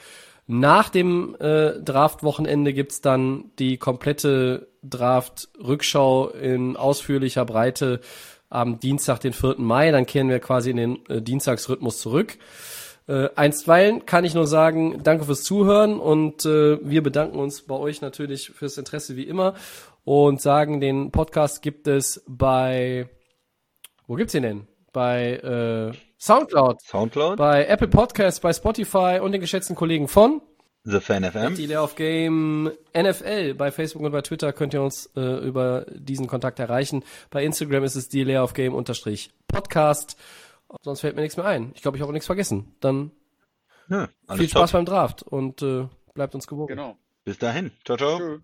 Nach 0.50 0.88
dem 0.88 1.36
äh, 1.40 1.78
Draft-Wochenende 1.78 2.72
gibt's 2.72 3.02
dann 3.02 3.50
die 3.58 3.76
komplette 3.76 4.68
Draft-Rückschau 4.82 6.30
in 6.30 6.74
ausführlicher 6.74 7.44
Breite 7.44 8.00
am 8.48 8.80
Dienstag, 8.80 9.20
den 9.20 9.34
4. 9.34 9.56
Mai. 9.58 9.90
Dann 9.90 10.06
kehren 10.06 10.30
wir 10.30 10.40
quasi 10.40 10.70
in 10.70 10.78
den 10.78 11.06
äh, 11.10 11.20
Dienstagsrhythmus 11.20 11.98
zurück. 11.98 12.38
Äh, 13.06 13.28
einstweilen 13.36 14.06
kann 14.06 14.24
ich 14.24 14.32
nur 14.32 14.46
sagen, 14.46 15.02
danke 15.02 15.26
fürs 15.26 15.42
Zuhören 15.42 16.00
und 16.00 16.46
äh, 16.46 16.78
wir 16.82 17.02
bedanken 17.02 17.38
uns 17.38 17.66
bei 17.66 17.74
euch 17.74 18.00
natürlich 18.00 18.48
fürs 18.48 18.78
Interesse 18.78 19.16
wie 19.16 19.24
immer 19.24 19.52
und 20.04 20.40
sagen, 20.40 20.80
den 20.80 21.10
Podcast 21.10 21.60
gibt 21.60 21.86
es 21.88 22.24
bei, 22.26 23.10
wo 24.06 24.14
gibt's 24.14 24.34
ihn 24.34 24.42
denn? 24.42 24.66
Bei 24.94 25.34
äh, 25.34 26.07
Soundcloud, 26.18 26.80
Soundcloud, 26.82 27.36
bei 27.38 27.66
Apple 27.66 27.88
Podcasts, 27.88 28.40
bei 28.40 28.52
Spotify 28.52 29.20
und 29.22 29.32
den 29.32 29.40
geschätzten 29.40 29.76
Kollegen 29.76 30.08
von 30.08 30.42
The 30.84 31.00
Fan 31.00 31.22
FM. 31.24 31.54
die 31.54 31.66
Layoff 31.66 31.94
Game 31.96 32.70
NFL. 32.96 33.54
Bei 33.54 33.70
Facebook 33.70 34.02
und 34.02 34.10
bei 34.12 34.22
Twitter 34.22 34.52
könnt 34.52 34.74
ihr 34.74 34.82
uns 34.82 35.06
äh, 35.16 35.20
über 35.46 35.86
diesen 35.94 36.26
Kontakt 36.26 36.58
erreichen. 36.58 37.04
Bei 37.30 37.44
Instagram 37.44 37.84
ist 37.84 37.94
es 37.94 38.08
die 38.08 38.24
Layoff 38.24 38.54
Game 38.54 38.74
unterstrich 38.74 39.30
Podcast. 39.48 40.16
Sonst 40.82 41.00
fällt 41.00 41.14
mir 41.16 41.22
nichts 41.22 41.36
mehr 41.36 41.46
ein. 41.46 41.72
Ich 41.74 41.82
glaube, 41.82 41.96
ich 41.96 42.00
habe 42.02 42.10
auch 42.10 42.14
nichts 42.14 42.26
vergessen. 42.26 42.74
Dann 42.80 43.10
Ja, 43.88 44.08
alles 44.26 44.40
viel 44.40 44.48
Spaß 44.48 44.70
top. 44.70 44.78
beim 44.78 44.84
Draft 44.86 45.22
und 45.22 45.62
äh, 45.62 45.86
bleibt 46.14 46.34
uns 46.34 46.46
gewogen. 46.46 46.68
Genau. 46.74 46.96
Bis 47.24 47.38
dahin. 47.38 47.70
Ciao, 47.84 47.96
ciao. 47.96 48.18
Tschö. 48.18 48.38